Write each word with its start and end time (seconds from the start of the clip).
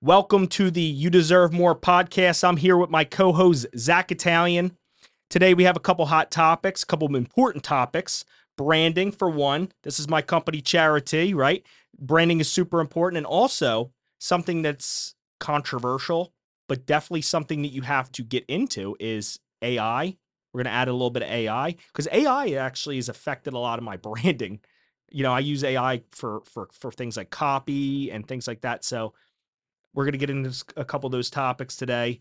Welcome 0.00 0.46
to 0.48 0.70
the 0.70 0.80
You 0.80 1.10
Deserve 1.10 1.52
More 1.52 1.74
podcast. 1.74 2.44
I'm 2.44 2.56
here 2.56 2.76
with 2.76 2.90
my 2.90 3.04
co 3.04 3.32
host, 3.32 3.66
Zach 3.76 4.12
Italian. 4.12 4.76
Today, 5.30 5.54
we 5.54 5.64
have 5.64 5.76
a 5.76 5.80
couple 5.80 6.06
hot 6.06 6.30
topics, 6.30 6.82
a 6.82 6.86
couple 6.86 7.14
important 7.16 7.64
topics. 7.64 8.24
Branding, 8.56 9.12
for 9.12 9.30
one. 9.30 9.72
This 9.82 9.98
is 10.00 10.08
my 10.08 10.22
company, 10.22 10.60
Charity, 10.60 11.34
right? 11.34 11.64
Branding 11.98 12.40
is 12.40 12.50
super 12.50 12.80
important. 12.80 13.18
And 13.18 13.26
also, 13.26 13.92
something 14.18 14.62
that's 14.62 15.14
controversial, 15.40 16.32
but 16.68 16.86
definitely 16.86 17.22
something 17.22 17.62
that 17.62 17.68
you 17.68 17.82
have 17.82 18.10
to 18.12 18.22
get 18.22 18.44
into 18.48 18.96
is 19.00 19.38
AI. 19.62 20.16
We're 20.52 20.62
going 20.62 20.72
to 20.72 20.78
add 20.78 20.88
a 20.88 20.92
little 20.92 21.10
bit 21.10 21.22
of 21.22 21.28
AI 21.28 21.76
because 21.92 22.08
AI 22.10 22.50
actually 22.50 22.96
has 22.96 23.08
affected 23.08 23.54
a 23.54 23.58
lot 23.58 23.78
of 23.78 23.84
my 23.84 23.96
branding. 23.98 24.60
You 25.10 25.22
know, 25.22 25.32
I 25.32 25.40
use 25.40 25.64
AI 25.64 26.02
for 26.12 26.42
for 26.44 26.68
for 26.72 26.92
things 26.92 27.16
like 27.16 27.30
copy 27.30 28.10
and 28.10 28.26
things 28.26 28.46
like 28.46 28.60
that. 28.62 28.84
So 28.84 29.14
we're 29.94 30.04
going 30.04 30.12
to 30.12 30.18
get 30.18 30.30
into 30.30 30.64
a 30.76 30.84
couple 30.84 31.06
of 31.06 31.12
those 31.12 31.30
topics 31.30 31.76
today. 31.76 32.18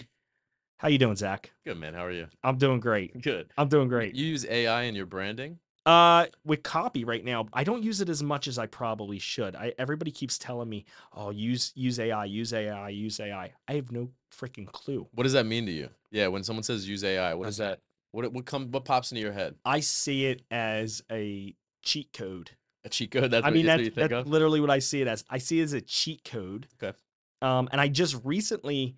How 0.78 0.88
you 0.90 0.98
doing, 0.98 1.16
Zach? 1.16 1.52
Good 1.66 1.80
man. 1.80 1.94
How 1.94 2.06
are 2.06 2.12
you? 2.12 2.28
I'm 2.44 2.58
doing 2.58 2.80
great. 2.80 3.20
Good. 3.22 3.52
I'm 3.58 3.68
doing 3.68 3.88
great. 3.88 4.16
You 4.16 4.26
use 4.26 4.46
AI 4.46 4.84
in 4.84 4.96
your 4.96 5.08
branding? 5.08 5.60
Uh, 5.88 6.26
with 6.44 6.64
copy 6.64 7.06
right 7.06 7.24
now, 7.24 7.48
I 7.54 7.64
don't 7.64 7.82
use 7.82 8.02
it 8.02 8.10
as 8.10 8.22
much 8.22 8.48
as 8.48 8.60
I 8.60 8.68
probably 8.68 9.20
should. 9.20 9.56
I 9.56 9.74
everybody 9.80 10.12
keeps 10.12 10.38
telling 10.38 10.68
me, 10.68 10.84
"Oh, 11.14 11.30
use 11.30 11.72
use 11.76 11.98
AI, 11.98 12.26
use 12.26 12.52
AI, 12.52 12.90
use 12.90 13.22
AI." 13.22 13.54
I 13.70 13.74
have 13.74 13.90
no 13.90 14.10
freaking 14.30 14.70
clue. 14.70 15.08
What 15.14 15.24
does 15.24 15.32
that 15.32 15.46
mean 15.46 15.66
to 15.66 15.72
you? 15.72 15.90
Yeah, 16.12 16.28
when 16.28 16.44
someone 16.44 16.64
says 16.64 16.90
use 16.90 17.06
AI, 17.06 17.30
what 17.30 17.40
what 17.40 17.48
is 17.48 17.58
that? 17.58 17.80
What 18.12 18.34
what 18.34 18.46
come 18.46 18.70
what 18.70 18.84
pops 18.84 19.14
into 19.14 19.22
your 19.22 19.32
head? 19.32 19.56
I 19.64 19.80
see 19.80 20.26
it 20.26 20.42
as 20.52 21.02
a 21.10 21.56
cheat 21.84 22.12
code. 22.12 22.52
A 22.84 22.90
cheat 22.90 23.12
code? 23.12 23.32
That's 23.32 23.46
I 23.46 23.48
what, 23.48 23.54
mean, 23.54 23.66
that's 23.66 23.78
what 23.78 23.78
that's, 23.78 23.86
you 23.86 23.92
think 23.92 24.10
that's 24.12 24.26
of? 24.26 24.28
literally 24.28 24.60
what 24.60 24.70
I 24.70 24.80
see 24.80 25.02
it 25.02 25.08
as. 25.08 25.24
I 25.30 25.38
see 25.38 25.62
it 25.62 25.64
as 25.64 25.74
a 25.74 25.80
cheat 25.82 26.26
code. 26.26 26.68
Okay. 26.84 26.98
Um, 27.42 27.70
and 27.72 27.80
I 27.80 27.88
just 27.88 28.18
recently 28.24 28.96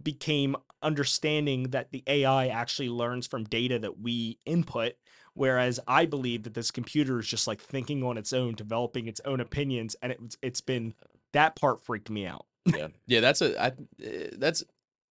became 0.00 0.56
understanding 0.82 1.64
that 1.70 1.90
the 1.90 2.02
AI 2.06 2.48
actually 2.48 2.88
learns 2.88 3.26
from 3.26 3.44
data 3.44 3.78
that 3.78 4.00
we 4.00 4.38
input, 4.46 4.94
whereas 5.34 5.80
I 5.86 6.06
believe 6.06 6.44
that 6.44 6.54
this 6.54 6.70
computer 6.70 7.18
is 7.18 7.26
just 7.26 7.46
like 7.46 7.60
thinking 7.60 8.02
on 8.02 8.16
its 8.16 8.32
own, 8.32 8.54
developing 8.54 9.06
its 9.06 9.20
own 9.24 9.40
opinions, 9.40 9.96
and 10.02 10.12
it's 10.12 10.36
it's 10.42 10.60
been 10.60 10.94
that 11.32 11.56
part 11.56 11.84
freaked 11.84 12.10
me 12.10 12.26
out. 12.26 12.46
yeah. 12.66 12.88
Yeah, 13.06 13.20
that's 13.20 13.42
a 13.42 13.60
I 13.62 13.72
eh, 14.02 14.28
that's 14.32 14.62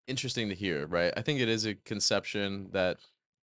interesting 0.07 0.49
to 0.49 0.55
hear, 0.55 0.87
right? 0.87 1.13
I 1.15 1.21
think 1.21 1.39
it 1.39 1.49
is 1.49 1.65
a 1.65 1.75
conception 1.75 2.69
that 2.71 2.97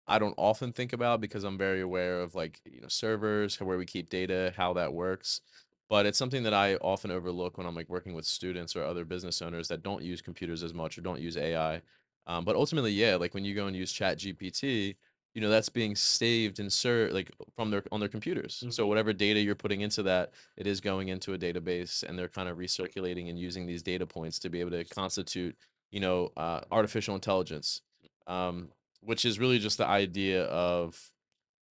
I 0.06 0.18
don't 0.18 0.34
often 0.36 0.72
think 0.72 0.92
about 0.92 1.20
because 1.20 1.44
I'm 1.44 1.58
very 1.58 1.80
aware 1.80 2.20
of 2.20 2.34
like, 2.34 2.60
you 2.64 2.80
know, 2.80 2.88
servers, 2.88 3.60
where 3.60 3.78
we 3.78 3.86
keep 3.86 4.10
data, 4.10 4.52
how 4.56 4.72
that 4.74 4.92
works. 4.92 5.40
But 5.88 6.06
it's 6.06 6.18
something 6.18 6.42
that 6.44 6.54
I 6.54 6.76
often 6.76 7.10
overlook 7.10 7.58
when 7.58 7.66
I'm 7.66 7.74
like 7.74 7.88
working 7.88 8.14
with 8.14 8.24
students 8.24 8.74
or 8.74 8.84
other 8.84 9.04
business 9.04 9.42
owners 9.42 9.68
that 9.68 9.82
don't 9.82 10.02
use 10.02 10.22
computers 10.22 10.62
as 10.62 10.72
much 10.74 10.96
or 10.96 11.02
don't 11.02 11.20
use 11.20 11.36
AI. 11.36 11.82
Um, 12.26 12.44
but 12.44 12.56
ultimately, 12.56 12.92
yeah, 12.92 13.16
like 13.16 13.34
when 13.34 13.44
you 13.44 13.54
go 13.54 13.66
and 13.66 13.76
use 13.76 13.92
Chat 13.92 14.18
GPT, 14.18 14.96
you 15.34 15.40
know, 15.40 15.50
that's 15.50 15.68
being 15.68 15.94
saved 15.94 16.58
and 16.60 16.72
ser 16.72 17.10
like 17.12 17.30
from 17.56 17.70
their 17.70 17.82
on 17.92 18.00
their 18.00 18.08
computers. 18.08 18.64
So 18.70 18.86
whatever 18.86 19.12
data 19.12 19.40
you're 19.40 19.54
putting 19.54 19.82
into 19.82 20.02
that, 20.04 20.32
it 20.56 20.66
is 20.66 20.80
going 20.80 21.08
into 21.08 21.34
a 21.34 21.38
database 21.38 22.02
and 22.02 22.18
they're 22.18 22.28
kind 22.28 22.48
of 22.48 22.56
recirculating 22.56 23.28
and 23.28 23.38
using 23.38 23.66
these 23.66 23.82
data 23.82 24.06
points 24.06 24.38
to 24.40 24.48
be 24.48 24.60
able 24.60 24.70
to 24.70 24.84
constitute, 24.84 25.56
you 25.90 26.00
know, 26.00 26.30
uh, 26.36 26.60
artificial 26.70 27.14
intelligence. 27.14 27.82
Um, 28.26 28.70
which 29.04 29.24
is 29.24 29.38
really 29.38 29.58
just 29.58 29.78
the 29.78 29.86
idea 29.86 30.44
of, 30.44 31.10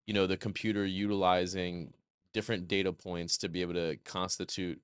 you 0.05 0.13
know, 0.13 0.27
the 0.27 0.37
computer 0.37 0.85
utilizing 0.85 1.93
different 2.33 2.67
data 2.67 2.91
points 2.91 3.37
to 3.37 3.49
be 3.49 3.61
able 3.61 3.73
to 3.73 3.97
constitute, 4.03 4.81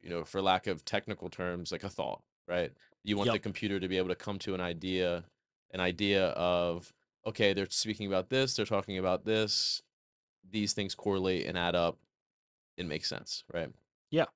you 0.00 0.10
know, 0.10 0.24
for 0.24 0.40
lack 0.40 0.66
of 0.66 0.84
technical 0.84 1.28
terms, 1.28 1.72
like 1.72 1.84
a 1.84 1.88
thought, 1.88 2.22
right? 2.46 2.70
You 3.02 3.16
want 3.16 3.32
the 3.32 3.38
computer 3.38 3.80
to 3.80 3.88
be 3.88 3.98
able 3.98 4.08
to 4.08 4.14
come 4.14 4.38
to 4.40 4.54
an 4.54 4.60
idea, 4.60 5.24
an 5.72 5.80
idea 5.80 6.28
of, 6.28 6.92
okay, 7.26 7.52
they're 7.52 7.68
speaking 7.68 8.06
about 8.06 8.30
this, 8.30 8.54
they're 8.54 8.64
talking 8.66 8.98
about 8.98 9.24
this, 9.24 9.82
these 10.50 10.72
things 10.72 10.94
correlate 10.94 11.46
and 11.46 11.58
add 11.58 11.74
up, 11.74 11.98
it 12.76 12.86
makes 12.86 13.08
sense, 13.08 13.44
right? 13.52 13.70
Yeah. 14.10 14.26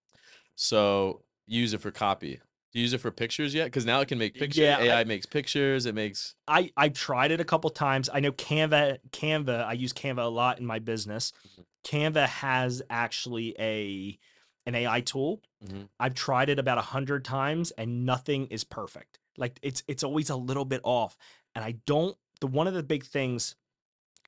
So 0.55 1.23
use 1.47 1.73
it 1.73 1.81
for 1.81 1.91
copy. 1.91 2.41
Do 2.73 2.79
you 2.79 2.83
use 2.83 2.93
it 2.93 2.99
for 2.99 3.11
pictures 3.11 3.55
yet? 3.55 3.65
Because 3.65 3.87
now 3.87 4.01
it 4.01 4.09
can 4.09 4.19
make 4.19 4.35
pictures. 4.35 4.59
Yeah, 4.59 4.77
I- 4.79 4.83
AI 4.83 5.05
makes 5.05 5.25
pictures. 5.25 5.87
It 5.87 5.95
makes 5.95 6.35
I 6.47 6.71
I've 6.77 6.93
tried 6.93 7.31
it 7.31 7.41
a 7.41 7.45
couple 7.45 7.71
times. 7.71 8.11
I 8.13 8.21
know 8.21 8.33
Canva 8.33 8.99
Canva. 9.11 9.65
I 9.65 9.73
use 9.73 9.95
Canva 9.95 10.19
a 10.19 10.29
lot 10.29 10.59
in 10.59 10.67
my 10.67 10.79
business. 10.79 11.33
Mm-hmm. 11.47 11.63
Canva 11.89 12.27
has 12.29 12.83
actually 12.91 13.55
a 13.59 14.19
an 14.67 14.75
AI 14.75 15.01
tool. 15.01 15.41
Mhm. 15.65 15.89
I've 15.99 16.15
tried 16.15 16.51
it 16.51 16.59
about 16.59 16.77
a 16.77 16.83
hundred 16.83 17.25
times 17.25 17.71
and 17.73 18.05
nothing 18.05 18.47
is 18.49 18.63
perfect. 18.63 19.19
Like 19.39 19.59
it's 19.63 19.83
it's 19.89 20.03
always 20.03 20.29
a 20.29 20.37
little 20.37 20.67
bit 20.67 20.83
off. 20.85 21.17
And 21.55 21.65
I 21.65 21.73
don't. 21.87 22.17
The 22.41 22.47
one 22.47 22.67
of 22.67 22.75
the 22.75 22.83
big 22.83 23.05
things 23.05 23.57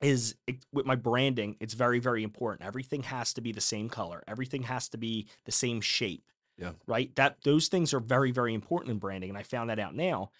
is 0.01 0.35
it, 0.47 0.65
with 0.73 0.87
my 0.87 0.95
branding. 0.95 1.55
It's 1.59 1.75
very 1.75 1.99
very 1.99 2.23
important. 2.23 2.67
Everything 2.67 3.03
has 3.03 3.31
to 3.35 3.41
be 3.41 3.51
the 3.51 3.61
same 3.61 3.89
color. 3.89 4.23
Everything 4.27 4.63
has 4.63 4.89
to 4.89 4.97
be 4.97 5.27
the 5.45 5.51
same 5.51 5.81
shape. 5.81 6.31
Yeah. 6.57 6.73
Right. 6.87 7.15
That 7.15 7.43
those 7.43 7.67
things 7.67 7.93
are 7.93 7.99
very 7.99 8.31
very 8.31 8.55
important 8.55 8.89
in 8.91 8.97
branding, 8.97 9.29
and 9.29 9.37
I 9.37 9.43
found 9.43 9.69
that 9.69 9.79
out 9.79 9.93
now 9.95 10.31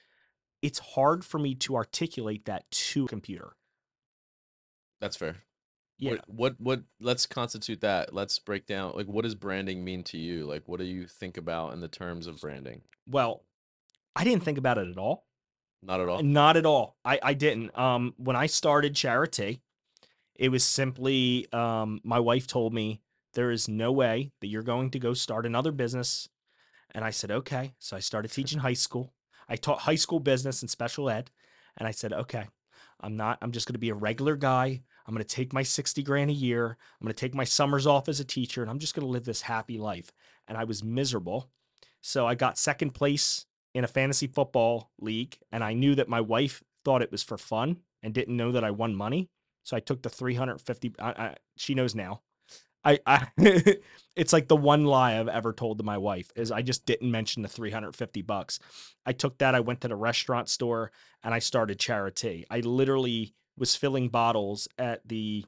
it's 0.64 0.80
hard 0.80 1.24
for 1.24 1.38
me 1.40 1.54
to 1.56 1.76
articulate 1.76 2.46
that 2.46 2.70
to 2.72 3.06
a 3.06 3.08
computer. 3.08 3.56
That's 5.00 5.18
fair. 5.18 5.44
Yeah. 6.02 6.14
What, 6.26 6.26
what 6.28 6.56
what 6.60 6.84
let's 7.00 7.28
constitute 7.28 7.82
that. 7.82 8.14
Let's 8.14 8.40
break 8.40 8.66
down 8.66 8.94
like 8.96 9.06
what 9.06 9.24
does 9.24 9.36
branding 9.36 9.86
mean 9.86 10.04
to 10.06 10.18
you? 10.18 10.46
Like 10.46 10.68
what 10.68 10.80
do 10.80 10.86
you 10.86 11.06
think 11.06 11.38
about 11.38 11.74
in 11.74 11.80
the 11.80 11.88
terms 11.88 12.26
of 12.26 12.42
branding? 12.42 12.82
Well, 13.08 13.44
I 14.16 14.24
didn't 14.24 14.44
think 14.44 14.58
about 14.58 14.80
it 14.80 14.90
at 14.90 14.98
all. 14.98 15.28
Not 15.84 16.02
at 16.02 16.10
all. 16.10 16.24
Not 16.24 16.58
at 16.58 16.66
all. 16.66 16.98
I, 17.06 17.20
I 17.22 17.34
didn't. 17.36 17.78
Um, 17.78 18.14
when 18.18 18.36
I 18.36 18.48
started 18.48 18.96
charity, 18.96 19.62
it 20.36 20.50
was 20.50 20.64
simply 20.64 21.48
um, 21.54 22.02
my 22.04 22.20
wife 22.20 22.48
told 22.48 22.74
me 22.74 23.02
there 23.34 23.52
is 23.52 23.68
no 23.68 23.92
way 23.92 24.32
that 24.42 24.48
you're 24.48 24.64
going 24.64 24.90
to 24.92 25.00
go 25.00 25.14
start 25.14 25.46
another 25.46 25.72
business. 25.72 26.28
And 26.94 27.06
I 27.06 27.12
said, 27.12 27.32
okay. 27.32 27.74
So 27.80 27.96
I 27.96 28.00
started 28.00 28.32
teaching 28.32 28.60
high 28.60 28.74
school. 28.74 29.14
I 29.48 29.56
taught 29.56 29.80
high 29.80 29.96
school 29.96 30.20
business 30.20 30.62
and 30.62 30.70
special 30.70 31.10
ed. 31.10 31.32
And 31.78 31.88
I 31.88 31.92
said, 31.92 32.12
okay, 32.12 32.48
I'm 33.00 33.16
not, 33.16 33.38
I'm 33.42 33.52
just 33.52 33.68
going 33.68 33.76
to 33.76 33.80
be 33.80 33.90
a 33.90 33.96
regular 33.96 34.36
guy. 34.36 34.82
I'm 35.06 35.14
going 35.14 35.26
to 35.26 35.36
take 35.36 35.54
my 35.54 35.64
60 35.64 36.04
grand 36.04 36.30
a 36.30 36.34
year. 36.34 36.78
I'm 37.00 37.06
going 37.06 37.14
to 37.14 37.20
take 37.20 37.36
my 37.36 37.44
summers 37.44 37.88
off 37.88 38.10
as 38.10 38.20
a 38.20 38.26
teacher 38.26 38.62
and 38.62 38.70
I'm 38.70 38.80
just 38.80 38.96
going 38.96 39.06
to 39.06 39.12
live 39.12 39.26
this 39.26 39.42
happy 39.42 39.78
life. 39.78 40.12
And 40.48 40.58
I 40.58 40.64
was 40.64 40.84
miserable. 40.84 41.50
So 42.02 42.28
I 42.28 42.36
got 42.36 42.58
second 42.58 42.92
place 42.92 43.46
in 43.74 43.84
a 43.84 43.88
fantasy 43.88 44.28
football 44.28 44.92
league. 45.00 45.38
And 45.52 45.64
I 45.64 45.74
knew 45.74 45.96
that 45.96 46.10
my 46.10 46.22
wife 46.22 46.64
thought 46.84 47.02
it 47.02 47.12
was 47.12 47.24
for 47.24 47.38
fun 47.38 47.78
and 48.04 48.14
didn't 48.14 48.38
know 48.38 48.52
that 48.52 48.64
I 48.64 48.72
won 48.72 48.96
money. 48.96 49.30
So 49.64 49.78
I 49.78 49.80
took 49.80 50.02
the 50.02 50.10
350. 50.10 50.94
I, 51.00 51.10
I, 51.10 51.36
she 51.58 51.76
knows 51.76 51.96
now. 51.96 52.22
I, 52.84 53.00
I 53.06 53.28
it's 54.16 54.34
like 54.34 54.48
the 54.48 54.56
one 54.56 54.86
lie 54.86 55.20
I've 55.20 55.28
ever 55.28 55.54
told 55.54 55.78
to 55.78 55.84
my 55.84 55.98
wife 55.98 56.32
is 56.36 56.52
I 56.52 56.62
just 56.62 56.86
didn't 56.86 57.12
mention 57.12 57.44
the 57.44 57.48
350 57.48 58.22
bucks. 58.24 58.60
I 59.06 59.14
took 59.14 59.38
that, 59.38 59.56
I 59.56 59.60
went 59.60 59.82
to 59.82 59.88
the 59.88 59.96
restaurant 59.96 60.50
store 60.50 60.92
and 61.24 61.34
I 61.34 61.40
started 61.40 61.80
charity. 61.80 62.46
I 62.50 62.60
literally 62.62 63.36
was 63.62 63.76
filling 63.78 64.10
bottles 64.10 64.68
at 64.78 65.08
the 65.08 65.46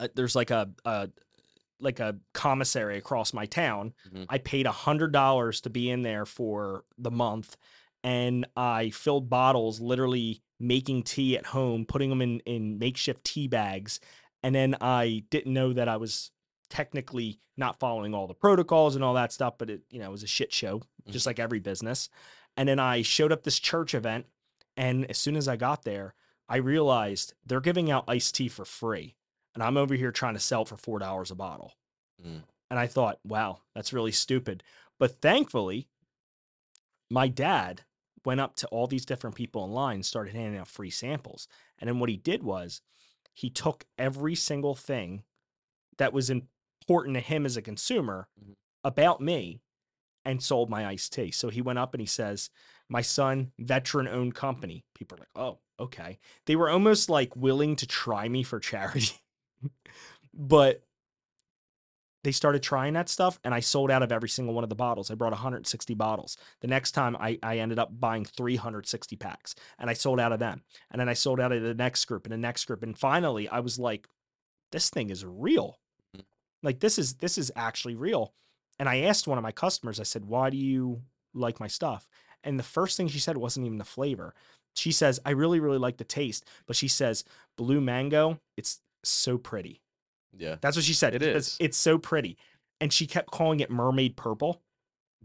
uh, 0.00 0.08
there's 0.14 0.34
like 0.34 0.50
a, 0.50 0.70
a 0.84 1.10
like 1.80 1.98
a 2.00 2.16
commissary 2.32 2.96
across 2.96 3.34
my 3.34 3.44
town. 3.44 3.92
Mhm. 4.10 4.26
I 4.28 4.38
paid 4.38 4.66
a 4.66 4.72
hundred 4.72 5.12
dollars 5.12 5.60
to 5.62 5.70
be 5.70 5.90
in 5.90 6.02
there 6.02 6.24
for 6.24 6.84
the 6.96 7.10
month, 7.10 7.56
and 8.04 8.46
I 8.56 8.90
filled 8.90 9.28
bottles, 9.28 9.80
literally 9.80 10.42
making 10.60 11.02
tea 11.02 11.36
at 11.36 11.46
home, 11.46 11.84
putting 11.84 12.08
them 12.08 12.22
in 12.22 12.40
in 12.40 12.78
makeshift 12.78 13.24
tea 13.24 13.48
bags, 13.48 13.98
and 14.44 14.54
then 14.54 14.76
I 14.80 15.24
didn't 15.30 15.52
know 15.52 15.72
that 15.72 15.88
I 15.88 15.96
was 15.96 16.30
technically 16.70 17.40
not 17.56 17.78
following 17.78 18.14
all 18.14 18.26
the 18.26 18.34
protocols 18.34 18.94
and 18.94 19.04
all 19.04 19.14
that 19.14 19.32
stuff, 19.32 19.54
but 19.58 19.68
it 19.70 19.82
you 19.90 19.98
know 19.98 20.06
it 20.06 20.12
was 20.12 20.22
a 20.22 20.28
shit 20.28 20.52
show, 20.52 20.82
just 21.10 21.26
like 21.26 21.40
every 21.40 21.58
business. 21.58 22.08
And 22.56 22.68
then 22.68 22.78
I 22.78 23.02
showed 23.02 23.32
up 23.32 23.42
this 23.42 23.58
church 23.58 23.92
event, 23.94 24.26
and 24.76 25.04
as 25.10 25.18
soon 25.18 25.36
as 25.36 25.48
I 25.48 25.56
got 25.56 25.82
there, 25.84 26.14
I 26.52 26.56
realized 26.58 27.32
they're 27.46 27.60
giving 27.62 27.90
out 27.90 28.04
iced 28.06 28.34
tea 28.34 28.48
for 28.48 28.66
free, 28.66 29.16
and 29.54 29.62
I'm 29.62 29.78
over 29.78 29.94
here 29.94 30.12
trying 30.12 30.34
to 30.34 30.40
sell 30.40 30.62
it 30.62 30.68
for 30.68 30.76
four 30.76 30.98
dollars 30.98 31.30
a 31.30 31.34
bottle. 31.34 31.72
Mm. 32.22 32.42
And 32.70 32.78
I 32.78 32.86
thought, 32.86 33.20
wow, 33.24 33.60
that's 33.74 33.94
really 33.94 34.12
stupid. 34.12 34.62
But 34.98 35.22
thankfully, 35.22 35.88
my 37.10 37.28
dad 37.28 37.82
went 38.24 38.40
up 38.40 38.54
to 38.56 38.66
all 38.68 38.86
these 38.86 39.06
different 39.06 39.34
people 39.34 39.64
in 39.64 39.72
line, 39.72 39.96
and 39.96 40.06
started 40.06 40.34
handing 40.34 40.60
out 40.60 40.68
free 40.68 40.90
samples. 40.90 41.48
And 41.78 41.88
then 41.88 41.98
what 41.98 42.10
he 42.10 42.16
did 42.16 42.42
was 42.42 42.82
he 43.32 43.48
took 43.48 43.86
every 43.96 44.34
single 44.34 44.74
thing 44.74 45.24
that 45.96 46.12
was 46.12 46.28
important 46.30 47.14
to 47.14 47.20
him 47.20 47.46
as 47.46 47.56
a 47.56 47.62
consumer 47.62 48.28
Mhm. 48.38 48.56
about 48.84 49.22
me 49.22 49.62
and 50.24 50.42
sold 50.42 50.68
my 50.68 50.86
iced 50.86 51.14
tea. 51.14 51.30
So 51.30 51.48
he 51.48 51.62
went 51.62 51.78
up 51.78 51.94
and 51.94 52.00
he 52.00 52.06
says, 52.06 52.50
My 52.92 53.00
son, 53.00 53.52
veteran 53.58 54.06
owned 54.06 54.34
company. 54.34 54.84
People 54.94 55.16
are 55.16 55.20
like, 55.20 55.28
Oh, 55.34 55.58
okay. 55.80 56.18
They 56.44 56.56
were 56.56 56.68
almost 56.68 57.08
like 57.08 57.34
willing 57.34 57.74
to 57.76 57.86
try 57.86 58.28
me 58.28 58.42
for 58.42 58.60
charity. 58.60 59.16
but 60.34 60.82
they 62.22 62.32
started 62.32 62.62
trying 62.62 62.92
that 62.92 63.08
stuff 63.08 63.40
and 63.44 63.54
I 63.54 63.60
sold 63.60 63.90
out 63.90 64.02
of 64.02 64.12
every 64.12 64.28
single 64.28 64.54
one 64.54 64.62
of 64.62 64.68
the 64.68 64.76
bottles. 64.76 65.10
I 65.10 65.14
brought 65.14 65.32
160 65.32 65.94
bottles. 65.94 66.36
The 66.60 66.68
next 66.68 66.92
time 66.92 67.16
I, 67.18 67.38
I 67.42 67.58
ended 67.58 67.78
up 67.78 67.98
buying 67.98 68.26
360 68.26 69.16
packs 69.16 69.54
and 69.78 69.88
I 69.88 69.94
sold 69.94 70.20
out 70.20 70.32
of 70.32 70.38
them. 70.38 70.62
And 70.90 71.00
then 71.00 71.08
I 71.08 71.14
sold 71.14 71.40
out 71.40 71.50
of 71.50 71.62
the 71.62 71.74
next 71.74 72.04
group 72.04 72.26
and 72.26 72.32
the 72.32 72.36
next 72.36 72.66
group. 72.66 72.82
And 72.82 72.96
finally 72.96 73.48
I 73.48 73.60
was 73.60 73.78
like, 73.78 74.06
this 74.70 74.90
thing 74.90 75.08
is 75.08 75.24
real. 75.24 75.78
Mhm. 76.14 76.24
Like 76.62 76.80
this 76.80 76.98
is 76.98 77.14
this 77.14 77.38
is 77.38 77.50
actually 77.56 77.96
real. 77.96 78.34
And 78.78 78.86
I 78.88 79.00
asked 79.00 79.26
one 79.26 79.38
of 79.38 79.42
my 79.42 79.52
customers, 79.52 79.98
I 79.98 80.04
said, 80.04 80.26
why 80.26 80.50
do 80.50 80.58
you 80.58 81.00
like 81.34 81.58
my 81.58 81.68
stuff? 81.68 82.06
And 82.44 82.58
the 82.58 82.62
first 82.64 82.96
thing 82.96 83.08
she 83.08 83.18
said 83.18 83.36
wasn't 83.36 83.66
even 83.66 83.78
the 83.78 83.84
flavor. 83.84 84.34
She 84.74 84.90
says, 84.92 85.20
I 85.24 85.30
really, 85.30 85.60
really 85.60 85.78
like 85.78 85.98
the 85.98 86.04
taste. 86.04 86.44
But 86.66 86.76
she 86.76 86.88
says, 86.88 87.24
blue 87.56 87.80
mango, 87.80 88.40
it's 88.56 88.80
so 89.04 89.36
pretty. 89.38 89.80
Yeah. 90.36 90.56
That's 90.60 90.76
what 90.76 90.84
she 90.84 90.94
said. 90.94 91.14
It 91.14 91.22
She 91.22 91.32
says. 91.32 91.56
It's 91.60 91.76
so 91.76 91.98
pretty. 91.98 92.38
And 92.80 92.92
she 92.92 93.06
kept 93.06 93.30
calling 93.30 93.60
it 93.60 93.70
mermaid 93.70 94.16
purple. 94.16 94.62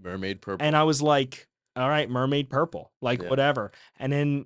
Mermaid 0.02 0.42
purple. 0.42 0.66
And 0.66 0.76
I 0.76 0.84
was 0.84 1.02
like, 1.02 1.48
all 1.76 1.88
right, 1.90 2.10
mermaid 2.10 2.50
purple, 2.50 2.92
like 3.02 3.22
Yeah. 3.24 3.30
whatever. 3.30 3.72
And 3.98 4.12
then 4.12 4.46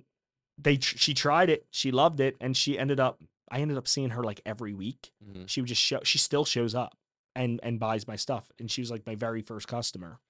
they 0.58 0.78
she 0.78 1.14
tried 1.14 1.50
it, 1.50 1.66
she 1.70 1.90
loved 1.90 2.20
it, 2.20 2.36
and 2.40 2.56
she 2.56 2.78
ended 2.78 3.00
up 3.00 3.18
I 3.50 3.60
ended 3.60 3.76
up 3.76 3.88
seeing 3.88 4.10
her 4.10 4.22
like 4.22 4.40
every 4.46 4.72
week. 4.72 5.12
Mhm. 5.26 5.48
She 5.48 5.60
would 5.60 5.68
just 5.68 5.82
show 5.82 6.00
she 6.04 6.18
still 6.18 6.44
shows 6.44 6.74
up 6.74 6.96
and 7.34 7.58
and 7.62 7.80
buys 7.80 8.06
my 8.06 8.16
stuff. 8.16 8.50
And 8.58 8.70
she 8.70 8.80
was 8.80 8.90
like 8.90 9.04
my 9.06 9.14
very 9.14 9.42
first 9.42 9.66
customer. 9.66 10.20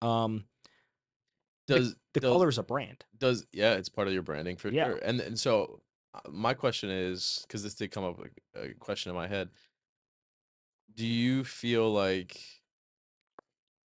Um 0.00 0.44
Does 1.68 1.94
the 2.14 2.20
does, 2.20 2.30
color 2.32 2.48
is 2.48 2.58
a 2.58 2.62
brand. 2.62 3.04
does 3.18 3.46
yeah, 3.52 3.74
it's 3.74 3.88
part 3.88 4.08
of 4.08 4.14
your 4.14 4.22
branding 4.22 4.56
for 4.56 4.68
Yeah. 4.70 4.86
sure. 4.86 4.98
And 5.02 5.20
and 5.20 5.38
so 5.38 5.80
uh, 6.14 6.20
my 6.30 6.54
question 6.54 6.90
is 6.90 7.44
because 7.46 7.62
this 7.62 7.74
did 7.74 7.90
come 7.90 8.04
up 8.04 8.18
like 8.18 8.42
a 8.54 8.74
question 8.74 9.10
in 9.10 9.16
my 9.16 9.28
head. 9.28 9.50
Do 10.94 11.06
you 11.06 11.44
feel 11.44 11.90
like 11.92 12.38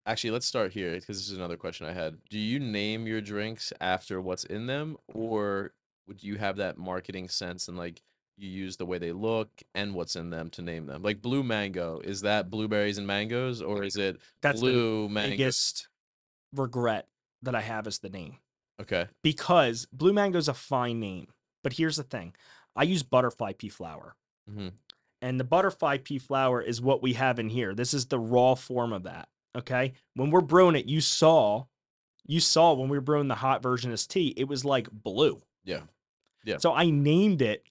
actually 0.05 0.31
let's 0.31 0.45
start 0.45 0.73
here 0.73 0.91
because 0.93 1.17
this 1.17 1.29
is 1.29 1.37
another 1.37 1.57
question 1.57 1.87
I 1.87 1.93
had. 1.93 2.17
Do 2.29 2.37
you 2.39 2.59
name 2.59 3.07
your 3.07 3.21
drinks 3.21 3.71
after 3.81 4.21
what's 4.21 4.43
in 4.43 4.67
them 4.67 4.97
or 5.13 5.73
would 6.07 6.23
you 6.23 6.37
have 6.37 6.57
that 6.57 6.77
marketing 6.77 7.29
sense 7.29 7.67
and 7.67 7.77
like 7.77 8.01
you 8.37 8.49
use 8.49 8.77
the 8.77 8.85
way 8.85 8.97
they 8.97 9.11
look 9.11 9.49
and 9.75 9.93
what's 9.93 10.15
in 10.15 10.29
them 10.29 10.49
to 10.51 10.61
name 10.61 10.85
them? 10.87 11.01
Like 11.03 11.21
blue 11.21 11.43
mango, 11.43 11.99
is 12.03 12.21
that 12.21 12.49
blueberries 12.49 12.97
and 12.97 13.07
mangoes 13.07 13.61
or 13.61 13.83
is 13.83 13.95
it 13.95 14.19
That's 14.41 14.59
the 14.59 14.67
blue 14.71 15.09
mango? 15.09 15.31
biggest 15.37 15.87
regret 16.53 17.07
that 17.43 17.55
I 17.55 17.61
have 17.61 17.87
is 17.87 17.99
the 17.99 18.09
name. 18.09 18.37
Okay. 18.81 19.07
Because 19.21 19.85
Blue 19.91 20.13
Mango's 20.13 20.47
a 20.47 20.53
fine 20.53 20.99
name. 20.99 21.27
But 21.63 21.73
here's 21.73 21.97
the 21.97 22.03
thing. 22.03 22.33
I 22.75 22.83
use 22.83 23.03
butterfly 23.03 23.53
pea 23.53 23.69
flower. 23.69 24.15
hmm 24.51 24.69
And 25.21 25.39
the 25.39 25.43
butterfly 25.45 25.97
pea 25.99 26.19
flower 26.19 26.61
is 26.61 26.81
what 26.81 27.01
we 27.03 27.13
have 27.13 27.39
in 27.39 27.49
here. 27.49 27.73
This 27.75 27.93
is 27.93 28.07
the 28.07 28.19
raw 28.19 28.55
form 28.55 28.91
of 28.93 29.03
that. 29.03 29.29
Okay. 29.55 29.93
When 30.15 30.31
we're 30.31 30.41
brewing 30.41 30.75
it, 30.75 30.85
you 30.87 30.99
saw, 31.01 31.65
you 32.25 32.39
saw 32.39 32.73
when 32.73 32.89
we 32.89 32.97
were 32.97 33.01
brewing 33.01 33.27
the 33.27 33.35
hot 33.35 33.61
version 33.61 33.91
of 33.91 33.93
this 33.93 34.07
tea, 34.07 34.33
it 34.35 34.47
was 34.47 34.65
like 34.65 34.89
blue. 34.91 35.41
Yeah. 35.63 35.81
Yeah. 36.43 36.57
So 36.57 36.73
I 36.73 36.89
named 36.89 37.41
it 37.41 37.63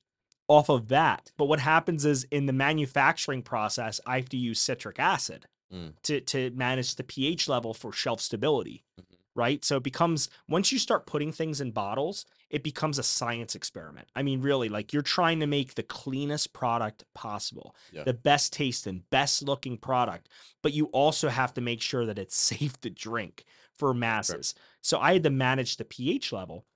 off 0.48 0.68
of 0.68 0.88
that. 0.88 1.32
But 1.36 1.46
what 1.46 1.60
happens 1.60 2.04
is 2.04 2.24
in 2.30 2.46
the 2.46 2.52
manufacturing 2.52 3.42
process, 3.42 4.00
I 4.06 4.16
have 4.16 4.28
to 4.30 4.36
use 4.36 4.60
citric 4.60 4.98
acid 4.98 5.46
Mm. 5.72 5.94
to, 6.02 6.20
to 6.20 6.50
manage 6.50 6.96
the 6.96 7.02
pH 7.02 7.48
level 7.48 7.72
for 7.72 7.92
shelf 7.94 8.20
stability. 8.20 8.84
Mhm. 9.00 9.11
Right. 9.34 9.64
So 9.64 9.78
it 9.78 9.82
becomes, 9.82 10.28
once 10.46 10.72
you 10.72 10.78
start 10.78 11.06
putting 11.06 11.32
things 11.32 11.62
in 11.62 11.70
bottles, 11.70 12.26
it 12.50 12.62
becomes 12.62 12.98
a 12.98 13.02
science 13.02 13.54
experiment. 13.54 14.08
I 14.14 14.22
mean, 14.22 14.42
really, 14.42 14.68
like 14.68 14.92
you're 14.92 15.00
trying 15.00 15.40
to 15.40 15.46
make 15.46 15.74
the 15.74 15.82
cleanest 15.82 16.52
product 16.52 17.04
possible, 17.14 17.74
Yeah. 17.92 18.04
the 18.04 18.12
best 18.12 18.52
tasting, 18.52 19.04
best 19.10 19.42
looking 19.42 19.78
product, 19.78 20.28
but 20.62 20.74
you 20.74 20.86
also 20.86 21.30
have 21.30 21.54
to 21.54 21.62
make 21.62 21.80
sure 21.80 22.04
that 22.04 22.18
it's 22.18 22.36
safe 22.52 22.78
to 22.82 22.90
drink 22.90 23.44
for 23.78 23.94
masses. 23.94 24.54
So 24.82 24.98
I 24.98 25.14
had 25.14 25.22
to 25.22 25.30
manage 25.30 25.78
the 25.78 25.84
pH 25.86 26.30
level. 26.32 26.66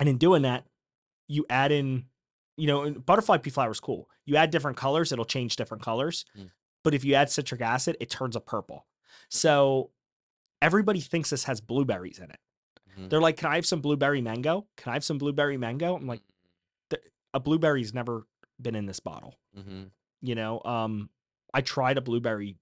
And 0.00 0.08
in 0.08 0.18
doing 0.18 0.42
that, 0.42 0.66
you 1.28 1.46
add 1.48 1.70
in, 1.70 2.06
you 2.56 2.66
know, 2.66 2.90
butterfly 2.90 3.38
pea 3.38 3.50
flower 3.50 3.70
is 3.70 3.78
cool. 3.78 4.10
You 4.26 4.34
add 4.36 4.50
different 4.50 4.76
colors, 4.76 5.12
it'll 5.12 5.24
change 5.24 5.54
different 5.54 5.84
colors. 5.84 6.24
Mm. 6.36 6.50
But 6.82 6.92
if 6.94 7.04
you 7.04 7.14
add 7.14 7.30
citric 7.30 7.60
acid, 7.60 7.96
it 8.00 8.10
turns 8.10 8.34
a 8.34 8.40
purple. 8.40 8.84
So 9.28 9.90
everybody 10.64 11.00
thinks 11.00 11.30
this 11.30 11.44
has 11.44 11.60
blueberries 11.60 12.18
in 12.18 12.30
it. 12.30 12.38
Mhm. 12.98 13.10
They're 13.10 13.20
like, 13.20 13.36
"Can 13.36 13.50
I 13.50 13.56
have 13.56 13.66
some 13.66 13.80
blueberry 13.80 14.20
mango? 14.20 14.66
Can 14.76 14.90
I 14.90 14.94
have 14.94 15.04
some 15.04 15.18
blueberry 15.18 15.56
mango?" 15.56 15.96
I'm 15.96 16.06
like, 16.06 16.22
"A 17.32 17.40
blueberry's 17.40 17.92
never 17.92 18.26
been 18.60 18.74
in 18.74 18.86
this 18.86 19.00
bottle." 19.00 19.34
hmm 19.54 19.84
You 20.22 20.34
know, 20.34 20.62
um, 20.64 21.10
I 21.52 21.60
tried 21.60 21.98
a 21.98 22.00
blueberry 22.00 22.56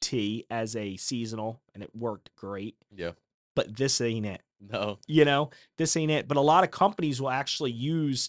tea 0.00 0.46
as 0.50 0.74
a 0.76 0.96
seasonal, 0.96 1.60
and 1.74 1.82
it 1.82 1.94
worked 1.94 2.34
great. 2.36 2.76
Yeah. 2.94 3.12
But 3.54 3.76
this 3.76 4.00
ain't 4.00 4.26
it 4.26 4.42
No. 4.60 4.98
you 5.06 5.24
know 5.24 5.50
this 5.76 5.96
ain't 5.96 6.10
it 6.10 6.26
but 6.26 6.36
a 6.36 6.40
lot 6.40 6.64
of 6.64 6.70
companies 6.72 7.20
will 7.20 7.30
actually 7.30 7.70
use 7.72 8.28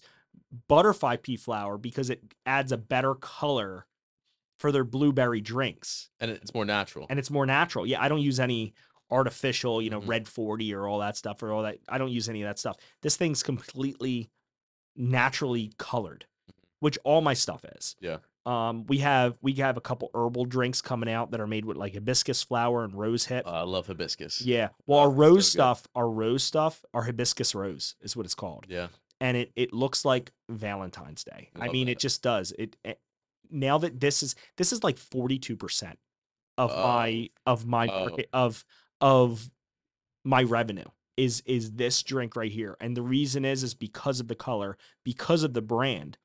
butterfly 0.67 1.15
pea 1.17 1.37
flower 1.37 1.77
because 1.77 2.09
it 2.09 2.21
adds 2.45 2.71
a 2.71 2.77
better 2.77 3.15
color 3.15 3.87
for 4.59 4.71
their 4.71 4.83
blueberry 4.83 5.41
drinks 5.41 6.09
And 6.19 6.29
it's 6.31 6.53
more 6.53 6.65
natural. 6.65 7.07
and 7.09 7.17
it's 7.19 7.31
more 7.31 7.45
natural 7.45 7.85
yeah 7.87 8.01
i 8.01 8.07
don't 8.07 8.21
use 8.21 8.39
any 8.39 8.73
artificial 9.11 9.81
you 9.81 9.89
know 9.89 10.01
Mhm. 10.01 10.07
red 10.07 10.27
40 10.27 10.73
or 10.73 10.87
all 10.87 10.99
that 10.99 11.15
stuff 11.15 11.43
or 11.43 11.51
all 11.51 11.61
that 11.63 11.77
i 11.87 11.97
don't 11.99 12.09
use 12.11 12.27
any 12.27 12.41
of 12.41 12.47
that 12.49 12.57
stuff 12.59 12.75
this 13.03 13.15
thing's 13.17 13.43
completely 13.43 14.29
naturally 14.95 15.71
colored 15.77 16.25
which 16.79 16.97
all 17.03 17.21
my 17.21 17.33
stuff 17.33 17.63
is 17.77 17.95
Yeah. 17.99 18.17
um 18.45 18.85
we 18.87 18.99
have 18.99 19.37
we 19.41 19.53
have 19.53 19.77
a 19.77 19.81
couple 19.81 20.09
herbal 20.13 20.45
drinks 20.45 20.81
coming 20.81 21.09
out 21.09 21.31
that 21.31 21.39
are 21.39 21.47
made 21.47 21.65
with 21.65 21.77
like 21.77 21.93
hibiscus 21.93 22.43
flower 22.43 22.83
and 22.83 22.93
rose 22.93 23.25
hip 23.25 23.45
Uh, 23.45 23.51
I 23.51 23.61
love 23.63 23.87
hibiscus. 23.87 24.41
yeah. 24.41 24.69
Well, 24.85 24.99
our 24.99 25.09
rose 25.09 25.45
good. 25.45 25.51
stuff, 25.51 25.87
our 25.95 26.09
rose 26.09 26.43
stuff, 26.43 26.83
our 26.93 27.03
hibiscus 27.03 27.53
rose 27.55 27.95
is 28.01 28.15
what 28.15 28.25
it's 28.25 28.35
called, 28.35 28.65
Yeah. 28.69 28.87
and 29.19 29.35
it 29.37 29.51
it 29.55 29.73
looks 29.73 30.05
like 30.05 30.31
Valentine's 30.49 31.23
Day. 31.23 31.49
I 31.55 31.65
Love 31.65 31.73
mean, 31.73 31.85
that. 31.87 31.93
it 31.93 31.99
just 31.99 32.21
does. 32.21 32.51
It, 32.57 32.75
it 32.83 32.99
now 33.49 33.77
that 33.79 33.99
this 33.99 34.21
is 34.23 34.35
this 34.57 34.71
is 34.73 34.83
like 34.83 34.97
forty 34.97 35.39
two 35.39 35.55
percent 35.57 35.97
of 36.57 36.71
my 36.71 37.29
of 37.45 37.65
my 37.65 37.85
market 37.87 38.29
of 38.31 38.63
of 39.01 39.49
my 40.23 40.43
revenue 40.43 40.85
is 41.17 41.41
is 41.45 41.73
this 41.73 42.03
drink 42.03 42.35
right 42.35 42.51
here, 42.51 42.75
and 42.81 42.95
the 42.97 43.01
reason 43.01 43.45
is 43.45 43.63
is 43.63 43.73
because 43.73 44.19
of 44.19 44.27
the 44.27 44.35
color, 44.35 44.77
because 45.03 45.43
of 45.43 45.53
the 45.53 45.61
brand. 45.61 46.17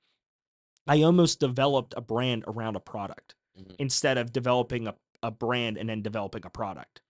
I 0.86 1.02
almost 1.02 1.38
developed 1.40 1.94
a 1.96 2.00
brand 2.00 2.44
around 2.48 2.74
a 2.76 2.80
product 2.80 3.34
Mhm. 3.58 3.76
instead 3.78 4.18
of 4.18 4.32
developing 4.32 4.86
a, 4.88 4.96
a 5.22 5.30
brand 5.30 5.76
and 5.76 5.88
then 5.88 6.02
developing 6.02 6.42
a 6.44 6.50
product. 6.50 7.02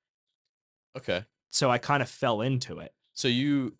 Okay. 0.96 1.24
So 1.50 1.70
I 1.70 1.78
kind 1.78 2.02
of 2.02 2.08
fell 2.10 2.40
into 2.40 2.78
it. 2.80 2.94
So 3.12 3.28
you 3.28 3.74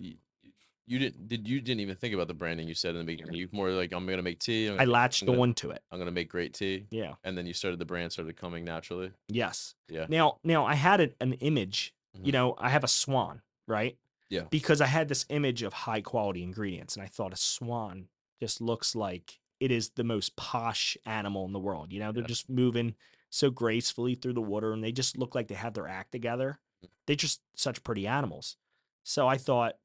you 0.91 0.99
didn't 0.99 1.29
did 1.29 1.47
you 1.49 1.61
didn't 1.61 1.81
even 1.81 1.95
think 1.95 2.13
about 2.15 2.27
the 2.29 2.35
branding 2.35 2.67
you 2.67 2.75
said 2.75 2.91
in 2.97 2.99
the 2.99 3.05
beginning. 3.05 3.35
You 3.35 3.49
more 3.53 3.71
like 3.71 3.93
I'm 3.93 4.07
gonna 4.07 4.23
make 4.23 4.41
tea. 4.41 4.67
Gonna, 4.67 4.79
make- 4.79 4.89
latched 4.89 5.23
I'm 5.23 5.27
gonna, 5.29 5.41
on 5.43 5.55
to 5.55 5.71
it. 5.71 5.83
I'm 5.91 5.99
gonna 6.01 6.11
make 6.11 6.29
great 6.29 6.53
tea, 6.53 6.87
Yeah. 6.91 7.15
and 7.23 7.39
then 7.39 7.47
you 7.47 7.55
started 7.55 7.79
the 7.79 7.85
brand 7.85 8.11
started 8.13 8.37
coming 8.37 8.65
naturally. 8.65 9.13
Yes. 9.29 9.75
Yeah. 9.89 10.07
Now, 10.09 10.39
now 10.43 10.67
I 10.67 10.75
had 10.75 11.01
an, 11.01 11.15
an 11.21 11.33
image. 11.35 11.95
You 12.15 12.31
Mhm. 12.31 12.33
know, 12.33 12.55
I 12.59 12.71
have 12.71 12.83
a 12.83 12.89
swan, 12.89 13.41
right? 13.69 13.97
Yeah. 14.29 14.43
Because 14.51 14.81
I 14.81 14.87
had 14.87 15.09
this 15.09 15.25
image 15.29 15.63
of 15.63 15.73
high 15.73 16.01
quality 16.01 16.43
ingredients, 16.43 16.97
and 16.97 17.05
I 17.05 17.07
thought 17.07 17.33
a 17.33 17.37
swan 17.37 18.09
just 18.41 18.61
looks 18.61 18.97
like 18.97 19.39
it 19.61 19.71
is 19.71 19.91
the 19.91 20.03
most 20.05 20.35
posh 20.35 20.97
animal 21.07 21.45
in 21.47 21.53
the 21.53 21.61
world. 21.61 21.93
You 21.93 22.01
know, 22.01 22.11
they're 22.11 22.23
Yeah. 22.25 22.29
just 22.29 22.49
moving 22.51 22.97
so 23.29 23.49
gracefully 23.51 24.17
through 24.17 24.33
the 24.33 24.41
water, 24.43 24.73
and 24.73 24.83
they 24.83 24.91
just 24.91 25.17
look 25.17 25.37
like 25.37 25.47
they 25.47 25.55
have 25.55 25.75
their 25.75 25.87
act 25.87 26.11
together. 26.11 26.59
Mm. 26.85 26.89
They're 27.07 27.17
just 27.17 27.43
such 27.55 27.85
pretty 27.85 28.09
animals. 28.09 28.57
So 29.05 29.29
I 29.29 29.37
thought 29.37 29.73
th- 29.73 29.81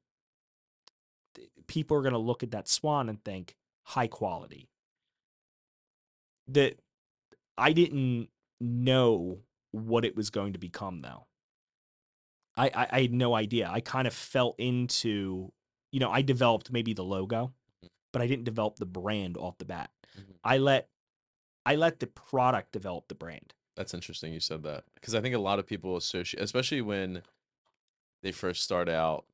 people 1.66 1.96
are 1.96 2.02
going 2.02 2.12
to 2.12 2.18
look 2.18 2.42
at 2.42 2.50
that 2.52 2.68
swan 2.68 3.08
and 3.08 3.22
think 3.24 3.56
high 3.82 4.06
quality. 4.06 4.68
That 6.48 6.78
I 7.58 7.72
didn't 7.72 8.28
know 8.60 9.38
what 9.72 10.04
it 10.04 10.16
was 10.16 10.30
going 10.30 10.52
to 10.52 10.58
become 10.58 11.00
though. 11.02 11.26
I, 12.56 12.68
I, 12.74 12.86
I 12.92 13.00
had 13.02 13.12
no 13.12 13.34
idea. 13.34 13.68
I 13.70 13.80
kind 13.80 14.06
of 14.06 14.14
fell 14.14 14.54
into, 14.58 15.52
you 15.92 16.00
know, 16.00 16.10
I 16.10 16.22
developed 16.22 16.72
maybe 16.72 16.94
the 16.94 17.04
logo, 17.04 17.52
Mhm. 17.84 17.88
but 18.12 18.22
I 18.22 18.26
didn't 18.26 18.44
develop 18.44 18.76
the 18.76 18.86
brand 18.86 19.36
off 19.36 19.58
the 19.58 19.64
bat. 19.66 19.90
Mhm. 20.18 20.36
I 20.44 20.58
let 20.58 20.88
I 21.66 21.74
let 21.74 21.98
the 21.98 22.06
product 22.06 22.70
develop 22.72 23.08
the 23.08 23.14
brand. 23.16 23.52
That's 23.74 23.92
interesting 23.92 24.32
you 24.32 24.38
said 24.40 24.62
that 24.62 24.84
because 24.94 25.14
I 25.16 25.20
think 25.20 25.34
a 25.34 25.38
lot 25.40 25.58
of 25.58 25.66
people 25.66 25.96
associate, 25.96 26.40
especially 26.42 26.80
when 26.80 27.22
they 28.22 28.30
first 28.32 28.62
start 28.62 28.88
out, 28.88 29.26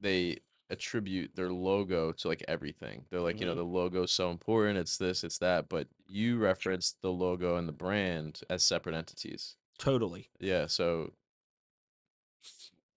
they 0.00 0.38
attribute 0.70 1.34
their 1.34 1.50
logo 1.50 2.12
to 2.12 2.28
like 2.28 2.42
everything. 2.48 3.04
They're 3.10 3.20
like, 3.20 3.40
you 3.40 3.46
know, 3.46 3.54
the 3.54 3.62
logo 3.64 4.04
is 4.04 4.12
so 4.12 4.30
important. 4.30 4.78
It's 4.78 4.96
this, 4.96 5.24
it's 5.24 5.38
that. 5.38 5.68
But 5.68 5.88
you 6.06 6.38
referenced 6.38 7.02
the 7.02 7.10
logo 7.12 7.56
and 7.56 7.68
the 7.68 7.72
brand 7.72 8.40
as 8.48 8.62
separate 8.62 8.94
entities. 8.94 9.56
Totally. 9.78 10.28
Yeah, 10.38 10.66
so 10.66 11.12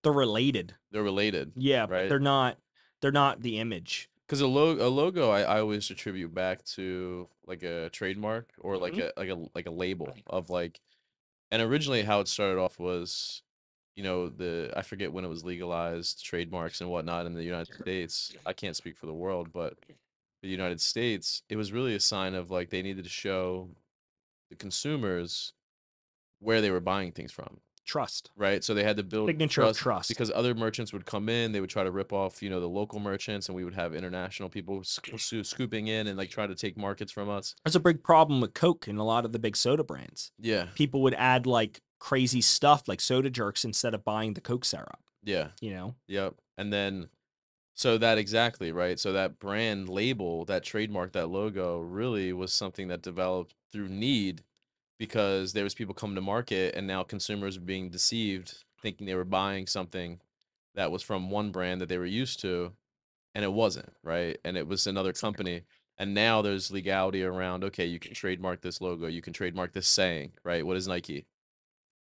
They're 0.04 0.12
related. 0.14 0.76
they're 0.92 1.04
related. 1.04 1.54
Yeah, 1.56 1.86
but 1.86 1.94
Right. 1.94 2.10
they're 2.10 2.20
not 2.20 2.58
they're 3.02 3.12
not 3.12 3.42
the 3.42 3.60
image. 3.60 4.10
because 4.26 4.40
a 4.40 4.48
logo, 4.48 4.88
a 4.88 4.90
logo, 4.90 5.30
I, 5.30 5.42
I 5.42 5.60
always 5.60 5.92
attribute 5.92 6.34
back 6.34 6.64
to 6.78 7.28
like 7.46 7.62
a 7.64 7.90
trademark 7.92 8.54
or 8.60 8.78
like 8.78 8.94
Mhm. 8.94 9.12
a 9.16 9.20
like 9.20 9.30
a 9.30 9.46
like 9.54 9.66
a 9.68 9.72
label 9.72 10.16
of 10.28 10.50
like, 10.50 10.80
and 11.52 11.62
originally 11.62 12.04
how 12.04 12.20
it 12.22 12.28
started 12.28 12.60
off 12.60 12.80
was, 12.80 13.43
you 13.96 14.04
know, 14.04 14.30
the 14.30 14.72
I 14.76 14.82
forget 14.82 15.14
when 15.14 15.24
it 15.26 15.30
was 15.30 15.44
legalized 15.44 16.24
trademarks 16.26 16.82
and 16.82 16.90
whatnot 16.90 17.26
in 17.26 17.34
the 17.34 17.44
United 17.44 17.74
States. 17.76 18.36
I 18.46 18.54
can't 18.54 18.76
speak 18.76 18.98
for 18.98 19.06
the 19.06 19.14
world, 19.14 19.52
but 19.54 19.76
the 20.42 20.50
United 20.50 20.82
States, 20.82 21.44
it 21.50 21.56
was 21.56 21.72
really 21.72 21.96
a 21.96 22.00
sign 22.00 22.34
of 22.36 22.50
like 22.52 22.70
they 22.70 22.82
needed 22.82 23.04
to 23.04 23.10
show 23.10 23.70
the 24.50 24.56
consumers 24.56 25.54
where 26.40 26.60
they 26.62 26.72
were 26.72 26.80
buying 26.82 27.12
things 27.12 27.32
from 27.32 27.60
Trust. 27.86 28.32
right? 28.38 28.64
So 28.64 28.74
they 28.74 28.84
had 28.84 28.96
to 28.98 29.04
build 29.04 29.28
Signature 29.30 29.62
of 29.64 29.78
trust. 29.78 30.08
because 30.10 30.32
other 30.32 30.54
merchants 30.56 30.94
would 30.94 31.06
come 31.06 31.28
in, 31.30 31.52
they 31.52 31.60
would 31.62 31.70
try 31.70 31.84
to 31.84 31.92
rip 31.92 32.12
off, 32.14 32.42
you 32.42 32.50
know, 32.50 32.60
the 32.62 32.68
local 32.70 33.00
merchants, 33.00 33.48
and 33.50 33.56
we 33.56 33.64
would 33.66 33.74
have 33.74 33.94
international 33.94 34.48
people 34.50 34.84
sc- 34.86 35.18
sco- 35.18 35.44
scooping 35.44 35.88
in 35.88 36.08
and 36.08 36.18
like 36.18 36.30
try 36.30 36.48
to 36.48 36.56
take 36.56 36.78
markets 36.78 37.12
from 37.12 37.30
us. 37.30 37.56
There's 37.64 37.76
a 37.76 37.80
big 37.82 38.02
problem 38.04 38.40
with 38.42 38.54
Coke 38.54 38.88
and 38.88 39.00
a 39.00 39.04
lot 39.04 39.26
of 39.26 39.32
the 39.34 39.40
big 39.40 39.56
soda 39.58 39.84
brands. 39.84 40.32
Yeah, 40.40 40.68
People 40.76 41.02
would 41.04 41.14
add 41.16 41.46
like 41.46 41.82
crazy 42.04 42.42
stuff 42.42 42.86
like 42.90 43.00
soda 43.00 43.30
jerks 43.30 43.64
instead 43.64 43.94
of 43.94 44.04
buying 44.04 44.34
the 44.34 44.42
Coke 44.42 44.66
syrup, 44.66 45.00
yeah, 45.24 45.48
you 45.62 45.74
know? 45.74 45.96
yep. 46.06 46.36
And 46.58 46.72
then, 46.72 47.08
so 47.76 47.98
that 47.98 48.18
exactly 48.18 48.74
right. 48.74 49.00
So 49.00 49.14
that 49.14 49.40
brand 49.40 49.88
label, 49.88 50.44
that 50.46 50.66
trademark, 50.66 51.14
that 51.14 51.30
logo, 51.30 51.80
really 51.80 52.34
was 52.34 52.52
something 52.52 52.90
that 52.90 53.02
developed 53.02 53.56
through 53.72 53.88
need, 53.88 54.44
because 55.00 55.54
there 55.54 55.64
was 55.64 55.74
people 55.74 55.96
coming 55.96 56.16
to 56.16 56.22
market, 56.22 56.76
and 56.76 56.86
now 56.86 57.04
consumers 57.04 57.58
were 57.58 57.66
being 57.66 57.90
deceived, 57.90 58.66
thinking 58.82 59.08
they 59.08 59.16
were 59.16 59.24
buying 59.24 59.66
something 59.66 60.20
that 60.76 60.92
was 60.92 61.04
from 61.04 61.30
one 61.30 61.52
brand 61.52 61.80
that 61.80 61.88
they 61.88 61.98
were 61.98 62.06
used 62.06 62.42
to, 62.42 62.74
and 63.34 63.46
it 63.46 63.54
wasn't, 63.54 63.94
right? 64.04 64.38
And 64.44 64.58
it 64.58 64.68
was 64.68 64.88
another 64.88 65.14
company. 65.14 65.62
And 65.98 66.14
now 66.14 66.42
there's 66.42 66.70
legality 66.70 67.24
around, 67.24 67.64
okay, 67.64 67.86
you 67.86 67.98
can 67.98 68.14
trademark 68.14 68.60
this 68.60 68.82
logo, 68.82 69.08
you 69.08 69.22
can 69.22 69.32
trademark 69.32 69.72
this 69.72 69.88
saying, 69.88 70.34
right? 70.44 70.66
What 70.66 70.76
is 70.76 70.86
Nike? 70.86 71.28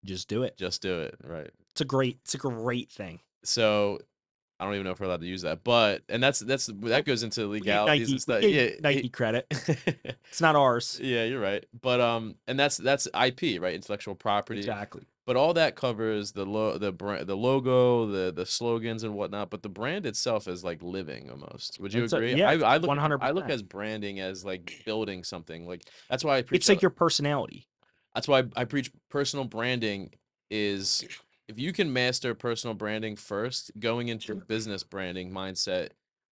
Just 0.05 0.27
do 0.27 0.43
it. 0.43 0.57
Just 0.57 0.81
do 0.81 0.99
it, 1.01 1.15
right? 1.23 1.49
It's 1.71 1.81
a 1.81 1.85
great 1.85 2.19
it's 2.23 2.33
a 2.35 2.37
great 2.37 2.91
thing. 2.91 3.19
So 3.43 3.99
I 4.59 4.65
don't 4.65 4.75
even 4.75 4.85
know 4.85 4.91
if 4.91 4.99
we're 4.99 5.07
allowed 5.07 5.21
to 5.21 5.27
use 5.27 5.41
that, 5.41 5.63
but 5.63 6.03
and 6.09 6.21
that's 6.21 6.39
that's 6.39 6.67
that 6.67 7.05
goes 7.05 7.23
into 7.23 7.47
legalities 7.47 8.01
Nike, 8.07 8.11
and 8.13 8.21
stuff. 8.21 8.43
Yeah, 8.43 8.69
Nike 8.81 9.09
credit. 9.09 9.47
It's 10.29 10.41
not 10.41 10.55
ours. 10.55 10.99
yeah, 11.03 11.25
you're 11.25 11.39
right. 11.39 11.63
But 11.79 12.01
um, 12.01 12.35
and 12.47 12.59
that's 12.59 12.77
that's 12.77 13.07
IP, 13.07 13.61
right? 13.61 13.75
Intellectual 13.75 14.15
property. 14.15 14.59
Exactly. 14.61 15.03
But 15.25 15.35
all 15.37 15.53
that 15.53 15.75
covers 15.75 16.31
the 16.31 16.43
lo- 16.45 16.77
the 16.79 16.91
brand, 16.91 17.27
the 17.27 17.37
logo, 17.37 18.07
the 18.07 18.31
the 18.31 18.45
slogans 18.45 19.03
and 19.03 19.13
whatnot. 19.13 19.49
But 19.51 19.61
the 19.63 19.69
brand 19.69 20.05
itself 20.07 20.47
is 20.47 20.63
like 20.63 20.81
living 20.81 21.29
almost. 21.29 21.79
Would 21.79 21.93
you 21.93 22.03
It's 22.03 22.13
a- 22.13 22.17
agree? 22.17 22.33
yeah, 22.35 22.49
I, 22.49 22.53
I 22.75 22.77
look 22.77 22.97
I 23.21 23.29
look 23.31 23.49
as 23.49 23.61
branding 23.61 24.19
as 24.19 24.43
like 24.43 24.81
building 24.85 25.23
something. 25.23 25.67
Like 25.67 25.83
that's 26.09 26.23
why 26.23 26.37
I. 26.37 26.43
It's 26.51 26.67
like 26.67 26.81
your 26.81 26.91
personality. 26.91 27.67
That's 28.15 28.27
why 28.27 28.43
I 28.55 28.65
preach 28.65 28.91
personal 29.09 29.45
branding 29.45 30.11
is 30.51 31.03
if 31.47 31.59
you 31.59 31.73
can 31.73 31.91
master 31.91 32.33
personal 32.35 32.73
branding 32.73 33.15
first, 33.15 33.71
going 33.79 34.07
into 34.07 34.33
your 34.33 34.43
business 34.43 34.83
branding 34.83 35.31
mindset, 35.31 35.89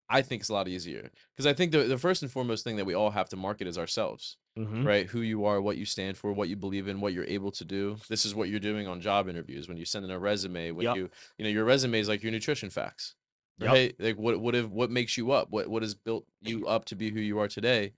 I 0.09 0.21
think 0.21 0.41
it's 0.41 0.49
a 0.49 0.53
lot 0.53 0.67
easier. 0.67 1.09
Because 1.35 1.45
I 1.45 1.53
think 1.53 1.71
the, 1.71 1.83
the 1.83 1.97
first 1.97 2.21
and 2.21 2.31
foremost 2.31 2.63
thing 2.63 2.75
that 2.77 2.85
we 2.85 2.93
all 2.93 3.11
have 3.11 3.29
to 3.29 3.35
market 3.35 3.67
is 3.67 3.77
ourselves 3.77 4.37
Mhm. 4.57 4.83
right? 4.85 5.07
Who 5.07 5.21
you 5.21 5.45
are, 5.45 5.61
what 5.61 5.77
you 5.77 5.85
stand 5.85 6.17
for, 6.17 6.33
what 6.33 6.49
you 6.49 6.57
believe 6.57 6.89
in, 6.89 6.99
what 6.99 7.13
you're 7.13 7.23
able 7.25 7.51
to 7.51 7.63
do. 7.63 7.97
This 8.09 8.25
is 8.25 8.35
what 8.35 8.49
you're 8.49 8.59
doing 8.59 8.87
on 8.87 8.99
job 8.99 9.29
interviews 9.29 9.69
when 9.69 9.77
you 9.77 9.85
send 9.85 10.03
in 10.03 10.11
a 10.11 10.19
resume. 10.19 10.71
When 10.71 10.83
Yup. 10.83 10.97
you, 10.97 11.09
you 11.37 11.45
know, 11.45 11.49
your 11.49 11.63
resume 11.63 11.97
is 11.97 12.09
like 12.09 12.23
your 12.23 12.31
nutrition 12.33 12.69
facts, 12.69 13.15
right? 13.61 13.95
Like 13.99 14.17
what 14.17 14.41
what 14.41 14.55
if 14.55 14.65
what 14.65 14.91
makes 14.91 15.15
you 15.15 15.31
up? 15.31 15.49
What 15.49 15.69
what 15.69 15.81
has 15.81 15.93
built 15.95 16.25
you 16.41 16.67
up 16.67 16.83
to 16.85 16.95
be 16.95 17.09
who 17.11 17.21
you 17.21 17.39
are 17.39 17.47
today? 17.47 17.93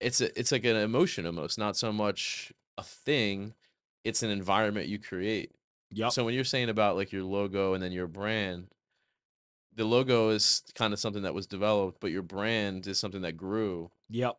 It's 0.00 0.20
a 0.20 0.38
it's 0.38 0.52
like 0.52 0.64
an 0.64 0.76
emotion 0.76 1.24
almost, 1.24 1.58
not 1.58 1.76
so 1.76 1.92
much 1.92 2.52
a 2.80 2.82
thing. 2.82 3.54
It's 4.04 4.22
an 4.22 4.30
environment 4.30 4.88
you 4.88 4.98
create. 4.98 5.52
Yeah. 5.90 6.08
So 6.08 6.24
when 6.24 6.34
you're 6.34 6.44
saying 6.44 6.68
about 6.68 6.96
like 6.96 7.12
your 7.12 7.24
logo 7.24 7.74
and 7.74 7.82
then 7.82 7.92
your 7.92 8.06
brand, 8.06 8.68
the 9.74 9.84
logo 9.84 10.30
is 10.30 10.62
kind 10.74 10.92
of 10.92 10.98
something 10.98 11.22
that 11.22 11.34
was 11.34 11.46
developed, 11.46 12.00
but 12.00 12.10
your 12.10 12.22
brand 12.22 12.86
is 12.86 12.98
something 12.98 13.22
that 13.22 13.36
grew 13.36 13.90
Yep. 14.10 14.36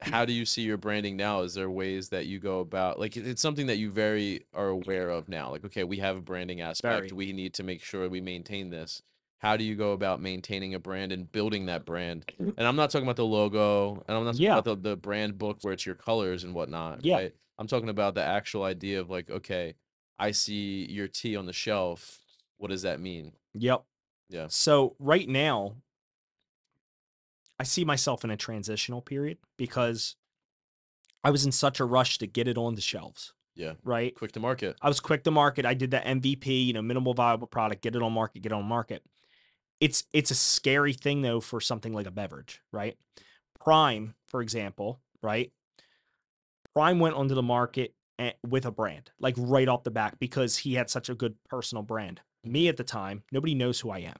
how 0.00 0.24
do 0.24 0.32
you 0.32 0.44
see 0.44 0.62
your 0.62 0.76
branding 0.76 1.16
now? 1.16 1.42
Is 1.42 1.54
there 1.54 1.70
ways 1.70 2.08
that 2.10 2.26
you 2.26 2.38
go 2.38 2.60
about 2.60 2.98
like 2.98 3.16
it's 3.16 3.40
something 3.42 3.66
that 3.68 3.78
you 3.78 3.90
very 3.90 4.44
are 4.52 4.68
aware 4.68 5.08
of 5.10 5.28
now? 5.28 5.50
Like, 5.50 5.64
okay, 5.66 5.84
we 5.84 5.98
have 5.98 6.16
a 6.16 6.20
branding 6.20 6.60
aspect. 6.60 7.10
Very. 7.10 7.12
We 7.12 7.32
need 7.32 7.54
to 7.54 7.62
make 7.62 7.82
sure 7.82 8.08
we 8.08 8.20
maintain 8.20 8.70
this. 8.70 9.02
How 9.38 9.56
do 9.58 9.64
you 9.64 9.74
go 9.76 9.92
about 9.92 10.22
maintaining 10.22 10.74
a 10.74 10.78
brand 10.78 11.12
and 11.12 11.30
building 11.30 11.66
that 11.66 11.84
brand? 11.84 12.24
And 12.38 12.66
I'm 12.66 12.76
not 12.76 12.90
talking 12.90 13.06
about 13.06 13.16
the 13.16 13.26
logo, 13.26 14.02
and 14.08 14.16
I'm 14.16 14.24
not 14.24 14.32
talking 14.32 14.42
Yeah. 14.46 14.58
about 14.58 14.82
the, 14.82 14.90
the 14.90 14.96
brand 14.96 15.38
book 15.38 15.58
where 15.62 15.74
it's 15.74 15.84
your 15.84 15.94
colors 15.96 16.44
and 16.44 16.54
whatnot. 16.54 17.04
Yeah. 17.04 17.16
Right? 17.16 17.34
I'm 17.58 17.66
talking 17.66 17.88
about 17.88 18.14
the 18.14 18.22
actual 18.22 18.64
idea 18.64 19.00
of 19.00 19.10
like, 19.10 19.30
okay, 19.30 19.74
I 20.18 20.30
see 20.32 20.86
your 20.90 21.08
tea 21.08 21.36
on 21.36 21.46
the 21.46 21.52
shelf. 21.52 22.20
What 22.56 22.70
does 22.70 22.82
that 22.82 23.00
mean? 23.00 23.32
Yep. 23.54 23.84
Yeah. 24.28 24.46
So 24.48 24.96
right 24.98 25.28
now, 25.28 25.76
I 27.58 27.64
see 27.64 27.84
myself 27.84 28.24
in 28.24 28.30
a 28.30 28.36
transitional 28.36 29.00
period 29.00 29.38
because 29.56 30.16
I 31.22 31.30
was 31.30 31.44
in 31.44 31.52
such 31.52 31.80
a 31.80 31.84
rush 31.84 32.18
to 32.18 32.26
get 32.26 32.48
it 32.48 32.58
on 32.58 32.74
the 32.74 32.80
shelves. 32.80 33.32
Yeah. 33.54 33.74
Right. 33.84 34.14
Quick 34.14 34.32
to 34.32 34.40
market. 34.40 34.76
I 34.82 34.88
was 34.88 34.98
quick 34.98 35.22
to 35.24 35.30
market. 35.30 35.64
I 35.64 35.74
did 35.74 35.92
that 35.92 36.04
MVP, 36.04 36.66
you 36.66 36.72
know, 36.72 36.82
minimal 36.82 37.14
viable 37.14 37.46
product, 37.46 37.82
get 37.82 37.94
it 37.94 38.02
on 38.02 38.12
market, 38.12 38.42
get 38.42 38.52
on 38.52 38.64
market. 38.64 39.04
It's 39.80 40.04
it's 40.12 40.30
a 40.30 40.34
scary 40.34 40.92
thing 40.92 41.22
though 41.22 41.40
for 41.40 41.60
something 41.60 41.92
like 41.92 42.06
a 42.06 42.10
beverage, 42.10 42.60
right? 42.72 42.96
Prime, 43.62 44.14
for 44.26 44.40
example, 44.40 45.00
right? 45.22 45.52
Prime 46.74 46.98
went 46.98 47.14
onto 47.14 47.34
the 47.34 47.42
market 47.42 47.94
with 48.46 48.64
a 48.66 48.70
brand, 48.70 49.10
like 49.18 49.34
right 49.38 49.68
off 49.68 49.84
the 49.84 49.90
back, 49.90 50.18
because 50.18 50.56
he 50.58 50.74
had 50.74 50.88
such 50.90 51.08
a 51.08 51.14
good 51.14 51.34
personal 51.48 51.82
brand. 51.82 52.20
Me 52.44 52.68
at 52.68 52.76
the 52.76 52.84
time, 52.84 53.22
nobody 53.32 53.54
knows 53.54 53.80
who 53.80 53.90
I 53.90 53.98
am, 54.00 54.16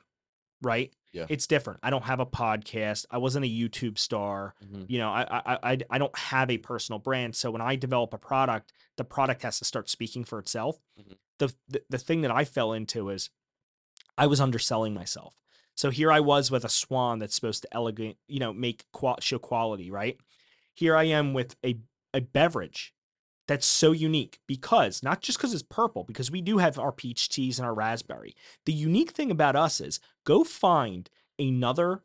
right? 0.62 0.92
Yeah. 1.12 1.26
It's 1.28 1.46
different. 1.46 1.80
I 1.82 1.90
don't 1.90 2.04
have 2.04 2.18
a 2.20 2.26
podcast. 2.26 3.06
I 3.11 3.18
wasn't 3.18 3.44
a 3.44 3.49
YouTube 3.49 3.99
star 3.99 4.54
Mhm. 4.64 4.87
you 4.88 4.99
know 4.99 5.11
I, 5.11 5.23
I 5.30 5.58
i 5.73 5.78
i 5.90 5.99
don't 5.99 6.16
have 6.18 6.50
a 6.50 6.58
personal 6.58 6.99
brand 6.99 7.37
so 7.37 7.50
when 7.52 7.61
i 7.62 7.76
develop 7.76 8.12
a 8.12 8.18
product 8.18 8.73
the 8.96 9.04
product 9.04 9.42
has 9.42 9.58
to 9.61 9.64
start 9.64 9.88
speaking 9.88 10.25
for 10.25 10.38
itself 10.40 10.78
Mhm. 10.99 11.16
the, 11.38 11.54
the 11.68 11.82
the 11.90 11.99
thing 11.99 12.23
that 12.23 12.30
i 12.32 12.44
fell 12.44 12.73
into 12.73 13.11
is 13.11 13.30
i 14.18 14.26
was 14.26 14.40
underselling 14.40 14.92
myself 14.92 15.37
so 15.76 15.90
here 15.90 16.11
i 16.11 16.18
was 16.20 16.50
with 16.50 16.64
a 16.64 16.68
swan 16.68 17.20
that's 17.20 17.34
supposed 17.37 17.62
to 17.62 17.68
elegant 17.73 18.16
you 18.26 18.40
know 18.40 18.52
make 18.52 18.84
show 19.20 19.38
quality 19.38 19.90
right 19.92 20.18
here 20.75 20.96
i 20.96 21.04
am 21.04 21.32
with 21.32 21.54
a 21.64 21.76
a 22.14 22.21
beverage 22.21 22.94
that's 23.47 23.66
so 23.66 23.92
unique 23.92 24.38
because 24.47 25.02
not 25.02 25.21
just 25.21 25.37
because 25.37 25.52
it's 25.52 25.62
purple 25.62 26.04
because 26.04 26.30
we 26.30 26.40
do 26.40 26.56
have 26.59 26.78
our 26.78 26.92
peach 26.92 27.28
teas 27.28 27.59
and 27.59 27.66
our 27.66 27.75
raspberry 27.75 28.35
the 28.64 28.73
unique 28.73 29.11
thing 29.11 29.30
about 29.30 29.54
us 29.56 29.80
is 29.80 30.00
go 30.25 30.44
find 30.44 31.11
another 31.38 32.02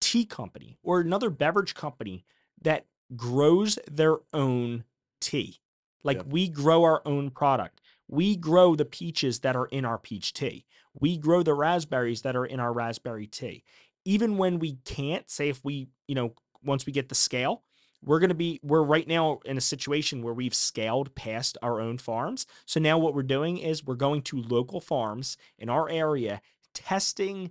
tea 0.00 0.24
company 0.24 0.78
or 0.82 1.00
another 1.00 1.30
beverage 1.30 1.74
company 1.74 2.24
that 2.60 2.86
grows 3.16 3.78
their 3.90 4.18
own 4.32 4.84
tea. 5.20 5.60
Like 6.04 6.18
Yeah. 6.18 6.22
we 6.28 6.48
grow 6.48 6.84
our 6.84 7.02
own 7.04 7.30
product. 7.30 7.80
We 8.06 8.36
grow 8.36 8.74
the 8.74 8.84
peaches 8.84 9.40
that 9.40 9.56
are 9.56 9.66
in 9.66 9.84
our 9.84 9.98
peach 9.98 10.32
tea. 10.32 10.64
We 10.98 11.16
grow 11.16 11.42
the 11.42 11.54
raspberries 11.54 12.22
that 12.22 12.36
are 12.36 12.46
in 12.46 12.60
our 12.60 12.72
raspberry 12.72 13.26
tea. 13.26 13.64
Even 14.04 14.36
when 14.38 14.58
we 14.58 14.76
can't, 14.84 15.28
say 15.30 15.48
if 15.48 15.64
we, 15.64 15.88
you 16.06 16.14
know, 16.14 16.34
once 16.62 16.86
we 16.86 16.92
get 16.92 17.08
the 17.08 17.14
scale, 17.14 17.64
we're 18.04 18.20
going 18.20 18.28
to 18.28 18.34
be 18.34 18.60
we're 18.62 18.82
right 18.82 19.06
now 19.06 19.40
in 19.44 19.56
a 19.56 19.62
situation 19.62 20.22
where 20.22 20.34
we've 20.34 20.54
scaled 20.54 21.14
past 21.14 21.58
our 21.62 21.80
own 21.80 21.98
farms. 21.98 22.46
So 22.64 22.80
now 22.80 22.98
what 22.98 23.14
we're 23.14 23.22
doing 23.22 23.58
is 23.58 23.84
we're 23.84 23.96
going 23.96 24.22
to 24.22 24.40
local 24.40 24.80
farms 24.80 25.36
in 25.58 25.68
our 25.68 25.88
area 25.88 26.40
testing 26.74 27.50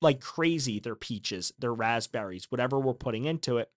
like 0.00 0.20
crazy 0.20 0.78
their 0.78 0.94
peaches, 0.94 1.52
their 1.58 1.74
raspberries, 1.74 2.46
whatever 2.50 2.78
we're 2.78 2.94
putting 2.94 3.24
into 3.24 3.58
it 3.58 3.70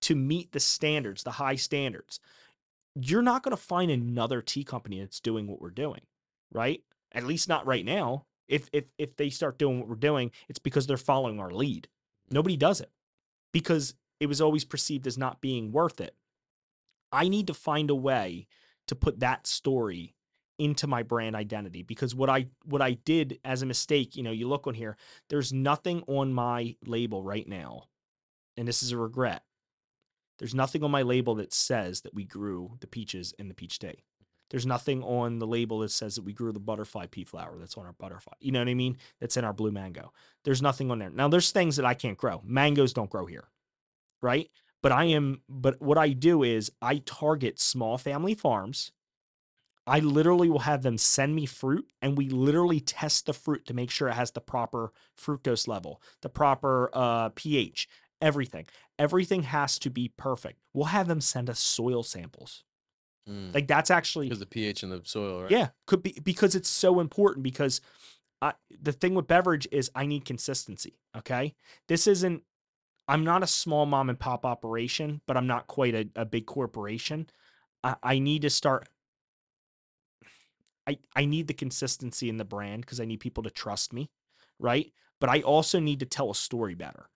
to 0.00 0.14
meet 0.14 0.52
the 0.52 0.60
standards, 0.60 1.22
the 1.22 1.32
high 1.32 1.56
standards. 1.56 2.20
You're 2.94 3.22
not 3.22 3.42
going 3.42 3.56
to 3.56 3.62
find 3.62 3.90
another 3.90 4.40
tea 4.40 4.64
company 4.64 5.00
that's 5.00 5.20
doing 5.20 5.46
what 5.46 5.60
we're 5.60 5.70
doing, 5.70 6.00
right? 6.52 6.82
At 7.12 7.24
least 7.24 7.48
not 7.48 7.66
right 7.66 7.84
now. 7.84 8.24
If 8.48 8.70
if 8.72 8.84
if 8.96 9.16
they 9.16 9.28
start 9.28 9.58
doing 9.58 9.78
what 9.78 9.88
we're 9.88 9.94
doing, 9.96 10.30
it's 10.48 10.58
because 10.58 10.86
they're 10.86 10.96
following 10.96 11.38
our 11.38 11.50
lead. 11.50 11.88
Nobody 12.30 12.56
does 12.56 12.80
it 12.80 12.90
because 13.52 13.94
it 14.20 14.26
was 14.26 14.40
always 14.40 14.64
perceived 14.64 15.06
as 15.06 15.18
not 15.18 15.40
being 15.40 15.72
worth 15.72 16.00
it. 16.00 16.14
I 17.12 17.28
need 17.28 17.46
to 17.46 17.54
find 17.54 17.90
a 17.90 17.94
way 17.94 18.46
to 18.86 18.94
put 18.94 19.20
that 19.20 19.46
story 19.46 20.14
into 20.58 20.86
my 20.86 21.02
brand 21.02 21.36
identity 21.36 21.82
because 21.82 22.14
what 22.14 22.28
I 22.28 22.48
what 22.64 22.82
I 22.82 22.92
did 22.92 23.38
as 23.44 23.62
a 23.62 23.66
mistake, 23.66 24.16
you 24.16 24.22
know, 24.22 24.32
you 24.32 24.48
look 24.48 24.66
on 24.66 24.74
here, 24.74 24.96
there's 25.30 25.52
nothing 25.52 26.02
on 26.06 26.32
my 26.32 26.74
label 26.84 27.22
right 27.22 27.46
now. 27.46 27.84
And 28.56 28.66
this 28.66 28.82
is 28.82 28.90
a 28.90 28.96
regret. 28.96 29.42
There's 30.38 30.54
nothing 30.54 30.82
on 30.82 30.90
my 30.90 31.02
label 31.02 31.36
that 31.36 31.52
says 31.52 32.00
that 32.02 32.14
we 32.14 32.24
grew 32.24 32.76
the 32.80 32.86
peaches 32.86 33.34
in 33.38 33.48
the 33.48 33.54
peach 33.54 33.78
tea. 33.78 34.04
There's 34.50 34.66
nothing 34.66 35.02
on 35.02 35.38
the 35.38 35.46
label 35.46 35.80
that 35.80 35.90
says 35.90 36.14
that 36.14 36.24
we 36.24 36.32
grew 36.32 36.52
the 36.52 36.60
butterfly 36.60 37.06
pea 37.06 37.24
flower 37.24 37.56
that's 37.58 37.76
on 37.76 37.86
our 37.86 37.92
butterfly. 37.92 38.34
You 38.40 38.52
know 38.52 38.60
what 38.60 38.68
I 38.68 38.74
mean? 38.74 38.96
That's 39.20 39.36
in 39.36 39.44
our 39.44 39.52
blue 39.52 39.70
mango. 39.70 40.12
There's 40.44 40.62
nothing 40.62 40.90
on 40.90 40.98
there. 40.98 41.10
Now 41.10 41.28
there's 41.28 41.50
things 41.50 41.76
that 41.76 41.84
I 41.84 41.94
can't 41.94 42.16
grow. 42.16 42.40
Mangoes 42.44 42.92
don't 42.92 43.10
grow 43.10 43.26
here. 43.26 43.44
Right? 44.22 44.50
But 44.82 44.92
I 44.92 45.04
am 45.04 45.42
but 45.48 45.80
what 45.80 45.98
I 45.98 46.10
do 46.10 46.42
is 46.42 46.70
I 46.80 46.98
target 47.04 47.60
small 47.60 47.98
family 47.98 48.34
farms. 48.34 48.92
I 49.86 50.00
literally 50.00 50.50
will 50.50 50.58
have 50.60 50.82
them 50.82 50.98
send 50.98 51.34
me 51.34 51.46
fruit 51.46 51.90
and 52.02 52.18
we 52.18 52.28
literally 52.28 52.78
test 52.78 53.24
the 53.24 53.32
fruit 53.32 53.64
to 53.66 53.74
make 53.74 53.90
sure 53.90 54.08
it 54.08 54.14
has 54.14 54.30
the 54.30 54.40
proper 54.40 54.92
fructose 55.18 55.66
level, 55.66 56.02
the 56.20 56.28
proper 56.28 56.90
uh, 56.92 57.30
pH, 57.30 57.88
everything. 58.20 58.66
Everything 58.98 59.44
has 59.44 59.78
to 59.78 59.88
be 59.88 60.12
perfect. 60.16 60.58
We'll 60.74 60.86
have 60.86 61.08
them 61.08 61.22
send 61.22 61.48
us 61.48 61.58
soil 61.58 62.02
samples. 62.02 62.64
Mm. 63.28 63.54
Like 63.54 63.66
that's 63.66 63.90
actually 63.90 64.26
Because 64.26 64.40
the 64.40 64.46
pH 64.46 64.82
in 64.82 64.90
the 64.90 65.00
soil, 65.04 65.42
right? 65.42 65.50
yeah, 65.50 65.68
could 65.86 66.02
be 66.02 66.18
because 66.22 66.54
it's 66.54 66.68
so 66.68 67.00
important 67.00 67.42
because 67.42 67.80
I, 68.40 68.52
the 68.80 68.92
thing 68.92 69.14
with 69.14 69.26
beverage 69.26 69.66
is 69.72 69.90
I 69.94 70.06
need 70.06 70.24
consistency. 70.24 70.98
Okay. 71.16 71.54
This 71.88 72.06
isn't, 72.06 72.42
I'm 73.08 73.24
not 73.24 73.42
a 73.42 73.46
small 73.46 73.86
mom 73.86 74.10
and 74.10 74.18
pop 74.18 74.44
operation, 74.44 75.22
but 75.26 75.36
I'm 75.36 75.46
not 75.46 75.66
quite 75.66 75.94
a, 75.94 76.08
a 76.14 76.24
big 76.24 76.46
corporation. 76.46 77.28
I, 77.82 77.96
I 78.02 78.18
need 78.18 78.42
to 78.42 78.50
start. 78.50 78.88
I, 80.86 80.98
I 81.16 81.24
need 81.24 81.48
the 81.48 81.54
consistency 81.54 82.28
in 82.28 82.36
the 82.36 82.44
brand 82.44 82.82
because 82.82 83.00
I 83.00 83.04
need 83.04 83.20
people 83.20 83.42
to 83.44 83.50
trust 83.50 83.92
me. 83.92 84.10
Right. 84.58 84.92
But 85.20 85.30
I 85.30 85.40
also 85.40 85.80
need 85.80 86.00
to 86.00 86.06
tell 86.06 86.30
a 86.30 86.34
story 86.34 86.74
better. 86.74 87.08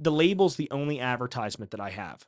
The 0.00 0.12
label's 0.12 0.56
the 0.56 0.70
only 0.70 1.00
advertisement 1.00 1.70
that 1.70 1.80
I 1.80 1.90
have 1.90 2.26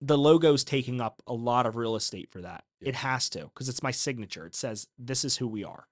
the 0.00 0.18
logo's 0.18 0.64
taking 0.64 1.00
up 1.00 1.22
a 1.26 1.32
lot 1.32 1.66
of 1.66 1.76
real 1.76 1.96
estate 1.96 2.30
for 2.30 2.40
that. 2.40 2.64
Yeah. 2.80 2.90
It 2.90 2.94
has 2.96 3.28
to 3.30 3.44
because 3.44 3.68
it's 3.68 3.82
my 3.82 3.90
signature. 3.90 4.46
It 4.46 4.54
says 4.54 4.86
this 4.98 5.24
is 5.24 5.36
who 5.36 5.48
we 5.48 5.64
are. 5.64 5.88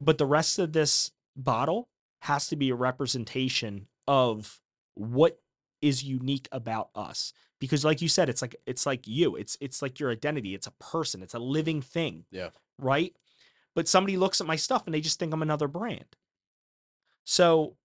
But 0.00 0.18
the 0.18 0.26
rest 0.26 0.58
of 0.58 0.72
this 0.72 1.12
bottle 1.36 1.88
has 2.22 2.48
to 2.48 2.56
be 2.56 2.70
a 2.70 2.74
representation 2.74 3.88
of 4.06 4.60
what 4.94 5.38
is 5.80 6.04
unique 6.04 6.48
about 6.52 6.90
us. 6.94 7.32
Because 7.58 7.84
like 7.84 8.00
you 8.00 8.08
said, 8.08 8.28
it's 8.28 8.42
like 8.42 8.56
it's 8.66 8.86
like 8.86 9.06
you. 9.06 9.36
It's 9.36 9.56
it's 9.60 9.82
like 9.82 10.00
your 10.00 10.10
identity. 10.10 10.54
It's 10.54 10.66
a 10.66 10.72
person. 10.72 11.22
It's 11.22 11.34
a 11.34 11.38
living 11.38 11.82
thing. 11.82 12.24
Yeah. 12.30 12.50
Right? 12.78 13.14
But 13.74 13.88
somebody 13.88 14.16
looks 14.16 14.40
at 14.40 14.46
my 14.46 14.56
stuff 14.56 14.86
and 14.86 14.94
they 14.94 15.00
just 15.00 15.18
think 15.18 15.32
I'm 15.32 15.42
another 15.42 15.68
brand. 15.68 16.16
So 17.24 17.76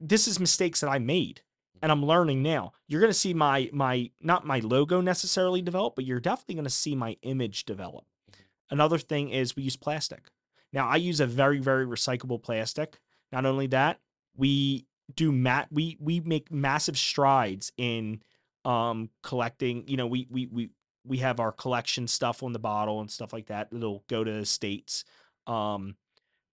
this 0.00 0.26
is 0.26 0.40
mistakes 0.40 0.80
that 0.80 0.90
I 0.90 0.98
made 0.98 1.42
and 1.80 1.92
I'm 1.92 2.04
learning 2.04 2.42
now. 2.42 2.72
You're 2.88 3.00
going 3.00 3.12
to 3.12 3.18
see 3.18 3.34
my 3.34 3.70
my 3.72 4.10
not 4.20 4.46
my 4.46 4.60
logo 4.60 5.00
necessarily 5.00 5.62
develop, 5.62 5.94
but 5.96 6.04
you're 6.04 6.20
definitely 6.20 6.56
going 6.56 6.64
to 6.64 6.70
see 6.70 6.94
my 6.94 7.16
image 7.22 7.64
develop. 7.64 8.04
Mm-hmm. 8.30 8.42
Another 8.70 8.98
thing 8.98 9.30
is 9.30 9.54
we 9.54 9.64
use 9.64 9.76
plastic. 9.76 10.30
Now 10.72 10.88
I 10.88 10.96
use 10.96 11.20
a 11.20 11.26
very 11.26 11.58
very 11.58 11.86
recyclable 11.86 12.42
plastic. 12.42 13.00
Not 13.30 13.46
only 13.46 13.66
that, 13.68 14.00
we 14.36 14.86
do 15.14 15.32
mat 15.32 15.68
we 15.70 15.96
we 16.00 16.20
make 16.20 16.50
massive 16.50 16.96
strides 16.96 17.72
in 17.76 18.22
um 18.64 19.10
collecting, 19.22 19.86
you 19.86 19.96
know, 19.96 20.06
we 20.06 20.26
we 20.30 20.46
we 20.46 20.70
we 21.04 21.18
have 21.18 21.40
our 21.40 21.52
collection 21.52 22.06
stuff 22.08 22.42
on 22.42 22.52
the 22.52 22.58
bottle 22.58 23.00
and 23.00 23.10
stuff 23.10 23.32
like 23.32 23.46
that. 23.46 23.68
It'll 23.72 24.04
go 24.08 24.24
to 24.24 24.44
states. 24.44 25.04
Um 25.46 25.96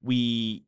we 0.04 0.64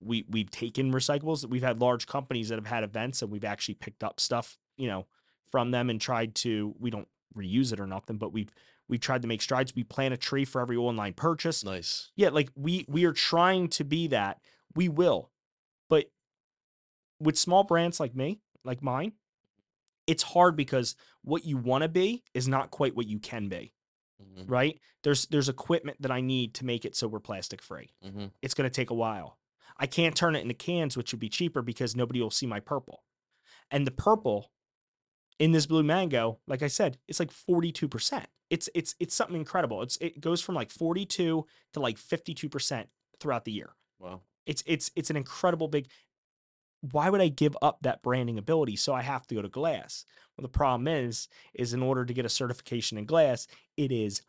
we 0.00 0.24
we've 0.28 0.50
taken 0.50 0.92
recyclables. 0.92 1.48
We've 1.48 1.62
had 1.62 1.80
large 1.80 2.06
companies 2.06 2.48
that 2.48 2.56
have 2.56 2.66
had 2.66 2.84
events 2.84 3.22
and 3.22 3.30
we've 3.30 3.44
actually 3.44 3.74
picked 3.74 4.02
up 4.02 4.20
stuff, 4.20 4.56
you 4.76 4.88
know, 4.88 5.06
from 5.50 5.70
them 5.70 5.90
and 5.90 6.00
tried 6.00 6.34
to 6.36 6.74
we 6.78 6.90
don't 6.90 7.08
reuse 7.36 7.72
it 7.72 7.80
or 7.80 7.86
nothing, 7.86 8.16
but 8.16 8.32
we've 8.32 8.52
we've 8.88 9.00
tried 9.00 9.22
to 9.22 9.28
make 9.28 9.42
strides. 9.42 9.74
We 9.74 9.84
plant 9.84 10.14
a 10.14 10.16
tree 10.16 10.44
for 10.44 10.60
every 10.60 10.76
online 10.76 11.14
purchase. 11.14 11.64
Nice. 11.64 12.10
Yeah, 12.16 12.30
like 12.30 12.50
we 12.56 12.84
we 12.88 13.04
are 13.04 13.12
trying 13.12 13.68
to 13.68 13.84
be 13.84 14.08
that. 14.08 14.40
We 14.74 14.88
will. 14.88 15.30
But 15.88 16.10
with 17.22 17.38
small 17.38 17.64
brands 17.64 18.00
like 18.00 18.14
me, 18.14 18.40
like 18.64 18.82
mine, 18.82 19.12
it's 20.06 20.22
hard 20.22 20.56
because 20.56 20.96
what 21.22 21.44
you 21.44 21.56
want 21.56 21.82
to 21.82 21.88
be 21.88 22.24
is 22.34 22.48
not 22.48 22.70
quite 22.70 22.96
what 22.96 23.06
you 23.06 23.18
can 23.18 23.48
be, 23.48 23.74
hmm 24.20 24.42
right? 24.46 24.80
There's 25.04 25.26
there's 25.26 25.48
equipment 25.48 26.02
that 26.02 26.10
I 26.10 26.20
need 26.20 26.54
to 26.54 26.64
make 26.64 26.84
it 26.84 26.96
so 26.96 27.08
we're 27.08 27.20
plastic 27.20 27.62
free 27.62 27.90
hmm 28.02 28.26
it's 28.42 28.54
going 28.54 28.68
to 28.68 28.74
take 28.74 28.90
a 28.90 28.94
while. 28.94 29.38
I 29.78 29.86
can't 29.86 30.16
turn 30.16 30.36
it 30.36 30.42
into 30.42 30.54
cans, 30.54 30.96
which 30.96 31.12
would 31.12 31.20
be 31.20 31.28
cheaper 31.28 31.62
because 31.62 31.96
nobody 31.96 32.20
will 32.20 32.30
see 32.30 32.46
my 32.46 32.60
purple. 32.60 33.04
And 33.70 33.86
the 33.86 33.90
purple 33.92 34.52
in 35.38 35.52
this 35.52 35.66
blue 35.66 35.82
mango, 35.82 36.40
like 36.46 36.62
I 36.62 36.68
said, 36.68 36.98
it's 37.08 37.20
like 37.20 37.30
42%. 37.30 38.24
It's 38.50 38.68
it's 38.74 38.94
it's 39.00 39.14
something 39.14 39.36
incredible. 39.36 39.82
It's 39.82 39.96
it 40.00 40.20
goes 40.20 40.42
from 40.42 40.54
like 40.54 40.70
42 40.70 41.46
to 41.72 41.80
like 41.80 41.98
52% 41.98 42.86
throughout 43.18 43.44
the 43.44 43.52
year. 43.52 43.70
Wow. 43.98 44.20
It's 44.46 44.62
it's 44.66 44.90
it's 44.94 45.10
an 45.10 45.16
incredible 45.16 45.68
big 45.68 45.88
why 46.90 47.08
would 47.08 47.20
I 47.20 47.28
give 47.28 47.56
up 47.62 47.78
that 47.82 48.02
branding 48.02 48.38
ability 48.38 48.76
so 48.76 48.92
I 48.92 49.02
have 49.02 49.26
to 49.28 49.34
go 49.34 49.42
to 49.42 49.48
glass? 49.48 50.04
Well, 50.36 50.42
the 50.42 50.48
problem 50.48 50.88
is 50.88 51.28
is 51.54 51.72
in 51.74 51.82
order 51.82 52.04
to 52.04 52.12
get 52.12 52.24
a 52.26 52.28
certification 52.28 52.98
in 52.98 53.04
glass, 53.06 53.46
it 53.76 53.90
is 53.92 54.22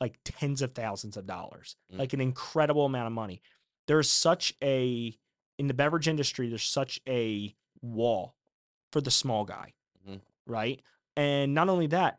like 0.00 0.18
tens 0.24 0.60
of 0.60 0.72
thousands 0.74 1.16
of 1.16 1.26
dollars, 1.26 1.76
Mm. 1.92 1.98
like 2.00 2.12
an 2.12 2.20
incredible 2.20 2.84
amount 2.84 3.06
of 3.06 3.12
money. 3.12 3.40
There's 3.86 4.10
such 4.10 4.52
a 4.62 5.16
in 5.58 5.68
the 5.68 5.74
beverage 5.74 6.08
industry, 6.08 6.48
there's 6.48 6.64
such 6.66 7.00
a 7.08 7.54
wall 7.80 8.34
for 8.90 9.00
the 9.00 9.10
small 9.10 9.44
guy, 9.44 9.72
Mhm. 10.06 10.20
right? 10.46 10.82
And 11.16 11.54
not 11.54 11.68
only 11.68 11.86
that, 11.88 12.18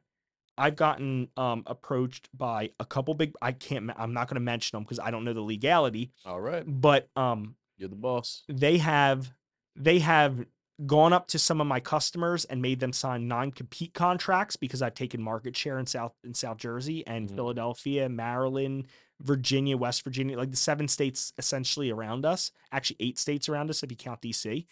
I've 0.57 0.77
gotten 0.77 1.29
um, 1.35 1.63
approached 1.67 2.29
by 2.33 2.71
a 2.79 2.85
couple 2.85 3.13
big. 3.13 3.33
I 3.41 3.51
can't. 3.51 3.91
I'm 3.97 4.13
not 4.13 4.29
going 4.29 4.35
to 4.35 4.39
mention 4.39 4.77
them 4.77 4.83
because 4.83 4.99
I 4.99 5.11
don't 5.11 5.25
know 5.25 5.33
the 5.33 5.41
legality. 5.41 6.13
All 6.23 6.39
right. 6.39 6.63
But 6.65 7.09
um, 7.17 7.57
You're 7.77 7.89
the 7.89 7.97
boss. 7.97 8.43
they 8.47 8.77
have 8.77 9.33
they 9.75 9.99
have 9.99 10.45
gone 10.85 11.13
up 11.13 11.27
to 11.27 11.39
some 11.39 11.61
of 11.61 11.67
my 11.67 11.79
customers 11.79 12.43
and 12.45 12.61
made 12.61 12.79
them 12.81 12.91
sign 12.91 13.27
non-compete 13.27 13.93
contracts 13.93 14.55
because 14.57 14.81
I've 14.81 14.93
taken 14.93 15.21
market 15.21 15.55
share 15.55 15.79
in 15.79 15.85
South 15.85 16.13
in 16.23 16.33
South 16.33 16.57
Jersey 16.57 17.05
and 17.07 17.29
Mhm. 17.29 17.35
Philadelphia, 17.35 18.09
Maryland, 18.09 18.87
Virginia, 19.21 19.77
West 19.77 20.03
Virginia, 20.03 20.37
like 20.37 20.51
the 20.51 20.57
seven 20.57 20.87
states 20.89 21.31
essentially 21.37 21.89
around 21.91 22.25
us, 22.25 22.51
actually 22.73 22.97
eight 22.99 23.17
states 23.17 23.47
around 23.47 23.69
us 23.69 23.83
if 23.83 23.91
you 23.91 23.95
count 23.97 24.21
DC. 24.21 24.67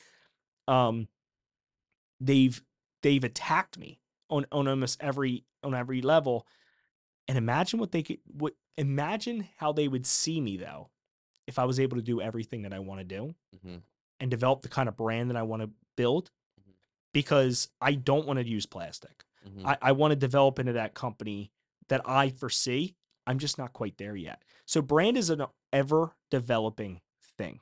Um 0.68 1.08
they've 2.20 2.62
they've 3.02 3.24
attacked 3.24 3.78
me 3.78 4.00
on 4.30 4.46
on 4.52 4.68
almost 4.68 5.02
every 5.02 5.46
on 5.64 5.74
every 5.74 6.02
level. 6.02 6.48
And 7.28 7.38
imagine 7.38 7.80
what 7.80 7.92
they 7.92 8.04
could 8.04 8.20
what 8.26 8.54
imagine 8.78 9.48
how 9.58 9.72
they 9.72 9.88
would 9.88 10.06
see 10.06 10.42
me 10.42 10.58
though 10.58 10.90
if 11.48 11.60
I 11.60 11.66
was 11.66 11.80
able 11.80 11.98
to 11.98 12.04
do 12.04 12.22
everything 12.22 12.64
that 12.64 12.74
I 12.74 12.80
want 12.80 13.00
to 13.00 13.06
do 13.06 13.36
hmm 13.62 13.78
and 14.24 14.32
develop 14.32 14.64
the 14.64 14.70
kind 14.70 14.90
of 14.90 14.96
brand 14.98 15.30
that 15.30 15.38
I 15.38 15.44
want 15.44 15.62
to 15.64 15.70
build 15.98 16.32
Mhm. 16.60 16.74
because 17.14 17.70
I 17.82 17.94
don't 17.96 18.26
want 18.26 18.40
to 18.40 18.48
use 18.48 18.66
plastic. 18.66 19.26
hmm 19.44 19.68
I, 19.68 19.78
I 19.82 19.92
want 19.92 20.14
to 20.14 20.16
develop 20.16 20.58
into 20.60 20.74
that 20.74 20.96
company 20.96 21.52
that 21.90 22.02
I 22.08 22.30
foresee. 22.30 22.96
I'm 23.28 23.40
just 23.40 23.58
not 23.58 23.74
quite 23.74 23.98
there 23.98 24.16
yet. 24.16 24.42
So 24.66 24.82
brand 24.82 25.18
is 25.18 25.30
an 25.30 25.46
ever 25.74 26.16
developing 26.32 27.02
thing. 27.38 27.60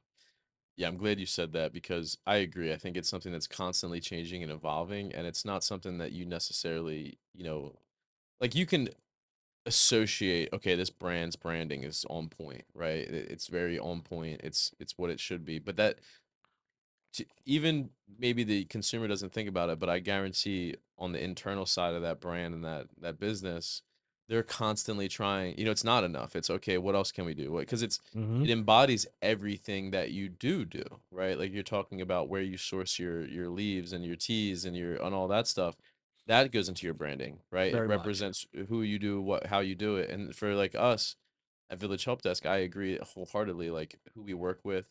Yeah, 0.77 0.87
I'm 0.87 0.97
glad 0.97 1.19
you 1.19 1.25
said 1.25 1.51
that 1.53 1.73
because 1.73 2.17
I 2.25 2.37
agree. 2.37 2.71
I 2.71 2.77
think 2.77 2.97
it's 2.97 3.09
something 3.09 3.31
that's 3.31 3.47
constantly 3.47 3.99
changing 3.99 4.43
and 4.43 4.51
evolving, 4.51 5.13
and 5.13 5.27
it's 5.27 5.45
not 5.45 5.63
something 5.63 5.97
that 5.97 6.11
you 6.11 6.25
necessarily, 6.25 7.19
you 7.33 7.43
know, 7.43 7.75
like 8.39 8.55
you 8.55 8.65
can 8.65 8.89
associate, 9.65 10.49
okay, 10.53 10.75
this 10.75 10.89
brand's 10.89 11.35
branding 11.35 11.83
is 11.83 12.05
on 12.09 12.29
point, 12.29 12.63
right? 12.73 13.07
It's 13.07 13.47
very 13.47 13.77
on 13.79 14.01
point. 14.01 14.41
It's 14.43 14.73
it's 14.79 14.97
what 14.97 15.09
it 15.11 15.19
should 15.19 15.45
be. 15.45 15.59
But 15.59 15.75
that 15.77 15.99
to, 17.13 17.25
even 17.45 17.91
maybe 18.19 18.43
the 18.43 18.65
consumer 18.65 19.07
doesn't 19.07 19.33
think 19.33 19.49
about 19.49 19.69
it, 19.69 19.79
but 19.79 19.89
I 19.89 19.99
guarantee 19.99 20.75
on 20.97 21.11
the 21.11 21.23
internal 21.23 21.65
side 21.65 21.93
of 21.93 22.01
that 22.03 22.19
brand 22.19 22.53
and 22.53 22.63
that 22.65 22.87
that 22.99 23.19
business, 23.19 23.81
they're 24.29 24.43
constantly 24.43 25.07
trying, 25.07 25.57
you 25.57 25.65
know, 25.65 25.71
it's 25.71 25.83
not 25.83 26.03
enough. 26.03 26.35
It's 26.35 26.49
okay, 26.49 26.77
what 26.77 26.95
else 26.95 27.11
can 27.11 27.25
we 27.25 27.33
do? 27.33 27.57
Because 27.59 27.83
it's 27.83 27.99
Mhm. 28.13 28.43
it 28.43 28.49
embodies 28.49 29.05
everything 29.21 29.91
that 29.91 30.09
you 30.11 30.27
do 30.27 30.65
do 30.65 30.81
right 31.11 31.37
like 31.37 31.51
you're 31.53 31.61
talking 31.61 32.01
about 32.01 32.27
where 32.27 32.41
you 32.41 32.57
source 32.57 32.97
your 32.97 33.23
your 33.27 33.47
leaves 33.49 33.93
and 33.93 34.03
your 34.03 34.15
teas 34.15 34.65
and 34.65 34.75
your 34.75 34.95
and 34.95 35.13
all 35.13 35.27
that 35.27 35.45
stuff 35.45 35.75
that 36.27 36.51
goes 36.51 36.67
into 36.69 36.87
your 36.87 36.93
branding 36.95 37.41
right 37.51 37.71
Very 37.71 37.75
it 37.75 37.85
much. 37.87 37.87
represents 37.87 38.45
who 38.69 38.81
you 38.81 38.97
do 38.97 39.21
what 39.21 39.45
how 39.47 39.59
you 39.59 39.75
do 39.75 39.95
it 39.97 40.09
and 40.09 40.35
for 40.35 40.55
like 40.55 40.73
us 40.75 41.15
at 41.69 41.79
village 41.79 42.05
help 42.05 42.21
desk 42.21 42.45
i 42.45 42.57
agree 42.57 42.97
wholeheartedly 43.01 43.69
like 43.69 43.99
who 44.13 44.21
we 44.23 44.33
work 44.33 44.59
with 44.63 44.85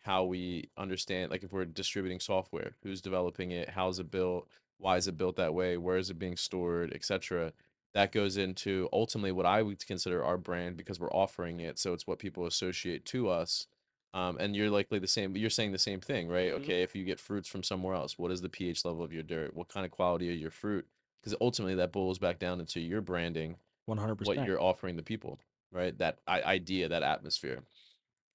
how 0.00 0.24
we 0.24 0.68
understand 0.76 1.30
like 1.30 1.42
if 1.42 1.52
we're 1.52 1.64
distributing 1.64 2.20
software 2.20 2.72
who's 2.82 3.00
developing 3.00 3.50
it 3.50 3.70
how's 3.70 3.98
it 3.98 4.10
built 4.10 4.48
why 4.78 4.96
is 4.96 5.06
it 5.06 5.16
built 5.18 5.36
that 5.36 5.52
way 5.54 5.76
where 5.76 5.96
is 5.98 6.10
it 6.10 6.18
being 6.18 6.36
stored 6.36 6.92
etc 6.94 7.52
that 7.92 8.12
goes 8.12 8.36
into 8.36 8.88
ultimately 8.92 9.32
what 9.32 9.46
I 9.46 9.62
would 9.62 9.84
consider 9.84 10.22
our 10.24 10.38
brand 10.38 10.76
because 10.76 11.00
we're 11.00 11.10
offering 11.12 11.58
it. 11.58 11.76
So 11.76 11.92
it's 11.92 12.06
what 12.06 12.20
people 12.20 12.46
associate 12.46 13.04
to 13.06 13.28
us. 13.28 13.66
Um, 14.14 14.36
and 14.38 14.54
you're 14.54 14.70
likely 14.70 15.00
the 15.00 15.08
same, 15.08 15.36
you're 15.36 15.50
saying 15.50 15.72
the 15.72 15.78
same 15.78 15.98
thing, 16.00 16.28
right? 16.28 16.52
Mhm. 16.52 16.60
Okay, 16.62 16.82
if 16.82 16.94
you 16.94 17.04
get 17.04 17.18
fruits 17.18 17.48
from 17.48 17.64
somewhere 17.64 17.96
else, 17.96 18.16
what 18.16 18.30
is 18.30 18.42
the 18.42 18.48
pH 18.48 18.84
level 18.84 19.02
of 19.02 19.12
your 19.12 19.24
dirt? 19.24 19.54
What 19.54 19.66
kind 19.68 19.84
of 19.84 19.90
quality 19.90 20.32
of 20.32 20.38
your 20.38 20.52
fruit? 20.52 20.86
Because 21.20 21.34
ultimately 21.40 21.74
that 21.74 21.90
boils 21.90 22.20
back 22.20 22.38
down 22.38 22.60
into 22.60 22.78
your 22.80 23.00
branding 23.00 23.56
100% 23.88 24.28
what 24.28 24.46
you're 24.46 24.60
offering 24.62 24.94
the 24.94 25.02
people, 25.02 25.40
right? 25.72 25.98
That 25.98 26.20
I- 26.28 26.42
idea, 26.42 26.88
that 26.88 27.02
atmosphere. 27.02 27.64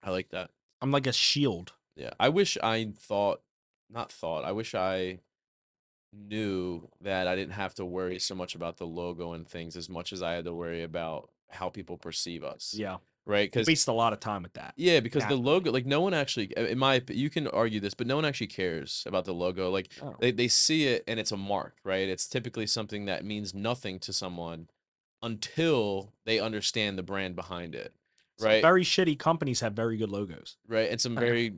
I 0.04 0.12
like 0.12 0.32
that. 0.32 0.52
I'm 0.86 0.92
like 0.92 1.08
a 1.08 1.12
shield. 1.14 1.74
Yeah. 1.96 2.12
I 2.20 2.30
wish 2.30 2.58
I 2.62 2.94
thought, 2.96 3.42
not 3.90 4.12
thought, 4.12 4.46
I 4.46 4.52
wish 4.52 4.76
I 4.76 5.20
knew 6.14 6.88
that 7.02 7.28
I 7.28 7.36
didn't 7.36 7.54
have 7.54 7.74
to 7.76 7.86
worry 7.86 8.20
so 8.20 8.36
much 8.36 8.54
about 8.54 8.78
the 8.78 8.86
logo 8.86 9.34
and 9.34 9.48
things 9.48 9.76
as 9.76 9.90
much 9.90 10.14
as 10.14 10.22
I 10.22 10.34
had 10.34 10.46
to 10.46 10.54
worry 10.54 10.84
about 10.84 11.30
how 11.50 11.70
people 11.70 11.98
perceive 11.98 12.44
us, 12.44 12.74
Yeah. 12.78 12.98
right? 13.26 13.52
Because 13.52 13.66
waste 13.68 13.88
a 13.88 13.94
lot 13.94 14.14
of 14.14 14.20
time 14.20 14.44
with 14.44 14.54
that. 14.54 14.74
yeah, 14.78 15.00
because 15.00 15.26
the 15.26 15.36
logo, 15.36 15.72
like 15.72 15.86
no 15.88 16.02
one 16.02 16.14
actually, 16.14 16.54
in 16.56 16.78
my, 16.78 17.02
you 17.10 17.30
can 17.32 17.48
argue 17.48 17.80
this, 17.80 17.94
but 17.96 18.06
no 18.08 18.16
one 18.16 18.26
actually 18.26 18.48
cares 18.48 19.04
about 19.08 19.26
the 19.26 19.34
logo. 19.34 19.72
Like 19.72 19.90
Oh. 20.02 20.16
they, 20.20 20.32
they 20.32 20.48
see 20.48 20.86
it 20.88 21.04
and 21.08 21.20
it's 21.20 21.32
a 21.32 21.38
mark, 21.38 21.78
right? 21.84 22.08
It's 22.08 22.28
typically 22.28 22.68
something 22.68 23.06
that 23.06 23.26
means 23.26 23.54
nothing 23.56 23.98
to 24.00 24.14
someone 24.14 24.70
until 25.24 26.14
they 26.26 26.40
understand 26.40 26.98
the 26.98 27.04
brand 27.04 27.36
behind 27.36 27.74
it, 27.74 27.94
Some 28.38 28.50
right? 28.50 28.62
Very 28.62 28.84
shitty 28.84 29.18
companies 29.18 29.62
have 29.62 29.74
very 29.74 29.98
good 29.98 30.12
logos. 30.12 30.58
right? 30.68 30.90
And 30.90 31.00
some 31.00 31.16
very 31.28 31.56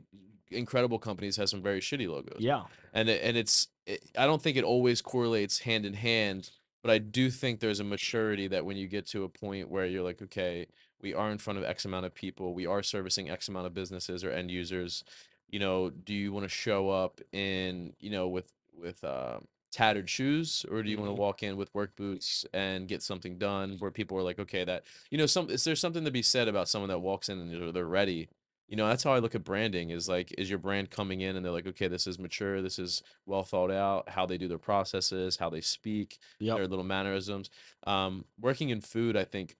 incredible 0.50 0.98
companies 0.98 1.36
have 1.36 1.48
some 1.48 1.62
very 1.62 1.80
shitty 1.80 2.08
logos. 2.08 2.38
Yeah. 2.40 2.64
And 2.92 3.08
it, 3.08 3.22
and 3.22 3.36
it's 3.36 3.68
it, 3.86 4.02
I 4.16 4.26
don't 4.26 4.40
think 4.40 4.56
it 4.56 4.64
always 4.64 5.02
correlates 5.02 5.60
hand 5.60 5.84
in 5.84 5.94
hand, 5.94 6.50
but 6.82 6.90
I 6.90 6.98
do 6.98 7.30
think 7.30 7.60
there's 7.60 7.80
a 7.80 7.84
maturity 7.84 8.48
that 8.48 8.64
when 8.64 8.76
you 8.76 8.86
get 8.86 9.06
to 9.08 9.24
a 9.24 9.28
point 9.28 9.68
where 9.68 9.86
you're 9.86 10.04
like, 10.04 10.22
okay, 10.22 10.66
we 11.00 11.14
are 11.14 11.30
in 11.30 11.38
front 11.38 11.58
of 11.58 11.64
X 11.64 11.84
amount 11.84 12.06
of 12.06 12.14
people, 12.14 12.54
we 12.54 12.66
are 12.66 12.82
servicing 12.82 13.30
X 13.30 13.48
amount 13.48 13.66
of 13.66 13.74
businesses 13.74 14.24
or 14.24 14.30
end 14.30 14.50
users. 14.50 15.04
You 15.48 15.58
know, 15.58 15.90
do 15.90 16.12
you 16.14 16.32
want 16.32 16.44
to 16.44 16.48
show 16.48 16.90
up 16.90 17.20
in 17.32 17.94
you 18.00 18.10
know 18.10 18.28
with 18.28 18.52
with 18.76 19.02
uh, 19.04 19.38
tattered 19.70 20.08
shoes, 20.10 20.64
or 20.70 20.82
do 20.82 20.90
you 20.90 20.98
want 20.98 21.08
to 21.08 21.12
Mhm. 21.12 21.18
walk 21.20 21.42
in 21.42 21.56
with 21.56 21.72
work 21.74 21.96
boots 21.96 22.44
and 22.52 22.88
get 22.88 23.02
something 23.02 23.38
done? 23.38 23.76
Where 23.78 23.90
people 23.90 24.16
are 24.18 24.22
like, 24.22 24.38
okay, 24.38 24.64
that 24.64 24.84
you 25.10 25.18
know, 25.18 25.26
some 25.26 25.50
is 25.50 25.64
there 25.64 25.76
something 25.76 26.04
to 26.04 26.10
be 26.10 26.22
said 26.22 26.48
about 26.48 26.68
someone 26.68 26.88
that 26.88 27.00
walks 27.00 27.28
in 27.28 27.38
and 27.38 27.50
they're, 27.52 27.72
they're 27.72 27.86
ready 27.86 28.28
you 28.70 28.76
know 28.76 28.86
that's 28.86 29.02
how 29.02 29.12
i 29.12 29.18
look 29.18 29.34
at 29.34 29.44
branding 29.44 29.90
is 29.90 30.08
like 30.08 30.34
is 30.36 30.50
your 30.50 30.58
brand 30.58 30.90
coming 30.90 31.20
in 31.22 31.36
and 31.36 31.44
they're 31.44 31.52
like 31.52 31.66
okay 31.66 31.88
this 31.88 32.06
is 32.06 32.18
mature 32.18 32.60
this 32.60 32.78
is 32.78 33.02
well 33.26 33.42
thought 33.42 33.70
out 33.70 34.08
how 34.10 34.26
they 34.26 34.36
do 34.36 34.46
their 34.48 34.58
processes 34.58 35.38
how 35.38 35.48
they 35.48 35.60
speak 35.60 36.18
Yep. 36.40 36.58
their 36.58 36.68
little 36.68 36.84
mannerisms 36.84 37.48
um 37.86 38.24
working 38.38 38.68
in 38.68 38.80
food 38.80 39.16
i 39.16 39.24
think 39.24 39.56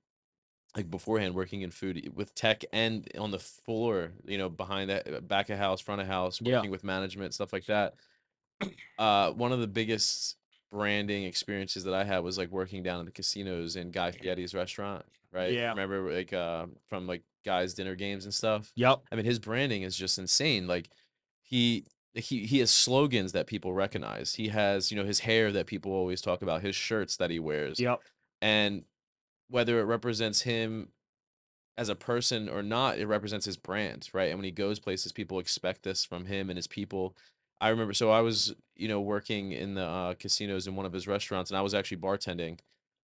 like 0.76 0.90
beforehand 0.90 1.34
working 1.34 1.62
in 1.62 1.70
food 1.70 2.12
with 2.14 2.34
tech 2.34 2.64
and 2.72 3.08
on 3.18 3.30
the 3.30 3.38
floor 3.38 4.12
you 4.24 4.38
know 4.38 4.48
behind 4.48 4.90
that 4.90 5.12
uh, 5.12 5.20
back 5.20 5.48
of 5.50 5.58
house 5.58 5.80
front 5.80 6.00
of 6.00 6.06
house 6.06 6.40
Yeah. 6.40 6.64
working 6.64 6.70
with 6.70 6.84
management 6.84 7.34
stuff 7.34 7.52
like 7.52 7.66
that 7.66 7.94
uh 8.98 9.30
one 9.32 9.52
of 9.52 9.60
the 9.60 9.66
biggest 9.66 10.36
branding 10.70 11.24
experiences 11.24 11.84
that 11.84 11.94
i 11.94 12.04
had 12.04 12.18
was 12.20 12.36
like 12.38 12.50
working 12.50 12.82
down 12.82 13.00
in 13.00 13.06
the 13.06 13.12
casinos 13.12 13.76
in 13.76 13.90
guy 13.90 14.10
fieri's 14.10 14.54
restaurant 14.54 15.04
right 15.32 15.52
Yeah. 15.52 15.70
remember 15.70 16.12
like 16.12 16.32
uh 16.32 16.66
from 16.88 17.06
like 17.06 17.22
guys 17.44 17.74
dinner 17.74 17.94
games 17.94 18.24
and 18.24 18.34
stuff 18.34 18.72
Yep. 18.76 19.00
I 19.10 19.16
mean, 19.16 19.24
his 19.24 19.38
branding 19.38 19.82
is 19.82 19.96
just 19.96 20.18
insane. 20.18 20.66
Like 20.66 20.90
he 21.42 21.84
he 22.14 22.44
he 22.46 22.58
has 22.58 22.70
slogans 22.70 23.32
that 23.32 23.46
people 23.46 23.72
recognize. 23.72 24.34
He 24.34 24.48
has, 24.48 24.90
you 24.90 24.96
know, 24.98 25.04
his 25.04 25.20
hair 25.20 25.50
that 25.52 25.66
people 25.66 25.92
always 25.92 26.20
talk 26.20 26.42
about, 26.42 26.62
his 26.62 26.74
shirts 26.76 27.16
that 27.16 27.30
he 27.30 27.38
wears. 27.38 27.78
Yep. 27.80 28.00
And 28.42 28.84
whether 29.48 29.80
it 29.80 29.84
represents 29.84 30.42
him 30.42 30.88
as 31.78 31.88
a 31.88 31.94
person 31.94 32.48
or 32.48 32.62
not, 32.62 32.98
it 32.98 33.06
represents 33.06 33.46
his 33.46 33.56
brand, 33.56 34.10
right? 34.12 34.28
And 34.30 34.38
when 34.38 34.44
he 34.44 34.50
goes 34.50 34.78
places, 34.80 35.12
people 35.12 35.38
expect 35.38 35.84
this 35.84 36.04
from 36.04 36.26
him 36.26 36.50
and 36.50 36.56
his 36.58 36.66
people. 36.66 37.16
I 37.60 37.68
remember 37.70 37.92
so 37.92 38.10
I 38.10 38.20
was, 38.20 38.54
you 38.76 38.88
know, 38.88 39.00
working 39.00 39.52
in 39.52 39.74
the 39.74 39.84
uh, 39.84 40.14
casinos 40.14 40.66
in 40.66 40.76
one 40.76 40.86
of 40.86 40.92
his 40.92 41.06
restaurants 41.06 41.50
and 41.50 41.58
I 41.58 41.62
was 41.62 41.74
actually 41.74 41.98
bartending 41.98 42.58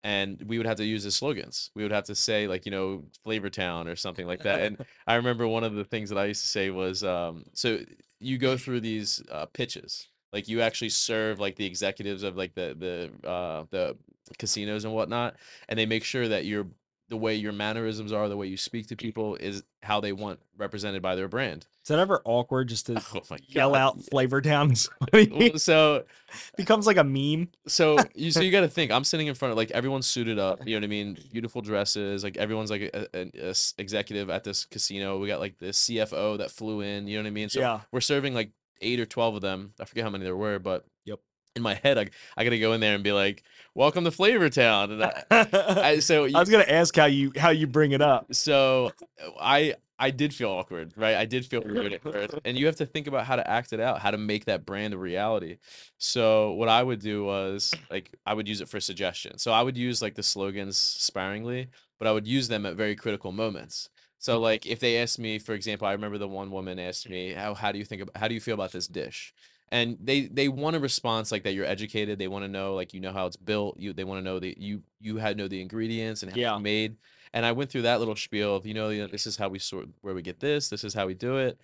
and 0.05 0.43
we 0.47 0.59
would 0.59 0.67
have 0.67 0.77
to 0.77 0.85
use 0.85 1.03
his 1.03 1.15
slogans. 1.15 1.71
We 1.75 1.83
would 1.83 1.91
have 1.91 2.05
to 2.05 2.15
say 2.15 2.47
like, 2.47 2.67
you 2.67 2.71
know, 2.71 3.05
Flavor 3.25 3.49
Town 3.49 3.89
or 3.89 3.97
something 3.97 4.27
like 4.27 4.43
that. 4.43 4.61
And 4.61 4.85
I 5.07 5.15
remember 5.15 5.49
one 5.49 5.65
of 5.65 5.75
the 5.75 5.85
things 5.85 6.11
that 6.11 6.19
I 6.19 6.27
used 6.27 6.43
to 6.43 6.49
say 6.49 6.69
was, 6.69 7.03
um, 7.03 7.45
so 7.55 7.81
you 8.21 8.37
go 8.37 8.59
through 8.59 8.81
these 8.81 9.23
uh, 9.33 9.47
pitches, 9.47 10.09
like 10.33 10.47
you 10.47 10.61
actually 10.61 10.91
serve 10.91 11.41
like 11.41 11.57
the 11.57 11.65
executives 11.65 12.23
of 12.23 12.37
like 12.37 12.55
the 12.55 12.77
the 12.79 13.29
uh, 13.29 13.65
the 13.71 13.97
casinos 14.39 14.85
and 14.85 14.93
whatnot, 14.93 15.37
and 15.69 15.79
they 15.79 15.87
make 15.87 16.05
sure 16.05 16.29
that 16.29 16.45
you're 16.45 16.67
the 17.15 17.21
way 17.21 17.35
your 17.37 17.53
mannerisms 17.53 18.11
are, 18.13 18.29
the 18.29 18.37
way 18.37 18.49
you 18.49 18.57
speak 18.57 18.89
to 18.89 18.97
people 18.97 19.37
is 19.37 19.63
how 19.85 20.01
they 20.01 20.13
want 20.13 20.41
represented 20.59 21.01
by 21.01 21.15
their 21.15 21.29
brand. 21.29 21.65
Is 21.83 21.89
that 21.89 22.01
ever 22.01 22.21
awkward 22.25 22.69
just 22.69 22.87
to 22.87 23.01
Oh 23.15 23.37
yell 23.47 23.75
out 23.77 24.03
flavor? 24.11 24.43
Well, 25.13 25.53
So 25.59 26.05
becomes 26.57 26.87
like 26.87 26.97
a 26.97 27.05
meme. 27.05 27.51
so 27.69 27.99
you 28.17 28.33
so 28.33 28.41
you 28.41 28.51
got 28.51 28.63
to 28.63 28.69
think 28.69 28.91
i'm 28.91 29.05
sitting 29.05 29.29
in 29.29 29.35
front 29.35 29.53
of 29.53 29.57
like 29.57 29.71
everyone's 29.71 30.07
suited 30.07 30.39
up 30.39 30.61
you 30.67 30.75
know 30.75 30.79
what 30.79 30.85
i 30.85 30.89
mean 30.89 31.17
beautiful 31.33 31.61
dresses 31.63 32.25
like 32.25 32.37
everyone's 32.37 32.71
like 32.71 32.83
a, 32.83 33.07
a- 33.17 33.31
a 33.47 33.51
s- 33.51 33.75
executive 33.79 34.29
at 34.31 34.43
this 34.43 34.65
casino 34.65 35.19
we 35.19 35.29
got 35.29 35.39
like 35.39 35.59
the 35.59 35.67
cfo 35.67 36.37
that 36.39 36.51
flew 36.51 36.81
in 36.81 37.07
you 37.07 37.17
know 37.17 37.23
what 37.23 37.29
i 37.29 37.31
mean 37.31 37.49
so 37.49 37.61
Yeah. 37.61 37.81
we're 37.93 38.01
serving 38.01 38.35
like 38.35 38.51
eight 38.81 38.99
or 38.99 39.07
12 39.07 39.37
of 39.37 39.41
them 39.43 39.75
i 39.79 39.85
forget 39.85 40.03
how 40.05 40.11
many 40.11 40.25
there 40.25 40.37
were 40.37 40.59
but 40.59 40.85
Yep. 41.05 41.21
In 41.57 41.63
my 41.63 41.75
head 41.75 41.99
i, 41.99 42.07
I 42.37 42.45
gotta 42.45 42.59
go 42.59 42.73
in 42.73 42.81
there 42.81 42.95
and 42.95 43.05
be 43.05 43.13
like 43.13 43.45
welcome 43.75 44.05
to 44.05 44.11
flavor 44.11 44.49
town 44.49 44.93
and 44.93 45.05
I, 45.05 45.25
I 45.31 45.47
I 45.85 45.99
so 45.99 46.25
you, 46.25 46.39
was 46.39 46.49
gonna 46.49 46.65
ask 46.65 46.95
how 46.95 47.07
you 47.07 47.33
how 47.37 47.51
you 47.51 47.67
bring 47.67 47.93
it 47.93 48.01
up. 48.01 48.33
so 48.35 48.93
uh, 49.23 49.31
I 49.41 49.75
I 49.99 50.11
did 50.11 50.35
feel 50.35 50.51
awkward, 50.51 50.93
right? 50.97 51.15
I 51.15 51.25
did 51.25 51.47
feel 51.47 51.63
weird 51.65 51.93
at 51.93 52.03
first, 52.03 52.35
and 52.45 52.59
you 52.59 52.67
have 52.67 52.77
to 52.77 52.87
think 52.87 53.07
about 53.07 53.27
how 53.27 53.37
to 53.37 53.49
act 53.49 53.73
it 53.73 53.79
out, 53.79 54.01
how 54.01 54.11
to 54.11 54.19
make 54.19 54.47
that 54.47 54.67
brand 54.67 54.93
a 54.93 54.99
reality. 54.99 55.59
So 55.99 56.53
what 56.55 56.69
I 56.69 56.83
would 56.83 57.01
do 57.01 57.25
was 57.25 57.73
like 57.91 58.11
I 58.27 58.35
would 58.35 58.49
use 58.49 58.61
it 58.61 58.69
for 58.69 58.81
suggestion. 58.81 59.39
So 59.39 59.53
I 59.53 59.63
would 59.63 59.77
use 59.77 60.03
like 60.03 60.15
the 60.15 60.23
slogans 60.23 60.77
sparingly, 60.77 61.69
but 61.99 62.09
I 62.09 62.13
would 62.13 62.27
use 62.27 62.49
them 62.49 62.67
at 62.67 62.75
very 62.75 62.97
critical 62.97 63.31
moments. 63.31 63.89
So 64.19 64.35
mm-hmm. 64.35 64.43
like 64.43 64.67
if 64.67 64.81
they 64.81 64.99
asked 64.99 65.19
me, 65.19 65.39
for 65.39 65.55
example, 65.55 65.87
I 65.87 65.93
remember 65.93 66.19
the 66.19 66.29
one 66.29 66.51
woman 66.51 66.79
asked 66.79 67.09
me, 67.09 67.33
"How 67.33 67.55
how 67.55 67.71
do 67.71 67.79
you 67.79 67.85
think 67.85 68.03
about 68.03 68.17
how 68.17 68.27
do 68.27 68.35
you 68.35 68.41
feel 68.41 68.55
about 68.55 68.73
this 68.73 68.89
dish?" 68.89 69.33
And 69.75 69.99
they 70.01 70.23
they 70.29 70.49
want 70.49 70.77
a 70.77 70.79
response 70.79 71.33
like 71.33 71.43
that 71.45 71.53
you're 71.55 71.67
educated. 71.67 72.19
They 72.19 72.29
want 72.29 72.45
to 72.45 72.49
know 72.49 72.75
like 72.77 72.95
you 72.95 73.01
know 73.01 73.13
how 73.13 73.27
it's 73.27 73.37
built. 73.37 73.79
You 73.81 73.93
they 73.93 74.05
want 74.05 74.21
to 74.21 74.25
know 74.25 74.39
that 74.39 74.59
you 74.59 74.83
you 75.01 75.17
had 75.19 75.37
know 75.37 75.49
the 75.49 75.61
ingredients 75.61 76.23
and 76.23 76.31
how 76.33 76.39
Yeah. 76.39 76.55
it's 76.55 76.63
made. 76.63 76.97
And 77.33 77.45
I 77.45 77.51
went 77.53 77.71
through 77.71 77.83
that 77.83 77.99
little 77.99 78.15
spiel 78.15 78.55
of, 78.55 78.65
you 78.67 78.75
know, 78.75 78.91
you 78.91 79.03
know, 79.03 79.09
this 79.09 79.27
is 79.27 79.37
how 79.37 79.49
we 79.49 79.59
sort 79.59 79.89
where 80.03 80.15
we 80.15 80.23
get 80.23 80.39
this, 80.39 80.69
this 80.69 80.85
is 80.85 80.95
how 80.95 81.07
we 81.07 81.15
do 81.15 81.39
it. 81.39 81.59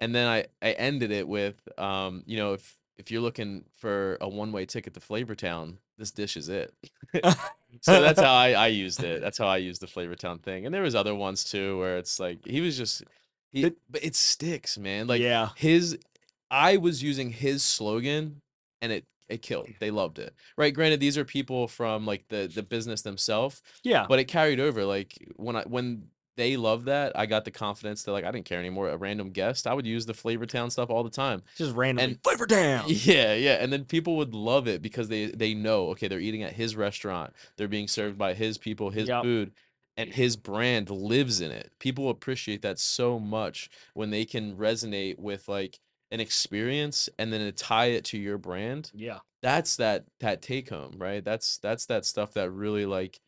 And 0.00 0.14
then 0.14 0.28
I, 0.28 0.44
I 0.62 0.72
ended 0.72 1.10
it 1.10 1.26
with, 1.26 1.56
um, 1.78 2.22
you 2.26 2.36
know, 2.36 2.52
if 2.52 2.76
if 2.98 3.10
you're 3.10 3.20
looking 3.22 3.64
for 3.78 4.16
a 4.20 4.28
one 4.28 4.52
way 4.52 4.64
ticket 4.66 4.94
to 4.94 5.00
Flavor 5.00 5.34
Town, 5.34 5.78
this 5.98 6.12
dish 6.12 6.36
is 6.36 6.48
it. 6.48 6.72
so 7.82 8.00
that's 8.00 8.20
how 8.20 8.32
I, 8.32 8.52
I 8.52 8.66
used 8.68 9.02
it. 9.02 9.20
That's 9.20 9.38
how 9.38 9.48
I 9.48 9.56
used 9.58 9.82
the 9.82 9.86
Flavor 9.86 10.14
Town 10.14 10.38
thing. 10.38 10.66
And 10.66 10.74
there 10.74 10.82
was 10.82 10.94
other 10.94 11.14
ones 11.14 11.44
too 11.44 11.78
where 11.78 11.98
it's 11.98 12.20
like 12.20 12.46
he 12.46 12.60
was 12.60 12.76
just 12.76 13.02
he 13.52 13.72
but 13.90 14.04
it 14.04 14.14
sticks, 14.14 14.78
man. 14.78 15.06
Like 15.06 15.20
yeah. 15.20 15.50
his 15.56 15.98
I 16.50 16.76
was 16.76 17.02
using 17.02 17.30
his 17.30 17.62
slogan 17.62 18.40
and 18.80 18.92
it 18.92 19.04
it 19.28 19.42
killed. 19.42 19.68
They 19.80 19.90
loved 19.90 20.20
it. 20.20 20.34
Right? 20.56 20.72
Granted, 20.72 21.00
these 21.00 21.18
are 21.18 21.24
people 21.24 21.66
from 21.66 22.06
like 22.06 22.26
the 22.28 22.50
the 22.52 22.62
business 22.62 23.02
themselves, 23.02 23.60
Yeah. 23.82 24.06
but 24.08 24.18
it 24.20 24.24
carried 24.26 24.60
over 24.60 24.84
like 24.84 25.14
when 25.36 25.56
i 25.56 25.62
when 25.62 26.08
they 26.36 26.58
love 26.58 26.84
that 26.84 27.18
i 27.18 27.24
got 27.24 27.46
the 27.46 27.50
confidence 27.50 28.02
that 28.02 28.12
like 28.12 28.22
i 28.26 28.30
didn't 28.30 28.44
care 28.44 28.58
anymore 28.58 28.90
a 28.90 28.96
random 28.98 29.30
guest 29.30 29.66
i 29.66 29.72
would 29.72 29.86
use 29.86 30.04
the 30.04 30.12
flavor 30.12 30.44
town 30.44 30.68
stuff 30.68 30.90
all 30.90 31.02
the 31.02 31.08
time 31.08 31.42
Just 31.56 31.74
randomly 31.74 32.12
and- 32.12 32.22
flavor 32.22 32.44
down. 32.44 32.84
yeah 32.88 33.32
yeah 33.32 33.54
and 33.54 33.72
then 33.72 33.86
people 33.86 34.16
would 34.18 34.34
love 34.34 34.68
it 34.68 34.82
because 34.82 35.08
they 35.08 35.28
they 35.28 35.54
know 35.54 35.88
okay 35.92 36.08
they're 36.08 36.20
eating 36.20 36.42
at 36.42 36.52
his 36.52 36.76
restaurant 36.76 37.32
they're 37.56 37.68
being 37.68 37.88
served 37.88 38.18
by 38.18 38.34
his 38.34 38.58
people 38.58 38.90
his 38.90 39.08
Yep. 39.08 39.22
food 39.22 39.52
and 39.96 40.12
his 40.12 40.36
brand 40.36 40.90
lives 40.90 41.40
in 41.40 41.50
it 41.50 41.72
people 41.78 42.10
appreciate 42.10 42.60
that 42.60 42.78
so 42.78 43.18
much 43.18 43.70
when 43.94 44.10
they 44.10 44.26
can 44.26 44.56
resonate 44.58 45.18
with 45.18 45.48
like 45.48 45.78
an 46.10 46.20
experience 46.20 47.08
and 47.18 47.32
then 47.32 47.40
to 47.40 47.52
tie 47.52 47.86
it 47.86 48.04
to 48.04 48.18
your 48.18 48.38
brand 48.38 48.90
Yeah. 48.94 49.18
that's 49.42 49.76
that 49.76 50.04
that 50.20 50.40
take 50.42 50.70
home 50.70 50.94
right 50.98 51.24
that's 51.24 51.58
that's 51.58 51.86
that 51.86 52.04
stuff 52.04 52.32
that 52.34 52.50
really 52.50 52.86
like 52.86 53.20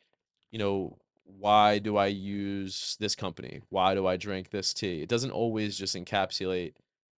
you 0.52 0.58
know 0.58 0.96
why 1.24 1.78
do 1.78 1.96
i 1.96 2.06
use 2.06 2.96
this 3.00 3.14
company 3.14 3.60
why 3.68 3.94
do 3.94 4.06
i 4.06 4.16
drink 4.16 4.50
this 4.50 4.72
tea 4.72 5.02
it 5.02 5.08
doesn't 5.08 5.30
always 5.32 5.76
just 5.76 5.94
encapsulate 5.96 6.72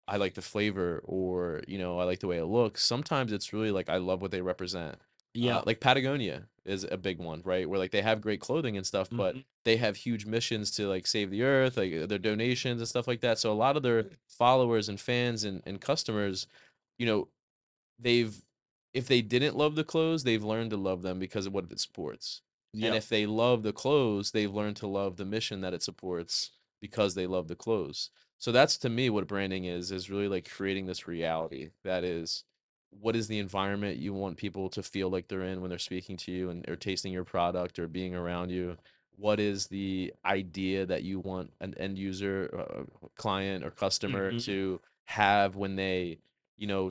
i 0.09 0.16
like 0.16 0.35
the 0.35 0.42
flavor 0.42 1.01
or 1.05 1.61
you 1.68 1.79
know 1.79 1.99
i 2.01 2.05
like 2.05 2.18
the 2.20 2.27
way 2.27 2.38
it 2.38 2.46
looks 2.46 2.83
sometimes 2.85 3.31
it's 3.33 3.53
really 3.53 3.70
like 3.70 3.88
i 3.88 3.99
love 3.99 4.20
what 4.23 4.31
they 4.33 4.40
represent 4.40 4.96
Yeah. 5.35 5.59
uh, 5.59 5.62
like 5.66 5.79
patagonia 5.81 6.49
is 6.64 6.85
a 6.85 6.96
big 6.96 7.18
one 7.18 7.42
right? 7.44 7.68
Where 7.68 7.79
like 7.79 7.90
they 7.90 8.03
have 8.03 8.20
great 8.20 8.40
clothing 8.40 8.77
and 8.77 8.87
stuff 8.87 9.09
but 9.16 9.37
Mhm. 9.37 9.44
they 9.64 9.77
have 9.77 9.96
huge 9.96 10.27
missions 10.27 10.70
to 10.73 10.88
like 10.88 11.07
save 11.07 11.31
the 11.31 11.42
earth 11.42 11.77
like 11.77 11.92
uh, 11.92 12.07
their 12.07 12.18
donations 12.18 12.81
and 12.81 12.88
stuff 12.88 13.09
like 13.09 13.20
that. 13.20 13.38
So 13.38 13.53
a 13.53 13.55
lot 13.55 13.77
of 13.77 13.83
their 13.83 14.11
followers 14.29 14.88
and 14.88 15.01
fans 15.01 15.44
and, 15.44 15.62
and 15.66 15.81
customers 15.81 16.46
you 16.99 17.07
know 17.07 17.29
they've 17.99 18.44
if 18.92 19.07
they 19.07 19.23
didn't 19.23 19.57
love 19.57 19.75
the 19.77 19.85
clothes 19.85 20.25
they've 20.25 20.44
learned 20.44 20.70
to 20.70 20.77
love 20.77 21.03
them 21.03 21.18
because 21.18 21.46
of 21.46 21.53
what 21.55 21.70
it 21.70 21.81
supports. 21.81 22.42
And 22.83 22.94
if 22.94 23.09
they 23.09 23.27
love 23.27 23.62
the 23.62 23.73
clothes 23.73 24.31
they've 24.33 24.53
learned 24.53 24.77
to 24.79 24.87
love 24.87 25.16
the 25.16 25.25
mission 25.25 25.61
that 25.61 25.75
it 25.75 25.83
supports 25.83 26.53
because 26.81 27.14
they 27.14 27.27
love 27.27 27.49
the 27.49 27.57
clothes. 27.57 28.11
So 28.38 28.53
that's 28.53 28.79
to 28.79 28.88
me 28.88 29.11
what 29.11 29.27
branding 29.27 29.64
is 29.66 29.90
is 29.92 30.11
really 30.11 30.29
like 30.29 30.49
creating 30.51 30.87
this 30.87 31.07
reality 31.07 31.70
that 31.85 32.05
is 32.05 32.44
what 32.90 33.14
is 33.16 33.29
the 33.29 33.38
environment 33.38 33.96
you 33.98 34.12
want 34.12 34.37
people 34.37 34.68
to 34.68 34.83
feel 34.83 35.09
like 35.09 35.29
they're 35.29 35.42
in 35.44 35.61
when 35.61 35.70
they're 35.70 35.79
speaking 35.79 36.16
to 36.16 36.33
you 36.33 36.50
and 36.50 36.68
or 36.68 36.76
tasting 36.76 37.12
your 37.12 37.24
product 37.24 37.79
or 37.79 37.87
being 37.88 38.14
around 38.14 38.50
you 38.50 38.76
what 39.16 39.38
is 39.38 39.66
the 39.68 40.12
idea 40.24 40.85
that 40.87 41.03
you 41.03 41.20
want 41.20 41.53
an 41.61 41.74
end 41.79 41.98
user 41.98 42.50
uh, 42.59 42.83
client 43.16 43.64
or 43.64 43.70
customer 43.70 44.33
Mhm. 44.33 44.44
to 44.44 44.81
have 45.05 45.57
when 45.57 45.76
they 45.76 46.18
you 46.57 46.66
know 46.66 46.90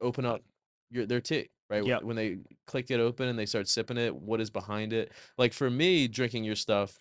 open 0.00 0.24
up 0.24 0.42
your 0.90 1.06
their 1.06 1.20
tea 1.20 1.48
right 1.70 1.84
Yep. 1.84 2.02
when 2.02 2.16
they 2.16 2.38
click 2.66 2.90
it 2.90 3.00
open 3.00 3.28
and 3.28 3.38
they 3.38 3.46
start 3.46 3.68
sipping 3.68 3.96
it 3.98 4.14
what 4.14 4.40
is 4.40 4.50
behind 4.50 4.92
it 4.92 5.12
like 5.36 5.52
for 5.52 5.70
me 5.70 6.08
drinking 6.08 6.44
your 6.44 6.56
stuff 6.56 6.98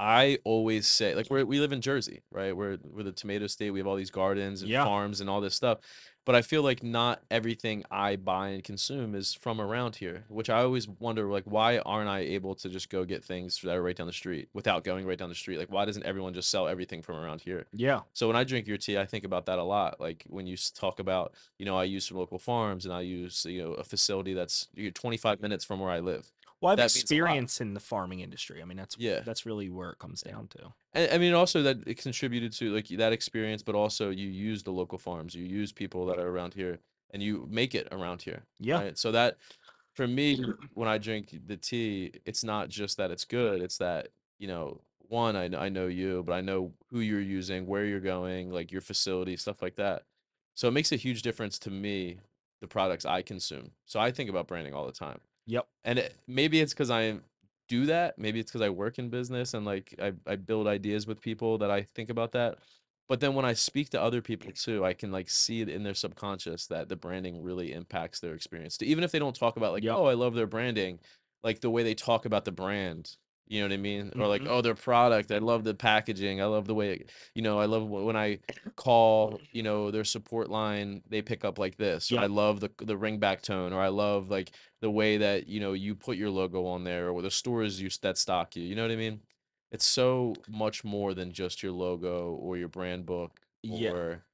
I 0.00 0.38
always 0.44 0.86
say, 0.86 1.16
like, 1.16 1.28
we're, 1.28 1.44
we 1.44 1.58
live 1.58 1.72
in 1.72 1.80
Jersey, 1.80 2.22
right? 2.30 2.56
We're 2.56 2.78
we're 2.84 3.02
the 3.02 3.10
tomato 3.10 3.48
state. 3.48 3.72
We 3.72 3.80
have 3.80 3.88
all 3.88 3.96
these 3.96 4.12
gardens 4.12 4.62
and 4.62 4.70
Yeah. 4.70 4.84
farms 4.84 5.20
and 5.20 5.28
all 5.28 5.40
this 5.40 5.56
stuff. 5.56 5.80
But 6.28 6.34
I 6.34 6.42
feel 6.42 6.60
like 6.62 6.82
not 6.82 7.22
everything 7.30 7.84
I 7.90 8.16
buy 8.16 8.48
and 8.48 8.62
consume 8.62 9.14
is 9.14 9.32
from 9.32 9.62
around 9.62 9.96
here, 9.96 10.24
which 10.28 10.50
I 10.50 10.60
always 10.60 10.86
wonder, 10.86 11.24
like, 11.24 11.44
why 11.46 11.78
aren't 11.78 12.10
I 12.10 12.18
able 12.18 12.54
to 12.56 12.68
just 12.68 12.90
go 12.90 13.06
get 13.06 13.24
things 13.24 13.58
that 13.62 13.74
are 13.74 13.82
right 13.82 13.96
down 13.96 14.08
the 14.08 14.12
street 14.12 14.50
without 14.52 14.84
going 14.84 15.06
right 15.06 15.16
down 15.16 15.30
the 15.30 15.34
street? 15.34 15.56
Like, 15.56 15.72
why 15.72 15.86
doesn't 15.86 16.02
everyone 16.02 16.34
just 16.34 16.50
sell 16.50 16.68
everything 16.68 17.00
from 17.00 17.16
around 17.16 17.40
here? 17.40 17.64
Yeah. 17.72 18.02
So 18.12 18.26
when 18.26 18.36
I 18.36 18.44
drink 18.44 18.66
your 18.66 18.76
tea, 18.76 18.98
I 18.98 19.06
think 19.06 19.24
about 19.24 19.46
that 19.46 19.58
a 19.58 19.62
lot. 19.62 20.02
Like 20.02 20.26
when 20.28 20.46
you 20.46 20.58
talk 20.74 21.00
about, 21.00 21.32
you 21.58 21.64
know, 21.64 21.78
I 21.78 21.84
use 21.84 22.04
some 22.06 22.18
local 22.18 22.38
farms 22.38 22.84
and 22.84 22.92
I 22.92 23.00
use, 23.00 23.46
you 23.48 23.62
know, 23.62 23.72
a 23.72 23.82
facility 23.82 24.34
that's 24.34 24.68
you 24.74 24.84
know, 24.84 24.92
25 24.94 25.40
minutes 25.40 25.64
from 25.64 25.80
where 25.80 25.90
I 25.90 26.00
live. 26.00 26.30
Well, 26.62 26.70
I 26.70 26.72
have 26.72 26.78
That 26.78 26.94
means 26.94 27.12
a 27.12 27.16
lot. 27.16 27.38
experience 27.38 27.60
in 27.60 27.74
the 27.74 27.80
farming 27.80 28.20
industry. 28.20 28.60
I 28.62 28.64
mean, 28.64 28.76
that's 28.76 28.96
Yeah. 28.96 29.24
that's 29.24 29.46
really 29.46 29.70
where 29.70 29.90
it 29.90 29.98
comes 29.98 30.22
down 30.22 30.48
to. 30.48 30.74
And 30.92 31.10
I 31.12 31.18
mean, 31.18 31.34
also 31.34 31.62
that 31.62 31.86
it 31.86 31.98
contributed 31.98 32.52
to 32.54 32.74
like 32.74 32.88
that 32.88 33.12
experience, 33.12 33.62
but 33.62 33.74
also 33.74 34.10
you 34.10 34.28
use 34.28 34.62
the 34.62 34.72
local 34.72 34.98
farms, 34.98 35.34
you 35.34 35.44
use 35.44 35.72
people 35.72 36.06
that 36.06 36.18
are 36.18 36.28
around 36.28 36.54
here, 36.54 36.80
and 37.10 37.22
you 37.22 37.46
make 37.50 37.74
it 37.74 37.88
around 37.92 38.22
here. 38.22 38.46
Yeah. 38.60 38.82
Right? 38.82 38.96
So 38.96 39.12
that, 39.12 39.38
for 39.94 40.06
me, 40.06 40.38
when 40.74 40.88
I 40.88 40.98
drink 40.98 41.34
the 41.46 41.56
tea, 41.56 42.12
it's 42.24 42.44
not 42.44 42.68
just 42.70 42.96
that 42.96 43.10
it's 43.10 43.24
good; 43.24 43.60
it's 43.62 43.78
that 43.78 44.08
you 44.38 44.48
know, 44.48 44.82
one, 44.98 45.36
I 45.36 45.44
I 45.66 45.68
know 45.68 45.86
you, 45.88 46.22
but 46.22 46.32
I 46.32 46.40
know 46.40 46.74
who 46.90 47.00
you're 47.00 47.20
using, 47.20 47.66
where 47.66 47.84
you're 47.84 48.00
going, 48.00 48.50
like 48.50 48.72
your 48.72 48.80
facility, 48.80 49.36
stuff 49.36 49.60
like 49.62 49.76
that. 49.76 50.04
So 50.54 50.68
it 50.68 50.72
makes 50.72 50.92
a 50.92 50.96
huge 50.96 51.22
difference 51.22 51.58
to 51.60 51.70
me, 51.70 52.20
the 52.60 52.68
products 52.68 53.04
I 53.04 53.22
consume. 53.22 53.72
So 53.86 54.00
I 54.00 54.10
think 54.12 54.30
about 54.30 54.48
branding 54.48 54.74
all 54.74 54.86
the 54.86 54.92
time 54.92 55.20
Yep. 55.48 55.66
and 55.84 55.98
it, 55.98 56.14
maybe 56.26 56.60
it's 56.60 56.74
because 56.74 56.90
I 56.90 57.18
do 57.68 57.86
that. 57.86 58.18
Maybe 58.18 58.38
it's 58.38 58.50
because 58.50 58.62
I 58.62 58.68
work 58.68 58.98
in 58.98 59.08
business 59.08 59.54
and 59.54 59.64
like 59.66 59.94
I, 60.00 60.12
I 60.26 60.36
build 60.36 60.66
ideas 60.66 61.06
with 61.06 61.20
people 61.20 61.58
that 61.58 61.70
I 61.70 61.82
think 61.82 62.10
about 62.10 62.32
that. 62.32 62.58
But 63.08 63.20
then 63.20 63.34
when 63.34 63.46
I 63.46 63.54
speak 63.54 63.88
to 63.90 64.00
other 64.02 64.20
people 64.20 64.52
too, 64.52 64.84
I 64.84 64.92
can 64.92 65.10
like 65.10 65.30
see 65.30 65.62
it 65.62 65.68
in 65.70 65.82
their 65.82 65.94
subconscious 65.94 66.66
that 66.66 66.88
the 66.90 66.96
branding 66.96 67.42
really 67.42 67.72
impacts 67.72 68.20
their 68.20 68.34
experience. 68.34 68.76
Even 68.82 69.02
if 69.02 69.10
they 69.10 69.18
don't 69.18 69.34
talk 69.34 69.56
about 69.56 69.72
like, 69.72 69.82
Yep. 69.82 69.96
oh, 69.96 70.04
I 70.04 70.14
love 70.14 70.34
their 70.34 70.46
branding, 70.46 71.00
like 71.42 71.60
the 71.60 71.70
way 71.70 71.82
they 71.82 71.94
talk 71.94 72.26
about 72.26 72.44
the 72.44 72.52
brand. 72.52 73.16
You 73.46 73.60
know 73.60 73.68
what 73.68 73.72
I 73.72 73.78
mean? 73.78 74.12
Or 74.18 74.26
like, 74.28 74.42
Mhm. 74.42 74.48
oh, 74.50 74.60
their 74.60 74.74
product. 74.74 75.32
I 75.32 75.38
love 75.38 75.64
the 75.64 75.72
packaging. 75.74 76.42
I 76.42 76.44
love 76.44 76.66
the 76.66 76.74
way, 76.74 76.92
it, 76.92 77.10
you 77.34 77.40
know, 77.40 77.58
I 77.58 77.64
love 77.64 77.88
when 77.88 78.14
I 78.14 78.40
call, 78.76 79.40
you 79.52 79.62
know, 79.62 79.90
their 79.90 80.04
support 80.04 80.50
line, 80.50 81.02
they 81.08 81.22
pick 81.22 81.46
up 81.46 81.58
like 81.58 81.76
this. 81.78 82.12
I 82.12 82.26
love 82.26 82.60
the 82.60 82.70
the 82.78 82.94
ringback 82.98 83.40
tone. 83.40 83.72
Or 83.72 83.80
I 83.80 83.88
love 83.88 84.28
like 84.28 84.50
the 84.80 84.90
way 84.90 85.16
that 85.18 85.48
you 85.48 85.60
know 85.60 85.72
you 85.72 85.94
put 85.94 86.16
your 86.16 86.30
logo 86.30 86.66
on 86.66 86.84
there 86.84 87.10
or 87.10 87.22
the 87.22 87.30
stores 87.30 87.80
you 87.80 87.88
that 88.02 88.16
stock 88.18 88.56
you 88.56 88.62
you 88.62 88.74
know 88.74 88.82
what 88.82 88.90
i 88.92 88.96
mean 88.96 89.20
it's 89.70 89.84
so 89.84 90.34
much 90.48 90.84
more 90.84 91.14
than 91.14 91.32
just 91.32 91.62
your 91.62 91.72
logo 91.72 92.30
or 92.32 92.56
your 92.56 92.68
brand 92.68 93.04
book 93.06 93.40
Yeah. 93.62 93.90
or 93.90 94.24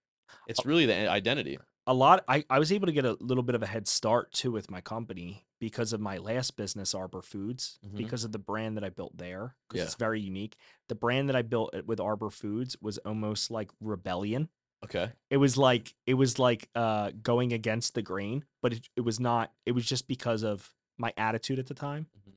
it's 0.47 0.65
really 0.67 0.87
the 0.87 1.09
identity 1.09 1.59
a 1.87 1.93
lot 1.95 2.25
I, 2.29 2.45
I 2.49 2.59
was 2.59 2.73
able 2.73 2.87
to 2.87 2.93
get 2.93 3.05
a 3.05 3.17
little 3.21 3.43
bit 3.43 3.55
of 3.55 3.63
a 3.63 3.67
head 3.67 3.87
start 3.89 4.33
too 4.33 4.51
with 4.53 4.71
my 4.71 4.81
company 4.81 5.45
because 5.61 5.93
of 5.93 6.01
my 6.01 6.17
last 6.19 6.57
business 6.57 6.95
arbor 6.95 7.21
foods 7.23 7.79
Mhm. 7.87 7.97
because 7.97 8.25
of 8.25 8.33
the 8.33 8.39
brand 8.39 8.77
that 8.77 8.85
i 8.85 8.91
built 8.91 9.17
there 9.17 9.55
because 9.69 9.79
Yeah. 9.79 9.85
it's 9.85 9.95
very 9.97 10.21
unique 10.21 10.57
the 10.89 10.95
brand 10.95 11.29
that 11.29 11.37
i 11.37 11.43
built 11.43 11.75
at- 11.75 11.87
with 11.87 12.01
arbor 12.01 12.31
foods 12.31 12.77
was 12.81 12.99
almost 12.99 13.51
like 13.51 13.71
rebellion 13.81 14.49
okay. 14.85 15.11
it 15.31 15.37
was 15.39 15.57
like 15.57 15.95
it 16.07 16.15
was 16.15 16.39
like 16.39 16.69
uh 16.75 17.11
going 17.23 17.53
against 17.53 17.95
the 17.95 18.03
grain 18.03 18.45
but 18.63 18.73
it, 18.73 18.89
it 18.97 19.01
was 19.03 19.19
not 19.21 19.53
it 19.67 19.73
was 19.73 19.85
just 19.87 20.07
because 20.09 20.43
of 20.45 20.73
my 20.99 21.13
attitude 21.17 21.59
at 21.59 21.67
the 21.67 21.75
time. 21.75 22.07
Mhm. 22.19 22.33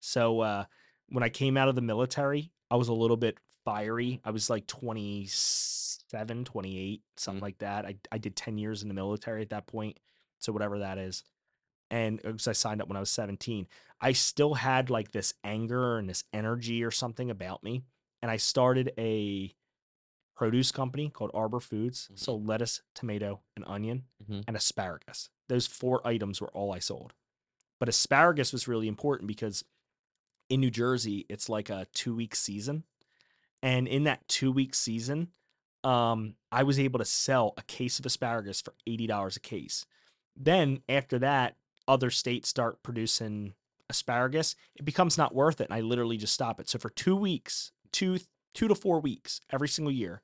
so 0.00 0.40
uh 0.40 0.64
when 1.10 1.22
i 1.24 1.28
came 1.28 1.56
out 1.56 1.68
of 1.68 1.74
the 1.74 1.82
military 1.82 2.50
i 2.70 2.76
was 2.76 2.88
a 2.88 2.92
little 2.92 3.16
bit 3.16 3.38
fiery. 3.64 4.18
I 4.24 4.30
was 4.30 4.48
like 4.48 4.66
27 4.66 6.44
28 6.44 7.02
something 7.16 7.38
Mhm. 7.40 7.42
like 7.42 7.58
that. 7.58 7.84
I, 7.84 7.96
I 8.10 8.18
did 8.18 8.34
10 8.36 8.56
years 8.58 8.82
in 8.82 8.88
the 8.88 8.94
military 8.94 9.42
at 9.42 9.50
that 9.50 9.66
point 9.66 9.98
so 10.38 10.52
whatever 10.52 10.78
that 10.78 10.96
is. 10.98 11.24
And 11.90 12.20
because 12.22 12.48
i 12.48 12.52
signed 12.52 12.80
up 12.82 12.88
when 12.88 12.96
i 12.96 13.00
was 13.00 13.10
17 13.10 13.66
i 14.00 14.12
still 14.12 14.54
had 14.54 14.90
like 14.90 15.10
this 15.10 15.34
anger 15.44 15.98
and 15.98 16.08
this 16.08 16.24
energy 16.32 16.84
or 16.84 16.90
something 16.90 17.30
about 17.30 17.62
me 17.62 17.82
and 18.22 18.30
i 18.30 18.36
started 18.36 18.92
a 18.98 19.52
produce 20.38 20.70
company 20.70 21.10
called 21.10 21.32
Arbor 21.34 21.58
Foods. 21.60 22.08
Mhm. 22.12 22.18
Sold 22.18 22.46
lettuce, 22.46 22.80
tomato, 22.94 23.42
and 23.56 23.64
onion, 23.66 24.06
Mhm. 24.22 24.44
and 24.46 24.56
asparagus. 24.56 25.28
Those 25.48 25.66
four 25.66 26.06
items 26.06 26.40
were 26.40 26.50
all 26.52 26.72
I 26.72 26.78
sold. 26.78 27.12
But 27.80 27.88
asparagus 27.88 28.52
was 28.52 28.68
really 28.68 28.86
important 28.88 29.26
because 29.26 29.64
in 30.48 30.60
New 30.60 30.70
Jersey, 30.70 31.26
it's 31.28 31.48
like 31.48 31.68
a 31.68 31.86
two 31.92 32.14
week 32.14 32.34
season. 32.36 32.84
And 33.62 33.88
in 33.88 34.04
that 34.04 34.26
two 34.28 34.52
week 34.52 34.74
season, 34.74 35.32
um, 35.84 36.36
I 36.52 36.62
was 36.62 36.78
able 36.78 36.98
to 37.00 37.04
sell 37.04 37.54
a 37.56 37.62
case 37.62 37.98
of 37.98 38.06
asparagus 38.06 38.60
for 38.60 38.74
$80 38.86 39.36
a 39.36 39.40
case. 39.40 39.84
Then 40.36 40.82
after 40.88 41.18
that, 41.18 41.56
other 41.88 42.10
states 42.10 42.48
start 42.48 42.82
producing 42.82 43.54
asparagus. 43.90 44.54
It 44.76 44.84
becomes 44.84 45.18
not 45.18 45.34
worth 45.34 45.60
it. 45.60 45.64
And 45.64 45.74
I 45.74 45.80
literally 45.80 46.16
just 46.16 46.32
stop 46.34 46.60
it. 46.60 46.68
So 46.68 46.78
for 46.78 46.90
two 46.90 47.16
weeks, 47.16 47.72
two 47.90 48.20
two 48.54 48.66
to 48.68 48.74
four 48.74 48.98
weeks 49.00 49.40
every 49.50 49.68
single 49.68 49.92
year, 49.92 50.22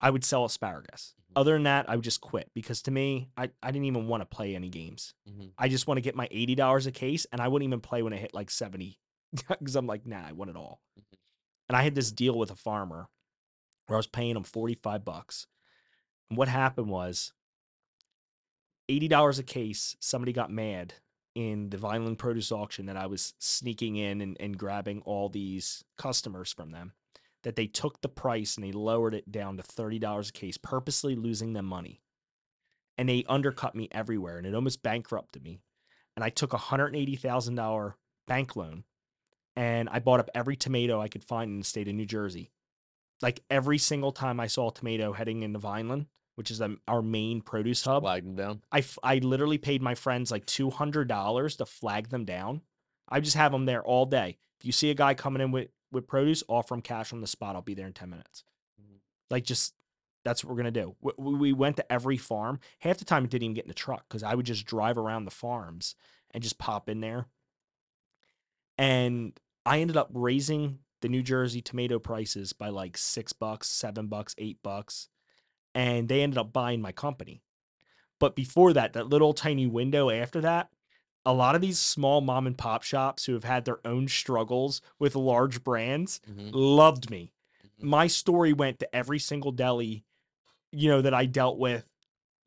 I 0.00 0.10
would 0.10 0.24
sell 0.24 0.44
asparagus. 0.44 1.14
Mhm. 1.18 1.32
Other 1.40 1.52
than 1.54 1.62
that, 1.64 1.88
I 1.88 1.96
would 1.96 2.04
just 2.04 2.20
quit 2.20 2.50
because 2.54 2.82
to 2.82 2.90
me, 2.90 3.30
I, 3.36 3.50
I 3.62 3.70
didn't 3.70 3.86
even 3.86 4.08
want 4.08 4.20
to 4.22 4.26
play 4.26 4.54
any 4.54 4.68
games. 4.68 5.14
Mhm. 5.28 5.52
I 5.58 5.68
just 5.68 5.86
want 5.86 5.96
to 5.98 6.02
get 6.02 6.14
my 6.14 6.28
$80 6.28 6.86
a 6.86 6.92
case 6.92 7.26
and 7.32 7.40
I 7.40 7.48
wouldn't 7.48 7.66
even 7.68 7.80
play 7.80 8.02
when 8.02 8.12
it 8.12 8.18
hit 8.20 8.34
like 8.34 8.50
70 8.50 8.98
because 9.48 9.76
I'm 9.76 9.86
like, 9.86 10.06
nah, 10.06 10.26
I 10.26 10.32
want 10.32 10.50
it 10.50 10.56
all. 10.56 10.80
Mhm. 10.98 11.18
And 11.68 11.76
I 11.76 11.82
had 11.82 11.94
this 11.94 12.12
deal 12.12 12.36
with 12.38 12.50
a 12.50 12.56
farmer 12.56 13.08
where 13.86 13.96
I 13.96 13.98
was 13.98 14.06
paying 14.06 14.36
him 14.36 14.44
45 14.44 15.04
bucks. 15.04 15.46
And 16.30 16.36
what 16.36 16.48
happened 16.48 16.88
was 16.90 17.32
$80 18.88 19.38
a 19.38 19.42
case, 19.42 19.96
somebody 20.00 20.32
got 20.32 20.50
mad 20.50 20.94
in 21.34 21.70
the 21.70 21.76
Vineland 21.76 22.18
produce 22.18 22.50
auction 22.52 22.86
that 22.86 22.96
I 22.96 23.06
was 23.06 23.34
sneaking 23.38 23.96
in 23.96 24.20
and, 24.20 24.36
and 24.40 24.56
grabbing 24.56 25.02
all 25.02 25.28
these 25.28 25.84
customers 25.98 26.52
from 26.52 26.70
them. 26.70 26.92
That 27.42 27.56
they 27.56 27.66
took 27.66 28.00
the 28.00 28.08
price 28.08 28.56
and 28.56 28.64
they 28.64 28.72
lowered 28.72 29.14
it 29.14 29.30
down 29.30 29.56
to 29.56 29.62
$30 29.62 30.28
a 30.28 30.32
case, 30.32 30.58
purposely 30.58 31.14
losing 31.14 31.52
them 31.52 31.66
money. 31.66 32.00
And 32.98 33.08
they 33.08 33.24
undercut 33.28 33.74
me 33.74 33.88
everywhere 33.92 34.38
and 34.38 34.46
it 34.46 34.54
almost 34.54 34.82
bankrupted 34.82 35.44
me. 35.44 35.60
And 36.16 36.24
I 36.24 36.30
took 36.30 36.52
a 36.52 36.58
$180,000 36.58 37.94
bank 38.26 38.56
loan 38.56 38.84
and 39.54 39.88
I 39.88 39.98
bought 40.00 40.20
up 40.20 40.30
every 40.34 40.56
tomato 40.56 41.00
I 41.00 41.08
could 41.08 41.24
find 41.24 41.50
in 41.50 41.58
the 41.58 41.64
state 41.64 41.88
of 41.88 41.94
New 41.94 42.06
Jersey. 42.06 42.50
Like 43.22 43.42
every 43.48 43.78
single 43.78 44.12
time 44.12 44.38
I 44.40 44.46
saw 44.46 44.68
a 44.68 44.74
tomato 44.74 45.12
heading 45.12 45.42
into 45.42 45.58
Vineland, 45.58 46.06
which 46.34 46.50
is 46.50 46.60
um, 46.60 46.80
our 46.86 47.00
main 47.00 47.40
produce 47.40 47.82
hub, 47.82 48.02
flag 48.02 48.24
them 48.24 48.36
down 48.36 48.62
I, 48.70 48.78
f- 48.78 48.98
I 49.02 49.18
literally 49.18 49.58
paid 49.58 49.82
my 49.82 49.94
friends 49.94 50.30
like 50.30 50.44
$200 50.46 51.56
to 51.56 51.66
flag 51.66 52.10
them 52.10 52.24
down. 52.24 52.60
I 53.08 53.20
just 53.20 53.36
have 53.36 53.52
them 53.52 53.64
there 53.64 53.82
all 53.82 54.04
day. 54.04 54.36
If 54.60 54.66
you 54.66 54.72
see 54.72 54.90
a 54.90 54.94
guy 54.94 55.14
coming 55.14 55.40
in 55.40 55.50
with, 55.50 55.68
with 55.92 56.06
produce, 56.06 56.42
offer 56.48 56.74
him 56.74 56.82
cash 56.82 57.12
on 57.12 57.20
the 57.20 57.26
spot. 57.26 57.56
I'll 57.56 57.62
be 57.62 57.74
there 57.74 57.86
in 57.86 57.92
10 57.92 58.10
minutes. 58.10 58.44
Mhm. 58.80 59.00
Like, 59.30 59.44
just 59.44 59.74
that's 60.24 60.42
what 60.42 60.50
we're 60.50 60.62
going 60.62 60.74
to 60.74 60.80
do. 60.80 60.96
We 61.00 61.12
we 61.36 61.52
went 61.52 61.76
to 61.76 61.92
every 61.92 62.16
farm. 62.16 62.58
Half 62.80 62.98
the 62.98 63.04
time, 63.04 63.24
it 63.24 63.30
didn't 63.30 63.44
even 63.44 63.54
get 63.54 63.64
in 63.64 63.68
the 63.68 63.74
truck 63.74 64.04
because 64.08 64.22
I 64.22 64.34
would 64.34 64.46
just 64.46 64.66
drive 64.66 64.98
around 64.98 65.24
the 65.24 65.30
farms 65.30 65.94
and 66.32 66.42
just 66.42 66.58
pop 66.58 66.88
in 66.88 67.00
there. 67.00 67.26
And 68.78 69.38
I 69.64 69.80
ended 69.80 69.96
up 69.96 70.10
raising 70.12 70.80
the 71.00 71.08
New 71.08 71.22
Jersey 71.22 71.62
tomato 71.62 71.98
prices 71.98 72.52
by 72.52 72.68
like 72.68 72.96
six 72.98 73.32
bucks, 73.32 73.68
seven 73.68 74.08
bucks, 74.08 74.34
eight 74.38 74.58
bucks. 74.62 75.08
And 75.74 76.08
they 76.08 76.22
ended 76.22 76.38
up 76.38 76.52
buying 76.52 76.80
my 76.80 76.92
company. 76.92 77.42
But 78.18 78.34
before 78.34 78.72
that, 78.72 78.94
that 78.94 79.08
little 79.08 79.34
tiny 79.34 79.66
window 79.66 80.10
after 80.10 80.40
that, 80.40 80.70
a 81.26 81.32
lot 81.34 81.54
of 81.54 81.60
these 81.60 81.78
small 81.78 82.22
mom 82.22 82.46
and 82.46 82.56
pop 82.56 82.82
shops 82.82 83.26
who 83.26 83.34
have 83.34 83.44
had 83.44 83.66
their 83.66 83.86
own 83.86 84.08
struggles 84.08 84.80
with 84.98 85.14
large 85.16 85.62
brands 85.64 86.20
Mhm. 86.30 86.50
loved 86.54 87.10
me. 87.10 87.32
Mhm. 87.80 87.84
My 87.84 88.06
story 88.06 88.54
went 88.54 88.78
to 88.78 88.96
every 88.96 89.18
single 89.18 89.52
deli, 89.52 90.04
you 90.72 90.88
know, 90.88 91.02
that 91.02 91.12
I 91.12 91.26
dealt 91.26 91.58
with 91.58 91.92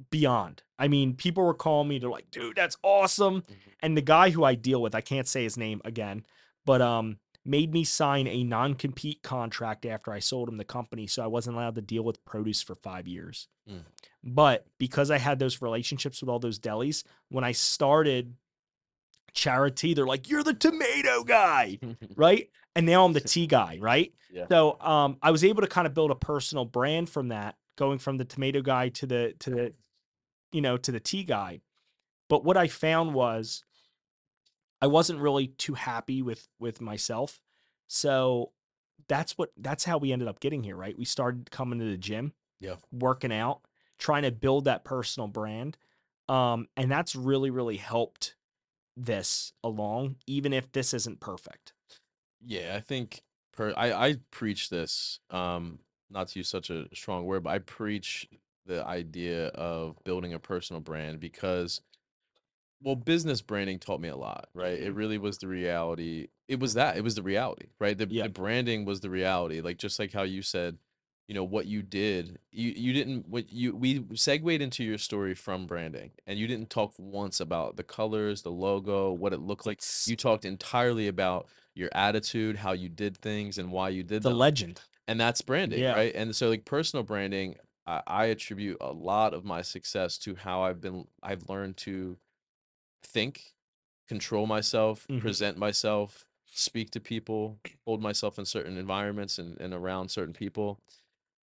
beyond. 0.10 0.64
I 0.80 0.88
mean, 0.88 1.16
people 1.16 1.44
were 1.44 1.54
calling 1.54 1.90
me, 1.90 2.00
they're 2.00 2.10
like, 2.10 2.32
dude, 2.32 2.56
that's 2.56 2.78
awesome. 2.84 3.42
Mhm. 3.42 3.56
And 3.82 3.98
the 3.98 4.02
guy 4.02 4.30
who 4.32 4.44
I 4.46 4.56
deal 4.56 4.82
with, 4.82 4.96
I 4.96 5.02
can't 5.02 5.28
say 5.28 5.44
his 5.44 5.58
name 5.58 5.82
again, 5.86 6.26
but 6.66 6.82
um 6.82 7.20
made 7.46 7.74
me 7.74 7.84
sign 7.86 8.28
a 8.28 8.44
non-compete 8.44 9.24
contract 9.24 9.86
after 9.86 10.12
I 10.12 10.20
sold 10.20 10.50
him 10.50 10.58
the 10.58 10.66
company 10.66 11.08
so 11.08 11.24
I 11.24 11.28
wasn't 11.28 11.56
allowed 11.56 11.76
to 11.76 11.82
deal 11.82 12.04
with 12.04 12.24
produce 12.26 12.62
for 12.62 12.76
5 12.76 13.08
years. 13.08 13.48
Mm. 13.68 13.86
But 14.24 14.68
because 14.78 15.10
I 15.10 15.18
had 15.20 15.40
those 15.40 15.62
relationships 15.62 16.22
with 16.22 16.30
all 16.30 16.40
those 16.40 16.60
delis, 16.60 17.04
when 17.30 17.44
I 17.46 17.54
started 17.54 18.36
charity, 19.34 19.94
they're 19.94 20.06
like, 20.06 20.30
"You're 20.30 20.44
the 20.44 20.54
tomato 20.54 21.24
guy." 21.24 21.80
right? 22.16 22.50
And 22.76 22.86
now 22.86 23.04
I'm 23.06 23.14
the 23.14 23.20
tea 23.22 23.48
guy, 23.48 23.78
right? 23.82 24.14
Yeah. 24.32 24.46
So 24.50 24.80
um, 24.80 25.18
I 25.22 25.32
was 25.32 25.44
able 25.44 25.62
to 25.62 25.68
kind 25.68 25.88
of 25.88 25.94
build 25.94 26.12
a 26.12 26.16
personal 26.16 26.66
brand 26.66 27.10
from 27.10 27.30
that, 27.30 27.56
going 27.78 27.98
from 28.00 28.18
the 28.18 28.26
tomato 28.26 28.62
guy 28.62 28.90
to 28.90 29.06
the 29.08 29.34
to 29.40 29.50
the, 29.50 29.74
you 30.52 30.62
know, 30.62 30.78
to 30.78 30.92
the 30.92 31.00
tea 31.00 31.24
guy. 31.24 31.62
But 32.30 32.44
what 32.44 32.58
I 32.58 32.68
found 32.68 33.14
was, 33.16 33.64
I 34.82 34.88
wasn't 34.88 35.20
really 35.20 35.48
too 35.48 35.74
happy 35.74 36.22
with 36.22 36.48
with 36.60 36.80
myself. 36.82 37.42
So 37.88 38.52
that's 39.08 39.38
what 39.38 39.52
that's 39.58 39.84
how 39.84 39.98
we 39.98 40.12
ended 40.12 40.28
up 40.28 40.40
getting 40.40 40.64
here, 40.64 40.76
right? 40.76 40.98
We 40.98 41.06
started 41.06 41.50
coming 41.52 41.80
to 41.80 41.86
the 41.86 41.98
gym, 41.98 42.34
Yeah. 42.60 42.76
working 42.92 43.34
out, 43.34 43.62
trying 43.98 44.24
to 44.24 44.32
build 44.32 44.66
that 44.66 44.86
personal 44.86 45.28
brand, 45.28 45.78
um, 46.28 46.68
and 46.78 46.92
that's 46.92 47.16
really 47.16 47.50
really 47.50 47.78
helped 47.78 48.36
this 49.06 49.54
along, 49.64 50.18
even 50.28 50.54
if 50.54 50.72
this 50.72 50.94
isn't 50.94 51.20
perfect. 51.20 51.74
Yeah, 52.42 52.76
I 52.76 52.80
think 52.80 53.22
per 53.54 53.74
I 53.76 53.92
I 54.10 54.16
preach 54.32 54.70
this 54.70 55.20
um 55.30 55.80
not 56.10 56.30
to 56.30 56.40
use 56.40 56.50
such 56.50 56.70
a 56.70 56.88
strong 56.94 57.26
word, 57.26 57.44
but 57.44 57.52
I 57.52 57.60
preach 57.60 58.28
the 58.66 58.86
idea 58.86 59.48
of 59.50 59.98
building 60.04 60.34
a 60.34 60.40
personal 60.40 60.80
brand 60.82 61.20
because 61.20 61.82
well, 62.82 62.96
business 62.96 63.42
branding 63.42 63.80
taught 63.80 64.00
me 64.00 64.08
a 64.08 64.16
lot, 64.16 64.48
right? 64.54 64.80
It 64.80 64.94
really 64.96 65.18
was 65.18 65.38
the 65.38 65.48
reality. 65.48 66.28
It 66.48 66.60
was 66.60 66.76
that. 66.76 66.98
It 66.98 67.04
was 67.04 67.16
the 67.16 67.24
reality, 67.24 67.68
right? 67.80 67.98
The 67.98 68.08
Yeah. 68.10 68.24
the 68.24 68.30
branding 68.30 68.86
was 68.86 69.02
the 69.02 69.10
reality. 69.10 69.62
Like 69.62 69.78
just 69.78 70.00
like 70.00 70.14
how 70.14 70.24
you 70.24 70.42
said, 70.42 70.78
you 71.30 71.36
know, 71.36 71.46
what 71.46 71.68
you 71.68 71.84
did. 71.84 72.40
You 72.52 72.72
you 72.72 72.94
didn't 72.94 73.30
what 73.30 73.54
you 73.54 73.76
we 73.76 74.04
segued 74.16 74.62
into 74.62 74.84
your 74.84 74.98
story 74.98 75.36
from 75.36 75.68
branding 75.68 76.12
and 76.28 76.40
you 76.40 76.48
didn't 76.48 76.72
talk 76.72 76.94
once 76.98 77.40
about 77.40 77.78
the 77.78 77.84
colors, 77.84 78.42
the 78.42 78.52
logo, 78.52 79.14
what 79.14 79.32
it 79.34 79.40
looked 79.40 79.66
like. 79.68 79.82
You 80.08 80.18
talked 80.18 80.44
entirely 80.46 81.08
about 81.08 81.48
your 81.76 81.90
attitude, 81.94 82.58
how 82.58 82.74
you 82.74 82.90
did 82.90 83.18
things 83.18 83.58
and 83.60 83.72
why 83.72 83.90
you 83.90 84.04
did 84.04 84.24
the 84.24 84.30
them 84.30 84.40
legend. 84.40 84.82
and 85.08 85.22
that's 85.22 85.42
branding 85.42 85.82
Yeah. 85.82 85.96
right 85.96 86.14
and 86.16 86.36
so 86.36 86.50
like 86.50 86.66
personal 86.66 87.04
branding 87.04 87.56
I, 87.88 88.02
I 88.08 88.26
attribute 88.26 88.78
a 88.82 88.92
lot 88.92 89.34
of 89.36 89.46
my 89.46 89.62
success 89.62 90.18
to 90.20 90.36
how 90.36 90.64
i've 90.64 90.82
been 90.82 91.08
i've 91.24 91.48
learned 91.50 91.78
to 91.78 92.18
think 93.04 93.54
control 94.08 94.48
myself 94.48 95.08
Mhm. 95.10 95.22
present 95.22 95.58
myself 95.58 96.26
speak 96.46 96.92
to 96.92 97.00
people 97.00 97.60
hold 97.86 98.02
myself 98.02 98.40
in 98.40 98.46
certain 98.46 98.78
environments 98.78 99.38
and, 99.40 99.60
and 99.62 99.74
around 99.74 100.10
certain 100.10 100.34
people 100.34 100.80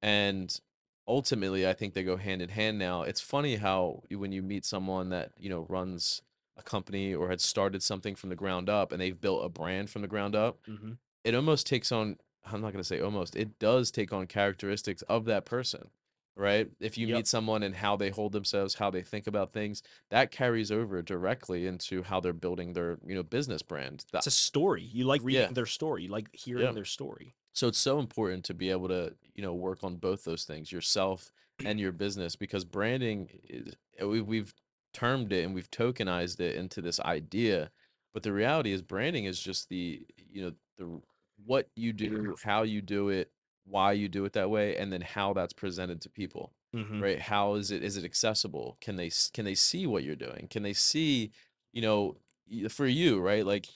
and 0.03 0.59
ultimately 1.07 1.67
i 1.67 1.73
think 1.73 1.93
they 1.93 2.03
go 2.03 2.17
hand 2.17 2.41
in 2.41 2.49
hand 2.49 2.77
now 2.77 3.01
it's 3.01 3.19
funny 3.21 3.55
how 3.55 4.03
when 4.11 4.31
you 4.31 4.41
meet 4.43 4.63
someone 4.65 5.09
that 5.09 5.31
you 5.39 5.49
know 5.49 5.65
runs 5.69 6.21
a 6.57 6.61
company 6.61 7.13
or 7.15 7.29
had 7.29 7.41
started 7.41 7.81
something 7.81 8.13
from 8.13 8.29
the 8.29 8.35
ground 8.35 8.69
up 8.69 8.91
and 8.91 9.01
they've 9.01 9.19
built 9.19 9.43
a 9.43 9.49
brand 9.49 9.89
from 9.89 10.01
the 10.03 10.07
ground 10.07 10.35
up 10.35 10.59
Mhm. 10.69 10.97
it 11.23 11.33
almost 11.33 11.65
takes 11.65 11.91
on 11.91 12.17
i'm 12.45 12.61
not 12.61 12.71
going 12.73 12.83
to 12.83 12.87
say 12.87 12.99
almost 12.99 13.35
it 13.35 13.57
does 13.59 13.89
take 13.91 14.13
on 14.13 14.27
characteristics 14.27 15.01
of 15.03 15.25
that 15.25 15.45
person 15.45 15.89
right 16.35 16.69
if 16.79 16.97
you 16.97 17.07
Yep. 17.07 17.15
meet 17.17 17.27
someone 17.27 17.63
and 17.63 17.75
how 17.75 17.95
they 17.95 18.09
hold 18.09 18.31
themselves 18.33 18.75
how 18.75 18.89
they 18.89 19.01
think 19.03 19.27
about 19.27 19.51
things 19.53 19.83
that 20.09 20.31
carries 20.31 20.71
over 20.71 21.01
directly 21.01 21.65
into 21.67 22.03
how 22.03 22.19
they're 22.19 22.33
building 22.33 22.73
their 22.73 22.97
you 23.05 23.13
know 23.15 23.23
business 23.23 23.61
brand 23.61 24.05
That- 24.11 24.19
It's 24.19 24.27
a 24.27 24.31
story. 24.31 24.83
You 24.83 25.03
like 25.05 25.21
reading 25.23 25.41
Yeah. 25.41 25.51
their 25.53 25.65
story. 25.67 26.03
You 26.03 26.09
like 26.09 26.29
hearing 26.35 26.63
Yeah. 26.65 26.71
their 26.71 26.85
story. 26.85 27.35
so 27.55 27.67
it's 27.67 27.77
so 27.77 27.99
important 27.99 28.43
to 28.45 28.53
be 28.55 28.71
able 28.71 28.87
to 28.87 29.15
you 29.35 29.41
know 29.43 29.53
work 29.53 29.83
on 29.83 29.95
both 29.97 30.23
those 30.23 30.43
things 30.45 30.71
yourself 30.71 31.31
and 31.65 31.79
your 31.79 31.91
business 31.91 32.35
because 32.35 32.65
branding 32.65 33.29
is 33.49 33.75
uh, 34.01 34.07
we, 34.07 34.21
we've 34.21 34.53
termed 34.93 35.31
it 35.31 35.43
and 35.43 35.53
we've 35.55 35.71
tokenized 35.71 36.39
it 36.39 36.55
into 36.55 36.81
this 36.81 36.99
idea 36.99 37.71
but 38.13 38.23
the 38.23 38.31
reality 38.33 38.71
is 38.71 38.81
branding 38.81 39.25
is 39.25 39.39
just 39.39 39.69
the 39.69 40.05
you 40.31 40.41
know 40.43 40.51
the 40.77 41.01
what 41.45 41.69
you 41.75 41.93
do 41.93 42.35
how 42.43 42.63
you 42.63 42.81
do 42.81 43.09
it 43.09 43.31
why 43.65 43.91
you 43.91 44.07
do 44.09 44.25
it 44.25 44.33
that 44.33 44.49
way 44.49 44.75
and 44.77 44.91
then 44.91 45.01
how 45.01 45.33
that's 45.33 45.53
presented 45.53 46.01
to 46.01 46.09
people 46.09 46.53
Mhm. 46.75 47.01
right? 47.01 47.19
How 47.19 47.53
is 47.53 47.69
it 47.69 47.83
is 47.83 47.97
it 47.97 48.03
accessible? 48.03 48.77
Can 48.81 48.95
they 48.95 49.11
can 49.33 49.45
they 49.45 49.53
see 49.53 49.85
what 49.85 50.03
you're 50.03 50.15
doing? 50.15 50.47
Can 50.49 50.63
they 50.63 50.73
see 50.73 51.31
you 51.71 51.81
know 51.83 52.17
for 52.69 52.87
you 52.87 53.19
right? 53.19 53.45
Like 53.45 53.67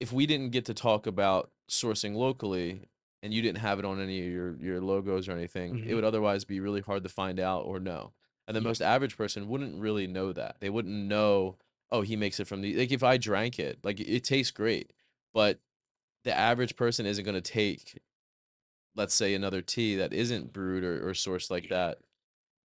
if 0.00 0.12
we 0.12 0.26
didn't 0.26 0.50
get 0.50 0.64
to 0.66 0.74
talk 0.74 1.06
about 1.06 1.50
sourcing 1.70 2.14
locally 2.14 2.82
and 3.22 3.32
you 3.34 3.42
didn't 3.42 3.58
have 3.58 3.78
it 3.78 3.84
on 3.84 4.00
any 4.00 4.20
of 4.26 4.32
your 4.32 4.56
your 4.56 4.80
logos 4.80 5.28
or 5.28 5.32
anything 5.32 5.82
it 5.84 5.94
Mhm. 5.94 5.94
would 5.94 6.04
otherwise 6.04 6.44
be 6.44 6.60
really 6.60 6.80
hard 6.80 7.02
to 7.02 7.08
find 7.08 7.40
out 7.40 7.62
or 7.64 7.80
know 7.80 8.12
and 8.48 8.56
the 8.56 8.60
Yep. 8.60 8.64
most 8.68 8.80
average 8.82 9.16
person 9.16 9.48
wouldn't 9.48 9.80
really 9.80 10.06
know 10.06 10.32
that. 10.32 10.56
They 10.60 10.70
wouldn't 10.70 10.94
know 11.08 11.58
oh 11.90 12.02
he 12.02 12.16
makes 12.16 12.40
it 12.40 12.46
from 12.46 12.60
the 12.62 12.76
like 12.76 12.92
if 12.92 13.02
i 13.02 13.16
drank 13.16 13.58
it 13.58 13.78
like 13.84 14.00
it 14.00 14.24
tastes 14.24 14.50
great 14.52 14.92
but 15.34 15.60
the 16.24 16.36
average 16.36 16.76
person 16.76 17.06
isn't 17.06 17.24
going 17.24 17.34
to 17.34 17.40
take 17.40 17.98
let's 18.94 19.14
say 19.14 19.34
another 19.34 19.62
tea 19.62 19.96
that 19.96 20.12
isn't 20.12 20.52
brewed 20.52 20.84
or, 20.84 21.08
or 21.08 21.12
sourced 21.12 21.50
like 21.50 21.68
that 21.68 21.98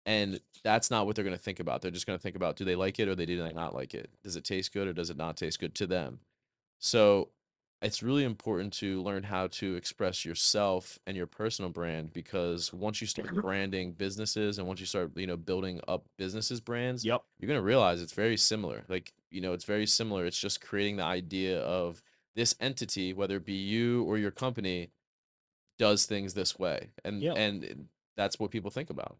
and 0.05 0.39
that's 0.63 0.91
not 0.91 1.05
what 1.05 1.15
they're 1.15 1.25
going 1.25 1.35
to 1.37 1.41
think 1.43 1.59
about. 1.59 1.81
They're 1.81 1.91
just 1.91 2.07
going 2.07 2.17
to 2.17 2.23
think 2.23 2.35
about 2.35 2.55
do 2.55 2.65
they 2.65 2.75
like 2.75 2.99
it 2.99 3.07
or 3.07 3.15
they 3.15 3.25
do 3.25 3.41
they 3.41 3.53
not 3.53 3.75
like 3.75 3.93
it? 3.93 4.09
Does 4.23 4.35
it 4.35 4.43
taste 4.45 4.73
good 4.73 4.87
or 4.87 4.93
does 4.93 5.09
it 5.09 5.17
not 5.17 5.37
taste 5.37 5.59
good 5.59 5.75
to 5.75 5.87
them? 5.87 6.21
So 6.79 7.31
it's 7.81 8.03
really 8.03 8.23
important 8.23 8.73
to 8.73 9.01
learn 9.01 9.23
how 9.23 9.47
to 9.47 9.75
express 9.75 10.25
yourself 10.25 10.99
and 11.07 11.15
your 11.15 11.27
personal 11.27 11.71
brand 11.71 12.11
because 12.11 12.73
once 12.73 12.99
you 12.99 13.07
start 13.07 13.29
mm-hmm. 13.29 13.39
branding 13.41 13.93
businesses 13.93 14.57
and 14.57 14.67
once 14.67 14.79
you 14.79 14.85
start 14.85 15.11
you 15.15 15.27
know 15.27 15.37
building 15.37 15.79
up 15.87 16.05
businesses 16.17 16.59
brands 16.59 17.05
Yep. 17.05 17.21
you're 17.39 17.47
going 17.47 17.59
to 17.59 17.63
realize 17.65 18.01
it's 18.01 18.13
very 18.13 18.37
similar. 18.37 18.83
Like 18.89 19.13
you 19.31 19.41
know 19.41 19.53
it's 19.53 19.65
very 19.65 19.85
similar. 19.85 20.25
It's 20.25 20.39
just 20.39 20.61
creating 20.61 20.97
the 20.97 21.03
idea 21.03 21.59
of 21.61 22.01
this 22.35 22.55
entity 22.59 23.13
whether 23.13 23.37
it 23.37 23.45
be 23.45 23.53
you 23.53 24.03
or 24.03 24.17
your 24.17 24.31
company 24.31 24.91
does 25.77 26.05
things 26.05 26.33
this 26.33 26.59
way. 26.59 26.89
And 27.05 27.21
Yep. 27.21 27.37
and 27.37 27.87
that's 28.17 28.39
what 28.39 28.51
people 28.51 28.71
think 28.71 28.89
about. 28.89 29.17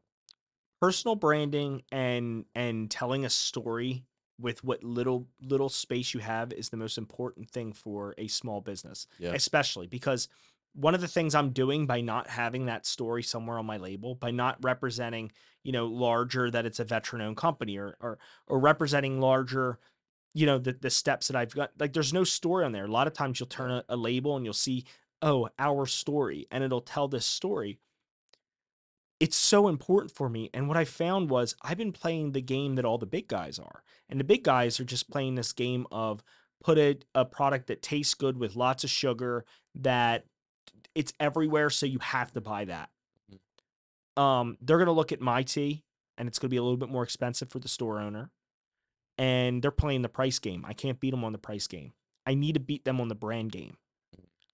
Personal 0.81 1.15
branding 1.15 1.83
and 1.91 2.45
and 2.55 2.91
telling 2.91 3.23
a 3.23 3.29
story 3.29 4.03
with 4.39 4.63
what 4.63 4.83
little 4.83 5.27
little 5.41 5.69
space 5.69 6.13
you 6.13 6.19
have 6.19 6.53
is 6.53 6.69
the 6.69 6.77
most 6.77 6.97
important 6.97 7.49
thing 7.49 7.73
for 7.73 8.15
a 8.17 8.27
small 8.27 8.61
business. 8.61 9.07
yeah 9.17 9.31
Especially 9.33 9.87
because 9.87 10.27
one 10.73 10.95
of 10.95 11.01
the 11.01 11.07
things 11.07 11.35
I'm 11.35 11.49
doing 11.49 11.85
by 11.85 12.01
not 12.01 12.29
having 12.29 12.67
that 12.67 12.85
story 12.85 13.23
somewhere 13.23 13.57
on 13.57 13.65
my 13.65 13.77
label, 13.77 14.15
by 14.15 14.31
not 14.31 14.57
representing, 14.63 15.31
you 15.63 15.71
know, 15.71 15.87
larger 15.87 16.49
that 16.51 16.65
it's 16.65 16.79
a 16.79 16.85
veteran 16.85 17.21
owned 17.21 17.37
company 17.37 17.77
or 17.77 17.97
or 17.99 18.17
or 18.47 18.59
representing 18.59 19.19
larger 19.19 19.79
you 20.33 20.45
know 20.45 20.57
the 20.57 20.73
the 20.73 20.89
steps 20.89 21.27
that 21.27 21.35
I've 21.35 21.53
got 21.53 21.71
like 21.79 21.93
there's 21.93 22.13
no 22.13 22.23
story 22.23 22.65
on 22.65 22.71
there. 22.71 22.85
A 22.85 22.91
lot 22.91 23.07
of 23.07 23.13
times 23.13 23.39
you'll 23.39 23.47
turn 23.47 23.71
a, 23.71 23.83
a 23.89 23.97
label 23.97 24.35
and 24.35 24.45
you'll 24.45 24.53
see 24.53 24.85
oh 25.21 25.49
our 25.57 25.85
story 25.85 26.47
and 26.51 26.63
it'll 26.63 26.81
tell 26.81 27.07
this 27.07 27.25
story. 27.25 27.79
It's 29.19 29.35
so 29.35 29.67
important 29.67 30.15
for 30.15 30.29
me 30.29 30.49
and 30.53 30.67
what 30.67 30.77
I 30.77 30.85
found 30.85 31.29
was 31.29 31.55
I've 31.61 31.77
been 31.77 31.91
playing 31.91 32.31
the 32.31 32.41
game 32.41 32.75
that 32.75 32.85
all 32.85 32.97
the 32.97 33.05
big 33.05 33.27
guys 33.27 33.59
are. 33.59 33.83
And 34.07 34.19
the 34.19 34.23
big 34.23 34.43
guys 34.43 34.79
are 34.79 34.85
just 34.85 35.09
playing 35.09 35.35
this 35.35 35.51
game 35.51 35.85
of 35.91 36.23
put 36.63 36.77
a, 36.77 36.97
a 37.13 37.25
product 37.25 37.67
that 37.67 37.81
tastes 37.81 38.13
good 38.13 38.37
with 38.37 38.55
lots 38.55 38.83
of 38.83 38.89
sugar 38.89 39.45
that 39.75 40.25
it's 40.95 41.13
everywhere 41.19 41.69
so 41.69 41.85
you 41.85 41.99
have 41.99 42.31
to 42.33 42.41
buy 42.41 42.65
that. 42.65 42.89
Um 44.15 44.57
they're 44.61 44.77
going 44.77 44.87
to 44.87 44.93
look 44.93 45.11
at 45.11 45.21
my 45.21 45.43
tea 45.43 45.83
and 46.17 46.27
it's 46.27 46.39
going 46.39 46.49
to 46.49 46.53
be 46.53 46.57
a 46.57 46.63
little 46.63 46.77
bit 46.77 46.89
more 46.89 47.03
expensive 47.03 47.49
for 47.49 47.59
the 47.59 47.67
store 47.67 47.99
owner 47.99 48.31
and 49.17 49.61
they're 49.61 49.69
playing 49.69 50.01
the 50.01 50.09
price 50.09 50.39
game. 50.39 50.63
I 50.65 50.73
can't 50.73 50.99
beat 50.99 51.11
them 51.11 51.25
on 51.25 51.33
the 51.33 51.37
price 51.37 51.67
game. 51.67 51.91
I 52.25 52.35
need 52.35 52.53
to 52.53 52.59
beat 52.59 52.85
them 52.85 53.01
on 53.01 53.09
the 53.09 53.15
brand 53.15 53.51
game. 53.51 53.77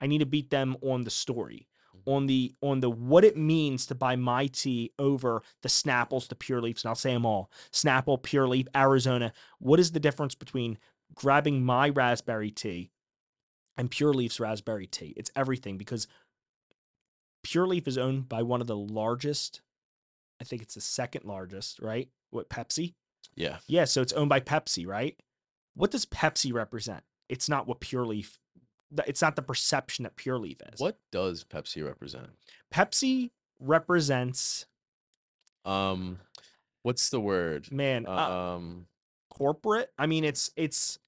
I 0.01 0.07
need 0.07 0.19
to 0.19 0.25
beat 0.25 0.49
them 0.49 0.75
on 0.81 1.03
the 1.03 1.11
story, 1.11 1.67
on 2.05 2.27
the 2.27 2.53
on 2.61 2.79
the 2.79 2.89
what 2.89 3.23
it 3.23 3.37
means 3.37 3.85
to 3.87 3.95
buy 3.95 4.15
my 4.15 4.47
tea 4.47 4.91
over 4.99 5.41
the 5.61 5.69
Snapples, 5.69 6.27
the 6.27 6.35
Pure 6.35 6.61
Leafs, 6.61 6.83
and 6.83 6.89
I'll 6.89 6.95
say 6.95 7.13
them 7.13 7.25
all: 7.25 7.49
Snapple, 7.71 8.21
Pure 8.21 8.47
Leaf, 8.47 8.67
Arizona. 8.75 9.33
What 9.59 9.79
is 9.79 9.91
the 9.91 9.99
difference 9.99 10.35
between 10.35 10.77
grabbing 11.13 11.63
my 11.63 11.89
raspberry 11.89 12.51
tea 12.51 12.91
and 13.77 13.91
Pure 13.91 14.13
Leaf's 14.13 14.39
raspberry 14.39 14.87
tea? 14.87 15.13
It's 15.17 15.31
everything 15.35 15.77
because 15.77 16.07
Pure 17.43 17.67
Leaf 17.67 17.87
is 17.87 17.97
owned 17.97 18.27
by 18.27 18.41
one 18.41 18.61
of 18.61 18.67
the 18.67 18.77
largest. 18.77 19.61
I 20.41 20.43
think 20.43 20.61
it's 20.61 20.75
the 20.75 20.81
second 20.81 21.25
largest, 21.25 21.79
right? 21.79 22.09
What 22.31 22.49
Pepsi? 22.49 22.95
yeah 23.35 23.57
Yeah, 23.67 23.85
so 23.85 24.01
it's 24.01 24.13
owned 24.13 24.29
by 24.29 24.39
Pepsi, 24.39 24.85
right? 24.85 25.17
What 25.75 25.91
does 25.91 26.05
Pepsi 26.05 26.53
represent? 26.53 27.03
It's 27.29 27.49
not 27.49 27.67
what 27.67 27.79
Pure 27.79 28.05
Leaf. 28.05 28.39
It's 29.07 29.21
not 29.21 29.35
the 29.35 29.41
perception 29.41 30.03
that 30.03 30.15
Pure 30.15 30.39
Leaf 30.39 30.57
is. 30.73 30.79
what 30.79 30.97
does 31.11 31.43
pepsi 31.43 31.85
represent 31.85 32.29
Pepsi 32.73 33.31
represents? 33.59 34.65
um 35.65 36.19
what's 36.83 37.09
the 37.09 37.19
word 37.19 37.71
Man, 37.71 38.05
uh, 38.05 38.11
um 38.11 38.85
corporate. 39.31 39.91
I 39.97 40.05
mean, 40.05 40.23
it's 40.23 40.51
it's 40.55 40.99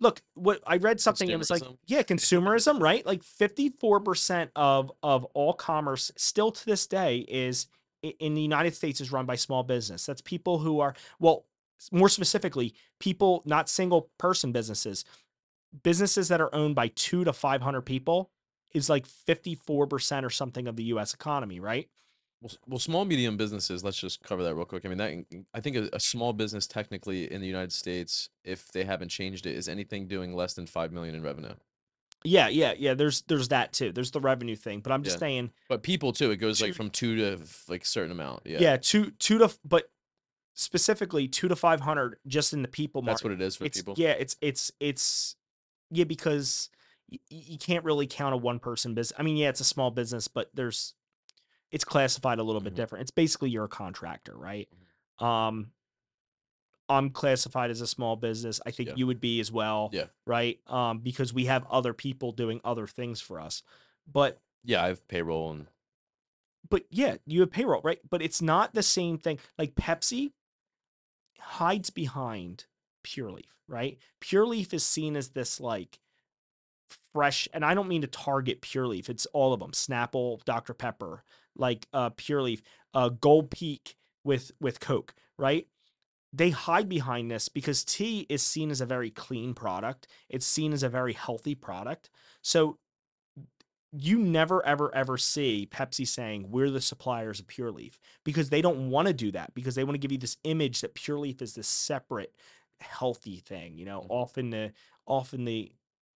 look 0.00 0.20
what 0.34 0.60
i 0.66 0.78
read 0.78 1.00
something 1.00 1.30
it 1.30 1.38
was 1.38 1.48
like 1.48 1.62
yeah 1.86 2.02
consumerism 2.02 2.80
right 2.80 3.06
like 3.06 3.22
54% 3.22 4.48
of 4.56 4.90
of 5.00 5.24
all 5.26 5.52
commerce 5.52 6.10
still 6.16 6.50
to 6.50 6.66
this 6.66 6.88
day 6.88 7.18
is 7.28 7.68
in 8.02 8.34
the 8.34 8.40
united 8.40 8.74
states 8.74 9.00
is 9.00 9.12
run 9.12 9.26
by 9.26 9.36
small 9.36 9.62
business 9.62 10.04
that's 10.04 10.20
people 10.20 10.58
who 10.58 10.80
are 10.80 10.94
well 11.20 11.44
more 11.92 12.08
specifically 12.08 12.74
people 12.98 13.42
not 13.46 13.68
single 13.68 14.10
person 14.18 14.50
businesses 14.50 15.04
businesses 15.82 16.28
that 16.28 16.40
are 16.40 16.54
owned 16.54 16.74
by 16.74 16.88
2 16.88 17.24
to 17.24 17.32
500 17.32 17.82
people 17.82 18.30
is 18.74 18.88
like 18.90 19.06
54% 19.06 20.24
or 20.24 20.30
something 20.30 20.66
of 20.66 20.76
the 20.76 20.84
us 20.84 21.14
economy 21.14 21.60
right 21.60 21.88
Well, 22.40 22.52
well, 22.66 22.78
small 22.78 23.04
medium 23.04 23.36
businesses. 23.36 23.84
Let's 23.84 23.98
just 23.98 24.22
cover 24.22 24.42
that 24.42 24.54
real 24.54 24.64
quick. 24.64 24.84
I 24.84 24.88
mean, 24.88 24.98
that 24.98 25.44
I 25.54 25.60
think 25.60 25.76
a, 25.76 25.88
a 25.94 26.00
small 26.00 26.32
business 26.32 26.66
technically 26.66 27.30
in 27.30 27.40
the 27.40 27.46
United 27.46 27.72
States, 27.72 28.28
if 28.44 28.68
they 28.72 28.84
haven't 28.84 29.10
changed 29.10 29.46
it, 29.46 29.54
is 29.56 29.68
anything 29.68 30.08
doing 30.08 30.34
less 30.34 30.54
than 30.54 30.66
five 30.66 30.92
million 30.92 31.14
in 31.14 31.22
revenue. 31.22 31.54
yeah 32.24 32.48
yeah 32.48 32.72
yeah 32.78 32.94
there's 32.94 33.22
there's 33.22 33.48
that 33.48 33.72
too 33.72 33.90
there's 33.92 34.12
the 34.12 34.20
revenue 34.20 34.54
thing 34.54 34.78
but 34.80 34.92
i'm 34.92 35.02
just 35.02 35.16
Yeah. 35.16 35.26
saying 35.26 35.50
But 35.68 35.82
people 35.82 36.12
too, 36.12 36.30
it 36.30 36.36
goes 36.36 36.62
like 36.62 36.74
from 36.74 36.88
two 36.90 37.16
to 37.16 37.42
like 37.68 37.82
a 37.82 37.86
certain 37.86 38.12
amount. 38.12 38.42
Yeah, 38.46 38.58
yeah, 38.60 38.76
two 38.76 39.10
two 39.18 39.38
to 39.38 39.50
but 39.64 39.90
specifically 40.54 41.26
two 41.28 41.48
to 41.48 41.56
five 41.56 41.80
hundred 41.80 42.18
just 42.26 42.52
in 42.52 42.62
the 42.62 42.68
people 42.68 43.02
market. 43.02 43.12
that's 43.14 43.24
what 43.24 43.32
it 43.32 43.40
is 43.42 43.56
for 43.56 43.64
it's, 43.64 43.78
people. 43.78 43.94
Yeah, 43.96 44.10
it's 44.12 44.36
it's 44.40 44.70
it's 44.80 45.36
yeah 45.92 46.04
because 46.04 46.70
y- 47.10 47.18
you 47.28 47.58
can't 47.58 47.84
really 47.84 48.06
count 48.06 48.34
a 48.34 48.36
one 48.36 48.58
person 48.58 48.94
business. 48.94 49.18
I 49.18 49.22
mean, 49.22 49.36
yeah, 49.36 49.48
it's 49.50 49.60
a 49.60 49.64
small 49.64 49.90
business, 49.90 50.26
but 50.28 50.50
there's 50.54 50.94
it's 51.70 51.84
classified 51.84 52.38
a 52.38 52.42
little 52.42 52.60
bit 52.60 52.72
Mhm. 52.74 52.76
different. 52.76 53.02
It's 53.02 53.10
basically 53.10 53.50
you're 53.50 53.64
a 53.64 53.68
contractor, 53.68 54.36
right? 54.36 54.68
Mm-hmm. 55.20 55.24
Um, 55.24 55.72
I'm 56.88 57.10
classified 57.10 57.70
as 57.70 57.80
a 57.80 57.86
small 57.86 58.16
business. 58.16 58.60
I 58.66 58.70
think 58.70 58.90
Yeah. 58.90 58.94
you 58.96 59.06
would 59.06 59.20
be 59.20 59.40
as 59.40 59.50
well, 59.50 59.88
Yeah. 59.92 60.06
right? 60.26 60.60
Um, 60.66 60.98
because 60.98 61.32
we 61.32 61.46
have 61.46 61.64
other 61.70 61.94
people 61.94 62.32
doing 62.32 62.60
other 62.64 62.86
things 62.86 63.20
for 63.20 63.40
us, 63.40 63.62
but 64.06 64.40
Yeah, 64.64 64.84
I 64.84 64.88
have 64.88 65.06
payroll 65.08 65.50
and 65.52 65.68
but 66.68 66.84
yeah, 66.90 67.16
you 67.26 67.40
have 67.40 67.50
payroll, 67.50 67.82
right? 67.82 67.98
But 68.08 68.22
it's 68.22 68.40
not 68.40 68.72
the 68.74 68.82
same 68.82 69.18
thing. 69.18 69.38
Like 69.58 69.74
Pepsi 69.74 70.32
hides 71.38 71.90
behind 71.90 72.66
Pure 73.02 73.32
Leaf, 73.32 73.56
right? 73.68 73.98
Pure 74.20 74.46
Leaf 74.46 74.74
is 74.74 74.84
seen 74.84 75.16
as 75.16 75.30
this 75.30 75.60
like 75.60 75.98
fresh, 77.12 77.48
and 77.52 77.64
I 77.64 77.74
don't 77.74 77.88
mean 77.88 78.02
to 78.02 78.08
target 78.08 78.62
Pure 78.62 78.88
Leaf. 78.88 79.08
It's 79.08 79.26
all 79.26 79.52
of 79.52 79.60
them: 79.60 79.72
Snapple, 79.72 80.44
Dr 80.44 80.74
Pepper, 80.74 81.24
like 81.56 81.86
uh, 81.92 82.10
Pure 82.16 82.42
Leaf, 82.42 82.62
uh, 82.94 83.08
Gold 83.08 83.50
Peak 83.50 83.96
with 84.24 84.52
with 84.60 84.80
Coke, 84.80 85.14
right? 85.38 85.66
They 86.32 86.50
hide 86.50 86.88
behind 86.88 87.30
this 87.30 87.48
because 87.48 87.84
tea 87.84 88.26
is 88.30 88.42
seen 88.42 88.70
as 88.70 88.80
a 88.80 88.86
very 88.86 89.10
clean 89.10 89.52
product. 89.52 90.06
It's 90.30 90.46
seen 90.46 90.72
as 90.72 90.82
a 90.82 90.88
very 90.88 91.12
healthy 91.12 91.54
product. 91.54 92.08
So 92.40 92.78
you 93.92 94.18
never 94.18 94.64
ever 94.64 94.94
ever 94.94 95.18
see 95.18 95.68
Pepsi 95.70 96.06
saying 96.08 96.50
we're 96.50 96.70
the 96.70 96.80
suppliers 96.80 97.40
of 97.40 97.46
Pure 97.46 97.72
Leaf 97.72 98.00
because 98.24 98.48
they 98.48 98.62
don't 98.62 98.88
want 98.88 99.06
to 99.08 99.14
do 99.14 99.30
that 99.32 99.52
because 99.54 99.74
they 99.74 99.84
want 99.84 99.94
to 99.94 99.98
give 99.98 100.12
you 100.12 100.18
this 100.18 100.38
image 100.44 100.80
that 100.80 100.94
Pure 100.94 101.18
Leaf 101.18 101.42
is 101.42 101.54
this 101.54 101.68
separate 101.68 102.34
healthy 102.82 103.38
thing, 103.38 103.78
you 103.78 103.84
know, 103.84 104.00
Mhm. 104.02 104.10
off 104.10 104.38
in 104.38 104.50
the 104.50 104.72
off 105.06 105.34
in 105.34 105.44
the 105.44 105.72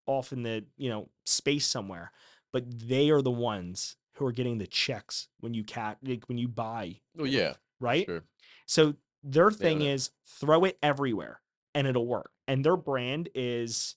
off 0.05 0.33
in 0.33 0.43
the, 0.43 0.65
you 0.77 0.89
know, 0.89 1.09
space 1.25 1.65
somewhere. 1.65 2.11
But 2.51 2.87
they 2.87 3.09
are 3.09 3.21
the 3.21 3.31
ones 3.31 3.95
who 4.13 4.25
are 4.25 4.31
getting 4.31 4.57
the 4.57 4.67
checks 4.67 5.27
when 5.39 5.53
you 5.53 5.63
cat 5.63 5.97
like 6.03 6.27
when 6.27 6.37
you 6.37 6.47
buy, 6.47 7.01
oh 7.17 7.23
yeah, 7.23 7.55
right? 7.79 8.05
sure. 8.05 8.23
So 8.65 8.95
their 9.23 9.49
thing 9.51 9.81
is 9.81 10.11
throw 10.25 10.65
it 10.65 10.77
everywhere 10.83 11.41
and 11.73 11.87
it'll 11.87 12.05
work. 12.07 12.31
And 12.47 12.63
their 12.65 12.75
brand 12.77 13.29
is 13.33 13.95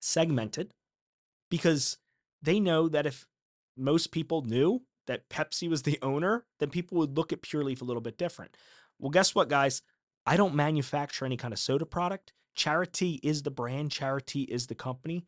segmented 0.00 0.72
because 1.50 1.98
they 2.42 2.60
know 2.60 2.88
that 2.88 3.06
if 3.06 3.26
most 3.76 4.12
people 4.12 4.42
knew 4.42 4.82
that 5.06 5.28
Pepsi 5.28 5.68
was 5.68 5.82
the 5.82 5.98
owner, 6.02 6.46
then 6.58 6.70
people 6.70 6.98
would 6.98 7.16
look 7.16 7.32
at 7.32 7.42
Pure 7.42 7.64
Leaf 7.64 7.82
a 7.82 7.84
little 7.84 8.00
bit 8.00 8.18
different. 8.18 8.56
Well, 8.98 9.10
guess 9.10 9.34
what, 9.34 9.48
guys? 9.48 9.82
I 10.26 10.36
don't 10.36 10.54
manufacture 10.54 11.24
any 11.24 11.36
kind 11.36 11.52
of 11.52 11.58
soda 11.58 11.86
product. 11.86 12.32
Charity 12.54 13.20
is 13.22 13.42
the 13.42 13.50
brand, 13.50 13.90
Charity 13.90 14.42
is 14.42 14.66
the 14.66 14.74
company. 14.74 15.26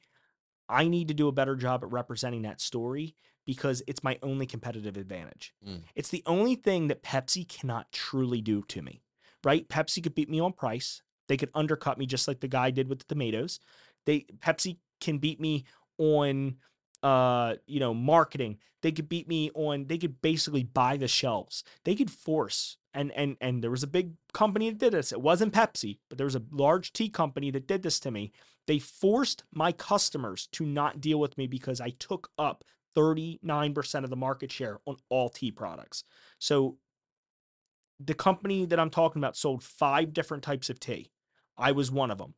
I 0.69 0.89
need 0.89 1.09
to 1.09 1.15
do 1.15 1.29
a 1.29 1.33
better 1.33 1.57
job 1.57 1.83
at 1.83 1.93
representing 1.93 2.43
that 2.43 2.61
story 2.61 3.15
because 3.47 3.83
it's 3.87 4.05
my 4.05 4.19
only 4.23 4.45
competitive 4.45 4.97
advantage. 4.97 5.55
Mm. 5.67 5.83
It's 5.95 6.11
the 6.11 6.23
only 6.27 6.55
thing 6.55 6.89
that 6.89 7.03
Pepsi 7.03 7.49
cannot 7.49 7.91
truly 7.93 8.43
do 8.43 8.63
to 8.69 8.83
me, 8.83 9.03
right? 9.45 9.67
Pepsi 9.69 10.03
could 10.03 10.15
beat 10.15 10.29
me 10.29 10.41
on 10.41 10.53
price. 10.53 11.03
They 11.29 11.39
could 11.39 11.51
undercut 11.55 11.97
me 11.97 12.05
just 12.05 12.29
like 12.29 12.41
the 12.41 12.49
guy 12.49 12.71
did 12.71 12.89
with 12.89 12.99
the 12.99 13.07
tomatoes. 13.07 13.61
They 14.05 14.27
Pepsi 14.41 14.79
can 15.01 15.19
beat 15.19 15.41
me 15.41 15.65
on 15.97 16.57
uh 17.03 17.55
you 17.67 17.81
know 17.81 17.95
marketing. 17.95 18.59
They 18.83 18.93
could 18.93 19.09
beat 19.09 19.29
me 19.29 19.51
on 19.55 19.87
they 19.87 19.99
could 19.99 20.21
basically 20.21 20.65
buy 20.65 20.97
the 20.97 21.09
shelves. 21.09 21.65
They 21.85 21.95
could 21.95 22.11
force 22.11 22.77
and 22.95 23.13
and 23.13 23.37
and 23.41 23.63
there 23.63 23.71
was 23.71 23.83
a 23.83 23.89
big 23.89 24.15
company 24.33 24.71
that 24.71 24.79
did 24.79 24.93
this. 24.93 25.13
It 25.13 25.21
wasn't 25.21 25.55
pepsi 25.55 25.99
but 26.09 26.19
there 26.19 26.27
was 26.27 26.35
a 26.35 26.43
large 26.51 26.93
tea 26.93 27.09
company 27.09 27.51
that 27.51 27.67
did 27.67 27.83
this 27.83 28.01
to 28.01 28.11
me. 28.11 28.33
They 28.67 28.79
forced 28.79 29.45
my 29.53 29.73
customers 29.73 30.49
to 30.53 30.67
not 30.67 31.01
deal 31.01 31.19
with 31.19 31.39
me 31.39 31.47
because 31.47 31.81
i 31.81 31.91
took 31.91 32.31
up 32.39 32.65
39% 32.97 34.05
of 34.05 34.11
the 34.11 34.17
market 34.17 34.51
share 34.51 34.81
on 34.87 34.97
all 35.09 35.29
tea 35.29 35.53
products. 35.53 36.03
So 36.39 36.79
the 38.01 38.15
company 38.15 38.65
that 38.67 38.79
i'm 38.79 38.91
talking 38.91 39.21
about 39.21 39.37
sold 39.37 39.63
five 39.63 40.13
different 40.13 40.43
types 40.43 40.71
of 40.71 40.81
tea. 40.81 41.11
I 41.57 41.73
was 41.73 41.91
one 41.91 42.11
of 42.11 42.19
them 42.19 42.35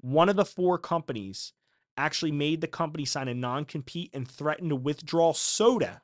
one 0.00 0.28
of 0.28 0.36
the 0.36 0.44
four 0.44 0.78
companies 0.78 1.52
actually 1.98 2.32
made 2.32 2.60
the 2.62 2.66
company 2.68 3.04
sign 3.04 3.28
a 3.28 3.34
non-compete 3.34 4.10
and 4.14 4.26
threatened 4.26 4.70
to 4.70 4.76
withdraw 4.76 5.32
soda 5.32 6.00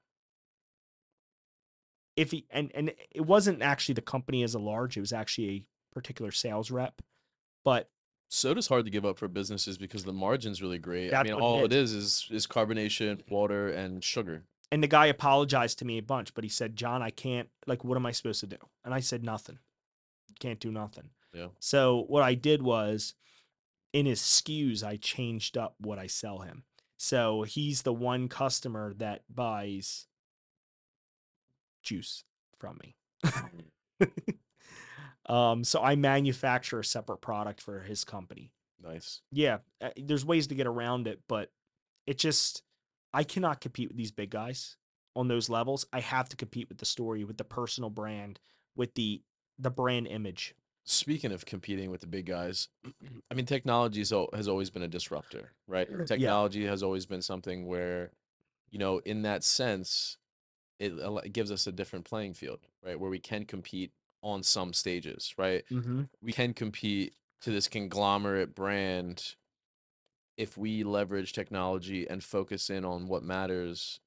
if 2.16 2.30
he 2.30 2.46
and 2.50 2.70
and 2.74 2.92
it 3.10 3.22
wasn't 3.22 3.62
actually 3.62 3.94
the 3.94 4.00
company 4.02 4.42
as 4.42 4.54
a 4.54 4.58
large 4.58 4.96
it 4.96 5.00
was 5.00 5.12
actually 5.12 5.48
a 5.48 5.64
particular 5.94 6.30
sales 6.30 6.70
rep 6.70 7.00
but 7.64 7.88
Soda's 8.30 8.66
hard 8.66 8.84
to 8.84 8.90
give 8.90 9.04
up 9.04 9.16
for 9.18 9.28
businesses 9.28 9.78
because 9.78 10.02
the 10.02 10.12
margin's 10.12 10.60
really 10.60 10.78
great. 10.78 11.14
I 11.14 11.22
mean, 11.22 11.34
what 11.34 11.38
it 11.38 11.42
all 11.42 11.64
it 11.66 11.72
is 11.72 11.92
is 11.92 12.26
is 12.30 12.46
carbonation, 12.48 13.20
water, 13.30 13.68
and 13.68 14.02
sugar. 14.02 14.42
and 14.72 14.82
the 14.82 14.88
guy 14.88 15.06
apologized 15.06 15.78
to 15.78 15.84
me 15.84 15.98
a 15.98 16.02
bunch 16.02 16.34
but 16.34 16.42
he 16.42 16.50
said 16.50 16.74
john 16.76 17.00
i 17.02 17.10
can't 17.10 17.48
like 17.66 17.84
what 17.84 17.96
am 17.96 18.06
i 18.06 18.12
supposed 18.12 18.40
to 18.40 18.46
do 18.46 18.56
and 18.84 18.92
i 18.92 18.98
said 19.00 19.22
nothing 19.22 19.58
can't 20.40 20.58
do 20.58 20.72
nothing 20.72 21.10
Yeah. 21.32 21.48
so 21.60 22.04
what 22.08 22.22
i 22.24 22.34
did 22.34 22.60
was 22.62 23.14
in 23.94 24.04
his 24.04 24.20
SKUs 24.20 24.84
i 24.84 24.96
changed 24.96 25.56
up 25.56 25.74
what 25.78 25.98
i 25.98 26.06
sell 26.06 26.40
him 26.40 26.64
so 26.98 27.42
he's 27.42 27.80
the 27.80 27.94
one 27.94 28.28
customer 28.28 28.92
that 28.98 29.22
buys 29.34 30.06
juice 31.82 32.24
from 32.58 32.78
me 32.82 32.96
um 35.26 35.64
so 35.64 35.82
i 35.82 35.96
manufacture 35.96 36.80
a 36.80 36.84
separate 36.84 37.22
product 37.22 37.62
for 37.62 37.80
his 37.80 38.04
company 38.04 38.52
Nice. 38.84 39.22
yeah, 39.32 39.58
uh, 39.80 39.90
there's 39.96 40.26
ways 40.26 40.48
to 40.48 40.54
get 40.54 40.66
around 40.66 41.06
it, 41.06 41.20
but 41.26 41.50
it 42.06 42.18
just 42.18 42.62
I 43.12 43.24
cannot 43.24 43.60
compete 43.60 43.88
with 43.88 43.96
these 43.96 44.12
big 44.12 44.30
guys 44.30 44.76
on 45.16 45.28
those 45.28 45.48
levels. 45.48 45.86
I 45.92 46.00
have 46.00 46.28
to 46.30 46.36
compete 46.36 46.68
with 46.68 46.78
the 46.78 46.84
story, 46.84 47.24
with 47.24 47.38
the 47.38 47.44
personal 47.44 47.88
brand, 47.88 48.40
with 48.76 48.94
the 48.94 49.22
the 49.58 49.70
brand 49.70 50.06
image. 50.06 50.54
Speaking 50.86 51.32
of 51.32 51.46
competing 51.46 51.90
with 51.90 52.02
the 52.02 52.06
big 52.06 52.26
guys, 52.26 52.68
I 53.30 53.34
mean, 53.34 53.46
technology 53.46 54.00
has 54.00 54.12
always 54.48 54.70
been 54.70 54.82
a 54.82 54.88
disruptor, 54.88 55.52
right? 55.66 55.88
Technology 56.06 56.66
has 56.66 56.82
always 56.82 57.06
been 57.06 57.22
something 57.22 57.66
where, 57.66 58.10
you 58.70 58.78
know, 58.78 58.98
in 58.98 59.22
that 59.22 59.44
sense, 59.44 60.18
it, 60.78 60.92
it 60.98 61.32
gives 61.32 61.50
us 61.50 61.66
a 61.66 61.72
different 61.72 62.04
playing 62.04 62.34
field, 62.34 62.60
right? 62.84 62.98
Where 63.00 63.10
we 63.10 63.18
can 63.18 63.44
compete 63.44 63.92
on 64.22 64.42
some 64.42 64.72
stages, 64.72 65.34
right? 65.38 65.64
Mm-hmm. 65.70 66.02
we 66.22 66.32
can 66.32 66.52
compete 66.54 67.14
to 67.42 67.50
this 67.50 67.68
conglomerate 67.68 68.54
brand 68.54 69.34
if 70.36 70.56
we 70.56 70.82
leverage 70.82 71.32
technology 71.32 72.08
and 72.08 72.24
focus 72.24 72.68
in 72.70 72.84
on 72.84 73.06
what 73.06 73.22
matters 73.22 74.00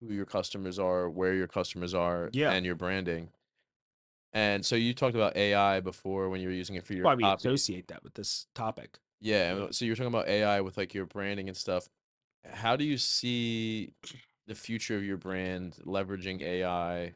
who 0.00 0.14
your 0.14 0.24
customers 0.24 0.78
are 0.78 1.10
where 1.10 1.34
your 1.34 1.46
customers 1.48 1.92
are 1.94 2.30
Yeah. 2.32 2.52
and 2.52 2.64
your 2.64 2.76
branding 2.76 3.30
and 4.32 4.64
so 4.64 4.76
you 4.76 4.94
talked 4.94 5.14
about 5.16 5.36
ai 5.36 5.80
before 5.80 6.28
when 6.28 6.40
you 6.40 6.48
were 6.48 6.54
using 6.54 6.76
it 6.76 6.84
for 6.86 6.94
your 6.94 7.04
Why 7.04 7.14
we 7.14 7.22
copy. 7.22 7.48
associate 7.48 7.88
that 7.88 8.02
with 8.04 8.14
this 8.14 8.46
topic? 8.54 8.98
yeah 9.20 9.66
so 9.70 9.84
you're 9.84 9.96
talking 9.96 10.08
about 10.14 10.28
ai 10.28 10.60
with 10.60 10.76
like 10.76 10.94
your 10.94 11.06
branding 11.06 11.48
and 11.48 11.56
stuff 11.56 11.88
how 12.50 12.74
do 12.76 12.84
you 12.84 12.96
see 12.96 13.92
the 14.46 14.54
future 14.54 14.96
of 14.96 15.04
your 15.04 15.16
brand 15.18 15.76
leveraging 15.84 16.40
ai 16.42 17.12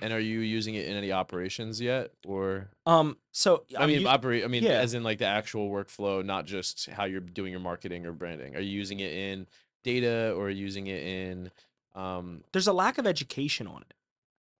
and 0.00 0.12
are 0.14 0.18
you 0.20 0.40
using 0.40 0.74
it 0.76 0.86
in 0.86 0.96
any 0.96 1.12
operations 1.12 1.78
yet 1.80 2.10
or 2.26 2.70
Um, 2.86 3.18
so 3.32 3.64
I 3.78 3.86
mean, 3.86 4.06
us- 4.06 4.12
operate. 4.14 4.42
I 4.42 4.46
mean, 4.48 4.62
yeah. 4.62 4.70
as 4.80 4.94
in 4.94 5.02
like 5.02 5.18
the 5.18 5.26
actual 5.26 5.68
workflow, 5.70 6.24
not 6.24 6.46
just 6.46 6.88
how 6.88 7.04
you're 7.04 7.20
doing 7.20 7.50
your 7.52 7.60
marketing 7.60 8.06
or 8.06 8.12
branding. 8.12 8.56
Are 8.56 8.60
you 8.60 8.70
using 8.70 9.00
it 9.00 9.12
in 9.12 9.46
data 9.84 10.32
or 10.34 10.48
using 10.48 10.86
it 10.86 11.02
in? 11.02 11.50
Um, 11.94 12.44
there's 12.52 12.66
a 12.66 12.72
lack 12.72 12.96
of 12.96 13.06
education 13.06 13.66
on 13.66 13.82
it. 13.82 13.94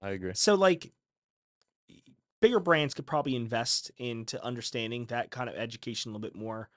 I 0.03 0.11
agree. 0.11 0.33
So 0.35 0.55
like 0.57 0.93
bigger 2.41 2.61
brands 2.61 2.95
could 2.95 3.07
probably 3.07 3.37
invest 3.37 3.91
into 3.97 4.43
understanding 4.45 5.07
that 5.07 5.31
kind 5.31 5.49
of 5.49 5.57
education 5.57 6.11
a 6.11 6.13
little 6.13 6.29
bit 6.29 6.37
more. 6.37 6.69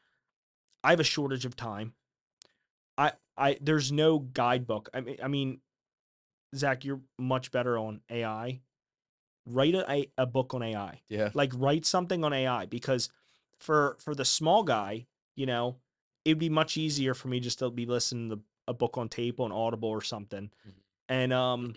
I 0.84 0.92
have 0.92 1.00
a 1.00 1.06
shortage 1.06 1.46
of 1.46 1.56
time. 1.56 1.94
I 2.98 3.14
I 3.38 3.58
there's 3.62 3.92
no 3.92 4.20
guidebook. 4.20 4.90
I 4.94 5.02
mean 5.02 5.18
I 5.24 5.28
mean, 5.28 5.62
Zach, 6.56 6.84
you're 6.84 7.02
much 7.18 7.52
better 7.52 7.78
on 7.78 8.02
AI. 8.10 8.62
Write 9.46 9.74
a, 9.74 10.08
a, 10.18 10.26
book 10.28 10.54
on 10.54 10.62
AI. 10.62 11.02
Yeah. 11.08 11.32
Like 11.34 11.52
write 11.56 11.86
something 11.86 12.24
on 12.24 12.32
AI 12.32 12.68
because 12.68 13.10
for 13.60 13.98
for 14.00 14.14
the 14.14 14.26
small 14.26 14.64
guy, 14.64 15.08
you 15.36 15.46
know, 15.46 15.78
it'd 16.26 16.38
be 16.38 16.50
much 16.50 16.78
easier 16.78 17.14
for 17.14 17.28
me 17.28 17.40
just 17.40 17.60
to 17.60 17.70
be 17.72 17.86
listening 17.86 18.30
to 18.30 18.40
a 18.68 18.74
book 18.74 18.98
on 18.98 19.10
tape 19.10 19.40
on 19.40 19.52
Audible 19.52 19.90
or 19.90 20.02
something. 20.02 20.52
Mhm. 20.68 20.74
And 21.10 21.34
um 21.34 21.76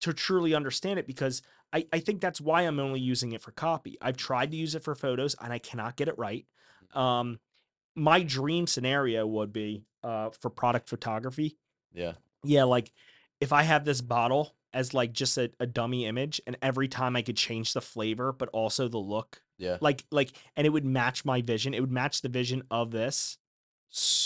to 0.00 0.12
truly 0.12 0.54
understand 0.54 0.98
it 0.98 1.06
because 1.06 1.42
I, 1.76 1.84
I 1.92 2.00
think 2.00 2.20
that's 2.22 2.40
why 2.40 2.62
I'm 2.62 2.80
only 2.80 3.00
using 3.00 3.32
it 3.32 3.42
for 3.42 3.52
copy. 3.52 3.98
I've 4.00 4.16
tried 4.16 4.50
to 4.52 4.56
use 4.56 4.74
it 4.74 4.82
for 4.82 4.94
photos 4.94 5.36
and 5.40 5.52
I 5.52 5.58
cannot 5.58 5.96
get 5.96 6.08
it 6.08 6.16
right. 6.16 6.46
Um, 6.94 7.38
my 7.94 8.22
dream 8.22 8.66
scenario 8.66 9.26
would 9.26 9.52
be 9.52 9.84
uh, 10.02 10.30
for 10.40 10.48
product 10.50 10.88
photography. 10.88 11.58
Yeah. 11.92 12.12
Yeah, 12.42 12.64
like 12.64 12.92
if 13.40 13.52
I 13.52 13.62
have 13.62 13.84
this 13.84 14.00
bottle 14.00 14.54
as 14.72 14.94
like 14.94 15.12
just 15.12 15.36
a, 15.36 15.50
a 15.60 15.66
dummy 15.66 16.06
image, 16.06 16.40
and 16.46 16.56
every 16.62 16.88
time 16.88 17.16
I 17.16 17.22
could 17.22 17.36
change 17.36 17.72
the 17.72 17.80
flavor, 17.80 18.32
but 18.32 18.48
also 18.50 18.88
the 18.88 18.98
look, 18.98 19.42
Yeah. 19.58 19.78
like 19.80 20.04
like, 20.10 20.32
and 20.56 20.66
it 20.66 20.70
would 20.70 20.84
match 20.84 21.24
my 21.24 21.42
vision. 21.42 21.74
It 21.74 21.80
would 21.80 21.92
match 21.92 22.22
the 22.22 22.28
vision 22.28 22.62
of 22.70 22.90
this. 22.90 23.38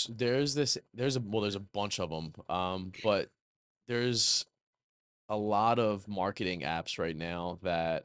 There's 0.08 0.54
this 0.54 0.78
there's 0.94 1.16
a 1.16 1.20
well 1.20 1.42
there's 1.42 1.54
a 1.54 1.60
bunch 1.60 2.00
of 2.00 2.10
them 2.10 2.32
um 2.48 2.92
but 3.04 3.28
there's 3.86 4.44
a 5.30 5.36
lot 5.36 5.78
of 5.78 6.06
marketing 6.08 6.60
apps 6.62 6.98
right 6.98 7.16
now 7.16 7.58
that 7.62 8.04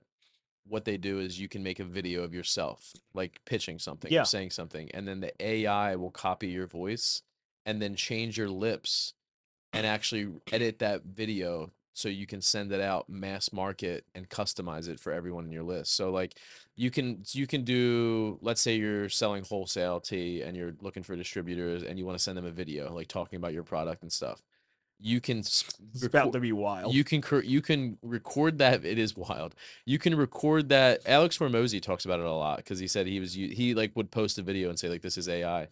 what 0.68 0.86
they 0.86 0.96
do 0.98 1.20
is 1.20 1.40
you 1.40 1.50
can 1.50 1.62
make 1.64 1.80
a 1.80 1.84
video 1.84 2.24
of 2.24 2.34
yourself 2.34 2.94
like 3.14 3.40
pitching 3.46 3.80
something 3.80 4.12
Yeah. 4.12 4.22
or 4.22 4.26
saying 4.26 4.52
something 4.52 4.90
and 4.94 5.08
then 5.08 5.20
the 5.20 5.34
AI 5.40 5.96
will 5.96 6.12
copy 6.12 6.48
your 6.48 6.68
voice 6.68 7.22
and 7.66 7.82
then 7.82 7.96
change 7.96 8.38
your 8.38 8.50
lips 8.50 9.14
and 9.74 9.86
actually 9.86 10.28
edit 10.52 10.80
that 10.80 11.04
video 11.04 11.72
so 11.94 12.10
you 12.10 12.28
can 12.28 12.42
send 12.42 12.72
it 12.72 12.82
out 12.82 13.10
mass 13.10 13.52
market 13.54 14.06
and 14.16 14.30
customize 14.30 14.88
it 14.88 15.00
for 15.00 15.14
everyone 15.14 15.46
in 15.46 15.52
your 15.52 15.64
list. 15.64 15.96
So 15.96 16.12
like 16.12 16.38
you 16.76 16.92
can 16.92 17.24
you 17.32 17.48
can 17.48 17.64
do 17.64 18.38
let's 18.42 18.60
say 18.62 18.76
you're 18.76 19.08
selling 19.10 19.44
wholesale 19.44 20.02
tea 20.02 20.42
and 20.42 20.58
you're 20.58 20.74
looking 20.82 21.04
for 21.04 21.16
distributors 21.16 21.84
and 21.84 21.98
you 21.98 22.06
want 22.06 22.18
to 22.18 22.24
send 22.24 22.38
them 22.38 22.46
a 22.46 22.52
video 22.52 22.94
like 22.94 23.08
talking 23.08 23.38
about 23.38 23.54
your 23.54 23.64
product 23.64 24.04
and 24.04 24.12
stuff. 24.12 24.42
You 25.00 25.20
can 25.22 25.40
It's 25.40 26.04
about 26.04 26.34
to 26.34 26.40
be 26.40 26.52
wild. 26.52 26.94
you 26.94 27.04
can 27.04 27.22
you 27.44 27.62
can 27.62 27.98
record 28.02 28.58
that. 28.60 28.86
It 28.86 28.98
is 28.98 29.16
wild. 29.16 29.54
You 29.86 30.00
can 30.00 30.16
record 30.16 30.70
that. 30.70 31.02
Alex 31.06 31.38
Hormozi 31.38 31.82
talks 31.82 32.06
about 32.06 32.20
it 32.20 32.26
a 32.26 32.32
lot 32.32 32.58
because 32.58 32.80
he 32.80 32.88
said 32.88 33.06
he 33.08 33.20
was 33.20 33.34
he 33.34 33.74
like 33.74 33.92
would 33.96 34.10
post 34.12 34.38
a 34.38 34.42
video 34.42 34.70
and 34.70 34.80
say 34.80 34.90
like 34.90 35.02
this 35.02 35.18
is 35.18 35.28
AI. 35.28 35.68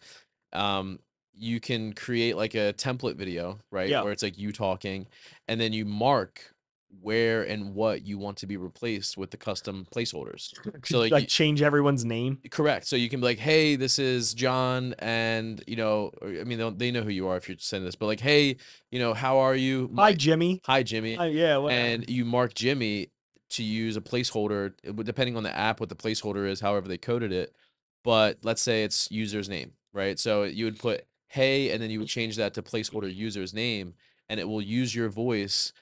Um, 0.52 1.00
you 1.36 1.58
can 1.58 1.94
create 1.94 2.36
like 2.36 2.54
a 2.54 2.72
template 2.74 3.16
video, 3.16 3.58
right? 3.70 3.88
Yeah. 3.88 4.02
Where 4.02 4.12
it's 4.12 4.22
like 4.22 4.38
you 4.38 4.52
talking, 4.52 5.06
and 5.48 5.60
then 5.60 5.72
you 5.72 5.84
mark 5.84 6.53
where 7.00 7.42
and 7.42 7.74
what 7.74 8.06
you 8.06 8.18
want 8.18 8.36
to 8.38 8.46
be 8.46 8.56
replaced 8.56 9.16
with 9.16 9.30
the 9.30 9.36
custom 9.36 9.86
placeholders. 9.94 10.52
So, 10.86 10.98
like, 10.98 11.12
like 11.12 11.28
change 11.28 11.62
everyone's 11.62 12.04
name. 12.04 12.38
Correct. 12.50 12.86
So 12.86 12.96
you 12.96 13.08
can 13.08 13.20
be 13.20 13.24
like, 13.26 13.38
hey, 13.38 13.76
this 13.76 13.98
is 13.98 14.34
John, 14.34 14.94
and 14.98 15.62
you 15.66 15.76
know, 15.76 16.12
I 16.22 16.44
mean, 16.44 16.58
they'll- 16.58 16.70
know 16.92 17.02
who 17.02 17.10
you 17.10 17.26
are 17.28 17.36
if 17.36 17.48
you're 17.48 17.58
sending 17.58 17.86
this, 17.86 17.94
but 17.96 18.06
like, 18.06 18.20
hey, 18.20 18.56
you 18.90 18.98
know, 18.98 19.14
how 19.14 19.38
are 19.38 19.54
you? 19.56 19.88
Hi, 19.88 19.94
My- 19.94 20.12
Jimmy. 20.14 20.60
hi, 20.64 20.82
Jimmy 20.82 21.16
Uh, 21.16 21.24
yeah, 21.24 21.56
whatever. 21.56 21.80
and 21.80 22.10
you 22.10 22.24
mark 22.24 22.54
Jimmy 22.54 23.08
to 23.50 23.62
use 23.62 23.96
a 23.96 24.00
placeholder, 24.00 24.72
depending 25.04 25.36
on 25.36 25.42
the 25.42 25.56
app, 25.56 25.80
what 25.80 25.88
the 25.88 25.94
placeholder 25.94 26.48
is, 26.48 26.60
however 26.60 26.88
they 26.88 26.98
coded 26.98 27.32
it. 27.32 27.54
But 28.02 28.38
let's 28.42 28.60
say 28.62 28.84
it's 28.84 29.10
user's 29.10 29.48
name, 29.48 29.72
right? 29.92 30.18
So 30.18 30.42
you 30.44 30.64
would 30.66 30.78
put 30.78 31.06
hey, 31.28 31.70
and 31.70 31.82
then 31.82 31.90
you 31.90 31.98
would 31.98 32.08
change 32.08 32.36
that 32.36 32.54
to 32.54 32.62
placeholder 32.62 33.12
user's 33.12 33.52
name, 33.54 33.94
and 34.28 34.38
it 34.38 34.48
will 34.48 34.62
use 34.62 34.94
your 34.94 35.08
voice, 35.08 35.72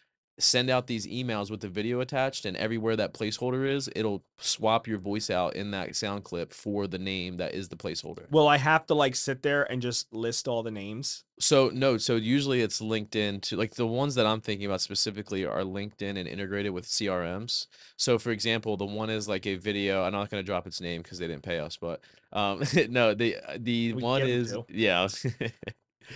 send 0.43 0.68
out 0.70 0.86
these 0.86 1.07
emails 1.07 1.51
with 1.51 1.61
the 1.61 1.68
video 1.68 2.01
attached, 2.01 2.45
and 2.45 2.57
everywhere 2.57 2.97
that 2.97 3.14
placeholder 3.14 3.68
is, 3.68 3.88
it'll 3.95 4.24
swap 4.38 4.86
your 4.88 4.99
voice 4.99 5.30
out 5.30 5.55
in 5.55 5.70
that 5.70 5.95
sound 5.95 6.24
clip 6.24 6.53
for 6.53 6.86
the 6.86 6.99
name 6.99 7.36
that 7.36 7.55
is 7.55 7.68
the 7.68 7.76
placeholder. 7.76 8.26
well 8.30 8.49
I 8.49 8.57
have 8.57 8.86
to 8.86 8.95
like 8.95 9.14
sit 9.14 9.43
there 9.43 9.70
and 9.70 9.80
just 9.80 10.12
list 10.12 10.49
all 10.49 10.62
the 10.62 10.70
names? 10.70 11.24
So 11.38 11.70
no, 11.72 11.97
so 11.99 12.16
usually 12.16 12.61
it's 12.61 12.80
LinkedIn 12.80 13.43
to 13.43 13.57
like 13.57 13.74
the 13.74 13.86
ones 13.86 14.14
that 14.16 14.26
I'm 14.26 14.40
thinking 14.40 14.66
about 14.66 14.80
specifically 14.80 15.45
are 15.45 15.62
LinkedIn 15.62 16.16
and 16.18 16.28
integrated 16.28 16.72
with 16.72 16.86
CRMs. 16.86 17.66
So 17.97 18.18
for 18.18 18.30
example, 18.30 18.76
the 18.76 18.84
one 18.84 19.11
is 19.11 19.28
like 19.28 19.47
a 19.47 19.55
video. 19.57 20.03
I'm 20.03 20.12
not 20.12 20.30
going 20.30 20.43
to 20.43 20.47
drop 20.47 20.66
its 20.66 20.80
name 20.80 21.03
because 21.03 21.18
they 21.18 21.26
didn't 21.26 21.43
pay 21.43 21.59
us, 21.59 21.76
but 21.76 22.01
um, 22.32 22.62
no, 22.90 23.14
the 23.14 23.36
the 23.59 23.93
We 23.95 24.03
one 24.03 24.22
is 24.22 24.53
to. 24.53 24.64
yeah. 24.68 25.09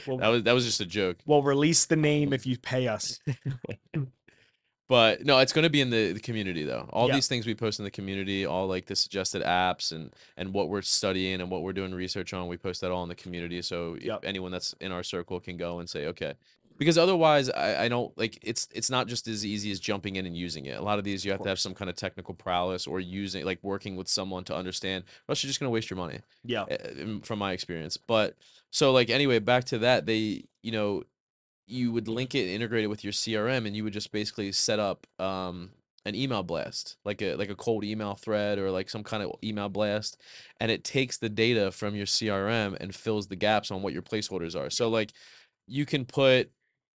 Well, 0.06 0.18
that 0.18 0.28
was 0.28 0.42
that 0.42 0.52
was 0.52 0.64
just 0.64 0.80
a 0.80 0.84
joke, 0.84 1.16
we'll 1.26 1.42
release 1.42 1.86
the 1.86 1.96
name 1.96 2.32
if 2.32 2.44
you 2.44 2.58
pay 2.58 2.88
us. 2.88 3.18
but 4.88 5.24
no, 5.24 5.38
it's 5.38 5.52
going 5.52 5.64
to 5.64 5.70
be 5.70 5.80
in 5.80 5.90
the, 5.90 6.12
the 6.12 6.20
community 6.20 6.64
though. 6.64 6.88
All 6.92 7.08
Yeah. 7.08 7.14
these 7.14 7.28
things 7.28 7.46
we 7.46 7.54
post 7.54 7.78
in 7.80 7.84
the 7.84 7.90
community, 7.90 8.44
all 8.46 8.66
like 8.66 8.86
the 8.86 8.96
suggested 8.96 9.42
apps 9.42 9.92
and 9.92 10.12
and 10.36 10.52
what 10.52 10.68
we're 10.68 10.82
studying 10.82 11.40
and 11.40 11.50
what 11.50 11.62
we're 11.62 11.72
doing 11.72 11.94
research 11.94 12.32
on, 12.32 12.48
we 12.48 12.56
post 12.56 12.80
that 12.82 12.90
all 12.90 13.02
in 13.02 13.08
the 13.08 13.14
community. 13.14 13.60
So 13.62 13.96
Yep. 14.00 14.20
anyone 14.24 14.52
that's 14.52 14.74
in 14.80 14.92
our 14.92 15.02
circle 15.02 15.40
can 15.40 15.56
go 15.56 15.78
and 15.80 15.88
say, 15.90 16.06
okay, 16.06 16.34
because 16.78 16.98
otherwise, 16.98 17.48
I, 17.48 17.84
I 17.84 17.88
don't 17.88 18.16
like 18.18 18.38
it's 18.42 18.68
it's 18.74 18.90
not 18.90 19.06
just 19.08 19.26
as 19.28 19.46
easy 19.46 19.70
as 19.70 19.80
jumping 19.80 20.16
in 20.16 20.26
and 20.26 20.36
using 20.36 20.66
it. 20.66 20.78
A 20.78 20.82
lot 20.82 20.98
of 20.98 21.04
these 21.04 21.24
you 21.24 21.30
have 21.32 21.42
to 21.42 21.48
have 21.48 21.58
some 21.58 21.74
kind 21.74 21.88
of 21.88 21.96
technical 21.96 22.34
prowess 22.34 22.86
or 22.86 23.00
using 23.00 23.44
like 23.46 23.58
working 23.62 23.96
with 23.96 24.08
someone 24.08 24.44
to 24.44 24.54
understand. 24.54 25.04
Or 25.26 25.32
else 25.32 25.42
you're 25.42 25.48
just 25.48 25.58
going 25.58 25.68
to 25.68 25.72
waste 25.74 25.88
your 25.88 25.96
money 25.96 26.20
Yeah. 26.44 26.62
uh, 26.64 27.20
from 27.22 27.38
my 27.38 27.52
experience. 27.52 27.96
But 27.96 28.36
so 28.70 28.92
like 28.92 29.08
anyway, 29.08 29.38
back 29.38 29.64
to 29.64 29.78
that, 29.78 30.04
they 30.06 30.44
you 30.62 30.70
know 30.72 31.04
you 31.66 31.92
would 31.92 32.08
link 32.08 32.34
it 32.34 32.48
integrate 32.48 32.84
it 32.84 32.88
with 32.88 33.04
your 33.04 33.12
CRM, 33.12 33.66
and 33.66 33.76
you 33.76 33.84
would 33.84 33.92
just 33.92 34.12
basically 34.12 34.52
set 34.52 34.78
up 34.78 35.06
um 35.18 35.70
an 36.04 36.14
email 36.14 36.42
blast, 36.44 36.96
like 37.04 37.20
a 37.22 37.34
like 37.34 37.50
a 37.50 37.56
cold 37.56 37.84
email 37.84 38.14
thread 38.14 38.58
or 38.58 38.70
like 38.70 38.88
some 38.88 39.02
kind 39.02 39.22
of 39.22 39.32
email 39.42 39.68
blast, 39.68 40.20
and 40.60 40.70
it 40.70 40.84
takes 40.84 41.18
the 41.18 41.28
data 41.28 41.70
from 41.72 41.94
your 41.96 42.06
CRM 42.06 42.76
and 42.80 42.94
fills 42.94 43.26
the 43.26 43.36
gaps 43.36 43.70
on 43.70 43.82
what 43.82 43.92
your 43.92 44.02
placeholders 44.02 44.56
are. 44.56 44.70
So 44.70 44.88
like 44.88 45.12
you 45.66 45.84
can 45.86 46.04
put, 46.04 46.50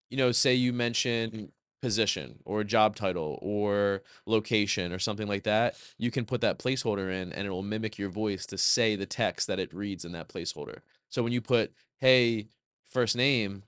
you 0.09 0.17
know, 0.17 0.31
say 0.31 0.53
you 0.53 0.73
mention 0.73 1.51
position 1.81 2.39
or 2.45 2.63
job 2.63 2.95
title 2.95 3.39
or 3.41 4.03
location 4.25 4.93
or 4.93 4.99
something 4.99 5.27
like 5.27 5.43
that, 5.43 5.75
you 5.97 6.11
can 6.11 6.25
put 6.25 6.41
that 6.41 6.59
placeholder 6.59 7.11
in 7.11 7.33
and 7.33 7.47
it 7.47 7.49
will 7.49 7.63
mimic 7.63 7.97
your 7.97 8.09
voice 8.09 8.45
to 8.45 8.57
say 8.57 8.95
the 8.95 9.05
text 9.05 9.47
that 9.47 9.59
it 9.59 9.73
reads 9.73 10.05
in 10.05 10.11
that 10.13 10.29
placeholder. 10.29 10.79
So 11.09 11.23
when 11.23 11.33
you 11.33 11.41
put, 11.41 11.73
hey, 11.99 12.47
first 12.89 13.15
name, 13.15 13.63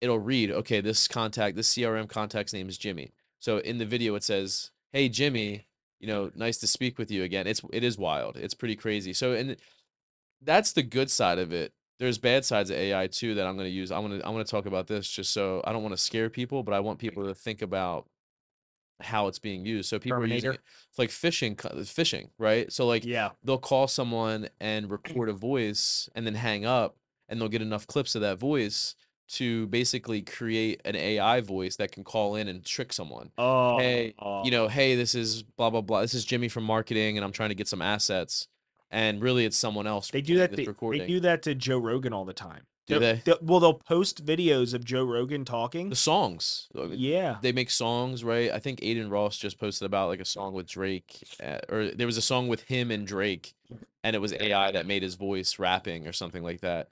it'll 0.00 0.18
read, 0.18 0.50
okay, 0.50 0.80
this 0.80 1.08
contact, 1.08 1.56
this 1.56 1.72
CRM 1.74 2.08
contact's 2.08 2.52
name 2.52 2.68
is 2.68 2.78
Jimmy. 2.78 3.12
So 3.40 3.58
in 3.58 3.78
the 3.78 3.86
video 3.86 4.14
it 4.14 4.24
says, 4.24 4.70
hey 4.92 5.08
Jimmy, 5.08 5.66
you 6.00 6.06
know, 6.06 6.30
nice 6.34 6.58
to 6.58 6.66
speak 6.66 6.98
with 6.98 7.10
you 7.10 7.22
again. 7.22 7.46
It's 7.46 7.62
it 7.72 7.84
is 7.84 7.98
wild. 7.98 8.36
It's 8.36 8.54
pretty 8.54 8.76
crazy. 8.76 9.12
So 9.12 9.32
and 9.32 9.56
that's 10.42 10.72
the 10.72 10.82
good 10.82 11.10
side 11.10 11.38
of 11.38 11.52
it. 11.52 11.72
There's 11.98 12.18
bad 12.18 12.44
sides 12.44 12.70
of 12.70 12.76
AI 12.76 13.08
too 13.08 13.34
that 13.34 13.46
I'm 13.46 13.56
going 13.56 13.66
to 13.66 13.74
use. 13.74 13.90
I'm 13.90 14.06
going 14.06 14.20
to 14.20 14.26
I'm 14.26 14.32
going 14.32 14.44
to 14.44 14.50
talk 14.50 14.66
about 14.66 14.86
this 14.86 15.08
just 15.10 15.32
so 15.32 15.62
I 15.64 15.72
don't 15.72 15.82
want 15.82 15.94
to 15.94 16.02
scare 16.02 16.30
people, 16.30 16.62
but 16.62 16.74
I 16.74 16.80
want 16.80 17.00
people 17.00 17.26
to 17.26 17.34
think 17.34 17.62
about 17.62 18.06
how 19.00 19.28
it's 19.28 19.38
being 19.38 19.64
used. 19.64 19.88
So 19.88 19.98
people 19.98 20.18
are 20.18 20.26
using 20.26 20.52
it 20.52 20.60
it's 20.90 20.98
like 20.98 21.10
phishing, 21.10 21.56
phishing, 21.56 22.30
right? 22.38 22.72
So 22.72 22.86
like 22.86 23.04
Yeah. 23.04 23.30
they'll 23.44 23.58
call 23.58 23.86
someone 23.88 24.48
and 24.60 24.90
record 24.90 25.28
a 25.28 25.32
voice 25.32 26.08
and 26.14 26.26
then 26.26 26.34
hang 26.34 26.64
up 26.64 26.96
and 27.28 27.40
they'll 27.40 27.48
get 27.48 27.62
enough 27.62 27.86
clips 27.86 28.14
of 28.14 28.22
that 28.22 28.38
voice 28.38 28.94
to 29.28 29.66
basically 29.68 30.22
create 30.22 30.80
an 30.84 30.96
AI 30.96 31.40
voice 31.40 31.76
that 31.76 31.92
can 31.92 32.02
call 32.04 32.34
in 32.34 32.48
and 32.48 32.64
trick 32.64 32.92
someone. 32.92 33.30
Oh. 33.36 33.78
Hey, 33.78 34.14
You 34.44 34.50
know, 34.50 34.68
hey, 34.68 34.94
this 34.94 35.14
is 35.14 35.42
blah 35.42 35.70
blah 35.70 35.82
blah. 35.82 36.00
This 36.00 36.14
is 36.14 36.24
Jimmy 36.24 36.48
from 36.48 36.64
marketing 36.64 37.18
and 37.18 37.24
I'm 37.24 37.32
trying 37.32 37.50
to 37.50 37.54
get 37.54 37.68
some 37.68 37.82
assets. 37.82 38.48
And 38.90 39.20
really 39.20 39.44
it's 39.44 39.56
someone 39.56 39.86
else 39.86 40.10
They 40.10 40.22
do 40.22 40.38
that. 40.38 40.52
They, 40.56 40.64
they 40.64 41.06
do 41.06 41.20
that 41.20 41.42
to 41.42 41.54
Joe 41.54 41.76
Rogan 41.78 42.14
all 42.14 42.24
the 42.24 42.32
time. 42.32 42.62
Do 42.86 42.98
They'll- 42.98 43.00
they? 43.16 43.22
they'll- 43.22 43.38
well, 43.42 43.60
they'll 43.60 43.74
post 43.74 44.24
videos 44.24 44.72
of 44.72 44.82
Joe 44.82 45.04
Rogan 45.04 45.44
talking. 45.44 45.90
the 45.90 45.94
songs. 45.96 46.68
Yeah. 46.74 47.36
They 47.42 47.52
make 47.52 47.68
songs, 47.68 48.24
right? 48.24 48.50
I 48.50 48.60
think 48.60 48.80
Adin 48.82 49.10
Ross 49.10 49.36
just 49.36 49.58
posted 49.60 49.84
about 49.84 50.08
like 50.08 50.20
a 50.20 50.24
song 50.24 50.54
with 50.54 50.66
Drake, 50.66 51.22
uh, 51.44 51.58
or 51.68 51.90
there 51.90 52.06
was 52.06 52.16
a 52.16 52.22
song 52.22 52.48
with 52.48 52.62
him 52.62 52.90
and 52.90 53.06
Drake, 53.06 53.52
and 54.02 54.16
it 54.16 54.20
was 54.20 54.32
AI 54.32 54.70
that 54.72 54.86
made 54.86 55.02
his 55.02 55.16
voice 55.16 55.58
rapping 55.58 56.06
or 56.06 56.12
something 56.14 56.42
like 56.42 56.62
that. 56.62 56.88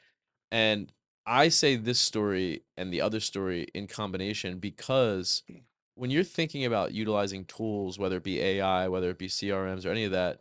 And 0.52 0.92
I 1.26 1.48
say 1.48 1.76
this 1.76 1.98
story 1.98 2.62
and 2.76 2.92
the 2.92 3.00
other 3.00 3.20
story 3.20 3.66
in 3.74 3.88
combination 3.88 4.58
because 4.58 5.42
hmm. 5.48 5.58
when 5.94 6.10
you're 6.10 6.24
thinking 6.24 6.64
about 6.64 6.92
utilizing 6.92 7.44
tools, 7.44 7.98
whether 7.98 8.18
it 8.18 8.22
be 8.22 8.40
AI, 8.40 8.88
whether 8.88 9.10
it 9.10 9.18
be 9.18 9.28
CRMs 9.28 9.84
or 9.84 9.90
any 9.90 10.04
of 10.04 10.12
that, 10.12 10.40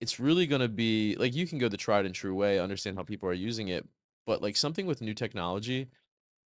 it's 0.00 0.20
really 0.20 0.46
going 0.46 0.60
to 0.60 0.68
be 0.68 1.16
like 1.16 1.34
you 1.34 1.46
can 1.46 1.58
go 1.58 1.68
the 1.68 1.76
tried 1.76 2.06
and 2.06 2.14
true 2.14 2.34
way, 2.34 2.58
understand 2.58 2.96
how 2.96 3.04
people 3.04 3.28
are 3.28 3.34
using 3.34 3.68
it, 3.68 3.86
but 4.26 4.42
like 4.42 4.56
something 4.56 4.86
with 4.86 5.00
new 5.00 5.14
technology, 5.14 5.88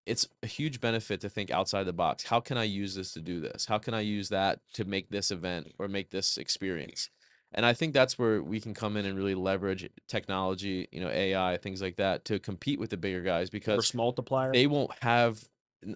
it's 0.06 0.26
a 0.42 0.46
huge 0.46 0.80
benefit 0.80 1.20
to 1.20 1.28
think 1.28 1.50
outside 1.50 1.84
the 1.84 1.92
box. 1.92 2.24
How 2.24 2.40
can 2.40 2.56
I 2.56 2.64
use 2.64 2.94
this 2.94 3.12
to 3.14 3.20
do 3.20 3.40
this? 3.40 3.66
How 3.66 3.78
can 3.78 3.92
I 3.92 4.00
use 4.00 4.28
that 4.28 4.60
to 4.74 4.84
make 4.84 5.10
this 5.10 5.30
event 5.30 5.72
or 5.78 5.88
make 5.88 6.10
this 6.10 6.38
experience? 6.38 7.10
And 7.56 7.64
I 7.64 7.72
think 7.72 7.94
that's 7.94 8.18
where 8.18 8.42
we 8.42 8.60
can 8.60 8.74
come 8.74 8.96
in 8.98 9.06
and 9.06 9.16
really 9.16 9.34
leverage 9.34 9.88
technology, 10.08 10.88
you 10.92 11.00
know, 11.00 11.08
AI, 11.08 11.56
things 11.56 11.80
like 11.80 11.96
that 11.96 12.24
to 12.26 12.38
compete 12.38 12.78
with 12.78 12.90
the 12.90 12.96
bigger 12.98 13.22
guys 13.22 13.48
because 13.50 13.94
multiplier. 13.94 14.52
they 14.52 14.66
won't 14.66 14.90
have 15.02 15.48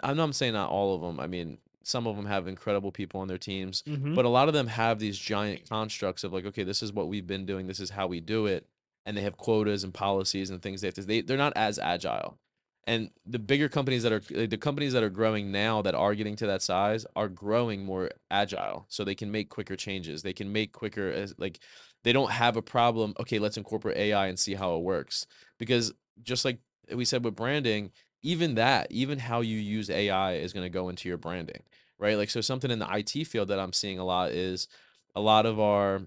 I'm 0.02 0.16
not 0.16 0.34
saying 0.34 0.52
not 0.54 0.70
all 0.70 0.94
of 0.94 1.00
them. 1.02 1.18
I 1.20 1.26
mean, 1.26 1.58
some 1.82 2.06
of 2.06 2.14
them 2.16 2.26
have 2.26 2.46
incredible 2.46 2.92
people 2.92 3.20
on 3.20 3.28
their 3.28 3.38
teams, 3.38 3.82
Mhm. 3.82 4.14
but 4.14 4.24
a 4.24 4.28
lot 4.28 4.48
of 4.48 4.54
them 4.54 4.68
have 4.68 4.98
these 5.00 5.18
giant 5.18 5.68
constructs 5.68 6.22
of 6.24 6.32
like, 6.32 6.44
okay, 6.46 6.62
this 6.62 6.82
is 6.82 6.92
what 6.92 7.08
we've 7.08 7.26
been 7.26 7.44
doing, 7.46 7.66
this 7.66 7.80
is 7.80 7.90
how 7.90 8.06
we 8.06 8.20
do 8.20 8.46
it, 8.46 8.66
and 9.06 9.16
they 9.16 9.22
have 9.22 9.36
quotas 9.36 9.82
and 9.84 9.92
policies 9.92 10.50
and 10.50 10.62
things 10.62 10.80
they 10.80 10.86
have 10.88 10.94
to. 10.94 11.02
They 11.02 11.20
they're 11.22 11.36
not 11.38 11.54
as 11.56 11.78
agile, 11.78 12.38
and 12.86 13.10
the 13.26 13.38
bigger 13.38 13.68
companies 13.68 14.02
that 14.02 14.12
are 14.12 14.46
the 14.46 14.56
companies 14.56 14.92
that 14.94 15.02
are 15.02 15.10
growing 15.10 15.52
now 15.52 15.82
that 15.82 15.94
are 15.94 16.14
getting 16.14 16.36
to 16.36 16.46
that 16.46 16.62
size 16.62 17.06
are 17.14 17.28
growing 17.28 17.84
more 17.84 18.10
agile, 18.30 18.86
so 18.88 19.04
they 19.04 19.14
can 19.14 19.30
make 19.30 19.48
quicker 19.48 19.76
changes. 19.76 20.22
They 20.22 20.32
can 20.32 20.52
make 20.52 20.72
quicker 20.72 21.26
like 21.38 21.60
they 22.04 22.12
don't 22.12 22.30
have 22.30 22.56
a 22.56 22.62
problem. 22.62 23.14
Okay, 23.20 23.38
let's 23.38 23.56
incorporate 23.56 23.96
AI 23.96 24.26
and 24.26 24.38
see 24.38 24.54
how 24.54 24.76
it 24.76 24.82
works 24.82 25.26
because 25.58 25.92
just 26.22 26.44
like 26.44 26.58
we 26.94 27.04
said 27.04 27.24
with 27.24 27.36
branding 27.36 27.92
even 28.22 28.56
that, 28.56 28.88
even 28.90 29.18
how 29.18 29.40
you 29.40 29.58
use 29.58 29.88
AI 29.88 30.34
is 30.34 30.52
going 30.52 30.64
to 30.64 30.70
go 30.70 30.88
into 30.88 31.08
your 31.08 31.18
branding, 31.18 31.62
right? 31.98 32.16
Like, 32.16 32.30
so 32.30 32.40
something 32.40 32.70
in 32.70 32.78
the 32.78 32.88
IT 32.90 33.26
field 33.26 33.48
that 33.48 33.58
I'm 33.58 33.72
seeing 33.72 33.98
a 33.98 34.04
lot 34.04 34.30
is 34.32 34.68
a 35.14 35.20
lot 35.20 35.46
of 35.46 35.58
our 35.58 36.02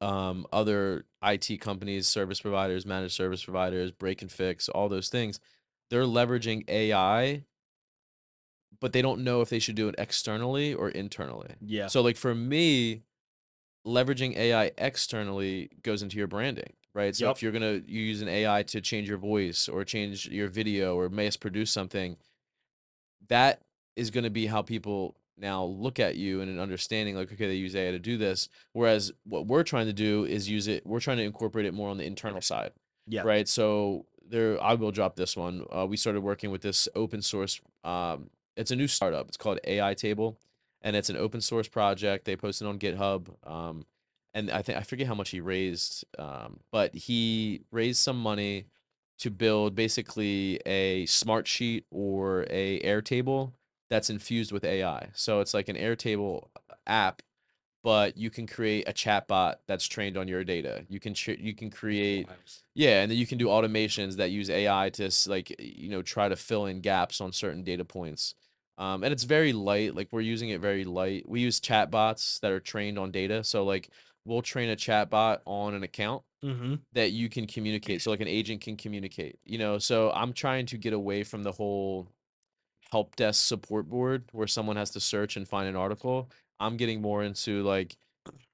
um, 0.00 0.46
other 0.52 1.04
IT 1.22 1.60
companies, 1.60 2.06
service 2.06 2.40
providers, 2.40 2.86
managed 2.86 3.14
service 3.14 3.44
providers, 3.44 3.90
break 3.90 4.22
and 4.22 4.30
fix, 4.30 4.68
all 4.68 4.88
those 4.88 5.08
things, 5.08 5.40
they're 5.90 6.04
leveraging 6.04 6.64
AI, 6.68 7.44
but 8.80 8.92
they 8.92 9.02
don't 9.02 9.22
know 9.22 9.40
if 9.42 9.50
they 9.50 9.58
should 9.58 9.74
do 9.74 9.88
it 9.88 9.94
externally 9.98 10.72
or 10.72 10.88
internally. 10.88 11.54
yeah. 11.60 11.88
So, 11.88 12.00
like 12.00 12.16
for 12.16 12.34
me, 12.34 13.02
leveraging 13.86 14.36
AI 14.36 14.70
externally 14.78 15.70
goes 15.82 16.02
into 16.02 16.16
your 16.16 16.26
branding, 16.26 16.72
right? 16.94 17.14
So 17.14 17.26
Yep. 17.26 17.36
if 17.36 17.42
you're 17.42 17.52
gonna 17.52 17.82
you 17.86 18.02
use 18.02 18.22
an 18.22 18.28
AI 18.28 18.62
to 18.64 18.80
change 18.80 19.08
your 19.08 19.18
voice 19.18 19.68
or 19.68 19.84
change 19.84 20.28
your 20.28 20.48
video 20.48 20.96
or 20.96 21.08
mass 21.08 21.36
produce 21.36 21.70
something, 21.70 22.16
that 23.28 23.62
is 23.96 24.10
gonna 24.10 24.30
be 24.30 24.46
how 24.46 24.62
people 24.62 25.16
now 25.36 25.64
look 25.64 25.98
at 25.98 26.16
you 26.16 26.42
and 26.42 26.50
an 26.50 26.60
understanding 26.60 27.16
like, 27.16 27.32
okay, 27.32 27.46
they 27.46 27.54
use 27.54 27.74
AI 27.74 27.90
to 27.90 27.98
do 27.98 28.18
this. 28.18 28.48
Whereas 28.72 29.10
what 29.24 29.46
we're 29.46 29.62
trying 29.62 29.86
to 29.86 29.92
do 29.94 30.26
is 30.26 30.48
use 30.48 30.68
it, 30.68 30.86
we're 30.86 31.00
trying 31.00 31.16
to 31.16 31.22
incorporate 31.22 31.64
it 31.64 31.72
more 31.72 31.88
on 31.88 31.96
the 31.96 32.04
internal 32.04 32.42
side 32.42 32.72
yeah. 33.10 33.22
right? 33.22 33.48
So 33.48 34.06
there, 34.30 34.62
I 34.62 34.74
will 34.74 34.90
drop 34.90 35.16
this 35.16 35.36
one. 35.36 35.64
Uh, 35.74 35.86
we 35.86 35.96
started 35.96 36.22
working 36.22 36.50
with 36.50 36.62
this 36.62 36.88
open 36.94 37.22
source. 37.22 37.60
Um, 37.84 38.30
it's 38.56 38.70
a 38.70 38.76
new 38.76 38.88
startup. 38.88 39.28
It's 39.28 39.36
called 39.36 39.60
AI 39.64 39.94
Table, 39.94 40.38
and 40.82 40.96
it's 40.96 41.10
an 41.10 41.16
open 41.16 41.40
source 41.40 41.68
project. 41.68 42.24
They 42.24 42.36
posted 42.36 42.66
on 42.66 42.78
GitHub. 42.78 43.28
Um, 43.48 43.86
and 44.34 44.50
I 44.50 44.62
think 44.62 44.78
I 44.78 44.82
forget 44.82 45.06
how 45.06 45.14
much 45.14 45.30
he 45.30 45.40
raised, 45.40 46.04
um, 46.18 46.60
but 46.70 46.94
he 46.94 47.62
raised 47.70 48.00
some 48.00 48.20
money 48.20 48.66
to 49.18 49.30
build 49.30 49.74
basically 49.74 50.60
a 50.64 51.04
Smartsheet 51.06 51.84
or 51.90 52.46
a 52.48 52.80
Airtable 52.80 53.52
that's 53.90 54.08
infused 54.08 54.52
with 54.52 54.64
AI. 54.64 55.08
So 55.14 55.40
it's 55.40 55.52
like 55.52 55.68
an 55.68 55.76
Airtable 55.76 56.48
app 56.86 57.22
but 57.82 58.16
you 58.16 58.30
can 58.30 58.46
create 58.46 58.88
a 58.88 58.92
chatbot 58.92 59.56
that's 59.66 59.86
trained 59.86 60.16
on 60.16 60.28
your 60.28 60.44
data. 60.44 60.84
You 60.88 61.00
can 61.00 61.14
ch- 61.14 61.28
you 61.38 61.54
can 61.54 61.70
create 61.70 62.28
yeah, 62.74 63.02
and 63.02 63.10
then 63.10 63.18
you 63.18 63.26
can 63.26 63.38
do 63.38 63.46
automations 63.46 64.16
that 64.16 64.30
use 64.30 64.50
AI 64.50 64.90
to 64.90 65.10
like 65.28 65.54
you 65.60 65.88
know 65.88 66.02
try 66.02 66.28
to 66.28 66.36
fill 66.36 66.66
in 66.66 66.80
gaps 66.80 67.20
on 67.20 67.32
certain 67.32 67.62
data 67.64 67.84
points. 67.84 68.34
Um, 68.78 69.04
and 69.04 69.12
it's 69.12 69.24
very 69.24 69.52
light. 69.52 69.94
Like 69.94 70.08
we're 70.10 70.20
using 70.22 70.50
it 70.50 70.60
very 70.60 70.84
light. 70.84 71.28
We 71.28 71.40
use 71.40 71.60
chatbots 71.60 72.40
that 72.40 72.50
are 72.52 72.60
trained 72.60 72.98
on 72.98 73.10
data. 73.10 73.44
So 73.44 73.64
like 73.64 73.90
we'll 74.24 74.42
train 74.42 74.70
a 74.70 74.76
chatbot 74.76 75.40
on 75.46 75.74
an 75.74 75.82
account 75.82 76.22
Mm-hmm. 76.42 76.76
that 76.94 77.10
you 77.12 77.28
can 77.28 77.46
communicate. 77.46 78.00
So 78.00 78.10
like 78.10 78.22
an 78.22 78.28
agent 78.28 78.62
can 78.62 78.76
communicate. 78.78 79.38
You 79.44 79.58
know, 79.58 79.78
so 79.78 80.10
I'm 80.12 80.32
trying 80.32 80.64
to 80.66 80.78
get 80.78 80.94
away 80.94 81.22
from 81.22 81.42
the 81.42 81.52
whole 81.52 82.08
help 82.90 83.14
desk 83.16 83.44
support 83.46 83.88
board 83.88 84.24
where 84.32 84.46
someone 84.46 84.76
has 84.76 84.90
to 84.92 85.00
search 85.00 85.36
and 85.36 85.46
find 85.46 85.68
an 85.68 85.76
article. 85.76 86.30
I'm 86.60 86.76
getting 86.76 87.00
more 87.00 87.22
into 87.22 87.62
like, 87.62 87.96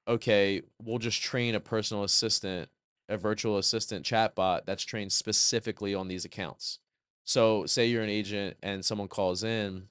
okay, 0.09 0.63
we'll 0.83 0.99
just 0.99 1.21
train 1.21 1.55
a 1.55 1.61
personal 1.61 2.05
assistant, 2.05 2.71
a 3.09 3.17
virtual 3.17 3.59
assistant 3.59 4.07
chatbot 4.07 4.65
that's 4.65 4.85
trained 4.85 5.13
specifically 5.13 5.95
on 5.95 6.09
these 6.09 6.25
accounts. 6.25 6.79
So 7.25 7.67
say 7.67 7.87
you're 7.87 8.05
an 8.05 8.09
agent 8.09 8.57
and 8.63 8.85
someone 8.85 9.09
calls 9.09 9.43
in, 9.43 9.89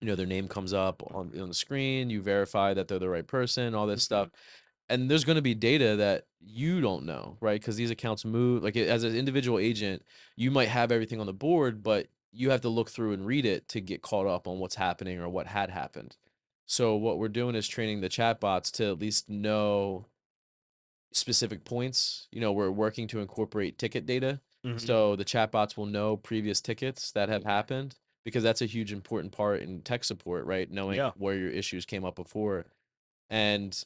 you 0.00 0.08
know, 0.08 0.14
their 0.14 0.26
name 0.26 0.48
comes 0.48 0.72
up 0.72 1.02
on, 1.12 1.32
on 1.38 1.48
the 1.48 1.54
screen, 1.54 2.08
you 2.08 2.22
verify 2.22 2.72
that 2.74 2.88
they're 2.88 3.00
the 3.00 3.08
right 3.08 3.26
person, 3.26 3.74
all 3.74 3.86
this 3.86 4.04
mm-hmm. 4.04 4.28
stuff. 4.28 4.28
And 4.88 5.10
there's 5.10 5.24
going 5.24 5.36
to 5.36 5.42
be 5.42 5.54
data 5.54 5.96
that 5.96 6.24
you 6.40 6.80
don't 6.80 7.04
know, 7.04 7.36
right? 7.40 7.60
Because 7.60 7.76
these 7.76 7.90
accounts 7.90 8.24
move. 8.24 8.62
Like 8.62 8.76
as 8.76 9.04
an 9.04 9.14
individual 9.14 9.58
agent, 9.58 10.02
you 10.36 10.50
might 10.50 10.68
have 10.68 10.90
everything 10.90 11.20
on 11.20 11.26
the 11.26 11.32
board, 11.32 11.82
but 11.82 12.06
you 12.32 12.50
have 12.50 12.60
to 12.62 12.68
look 12.68 12.90
through 12.90 13.12
and 13.12 13.26
read 13.26 13.44
it 13.44 13.68
to 13.68 13.80
get 13.80 14.02
caught 14.02 14.26
up 14.26 14.48
on 14.48 14.58
what's 14.58 14.76
happening 14.76 15.20
or 15.20 15.28
what 15.28 15.46
had 15.46 15.70
happened. 15.70 16.16
So 16.70 16.94
what 16.94 17.18
we're 17.18 17.26
doing 17.26 17.56
is 17.56 17.66
training 17.66 18.00
the 18.00 18.08
chatbots 18.08 18.70
to 18.74 18.92
at 18.92 19.00
least 19.00 19.28
know 19.28 20.06
specific 21.12 21.64
points. 21.64 22.28
You 22.30 22.40
know, 22.40 22.52
we're 22.52 22.70
working 22.70 23.08
to 23.08 23.18
incorporate 23.18 23.76
ticket 23.76 24.06
data. 24.06 24.40
Mm-hmm. 24.64 24.78
So 24.78 25.16
the 25.16 25.24
chatbots 25.24 25.76
will 25.76 25.86
know 25.86 26.16
previous 26.16 26.60
tickets 26.60 27.10
that 27.10 27.28
have 27.28 27.42
happened 27.42 27.96
because 28.24 28.44
that's 28.44 28.62
a 28.62 28.66
huge 28.66 28.92
important 28.92 29.32
part 29.32 29.62
in 29.62 29.82
tech 29.82 30.04
support, 30.04 30.46
right? 30.46 30.70
Knowing 30.70 30.98
Yeah. 30.98 31.10
where 31.16 31.34
your 31.34 31.50
issues 31.50 31.84
came 31.84 32.04
up 32.04 32.14
before. 32.14 32.66
And 33.28 33.84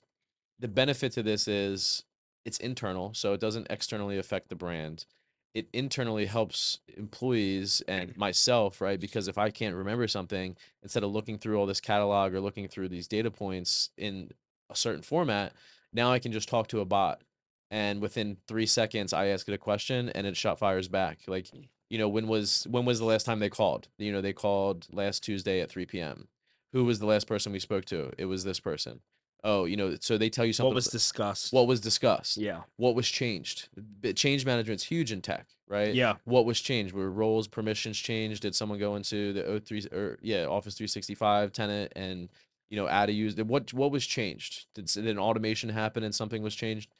the 0.59 0.69
benefit 0.69 1.13
to 1.13 1.23
this 1.23 1.49
is 1.49 2.05
it's 2.45 2.59
internal, 2.59 3.15
so 3.15 3.33
it 3.33 3.41
doesn't 3.41 3.69
externally 3.71 4.19
affect 4.19 4.51
the 4.51 4.57
brand. 4.57 5.07
It 5.55 5.69
internally 5.73 6.27
helps 6.27 6.81
employees 6.97 7.81
and 7.87 8.17
myself, 8.17 8.81
right? 8.81 8.99
Because 8.99 9.29
if 9.29 9.39
I 9.39 9.51
can't 9.51 9.77
remember 9.77 10.09
something, 10.09 10.57
instead 10.83 11.05
of 11.05 11.13
looking 11.13 11.39
through 11.39 11.59
all 11.59 11.67
this 11.67 11.81
catalog 11.81 12.35
or 12.35 12.41
looking 12.41 12.67
through 12.67 12.89
these 12.89 13.07
data 13.07 13.31
points 13.31 13.91
in 13.97 14.31
a 14.69 14.75
certain 14.75 15.03
format, 15.03 15.53
now 15.93 16.13
I 16.13 16.19
can 16.19 16.33
just 16.33 16.49
talk 16.49 16.67
to 16.69 16.81
a 16.81 16.85
bot. 16.85 17.23
And 17.71 18.01
within 18.01 18.37
three 18.47 18.67
seconds, 18.67 19.13
I 19.13 19.27
ask 19.27 19.49
it 19.49 19.55
a 19.55 19.59
question 19.59 20.09
and 20.11 20.27
it 20.27 20.37
shot 20.37 20.59
fires 20.59 20.89
back. 20.89 21.21
Like, 21.27 21.49
hmm. 21.49 21.63
you 21.89 21.99
know, 21.99 22.09
when 22.09 22.27
was 22.27 22.67
when 22.69 22.85
was 22.85 22.99
the 22.99 23.05
last 23.05 23.25
time 23.25 23.39
they 23.39 23.49
called? 23.49 23.89
You 23.99 24.13
know, 24.13 24.21
they 24.21 24.33
called 24.33 24.87
last 24.93 25.23
Tuesday 25.23 25.61
at 25.61 25.71
3 25.71 25.87
p.m. 25.87 26.29
Who 26.73 26.85
was 26.85 26.99
the 26.99 27.07
last 27.07 27.27
person 27.27 27.53
we 27.53 27.61
spoke 27.61 27.85
to? 27.87 28.13
It 28.19 28.25
was 28.27 28.45
this 28.45 28.61
person. 28.61 29.01
Oh, 29.47 29.67
you 29.67 29.77
know, 29.77 29.95
so 30.01 30.17
they 30.17 30.31
tell 30.31 30.47
you 30.47 30.55
something. 30.55 30.69
what 30.71 30.75
was 30.75 30.87
discussed? 30.87 31.53
what 31.53 31.67
was 31.67 31.79
discussed? 31.81 32.39
yeah. 32.39 32.63
What 32.77 32.95
was 32.95 33.07
changed? 33.09 33.69
Change 34.17 34.47
management's 34.47 34.85
huge 34.85 35.13
in 35.13 35.21
tech, 35.21 35.47
right? 35.69 35.95
Yeah. 35.95 36.15
What 36.25 36.47
was 36.47 36.61
changed? 36.61 36.95
Were 36.95 37.11
roles, 37.11 37.47
permissions 37.47 37.99
changed? 37.99 38.43
Did 38.43 38.55
someone 38.55 38.79
go 38.79 38.97
into 38.97 39.35
the 39.35 39.43
O3 39.43 39.93
or 39.93 40.19
yeah, 40.23 40.47
Office 40.47 40.75
365 40.77 41.53
tenant 41.53 41.93
and 41.95 42.31
you 42.71 42.77
know 42.79 42.89
add 42.89 43.11
a 43.11 43.13
user? 43.13 43.45
What 43.45 43.73
what 43.75 43.91
was 43.91 44.07
changed? 44.07 44.67
Did, 44.75 44.87
did 44.87 45.07
an 45.07 45.19
automation 45.19 45.69
happen 45.69 46.03
and 46.05 46.15
something 46.15 46.43
was 46.43 46.55
changed? 46.55 46.91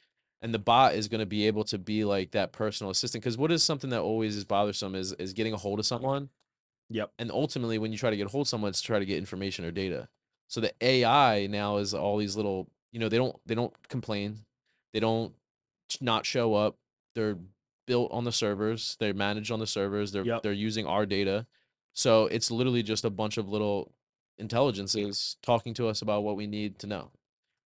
And 0.41 0.53
the 0.53 0.59
bot 0.59 0.93
is 0.93 1.07
going 1.07 1.21
to 1.21 1.25
be 1.25 1.47
able 1.47 1.63
to 1.63 1.79
be 1.79 2.05
like 2.05 2.29
that 2.31 2.51
personal 2.51 2.91
assistant 2.91 3.23
because 3.23 3.37
what 3.37 3.51
is 3.51 3.63
something 3.63 3.89
that 3.89 4.01
always 4.01 4.35
is 4.35 4.45
bothersome 4.45 4.93
is 4.93 5.13
is 5.13 5.33
getting 5.33 5.53
a 5.53 5.57
hold 5.57 5.79
of 5.79 5.85
someone 5.87 6.29
Yep. 6.91 7.11
and 7.17 7.31
ultimately 7.31 7.79
when 7.79 7.91
you 7.91 7.97
try 7.97 8.11
to 8.11 8.17
get 8.17 8.27
a 8.27 8.29
hold 8.29 8.43
of 8.45 8.47
someone 8.49 8.69
it's 8.69 8.81
to 8.81 8.85
try 8.85 8.99
to 8.99 9.05
get 9.05 9.17
information 9.17 9.65
or 9.65 9.71
data 9.71 10.07
so 10.47 10.61
the 10.61 10.73
ai 10.81 11.47
now 11.47 11.77
is 11.77 11.93
all 11.93 12.17
these 12.17 12.35
little 12.35 12.69
you 12.91 12.99
know 12.99 13.09
they 13.09 13.17
don't 13.17 13.35
they 13.45 13.55
don't 13.55 13.73
complain. 13.89 14.39
They 14.93 14.99
don't 14.99 15.33
not 15.99 16.25
show 16.25 16.53
up. 16.53 16.77
They're 17.13 17.37
built 17.85 18.11
on 18.11 18.23
the 18.23 18.31
servers. 18.31 18.95
They're 18.99 19.13
managed 19.13 19.51
on 19.51 19.59
the 19.59 19.67
servers. 19.67 20.11
They're 20.11 20.25
Yep. 20.25 20.43
they're 20.43 20.53
using 20.53 20.85
our 20.85 21.05
data. 21.05 21.45
So 21.93 22.25
it's 22.27 22.49
literally 22.51 22.83
just 22.83 23.05
a 23.05 23.09
bunch 23.09 23.37
of 23.37 23.47
little 23.49 23.93
intelligences 24.37 25.37
talking 25.41 25.73
to 25.75 25.87
us 25.87 26.01
about 26.01 26.23
what 26.23 26.35
we 26.35 26.47
need 26.47 26.79
to 26.79 26.87
know. 26.87 27.11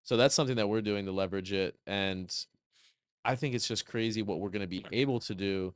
So 0.03 0.17
that's 0.17 0.35
something 0.35 0.57
that 0.57 0.69
we're 0.69 0.81
doing 0.81 1.05
to 1.07 1.13
leverage 1.13 1.53
it 1.53 1.77
and 1.87 2.35
i 3.25 3.35
think 3.35 3.55
it's 3.55 3.69
just 3.69 3.85
crazy 3.85 4.23
what 4.23 4.41
we're 4.41 4.49
going 4.49 4.63
to 4.63 4.67
be 4.67 4.87
able 4.93 5.19
to 5.21 5.35
do 5.35 5.75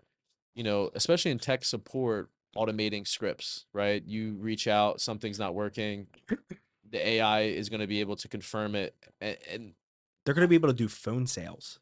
you 0.54 0.62
know 0.62 0.90
especially 0.94 1.30
in 1.30 1.38
tech 1.38 1.64
support 1.64 2.30
automating 2.56 3.06
scripts 3.06 3.66
right? 3.74 4.02
You 4.06 4.34
reach 4.38 4.66
out 4.68 5.00
something's 5.00 5.38
not 5.38 5.54
working 5.54 6.06
the 6.92 7.04
ai 7.06 7.40
is 7.42 7.68
going 7.68 7.80
to 7.80 7.86
be 7.86 8.00
able 8.00 8.16
to 8.16 8.28
confirm 8.28 8.74
it 8.76 8.94
and, 9.20 9.36
and 9.50 9.74
They're 10.24 10.34
gonna 10.34 10.46
be 10.48 10.54
able 10.54 10.68
to 10.68 10.74
do 10.74 10.88
phone 10.88 11.26
sales. 11.26 11.80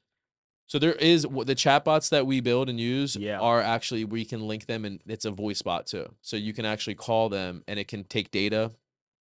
so 0.67 0.79
there 0.79 0.93
is 0.95 1.23
the 1.23 1.55
chatbots 1.55 2.09
that 2.11 2.27
we 2.27 2.41
build 2.41 2.69
and 2.71 2.81
use 2.81 3.17
Yeah. 3.17 3.39
are 3.41 3.61
actually 3.61 4.05
we 4.05 4.25
can 4.25 4.47
link 4.49 4.67
them 4.67 4.85
and 4.85 5.01
it's 5.07 5.25
a 5.27 5.31
voice 5.31 5.61
bot 5.63 5.87
too 5.87 6.15
so 6.23 6.37
you 6.37 6.53
can 6.55 6.65
actually 6.65 6.95
call 6.95 7.29
them 7.29 7.63
and 7.69 7.79
it 7.79 7.89
can 7.89 8.05
take 8.05 8.31
data 8.31 8.71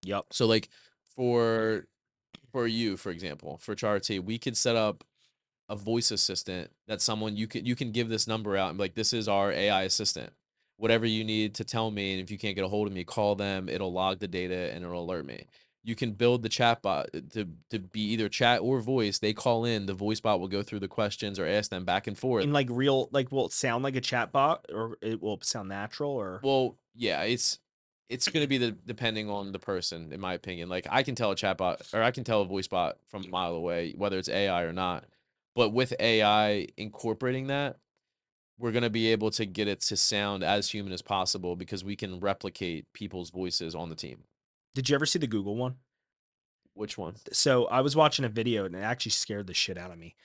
Yep. 0.04 0.26
so 0.32 0.46
like 0.48 0.70
for 1.16 1.88
for 2.52 2.66
you 2.68 2.96
for 2.98 3.10
example 3.12 3.58
for 3.58 3.76
charity 3.76 4.20
we 4.20 4.38
could 4.38 4.56
set 4.58 4.76
up 4.76 5.04
a 5.68 5.76
voice 5.76 6.10
assistant 6.12 6.72
that 6.88 7.02
someone 7.02 7.36
you 7.38 7.46
can 7.48 7.66
you 7.66 7.76
can 7.76 7.92
give 7.92 8.10
this 8.10 8.28
number 8.28 8.56
out 8.58 8.70
and 8.70 8.78
be 8.78 8.84
like 8.86 8.96
this 8.96 9.14
is 9.14 9.28
our 9.28 9.52
ai 9.52 9.84
assistant 9.84 10.32
whatever 10.78 11.06
you 11.06 11.26
need 11.26 11.54
to 11.56 11.66
tell 11.66 11.92
me. 11.92 12.14
And 12.14 12.22
if 12.22 12.32
you 12.32 12.38
can't 12.38 12.56
get 12.56 12.64
a 12.64 12.70
hold 12.70 12.88
of 12.88 12.94
me, 12.94 13.04
call 13.04 13.36
them. 13.36 13.68
It'll 13.68 13.92
log 13.92 14.20
the 14.20 14.30
data 14.30 14.72
and 14.74 14.82
it'll 14.86 15.04
alert 15.04 15.26
me. 15.26 15.46
You 15.84 15.96
can 15.96 16.12
build 16.12 16.44
the 16.44 16.50
chat 16.50 16.82
bot 16.82 17.10
uh, 17.14 17.22
to, 17.34 17.48
to 17.70 17.80
be 17.80 18.02
either 18.12 18.28
chat 18.28 18.62
or 18.62 18.82
voice. 18.82 19.20
They 19.20 19.34
call 19.34 19.64
in, 19.64 19.86
the 19.86 19.94
voice 19.94 20.20
bot 20.20 20.40
will 20.40 20.50
go 20.50 20.62
through 20.62 20.80
the 20.80 20.88
questions 20.88 21.40
or 21.40 21.46
ask 21.46 21.70
them 21.72 21.86
back 21.86 22.06
and 22.06 22.18
forth. 22.18 22.44
In 22.44 22.52
like 22.52 22.68
real, 22.70 23.10
like, 23.12 23.32
will 23.32 23.46
it 23.46 23.54
sound 23.54 23.84
like 23.84 23.96
a 23.96 24.02
chat 24.02 24.32
bot 24.32 24.66
or 24.74 24.98
it 25.02 25.22
will 25.22 25.40
sound 25.42 25.70
natural 25.70 26.12
or? 26.12 26.42
Well, 26.44 26.76
yeah, 26.96 27.24
it's 27.24 27.60
it's 28.10 28.28
going 28.28 28.44
to 28.44 28.48
be 28.48 28.58
the 28.58 28.72
depending 28.72 29.30
on 29.30 29.52
the 29.52 29.60
person, 29.60 30.12
in 30.12 30.20
my 30.20 30.34
opinion. 30.34 30.68
Like 30.68 30.88
I 30.90 31.04
can 31.04 31.16
tell 31.16 31.32
a 31.32 31.36
chatbot 31.36 31.94
or 31.94 32.02
I 32.02 32.12
can 32.12 32.24
tell 32.24 32.42
a 32.42 32.46
voice 32.46 32.68
bot 32.68 32.98
from 33.08 33.24
a 33.24 33.28
mile 33.28 33.54
away 33.54 33.94
whether 33.96 34.18
it's 34.18 34.30
AI 34.30 34.64
or 34.64 34.74
not. 34.74 35.06
But 35.56 35.70
with 35.70 35.94
AI 36.00 36.68
incorporating 36.78 37.48
that, 37.48 37.78
we're 38.58 38.72
going 38.72 38.84
to 38.84 38.90
be 38.90 39.12
able 39.12 39.32
to 39.32 39.46
get 39.46 39.68
it 39.68 39.82
to 39.82 39.98
sound 39.98 40.44
as 40.44 40.70
human 40.70 40.92
as 40.94 41.02
possible 41.02 41.56
because 41.56 41.84
we 41.84 41.96
can 41.96 42.20
replicate 42.20 42.92
people's 42.94 43.30
voices 43.30 43.76
on 43.76 43.90
the 43.90 43.96
team. 43.96 44.24
Did 44.76 44.90
you 44.90 44.96
ever 44.96 45.06
see 45.06 45.20
the 45.20 45.28
Google 45.28 45.56
one? 45.56 45.76
Which 46.74 46.98
one? 46.98 47.16
So 47.34 47.66
I 47.66 47.82
was 47.82 47.96
watching 47.96 48.26
a 48.26 48.30
video 48.30 48.66
and 48.66 48.76
it 48.76 48.80
actually 48.80 49.12
scared 49.12 49.48
the 49.48 49.54
shit 49.54 49.78
out 49.78 49.92
of 49.92 49.98
me. 49.98 50.16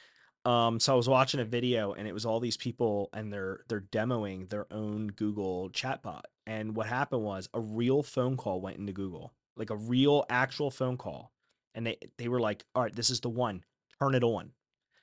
Um, 0.44 0.78
so 0.78 0.92
I 0.92 0.96
was 0.96 1.08
watching 1.08 1.40
a 1.40 1.44
video 1.44 1.94
and 1.94 2.06
it 2.06 2.12
was 2.12 2.26
all 2.26 2.38
these 2.38 2.56
people 2.56 3.08
and 3.12 3.32
they're 3.32 3.60
they're 3.68 3.80
demoing 3.80 4.50
their 4.50 4.66
own 4.72 5.08
Google 5.08 5.70
chatbot. 5.70 6.22
And 6.46 6.76
what 6.76 6.86
happened 6.86 7.22
was 7.22 7.48
a 7.54 7.60
real 7.60 8.02
phone 8.02 8.36
call 8.36 8.60
went 8.60 8.76
into 8.76 8.92
Google, 8.92 9.32
like 9.56 9.70
a 9.70 9.76
real 9.76 10.26
actual 10.28 10.70
phone 10.70 10.98
call. 10.98 11.32
And 11.74 11.86
they 11.86 11.96
they 12.18 12.28
were 12.28 12.40
like, 12.40 12.64
"All 12.74 12.82
right, 12.82 12.94
this 12.94 13.10
is 13.10 13.20
the 13.20 13.30
one. 13.30 13.64
Turn 13.98 14.14
it 14.14 14.22
on." 14.22 14.52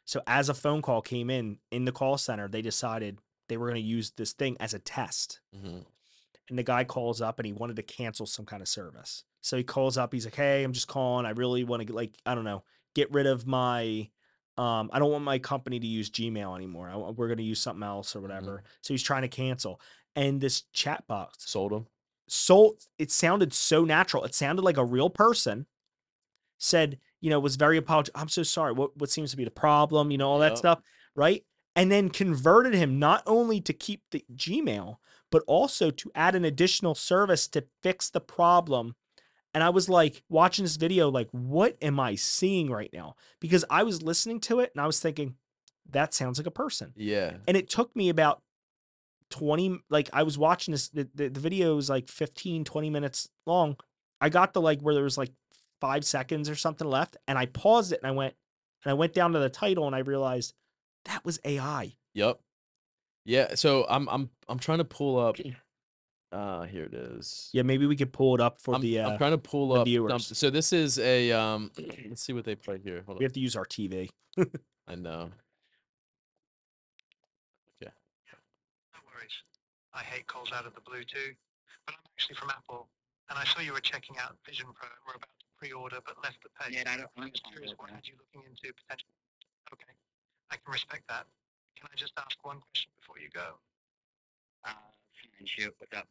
So 0.05 0.21
as 0.27 0.47
a 0.47 0.53
phone 0.53 0.81
call 0.81 1.01
came 1.01 1.29
in 1.29 1.57
in 1.71 1.85
the 1.85 1.91
call 1.91 2.17
center, 2.17 2.47
they 2.47 2.61
decided 2.61 3.17
they 3.49 3.57
were 3.57 3.67
going 3.67 3.81
to 3.81 3.87
use 3.87 4.11
this 4.11 4.33
thing 4.33 4.55
as 4.59 4.73
a 4.73 4.79
test. 4.79 5.41
hmm 5.53 5.79
And 6.49 6.57
the 6.57 6.63
guy 6.63 6.83
calls 6.83 7.19
up 7.19 7.39
and 7.39 7.45
he 7.45 7.53
wanted 7.53 7.77
to 7.77 7.83
cancel 7.83 8.25
some 8.25 8.45
kind 8.45 8.61
of 8.61 8.67
service. 8.67 9.25
So 9.41 9.57
he 9.57 9.63
calls 9.63 9.97
up. 9.97 10.13
He's 10.13 10.25
like, 10.25 10.35
"Hey, 10.35 10.63
I'm 10.63 10.73
just 10.73 10.87
calling. 10.87 11.25
I 11.25 11.31
really 11.31 11.63
want 11.63 11.81
to 11.81 11.85
get 11.85 11.95
like 11.95 12.15
I 12.25 12.35
don't 12.35 12.43
know, 12.43 12.63
get 12.95 13.11
rid 13.11 13.25
of 13.27 13.45
my 13.47 14.09
um, 14.57 14.89
I 14.93 14.99
don't 14.99 15.11
want 15.11 15.23
my 15.23 15.39
company 15.39 15.79
to 15.79 15.87
use 15.87 16.09
Gmail 16.09 16.55
anymore. 16.55 16.89
I, 16.89 16.97
we're 16.97 17.27
going 17.27 17.37
to 17.37 17.43
use 17.43 17.59
something 17.61 17.83
else 17.83 18.15
or 18.15 18.21
whatever." 18.21 18.63
So 18.81 18.93
he's 18.93 19.03
trying 19.03 19.23
to 19.23 19.27
cancel. 19.27 19.81
And 20.15 20.41
this 20.41 20.63
chat 20.73 21.07
box 21.07 21.49
Sold 21.49 21.71
him. 21.71 21.87
so 22.27 22.75
it 22.99 23.11
sounded 23.11 23.53
so 23.53 23.85
natural. 23.85 24.25
It 24.25 24.35
sounded 24.35 24.63
like 24.63 24.77
a 24.77 24.85
real 24.85 25.09
person 25.09 25.65
said, 26.57 26.99
you 27.21 27.29
know, 27.29 27.39
was 27.39 27.55
very 27.55 27.77
apologetic. 27.77 28.19
I'm 28.19 28.29
so 28.29 28.43
sorry. 28.43 28.73
What 28.73 28.95
what 28.97 29.09
seems 29.09 29.31
to 29.31 29.37
be 29.37 29.43
the 29.45 29.51
problem? 29.51 30.11
You 30.11 30.17
know, 30.17 30.29
all 30.29 30.39
that 30.39 30.51
Yep. 30.51 30.57
stuff, 30.57 30.81
right? 31.15 31.43
And 31.75 31.91
then 31.91 32.09
converted 32.09 32.73
him 32.73 32.99
not 32.99 33.23
only 33.25 33.61
to 33.61 33.73
keep 33.73 34.01
the 34.11 34.23
Gmail, 34.35 34.97
but 35.31 35.43
also 35.47 35.89
to 35.89 36.11
add 36.13 36.35
an 36.35 36.43
additional 36.45 36.93
service 36.93 37.47
to 37.49 37.65
fix 37.81 38.09
the 38.09 38.19
problem. 38.21 38.95
And 39.53 39.63
I 39.63 39.69
was 39.69 39.89
like 39.89 40.23
watching 40.29 40.63
this 40.63 40.77
video, 40.77 41.09
like, 41.09 41.27
what 41.31 41.75
am 41.81 41.99
I 41.99 42.15
seeing 42.15 42.69
right 42.69 42.89
now? 42.93 43.15
Because 43.39 43.65
I 43.69 43.83
was 43.83 44.01
listening 44.01 44.39
to 44.41 44.59
it 44.61 44.71
and 44.73 44.81
I 44.81 44.85
was 44.87 44.99
thinking, 44.99 45.35
that 45.89 46.13
sounds 46.13 46.37
like 46.39 46.47
a 46.47 46.51
person 46.51 46.93
Yeah. 46.95 47.33
and 47.47 47.57
it 47.57 47.69
took 47.69 47.93
me 47.95 48.07
about 48.09 48.41
20 49.29 49.79
like 49.89 50.09
i 50.13 50.23
was 50.23 50.37
watching 50.37 50.73
this 50.73 50.89
the, 50.89 51.07
the, 51.15 51.29
the 51.29 51.39
video 51.39 51.75
was 51.75 51.89
like 51.89 52.07
15 52.09 52.63
20 52.65 52.89
minutes 52.89 53.29
long 53.45 53.77
i 54.19 54.27
got 54.29 54.53
to 54.53 54.59
like 54.59 54.81
where 54.81 54.93
there 54.93 55.03
was 55.05 55.17
like 55.17 55.31
five 55.79 56.03
seconds 56.05 56.49
or 56.49 56.55
something 56.55 56.87
left 56.87 57.15
and 57.27 57.37
i 57.37 57.45
paused 57.45 57.91
it 57.93 57.99
and 58.03 58.07
i 58.07 58.11
went 58.11 58.35
and 58.83 58.91
i 58.91 58.93
went 58.93 59.13
down 59.13 59.31
to 59.33 59.39
the 59.39 59.49
title 59.49 59.87
and 59.87 59.95
i 59.95 59.99
realized 59.99 60.53
that 61.05 61.23
was 61.25 61.39
ai 61.45 61.93
Yep. 62.13 62.39
Yeah. 63.25 63.55
So 63.55 63.85
I'm 63.89 64.07
I'm 64.09 64.29
I'm 64.49 64.59
trying 64.59 64.79
to 64.79 64.83
pull 64.85 65.17
up. 65.17 65.37
Uh, 66.31 66.63
here 66.63 66.85
it 66.85 66.93
is. 66.93 67.49
yeah 67.51 67.61
maybe 67.61 67.85
we 67.85 67.95
could 67.95 68.13
pull 68.13 68.33
it 68.35 68.39
up 68.41 68.57
for 68.61 68.75
I'm, 68.75 68.81
the 68.81 69.01
I'm 69.01 69.13
uh 69.13 69.17
trying 69.17 69.31
to 69.31 69.37
pull 69.37 69.73
up. 69.73 69.79
some- 69.79 69.85
viewers. 69.85 70.37
so 70.37 70.49
this 70.49 70.71
is 70.71 70.97
a 70.99 71.31
um. 71.33 71.71
Let's 72.07 72.21
see 72.23 72.31
what 72.33 72.45
they 72.45 72.55
play 72.55 72.79
here. 72.81 73.03
Hold 73.05 73.19
we 73.19 73.25
on. 73.25 73.27
have 73.27 73.33
to 73.33 73.41
use 73.41 73.55
our 73.57 73.65
tv 73.65 74.07
I 74.87 74.95
know. 74.95 75.29
Yeah. 77.81 77.91
No 78.95 78.99
worries. 79.11 79.35
I 79.93 79.99
hate 80.03 80.25
calls 80.27 80.51
out 80.53 80.65
of 80.65 80.73
the 80.73 80.81
blue 80.81 81.03
too, 81.03 81.35
but 81.85 81.95
I'm 81.95 82.03
actually 82.15 82.35
from 82.35 82.49
Apple, 82.49 82.87
and 83.29 83.37
I 83.37 83.43
saw 83.43 83.59
you 83.61 83.73
were 83.73 83.81
checking 83.83 84.15
out 84.17 84.37
Vision 84.45 84.67
Pro 84.73 84.87
and 84.87 85.03
were 85.07 85.15
about 85.19 85.35
to 85.39 85.45
pre-order 85.59 85.99
but 86.05 86.15
left 86.23 86.39
the 86.43 86.49
page. 86.63 86.79
Yeah, 86.79 86.91
I 86.91 86.97
don't 86.97 87.09
I'm 87.17 87.29
just 87.29 87.43
curious, 87.51 87.71
about 87.73 87.91
what 87.91 87.91
had 87.91 88.07
you 88.07 88.13
looking 88.15 88.47
into 88.49 88.71
potential? 88.71 89.09
Okay, 89.73 89.91
I 90.49 90.55
can 90.55 90.71
respect 90.71 91.03
that. 91.09 91.27
Can 91.75 91.89
I 91.91 91.95
just 91.95 92.13
ask 92.17 92.39
one 92.43 92.59
question 92.71 92.91
before 92.99 93.19
you 93.19 93.27
go? 93.33 93.59
Uh, 94.63 94.71
fine, 95.19 95.45
shoot, 95.45 95.73
what's 95.77 95.91
up? 95.97 96.07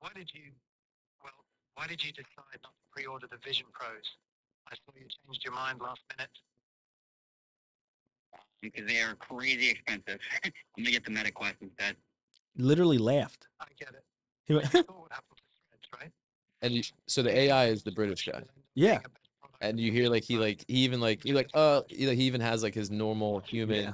Why 0.00 0.10
did 0.14 0.30
you, 0.32 0.52
well, 1.22 1.32
why 1.74 1.86
did 1.86 2.02
you 2.04 2.12
decide 2.12 2.60
not 2.62 2.72
to 2.72 2.84
pre-order 2.92 3.26
the 3.30 3.38
Vision 3.44 3.66
Pros? 3.72 4.04
I 4.70 4.74
saw 4.74 4.92
you 4.96 5.06
changed 5.26 5.44
your 5.44 5.54
mind 5.54 5.80
last 5.80 6.00
minute. 6.16 6.30
Because 8.62 8.86
they 8.86 9.00
are 9.00 9.14
crazy 9.14 9.70
expensive. 9.70 10.18
I'm 10.44 10.52
gonna 10.78 10.90
get 10.90 11.04
the 11.04 11.10
MetaQuest 11.10 11.54
instead. 11.60 11.96
literally 12.56 12.98
laughed 12.98 13.48
I 13.60 13.66
get 13.78 13.90
it. 13.90 14.04
he 14.46 14.54
went, 14.54 14.66
what 14.72 15.12
happened 15.12 15.38
to 15.38 15.44
Threads, 15.90 16.02
right? 16.02 16.10
And 16.62 16.90
so 17.06 17.22
the 17.22 17.36
AI 17.36 17.66
is 17.66 17.82
the 17.82 17.92
British 17.92 18.26
guy. 18.26 18.42
Yeah. 18.74 19.00
And 19.60 19.78
you 19.78 19.92
hear 19.92 20.08
like 20.08 20.24
he 20.24 20.36
like 20.36 20.64
he 20.68 20.78
even 20.78 21.00
like 21.00 21.22
he 21.22 21.32
like 21.32 21.50
uh 21.54 21.82
he, 21.88 22.06
like, 22.06 22.16
he 22.18 22.24
even 22.24 22.40
has 22.40 22.62
like 22.62 22.74
his 22.74 22.90
normal 22.90 23.40
human 23.40 23.84
Yeah. 23.84 23.92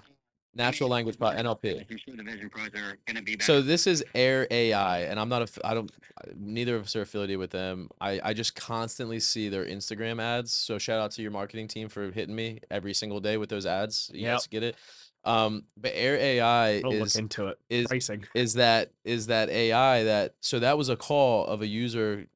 Natural 0.55 0.89
language 0.89 1.19
pro 1.19 1.31
NLP. 1.31 1.87
I'm 1.91 1.99
sure 1.99 2.17
the 2.17 2.23
Vision 2.23 2.51
Pros 2.51 2.69
are 2.69 2.99
gonna 3.07 3.23
be 3.23 3.37
better. 3.37 3.45
So 3.45 3.63
this 3.63 3.87
is 3.87 4.05
Air 4.15 4.47
AI, 4.51 5.01
and 5.01 5.19
I'm 5.19 5.29
not 5.29 5.43
A, 5.43 5.67
I 5.67 5.75
don't, 5.75 5.91
neither 6.37 6.77
of 6.77 6.85
us 6.85 6.97
are 6.97 7.03
affiliated 7.03 7.39
with 7.39 7.51
them. 7.51 7.89
I, 8.01 8.21
I 8.23 8.33
just 8.35 8.55
constantly 8.55 9.21
see 9.21 9.49
their 9.49 9.65
Instagram 9.65 10.21
ads. 10.21 10.53
So 10.53 10.79
shout 10.79 11.01
out 11.01 11.11
to 11.13 11.23
your 11.23 11.31
marketing 11.31 11.69
team 11.69 11.89
for 11.89 12.11
hitting 12.11 12.35
me 12.35 12.61
every 12.71 12.95
single 12.95 13.21
day 13.21 13.37
with 13.37 13.49
those 13.49 13.67
ads. 13.67 14.11
You 14.13 14.23
Yep. 14.23 14.33
guys 14.33 14.47
get 14.47 14.63
it. 14.63 14.77
Um, 15.25 15.65
but 15.77 15.93
Air 15.95 16.17
AI 16.17 16.83
I'll 16.85 16.91
look 16.91 17.07
is 17.07 17.17
into 17.17 17.47
it 17.47 17.59
is 17.71 17.87
pricing 17.87 18.25
is 18.35 18.55
that 18.55 18.91
is 19.05 19.29
that 19.29 19.51
AI 19.51 20.03
that 20.03 20.35
so 20.41 20.59
that 20.59 20.77
was 20.77 20.89
a 20.89 20.97
call 20.97 21.47
of 21.47 21.63
a 21.63 21.67
user. 21.67 22.27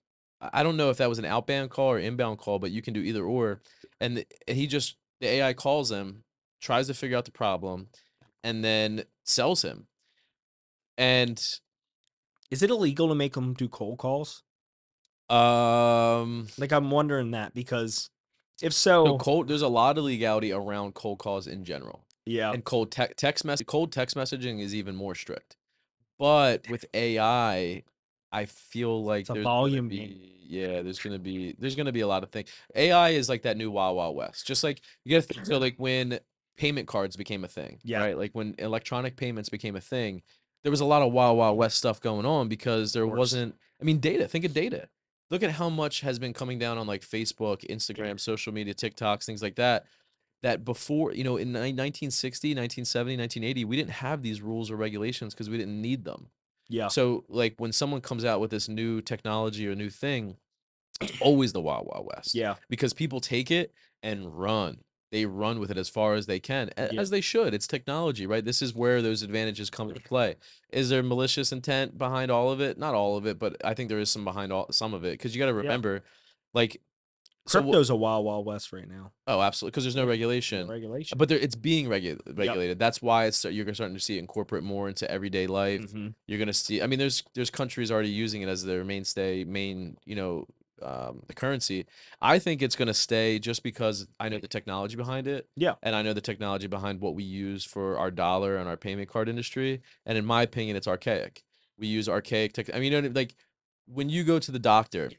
I 0.41 0.51
I 0.53 0.63
don't 0.63 0.77
know 0.77 0.91
if 0.91 0.99
that 0.99 1.09
was 1.09 1.19
an 1.19 1.25
outbound 1.25 1.71
call 1.71 1.91
or 1.91 1.99
inbound 1.99 2.39
call, 2.39 2.59
but 2.59 2.71
you 2.71 2.83
can 2.83 2.95
do 2.95 3.01
either 3.01 3.25
or. 3.25 3.61
And 4.01 4.19
the, 4.19 4.27
and 4.47 4.57
he 4.57 4.67
just 4.67 4.97
the 5.21 5.27
AI 5.27 5.53
calls 5.55 5.91
him, 5.91 6.23
tries 6.61 6.87
to 6.89 6.95
figure 6.95 7.17
out 7.17 7.25
the 7.25 7.33
problem, 7.33 7.89
and 8.47 8.65
then 8.65 9.05
sells 9.25 9.63
him. 9.63 9.89
And 10.97 11.37
is 12.51 12.63
it 12.63 12.71
illegal 12.71 13.09
to 13.09 13.15
make 13.15 13.35
them 13.35 13.53
do 13.55 13.69
cold 13.69 13.99
calls 13.99 14.43
um, 15.29 16.47
like 16.57 16.71
i'm 16.71 16.91
wondering 16.93 17.33
that 17.33 17.53
because 17.53 18.09
if 18.63 18.73
so 18.73 19.05
so 19.05 19.19
cold. 19.19 19.49
There's 19.49 19.63
a 19.63 19.69
lot 19.69 19.99
of 19.99 20.05
legality 20.05 20.53
around 20.53 20.95
cold 20.95 21.19
calls 21.19 21.47
in 21.49 21.65
general. 21.65 22.07
yeah 22.25 22.53
and 22.53 22.65
cold 22.65 22.93
te- 22.93 23.13
text 23.17 23.45
mess 23.45 23.61
cold 23.67 23.91
text 23.93 24.17
messaging 24.17 24.61
is 24.61 24.75
even 24.75 24.95
more 24.95 25.15
strict. 25.15 25.57
But 26.19 26.67
with 26.71 26.87
AI, 26.95 27.83
I 28.33 28.45
feel 28.47 29.05
like 29.05 29.23
It's 29.23 29.31
a 29.31 29.43
volume 29.43 29.89
game. 29.89 30.09
be- 30.09 30.33
yeah, 30.49 30.81
there's 30.81 31.01
gonna 31.01 31.19
be 31.19 31.57
there's 31.59 31.75
gonna 31.75 31.93
be 31.93 32.01
a 32.01 32.07
lot 32.07 32.23
of 32.23 32.31
things. 32.31 32.49
AI 32.75 33.11
is 33.11 33.29
like 33.29 33.43
that 33.43 33.57
new 33.59 33.71
Wild 33.71 33.97
Wild 33.97 34.17
West. 34.17 34.47
Just 34.47 34.63
like 34.65 34.81
you 35.05 35.11
gotta 35.19 35.27
think, 35.35 35.45
so 35.45 35.59
like 35.59 35.75
when 35.77 36.19
payment 36.57 36.89
cards 36.89 37.17
became 37.17 37.45
a 37.45 37.49
thing, 37.49 37.79
Yeah. 37.85 38.01
right? 38.01 38.17
Like 38.19 38.33
when 38.33 38.55
electronic 38.59 39.17
payments 39.17 39.49
became 39.49 39.77
a 39.77 39.81
thing, 39.81 40.23
there 40.63 40.71
was 40.71 40.81
a 40.81 40.85
lot 40.87 41.03
of 41.03 41.13
Wild 41.13 41.37
Wild 41.39 41.57
West 41.57 41.77
stuff 41.79 42.01
going 42.01 42.27
on 42.27 42.49
because 42.49 42.93
there 42.93 43.07
wasn't. 43.07 43.55
I 43.81 43.85
mean, 43.85 43.99
data. 44.01 44.27
Think 44.27 44.45
of 44.45 44.53
data. 44.55 44.89
Look 45.31 45.43
at 45.43 45.51
how 45.53 45.69
much 45.69 46.01
has 46.01 46.19
been 46.19 46.33
coming 46.33 46.59
down 46.59 46.79
on 46.79 46.87
like 46.87 47.03
Facebook, 47.03 47.67
Instagram, 47.69 48.19
social 48.19 48.53
media, 48.53 48.75
TikToks, 48.75 49.25
things 49.25 49.43
like 49.43 49.57
that 49.57 49.87
that 50.43 50.65
before 50.67 51.13
you 51.15 51.25
know 51.25 51.37
in 51.39 51.49
ni- 51.49 51.73
1960 51.73 52.51
1970 52.51 53.17
1980 53.17 53.65
we 53.65 53.75
didn't 53.75 53.91
have 53.91 54.23
these 54.23 54.43
rules 54.43 54.71
or 54.71 54.77
regulations 54.77 55.33
because 55.33 55.49
we 55.49 55.57
didn't 55.57 55.81
need 55.81 56.05
them 56.05 56.29
yeah 56.69 56.89
so 56.89 57.25
like 57.31 57.55
when 57.57 57.73
someone 57.73 58.03
comes 58.03 58.23
out 58.23 58.39
with 58.39 58.51
this 58.51 58.69
new 58.69 59.01
technology 59.01 59.67
or 59.67 59.75
new 59.75 59.89
thing 59.89 60.37
it's 61.01 61.19
always 61.23 61.55
the 61.55 61.61
wild 61.61 61.87
wild 61.91 62.07
west 62.15 62.35
yeah 62.35 62.55
because 62.69 62.93
people 62.93 63.19
take 63.19 63.51
it 63.51 63.73
and 64.03 64.39
run 64.39 64.77
they 65.17 65.25
run 65.27 65.59
with 65.61 65.71
it 65.71 65.79
as 65.79 65.89
far 65.89 66.15
as 66.15 66.27
they 66.27 66.39
can 66.39 66.71
Yeah. 66.77 67.01
as 67.01 67.09
they 67.11 67.21
should 67.23 67.55
it's 67.55 67.67
technology 67.67 68.27
right 68.27 68.45
this 68.45 68.61
is 68.61 68.75
where 68.75 69.01
those 69.01 69.23
advantages 69.23 69.71
come 69.71 69.89
into 69.89 70.03
play 70.03 70.37
is 70.71 70.89
there 70.91 71.03
malicious 71.03 71.53
intent 71.53 71.97
behind 71.97 72.31
all 72.31 72.51
of 72.51 72.61
it 72.61 72.77
not 72.79 72.95
all 72.95 73.17
of 73.17 73.25
it 73.27 73.39
but 73.39 73.57
i 73.65 73.73
think 73.75 73.89
there 73.89 73.99
is 74.07 74.11
some 74.11 74.25
behind 74.25 74.53
all 74.53 74.67
some 74.71 74.93
of 74.95 75.05
it 75.05 75.13
because 75.13 75.35
you 75.35 75.39
got 75.39 75.47
to 75.47 75.55
remember 75.55 76.03
like 76.53 76.73
so 77.49 77.63
wh- 77.63 77.91
a 77.91 77.95
wild 77.95 78.25
wild 78.27 78.45
west 78.45 78.73
right 78.73 78.89
now 78.89 79.13
oh 79.29 79.41
absolutely 79.41 79.71
because 79.73 79.85
there's 79.85 79.95
no 79.97 80.03
No 80.03 80.09
regulation 80.09 80.69
regulation 80.69 81.17
but 81.17 81.29
there, 81.29 81.39
it's 81.39 81.55
being 81.55 81.87
regu- 81.87 82.21
regulated. 82.37 82.79
That's 82.79 83.01
why 83.01 83.27
it's 83.27 83.45
you're 83.45 83.73
starting 83.73 83.97
to 83.97 84.03
see 84.03 84.17
it 84.17 84.19
incorporate 84.27 84.65
more 84.65 84.89
into 84.89 85.09
everyday 85.09 85.47
life. 85.47 85.83
Mhm. 85.93 86.15
You're 86.27 86.41
gonna 86.41 86.53
see. 86.53 86.83
I 86.83 86.87
mean, 86.89 86.99
there's 86.99 87.23
there's 87.35 87.51
countries 87.51 87.93
already 87.93 88.09
using 88.25 88.43
it 88.43 88.49
as 88.49 88.65
their 88.65 88.83
mainstay, 88.85 89.45
main 89.45 89.97
you 90.05 90.17
know 90.17 90.33
um, 90.83 91.23
the 91.27 91.35
currency. 91.35 91.87
I 92.21 92.39
think 92.39 92.63
it's 92.63 92.77
going 92.77 92.89
to 92.89 92.95
stay 92.95 93.39
just 93.39 93.63
because 93.63 94.07
I 94.21 94.29
know 94.29 94.39
the 94.39 94.49
technology 94.49 94.97
behind 94.97 95.27
it. 95.27 95.49
Yeah. 95.57 95.75
And 95.83 95.95
I 95.97 96.03
know 96.03 96.13
the 96.13 96.21
technology 96.21 96.67
behind 96.67 97.01
what 97.01 97.15
we 97.15 97.23
use 97.25 97.65
for 97.65 97.99
our 97.99 98.11
dollar 98.11 98.57
and 98.57 98.69
our 98.69 98.77
payment 98.77 99.09
card 99.09 99.29
industry. 99.29 99.83
And 100.05 100.19
in 100.19 100.25
my 100.27 100.43
opinion, 100.43 100.77
it's 100.77 100.87
archaic. 100.89 101.43
We 101.79 101.87
use 101.87 102.09
archaic 102.09 102.53
tech. 102.55 102.71
I 102.75 102.79
mean, 102.81 102.93
you 102.93 103.03
know, 103.03 103.11
like 103.15 103.35
when 103.87 104.09
you 104.09 104.25
go 104.25 104.39
to 104.39 104.51
the 104.53 104.59
doctor 104.59 105.11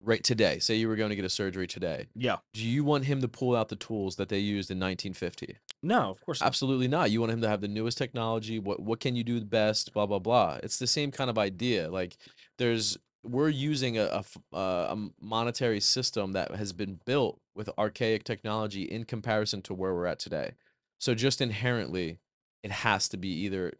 right 0.00 0.22
today, 0.22 0.58
say 0.58 0.74
you 0.74 0.86
were 0.88 0.96
going 0.96 1.10
to 1.10 1.16
get 1.16 1.24
a 1.24 1.30
surgery 1.30 1.66
today, 1.66 2.06
Yeah. 2.14 2.36
do 2.52 2.62
you 2.66 2.84
want 2.84 3.04
him 3.06 3.20
to 3.22 3.28
pull 3.28 3.56
out 3.56 3.68
the 3.70 3.76
tools 3.76 4.16
that 4.16 4.28
they 4.28 4.38
used 4.38 4.70
in 4.70 4.78
1950? 4.78 5.56
No, 5.82 6.10
of 6.10 6.20
course. 6.20 6.40
not. 6.40 6.46
Absolutely 6.46 6.88
not. 6.88 7.10
You 7.10 7.20
want 7.20 7.32
him 7.32 7.40
to 7.42 7.48
have 7.48 7.60
the 7.60 7.68
newest 7.68 7.98
technology. 7.98 8.58
What 8.58 8.80
what 8.80 9.00
can 9.00 9.16
you 9.16 9.24
do 9.24 9.38
the 9.38 9.46
best? 9.46 9.92
Blah 9.92 10.06
blah 10.06 10.18
blah. 10.18 10.58
It's 10.62 10.78
the 10.78 10.86
same 10.86 11.10
kind 11.10 11.28
of 11.30 11.36
idea. 11.38 11.90
Like 11.90 12.16
there's 12.58 12.96
we're 13.24 13.48
using 13.48 13.98
a, 13.98 14.22
uh, 14.52 14.56
a 14.56 14.96
monetary 15.20 15.80
system 15.80 16.32
that 16.32 16.54
has 16.54 16.72
been 16.72 17.00
built 17.04 17.40
with 17.54 17.70
archaic 17.78 18.24
technology 18.24 18.82
in 18.82 19.04
comparison 19.04 19.62
to 19.62 19.74
where 19.74 19.94
we're 19.94 20.06
at 20.06 20.18
today. 20.18 20.52
So 20.98 21.14
just 21.14 21.40
inherently, 21.40 22.18
it 22.62 22.70
has 22.70 23.08
to 23.08 23.16
be 23.16 23.28
either 23.28 23.72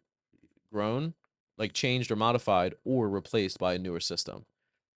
grown, 0.73 1.15
like 1.59 1.73
changed 1.73 2.11
or 2.11 2.17
modified, 2.17 2.75
or 2.85 3.09
replaced 3.09 3.59
by 3.59 3.75
a 3.75 3.79
newer 3.79 4.01
system. 4.01 4.45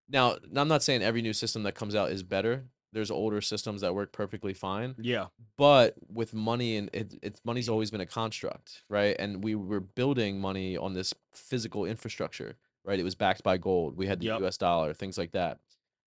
Now, 0.08 0.36
I'm 0.54 0.68
not 0.68 0.82
saying 0.82 1.02
every 1.02 1.22
new 1.22 1.32
system 1.32 1.62
that 1.64 1.74
comes 1.74 1.94
out 1.94 2.10
is 2.10 2.22
better. 2.22 2.64
There's 2.92 3.10
older 3.10 3.42
systems 3.42 3.82
that 3.82 3.94
work 3.94 4.12
perfectly 4.12 4.54
fine 4.54 4.94
Yeah. 4.98 5.26
but 5.58 5.94
with 6.10 6.32
money 6.32 6.76
and 6.76 6.88
it, 6.94 7.14
it's 7.22 7.40
money's 7.44 7.68
always 7.68 7.90
been 7.90 8.00
a 8.00 8.06
construct 8.06 8.82
right 8.88 9.14
and 9.18 9.44
we 9.44 9.54
were 9.54 9.80
building 9.80 10.40
money 10.40 10.74
on 10.74 10.94
this 10.94 11.12
physical 11.34 11.84
infrastructure 11.84 12.56
right 12.84 12.98
it 13.00 13.04
was 13.04 13.14
backed 13.14 13.42
by 13.42 13.56
gold 13.58 13.96
we 13.96 14.06
had 14.06 14.20
the 14.20 14.26
Yep. 14.26 14.42
us 14.42 14.56
dollar 14.56 14.94
things 14.94 15.18
like 15.18 15.32
that 15.32 15.58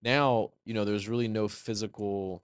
now 0.02 0.52
you 0.66 0.74
know 0.74 0.86
there's 0.86 1.08
really 1.10 1.28
no 1.28 1.48
physical 1.48 2.44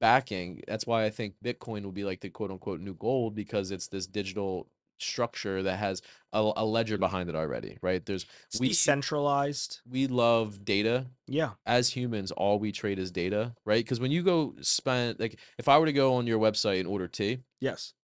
backing 0.00 0.62
that's 0.66 0.86
why 0.86 1.04
i 1.04 1.10
think 1.10 1.34
bitcoin 1.44 1.84
will 1.84 1.92
be 1.92 2.04
like 2.04 2.20
the 2.20 2.28
quote 2.30 2.50
unquote 2.50 2.80
new 2.80 2.94
gold 2.94 3.34
because 3.34 3.70
it's 3.70 3.88
this 3.88 4.06
digital 4.06 4.68
structure 4.98 5.62
that 5.64 5.78
has 5.78 6.00
a, 6.32 6.52
a 6.56 6.64
ledger 6.64 6.96
behind 6.98 7.28
it 7.28 7.34
already 7.34 7.76
right 7.82 8.06
there's 8.06 8.24
It's 8.48 8.60
we 8.60 8.68
decentralized. 8.68 9.80
we 9.90 10.06
love 10.06 10.64
data 10.64 11.06
Yeah. 11.26 11.50
as 11.66 11.90
humans, 11.90 12.30
all 12.30 12.58
we 12.60 12.70
trade 12.72 12.98
is 13.00 13.10
data, 13.10 13.54
right? 13.64 13.84
Because 13.84 13.98
when 13.98 14.12
you 14.12 14.22
go 14.22 14.54
spend, 14.60 15.18
like, 15.18 15.38
if 15.58 15.68
I 15.68 15.78
were 15.78 15.86
to 15.86 15.92
go 15.92 16.14
on 16.14 16.26
your 16.28 16.38
website 16.38 16.78
and 16.80 16.86
order 16.88 17.08
tea, 17.08 17.38
Yes. 17.60 17.94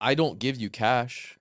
I 0.00 0.14
don't 0.14 0.38
give 0.38 0.56
you 0.60 0.70
cash. 0.70 1.38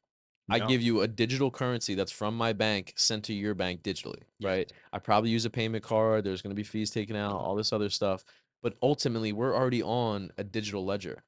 I 0.50 0.60
No. 0.60 0.68
give 0.68 0.82
you 0.82 1.02
a 1.02 1.08
digital 1.08 1.52
currency 1.52 1.96
that's 1.96 2.12
from 2.12 2.36
my 2.36 2.54
bank 2.54 2.94
sent 2.96 3.24
to 3.26 3.34
your 3.34 3.54
bank 3.54 3.84
digitally, 3.84 4.24
right? 4.42 4.72
I 4.94 5.00
probably 5.00 5.30
use 5.30 5.46
a 5.46 5.50
payment 5.50 5.84
card. 5.84 6.24
There's 6.24 6.42
going 6.42 6.52
to 6.52 6.56
be 6.56 6.64
fees 6.64 6.90
taken 6.92 7.16
out, 7.16 7.40
all 7.40 7.56
this 7.56 7.72
other 7.74 7.90
stuff. 7.90 8.24
But 8.62 8.76
ultimately, 8.82 9.32
we're 9.32 9.56
already 9.56 9.82
on 9.84 10.32
a 10.38 10.44
digital 10.44 10.84
ledger, 10.86 11.24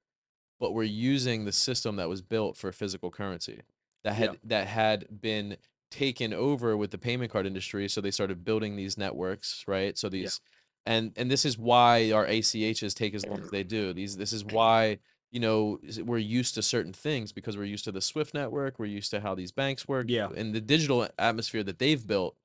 but 0.59 0.73
we're 0.73 0.83
using 0.83 1.45
the 1.45 1.51
system 1.51 1.95
that 1.97 2.09
was 2.09 2.21
built 2.21 2.57
for 2.57 2.71
physical 2.71 3.11
currency 3.11 3.61
that 4.03 4.13
had 4.15 4.31
Yeah. 4.33 4.37
that 4.43 4.67
had 4.67 5.21
been 5.21 5.57
taken 5.91 6.33
over 6.33 6.75
with 6.77 6.91
the 6.91 6.97
payment 6.97 7.31
card 7.31 7.45
industry. 7.45 7.87
So 7.89 8.01
they 8.01 8.11
started 8.11 8.43
building 8.45 8.75
these 8.75 8.97
networks, 8.97 9.63
right? 9.67 9.97
So 9.97 10.09
these, 10.09 10.39
and 10.85 11.13
and 11.17 11.29
this 11.29 11.45
is 11.45 11.57
why 11.57 12.11
our 12.11 12.25
ACHs 12.25 12.93
take 12.95 13.13
as 13.13 13.25
long 13.25 13.41
as 13.43 13.51
they 13.51 13.63
do. 13.63 13.93
These 13.93 14.17
this 14.17 14.33
is 14.33 14.43
why 14.45 14.99
you 15.31 15.39
know 15.39 15.79
we're 16.03 16.17
used 16.17 16.55
to 16.55 16.61
certain 16.61 16.93
things 16.93 17.31
because 17.31 17.57
we're 17.57 17.63
used 17.63 17.85
to 17.85 17.91
the 17.91 18.01
Swift 18.01 18.33
network. 18.33 18.77
We're 18.77 18.85
used 18.85 19.11
to 19.11 19.21
how 19.21 19.33
these 19.33 19.51
banks 19.51 19.87
work. 19.87 20.07
Yeah. 20.09 20.29
and 20.35 20.53
the 20.53 20.61
digital 20.61 21.07
atmosphere 21.17 21.63
that 21.63 21.79
they've 21.79 22.05
built. 22.05 22.35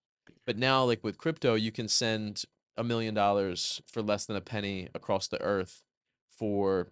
But 0.47 0.57
now, 0.57 0.85
like 0.85 1.03
with 1.03 1.19
crypto, 1.19 1.55
you 1.55 1.73
can 1.73 1.89
send 1.89 2.45
a 2.77 2.85
million 2.85 3.15
dollars 3.15 3.83
for 3.87 4.03
less 4.03 4.27
than 4.27 4.37
a 4.37 4.41
penny 4.41 4.89
across 4.95 5.27
the 5.29 5.41
earth 5.43 5.83
for, 6.31 6.89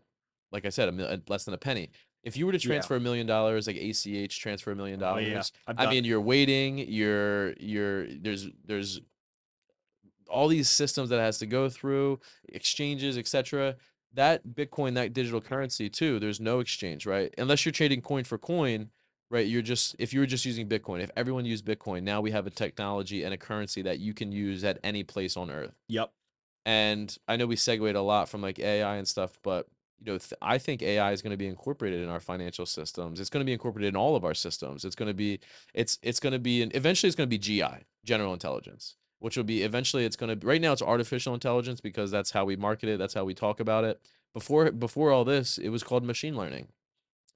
like 0.51 0.65
I 0.67 0.71
said, 0.71 0.89
a 0.89 0.93
mil- 0.93 1.19
less 1.29 1.45
than 1.45 1.55
a 1.55 1.59
penny. 1.59 1.91
If 2.25 2.37
you 2.37 2.47
were 2.47 2.53
to 2.53 2.59
transfer 2.59 2.97
a 2.97 3.01
million 3.01 3.27
dollars, 3.27 3.67
like 3.67 3.77
ACH 3.77 4.41
transfer 4.41 4.73
a 4.73 4.77
million 4.77 5.01
oh, 5.03 5.07
dollars, 5.07 5.53
I've 5.67 5.79
I 5.79 5.91
mean, 5.91 6.05
you're 6.05 6.21
waiting. 6.21 6.79
You're 6.79 7.53
you're 7.61 8.07
there's 8.07 8.49
there's 8.65 9.01
all 10.29 10.49
these 10.49 10.71
systems 10.71 11.11
that 11.11 11.19
it 11.19 11.23
has 11.23 11.39
to 11.39 11.47
go 11.47 11.69
through, 11.69 12.21
exchanges, 12.49 13.19
etc. 13.19 13.77
That 14.15 14.47
Bitcoin, 14.47 14.95
that 14.95 15.13
digital 15.13 15.41
currency 15.41 15.91
too. 15.91 16.19
There's 16.19 16.41
no 16.41 16.61
exchange, 16.61 17.07
right? 17.07 17.35
Unless 17.37 17.65
you're 17.65 17.73
trading 17.73 18.01
coin 18.01 18.25
for 18.25 18.39
coin, 18.39 18.91
right? 19.31 19.47
You're 19.47 19.63
just 19.63 19.97
if 19.99 20.13
you 20.13 20.21
were 20.21 20.27
just 20.27 20.45
using 20.45 20.69
Bitcoin. 20.69 21.01
If 21.01 21.11
everyone 21.17 21.45
used 21.45 21.65
Bitcoin, 21.65 22.03
now 22.03 22.21
we 22.21 22.31
have 22.31 22.47
a 22.47 22.51
technology 22.51 23.25
and 23.25 23.35
a 23.35 23.37
currency 23.37 23.83
that 23.83 23.99
you 23.99 24.15
can 24.15 24.31
use 24.33 24.63
at 24.65 24.79
any 24.85 25.03
place 25.03 25.37
on 25.37 25.51
Earth. 25.51 25.75
Yep. 25.89 26.13
And 26.65 27.17
I 27.29 27.37
know 27.37 27.47
we 27.47 27.57
segued 27.57 27.97
a 27.97 28.03
lot 28.03 28.29
from 28.29 28.41
like 28.41 28.59
AI 28.59 28.97
and 28.97 29.07
stuff, 29.07 29.39
but 29.43 29.67
you 30.05 30.13
know, 30.13 30.19
th- 30.19 30.35
I 30.43 30.59
think 30.59 30.83
AI 30.83 31.13
is 31.13 31.23
going 31.23 31.31
to 31.31 31.37
be 31.37 31.47
incorporated 31.47 32.03
in 32.03 32.09
our 32.09 32.21
financial 32.21 32.67
systems. 32.67 33.21
It's 33.21 33.31
going 33.31 33.41
to 33.41 33.47
be 33.47 33.53
incorporated 33.53 33.89
in 33.89 33.97
all 33.97 34.17
of 34.17 34.25
our 34.25 34.35
systems. 34.35 34.85
It's 34.85 34.97
going 34.97 35.09
to 35.09 35.15
be, 35.15 35.41
it's 35.73 35.99
it's 36.03 36.21
going 36.21 36.33
to 36.33 36.39
be, 36.39 36.63
an, 36.63 36.71
eventually 36.75 37.09
it's 37.09 37.17
going 37.17 37.29
to 37.29 37.31
be 37.31 37.39
GI, 37.39 37.85
general 38.05 38.33
intelligence, 38.33 38.97
which 39.25 39.39
will 39.39 39.45
be 39.45 39.63
eventually 39.63 40.05
it's 40.05 40.17
going 40.17 40.39
to. 40.39 40.47
Right 40.47 40.61
now 40.61 40.75
it's 40.75 40.83
artificial 40.83 41.33
intelligence 41.33 41.81
because 41.81 42.11
that's 42.11 42.33
how 42.33 42.45
we 42.45 42.57
market 42.57 42.91
it. 42.91 42.99
That's 42.99 43.15
how 43.15 43.25
we 43.25 43.33
talk 43.33 43.59
about 43.59 43.85
it. 43.85 43.99
Before 44.35 44.71
before 44.71 45.13
all 45.13 45.25
this, 45.25 45.57
it 45.57 45.71
was 45.71 45.83
called 45.83 46.05
machine 46.05 46.37
learning, 46.37 46.69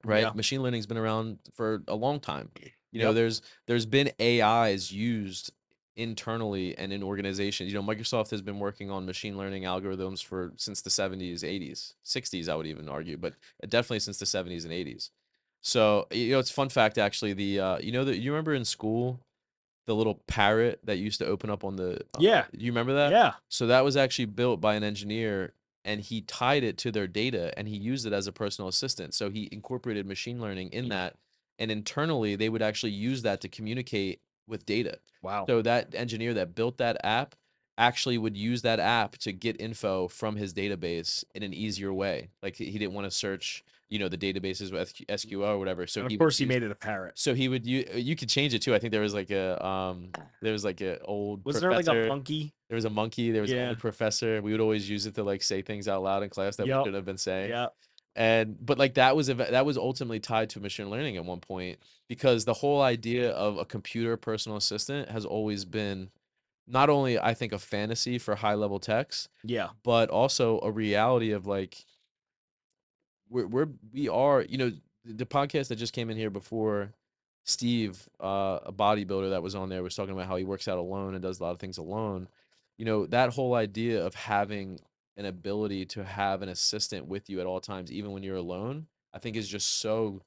right? 0.04 0.24
Yeah. 0.24 0.32
Machine 0.34 0.62
learning's 0.62 0.84
been 0.84 0.98
around 0.98 1.38
for 1.54 1.82
a 1.88 1.94
long 1.94 2.20
time. 2.20 2.50
You 2.92 3.00
know, 3.00 3.06
Yep. 3.06 3.14
there's 3.14 3.42
there's 3.66 3.86
been 3.86 4.10
AIs 4.20 4.92
used 4.92 5.50
internally 5.96 6.76
and 6.76 6.92
in 6.92 7.02
organizations. 7.02 7.72
You 7.72 7.80
know, 7.80 7.86
Microsoft 7.86 8.32
has 8.32 8.42
been 8.42 8.58
working 8.58 8.90
on 8.90 9.06
machine 9.06 9.38
learning 9.38 9.62
algorithms 9.62 10.22
for 10.22 10.52
since 10.56 10.82
the 10.82 10.90
70s, 10.90 11.42
80s, 11.42 11.94
60s, 12.04 12.50
I 12.50 12.54
would 12.54 12.66
even 12.66 12.90
argue, 12.90 13.16
but 13.16 13.32
definitely 13.66 14.00
since 14.00 14.18
the 14.18 14.26
70s 14.26 14.64
and 14.64 14.74
80s. 14.74 15.08
So, 15.62 16.06
you 16.10 16.32
know, 16.32 16.38
it's 16.38 16.50
fun 16.50 16.68
fact 16.68 16.98
actually. 16.98 17.32
The 17.32 17.60
uh, 17.60 17.78
you 17.78 17.92
know 17.92 18.04
that 18.04 18.18
you 18.18 18.30
remember 18.30 18.52
in 18.52 18.66
school 18.66 19.20
the 19.88 19.94
little 19.94 20.20
parrot 20.26 20.78
that 20.84 20.98
used 20.98 21.18
to 21.18 21.26
open 21.26 21.48
up 21.48 21.64
on 21.64 21.76
the 21.76 21.94
uh, 22.14 22.18
Yeah. 22.20 22.44
you 22.52 22.70
remember 22.70 22.92
that? 22.94 23.10
yeah. 23.10 23.32
So 23.48 23.66
that 23.68 23.84
was 23.84 23.96
actually 23.96 24.26
built 24.26 24.60
by 24.60 24.74
an 24.74 24.84
engineer 24.84 25.54
and 25.82 26.02
he 26.02 26.20
tied 26.20 26.62
it 26.62 26.76
to 26.78 26.92
their 26.92 27.06
data 27.06 27.58
and 27.58 27.66
he 27.66 27.76
used 27.76 28.06
it 28.06 28.12
as 28.12 28.26
a 28.26 28.32
personal 28.32 28.68
assistant. 28.68 29.14
So 29.14 29.30
he 29.30 29.48
incorporated 29.50 30.04
machine 30.06 30.40
learning 30.40 30.68
in 30.72 30.90
that 30.90 31.14
and 31.58 31.70
internally 31.70 32.36
they 32.36 32.50
would 32.50 32.60
actually 32.60 32.92
use 32.92 33.22
that 33.22 33.40
to 33.40 33.48
communicate 33.48 34.20
with 34.46 34.66
data. 34.66 34.98
Wow. 35.22 35.46
So 35.48 35.62
that 35.62 35.94
engineer 35.94 36.34
that 36.34 36.54
built 36.54 36.76
that 36.78 36.98
app 37.02 37.34
actually 37.78 38.18
would 38.18 38.36
use 38.36 38.60
that 38.62 38.80
app 38.80 39.16
to 39.18 39.32
get 39.32 39.58
info 39.58 40.06
from 40.08 40.36
his 40.36 40.52
database 40.52 41.24
in 41.34 41.42
an 41.42 41.54
easier 41.54 41.94
way. 41.94 42.28
Like 42.42 42.56
he 42.56 42.66
he 42.70 42.78
didn't 42.78 42.92
want 42.92 43.06
to 43.06 43.10
search, 43.10 43.64
you 43.88 43.98
know, 43.98 44.08
the 44.08 44.18
databases 44.18 44.70
with 44.72 44.92
SQL 45.08 45.46
or 45.48 45.58
whatever. 45.58 45.86
So 45.86 46.02
And 46.02 46.10
he 46.10 46.16
of 46.16 46.18
would 46.20 46.24
course, 46.24 46.38
he 46.38 46.44
use- 46.44 46.48
made 46.48 46.62
it 46.62 46.70
a 46.70 46.74
parrot. 46.74 47.18
So 47.18 47.34
he 47.34 47.48
would 47.48 47.66
you 47.66 47.84
you 47.94 48.16
could 48.16 48.28
change 48.28 48.52
it 48.54 48.60
too. 48.62 48.74
I 48.74 48.78
think 48.78 48.92
there 48.92 49.00
was 49.00 49.14
like 49.14 49.30
a 49.30 49.64
um 49.66 50.10
there 50.42 50.52
was 50.52 50.64
like 50.64 50.80
a 50.80 51.00
old 51.02 51.44
Was 51.44 51.60
there 51.60 51.70
like 51.72 51.86
a 51.88 52.06
monkey? 52.08 52.52
there 52.68 52.76
was 52.76 52.84
a 52.84 52.90
monkey. 52.90 53.30
There 53.30 53.42
was 53.42 53.50
Yeah. 53.50 53.62
an 53.64 53.68
old 53.70 53.78
professor. 53.78 54.42
We 54.42 54.52
would 54.52 54.60
always 54.60 54.88
use 54.90 55.06
it 55.06 55.14
to 55.14 55.22
like 55.22 55.42
say 55.42 55.62
things 55.62 55.88
out 55.88 56.02
loud 56.02 56.22
in 56.22 56.28
class 56.30 56.56
that 56.56 56.66
we 56.66 56.72
shouldn't 56.72 56.94
have 56.94 57.04
been 57.06 57.16
saying. 57.18 57.50
Yeah. 57.50 57.68
And 58.16 58.56
but 58.64 58.78
like 58.78 58.94
that 58.94 59.14
was 59.16 59.30
eva- 59.30 59.48
that 59.50 59.64
was 59.64 59.78
ultimately 59.78 60.20
tied 60.20 60.50
to 60.50 60.60
machine 60.60 60.90
learning 60.90 61.16
at 61.16 61.24
one 61.24 61.40
point 61.40 61.78
because 62.08 62.44
the 62.44 62.54
whole 62.54 62.82
idea 62.82 63.30
of 63.30 63.56
a 63.58 63.64
computer 63.64 64.16
personal 64.16 64.58
assistant 64.58 65.08
has 65.08 65.24
always 65.24 65.64
been 65.64 66.10
not 66.66 66.90
only 66.90 67.18
I 67.18 67.32
think 67.32 67.52
a 67.52 67.58
fantasy 67.58 68.18
for 68.18 68.34
high 68.34 68.54
level 68.54 68.78
techs, 68.80 69.28
Yeah. 69.44 69.68
but 69.82 70.10
also 70.10 70.60
a 70.60 70.70
reality 70.70 71.30
of 71.30 71.46
like 71.46 71.86
we're 73.28 73.46
we're 73.46 73.68
we 73.92 74.08
are 74.08 74.42
you 74.42 74.58
know 74.58 74.72
the, 75.04 75.12
the 75.12 75.26
podcast 75.26 75.68
that 75.68 75.76
just 75.76 75.92
came 75.92 76.10
in 76.10 76.16
here 76.16 76.30
before 76.30 76.92
Steve 77.44 78.08
uh 78.22 78.58
a 78.64 78.72
bodybuilder 78.72 79.30
that 79.30 79.42
was 79.42 79.54
on 79.54 79.68
there 79.68 79.82
was 79.82 79.94
talking 79.94 80.14
about 80.14 80.26
how 80.26 80.36
he 80.36 80.44
works 80.44 80.68
out 80.68 80.78
alone 80.78 81.14
and 81.14 81.22
does 81.22 81.40
a 81.40 81.42
lot 81.42 81.52
of 81.52 81.58
things 81.58 81.78
alone 81.78 82.28
you 82.76 82.84
know 82.84 83.06
that 83.06 83.30
whole 83.34 83.54
idea 83.54 84.04
of 84.04 84.14
having 84.14 84.78
an 85.16 85.24
ability 85.24 85.84
to 85.84 86.04
have 86.04 86.42
an 86.42 86.48
assistant 86.48 87.06
with 87.06 87.28
you 87.28 87.40
at 87.40 87.46
all 87.46 87.60
times 87.60 87.90
even 87.90 88.12
when 88.12 88.22
you're 88.22 88.36
alone 88.36 88.86
I 89.12 89.18
think 89.18 89.36
is 89.36 89.48
just 89.48 89.80
so 89.80 90.22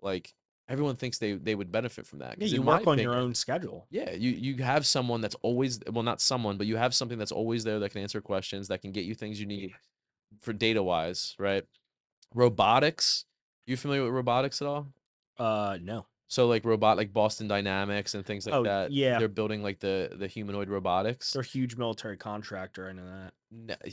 like 0.00 0.34
everyone 0.68 0.96
thinks 0.96 1.18
they 1.18 1.34
they 1.34 1.54
would 1.54 1.70
benefit 1.70 2.06
from 2.06 2.20
that 2.20 2.40
Yeah. 2.40 2.46
You 2.48 2.62
work 2.62 2.86
on 2.86 2.98
your 2.98 3.14
own 3.14 3.34
schedule. 3.34 3.86
yeah, 3.90 4.10
you 4.12 4.30
you 4.30 4.62
have 4.62 4.86
someone 4.86 5.20
that's 5.20 5.36
always 5.42 5.80
well, 5.90 6.02
not 6.02 6.20
someone, 6.20 6.56
but 6.56 6.66
you 6.66 6.76
have 6.76 6.94
something 6.94 7.18
that's 7.18 7.32
always 7.32 7.64
there 7.64 7.78
that 7.80 7.90
can 7.90 8.02
answer 8.02 8.20
questions, 8.20 8.68
that 8.68 8.80
can 8.80 8.92
get 8.92 9.04
you 9.04 9.14
things 9.14 9.38
you 9.38 9.46
need 9.46 9.74
for 10.40 10.52
data 10.52 10.82
wise, 10.82 11.34
right? 11.38 11.64
Robotics. 12.34 13.24
You 13.66 13.76
familiar 13.76 14.04
with 14.04 14.12
robotics 14.12 14.60
at 14.60 14.68
all? 14.68 14.88
Uh, 15.38 15.78
no. 15.80 16.06
So 16.28 16.46
like 16.46 16.64
robot 16.64 16.96
like 16.96 17.12
Boston 17.12 17.46
Dynamics 17.46 18.14
and 18.14 18.24
things 18.24 18.46
like 18.46 18.54
Oh, 18.54 18.62
that. 18.64 18.90
yeah. 18.90 19.18
They're 19.18 19.28
building 19.28 19.62
like 19.62 19.80
the 19.80 20.10
the 20.14 20.26
humanoid 20.26 20.68
robotics. 20.68 21.32
They're 21.32 21.42
a 21.42 21.44
huge 21.44 21.76
military 21.76 22.16
contractor. 22.16 22.88
I 22.88 22.92
know 22.92 23.04
that. 23.06 23.32
No- 23.50 23.74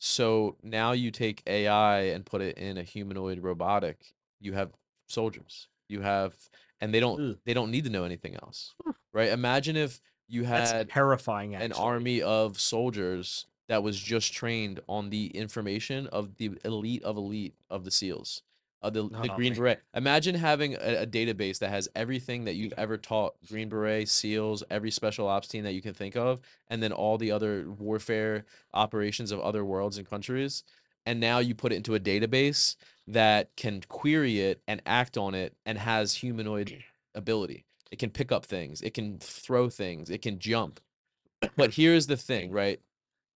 So 0.00 0.56
now 0.62 0.92
you 0.92 1.10
take 1.10 1.42
AI 1.46 2.02
and 2.02 2.24
put 2.24 2.40
it 2.40 2.56
in 2.56 2.78
a 2.78 2.82
humanoid 2.84 3.40
robotic. 3.40 4.14
You 4.40 4.52
have 4.52 4.70
soldiers. 5.08 5.66
You 5.88 6.02
have 6.02 6.36
and 6.80 6.94
they 6.94 7.00
don't 7.00 7.30
Ugh. 7.30 7.36
they 7.44 7.52
don't 7.54 7.70
need 7.72 7.84
to 7.84 7.90
know 7.90 8.04
anything 8.04 8.36
else. 8.36 8.74
Right? 9.12 9.30
Imagine 9.30 9.76
if 9.76 10.00
you 10.28 10.44
That's 10.44 10.70
had 10.70 10.90
terrifying. 10.90 11.54
Actually. 11.56 11.66
an 11.66 11.72
army 11.72 12.22
of 12.22 12.60
soldiers 12.60 13.46
that 13.68 13.82
was 13.82 13.98
just 14.00 14.32
trained 14.32 14.80
on 14.88 15.10
the 15.10 15.26
information 15.28 16.06
of 16.08 16.36
the 16.36 16.52
elite 16.64 17.02
of 17.02 17.16
elite 17.16 17.54
of 17.70 17.84
the 17.84 17.90
SEALs, 17.90 18.42
of 18.82 18.94
the, 18.94 19.08
the 19.08 19.32
Oh, 19.32 19.36
Green 19.36 19.52
man. 19.52 19.58
Beret. 19.58 19.80
Imagine 19.94 20.34
having 20.34 20.74
a, 20.74 21.02
a 21.02 21.06
database 21.06 21.58
that 21.58 21.70
has 21.70 21.88
everything 21.94 22.44
that 22.44 22.54
you've 22.54 22.74
ever 22.76 22.96
taught 22.96 23.34
Green 23.48 23.68
Beret, 23.68 24.08
SEALs, 24.08 24.62
every 24.70 24.90
special 24.90 25.28
ops 25.28 25.48
team 25.48 25.64
that 25.64 25.72
you 25.74 25.82
can 25.82 25.94
think 25.94 26.16
of, 26.16 26.40
and 26.68 26.82
then 26.82 26.92
all 26.92 27.18
the 27.18 27.30
other 27.30 27.70
warfare 27.70 28.44
operations 28.74 29.32
of 29.32 29.40
other 29.40 29.64
worlds 29.64 29.98
and 29.98 30.08
countries. 30.08 30.64
And 31.06 31.20
now 31.20 31.38
you 31.38 31.54
put 31.54 31.72
it 31.72 31.76
into 31.76 31.94
a 31.94 32.00
database 32.00 32.76
that 33.06 33.56
can 33.56 33.82
query 33.88 34.40
it 34.40 34.60
and 34.68 34.82
act 34.84 35.16
on 35.16 35.34
it 35.34 35.54
and 35.64 35.78
has 35.78 36.14
humanoid 36.16 36.84
ability. 37.14 37.64
It 37.90 37.98
can 37.98 38.10
pick 38.10 38.30
up 38.30 38.44
things, 38.44 38.82
it 38.82 38.92
can 38.92 39.18
throw 39.18 39.70
things, 39.70 40.10
it 40.10 40.20
can 40.20 40.38
jump. 40.38 40.80
But 41.56 41.74
here's 41.74 42.06
the 42.08 42.16
thing, 42.18 42.50
right? 42.50 42.80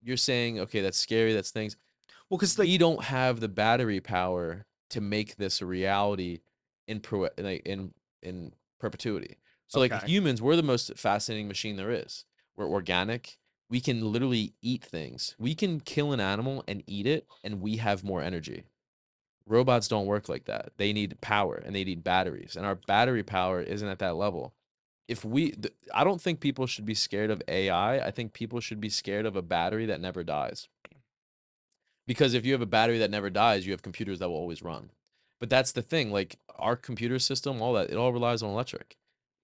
You're 0.03 0.17
saying, 0.17 0.59
okay, 0.59 0.81
that's 0.81 0.97
scary, 0.97 1.33
that's 1.33 1.51
things. 1.51 1.77
well, 2.29 2.37
because 2.37 2.57
like 2.59 2.67
we 2.67 2.77
don't 2.77 3.03
have 3.05 3.39
the 3.39 3.47
battery 3.47 3.99
power 3.99 4.65
to 4.89 5.01
make 5.01 5.37
this 5.37 5.61
a 5.61 5.65
reality 5.65 6.39
in 6.87 6.99
pro 6.99 7.29
like 7.37 7.65
in 7.65 7.93
in 8.21 8.53
perpetuity. 8.79 9.37
So 9.67 9.79
like 9.79 10.03
humans, 10.03 10.41
we're 10.41 10.55
the 10.55 10.61
most 10.63 10.91
fascinating 10.97 11.47
machine 11.47 11.77
there 11.77 11.89
is. 11.91 12.25
We're 12.55 12.67
organic. 12.67 13.37
We 13.69 13.79
can 13.79 14.11
literally 14.11 14.53
eat 14.61 14.83
things. 14.83 15.35
We 15.39 15.55
can 15.55 15.79
kill 15.79 16.11
an 16.11 16.19
animal 16.19 16.63
and 16.67 16.83
eat 16.85 17.07
it, 17.07 17.25
and 17.43 17.59
we 17.59 17.77
have 17.77 18.03
more 18.03 18.21
energy. 18.21 18.65
Robots 19.47 19.87
don't 19.87 20.05
work 20.05 20.29
like 20.29 20.45
that. 20.45 20.73
They 20.77 20.93
need 20.93 21.19
power 21.21 21.55
and 21.55 21.75
they 21.75 21.83
need 21.83 22.03
batteries, 22.03 22.55
and 22.55 22.65
our 22.65 22.75
battery 22.75 23.23
power 23.23 23.61
isn't 23.61 23.87
at 23.87 23.99
that 23.99 24.15
level. 24.15 24.53
If 25.07 25.25
we, 25.25 25.51
th- 25.51 25.73
I 25.93 26.03
don't 26.03 26.21
think 26.21 26.39
people 26.39 26.65
should 26.65 26.85
be 26.85 26.95
scared 26.95 27.29
of 27.29 27.41
AI. 27.47 27.97
I 28.05 28.11
think 28.11 28.33
people 28.33 28.59
should 28.59 28.79
be 28.79 28.89
scared 28.89 29.25
of 29.25 29.35
a 29.35 29.41
battery 29.41 29.85
that 29.85 30.01
never 30.01 30.23
dies. 30.23 30.67
Because 32.05 32.33
if 32.33 32.45
you 32.45 32.53
have 32.53 32.61
a 32.61 32.65
battery 32.65 32.97
that 32.99 33.11
never 33.11 33.29
dies, 33.29 33.65
you 33.65 33.71
have 33.71 33.81
computers 33.81 34.19
that 34.19 34.29
will 34.29 34.37
always 34.37 34.61
run. 34.61 34.91
But 35.39 35.49
that's 35.49 35.71
the 35.71 35.81
thing, 35.81 36.11
like 36.11 36.37
our 36.57 36.75
computer 36.75 37.19
system, 37.19 37.61
all 37.61 37.73
that, 37.73 37.89
it 37.89 37.95
all 37.95 38.13
relies 38.13 38.41
on 38.41 38.49
electric. 38.49 38.97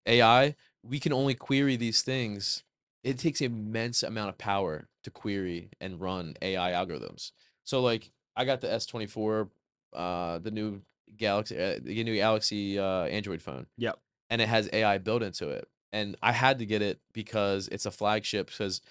AI, 0.05 0.55
we 0.83 0.99
can 0.99 1.13
only 1.13 1.35
query 1.35 1.75
these 1.75 2.01
things. 2.01 2.63
It 3.03 3.17
takes 3.17 3.41
immense 3.41 4.03
amount 4.03 4.29
of 4.29 4.37
power 4.37 4.87
to 5.03 5.11
query 5.11 5.69
and 5.79 5.99
run 5.99 6.35
AI 6.41 6.71
algorithms. 6.71 7.31
So 7.63 7.81
like 7.81 8.11
I 8.35 8.45
got 8.45 8.61
the 8.61 8.67
S24, 8.67 9.49
uh, 9.93 10.39
the 10.39 10.51
new 10.51 10.81
Galaxy, 11.17 11.57
uh, 11.59 11.79
the 11.81 12.03
new 12.03 12.15
Galaxy 12.15 12.79
uh, 12.79 13.03
Android 13.05 13.41
phone. 13.41 13.65
Yep. 13.77 13.99
And 14.29 14.41
it 14.41 14.47
has 14.47 14.69
AI 14.71 14.97
built 14.99 15.23
into 15.23 15.49
it. 15.49 15.67
And 15.91 16.15
I 16.21 16.33
had 16.33 16.59
to 16.59 16.65
get 16.65 16.81
it 16.81 16.99
because 17.13 17.67
it's 17.69 17.85
a 17.85 17.91
flagship 17.91 18.47
because 18.47 18.81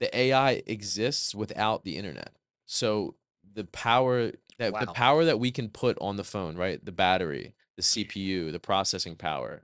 the 0.00 0.16
AI 0.16 0.62
exists 0.66 1.34
without 1.34 1.84
the 1.84 1.96
internet. 1.96 2.32
So 2.66 3.14
the 3.54 3.64
power 3.64 4.32
that 4.58 4.78
the 4.78 4.92
power 4.92 5.24
that 5.24 5.40
we 5.40 5.50
can 5.50 5.68
put 5.68 5.96
on 6.00 6.16
the 6.16 6.24
phone, 6.24 6.56
right? 6.56 6.84
The 6.84 6.92
battery, 6.92 7.54
the 7.76 7.82
CPU, 7.82 8.52
the 8.52 8.60
processing 8.60 9.16
power 9.16 9.62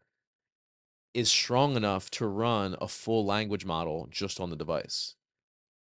is 1.13 1.31
strong 1.31 1.77
enough 1.77 2.11
to 2.11 2.27
run 2.27 2.77
a 2.81 2.89
full 2.89 3.25
language 3.25 3.65
model 3.65 4.07
just 4.11 4.39
on 4.41 4.51
the 4.51 4.57
device. 4.57 5.15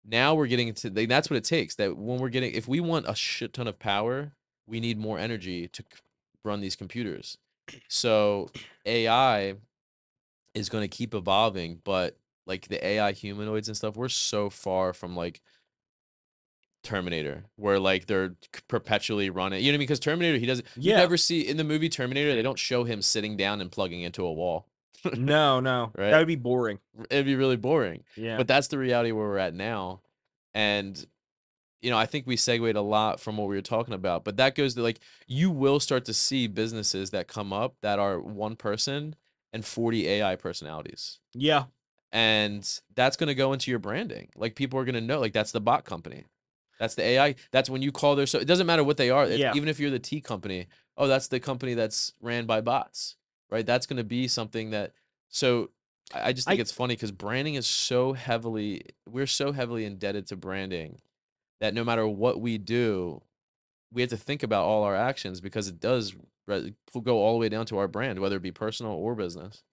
Now 0.05 0.35
we're 0.35 0.47
getting 0.47 0.69
into 0.69 0.89
like, 0.89 1.09
that's 1.09 1.29
what 1.29 1.37
it 1.37 1.43
takes. 1.43 1.75
That 1.75 1.97
when 1.97 2.19
we're 2.19 2.29
getting 2.29 2.53
if 2.53 2.67
we 2.67 2.79
want 2.79 3.07
a 3.07 3.15
shit 3.15 3.53
ton 3.53 3.67
of 3.67 3.77
power, 3.79 4.31
we 4.65 4.79
need 4.79 4.97
more 4.97 5.19
energy 5.19 5.67
to 5.69 5.83
run 6.43 6.61
these 6.61 6.75
computers. 6.75 7.37
So 7.87 8.49
AI 8.85 9.55
is 10.53 10.69
going 10.69 10.83
to 10.83 10.87
keep 10.87 11.13
evolving, 11.13 11.81
but 11.83 12.17
like 12.45 12.67
the 12.67 12.85
AI 12.85 13.11
humanoids 13.11 13.67
and 13.67 13.75
stuff, 13.77 13.95
we're 13.95 14.09
so 14.09 14.49
far 14.49 14.93
from 14.93 15.15
like 15.15 15.41
Terminator, 16.83 17.43
where 17.57 17.79
like 17.79 18.05
they're 18.05 18.35
perpetually 18.67 19.29
running. 19.29 19.61
You 19.63 19.71
know 19.71 19.75
what 19.75 19.77
I 19.77 19.79
mean? 19.79 19.83
Because 19.87 19.99
Terminator, 19.99 20.37
he 20.37 20.45
doesn't. 20.45 20.65
You 20.77 20.93
never 20.93 21.17
see 21.17 21.41
in 21.41 21.57
the 21.57 21.63
movie 21.63 21.89
Terminator, 21.89 22.33
they 22.33 22.41
don't 22.41 22.59
show 22.59 22.85
him 22.85 23.01
sitting 23.01 23.35
down 23.35 23.59
and 23.59 23.71
plugging 23.71 24.01
into 24.01 24.23
a 24.25 24.31
wall. 24.31 24.67
no, 25.15 25.59
no, 25.59 25.91
Right. 25.97 26.11
that 26.11 26.17
would 26.19 26.27
be 26.27 26.35
boring. 26.35 26.79
It'd 27.09 27.25
be 27.25 27.35
really 27.35 27.57
boring. 27.57 28.03
Yeah, 28.15 28.37
But 28.37 28.47
that's 28.47 28.67
the 28.67 28.77
reality 28.77 29.11
where 29.11 29.27
we're 29.27 29.37
at 29.37 29.53
now. 29.53 30.01
And 30.53 31.05
you 31.81 31.89
know, 31.91 31.97
I 31.97 32.05
think 32.05 32.25
we 32.25 32.35
segued 32.37 32.75
a 32.75 32.81
lot 32.81 33.19
from 33.19 33.37
what 33.37 33.47
we 33.47 33.55
were 33.55 33.61
talking 33.61 33.93
about. 33.93 34.23
But 34.23 34.37
that 34.37 34.55
goes 34.55 34.73
to 34.75 34.81
like 34.81 34.99
you 35.27 35.51
will 35.51 35.79
start 35.79 36.05
to 36.05 36.13
see 36.13 36.47
businesses 36.47 37.11
that 37.11 37.27
come 37.27 37.53
up 37.53 37.75
that 37.81 37.99
are 37.99 38.19
one 38.19 38.55
person 38.55 39.15
and 39.53 39.63
40 39.65 40.07
AI 40.07 40.35
personalities. 40.35 41.19
yeah, 41.33 41.65
And 42.11 42.67
that's 42.95 43.15
going 43.17 43.27
to 43.27 43.35
go 43.35 43.53
into 43.53 43.69
your 43.71 43.79
branding. 43.79 44.29
Like 44.35 44.55
people 44.55 44.79
are 44.79 44.85
going 44.85 44.95
to 44.95 45.01
know 45.01 45.19
like 45.19 45.33
that's 45.33 45.51
the 45.51 45.61
bot 45.61 45.85
company. 45.85 46.25
That's 46.79 46.95
the 46.95 47.03
AI. 47.03 47.35
That's 47.51 47.69
when 47.69 47.81
you 47.81 47.91
call 47.91 48.15
their 48.15 48.27
so 48.27 48.39
it 48.39 48.45
doesn't 48.47 48.67
matter 48.67 48.83
what 48.83 48.97
they 48.97 49.09
are. 49.09 49.25
Yeah. 49.27 49.53
Even 49.55 49.67
if 49.69 49.79
you're 49.79 49.89
the 49.91 49.99
tea 49.99 50.21
company, 50.21 50.67
oh, 50.97 51.07
that's 51.07 51.27
the 51.27 51.39
company 51.39 51.73
that's 51.73 52.13
ran 52.21 52.45
by 52.45 52.61
bots. 52.61 53.15
Right? 53.49 53.65
That's 53.65 53.85
going 53.85 53.97
to 53.97 54.03
be 54.03 54.27
something 54.27 54.71
that 54.71 54.91
so 55.29 55.69
I 56.13 56.29
I 56.29 56.33
just 56.33 56.47
think 56.47 56.59
I- 56.59 56.61
it's 56.61 56.71
funny 56.71 56.95
because 56.95 57.11
branding 57.11 57.55
is 57.55 57.65
so 57.67 58.13
heavily 58.13 58.81
we're 59.09 59.27
so 59.27 59.51
heavily 59.53 59.85
indebted 59.85 60.27
to 60.27 60.35
branding 60.35 60.99
that 61.59 61.73
no 61.73 61.83
matter 61.83 62.07
what 62.07 62.39
we 62.41 62.57
do, 62.57 63.21
we 63.91 64.01
have 64.01 64.09
to 64.09 64.17
think 64.17 64.43
about 64.43 64.65
all 64.65 64.83
our 64.83 64.95
actions 64.95 65.41
because 65.41 65.67
it 65.67 65.79
does 65.79 66.15
re- 66.45 66.73
go 67.03 67.17
all 67.17 67.33
the 67.33 67.39
way 67.39 67.49
down 67.49 67.65
to 67.67 67.77
our 67.77 67.87
brand, 67.87 68.19
whether 68.19 68.37
it 68.37 68.41
be 68.41 68.51
personal 68.51 68.93
or 68.93 69.15
business. 69.15 69.63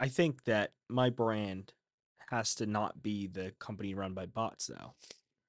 I 0.00 0.08
think 0.08 0.44
that 0.44 0.72
my 0.88 1.10
brand 1.10 1.72
has 2.30 2.54
to 2.56 2.66
not 2.66 3.02
be 3.02 3.26
the 3.26 3.52
company 3.58 3.94
run 3.94 4.14
by 4.14 4.26
bots, 4.26 4.66
though. 4.66 4.94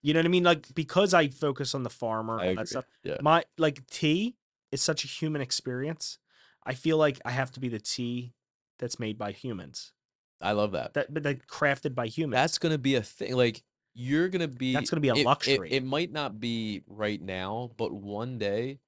You 0.02 0.14
know 0.14 0.20
what 0.20 0.26
I 0.26 0.30
mean? 0.30 0.44
Like 0.44 0.68
because 0.76 1.14
I 1.14 1.30
focus 1.30 1.74
on 1.74 1.84
the 1.84 1.90
farmer, 1.90 2.38
agree. 2.40 2.56
that 2.56 2.68
stuff. 2.68 2.86
Yeah. 3.04 3.18
My 3.22 3.46
like 3.58 3.88
tea 3.88 4.36
is 4.72 4.82
such 4.82 5.06
a 5.06 5.08
human 5.08 5.42
experience. 5.42 6.18
I 6.66 6.74
feel 6.74 6.98
like 6.98 7.22
I 7.24 7.32
have 7.32 7.52
to 7.54 7.60
be 7.60 7.70
the 7.70 7.80
tea 7.80 8.34
that's 8.80 9.00
made 9.00 9.18
by 9.18 9.32
humans, 9.32 9.94
I 10.44 10.52
love 10.52 10.74
that. 10.74 10.94
that 10.94 11.14
but 11.14 11.24
that 11.24 11.48
crafted 11.48 11.96
by 11.96 12.08
humans. 12.08 12.36
That's 12.36 12.58
gonna 12.58 12.78
be 12.78 12.96
a 12.96 13.02
thing. 13.02 13.36
Like 13.36 13.64
you're 13.94 14.30
gonna 14.30 14.48
be. 14.48 14.74
That's 14.74 14.90
gonna 14.90 15.02
be 15.02 15.10
a 15.10 15.14
it- 15.16 15.20
it- 15.20 15.26
luxury. 15.26 15.72
It, 15.72 15.84
might 15.84 16.12
not 16.12 16.40
be 16.40 16.82
right 16.88 17.22
now, 17.22 17.72
but 17.78 17.94
one 17.94 18.38
day, 18.38 18.80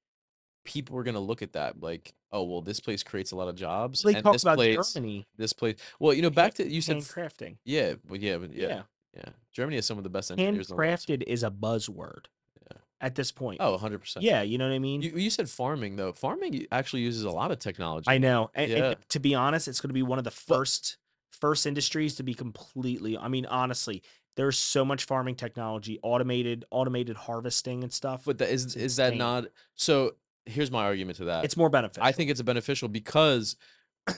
people 0.64 0.98
are 0.98 1.04
gonna 1.04 1.20
look 1.20 1.42
at 1.42 1.54
that 1.54 1.82
like, 1.82 2.14
oh 2.32 2.44
well, 2.44 2.62
this 2.62 2.80
place 2.80 3.04
creates 3.04 3.32
a 3.32 3.36
lot 3.36 3.48
of 3.48 3.56
jobs, 3.56 4.02
they 4.02 4.14
and 4.16 4.24
talk 4.24 4.34
this 4.34 4.44
about 4.44 4.56
place, 4.58 4.94
Germany 4.94 5.26
this 5.38 5.54
place. 5.54 5.76
Well, 6.00 6.14
you 6.14 6.22
know, 6.22 6.30
back 6.30 6.56
to 6.56 6.68
you 6.68 6.82
said, 6.82 6.98
handcrafting. 6.98 7.58
yeah, 7.64 7.94
well, 8.08 8.20
yeah, 8.20 8.38
yeah, 8.52 8.68
Yeah, 8.68 8.82
yeah, 9.16 9.30
Germany 9.54 9.76
has 9.78 9.86
some 9.86 9.98
of 9.98 10.04
the 10.04 10.10
best 10.10 10.32
engineers 10.32 10.70
in 10.70 10.76
the 10.76 10.78
world. 10.78 10.90
handcrafted 10.92 11.24
is 11.28 11.44
a 11.44 11.52
buzzword. 11.52 12.26
Yeah. 12.72 12.78
At 13.00 13.14
this 13.16 13.32
point. 13.32 13.58
Oh, 13.62 13.72
100 13.74 14.00
percent. 14.00 14.24
yeah, 14.26 14.42
you 14.42 14.58
know 14.58 14.68
what 14.68 14.74
I 14.74 14.80
mean. 14.80 15.02
You, 15.04 15.12
you 15.12 15.30
said 15.30 15.50
farming 15.50 15.98
though. 15.98 16.14
Farming 16.14 16.66
actually 16.72 17.04
uses 17.04 17.24
a 17.24 17.30
lot 17.30 17.52
of 17.52 17.60
technology. 17.60 18.06
I 18.10 18.18
know. 18.18 18.50
And, 18.56 18.72
and 18.72 18.80
Yeah. 18.84 18.94
to 19.10 19.20
be 19.20 19.36
honest, 19.36 19.68
it's 19.68 19.80
going 19.80 19.90
to 19.90 19.94
be 19.94 20.02
one 20.04 20.18
of 20.18 20.24
the 20.24 20.32
first 20.32 20.98
first 21.32 21.66
industries 21.68 22.16
to 22.16 22.24
be 22.24 22.34
completely. 22.34 23.18
I 23.18 23.28
mean, 23.28 23.46
honestly, 23.46 24.02
there's 24.36 24.58
so 24.58 24.84
much 24.86 25.06
farming 25.06 25.36
technology, 25.36 26.00
automated 26.04 26.66
automated 26.72 27.16
harvesting 27.16 27.84
and 27.84 27.92
stuff. 27.92 28.24
But 28.26 28.38
that 28.40 28.50
is 28.50 28.66
It's 28.66 28.76
is 28.76 28.96
that 28.98 29.16
not? 29.16 29.46
So 29.76 30.16
here's 30.46 30.72
my 30.72 30.84
argument 30.84 31.18
to 31.18 31.26
that. 31.26 31.46
it's 31.46 31.58
more 31.58 31.70
beneficial. 31.70 32.04
I 32.04 32.12
think 32.12 32.30
it's 32.30 32.40
a 32.40 32.44
beneficial 32.44 32.88
because 32.90 33.56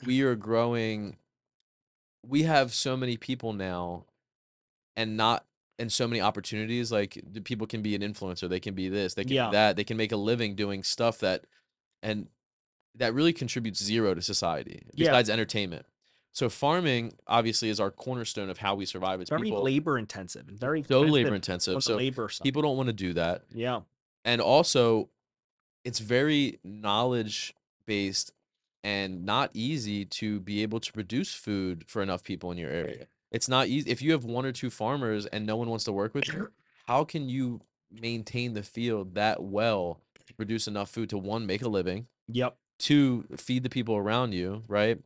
we 0.05 0.21
are 0.21 0.35
growing. 0.35 1.17
We 2.25 2.43
have 2.43 2.73
so 2.73 2.97
many 2.97 3.15
people 3.17 3.53
now, 3.53 4.05
and 4.95 5.15
not 5.15 5.45
and 5.79 5.91
so 5.93 6.07
many 6.07 6.19
opportunities. 6.19 6.91
Like 6.91 7.21
the 7.31 7.39
people 7.41 7.67
can 7.67 7.81
be 7.83 7.93
an 7.95 8.01
influencer, 8.01 8.49
they 8.49 8.59
can 8.59 8.73
be 8.73 8.89
this, 8.89 9.13
they 9.13 9.23
can 9.23 9.33
Yeah. 9.33 9.47
be 9.49 9.51
that, 9.53 9.75
they 9.75 9.83
can 9.83 9.95
make 9.97 10.11
a 10.11 10.17
living 10.17 10.55
doing 10.55 10.81
stuff 10.83 11.19
that, 11.19 11.45
and 12.01 12.27
that 12.95 13.13
really 13.13 13.31
contributes 13.33 13.81
zero 13.81 14.15
to 14.15 14.21
society 14.23 14.87
Yeah. 14.93 15.09
besides 15.11 15.29
entertainment. 15.29 15.85
So 16.37 16.49
farming 16.49 17.13
obviously 17.25 17.69
is 17.69 17.79
our 17.79 17.89
cornerstone 17.89 18.51
of 18.51 18.59
how 18.59 18.75
we 18.75 18.85
survive 18.85 19.21
as 19.21 19.29
very 19.29 19.45
people. 19.45 19.63
labor 19.63 19.97
intensive 19.97 20.47
and 20.47 20.59
very 20.59 20.83
so 20.83 21.01
labor 21.01 21.33
intensive. 21.33 21.81
So 21.81 21.95
labor 21.95 22.29
side. 22.29 22.43
people 22.43 22.61
don't 22.61 22.77
want 22.77 22.89
to 22.89 22.93
do 22.93 23.13
that 23.13 23.41
yeah, 23.51 23.79
and 24.23 24.39
also 24.39 25.09
it's 25.83 25.97
very 25.97 26.59
knowledge 26.63 27.55
based 27.87 28.33
and 28.83 29.25
not 29.25 29.49
easy 29.55 30.05
to 30.05 30.39
be 30.39 30.61
able 30.61 30.79
to 30.79 30.93
produce 30.93 31.33
food 31.33 31.85
for 31.87 32.03
enough 32.03 32.23
people 32.23 32.51
in 32.51 32.59
your 32.59 32.69
area 32.69 33.07
it's 33.31 33.49
not 33.49 33.65
easy 33.65 33.89
if 33.89 34.03
you 34.03 34.11
have 34.11 34.23
one 34.23 34.45
or 34.45 34.51
two 34.51 34.69
farmers 34.69 35.25
and 35.25 35.43
no 35.43 35.55
one 35.55 35.67
wants 35.71 35.85
to 35.85 35.91
work 35.91 36.13
with 36.13 36.27
you 36.27 36.51
how 36.85 37.03
can 37.03 37.27
you 37.27 37.61
maintain 37.89 38.53
the 38.53 38.61
field 38.61 39.15
that 39.15 39.41
well 39.41 40.01
to 40.27 40.35
produce 40.35 40.67
enough 40.67 40.91
food 40.91 41.09
to 41.09 41.17
one 41.17 41.47
make 41.47 41.63
a 41.63 41.67
living 41.67 42.05
yep. 42.27 42.57
two 42.77 43.25
feed 43.37 43.63
the 43.63 43.69
people 43.69 43.95
around 43.95 44.33
you 44.33 44.61
right 44.67 44.99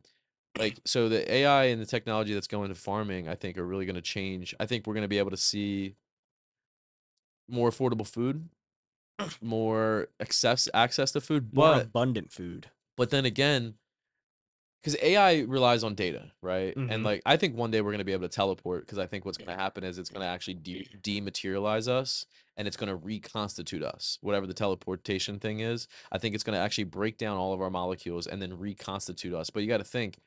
like 0.58 0.78
so 0.84 1.08
the 1.08 1.30
ai 1.32 1.64
and 1.64 1.80
the 1.80 1.86
technology 1.86 2.34
that's 2.34 2.46
going 2.46 2.68
to 2.68 2.74
farming 2.74 3.28
i 3.28 3.34
think 3.34 3.56
are 3.56 3.64
really 3.66 3.86
going 3.86 3.94
to 3.96 4.02
change 4.02 4.54
i 4.60 4.66
think 4.66 4.86
we're 4.86 4.94
going 4.94 5.02
to 5.02 5.08
be 5.08 5.18
able 5.18 5.30
to 5.30 5.36
see 5.36 5.94
more 7.48 7.70
affordable 7.70 8.06
food 8.06 8.48
more 9.40 10.08
access 10.20 10.68
access 10.74 11.12
to 11.12 11.20
food 11.20 11.52
More 11.54 11.74
but 11.74 11.82
abundant 11.84 12.32
food. 12.32 12.68
but 12.96 13.10
then 13.10 13.24
again 13.24 13.74
because 14.82 14.96
AI 15.00 15.42
relies 15.42 15.84
on 15.84 15.94
data, 15.94 16.32
right? 16.42 16.74
Mhm. 16.74 16.90
And 16.90 17.04
like, 17.04 17.22
I 17.24 17.36
think 17.36 17.56
one 17.56 17.70
day 17.70 17.80
we're 17.80 17.92
going 17.92 18.00
to 18.00 18.04
be 18.04 18.10
able 18.14 18.28
to 18.28 18.34
teleport 18.34 18.84
because 18.84 18.98
I 18.98 19.06
think 19.06 19.24
what's 19.24 19.38
going 19.38 19.46
to 19.46 19.54
happen 19.54 19.84
is 19.84 19.96
it's 19.96 20.10
going 20.10 20.22
to 20.22 20.26
actually 20.26 20.54
de- 20.54 20.88
dematerialize 21.00 21.86
us 21.86 22.26
and 22.56 22.66
it's 22.66 22.76
going 22.76 22.88
to 22.88 22.96
reconstitute 22.96 23.84
us, 23.84 24.18
whatever 24.22 24.44
the 24.44 24.54
teleportation 24.54 25.38
thing 25.38 25.60
is. 25.60 25.86
I 26.10 26.18
think 26.18 26.34
it's 26.34 26.42
going 26.42 26.56
to 26.56 26.60
actually 26.60 26.82
break 26.82 27.16
down 27.16 27.36
all 27.36 27.52
of 27.52 27.60
our 27.60 27.70
molecules 27.70 28.26
and 28.26 28.42
then 28.42 28.58
reconstitute 28.58 29.32
us. 29.34 29.50
But 29.50 29.62
you 29.62 29.68
got 29.68 29.78
to 29.78 29.84
think, 29.84 30.18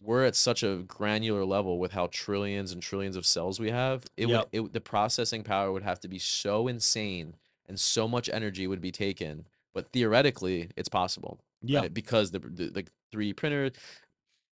we're 0.00 0.24
at 0.24 0.36
such 0.36 0.62
a 0.62 0.76
granular 0.86 1.44
level 1.44 1.78
with 1.78 1.92
how 1.92 2.08
trillions 2.12 2.72
and 2.72 2.82
trillions 2.82 3.16
of 3.16 3.26
cells 3.26 3.58
we 3.58 3.70
have. 3.70 4.04
It 4.16 4.26
Yep. 4.28 4.48
would, 4.52 4.66
it, 4.66 4.72
the 4.72 4.80
processing 4.80 5.42
power 5.42 5.72
would 5.72 5.82
have 5.82 6.00
to 6.00 6.08
be 6.08 6.18
so 6.18 6.68
insane 6.68 7.34
and 7.66 7.80
so 7.80 8.06
much 8.06 8.28
energy 8.28 8.66
would 8.66 8.80
be 8.80 8.92
taken. 8.92 9.46
But 9.74 9.90
theoretically, 9.92 10.70
it's 10.76 10.88
possible 10.88 11.40
Yeah. 11.62 11.80
right? 11.80 11.94
because 11.94 12.30
the, 12.30 12.38
the 12.38 12.70
the 12.70 12.86
3D 13.12 13.36
printer 13.36 13.70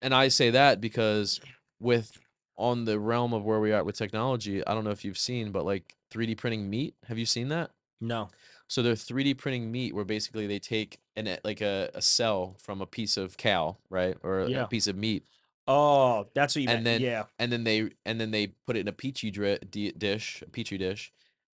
and 0.03 0.15
I 0.15 0.29
say 0.29 0.51
that 0.51 0.81
because 0.81 1.41
with 1.81 2.19
on 2.57 2.85
the 2.85 2.99
realm 2.99 3.33
of 3.33 3.45
where 3.45 3.61
we 3.61 3.73
are 3.73 3.83
with 3.83 3.97
technology, 3.97 4.65
I 4.67 4.75
don't 4.75 4.85
know 4.85 4.91
if 4.91 5.05
you've 5.05 5.19
seen, 5.19 5.51
but 5.51 5.65
like 5.65 5.97
3D 6.11 6.37
printing 6.37 6.69
meat, 6.71 6.95
have 7.09 7.19
you 7.19 7.27
seen 7.27 7.49
that? 7.49 7.71
No. 8.01 8.29
So 8.69 8.83
they're 8.83 8.95
3D 8.95 9.37
printing 9.39 9.71
meat 9.71 9.95
where 9.95 10.05
basically 10.05 10.47
they 10.47 10.59
take 10.59 10.99
an 11.17 11.29
e- 11.29 11.37
like 11.45 11.61
a, 11.61 11.91
a 11.95 12.03
cell 12.03 12.57
from 12.59 12.81
a 12.81 12.87
piece 12.87 13.17
of 13.17 13.37
cow, 13.37 13.77
right? 13.91 14.17
Or 14.23 14.41
a- 14.41 14.49
Yeah. 14.49 14.63
a 14.65 14.67
piece 14.69 14.87
of 14.87 14.97
meat 14.97 15.25
Oh, 15.67 16.27
that's 16.35 16.55
what 16.55 16.63
you 16.63 16.69
And 16.69 16.85
meant. 16.85 17.01
then- 17.01 17.11
yeah. 17.11 17.25
and 17.39 17.51
then 17.51 17.65
they 17.65 17.91
and 18.05 18.21
then 18.21 18.31
they 18.33 18.49
put 18.67 18.77
it 18.77 18.81
in 18.81 18.89
a 18.89 18.93
petri 18.93 19.31
dish, 19.31 20.43
a 20.43 20.51
petri 20.51 20.77
dish, 20.79 21.11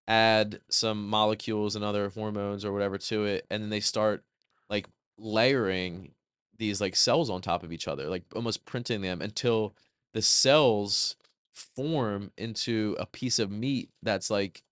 add 0.07 0.61
some 0.69 1.07
molecules 1.07 1.75
and 1.75 1.85
other 1.85 2.09
hormones 2.09 2.65
or 2.65 2.71
whatever 2.73 2.97
to 2.97 3.25
it, 3.25 3.45
and 3.51 3.61
then 3.61 3.69
they 3.69 3.79
start 3.79 4.23
like 4.69 4.87
layering 5.19 6.13
these 6.57 6.81
like 6.81 6.95
cells 6.95 7.29
on 7.29 7.41
top 7.41 7.63
of 7.63 7.71
each 7.71 7.87
other, 7.87 8.09
like 8.09 8.23
almost 8.35 8.65
printing 8.65 9.01
them 9.01 9.21
until 9.21 9.75
the 10.13 10.21
cells 10.23 11.15
form 11.53 12.31
into 12.37 12.95
a 12.99 13.05
piece 13.05 13.37
of 13.37 13.51
meat 13.51 13.89
that's 14.01 14.29
like 14.31 14.63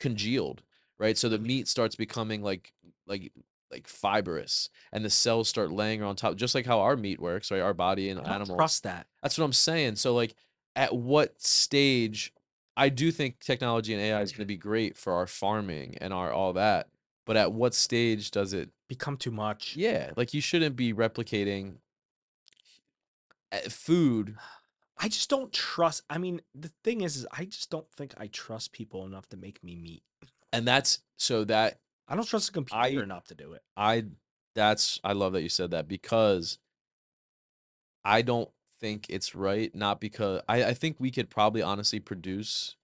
congealed, 0.00 0.62
right? 1.02 1.18
So 1.18 1.28
the 1.28 1.38
meat 1.38 1.68
starts 1.68 1.96
becoming 1.96 2.42
like 2.42 2.72
like 3.06 3.32
like 3.70 3.88
fibrous 3.88 4.70
and 4.92 5.04
the 5.04 5.10
cells 5.10 5.48
start 5.48 5.72
laying 5.72 6.02
on 6.02 6.14
top 6.14 6.36
just 6.36 6.54
like 6.54 6.66
how 6.66 6.80
our 6.80 6.94
meat 6.96 7.18
works 7.18 7.50
right 7.50 7.60
our 7.60 7.74
body 7.74 8.10
and 8.10 8.20
animals. 8.20 8.56
trust 8.56 8.82
that. 8.84 9.06
that's 9.22 9.36
what 9.36 9.44
I'm 9.44 9.52
saying. 9.52 9.96
So 9.96 10.14
like 10.14 10.34
at 10.76 10.94
what 10.94 11.42
stage 11.42 12.32
I 12.76 12.88
do 12.88 13.10
think 13.10 13.40
technology 13.40 13.92
and 13.92 14.02
AI 14.02 14.22
is 14.22 14.30
going 14.30 14.42
to 14.42 14.46
be 14.46 14.56
great 14.56 14.96
for 14.96 15.12
our 15.12 15.26
farming 15.26 15.96
and 16.00 16.12
our 16.12 16.32
all 16.32 16.52
that. 16.54 16.88
But 17.26 17.36
at 17.36 17.52
what 17.52 17.74
stage 17.74 18.30
does 18.30 18.52
it 18.52 18.70
Become 18.88 19.16
too 19.16 19.30
much. 19.30 19.74
yeah, 19.76 20.10
like 20.16 20.34
you 20.34 20.40
shouldn't 20.40 20.76
be 20.76 20.92
replicating 20.92 21.76
food. 23.68 24.36
I 24.98 25.08
just 25.08 25.30
don't 25.30 25.52
trust. 25.52 26.02
I 26.08 26.18
mean, 26.18 26.42
the 26.54 26.70
thing 26.84 27.00
is, 27.00 27.16
is 27.16 27.26
I 27.32 27.44
just 27.44 27.70
don't 27.70 27.90
think 27.90 28.14
I 28.18 28.26
trust 28.28 28.72
people 28.72 29.04
enough 29.06 29.28
to 29.30 29.36
make 29.36 29.62
me 29.64 29.74
meat. 29.76 30.02
And 30.52 30.66
that's 30.66 31.00
so 31.16 31.44
that 31.44 31.80
I 32.08 32.14
don't 32.16 32.26
trust 32.26 32.46
the 32.46 32.52
computer 32.52 33.00
I- 33.00 33.02
enough 33.02 33.26
to 33.28 33.34
do 33.34 33.52
it. 33.52 33.62
I 33.76 34.04
that's 34.54 35.00
I 35.02 35.12
love 35.12 35.32
that 35.32 35.42
you 35.42 35.48
said 35.48 35.70
that 35.70 35.88
because 35.88 36.58
I 38.04 38.22
don't 38.22 38.50
think 38.80 39.06
it's 39.08 39.34
right. 39.34 39.74
Not 39.74 40.00
because 40.00 40.42
I, 40.48 40.64
I 40.64 40.74
think 40.74 40.96
we 40.98 41.10
could 41.10 41.30
probably 41.30 41.62
honestly 41.62 42.00
produce 42.00 42.76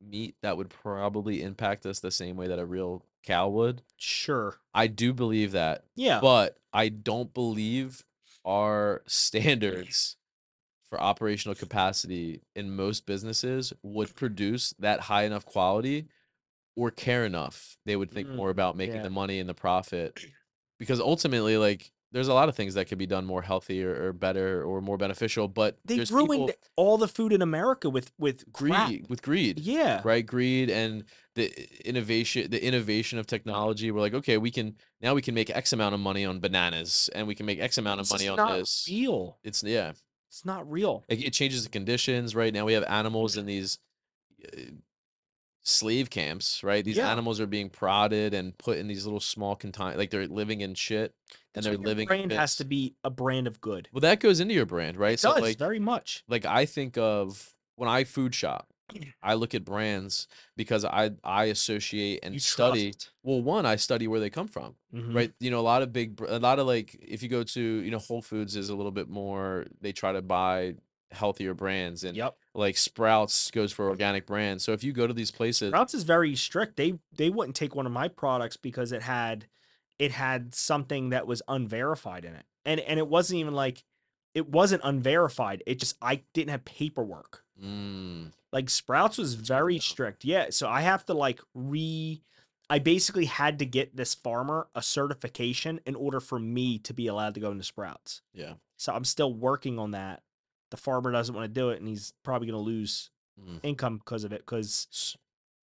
meat 0.00 0.36
that 0.42 0.56
would 0.56 0.68
probably 0.70 1.42
impact 1.42 1.84
us 1.86 2.00
the 2.00 2.10
same 2.10 2.36
way 2.36 2.46
that 2.48 2.58
a 2.58 2.66
real 2.66 3.04
cow 3.24 3.48
would. 3.48 3.82
Sure. 3.96 4.56
I 4.74 4.86
do 4.88 5.12
believe 5.12 5.52
that, 5.52 5.84
Yeah. 5.94 6.20
but 6.20 6.58
I 6.72 6.88
don't 6.88 7.32
believe 7.34 8.04
our 8.44 9.02
standards 9.06 10.16
for 10.88 11.00
operational 11.00 11.54
capacity 11.54 12.42
in 12.56 12.74
most 12.74 13.06
businesses 13.06 13.72
would 13.82 14.14
produce 14.16 14.74
that 14.78 15.00
high 15.00 15.22
enough 15.24 15.44
quality 15.44 16.06
or 16.76 16.90
care 16.90 17.24
enough. 17.24 17.76
They 17.84 17.96
would 17.96 18.10
think 18.10 18.28
Mm, 18.28 18.36
more 18.36 18.50
about 18.50 18.76
making 18.76 18.96
yeah. 18.96 19.02
the 19.02 19.10
money 19.10 19.38
and 19.38 19.48
the 19.48 19.54
profit 19.54 20.26
because 20.78 21.00
ultimately, 21.00 21.56
like, 21.56 21.92
there's 22.12 22.28
a 22.28 22.34
lot 22.34 22.48
of 22.48 22.54
things 22.56 22.74
that 22.74 22.88
could 22.88 22.98
be 22.98 23.06
done 23.06 23.24
more 23.24 23.42
healthy 23.42 23.82
or, 23.84 24.08
or 24.08 24.12
better 24.12 24.62
or 24.64 24.80
more 24.82 24.98
beneficial, 24.98 25.48
but 25.48 25.78
they 25.84 25.98
ruined 26.10 26.30
people 26.30 26.54
all 26.76 26.98
the 26.98 27.08
food 27.08 27.32
in 27.32 27.42
America 27.42 27.88
with 27.90 28.12
with 28.18 28.44
crap. 28.52 28.92
greed 28.92 29.06
with 29.08 29.22
greed 29.22 29.60
Yeah. 29.60 30.02
right 30.04 30.26
greed 30.26 30.68
and 30.70 31.04
the 31.34 31.50
innovation 31.88 32.50
the 32.50 32.62
innovation 32.64 33.18
of 33.18 33.26
technology 33.26 33.90
we're 33.90 34.00
like 34.00 34.14
okay 34.14 34.36
we 34.36 34.50
can 34.50 34.76
now 35.00 35.14
we 35.14 35.22
can 35.22 35.34
make 35.34 35.48
x 35.50 35.72
amount 35.72 35.94
of 35.94 36.00
money 36.00 36.24
on 36.24 36.40
bananas 36.40 37.08
and 37.14 37.26
we 37.26 37.34
can 37.34 37.46
make 37.46 37.60
x 37.60 37.78
amount 37.78 38.00
of 38.00 38.04
It's 38.04 38.12
money 38.12 38.28
on 38.28 38.36
not 38.36 38.46
this 38.46 38.88
real. 38.88 39.38
it's 39.44 39.62
yeah 39.62 39.92
It's 40.28 40.44
not 40.44 40.70
real. 40.70 41.04
it, 41.08 41.24
it 41.24 41.32
changes 41.32 41.64
the 41.64 41.70
conditions 41.70 42.34
right 42.34 42.52
now 42.52 42.64
we 42.64 42.72
have 42.72 42.84
animals 42.84 43.36
in 43.36 43.46
these 43.46 43.78
uh, 44.44 44.60
slave 45.64 46.10
camps 46.10 46.64
right 46.64 46.84
these 46.84 46.96
Yeah. 46.96 47.10
animals 47.10 47.38
are 47.40 47.46
being 47.46 47.70
prodded 47.70 48.34
and 48.34 48.56
put 48.58 48.78
in 48.78 48.88
these 48.88 49.04
little 49.04 49.20
small 49.20 49.54
contain 49.54 49.96
like 49.96 50.10
they're 50.10 50.26
living 50.26 50.60
in 50.60 50.74
shit 50.74 51.14
and 51.54 51.64
they're 51.64 51.76
living 51.78 52.02
in 52.02 52.06
brand 52.08 52.32
has 52.32 52.56
to 52.56 52.64
be 52.64 52.94
a 53.04 53.10
brand 53.10 53.46
of 53.46 53.60
good. 53.60 53.88
well 53.92 54.00
that 54.00 54.18
goes 54.20 54.40
into 54.40 54.54
your 54.54 54.66
brand 54.66 54.96
right 54.96 55.14
It 55.14 55.20
so 55.20 55.32
does 55.34 55.40
like 55.42 55.58
very 55.58 55.78
much. 55.78 56.24
like 56.28 56.44
I 56.44 56.66
think 56.66 56.98
of 56.98 57.54
when 57.76 57.88
I 57.88 58.04
food 58.04 58.34
shop, 58.34 58.68
I 59.22 59.34
look 59.34 59.54
at 59.54 59.64
brands 59.64 60.26
because 60.56 60.84
I 60.84 61.12
I 61.24 61.44
associate 61.44 62.20
and 62.22 62.34
You 62.34 62.40
study. 62.40 62.90
trust. 62.90 63.10
Well, 63.22 63.40
one 63.40 63.64
I 63.64 63.76
study 63.76 64.06
where 64.08 64.20
they 64.20 64.30
come 64.30 64.46
from, 64.48 64.74
Mhm. 64.94 65.14
right? 65.14 65.32
You 65.40 65.50
know, 65.50 65.58
a 65.60 65.62
lot 65.62 65.82
of 65.82 65.92
big, 65.92 66.20
a 66.20 66.38
lot 66.38 66.58
of 66.58 66.66
like 66.66 66.94
if 67.00 67.22
you 67.22 67.28
go 67.28 67.42
to 67.44 67.60
you 67.60 67.90
know 67.90 67.98
Whole 67.98 68.20
Foods 68.20 68.56
is 68.56 68.68
a 68.68 68.74
little 68.74 68.92
bit 68.92 69.08
more. 69.08 69.66
They 69.80 69.92
try 69.92 70.12
to 70.12 70.22
buy 70.22 70.74
healthier 71.12 71.54
brands 71.54 72.04
and 72.04 72.16
Yep. 72.16 72.36
like 72.54 72.76
Sprouts 72.76 73.50
goes 73.50 73.72
for 73.72 73.88
organic 73.88 74.26
brands. 74.26 74.64
So 74.64 74.72
if 74.72 74.82
you 74.84 74.92
go 74.92 75.06
to 75.06 75.14
these 75.14 75.30
places, 75.30 75.70
Sprouts 75.70 75.94
is 75.94 76.02
very 76.04 76.34
strict. 76.36 76.76
They 76.76 76.98
they 77.14 77.30
wouldn't 77.30 77.56
take 77.56 77.74
one 77.74 77.86
of 77.86 77.92
my 77.92 78.08
products 78.08 78.56
because 78.56 78.92
it 78.92 79.02
had 79.02 79.46
it 79.98 80.12
had 80.12 80.54
something 80.54 81.10
that 81.10 81.26
was 81.26 81.42
unverified 81.48 82.24
in 82.24 82.34
it. 82.34 82.44
And 82.64 82.80
and 82.80 82.98
it 82.98 83.08
wasn't 83.08 83.40
even 83.40 83.54
like 83.54 83.84
it 84.34 84.48
wasn't 84.48 84.82
unverified. 84.84 85.62
It 85.66 85.78
just 85.78 85.96
I 86.00 86.22
didn't 86.32 86.50
have 86.50 86.64
paperwork. 86.64 87.44
mm, 87.62 88.32
Like 88.52 88.70
Sprouts 88.70 89.18
was 89.18 89.34
very 89.34 89.78
strict. 89.78 90.24
Yeah, 90.24 90.46
so 90.50 90.68
I 90.68 90.80
have 90.82 91.04
to 91.06 91.14
like 91.14 91.40
re 91.54 92.22
I 92.70 92.78
basically 92.78 93.26
had 93.26 93.58
to 93.58 93.66
get 93.66 93.96
this 93.96 94.14
farmer 94.14 94.68
a 94.74 94.80
certification 94.80 95.80
in 95.84 95.94
order 95.94 96.20
for 96.20 96.38
me 96.38 96.78
to 96.78 96.94
be 96.94 97.06
allowed 97.06 97.34
to 97.34 97.40
go 97.40 97.50
into 97.50 97.64
Sprouts. 97.64 98.22
yeah, 98.32 98.54
So 98.78 98.94
I'm 98.94 99.04
still 99.04 99.34
working 99.34 99.78
on 99.78 99.90
that. 99.90 100.22
The 100.72 100.78
farmer 100.78 101.12
doesn't 101.12 101.34
want 101.34 101.44
to 101.44 101.60
do 101.60 101.68
it 101.68 101.78
and 101.78 101.86
he's 101.86 102.14
probably 102.22 102.48
going 102.48 102.58
to 102.58 102.64
lose 102.64 103.10
mm. 103.38 103.60
income 103.62 103.98
because 103.98 104.24
of 104.24 104.32
it 104.32 104.46
cuz 104.46 105.16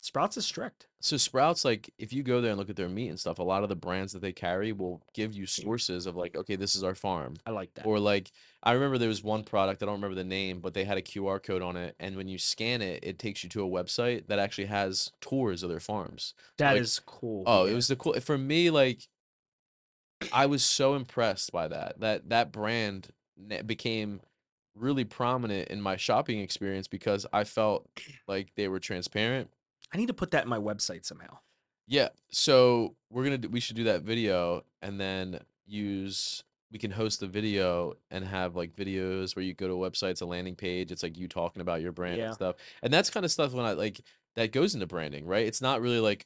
Sprouts 0.04 0.36
is 0.36 0.46
strict. 0.46 0.88
So 1.00 1.16
Sprouts, 1.18 1.64
like 1.64 1.92
if 2.00 2.12
you 2.12 2.24
go 2.24 2.42
there 2.42 2.52
and 2.52 2.60
look 2.60 2.72
at 2.72 2.76
their 2.76 2.90
meat 2.90 3.10
and 3.10 3.20
stuff, 3.20 3.38
a 3.38 3.44
lot 3.44 3.62
of 3.62 3.70
the 3.70 3.76
brands 3.76 4.14
that 4.14 4.22
they 4.22 4.32
carry 4.32 4.72
will 4.72 5.02
give 5.14 5.34
you 5.34 5.46
sources 5.46 6.08
of 6.08 6.16
like, 6.16 6.36
okay, 6.36 6.56
this 6.56 6.76
is 6.76 6.84
our 6.84 6.96
farm. 6.96 7.36
I 7.46 7.52
like 7.52 7.74
that. 7.76 7.86
Or 7.86 8.00
like 8.00 8.32
I 8.64 8.74
remember 8.74 8.98
there 8.98 9.08
was 9.08 9.24
one 9.24 9.44
product, 9.44 9.82
I 9.82 9.86
don't 9.86 9.96
remember 9.96 10.16
the 10.16 10.24
name, 10.24 10.60
but 10.60 10.74
they 10.74 10.86
had 10.86 10.98
a 10.98 11.04
QR 11.04 11.42
code 11.42 11.62
on 11.62 11.78
it, 11.78 11.96
and 12.00 12.16
when 12.16 12.28
you 12.28 12.38
scan 12.38 12.82
it, 12.82 13.04
it 13.04 13.20
takes 13.20 13.44
you 13.44 13.50
to 13.52 13.64
a 13.64 13.70
website 13.70 14.28
that 14.28 14.40
actually 14.40 14.66
has 14.66 15.12
tours 15.22 15.64
of 15.64 15.70
their 15.70 15.80
farms. 15.80 16.34
That 16.58 16.74
like- 16.74 16.82
is 16.82 17.00
cool. 17.06 17.44
Oh, 17.46 17.66
yeah. 17.66 17.72
it 17.72 17.76
was 17.76 17.88
the 17.88 17.96
cool 17.96 18.20
for 18.22 18.38
me, 18.38 18.70
like 18.72 19.08
I 20.34 20.48
was 20.48 20.64
so 20.64 20.96
impressed 20.96 21.52
by 21.52 21.68
that. 21.68 22.00
That 22.00 22.30
that 22.30 22.52
brand 22.52 23.10
became 23.66 24.22
really 24.76 25.04
prominent 25.04 25.68
in 25.70 25.82
my 25.82 25.98
shopping 25.98 26.40
experience 26.40 26.88
because 26.88 27.26
I 27.34 27.44
felt 27.44 27.90
like 28.28 28.54
they 28.56 28.68
were 28.68 28.80
transparent. 28.80 29.50
I 29.94 29.98
need 29.98 30.08
to 30.08 30.14
put 30.14 30.32
that 30.32 30.44
in 30.44 30.50
my 30.50 30.58
website 30.60 31.06
somehow. 31.06 31.38
Yeah, 31.88 32.10
so 32.32 32.96
we're 33.10 33.24
gonna 33.26 33.38
do, 33.40 33.50
we 33.50 33.60
should 33.60 33.76
do 33.76 33.84
that 33.86 34.04
video 34.04 34.64
and 34.82 35.00
then 35.00 35.40
use 35.66 36.44
we 36.72 36.80
can 36.80 36.92
host 36.92 37.20
the 37.20 37.28
video 37.28 37.96
and 38.12 38.24
have 38.24 38.56
like 38.56 38.74
videos 38.78 39.36
where 39.36 39.44
you 39.44 39.54
go 39.54 39.68
to 39.68 39.74
a 39.84 39.90
website, 39.92 40.12
it's 40.12 40.22
a 40.22 40.26
landing 40.26 40.56
page, 40.56 40.90
it's 40.90 41.04
like 41.04 41.18
you 41.18 41.28
talking 41.28 41.62
about 41.62 41.82
your 41.82 41.92
brand 41.92 42.18
Yeah. 42.18 42.28
and 42.28 42.34
stuff. 42.34 42.56
And 42.82 42.94
that's 42.94 43.10
kind 43.10 43.26
of 43.26 43.32
stuff 43.32 43.52
when 43.52 43.66
I 43.66 43.74
like 43.74 44.00
that 44.38 44.54
goes 44.54 44.74
into 44.74 44.88
branding, 44.88 45.26
right? 45.26 45.46
It's 45.46 45.62
not 45.62 45.82
really 45.82 46.00
like 46.00 46.26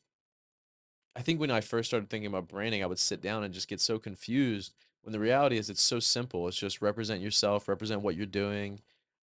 I 1.15 1.21
think 1.21 1.39
when 1.39 1.49
I 1.49 1.61
first 1.61 1.89
started 1.89 2.09
thinking 2.09 2.27
about 2.27 2.47
branding, 2.49 2.83
I 2.83 2.87
would 2.87 2.99
sit 2.99 3.21
down 3.21 3.43
and 3.43 3.53
just 3.53 3.67
get 3.67 3.79
so 3.81 3.97
confused 3.97 4.73
when 5.05 5.13
the 5.13 5.19
reality 5.19 5.57
is 5.57 5.69
it's 5.69 5.83
so 5.83 5.99
simple. 5.99 6.47
It's 6.47 6.57
just 6.57 6.81
represent 6.81 7.21
yourself, 7.21 7.67
represent 7.67 8.01
what 8.01 8.15
you're 8.15 8.25
doing, 8.25 8.81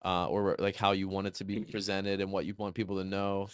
uh, 0.05 0.27
or 0.27 0.55
like 0.59 0.75
how 0.75 0.91
you 0.91 1.07
want 1.07 1.27
it 1.27 1.35
to 1.35 1.43
be 1.45 1.61
presented 1.61 2.21
and 2.21 2.31
what 2.31 2.45
you 2.45 2.53
want 2.57 2.75
people 2.75 2.97
to 2.97 3.03
know, 3.05 3.47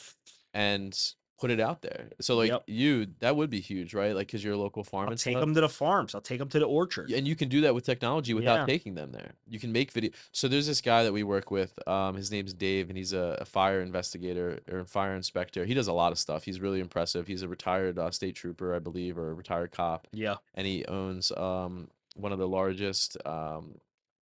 and 0.54 0.98
put 1.38 1.52
it 1.52 1.60
out 1.60 1.82
there. 1.82 2.08
So 2.22 2.38
like 2.38 2.50
Yep. 2.50 2.64
you, 2.68 3.08
that 3.20 3.36
would 3.36 3.50
be 3.50 3.60
huge, 3.60 3.94
right? 3.94 4.16
Like 4.16 4.28
because 4.28 4.42
you're 4.42 4.54
a 4.54 4.58
local 4.58 4.86
farm 4.86 5.08
I'll 5.08 5.12
and 5.12 5.20
take 5.20 5.34
stuff. 5.34 5.42
them 5.42 5.54
to 5.54 5.60
the 5.60 5.68
farms. 5.68 6.16
I'll 6.16 6.22
take 6.22 6.40
them 6.40 6.48
to 6.48 6.60
the 6.60 6.66
orchard. 6.66 7.12
And 7.12 7.28
you 7.28 7.36
can 7.36 7.50
do 7.50 7.60
that 7.62 7.76
with 7.76 7.84
technology 7.86 8.34
without 8.34 8.60
Yeah. 8.62 8.66
taking 8.66 8.96
them 8.96 9.12
there. 9.12 9.34
You 9.46 9.60
can 9.60 9.74
make 9.74 9.92
video. 9.92 10.12
So 10.32 10.48
there's 10.48 10.66
this 10.66 10.80
guy 10.80 11.04
that 11.04 11.12
we 11.12 11.24
work 11.24 11.52
with. 11.52 11.78
Um, 11.90 12.16
his 12.16 12.32
name's 12.32 12.54
Dave, 12.54 12.88
and 12.88 12.98
he's 12.98 13.12
a, 13.12 13.38
a 13.42 13.46
fire 13.46 13.82
investigator 13.82 14.60
or 14.72 14.86
fire 14.86 15.14
inspector. 15.14 15.66
He 15.66 15.74
does 15.74 15.88
a 15.90 15.94
lot 15.94 16.14
of 16.14 16.20
stuff. 16.20 16.46
He's 16.46 16.62
really 16.62 16.80
impressive. 16.80 17.28
He's 17.28 17.42
a 17.42 17.50
retired 17.50 18.00
uh, 18.00 18.12
state 18.12 18.36
trooper, 18.38 18.74
I 18.74 18.80
believe, 18.80 19.18
or 19.18 19.32
a 19.32 19.34
retired 19.34 19.72
cop, 19.72 20.08
Yeah. 20.14 20.36
and 20.54 20.66
he 20.66 20.86
owns 20.86 21.34
um 21.34 21.90
one 22.16 22.32
of 22.32 22.40
the 22.40 22.48
largest 22.48 23.18
um 23.26 23.76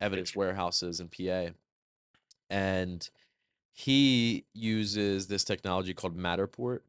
evidence 0.00 0.34
warehouses 0.34 1.00
in 1.00 1.08
PA, 1.08 1.52
and 2.48 3.08
he 3.72 4.44
uses 4.54 5.28
this 5.28 5.44
technology 5.44 5.94
called 5.94 6.16
Matterport, 6.16 6.80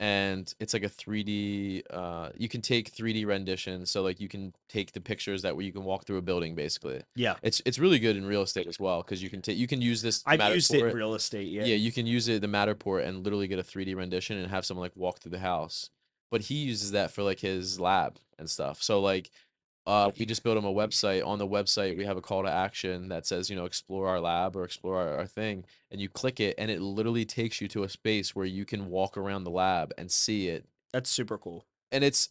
and 0.00 0.52
it's 0.58 0.72
like 0.72 0.82
a 0.82 0.88
3D. 0.88 1.82
Uh, 1.90 2.30
you 2.36 2.48
can 2.48 2.62
take 2.62 2.90
3D 2.90 3.26
renditions, 3.26 3.90
so 3.90 4.02
like 4.02 4.18
you 4.18 4.28
can 4.28 4.54
take 4.68 4.92
the 4.92 5.00
pictures 5.00 5.42
that 5.42 5.56
way 5.56 5.64
you 5.64 5.72
can 5.72 5.84
walk 5.84 6.06
through 6.06 6.16
a 6.16 6.22
building, 6.22 6.54
basically. 6.54 7.02
Yeah. 7.14 7.34
It's 7.42 7.60
it's 7.66 7.78
really 7.78 7.98
good 7.98 8.16
in 8.16 8.24
real 8.24 8.40
estate 8.40 8.66
as 8.66 8.80
well 8.80 9.02
because 9.02 9.22
you 9.22 9.28
can 9.28 9.42
take 9.42 9.58
you 9.58 9.66
can 9.66 9.82
use 9.82 10.00
this. 10.00 10.22
I've 10.26 10.54
used 10.54 10.72
it 10.72 10.86
in 10.86 10.96
real 10.96 11.14
estate. 11.14 11.48
Yeah. 11.48 11.64
yeah. 11.64 11.76
you 11.76 11.92
can 11.92 12.06
use 12.06 12.28
it 12.28 12.40
the 12.40 12.48
Matterport 12.48 13.06
and 13.06 13.22
literally 13.22 13.46
get 13.46 13.58
a 13.58 13.62
3D 13.62 13.94
rendition 13.94 14.38
and 14.38 14.50
have 14.50 14.64
someone 14.64 14.84
like 14.84 14.96
walk 14.96 15.18
through 15.18 15.32
the 15.32 15.40
house. 15.40 15.90
But 16.30 16.42
he 16.42 16.54
uses 16.54 16.92
that 16.92 17.10
for 17.10 17.22
like 17.22 17.40
his 17.40 17.78
lab 17.78 18.18
and 18.38 18.48
stuff. 18.48 18.82
So 18.82 19.00
like 19.00 19.30
uh 19.86 20.10
we 20.18 20.26
just 20.26 20.42
built 20.42 20.56
them 20.56 20.64
a 20.64 20.72
website. 20.72 21.26
On 21.26 21.38
the 21.38 21.46
website 21.46 21.96
we 21.96 22.04
have 22.04 22.16
a 22.16 22.20
call 22.20 22.42
to 22.42 22.50
action 22.50 23.08
that 23.08 23.26
says, 23.26 23.50
you 23.50 23.56
know, 23.56 23.64
explore 23.64 24.08
our 24.08 24.20
lab 24.20 24.56
or 24.56 24.64
explore 24.64 24.96
our, 24.96 25.18
our 25.18 25.26
thing. 25.26 25.64
And 25.90 26.00
you 26.00 26.08
click 26.08 26.40
it 26.40 26.54
and 26.58 26.70
it 26.70 26.80
literally 26.80 27.24
takes 27.24 27.60
you 27.60 27.68
to 27.68 27.82
a 27.82 27.88
space 27.88 28.34
where 28.34 28.46
you 28.46 28.64
can 28.64 28.90
walk 28.90 29.16
around 29.16 29.44
the 29.44 29.50
lab 29.50 29.92
and 29.96 30.10
see 30.10 30.48
it. 30.48 30.66
That's 30.92 31.10
super 31.10 31.38
cool. 31.38 31.66
And 31.92 32.04
it's 32.04 32.30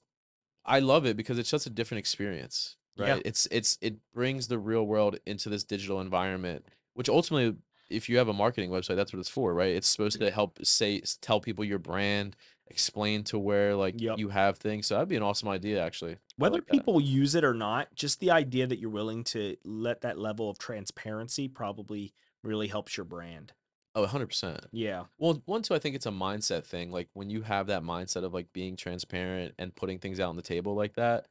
I 0.65 0.79
love 0.79 1.05
it 1.05 1.17
because 1.17 1.39
it's 1.39 1.49
just 1.49 1.65
a 1.65 1.71
different 1.71 1.99
experience. 1.99 2.75
Yeah. 2.95 3.13
Right. 3.13 3.21
It's 3.25 3.47
it's 3.51 3.77
it 3.81 3.95
brings 4.13 4.47
the 4.47 4.59
real 4.59 4.85
world 4.85 5.19
into 5.25 5.49
this 5.49 5.63
digital 5.63 6.01
environment, 6.01 6.65
which 6.93 7.09
ultimately 7.09 7.57
if 7.89 8.07
you 8.07 8.17
have 8.17 8.27
a 8.27 8.33
marketing 8.33 8.69
website, 8.69 8.95
that's 8.95 9.11
what 9.11 9.19
it's 9.19 9.29
for, 9.29 9.53
right? 9.53 9.75
It's 9.75 9.87
supposed 9.87 10.19
to 10.19 10.31
help 10.31 10.63
say 10.63 11.01
tell 11.21 11.39
people 11.39 11.65
your 11.65 11.79
brand, 11.79 12.35
explain 12.69 13.23
to 13.25 13.39
where 13.39 13.75
like 13.75 13.99
Yep. 13.99 14.17
you 14.19 14.29
have 14.29 14.57
things. 14.57 14.87
So 14.87 14.95
that'd 14.95 15.09
be 15.09 15.15
an 15.15 15.23
awesome 15.23 15.49
idea, 15.49 15.83
actually. 15.83 16.17
Whether 16.37 16.55
like 16.55 16.67
that. 16.67 16.71
people 16.73 17.01
use 17.01 17.35
it 17.35 17.43
or 17.43 17.53
not, 17.53 17.93
just 17.95 18.19
the 18.19 18.31
idea 18.31 18.67
that 18.67 18.79
you're 18.79 18.89
willing 18.89 19.23
to 19.25 19.57
let 19.63 20.01
that 20.01 20.17
level 20.17 20.49
of 20.49 20.57
transparency 20.57 21.47
probably 21.47 22.13
really 22.43 22.67
helps 22.67 22.95
your 22.97 23.05
brand. 23.05 23.53
oh, 23.95 24.01
100 24.01 24.27
percent. 24.27 24.65
Yeah. 24.71 25.05
Well, 25.17 25.41
one, 25.45 25.61
two, 25.63 25.73
I 25.73 25.79
think 25.79 25.95
it's 25.95 26.05
a 26.05 26.11
mindset 26.11 26.63
thing. 26.65 26.91
Like 26.91 27.09
when 27.13 27.29
you 27.29 27.41
have 27.41 27.67
that 27.67 27.81
mindset 27.83 28.23
of 28.23 28.33
like 28.33 28.53
being 28.53 28.75
transparent 28.77 29.55
and 29.57 29.75
putting 29.75 29.99
things 29.99 30.19
out 30.19 30.29
on 30.29 30.35
the 30.35 30.41
table 30.41 30.75
like 30.75 30.93
that, 30.95 31.25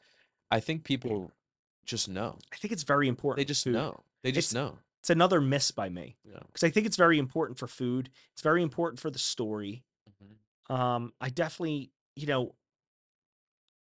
I 0.51 0.61
think 0.61 0.85
people 0.85 1.31
just 1.87 2.09
know. 2.09 2.39
I 2.53 2.57
think 2.57 2.73
it's 2.73 2.83
very 2.83 3.09
important. 3.09 3.39
They 3.39 3.45
just 3.51 3.67
know. 3.67 4.03
They 4.23 4.33
just 4.33 4.53
It's- 4.53 4.55
know. 4.55 4.79
It's 5.01 5.11
another 5.11 5.41
miss 5.41 5.71
by 5.71 5.89
me 5.89 6.17
Yeah. 6.25 6.41
because 6.49 6.65
I 6.65 6.71
think 6.71 6.85
it's 6.85 6.97
very 6.97 7.19
important 7.19 7.57
for 7.59 7.69
food. 7.69 8.11
It's 8.33 8.43
very 8.43 8.63
important 8.63 8.99
for 8.99 9.11
the 9.11 9.19
story. 9.19 9.85
Um, 10.69 11.13
I 11.21 11.29
definitely, 11.31 11.91
you 12.17 12.27
know, 12.27 12.55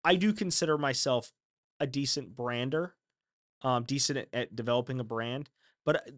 I 0.04 0.16
do 0.16 0.34
consider 0.34 0.78
myself 0.78 1.34
a 1.80 1.88
decent 1.88 2.36
brander, 2.36 2.96
um, 3.62 3.84
decent 3.84 4.18
at, 4.20 4.28
at 4.34 4.56
developing 4.56 5.00
a 5.00 5.04
brand, 5.04 5.50
but 5.86 5.98
uh, 5.98 6.12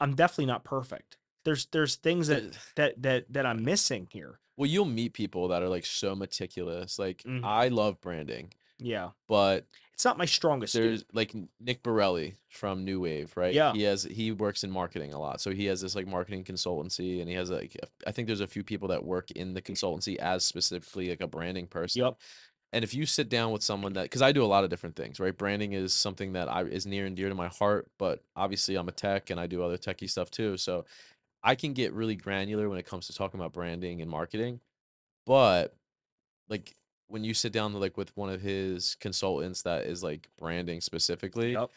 I'm 0.00 0.14
definitely 0.14 0.46
not 0.46 0.64
perfect. 0.64 1.16
There's 1.44 1.66
there's 1.66 1.96
things 1.96 2.26
that 2.28 2.58
that 2.74 3.02
that 3.02 3.32
that 3.32 3.46
I'm 3.46 3.64
missing 3.64 4.08
here. 4.10 4.40
Well, 4.56 4.68
you'll 4.68 4.84
meet 4.86 5.12
people 5.12 5.48
that 5.48 5.62
are 5.62 5.68
like 5.68 5.86
so 5.86 6.14
meticulous. 6.16 6.98
Like 6.98 7.22
Mhm. 7.22 7.44
I 7.44 7.68
love 7.68 8.00
branding, 8.00 8.52
Yeah, 8.78 9.10
but 9.28 9.66
it's 9.96 10.04
not 10.04 10.18
my 10.18 10.26
strongest. 10.26 10.74
there's 10.74 11.06
like 11.14 11.34
Nick 11.58 11.82
Borelli 11.82 12.36
from 12.50 12.84
New 12.84 13.00
Wave, 13.00 13.32
right? 13.34 13.54
Yeah. 13.54 13.72
He 13.72 13.84
has 13.84 14.02
he 14.02 14.30
works 14.30 14.62
in 14.62 14.70
marketing 14.70 15.14
a 15.14 15.18
lot. 15.18 15.40
So 15.40 15.52
he 15.52 15.64
has 15.66 15.80
this 15.80 15.96
like 15.96 16.06
marketing 16.06 16.44
consultancy 16.44 17.20
and 17.20 17.30
he 17.30 17.34
has 17.34 17.48
like 17.48 17.74
I 18.06 18.12
think 18.12 18.26
there's 18.26 18.42
a 18.42 18.46
few 18.46 18.62
people 18.62 18.88
that 18.88 19.02
work 19.02 19.30
in 19.30 19.54
the 19.54 19.62
consultancy 19.62 20.16
as 20.16 20.44
specifically 20.44 21.08
like 21.08 21.22
a 21.22 21.26
branding 21.26 21.66
person. 21.66 22.02
Yep. 22.02 22.18
And 22.74 22.84
if 22.84 22.92
you 22.92 23.06
sit 23.06 23.30
down 23.30 23.52
with 23.52 23.62
someone 23.62 23.94
that 23.94 24.10
cuz 24.10 24.20
I 24.20 24.32
do 24.32 24.44
a 24.44 24.52
lot 24.52 24.64
of 24.64 24.70
different 24.70 24.96
things, 24.96 25.18
right? 25.18 25.34
Branding 25.34 25.72
is 25.72 25.94
something 25.94 26.34
that 26.34 26.52
I 26.52 26.64
is 26.64 26.84
near 26.84 27.06
and 27.06 27.16
dear 27.16 27.30
to 27.30 27.34
my 27.34 27.48
heart, 27.48 27.88
but 27.96 28.22
obviously 28.36 28.76
I'm 28.76 28.88
a 28.88 28.92
tech 28.92 29.30
and 29.30 29.40
I 29.40 29.46
do 29.46 29.62
other 29.62 29.78
techie 29.78 30.10
stuff 30.10 30.30
too. 30.30 30.58
So 30.58 30.84
I 31.42 31.54
can 31.54 31.72
get 31.72 31.94
really 31.94 32.16
granular 32.16 32.68
when 32.68 32.76
it 32.76 32.84
comes 32.84 33.06
to 33.06 33.14
talking 33.14 33.40
about 33.40 33.54
branding 33.54 34.02
and 34.02 34.10
marketing. 34.10 34.60
But 35.24 35.74
like 36.50 36.74
when 37.08 37.24
you 37.24 37.34
sit 37.34 37.52
down 37.52 37.72
like 37.74 37.96
with 37.96 38.16
one 38.16 38.30
of 38.30 38.40
his 38.40 38.96
consultants 39.00 39.62
that 39.62 39.86
is 39.86 40.02
like 40.02 40.28
branding 40.38 40.80
specifically, 40.80 41.52
Yep. 41.52 41.70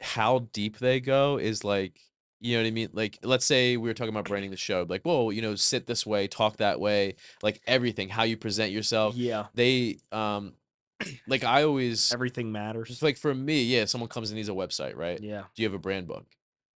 how 0.00 0.40
deep 0.52 0.78
they 0.78 1.00
go 1.00 1.38
is 1.38 1.64
like 1.64 2.00
you 2.40 2.56
know 2.56 2.62
what 2.64 2.66
I 2.68 2.72
mean? 2.72 2.88
Like 2.92 3.18
let's 3.22 3.46
say 3.46 3.76
we 3.76 3.88
were 3.88 3.94
talking 3.94 4.12
about 4.12 4.24
branding 4.24 4.50
the 4.50 4.56
show, 4.56 4.84
like, 4.88 5.02
whoa, 5.02 5.30
you 5.30 5.40
know, 5.40 5.54
sit 5.54 5.86
this 5.86 6.04
way, 6.04 6.26
talk 6.26 6.56
that 6.56 6.80
way, 6.80 7.14
like 7.40 7.60
everything, 7.68 8.08
how 8.08 8.24
you 8.24 8.36
present 8.36 8.72
yourself. 8.72 9.14
yeah, 9.16 9.46
They 9.54 9.98
um 10.10 10.54
like 11.28 11.44
I 11.44 11.62
always 11.62 12.12
everything 12.12 12.50
matters. 12.50 12.88
just 12.88 13.02
like 13.02 13.16
for 13.16 13.32
me, 13.34 13.62
yeah, 13.62 13.84
someone 13.84 14.08
comes 14.08 14.30
and 14.30 14.36
needs 14.36 14.48
a 14.48 14.52
website, 14.52 14.96
right? 14.96 15.20
Yeah, 15.20 15.44
Do 15.54 15.62
you 15.62 15.68
have 15.68 15.74
a 15.74 15.78
brand 15.78 16.08
book? 16.08 16.26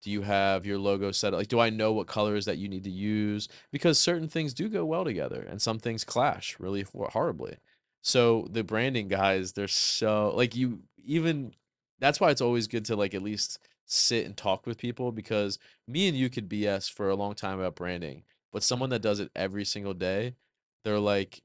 Do 0.01 0.11
you 0.11 0.23
have 0.23 0.65
your 0.65 0.77
logo 0.79 1.11
set 1.13 1.33
up? 1.33 1.37
Like, 1.37 1.47
do 1.47 1.61
I 1.61 1.69
know 1.69 1.93
what 1.93 2.07
colors 2.07 2.43
that 2.43 2.57
you 2.57 2.67
need 2.67 2.83
to 2.83 2.91
use? 2.91 3.47
Because 3.71 3.97
certain 3.97 4.27
things 4.27 4.53
do 4.53 4.67
go 4.67 4.83
well 4.83 5.05
together 5.05 5.47
and 5.49 5.61
some 5.61 5.79
things 5.79 6.03
clash 6.03 6.57
really 6.59 6.81
horribly. 6.93 7.55
So 8.03 8.47
the 8.51 8.63
branding 8.63 9.07
guys, 9.07 9.53
they're 9.53 9.67
so 9.67 10.33
like 10.35 10.55
you 10.55 10.81
even 11.05 11.53
that's 11.99 12.19
why 12.19 12.31
it's 12.31 12.41
always 12.41 12.67
good 12.67 12.85
to 12.85 12.95
like 12.95 13.15
at 13.15 13.23
least 13.23 13.59
sit 13.85 14.25
and 14.25 14.35
talk 14.37 14.67
with 14.67 14.77
people 14.77 15.11
because 15.11 15.59
me 15.87 16.07
and 16.07 16.17
you 16.17 16.29
could 16.29 16.49
BS 16.49 16.89
for 16.89 17.09
a 17.09 17.15
long 17.15 17.35
time 17.35 17.59
about 17.59 17.75
branding, 17.75 18.23
but 18.51 18.63
someone 18.63 18.89
that 18.91 19.01
does 19.01 19.19
it 19.19 19.31
every 19.35 19.65
single 19.65 19.93
day, 19.93 20.35
they're 20.83 20.99
like, 20.99 21.41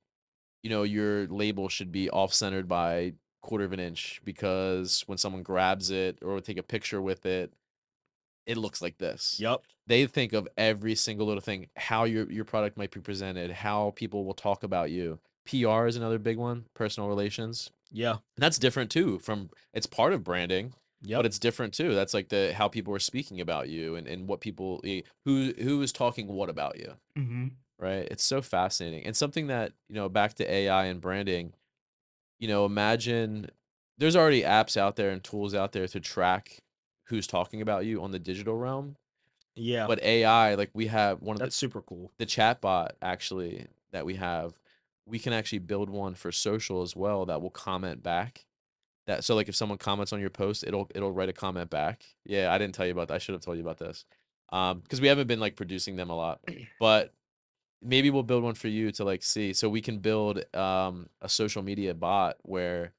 you 0.62 0.70
know, 0.70 0.84
your 0.84 1.26
label 1.28 1.68
should 1.68 1.92
be 1.92 2.10
off 2.10 2.34
centered 2.34 2.68
by 2.68 3.14
quarter 3.42 3.64
of 3.64 3.72
an 3.72 3.80
inch 3.80 4.20
because 4.24 5.02
when 5.06 5.18
someone 5.18 5.42
grabs 5.42 5.90
it 5.90 6.18
or 6.22 6.40
take 6.40 6.58
a 6.58 6.64
picture 6.64 7.02
with 7.02 7.26
it, 7.26 7.52
it 8.46 8.56
looks 8.56 8.80
like 8.82 8.98
this. 8.98 9.40
yep, 9.40 9.62
They 9.86 10.06
think 10.06 10.32
of 10.32 10.48
every 10.56 10.94
single 10.94 11.26
little 11.26 11.40
thing, 11.40 11.68
how 11.76 12.04
your 12.04 12.30
your 12.30 12.44
product 12.44 12.76
might 12.76 12.90
be 12.90 13.00
presented, 13.00 13.50
how 13.50 13.92
people 13.96 14.24
will 14.24 14.34
talk 14.34 14.62
about 14.62 14.90
you. 14.90 15.20
PR 15.48 15.86
is 15.86 15.96
another 15.96 16.18
big 16.18 16.36
one, 16.36 16.66
personal 16.74 17.08
relations. 17.08 17.70
yeah, 17.90 18.12
And 18.12 18.20
that's 18.36 18.58
different 18.58 18.90
too 18.90 19.18
from 19.18 19.50
it's 19.72 19.86
part 19.86 20.12
of 20.12 20.22
branding, 20.24 20.74
yep. 21.02 21.18
but 21.18 21.26
it's 21.26 21.38
different 21.38 21.74
too. 21.74 21.94
That's 21.94 22.14
like 22.14 22.28
the 22.28 22.52
how 22.54 22.68
people 22.68 22.94
are 22.94 22.98
speaking 22.98 23.40
about 23.40 23.68
you 23.68 23.96
and, 23.96 24.06
and 24.06 24.28
what 24.28 24.40
people 24.40 24.80
eh, 24.84 25.02
who 25.24 25.52
who 25.58 25.80
is 25.82 25.92
talking 25.92 26.28
what 26.28 26.48
about 26.48 26.78
you 26.78 26.94
mm-hmm. 27.16 27.46
right? 27.78 28.06
It's 28.10 28.24
so 28.24 28.42
fascinating. 28.42 29.04
And 29.06 29.16
something 29.16 29.46
that, 29.48 29.72
you 29.88 29.94
know, 29.94 30.08
back 30.08 30.34
to 30.34 30.50
AI 30.50 30.84
and 30.84 31.00
branding, 31.00 31.52
you 32.38 32.48
know, 32.48 32.64
imagine 32.64 33.50
there's 33.98 34.16
already 34.16 34.42
apps 34.42 34.76
out 34.76 34.96
there 34.96 35.10
and 35.10 35.22
tools 35.22 35.54
out 35.54 35.72
there 35.72 35.88
to 35.88 36.00
track 36.00 36.62
who's 37.04 37.26
talking 37.26 37.60
about 37.60 37.84
you 37.84 38.02
on 38.02 38.10
the 38.12 38.18
digital 38.18 38.56
realm. 38.56 38.96
yeah. 39.56 39.86
But 39.86 40.02
AI, 40.02 40.54
like 40.54 40.70
we 40.74 40.86
have 40.86 41.20
one 41.22 41.34
of 41.34 41.40
That's 41.40 41.56
the, 41.56 41.58
super 41.58 41.82
cool. 41.82 42.12
the 42.18 42.26
chat 42.26 42.60
bot 42.60 42.96
actually 43.02 43.66
that 43.92 44.04
we 44.06 44.14
have, 44.14 44.58
we 45.08 45.18
can 45.18 45.32
actually 45.32 45.60
build 45.60 45.90
one 45.90 46.14
for 46.14 46.30
social 46.30 46.82
as 46.82 46.94
well 46.94 47.26
that 47.26 47.40
will 47.40 47.50
comment 47.50 48.02
back. 48.02 48.44
That 49.06 49.24
so 49.24 49.34
like 49.34 49.48
if 49.48 49.56
someone 49.56 49.78
comments 49.78 50.12
on 50.12 50.20
your 50.20 50.30
post, 50.30 50.64
it'll 50.66 50.90
it'll 50.94 51.12
write 51.12 51.30
a 51.30 51.32
comment 51.32 51.70
back. 51.70 52.04
Yeah, 52.24 52.52
I 52.52 52.58
didn't 52.58 52.74
tell 52.74 52.86
you 52.86 52.92
about 52.92 53.08
that. 53.08 53.14
I 53.14 53.18
should 53.18 53.34
have 53.34 53.42
told 53.42 53.56
you 53.56 53.62
about 53.62 53.78
this. 53.78 54.04
Um, 54.50 54.80
because 54.80 55.00
we 55.00 55.08
haven't 55.08 55.26
been 55.26 55.40
like 55.40 55.56
producing 55.56 55.96
them 55.96 56.10
a 56.10 56.16
lot. 56.16 56.40
But 56.80 57.14
maybe 57.82 58.10
we'll 58.10 58.22
build 58.22 58.42
one 58.42 58.54
for 58.54 58.68
you 58.68 58.90
to 58.92 59.04
like 59.04 59.22
see. 59.22 59.52
So 59.54 59.68
we 59.68 59.80
can 59.80 59.98
build 59.98 60.44
um 60.54 61.08
a 61.22 61.28
social 61.28 61.62
media 61.62 61.94
bot 61.94 62.36
where 62.42 62.92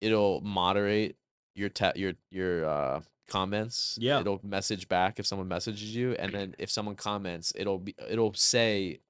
it'll 0.00 0.40
moderate 0.40 1.16
your 1.54 1.68
ta- 1.68 1.92
your 1.94 2.14
your 2.30 2.68
uh 2.68 3.00
comments. 3.28 3.96
Yeah. 4.00 4.20
It'll 4.20 4.40
message 4.42 4.88
back 4.88 5.20
if 5.20 5.26
someone 5.26 5.48
messages 5.48 5.94
you, 5.94 6.12
and 6.14 6.32
then 6.34 6.54
if 6.58 6.70
someone 6.70 6.96
comments, 6.96 7.52
it'll 7.54 7.78
be 7.78 7.94
it'll 8.08 8.34
say 8.34 9.00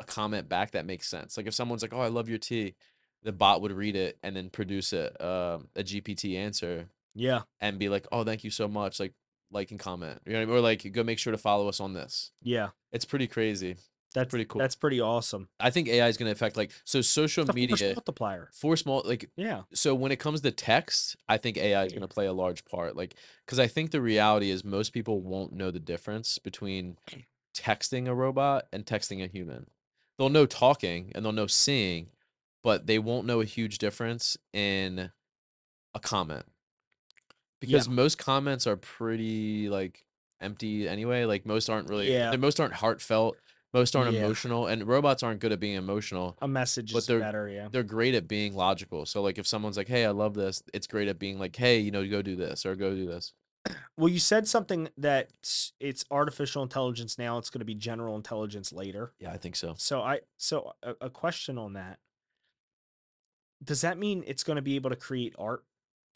a 0.00 0.04
comment 0.04 0.48
back 0.48 0.72
that 0.72 0.86
makes 0.86 1.08
sense. 1.08 1.36
Like 1.36 1.46
if 1.46 1.54
someone's 1.54 1.82
like, 1.82 1.92
"Oh, 1.94 2.00
I 2.00 2.08
love 2.08 2.28
your 2.28 2.38
tea," 2.38 2.74
the 3.22 3.32
bot 3.32 3.62
would 3.62 3.72
read 3.72 3.96
it 3.96 4.18
and 4.22 4.36
then 4.36 4.48
produce 4.50 4.92
a 4.92 5.06
um 5.24 5.68
a 5.76 5.82
GPT 5.82 6.36
answer 6.36 6.88
Yeah, 7.14 7.42
and 7.60 7.78
be 7.78 7.88
like, 7.88 8.06
"Oh, 8.12 8.24
thank 8.24 8.44
you 8.44 8.50
so 8.50 8.68
much." 8.68 9.00
Like 9.00 9.14
like 9.50 9.70
and 9.70 9.80
comment. 9.80 10.20
You 10.26 10.32
know, 10.34 10.38
what 10.40 10.42
I 10.42 10.46
mean? 10.46 10.56
or 10.56 10.60
like 10.60 10.92
go 10.92 11.02
make 11.02 11.18
sure 11.18 11.30
to 11.32 11.38
follow 11.38 11.68
us 11.68 11.80
on 11.80 11.94
this. 11.94 12.30
yeah. 12.42 12.68
It's 12.92 13.04
pretty 13.04 13.26
crazy. 13.26 13.76
That's 14.14 14.30
pretty 14.30 14.46
cool. 14.46 14.58
That's 14.60 14.74
pretty 14.74 15.00
awesome. 15.02 15.48
I 15.60 15.68
think 15.70 15.86
AI 15.88 16.08
is 16.08 16.16
going 16.16 16.28
to 16.28 16.32
affect 16.32 16.56
like 16.56 16.70
so 16.84 17.02
social 17.02 17.42
It's 17.42 17.50
a 17.50 17.52
force 17.52 17.54
media 17.54 17.94
multiplier. 17.94 18.48
force 18.54 18.86
mul 18.86 19.02
like 19.04 19.30
Yeah, 19.36 19.62
so 19.74 19.94
when 19.94 20.12
it 20.12 20.18
comes 20.18 20.40
to 20.40 20.50
text, 20.50 21.16
I 21.28 21.36
think 21.36 21.58
AI 21.58 21.84
is 21.84 21.92
going 21.92 22.00
to 22.02 22.08
play 22.08 22.24
a 22.26 22.32
large 22.32 22.64
part. 22.64 22.96
Like, 22.96 23.14
because 23.44 23.58
I 23.58 23.66
think 23.66 23.90
the 23.90 24.00
reality 24.00 24.50
is 24.50 24.64
most 24.64 24.94
people 24.94 25.20
won't 25.20 25.52
know 25.52 25.70
the 25.70 25.78
difference 25.80 26.38
between 26.38 26.96
texting 27.54 28.06
a 28.08 28.14
robot 28.14 28.66
and 28.72 28.86
texting 28.86 29.22
a 29.22 29.26
human. 29.26 29.66
They'll 30.18 30.28
know 30.28 30.46
talking 30.46 31.12
and 31.14 31.24
they'll 31.24 31.32
know 31.32 31.46
seeing, 31.46 32.08
but 32.64 32.86
they 32.86 32.98
won't 32.98 33.26
know 33.26 33.40
a 33.40 33.44
huge 33.44 33.78
difference 33.78 34.36
in 34.52 35.10
a 35.94 36.00
comment. 36.00 36.44
Because 37.60 37.88
most 37.88 38.18
comments 38.18 38.66
are 38.66 38.76
pretty 38.76 39.68
like 39.68 40.04
empty 40.40 40.88
anyway. 40.88 41.24
Like 41.24 41.46
most 41.46 41.68
aren't 41.70 41.88
really, 41.88 42.12
Yeah. 42.12 42.30
they 42.30 42.36
most 42.36 42.60
aren't 42.60 42.74
heartfelt. 42.74 43.36
Most 43.74 43.94
aren't 43.94 44.14
Yeah. 44.14 44.20
emotional, 44.24 44.66
and 44.66 44.86
robots 44.86 45.22
aren't 45.22 45.40
good 45.40 45.52
at 45.52 45.60
being 45.60 45.74
emotional. 45.74 46.38
A 46.40 46.48
message 46.48 46.92
But 46.92 47.06
they're- 47.06 47.18
better, 47.20 47.48
yeah. 47.50 47.68
They're 47.70 47.82
great 47.82 48.14
at 48.14 48.26
being 48.26 48.54
logical. 48.54 49.04
So 49.06 49.20
like 49.20 49.38
if 49.38 49.46
someone's 49.46 49.76
like, 49.76 49.88
"Hey, 49.88 50.06
I 50.06 50.10
love 50.10 50.34
this," 50.34 50.62
it's 50.72 50.86
great 50.86 51.06
at 51.06 51.18
being 51.18 51.38
like, 51.38 51.54
"Hey, 51.54 51.78
you 51.78 51.90
know, 51.90 52.06
go 52.08 52.22
do 52.22 52.34
this 52.34 52.64
or 52.64 52.74
go 52.76 52.94
do 52.94 53.04
this." 53.06 53.34
Well, 53.96 54.08
you 54.08 54.18
said 54.18 54.46
something 54.46 54.88
that 54.98 55.30
it's 55.80 56.04
artificial 56.10 56.62
intelligence 56.62 57.18
now. 57.18 57.38
It's 57.38 57.50
going 57.50 57.60
to 57.60 57.64
be 57.64 57.74
general 57.74 58.16
intelligence 58.16 58.72
later. 58.72 59.12
Yeah, 59.18 59.32
I 59.32 59.36
think 59.36 59.56
so. 59.56 59.74
So 59.76 60.00
I 60.00 60.20
so 60.36 60.72
a, 60.82 60.94
a 61.02 61.10
question 61.10 61.58
on 61.58 61.72
that. 61.74 61.98
Does 63.62 63.80
that 63.80 63.98
mean 63.98 64.22
it's 64.26 64.44
going 64.44 64.56
to 64.56 64.62
be 64.62 64.76
able 64.76 64.90
to 64.90 64.96
create 64.96 65.34
art? 65.38 65.64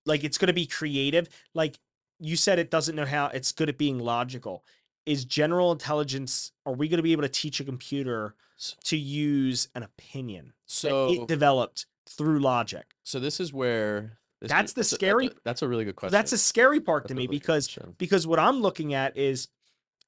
Like 0.06 0.24
it's 0.24 0.38
going 0.38 0.48
to 0.48 0.52
be 0.52 0.66
creative? 0.66 1.28
Like 1.54 1.78
you 2.20 2.36
said 2.36 2.58
it 2.58 2.70
doesn't 2.70 2.94
know 2.94 3.04
how 3.04 3.26
it's 3.26 3.52
good 3.52 3.68
at 3.68 3.78
being 3.78 3.98
logical. 3.98 4.64
Is 5.04 5.24
general 5.24 5.72
intelligence 5.72 6.52
are 6.64 6.72
we 6.72 6.88
going 6.88 6.98
to 6.98 7.02
be 7.02 7.12
able 7.12 7.22
to 7.22 7.28
teach 7.28 7.58
a 7.58 7.64
computer 7.64 8.36
to 8.84 8.96
use 8.96 9.68
an 9.74 9.82
opinion 9.82 10.46
that 10.46 10.72
So 10.72 11.10
it 11.10 11.26
developed 11.26 11.86
through 12.08 12.38
logic? 12.38 12.84
so 13.02 13.18
this 13.18 13.40
is 13.40 13.52
where 13.52 14.18
That's 14.48 14.70
is- 14.70 14.74
the 14.74 14.84
scary- 14.84 15.28
That's 15.28 15.38
a, 15.38 15.42
that's 15.44 15.62
a 15.62 15.68
really 15.68 15.84
good 15.84 15.96
question. 15.96 16.12
That's 16.12 16.32
a 16.32 16.38
scary 16.38 16.80
part 16.80 17.04
That's 17.04 17.10
to 17.10 17.14
me 17.14 17.22
really 17.22 17.38
because 17.38 17.66
question. 17.68 17.94
because 17.98 18.26
what 18.26 18.38
I'm 18.38 18.60
looking 18.60 18.94
at 18.94 19.16
is 19.16 19.48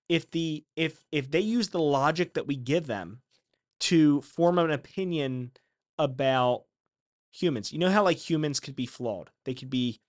if 0.09 0.31
the 0.31 0.65
if 0.77 1.05
if 1.13 1.31
they 1.31 1.41
use 1.41 1.69
the 1.71 1.81
logic 1.81 2.35
that 2.35 2.47
we 2.47 2.57
give 2.57 2.87
them 2.87 3.21
to 3.81 4.21
form 4.23 4.59
an 4.59 4.71
opinion 4.71 5.53
about 5.99 6.65
humans. 7.33 7.73
You 7.73 7.79
know 7.79 7.91
how 7.91 8.03
like 8.05 8.19
humans 8.19 8.61
could 8.61 8.77
be 8.77 8.87
flawed. 8.87 9.31
They 9.45 9.55
could 9.55 9.71
be 9.71 10.01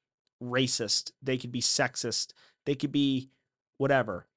racist, 0.43 1.11
they 1.21 1.37
could 1.37 1.51
be 1.51 1.61
sexist, 1.61 2.33
they 2.65 2.75
could 2.75 2.91
be 2.91 3.29
whatever. 3.77 4.27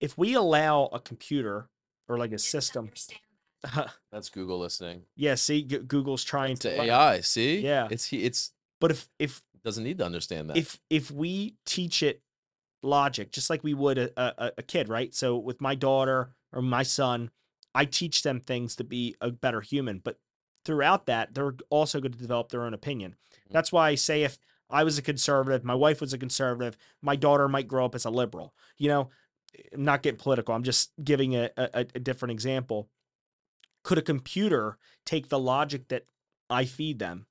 If 0.00 0.16
we 0.16 0.34
allow 0.34 0.86
a 0.92 1.00
computer 1.00 1.68
or 2.08 2.16
like 2.18 2.32
a 2.32 2.38
system 2.38 2.90
that's 4.10 4.30
Google 4.30 4.58
listening. 4.58 5.02
yeah, 5.16 5.34
see 5.34 5.62
G- 5.62 5.78
Google's 5.78 6.24
trying 6.24 6.52
It's 6.52 6.60
to 6.60 6.80
a 6.80 6.84
AI. 6.84 7.20
See, 7.20 7.60
Yeah. 7.60 7.88
it's 7.90 8.06
he. 8.06 8.24
It's 8.24 8.52
But 8.80 8.90
if 8.90 9.08
if 9.18 9.42
doesn't 9.62 9.84
need 9.84 9.98
to 9.98 10.06
understand 10.06 10.48
that. 10.50 10.56
if 10.56 10.80
if 10.88 11.10
we 11.10 11.54
teach 11.66 12.02
it 12.02 12.22
logic 12.82 13.30
just 13.30 13.50
like 13.50 13.62
we 13.62 13.74
would 13.74 13.98
a, 13.98 14.10
a, 14.16 14.52
a 14.58 14.62
kid 14.62 14.88
right 14.88 15.14
so 15.14 15.36
with 15.36 15.60
my 15.60 15.74
daughter 15.74 16.34
or 16.50 16.62
my 16.62 16.82
son 16.82 17.30
i 17.74 17.84
teach 17.84 18.22
them 18.22 18.40
things 18.40 18.74
to 18.74 18.82
be 18.82 19.14
a 19.20 19.30
better 19.30 19.60
human 19.60 19.98
but 19.98 20.18
throughout 20.64 21.04
that 21.04 21.34
they're 21.34 21.54
also 21.68 22.00
going 22.00 22.10
to 22.12 22.18
develop 22.18 22.48
their 22.48 22.64
own 22.64 22.72
opinion 22.72 23.14
Mhm. 23.48 23.52
that's 23.52 23.70
why 23.70 23.90
i 23.90 23.94
say 23.96 24.22
if 24.22 24.38
i 24.70 24.82
was 24.82 24.96
a 24.96 25.02
conservative 25.02 25.62
my 25.62 25.74
wife 25.74 26.00
was 26.00 26.14
a 26.14 26.18
conservative 26.18 26.78
my 27.02 27.16
daughter 27.16 27.48
might 27.48 27.68
grow 27.68 27.84
up 27.84 27.94
as 27.94 28.06
a 28.06 28.10
liberal 28.10 28.54
you 28.78 28.88
know 28.88 29.10
i'm 29.74 29.84
not 29.84 30.02
getting 30.02 30.18
political 30.18 30.54
i'm 30.54 30.62
just 30.64 30.92
giving 31.04 31.36
a, 31.36 31.50
a, 31.58 31.80
a 31.94 32.00
different 32.00 32.32
example 32.32 32.88
could 33.84 33.98
a 33.98 34.02
computer 34.02 34.78
take 35.04 35.28
the 35.28 35.38
logic 35.38 35.88
that 35.88 36.06
i 36.48 36.64
feed 36.64 36.98
them 36.98 37.26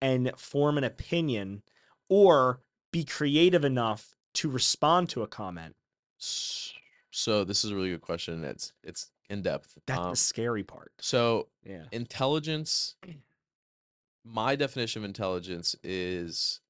and 0.00 0.32
form 0.36 0.78
an 0.78 0.84
opinion 0.84 1.62
or 2.08 2.60
be 2.92 3.04
creative 3.04 3.64
enough 3.64 4.16
to 4.34 4.48
respond 4.50 5.08
to 5.10 5.22
a 5.22 5.26
comment 5.26 5.74
so 7.10 7.44
this 7.44 7.64
is 7.64 7.70
a 7.70 7.74
really 7.74 7.90
good 7.90 8.00
question. 8.00 8.44
It's 8.44 8.72
it's 8.82 9.10
in 9.28 9.42
depth. 9.42 9.78
that's 9.86 9.98
Um, 10.00 10.10
the 10.10 10.16
scary 10.16 10.64
part 10.64 10.92
so 11.00 11.48
yeah 11.64 11.84
intelligence 11.92 12.96
my 14.24 14.56
definition 14.56 15.02
of 15.02 15.04
intelligence 15.04 15.76
is 15.84 16.60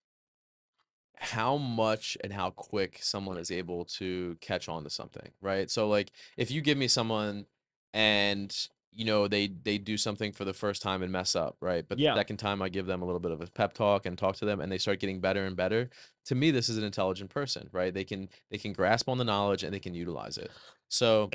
how 1.16 1.56
much 1.56 2.16
and 2.22 2.32
how 2.32 2.50
quick 2.50 2.98
someone 3.02 3.38
is 3.38 3.50
able 3.50 3.84
to 3.84 4.36
catch 4.40 4.68
on 4.68 4.84
to 4.84 4.90
something 4.90 5.30
right 5.40 5.70
so 5.70 5.88
like 5.88 6.10
if 6.36 6.50
you 6.50 6.60
give 6.60 6.78
me 6.78 6.86
someone 6.88 7.46
and 7.92 8.68
you 8.92 9.04
know 9.04 9.28
they 9.28 9.46
they 9.46 9.78
do 9.78 9.96
something 9.96 10.32
for 10.32 10.44
the 10.44 10.52
first 10.52 10.82
time 10.82 11.02
and 11.02 11.12
mess 11.12 11.36
up 11.36 11.56
right 11.60 11.84
but 11.88 11.98
Yeah. 11.98 12.12
the 12.12 12.18
second 12.18 12.38
time 12.38 12.60
i 12.60 12.68
give 12.68 12.86
them 12.86 13.02
a 13.02 13.04
little 13.04 13.20
bit 13.20 13.30
of 13.30 13.40
a 13.40 13.46
pep 13.46 13.72
talk 13.72 14.04
and 14.06 14.18
talk 14.18 14.36
to 14.36 14.44
them 14.44 14.60
and 14.60 14.70
they 14.70 14.78
start 14.78 14.98
getting 14.98 15.20
better 15.20 15.44
and 15.44 15.56
better 15.56 15.90
to 16.24 16.34
me 16.34 16.50
this 16.50 16.68
is 16.68 16.76
an 16.76 16.84
intelligent 16.84 17.30
person 17.30 17.68
right 17.72 17.94
they 17.94 18.04
can 18.04 18.28
they 18.50 18.58
can 18.58 18.72
grasp 18.72 19.08
on 19.08 19.18
the 19.18 19.24
knowledge 19.24 19.62
and 19.62 19.72
they 19.72 19.78
can 19.78 19.94
utilize 19.94 20.38
it 20.38 20.50
so 20.88 21.30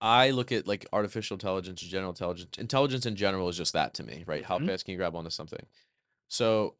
I 0.00 0.30
look 0.30 0.52
at 0.52 0.66
like 0.66 0.86
artificial 0.92 1.34
intelligence, 1.34 1.80
general 1.80 2.10
intelligence. 2.10 2.56
Intelligence 2.58 3.04
in 3.04 3.16
general 3.16 3.48
is 3.48 3.56
just 3.56 3.72
that 3.72 3.94
to 3.94 4.04
me, 4.04 4.22
right? 4.26 4.44
How 4.44 4.58
Mhm. 4.58 4.66
fast 4.68 4.84
can 4.84 4.92
you 4.92 4.98
grab 4.98 5.16
onto 5.16 5.30
something? 5.30 5.66
So, 6.28 6.76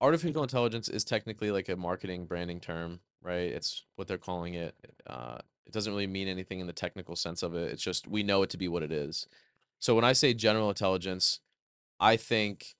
artificial 0.00 0.42
intelligence 0.42 0.88
is 0.88 1.04
technically 1.04 1.50
like 1.50 1.68
a 1.68 1.76
marketing 1.76 2.26
branding 2.26 2.60
term, 2.60 3.00
right? 3.22 3.50
It's 3.50 3.84
what 3.96 4.06
they're 4.06 4.18
calling 4.18 4.54
it. 4.54 4.76
Uh, 5.06 5.38
it 5.70 5.74
doesn't 5.74 5.92
really 5.92 6.08
mean 6.08 6.26
anything 6.26 6.58
in 6.58 6.66
the 6.66 6.72
technical 6.72 7.14
sense 7.14 7.44
of 7.44 7.54
it. 7.54 7.70
It's 7.70 7.82
just 7.82 8.08
we 8.08 8.24
know 8.24 8.42
it 8.42 8.50
to 8.50 8.58
be 8.58 8.66
what 8.66 8.82
it 8.82 8.90
is. 8.90 9.28
So 9.78 9.94
when 9.94 10.04
I 10.04 10.12
say 10.12 10.34
general 10.34 10.68
intelligence, 10.68 11.38
I 12.00 12.16
think 12.16 12.74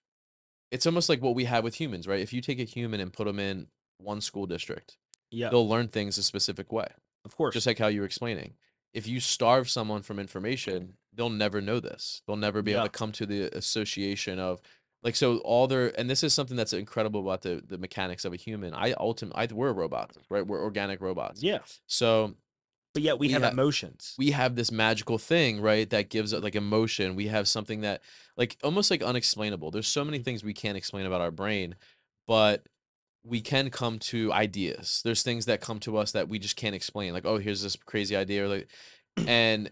it's 0.73 0.87
almost 0.87 1.09
like 1.09 1.23
what 1.23 1.37
we 1.37 1.45
have 1.45 1.63
with 1.63 1.77
humans, 1.77 2.09
right? 2.09 2.21
If 2.21 2.33
you 2.33 2.41
take 2.41 2.59
a 2.59 2.65
human 2.65 3.01
and 3.01 3.13
put 3.13 3.27
them 3.27 3.39
in 3.39 3.69
one 3.99 4.21
school 4.21 4.47
district, 4.47 4.97
yeah 5.31 5.49
they'll 5.51 5.69
learn 5.69 5.87
things 5.87 6.19
a 6.19 6.25
specific 6.25 6.73
way 6.73 6.89
of 7.25 7.37
course 7.37 7.55
just 7.55 7.67
like 7.67 7.79
how 7.79 7.87
you 7.87 8.01
were 8.01 8.07
explaining. 8.07 8.55
If 8.93 9.07
you 9.07 9.21
starve 9.21 9.71
someone 9.71 10.03
from 10.03 10.19
information, 10.19 10.95
they'll 11.15 11.31
never 11.31 11.61
know 11.61 11.79
this. 11.79 12.23
They'll 12.27 12.37
never 12.37 12.61
be 12.61 12.73
able 12.73 12.85
to 12.85 12.89
come 12.89 13.13
to 13.13 13.27
the 13.27 13.57
association 13.57 14.41
of 14.41 14.61
like 15.03 15.15
so 15.15 15.39
all 15.39 15.67
their 15.69 15.99
and 15.99 16.11
this 16.11 16.25
is 16.25 16.35
something 16.35 16.57
that's 16.57 16.73
incredible 16.73 17.21
about 17.21 17.43
the 17.43 17.63
the 17.67 17.79
mechanics 17.79 18.25
of 18.25 18.33
a 18.33 18.37
human. 18.37 18.75
I 18.75 18.93
ultimately 18.93 19.49
I, 19.49 19.55
we're 19.55 19.73
robots, 19.73 20.19
right? 20.29 20.47
We're 20.47 20.63
organic 20.63 21.01
robots. 21.01 21.43
yeah 21.43 21.59
So 21.87 22.35
but 22.93 23.03
yet 23.03 23.19
we, 23.19 23.29
We 23.29 23.33
have 23.35 23.43
ha- 23.43 23.51
emotions 23.51 24.15
we 24.19 24.33
have 24.33 24.57
this 24.57 24.73
magical 24.73 25.19
thing, 25.19 25.61
right? 25.61 25.89
That 25.89 26.11
gives 26.11 26.33
it 26.33 26.43
like 26.43 26.57
emotion. 26.57 27.15
We 27.17 27.29
have 27.29 27.49
something 27.49 27.83
that 27.83 28.03
like 28.37 28.57
almost 28.63 28.91
like 28.91 29.03
unexplainable. 29.03 29.71
There's 29.71 29.89
so 29.89 30.05
many 30.05 30.19
things 30.19 30.43
we 30.43 30.55
can't 30.55 30.77
explain 30.77 31.07
about 31.07 31.21
our 31.21 31.31
brain, 31.31 31.77
but 32.27 32.67
we 33.25 33.41
can 33.41 33.71
come 33.71 33.99
to 33.99 34.33
ideas. 34.33 35.03
There's 35.05 35.23
things 35.23 35.47
that 35.47 35.61
come 35.61 35.79
to 35.81 35.97
us 35.97 36.13
that 36.13 36.29
we 36.29 36.39
just 36.39 36.57
can't 36.57 36.75
explain. 36.75 37.13
Like, 37.13 37.27
oh, 37.27 37.39
here's 37.39 37.63
this 37.63 37.77
crazy 37.77 38.17
idea, 38.17 38.45
or 38.45 38.49
like, 38.49 38.69
and 39.29 39.71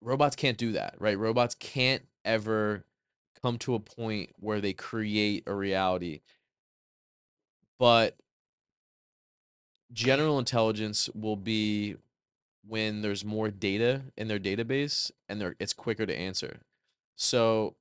robots 0.00 0.36
can't 0.36 0.58
do 0.58 0.72
that, 0.72 0.96
right? 0.98 1.18
Robots 1.18 1.54
can't 1.54 2.02
ever 2.24 2.84
come 3.42 3.58
to 3.58 3.74
a 3.74 3.80
point 3.80 4.30
where 4.38 4.60
they 4.60 4.72
create 4.72 5.44
a 5.46 5.54
reality. 5.54 6.20
But 7.78 8.16
general 9.92 10.38
intelligence 10.38 11.08
will 11.14 11.36
be 11.36 11.96
when 12.66 13.02
there's 13.02 13.24
more 13.24 13.50
data 13.50 14.02
in 14.16 14.28
their 14.28 14.38
database 14.38 15.10
and 15.28 15.40
they're 15.40 15.54
it's 15.58 15.72
quicker 15.72 16.06
to 16.06 16.16
answer. 16.16 16.60
So 17.16 17.76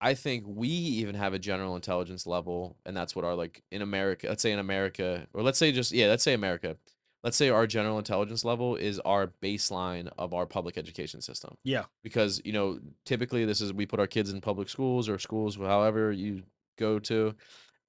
I 0.00 0.14
think 0.14 0.44
we 0.46 0.68
even 0.68 1.14
have 1.14 1.32
a 1.32 1.38
general 1.38 1.76
intelligence 1.76 2.26
level, 2.26 2.76
and 2.84 2.96
that's 2.96 3.14
what 3.14 3.24
our 3.24 3.34
like 3.34 3.62
in 3.70 3.82
America, 3.82 4.26
let's 4.28 4.42
say 4.42 4.52
in 4.52 4.58
America, 4.58 5.26
or 5.32 5.42
let's 5.42 5.58
say 5.58 5.70
just 5.72 5.92
yeah, 5.92 6.06
let's 6.06 6.24
say 6.24 6.34
America. 6.34 6.76
Let's 7.22 7.36
say 7.36 7.50
our 7.50 7.68
general 7.68 7.98
intelligence 7.98 8.44
level 8.44 8.74
is 8.74 8.98
our 9.00 9.28
baseline 9.40 10.10
of 10.18 10.34
our 10.34 10.44
public 10.44 10.76
education 10.76 11.20
system. 11.20 11.56
Yeah. 11.62 11.84
Because, 12.02 12.42
you 12.44 12.52
know, 12.52 12.80
typically 13.06 13.44
this 13.44 13.60
is 13.60 13.72
we 13.72 13.86
put 13.86 14.00
our 14.00 14.08
kids 14.08 14.32
in 14.32 14.40
public 14.40 14.68
schools 14.68 15.08
or 15.08 15.20
schools 15.20 15.54
however 15.54 16.10
you 16.10 16.42
go 16.76 16.98
to 16.98 17.36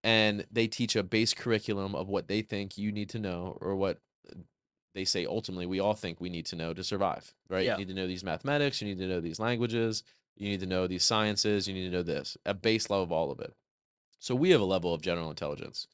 and 0.04 0.46
they 0.52 0.68
teach 0.68 0.96
a 0.96 1.04
base 1.04 1.34
curriculum 1.34 1.96
of 1.96 2.08
what 2.10 2.28
they 2.28 2.42
think 2.42 2.78
you 2.78 2.92
need 2.92 3.10
to 3.10 3.20
know 3.20 3.58
or 3.62 3.76
what 3.76 4.00
they 4.96 5.06
say 5.06 5.26
ultimately 5.26 5.66
we 5.66 5.80
all 5.80 5.94
think 5.96 6.20
we 6.22 6.30
need 6.30 6.46
to 6.46 6.56
know 6.56 6.74
to 6.74 6.84
survive 6.84 7.34
right? 7.50 7.66
Yeah. 7.66 7.74
you 7.74 7.80
need 7.80 7.88
to 7.88 7.94
know 7.96 8.08
these 8.08 8.24
mathematics 8.24 8.82
you 8.82 8.88
need 8.88 9.00
to 9.00 9.08
know 9.08 9.20
these 9.22 9.40
languages 9.40 10.04
you 10.36 10.50
need 10.50 10.60
to 10.60 10.66
know 10.68 10.88
these 10.88 11.04
sciences 11.04 11.68
you 11.68 11.74
need 11.74 11.86
to 11.86 11.92
know 11.96 12.04
this 12.04 12.38
a 12.46 12.54
base 12.54 12.90
level 12.90 13.04
of 13.04 13.12
all 13.12 13.32
of 13.32 13.40
it. 13.40 13.54
So 14.20 14.36
we 14.36 14.52
have 14.52 14.62
a 14.62 14.66
level 14.66 14.94
of 14.94 15.02
general 15.02 15.30
intelligence. 15.30 15.86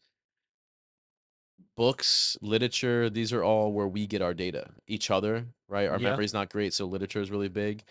Books 1.76 2.38
literature 2.42 3.10
these 3.10 3.32
are 3.32 3.44
all 3.44 3.72
where 3.72 3.88
we 3.88 4.06
get 4.06 4.22
our 4.22 4.34
data 4.34 4.72
each 4.88 5.10
other 5.12 5.46
right? 5.68 5.88
Our 5.88 5.98
Yeah. 6.00 6.10
memory's 6.10 6.34
not 6.34 6.50
great 6.50 6.74
so 6.74 6.86
literature 6.86 7.22
is 7.22 7.32
really 7.32 7.48
big. 7.50 7.84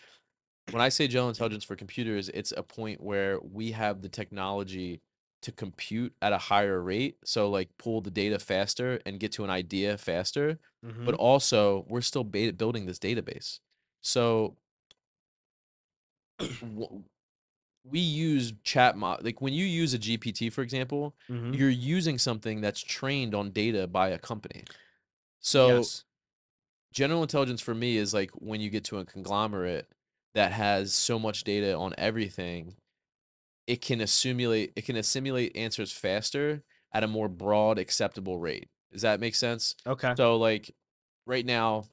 When 0.71 0.83
i 0.83 0.91
say 0.91 1.09
general 1.09 1.29
intelligence 1.31 1.65
for 1.65 1.77
computers 1.77 2.29
it's 2.29 2.53
a 2.57 2.63
point 2.63 3.01
where 3.01 3.41
we 3.41 3.73
have 3.73 4.03
the 4.03 4.09
technology 4.09 5.01
to 5.43 5.53
compute 5.53 6.15
at 6.23 6.33
a 6.33 6.39
higher 6.39 6.81
rate 6.83 7.17
so 7.25 7.49
like 7.51 7.69
pull 7.79 8.01
the 8.01 8.11
data 8.11 8.39
faster 8.39 9.01
and 9.07 9.21
get 9.21 9.33
to 9.33 9.45
an 9.45 9.51
idea 9.51 9.97
faster 9.99 10.59
Mhm. 10.85 11.05
but 11.05 11.15
also 11.15 11.85
we're 11.89 12.01
still 12.01 12.25
ba- 12.25 12.53
building 12.53 12.87
this 12.87 12.99
database 12.99 13.61
so 14.03 14.57
we 17.85 18.01
use 18.01 18.53
chat 18.65 18.97
mod 18.97 19.25
like 19.25 19.41
when 19.41 19.53
you 19.53 19.65
use 19.65 19.95
a 19.95 19.99
gpt 19.99 20.53
for 20.53 20.63
example 20.63 21.15
Mhm. 21.31 21.57
you're 21.57 21.71
using 21.71 22.19
something 22.19 22.61
that's 22.61 22.81
trained 22.81 23.35
on 23.35 23.51
data 23.51 23.87
by 23.87 24.09
a 24.11 24.19
company 24.19 24.65
so 25.41 25.69
Yes. 25.69 26.05
general 26.93 27.23
intelligence 27.23 27.61
for 27.63 27.75
me 27.75 27.97
is 27.97 28.15
like 28.15 28.31
when 28.33 28.61
you 28.61 28.71
get 28.71 28.85
to 28.85 28.99
a 28.99 29.05
conglomerate 29.05 29.89
that 30.35 30.53
has 30.53 30.95
so 30.95 31.19
much 31.19 31.45
data 31.45 31.75
on 31.77 31.95
everything 31.99 32.77
it 33.69 33.81
can 33.81 34.01
assimilate 34.01 34.73
it 34.75 34.85
can 34.85 34.97
assimilate 34.97 35.57
answers 35.57 35.93
faster 35.93 36.65
at 36.93 37.05
a 37.05 37.07
more 37.07 37.29
broad 37.29 37.79
acceptable 37.79 38.41
rate 38.41 38.69
does 38.91 39.03
that 39.03 39.21
make 39.21 39.37
sense 39.37 39.77
okay 39.87 40.15
so 40.17 40.37
like 40.37 40.75
right 41.27 41.47
now 41.47 41.85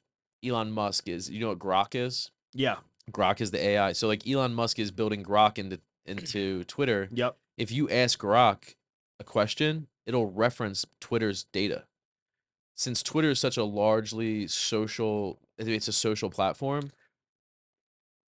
Elon 0.46 0.72
Musk 0.72 1.08
is. 1.08 1.30
You 1.30 1.40
know 1.40 1.48
what 1.48 1.58
Grok 1.58 1.94
is? 1.94 2.30
Yeah. 2.52 2.76
Grok 3.10 3.40
is 3.40 3.50
the 3.50 3.64
AI. 3.64 3.92
So 3.92 4.08
like 4.08 4.26
Elon 4.26 4.54
Musk 4.54 4.78
is 4.78 4.90
building 4.90 5.24
Grok 5.24 5.58
into 5.58 5.80
into 6.04 6.64
Twitter. 6.64 7.08
Yep. 7.12 7.36
If 7.56 7.70
you 7.72 7.88
ask 7.88 8.20
Grok 8.20 8.74
a 9.18 9.24
question, 9.24 9.88
it'll 10.06 10.30
reference 10.30 10.84
Twitter's 11.00 11.44
data. 11.52 11.84
Since 12.74 13.02
Twitter 13.02 13.30
is 13.30 13.38
such 13.38 13.56
a 13.56 13.64
largely 13.64 14.46
social, 14.46 15.38
it's 15.56 15.88
a 15.88 15.92
social 15.92 16.28
platform. 16.28 16.90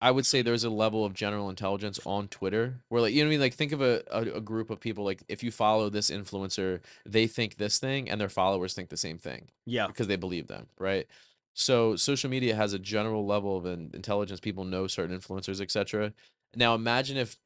I 0.01 0.10
would 0.10 0.27
say 0.27 0.43
there's 0.43 0.64
a 0.64 0.70
level 0.70 1.05
of 1.05 1.14
general 1.14 1.48
intelligence 1.48 1.98
on 2.05 2.28
Twitter 2.28 2.81
where, 2.90 3.01
like, 3.01 3.14
you 3.14 3.23
know 3.23 3.28
what 3.28 3.31
I 3.31 3.35
mean? 3.36 3.40
Like, 3.40 3.55
think 3.55 3.73
of 3.73 3.81
a, 3.81 4.02
a, 4.10 4.20
a 4.36 4.40
group 4.40 4.68
of 4.68 4.78
people, 4.78 5.05
like, 5.05 5.23
if 5.28 5.43
you 5.43 5.51
follow 5.51 5.89
this 5.89 6.10
influencer, 6.10 6.81
they 7.06 7.27
think 7.27 7.56
this 7.56 7.78
thing 7.78 8.10
and 8.10 8.20
their 8.20 8.28
followers 8.28 8.74
think 8.74 8.90
the 8.90 8.97
same 8.98 9.16
thing 9.18 9.48
Yeah. 9.64 9.86
because 9.86 10.06
they 10.06 10.16
believe 10.16 10.48
them, 10.48 10.66
right? 10.78 11.06
So 11.55 11.97
social 11.97 12.28
media 12.28 12.55
has 12.55 12.74
a 12.74 12.78
general 12.78 13.24
level 13.24 13.56
of 13.56 13.64
in- 13.64 13.90
intelligence. 13.94 14.39
People 14.40 14.64
know 14.64 14.86
certain 14.86 15.18
influencers, 15.18 15.62
etc. 15.62 16.12
Now 16.55 16.74
imagine 16.74 17.16
if 17.16 17.39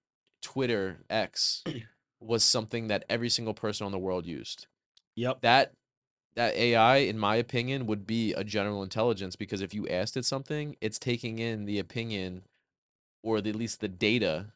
Twitter 0.43 1.05
X 1.09 1.63
was 2.21 2.43
something 2.43 2.89
that 2.89 3.05
every 3.09 3.29
single 3.29 3.55
person 3.55 3.87
on 3.87 3.93
the 3.93 3.99
world 3.99 4.27
used. 4.27 4.67
Yep. 5.15 5.43
That 5.43 5.73
that 6.37 6.55
AI, 6.55 6.99
in 6.99 7.19
my 7.19 7.37
opinion, 7.37 7.87
would 7.87 8.07
be 8.07 8.33
a 8.33 8.45
general 8.45 8.83
intelligence 8.83 9.37
because 9.37 9.61
if 9.61 9.75
you 9.75 9.89
asked 9.89 10.17
it 10.17 10.25
something, 10.25 10.77
it's 10.81 10.99
taking 10.99 11.39
in 11.39 11.65
the 11.65 11.79
opinion 11.79 12.43
or 13.23 13.39
at 13.39 13.45
least 13.45 13.81
the 13.81 13.89
data 13.89 14.53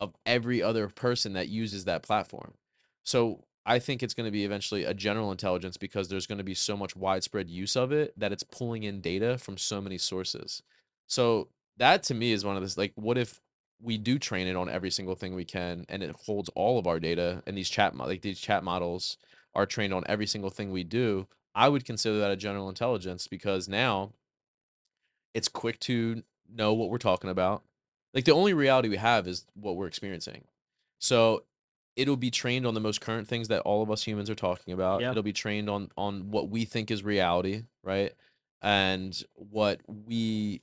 of 0.00 0.14
every 0.24 0.62
other 0.62 0.88
person 0.88 1.32
that 1.34 1.48
uses 1.48 1.84
that 1.84 2.02
platform. 2.02 2.54
So 3.02 3.44
I 3.64 3.78
think 3.78 4.02
it's 4.02 4.14
going 4.14 4.26
to 4.26 4.32
be 4.32 4.44
eventually 4.44 4.84
a 4.84 4.94
general 4.94 5.32
intelligence 5.32 5.76
because 5.76 6.08
there's 6.08 6.26
going 6.26 6.38
to 6.38 6.44
be 6.44 6.54
so 6.54 6.76
much 6.76 6.94
widespread 6.94 7.50
use 7.50 7.76
of 7.76 7.92
it 7.92 8.18
that 8.18 8.32
it's 8.32 8.42
pulling 8.44 8.84
in 8.84 9.00
data 9.00 9.38
from 9.38 9.58
so 9.58 9.80
many 9.80 9.98
sources. 9.98 10.62
So 11.08 11.48
that 11.76 12.02
to 12.04 12.14
me 12.14 12.32
is 12.32 12.44
one 12.44 12.56
of 12.56 12.62
this 12.62 12.78
like 12.78 12.92
what 12.94 13.18
if 13.18 13.40
we 13.82 13.98
do 13.98 14.18
train 14.18 14.46
it 14.46 14.56
on 14.56 14.68
every 14.68 14.90
single 14.90 15.14
thing 15.14 15.34
we 15.34 15.44
can 15.44 15.84
and 15.88 16.02
it 16.02 16.14
holds 16.24 16.48
all 16.50 16.78
of 16.78 16.86
our 16.86 16.98
data 16.98 17.42
and 17.46 17.56
these 17.56 17.68
chat 17.68 17.94
like 17.96 18.22
these 18.22 18.40
chat 18.40 18.64
models 18.64 19.18
are 19.56 19.66
trained 19.66 19.92
on 19.94 20.04
every 20.06 20.26
single 20.26 20.50
thing 20.50 20.70
we 20.70 20.84
do. 20.84 21.26
I 21.54 21.68
would 21.68 21.84
consider 21.84 22.18
that 22.18 22.30
a 22.30 22.36
general 22.36 22.68
intelligence 22.68 23.26
because 23.26 23.68
now 23.68 24.12
it's 25.34 25.48
quick 25.48 25.80
to 25.80 26.22
know 26.48 26.74
what 26.74 26.90
we're 26.90 26.98
talking 26.98 27.30
about. 27.30 27.62
Like 28.14 28.26
the 28.26 28.32
only 28.32 28.54
reality 28.54 28.88
we 28.88 28.98
have 28.98 29.26
is 29.26 29.46
what 29.54 29.76
we're 29.76 29.86
experiencing. 29.86 30.44
So 31.00 31.44
it'll 31.96 32.16
be 32.16 32.30
trained 32.30 32.66
on 32.66 32.74
the 32.74 32.80
most 32.80 33.00
current 33.00 33.26
things 33.26 33.48
that 33.48 33.62
all 33.62 33.82
of 33.82 33.90
us 33.90 34.04
humans 34.04 34.28
are 34.28 34.34
talking 34.34 34.74
about. 34.74 35.00
It'll 35.10 35.22
be 35.22 35.32
trained 35.32 35.70
on 35.70 35.90
on 35.96 36.30
what 36.30 36.50
we 36.50 36.66
think 36.66 36.90
is 36.90 37.02
reality, 37.02 37.62
right? 37.82 38.12
And 38.62 39.20
what 39.34 39.80
we 39.86 40.60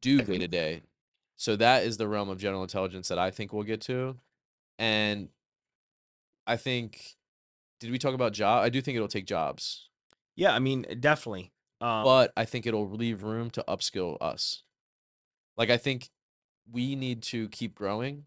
do 0.00 0.20
day 0.20 0.38
to 0.38 0.48
day. 0.48 0.82
So 1.36 1.56
that 1.56 1.84
is 1.84 1.96
the 1.96 2.06
realm 2.06 2.28
of 2.28 2.38
general 2.38 2.62
intelligence 2.62 3.08
that 3.08 3.18
I 3.18 3.30
think 3.30 3.52
we'll 3.52 3.64
get 3.64 3.80
to. 3.82 4.16
And 4.78 5.30
I 6.46 6.56
think 6.56 7.16
did 7.84 7.92
we 7.92 7.98
talk 7.98 8.14
about 8.14 8.32
job? 8.32 8.64
I 8.64 8.68
do 8.68 8.80
think 8.80 8.96
it'll 8.96 9.08
take 9.08 9.26
jobs. 9.26 9.88
Yeah. 10.36 10.54
I 10.54 10.58
mean, 10.58 10.84
definitely. 11.00 11.52
Um, 11.80 12.04
but 12.04 12.32
I 12.36 12.44
think 12.44 12.66
it'll 12.66 12.88
leave 12.90 13.22
room 13.22 13.50
to 13.50 13.64
upskill 13.68 14.16
us. 14.20 14.62
Like 15.56 15.70
I 15.70 15.76
think 15.76 16.08
we 16.70 16.96
need 16.96 17.22
to 17.24 17.48
keep 17.50 17.74
growing. 17.74 18.24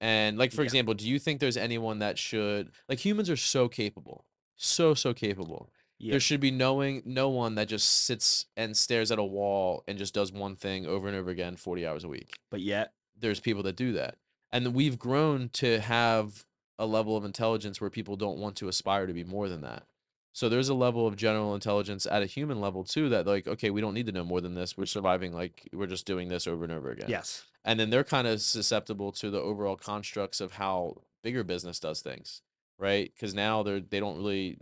And 0.00 0.36
like 0.36 0.52
for 0.52 0.62
Yeah. 0.62 0.66
example, 0.66 0.94
do 0.94 1.08
you 1.08 1.18
think 1.18 1.40
there's 1.40 1.56
anyone 1.56 1.98
that 2.00 2.18
should 2.18 2.70
like 2.88 3.04
humans 3.04 3.30
are 3.30 3.36
so 3.36 3.68
capable. 3.68 4.26
So 4.56 4.94
so 4.94 5.14
capable. 5.14 5.70
yeah. 5.98 6.10
There 6.12 6.20
should 6.20 6.40
be 6.40 6.50
knowing 6.50 7.02
no 7.06 7.28
one 7.30 7.54
that 7.54 7.68
just 7.68 7.88
sits 7.88 8.46
and 8.56 8.76
stares 8.76 9.10
at 9.10 9.18
a 9.18 9.24
wall 9.24 9.82
and 9.88 9.96
just 9.98 10.12
does 10.14 10.30
one 10.32 10.54
thing 10.56 10.84
over 10.86 11.08
and 11.08 11.16
over 11.16 11.30
again 11.30 11.56
40 11.56 11.86
hours 11.86 12.04
a 12.04 12.08
week. 12.08 12.38
but 12.50 12.60
yet, 12.60 12.92
There's 13.16 13.40
people 13.40 13.62
that 13.62 13.76
do 13.76 13.92
that. 13.92 14.16
And 14.52 14.74
we've 14.74 14.98
grown 14.98 15.48
to 15.54 15.80
have 15.80 16.44
a 16.78 16.86
level 16.86 17.16
of 17.16 17.24
intelligence 17.24 17.80
where 17.80 17.90
people 17.90 18.16
don't 18.16 18.38
want 18.38 18.56
to 18.56 18.68
aspire 18.68 19.06
to 19.06 19.12
be 19.12 19.24
more 19.24 19.48
than 19.48 19.60
that. 19.62 19.84
So 20.32 20.48
there's 20.48 20.68
a 20.68 20.74
level 20.74 21.06
of 21.06 21.14
general 21.14 21.54
intelligence 21.54 22.06
at 22.06 22.22
a 22.22 22.26
human 22.26 22.60
level 22.60 22.82
too 22.82 23.08
that 23.10 23.26
like 23.26 23.46
okay 23.46 23.70
we 23.70 23.80
don't 23.80 23.94
need 23.94 24.06
to 24.06 24.12
know 24.12 24.24
more 24.24 24.40
than 24.40 24.54
this 24.54 24.76
we're 24.76 24.84
surviving 24.86 25.32
like 25.32 25.68
we're 25.72 25.86
just 25.86 26.06
doing 26.06 26.28
this 26.28 26.48
over 26.48 26.64
and 26.64 26.72
over 26.72 26.90
again. 26.90 27.08
yes. 27.08 27.44
And 27.64 27.78
then 27.78 27.88
they're 27.90 28.04
kind 28.04 28.26
of 28.26 28.40
susceptible 28.42 29.12
to 29.12 29.30
the 29.30 29.40
overall 29.40 29.76
constructs 29.76 30.40
of 30.40 30.52
how 30.52 31.02
bigger 31.22 31.44
business 31.44 31.78
does 31.78 32.00
things, 32.02 32.42
right? 32.78 33.10
Because 33.14 33.32
now 33.34 33.62
they're 33.62 33.80
they 33.80 34.00
don't 34.00 34.16
really 34.16 34.58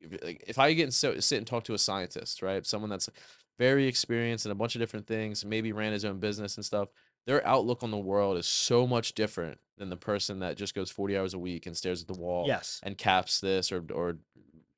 if- 0.00 0.22
like 0.22 0.44
if 0.46 0.58
I 0.58 0.74
get 0.74 0.84
and 0.84 0.94
so, 0.94 1.18
sit 1.20 1.38
and 1.38 1.46
talk 1.46 1.64
to 1.64 1.74
a 1.74 1.78
scientist, 1.78 2.42
right? 2.42 2.64
Someone 2.66 2.90
that's 2.90 3.08
very 3.58 3.86
experienced 3.86 4.44
in 4.44 4.52
a 4.52 4.54
bunch 4.54 4.74
of 4.74 4.80
different 4.80 5.06
things, 5.06 5.44
maybe 5.44 5.72
ran 5.72 5.92
his 5.94 6.04
own 6.04 6.18
business 6.18 6.56
and 6.56 6.64
stuff. 6.64 6.88
Their 7.26 7.46
outlook 7.46 7.82
on 7.82 7.90
the 7.90 7.98
world 7.98 8.36
is 8.36 8.46
so 8.46 8.86
much 8.86 9.14
different 9.14 9.58
than 9.78 9.88
the 9.90 9.96
person 9.96 10.40
that 10.40 10.56
just 10.56 10.74
goes 10.74 10.90
40 10.90 11.16
hours 11.16 11.34
a 11.34 11.38
week 11.38 11.66
and 11.66 11.76
stares 11.76 12.02
at 12.02 12.08
the 12.08 12.14
wall 12.20 12.46
Yes. 12.46 12.80
and 12.82 12.96
caps 12.98 13.40
this 13.40 13.72
or 13.72 13.82
or 13.92 14.18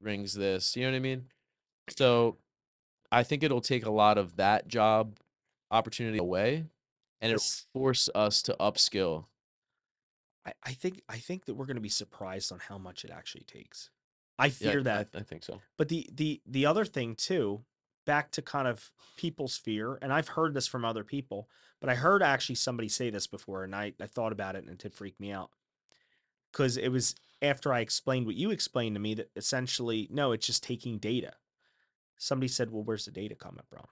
rings 0.00 0.34
this. 0.34 0.76
You 0.76 0.84
know 0.84 0.90
what 0.92 0.96
I 0.96 1.00
mean? 1.00 1.26
So 1.90 2.36
I 3.10 3.22
think 3.22 3.42
it'll 3.42 3.60
take 3.60 3.84
a 3.86 3.90
lot 3.90 4.18
of 4.18 4.36
that 4.36 4.68
job 4.68 5.18
opportunity 5.70 6.18
away 6.18 6.64
and 7.20 7.32
it'll 7.32 7.44
force 7.74 8.08
us 8.14 8.42
to 8.42 8.56
upskill. 8.60 9.26
I, 10.46 10.52
I 10.62 10.72
think 10.72 11.02
I 11.08 11.18
think 11.18 11.46
that 11.46 11.54
we're 11.54 11.66
going 11.66 11.76
to 11.76 11.80
be 11.82 11.88
surprised 11.88 12.52
on 12.52 12.60
how 12.60 12.78
much 12.78 13.04
it 13.04 13.10
actually 13.10 13.44
takes. 13.44 13.90
I 14.38 14.46
Yeah, 14.46 14.50
fear 14.50 14.82
that. 14.84 15.08
I, 15.14 15.18
I 15.18 15.22
think 15.22 15.42
so. 15.44 15.60
But 15.76 15.88
the 15.88 16.08
the 16.12 16.40
the 16.46 16.66
other 16.66 16.84
thing 16.84 17.14
too, 17.16 17.64
back 18.06 18.30
to 18.32 18.42
kind 18.42 18.66
of 18.66 18.90
people's 19.16 19.58
fear, 19.58 19.98
and 20.00 20.12
I've 20.12 20.28
heard 20.28 20.54
this 20.54 20.66
from 20.66 20.84
other 20.84 21.04
people, 21.04 21.48
but 21.80 21.90
I 21.90 21.94
heard 21.94 22.22
actually 22.22 22.54
somebody 22.54 22.88
say 22.88 23.10
this 23.10 23.26
before, 23.26 23.64
and 23.64 23.74
I, 23.74 23.92
I 24.00 24.06
thought 24.06 24.32
about 24.32 24.56
it 24.56 24.62
and 24.64 24.70
it 24.70 24.78
did 24.78 24.94
freak 24.94 25.20
me 25.20 25.30
out. 25.30 25.50
Because 26.50 26.78
it 26.78 26.88
was 26.88 27.14
after 27.42 27.74
I 27.74 27.80
explained 27.80 28.24
what 28.24 28.34
you 28.34 28.50
explained 28.50 28.96
to 28.96 29.00
me 29.00 29.12
that 29.14 29.30
essentially, 29.36 30.08
no, 30.10 30.32
it's 30.32 30.46
just 30.46 30.62
taking 30.62 30.96
data. 30.98 31.34
Somebody 32.16 32.48
said, 32.48 32.70
Well, 32.70 32.82
where's 32.82 33.04
the 33.04 33.10
data 33.10 33.34
coming 33.34 33.64
from? 33.68 33.84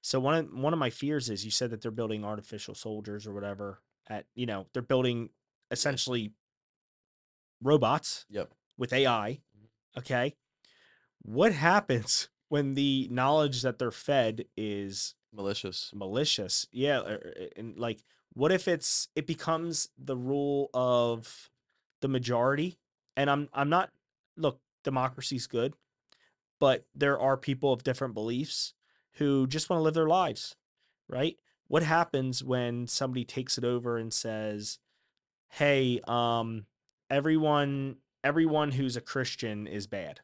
So 0.00 0.18
one 0.18 0.34
of 0.34 0.52
one 0.52 0.72
of 0.72 0.78
my 0.78 0.88
fears 0.88 1.28
is 1.28 1.44
you 1.44 1.50
said 1.50 1.70
that 1.70 1.82
they're 1.82 1.90
building 1.90 2.24
artificial 2.24 2.74
soldiers 2.74 3.26
or 3.26 3.34
whatever 3.34 3.82
at 4.08 4.24
you 4.34 4.46
know, 4.46 4.66
they're 4.72 4.80
building 4.82 5.28
essentially 5.70 6.32
robots 7.62 8.24
Yep. 8.30 8.50
with 8.78 8.92
AI. 8.94 9.40
Mm-hmm. 9.56 9.98
Okay. 9.98 10.36
What 11.20 11.52
happens 11.52 12.30
when 12.50 12.74
the 12.74 13.08
knowledge 13.10 13.62
that 13.62 13.78
they're 13.78 13.90
fed 13.90 14.44
is 14.56 15.14
Malicious. 15.32 15.90
malicious? 15.94 16.66
Yeah. 16.72 16.98
or- 17.00 17.34
And 17.56 17.78
like, 17.78 18.02
what 18.34 18.52
if 18.52 18.68
it's, 18.68 19.08
it 19.16 19.26
becomes 19.26 19.88
the 19.96 20.16
rule 20.16 20.68
of 20.74 21.48
the 22.02 22.08
majority? 22.08 22.78
And 23.16 23.30
I'm, 23.30 23.48
I'm 23.54 23.68
not, 23.70 23.90
look, 24.36 24.60
democracy's 24.84 25.46
good, 25.46 25.74
but 26.58 26.84
there 26.94 27.18
are 27.18 27.36
people 27.36 27.72
of 27.72 27.82
different 27.84 28.14
beliefs 28.14 28.74
who 29.14 29.46
just 29.46 29.70
want 29.70 29.78
to 29.78 29.84
live 29.84 29.94
their 29.94 30.06
lives, 30.08 30.56
right? 31.08 31.36
What 31.68 31.82
happens 31.84 32.42
when 32.42 32.86
somebody 32.88 33.24
takes 33.24 33.58
it 33.58 33.64
over 33.64 33.96
and 33.96 34.12
says, 34.12 34.78
hey, 35.50 36.00
um, 36.06 36.66
everyone 37.08 37.96
everyone 38.22 38.72
who's 38.72 38.96
a 38.96 39.00
Christian 39.00 39.66
is 39.66 39.86
bad. 39.86 40.20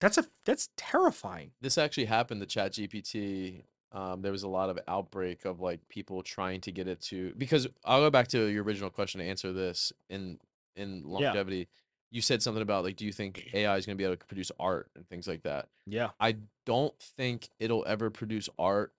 That's 0.00 0.18
a 0.18 0.24
that's 0.44 0.70
terrifying. 0.76 1.52
This 1.60 1.78
actually 1.78 2.06
happened 2.06 2.40
to 2.40 2.46
ChatGPT. 2.46 3.62
Um, 3.92 4.22
there 4.22 4.32
was 4.32 4.44
a 4.44 4.48
lot 4.48 4.70
of 4.70 4.78
outbreak 4.86 5.44
of 5.44 5.60
like 5.60 5.88
people 5.88 6.22
trying 6.22 6.60
to 6.62 6.72
get 6.72 6.88
it 6.88 7.00
to 7.02 7.34
because 7.36 7.66
I'll 7.84 8.00
go 8.00 8.10
back 8.10 8.28
to 8.28 8.46
your 8.46 8.64
original 8.64 8.90
question 8.90 9.20
to 9.20 9.26
answer 9.26 9.52
this 9.52 9.92
in 10.08 10.38
in 10.76 11.02
longevity. 11.04 11.68
You 12.10 12.22
said 12.22 12.42
something 12.42 12.62
about 12.62 12.82
like, 12.82 12.96
do 12.96 13.04
you 13.04 13.12
think 13.12 13.50
AI 13.52 13.76
is 13.76 13.86
going 13.86 13.96
to 13.96 13.98
be 13.98 14.04
able 14.04 14.16
to 14.16 14.26
produce 14.26 14.50
art 14.58 14.90
and 14.96 15.08
things 15.08 15.28
like 15.28 15.42
that? 15.42 15.68
Yeah. 15.86 16.10
I 16.18 16.36
don't 16.66 16.98
think 16.98 17.50
it'll 17.60 17.84
ever 17.86 18.10
produce 18.10 18.48
art 18.58 18.92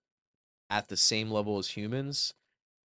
at 0.70 0.88
the 0.88 0.96
same 0.96 1.30
level 1.30 1.58
as 1.58 1.70
humans 1.70 2.34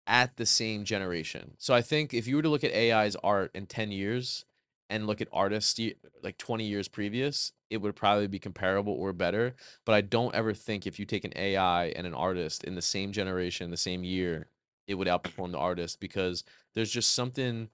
at 0.07 0.37
the 0.37 0.47
same 0.47 0.85
generation. 0.85 1.53
So 1.59 1.75
I 1.75 1.83
think 1.83 2.15
if 2.15 2.27
you 2.27 2.37
were 2.37 2.43
to 2.43 2.49
look 2.49 2.65
at 2.65 2.73
AI's 2.73 3.17
art 3.17 3.51
in 3.55 3.67
10 3.67 3.91
years 3.91 4.45
and 4.89 5.07
look 5.07 5.21
at 5.21 5.29
artists 5.33 5.81
like 6.23 6.39
20 6.39 6.65
years 6.65 6.89
previous, 6.89 7.53
it 7.71 7.79
would 7.79 7.97
probably 7.97 8.29
be 8.29 8.39
comparable 8.39 8.93
or 8.93 9.13
better. 9.13 9.55
But 9.85 9.95
I 9.95 10.01
don't 10.01 10.35
ever 10.35 10.55
think 10.55 10.87
if 10.87 10.99
you 10.99 11.05
take 11.05 11.25
an 11.25 11.33
AI 11.37 11.87
and 11.87 12.07
an 12.07 12.15
artist 12.15 12.65
in 12.65 12.75
the 12.75 12.83
same 12.83 13.13
generation, 13.13 13.71
the 13.71 13.77
same 13.77 14.05
year, 14.05 14.49
it 14.87 14.95
would 14.95 15.09
outperform 15.09 15.53
the 15.53 15.59
artist 15.59 15.99
because 16.01 16.45
there's 16.75 16.91
just 16.91 17.13
something 17.13 17.69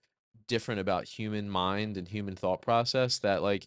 different 0.49 0.81
about 0.81 1.05
human 1.05 1.49
mind 1.49 1.97
and 1.97 2.09
human 2.09 2.35
thought 2.35 2.63
process 2.63 3.19
that 3.19 3.43
like 3.43 3.67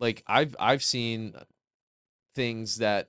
like 0.00 0.22
I've 0.26 0.56
I've 0.58 0.82
seen 0.82 1.34
things 2.34 2.78
that 2.78 3.08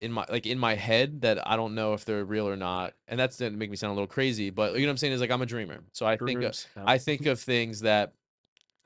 in 0.00 0.12
my 0.12 0.24
like 0.28 0.46
in 0.46 0.58
my 0.58 0.74
head 0.74 1.22
that 1.22 1.46
I 1.46 1.56
don't 1.56 1.74
know 1.74 1.92
if 1.92 2.04
they're 2.04 2.24
real 2.24 2.48
or 2.48 2.56
not. 2.56 2.94
And 3.06 3.18
that's 3.18 3.38
gonna 3.38 3.56
make 3.56 3.70
me 3.70 3.76
sound 3.76 3.92
a 3.92 3.94
little 3.94 4.06
crazy, 4.06 4.50
but 4.50 4.74
you 4.74 4.80
know 4.80 4.86
what 4.86 4.92
I'm 4.92 4.96
saying 4.98 5.12
is 5.12 5.20
like 5.20 5.30
I'm 5.30 5.42
a 5.42 5.46
dreamer. 5.46 5.80
So 5.92 6.06
I 6.06 6.16
think 6.16 6.42
of, 6.42 6.66
yeah. 6.76 6.82
I 6.86 6.98
think 6.98 7.26
of 7.26 7.40
things 7.40 7.80
that 7.80 8.12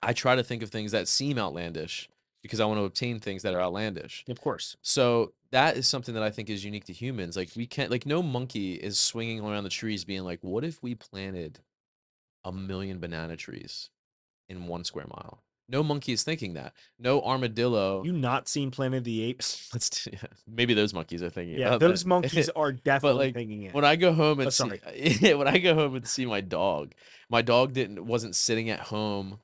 I 0.02 0.12
try 0.12 0.34
to 0.34 0.42
think 0.42 0.62
of 0.62 0.70
things 0.70 0.92
that 0.92 1.08
seem 1.08 1.38
outlandish 1.38 2.08
because 2.42 2.58
I 2.60 2.64
want 2.64 2.80
to 2.80 2.84
obtain 2.84 3.20
things 3.20 3.42
that 3.42 3.54
are 3.54 3.60
outlandish. 3.60 4.24
Of 4.28 4.40
course. 4.40 4.76
So 4.82 5.32
that 5.52 5.76
is 5.76 5.86
something 5.86 6.14
that 6.14 6.22
I 6.24 6.30
think 6.30 6.50
is 6.50 6.64
unique 6.64 6.84
to 6.86 6.92
humans. 6.92 7.36
Like 7.36 7.50
we 7.56 7.66
can't 7.66 7.90
like 7.90 8.04
no 8.06 8.22
monkey 8.22 8.74
is 8.74 8.98
swinging 8.98 9.40
around 9.40 9.64
the 9.64 9.70
trees 9.70 10.04
being 10.04 10.24
like, 10.24 10.40
what 10.42 10.64
if 10.64 10.82
we 10.82 10.94
planted 10.94 11.60
a 12.44 12.50
million 12.52 12.98
banana 12.98 13.36
trees 13.36 13.90
in 14.48 14.66
one 14.66 14.84
square 14.84 15.06
mile? 15.08 15.42
No 15.68 15.82
monkey 15.84 16.12
is 16.12 16.24
thinking 16.24 16.54
that. 16.54 16.74
No 16.98 17.22
armadillo. 17.22 18.02
You 18.04 18.12
not 18.12 18.48
seen 18.48 18.70
Planet 18.72 18.98
of 18.98 19.04
the 19.04 19.22
Apes? 19.22 19.70
Let's 19.72 20.08
yeah, 20.12 20.18
maybe 20.46 20.74
those 20.74 20.92
monkeys 20.92 21.22
are 21.22 21.30
thinking. 21.30 21.58
Yeah, 21.58 21.78
those 21.78 22.02
that. 22.02 22.08
monkeys 22.08 22.48
are 22.50 22.72
definitely 22.84 23.26
like, 23.26 23.34
thinking 23.34 23.62
it. 23.62 23.74
when 23.74 23.84
I 23.84 23.94
go 23.96 24.12
home 24.12 24.40
and 24.40 24.48
Oh, 24.48 24.50
see, 24.50 25.34
when 25.34 25.46
I 25.46 25.58
go 25.58 25.74
home 25.74 25.94
and 25.94 26.06
see 26.06 26.26
my 26.26 26.40
dog, 26.40 26.92
my 27.30 27.40
dog 27.40 27.72
didn't 27.72 28.04
wasn't 28.04 28.34
sitting 28.34 28.68
at 28.68 28.80
home 28.80 29.38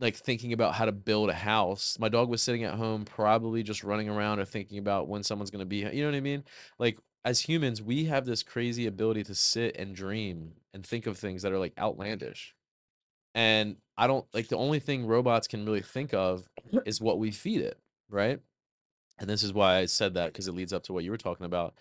like 0.00 0.16
thinking 0.16 0.52
about 0.52 0.74
how 0.74 0.84
to 0.84 0.92
build 0.92 1.30
a 1.30 1.34
house. 1.34 1.96
My 1.98 2.08
dog 2.08 2.28
was 2.28 2.42
sitting 2.42 2.64
at 2.64 2.74
home 2.74 3.04
probably 3.04 3.62
just 3.62 3.82
running 3.82 4.08
around 4.08 4.38
or 4.38 4.44
thinking 4.44 4.78
about 4.78 5.08
when 5.08 5.22
someone's 5.22 5.50
going 5.50 5.60
to 5.60 5.66
be, 5.66 5.78
you 5.78 6.02
know 6.02 6.10
what 6.10 6.16
I 6.16 6.20
mean? 6.20 6.44
Like 6.78 6.98
as 7.24 7.40
humans, 7.40 7.82
we 7.82 8.04
have 8.04 8.24
this 8.24 8.42
crazy 8.42 8.86
ability 8.86 9.24
to 9.24 9.34
sit 9.34 9.76
and 9.76 9.94
dream 9.94 10.52
and 10.72 10.86
think 10.86 11.06
of 11.06 11.18
things 11.18 11.42
that 11.42 11.52
are 11.52 11.58
like 11.58 11.74
outlandish. 11.78 12.54
And 13.34 13.76
I 13.96 14.06
don't 14.06 14.26
like 14.32 14.48
the 14.48 14.56
only 14.56 14.78
thing 14.78 15.06
robots 15.06 15.48
can 15.48 15.64
really 15.64 15.82
think 15.82 16.14
of 16.14 16.48
is 16.86 17.00
what 17.00 17.18
we 17.18 17.30
feed 17.30 17.60
it, 17.60 17.78
right? 18.08 18.40
And 19.18 19.28
this 19.28 19.42
is 19.42 19.52
why 19.52 19.76
I 19.76 19.86
said 19.86 20.14
that 20.14 20.32
because 20.32 20.46
it 20.46 20.54
leads 20.54 20.72
up 20.72 20.84
to 20.84 20.92
what 20.92 21.04
you 21.04 21.10
were 21.10 21.16
talking 21.16 21.46
about. 21.46 21.74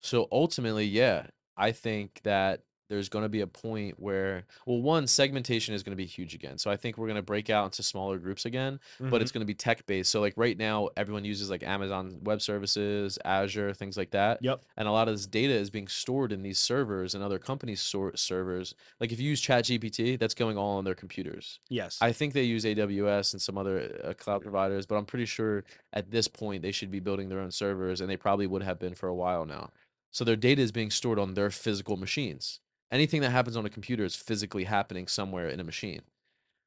So 0.00 0.28
ultimately, 0.30 0.84
yeah, 0.84 1.28
I 1.56 1.72
think 1.72 2.20
that 2.24 2.60
there's 2.92 3.08
going 3.08 3.22
to 3.22 3.28
be 3.30 3.40
a 3.40 3.46
point 3.46 3.98
where, 3.98 4.44
well, 4.66 4.82
one, 4.82 5.06
segmentation 5.06 5.74
is 5.74 5.82
going 5.82 5.92
to 5.92 5.96
be 5.96 6.04
huge 6.04 6.34
again. 6.34 6.58
So 6.58 6.70
I 6.70 6.76
think 6.76 6.98
we're 6.98 7.06
going 7.06 7.16
to 7.16 7.22
break 7.22 7.48
out 7.48 7.64
into 7.64 7.82
smaller 7.82 8.18
groups 8.18 8.44
again, 8.44 8.80
but 9.00 9.12
Mhm. 9.18 9.22
it's 9.22 9.32
going 9.32 9.40
to 9.40 9.46
be 9.46 9.54
tech 9.54 9.86
based. 9.86 10.10
So, 10.10 10.20
like 10.20 10.34
right 10.36 10.58
now, 10.58 10.90
everyone 10.94 11.24
uses 11.24 11.48
like 11.48 11.62
Amazon 11.62 12.18
Web 12.22 12.42
Services, 12.42 13.18
Azure, 13.24 13.72
things 13.72 13.96
like 13.96 14.10
that. 14.10 14.40
Yep. 14.42 14.62
And 14.76 14.86
a 14.86 14.92
lot 14.92 15.08
of 15.08 15.14
this 15.14 15.26
data 15.26 15.54
is 15.54 15.70
being 15.70 15.88
stored 15.88 16.32
in 16.32 16.42
these 16.42 16.58
servers 16.58 17.14
and 17.14 17.24
other 17.24 17.38
companies' 17.38 17.80
sor- 17.80 18.14
servers. 18.14 18.74
Like 19.00 19.10
if 19.10 19.18
you 19.18 19.30
use 19.30 19.40
ChatGPT, 19.40 20.18
that's 20.18 20.34
going 20.34 20.58
all 20.58 20.76
on 20.76 20.84
their 20.84 20.94
computers. 20.94 21.60
Yes. 21.70 21.96
I 22.02 22.12
think 22.12 22.34
they 22.34 22.42
use 22.44 22.66
AWS 22.66 23.32
and 23.32 23.40
some 23.40 23.56
other 23.56 24.00
uh, 24.04 24.12
cloud 24.12 24.42
providers, 24.42 24.84
but 24.84 24.96
I'm 24.96 25.06
pretty 25.06 25.24
sure 25.26 25.64
at 25.94 26.10
this 26.10 26.28
point 26.28 26.60
they 26.60 26.72
should 26.72 26.90
be 26.90 27.00
building 27.00 27.30
their 27.30 27.40
own 27.40 27.52
servers, 27.52 28.02
and 28.02 28.10
they 28.10 28.18
probably 28.18 28.46
would 28.46 28.62
have 28.62 28.78
been 28.78 28.94
for 28.94 29.08
a 29.08 29.14
while 29.14 29.46
now. 29.46 29.70
So 30.10 30.24
their 30.24 30.36
data 30.36 30.60
is 30.60 30.72
being 30.72 30.90
stored 30.90 31.18
on 31.18 31.32
their 31.32 31.50
physical 31.50 31.96
machines. 31.96 32.60
Anything 32.92 33.22
that 33.22 33.30
happens 33.30 33.56
on 33.56 33.66
a 33.66 33.70
computer 33.70 34.04
is 34.04 34.14
physically 34.14 34.64
happening 34.64 35.08
somewhere 35.08 35.48
in 35.48 35.58
a 35.58 35.64
machine. 35.64 36.02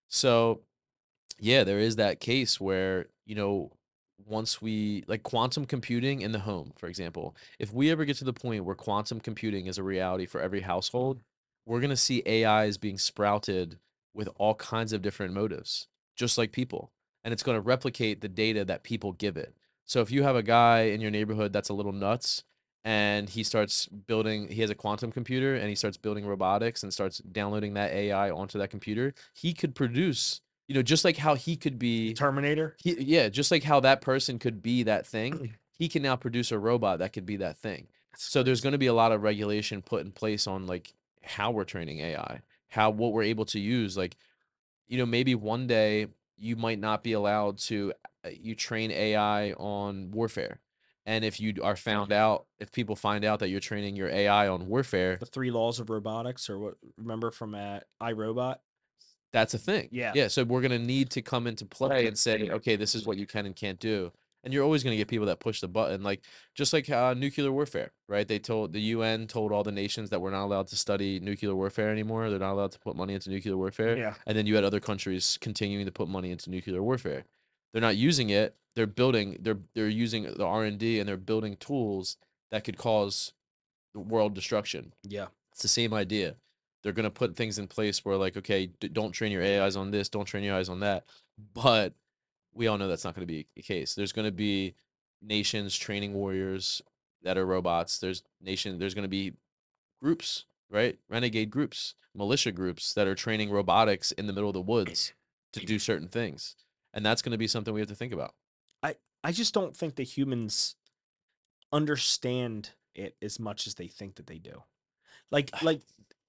So, 0.10 0.62
yeah, 1.40 1.64
there 1.64 1.80
is 1.80 1.98
that 1.98 2.20
case 2.20 2.60
where, 2.60 3.06
you 3.26 3.36
know, 3.36 3.72
once 4.26 4.62
we 4.62 5.04
like 5.08 5.24
quantum 5.24 5.66
computing 5.66 6.22
in 6.22 6.32
the 6.32 6.40
home, 6.40 6.74
for 6.78 6.88
example, 6.88 7.36
if 7.60 7.72
we 7.72 7.92
ever 7.92 8.06
get 8.06 8.18
to 8.18 8.26
the 8.26 8.34
point 8.34 8.66
where 8.66 8.76
quantum 8.76 9.20
computing 9.20 9.68
is 9.68 9.78
a 9.78 9.84
reality 9.84 10.26
for 10.26 10.42
every 10.42 10.62
household, 10.62 11.22
we're 11.66 11.80
going 11.80 11.90
to 11.90 11.96
see 11.96 12.24
AIs 12.28 12.78
being 12.78 12.98
sprouted 12.98 13.78
with 14.14 14.30
all 14.38 14.56
kinds 14.56 14.94
of 14.94 15.02
different 15.02 15.34
motives, 15.34 15.88
just 16.16 16.38
like 16.38 16.52
people. 16.52 16.92
And 17.24 17.34
it's 17.34 17.44
going 17.44 17.58
to 17.58 17.62
replicate 17.62 18.22
the 18.22 18.30
data 18.30 18.66
that 18.66 18.84
people 18.84 19.12
give 19.12 19.38
it. 19.38 19.54
So 19.86 20.02
if 20.02 20.12
you 20.12 20.24
have 20.24 20.36
a 20.36 20.44
guy 20.44 20.82
in 20.84 21.02
your 21.02 21.12
neighborhood 21.12 21.54
that's 21.54 21.70
a 21.70 21.74
little 21.74 21.92
nuts 21.92 22.44
and 22.86 23.28
he 23.28 23.44
starts 23.44 23.88
building, 23.88 24.48
he 24.48 24.62
has 24.62 24.70
a 24.70 24.76
quantum 24.76 25.12
computer 25.12 25.56
and 25.56 25.68
he 25.68 25.76
starts 25.76 25.98
building 25.98 26.26
robotics 26.26 26.84
and 26.84 26.94
starts 26.94 27.18
downloading 27.18 27.74
that 27.74 27.92
AI 27.92 28.30
onto 28.30 28.60
that 28.60 28.70
computer, 28.70 29.16
he 29.34 29.54
could 29.54 29.74
produce, 29.74 30.40
you 30.68 30.76
know, 30.76 30.84
just 30.84 31.04
like 31.04 31.18
how 31.18 31.34
he 31.34 31.56
could 31.56 31.80
be 31.80 32.14
Terminator. 32.14 32.76
he, 32.78 32.94
yeah, 33.02 33.28
just 33.28 33.50
like 33.50 33.64
how 33.64 33.80
that 33.80 34.02
person 34.02 34.38
could 34.38 34.62
be 34.62 34.84
that 34.84 35.08
thing, 35.08 35.56
he 35.72 35.90
can 35.90 36.04
now 36.04 36.16
produce 36.16 36.52
a 36.52 36.60
robot 36.60 37.00
that 37.00 37.12
could 37.12 37.26
be 37.26 37.38
that 37.38 37.58
thing. 37.58 37.88
So 38.18 38.44
there's 38.44 38.62
going 38.62 38.74
to 38.74 38.78
be 38.80 38.86
a 38.86 38.94
lot 38.94 39.12
of 39.12 39.24
regulation 39.24 39.82
put 39.82 40.06
in 40.06 40.12
place 40.12 40.46
on 40.46 40.68
like 40.68 40.94
how 41.24 41.50
we're 41.50 41.64
training 41.64 42.00
AI, 42.02 42.42
how 42.70 42.92
what 42.92 43.14
we're 43.14 43.24
able 43.24 43.46
to 43.46 43.60
use. 43.60 43.98
Like, 43.98 44.16
you 44.88 45.00
know, 45.00 45.08
maybe 45.08 45.34
one 45.34 45.66
day 45.66 46.08
you 46.38 46.56
might 46.56 46.80
not 46.80 47.04
be 47.04 47.14
allowed 47.14 47.58
to 47.58 47.94
uh, 48.24 48.30
you 48.30 48.54
train 48.54 48.92
AI 48.92 49.54
on 49.54 50.12
warfare. 50.12 50.60
And 51.06 51.24
if 51.24 51.40
you 51.40 51.54
are 51.62 51.76
found 51.76 52.12
out, 52.12 52.48
if 52.60 52.72
people 52.72 52.96
find 52.96 53.24
out 53.24 53.40
that 53.40 53.50
you're 53.50 53.60
training 53.60 53.96
your 53.96 54.10
AI 54.10 54.48
on 54.48 54.68
warfare, 54.68 55.18
the 55.18 55.26
three 55.26 55.52
laws 55.52 55.80
of 55.80 55.90
robotics, 55.90 56.50
or 56.50 56.58
what? 56.58 56.74
Remember 56.98 57.32
from 57.32 57.54
uh, 57.54 57.80
iRobot? 58.02 58.56
that's 59.36 59.54
a 59.54 59.58
thing. 59.58 59.90
Yeah. 59.92 60.14
Yeah. 60.16 60.30
So 60.30 60.46
we're 60.46 60.62
gonna 60.62 60.80
need 60.80 61.10
to 61.12 61.22
come 61.22 61.46
into 61.46 61.66
play 61.66 62.08
and 62.08 62.18
say, 62.18 62.50
okay, 62.50 62.78
this 62.78 62.96
is 62.96 63.06
what 63.06 63.18
you 63.18 63.28
can 63.28 63.46
and 63.46 63.56
can't 63.56 63.80
do. 63.80 64.12
And 64.46 64.54
you're 64.54 64.64
always 64.64 64.82
gonna 64.82 64.96
get 64.96 65.10
people 65.10 65.26
that 65.26 65.42
push 65.42 65.60
the 65.60 65.68
button, 65.68 66.04
like 66.04 66.24
just 66.56 66.72
like 66.72 66.90
uh, 66.90 67.14
nuclear 67.14 67.52
warfare, 67.52 67.92
right? 68.08 68.26
They 68.26 68.40
told 68.40 68.72
the 68.72 68.80
UN 68.80 69.28
told 69.28 69.52
all 69.52 69.64
the 69.64 69.74
nations 69.74 70.10
that 70.12 70.22
we're 70.22 70.32
not 70.32 70.46
allowed 70.46 70.68
to 70.68 70.78
study 70.78 71.20
nuclear 71.20 71.54
warfare 71.54 71.90
anymore. 71.90 72.30
They're 72.30 72.40
not 72.40 72.54
allowed 72.54 72.72
to 72.72 72.80
put 72.80 72.96
money 72.96 73.14
into 73.14 73.30
nuclear 73.30 73.58
warfare. 73.58 73.98
Yeah. 73.98 74.14
And 74.26 74.38
then 74.38 74.46
you 74.46 74.56
had 74.56 74.64
other 74.64 74.80
countries 74.80 75.38
continuing 75.42 75.86
to 75.86 75.92
put 75.92 76.08
money 76.08 76.32
into 76.32 76.50
nuclear 76.50 76.82
warfare. 76.82 77.26
They're 77.76 77.82
not 77.82 77.98
using 77.98 78.30
it. 78.30 78.56
They're 78.78 78.88
building. 78.88 79.36
They're 79.42 79.60
they're 79.74 79.90
using 79.90 80.24
the 80.24 80.46
R 80.46 80.64
and 80.64 80.80
D 80.80 80.98
and 80.98 81.10
they're 81.10 81.18
building 81.18 81.58
tools 81.58 82.16
that 82.50 82.64
could 82.64 82.78
cause 82.78 83.34
the 83.94 84.00
world 84.00 84.34
destruction. 84.34 84.94
Yeah. 85.04 85.26
It's 85.52 85.62
the 85.62 85.68
same 85.68 85.94
idea. 85.94 86.36
They're 86.84 86.94
gonna 86.94 87.12
put 87.12 87.36
things 87.36 87.60
in 87.60 87.68
place 87.68 88.06
where 88.06 88.16
like, 88.16 88.38
okay, 88.38 88.68
d- 88.80 88.88
don't 88.88 89.12
train 89.12 89.34
your 89.34 89.44
AIs 89.44 89.76
on 89.76 89.92
this, 89.92 90.08
don't 90.08 90.24
train 90.24 90.46
your 90.46 90.56
AIs 90.56 90.70
on 90.70 90.80
that. 90.80 91.04
But 91.54 91.92
we 92.54 92.68
all 92.68 92.78
know 92.78 92.88
that's 92.88 93.04
not 93.04 93.14
gonna 93.14 93.28
be 93.28 93.46
the 93.58 93.62
case. 93.62 93.94
There's 93.94 94.14
gonna 94.14 94.32
be 94.32 94.76
nations 95.22 95.76
training 95.76 96.14
warriors 96.14 96.82
that 97.24 97.38
are 97.38 97.46
robots. 97.46 98.00
There's 98.00 98.24
nation. 98.42 98.80
There's 98.80 98.94
gonna 98.94 99.10
be 99.10 99.34
groups, 100.02 100.46
right? 100.72 100.98
Renegade 101.10 101.50
groups, 101.50 101.96
militia 102.14 102.54
groups 102.54 102.94
that 102.94 103.06
are 103.06 103.16
training 103.16 103.50
robotics 103.50 104.14
in 104.14 104.28
the 104.28 104.34
middle 104.34 104.50
of 104.50 104.54
the 104.54 104.62
woods 104.62 105.12
to 105.52 105.60
do 105.66 105.78
certain 105.78 106.08
things, 106.08 106.56
and 106.96 107.06
that's 107.06 107.22
gonna 107.22 107.38
be 107.38 107.48
something 107.48 107.74
we 107.74 107.82
have 107.82 107.90
to 107.90 107.96
think 107.96 108.14
about. 108.14 108.34
I 108.82 108.96
I 109.24 109.32
just 109.32 109.54
don't 109.54 109.78
think 109.78 109.96
the 109.96 110.04
humans 110.04 110.76
understand 111.72 112.72
it 112.96 113.16
as 113.22 113.40
much 113.40 113.68
as 113.68 113.76
they 113.76 113.88
think 113.88 114.16
that 114.16 114.26
they 114.28 114.40
do. 114.40 114.64
Like, 115.30 115.52
like, 115.62 115.82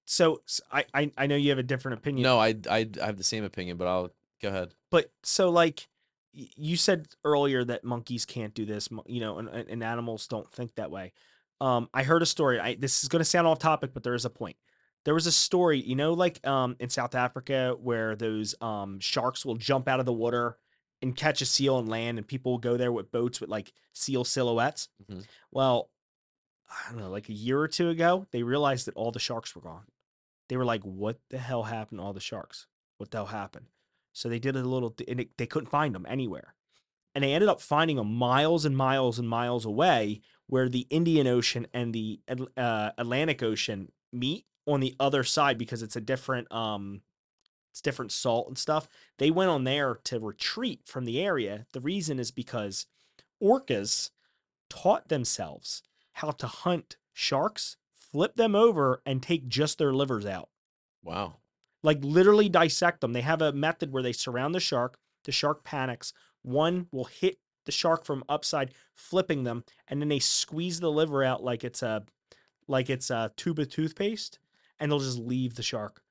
so 0.05 0.41
I 0.71 0.85
I 0.93 1.11
I 1.17 1.27
know 1.27 1.35
you 1.35 1.49
have 1.49 1.59
a 1.59 1.63
different 1.63 1.97
opinion. 1.97 2.23
No, 2.23 2.39
I, 2.39 2.53
I 2.69 2.87
I 3.01 3.05
have 3.05 3.17
the 3.17 3.23
same 3.23 3.43
opinion, 3.43 3.77
but 3.77 3.87
I'll 3.87 4.11
go 4.41 4.49
ahead. 4.49 4.73
but 4.91 5.11
so 5.23 5.49
like 5.49 5.87
you 6.33 6.77
said 6.77 7.07
earlier 7.25 7.63
that 7.63 7.83
monkeys 7.83 8.23
can't 8.23 8.53
do 8.53 8.65
this 8.65 8.89
you 9.07 9.19
know 9.19 9.39
and, 9.39 9.49
and 9.49 9.67
and 9.67 9.83
animals 9.83 10.27
don't 10.27 10.51
think 10.51 10.75
that 10.75 10.91
way 10.91 11.11
um 11.61 11.89
i 11.95 12.03
heard 12.03 12.21
a 12.21 12.25
story 12.27 12.59
i 12.59 12.75
this 12.75 13.01
is 13.01 13.09
going 13.09 13.19
to 13.19 13.25
sound 13.25 13.47
off 13.47 13.57
topic 13.57 13.91
but 13.93 14.03
there 14.03 14.13
is 14.13 14.25
a 14.25 14.29
point 14.29 14.55
there 15.07 15.13
was 15.15 15.25
a 15.25 15.31
story 15.31 15.79
you 15.79 15.95
know 15.95 16.13
like 16.13 16.45
um 16.45 16.75
in 16.79 16.89
south 16.89 17.15
africa 17.15 17.75
where 17.81 18.15
those 18.15 18.53
um 18.61 18.99
sharks 18.99 19.45
will 19.45 19.55
jump 19.55 19.87
out 19.87 19.99
of 19.99 20.05
the 20.05 20.13
water 20.13 20.57
and 21.01 21.15
catch 21.15 21.41
a 21.41 21.45
seal 21.45 21.79
and 21.79 21.87
land 21.87 22.17
and 22.17 22.27
people 22.27 22.51
will 22.51 22.59
go 22.59 22.75
there 22.75 22.91
with 22.91 23.11
boats 23.11 23.39
with 23.39 23.49
like 23.49 23.71
seal 23.93 24.23
silhouettes? 24.23 24.89
Mhm. 25.09 25.25
well 25.51 25.89
i 26.69 26.91
don't 26.91 26.99
know 26.99 27.09
like 27.09 27.29
a 27.29 27.33
year 27.33 27.59
or 27.59 27.67
two 27.67 27.89
ago 27.89 28.27
they 28.31 28.43
realized 28.43 28.85
that 28.87 28.95
all 28.95 29.11
the 29.11 29.19
sharks 29.19 29.55
were 29.55 29.61
gone. 29.61 29.85
They 30.49 30.57
were 30.57 30.65
like 30.65 30.83
what 30.83 31.19
the 31.29 31.37
hell 31.37 31.63
happened 31.63 31.99
to 31.99 32.03
all 32.03 32.13
the 32.13 32.19
sharks? 32.19 32.67
What 32.97 33.11
the 33.11 33.17
hell 33.19 33.25
happened? 33.27 33.67
So 34.13 34.29
they 34.29 34.39
did 34.39 34.55
a 34.55 34.63
little, 34.63 34.95
and 35.07 35.19
it, 35.19 35.37
they 35.37 35.45
couldn't 35.45 35.69
find 35.69 35.93
them 35.93 36.05
anywhere. 36.09 36.55
And 37.13 37.23
they 37.23 37.33
ended 37.33 37.49
up 37.49 37.61
finding 37.61 37.97
them 37.97 38.13
miles 38.15 38.65
and 38.65 38.75
miles 38.75 39.19
and 39.19 39.29
miles 39.29 39.65
away 39.65 40.21
where 40.47 40.69
the 40.69 40.87
Indian 40.89 41.27
Ocean 41.27 41.67
and 41.73 41.93
the 41.93 42.21
uh, 42.55 42.91
Atlantic 42.97 43.43
Ocean 43.43 43.91
meet 44.11 44.45
on 44.67 44.79
the 44.81 44.95
other 44.99 45.23
side 45.23 45.57
because 45.57 45.81
it's 45.81 45.95
a 45.95 46.01
different, 46.01 46.51
um, 46.51 47.01
it's 47.71 47.81
different 47.81 48.11
salt 48.11 48.47
and 48.47 48.57
stuff. 48.57 48.87
They 49.17 49.31
went 49.31 49.49
on 49.49 49.63
there 49.63 49.99
to 50.05 50.19
retreat 50.19 50.81
from 50.85 51.05
the 51.05 51.21
area. 51.21 51.65
The 51.73 51.81
reason 51.81 52.19
is 52.19 52.31
because 52.31 52.85
orcas 53.41 54.11
taught 54.69 55.09
themselves 55.09 55.83
how 56.13 56.31
to 56.31 56.47
hunt 56.47 56.97
sharks, 57.13 57.77
flip 57.95 58.35
them 58.35 58.55
over, 58.55 59.01
and 59.05 59.21
take 59.21 59.47
just 59.47 59.77
their 59.77 59.93
livers 59.93 60.25
out 60.25 60.49
Wow. 61.03 61.37
like 61.83 61.99
literally 62.01 62.49
dissect 62.49 63.01
them. 63.01 63.13
They 63.13 63.21
have 63.21 63.41
a 63.41 63.53
method 63.53 63.91
where 63.91 64.03
they 64.03 64.13
surround 64.13 64.53
the 64.55 64.59
shark. 64.59 64.97
The 65.25 65.31
shark 65.31 65.63
panics. 65.63 66.13
One 66.41 66.87
will 66.91 67.05
hit 67.05 67.39
the 67.65 67.71
shark 67.71 68.05
from 68.05 68.23
upside, 68.29 68.73
flipping 68.95 69.43
them, 69.43 69.63
and 69.87 70.01
then 70.01 70.07
they 70.07 70.19
squeeze 70.19 70.79
the 70.79 70.91
liver 70.91 71.23
out 71.23 71.43
like 71.43 71.63
it's 71.63 71.83
a 71.83 72.05
like 72.67 72.89
it's 72.89 73.09
a 73.09 73.31
tube 73.35 73.59
of 73.59 73.69
toothpaste, 73.69 74.39
and 74.79 74.91
they'll 74.91 74.99
just 74.99 75.19
leave 75.19 75.55
the 75.55 75.63
shark. 75.63 76.01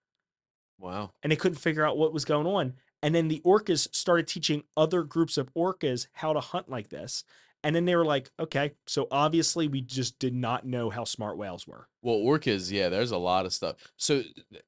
Wow. 0.78 1.12
And 1.22 1.32
they 1.32 1.36
couldn't 1.36 1.58
figure 1.58 1.86
out 1.86 1.96
what 1.98 2.12
was 2.12 2.24
going 2.24 2.46
on. 2.46 2.74
And 3.02 3.14
then 3.14 3.28
the 3.28 3.40
orcas 3.44 3.94
started 3.94 4.26
teaching 4.26 4.64
other 4.76 5.02
groups 5.02 5.36
of 5.36 5.52
orcas 5.54 6.06
how 6.12 6.32
to 6.32 6.40
hunt 6.40 6.68
like 6.68 6.88
this. 6.88 7.24
And 7.64 7.74
then 7.74 7.84
they 7.84 7.96
were 7.96 8.04
like, 8.04 8.30
okay, 8.38 8.74
so 8.86 9.08
obviously 9.10 9.66
we 9.66 9.80
just 9.80 10.18
did 10.20 10.34
not 10.34 10.64
know 10.64 10.88
how 10.88 11.02
smart 11.02 11.36
whales 11.36 11.66
were. 11.66 11.88
Well, 12.00 12.16
orcas, 12.18 12.70
yeah, 12.70 12.88
there's 12.88 13.10
a 13.10 13.16
lot 13.18 13.44
of 13.44 13.52
stuff. 13.52 13.76
So 13.96 14.22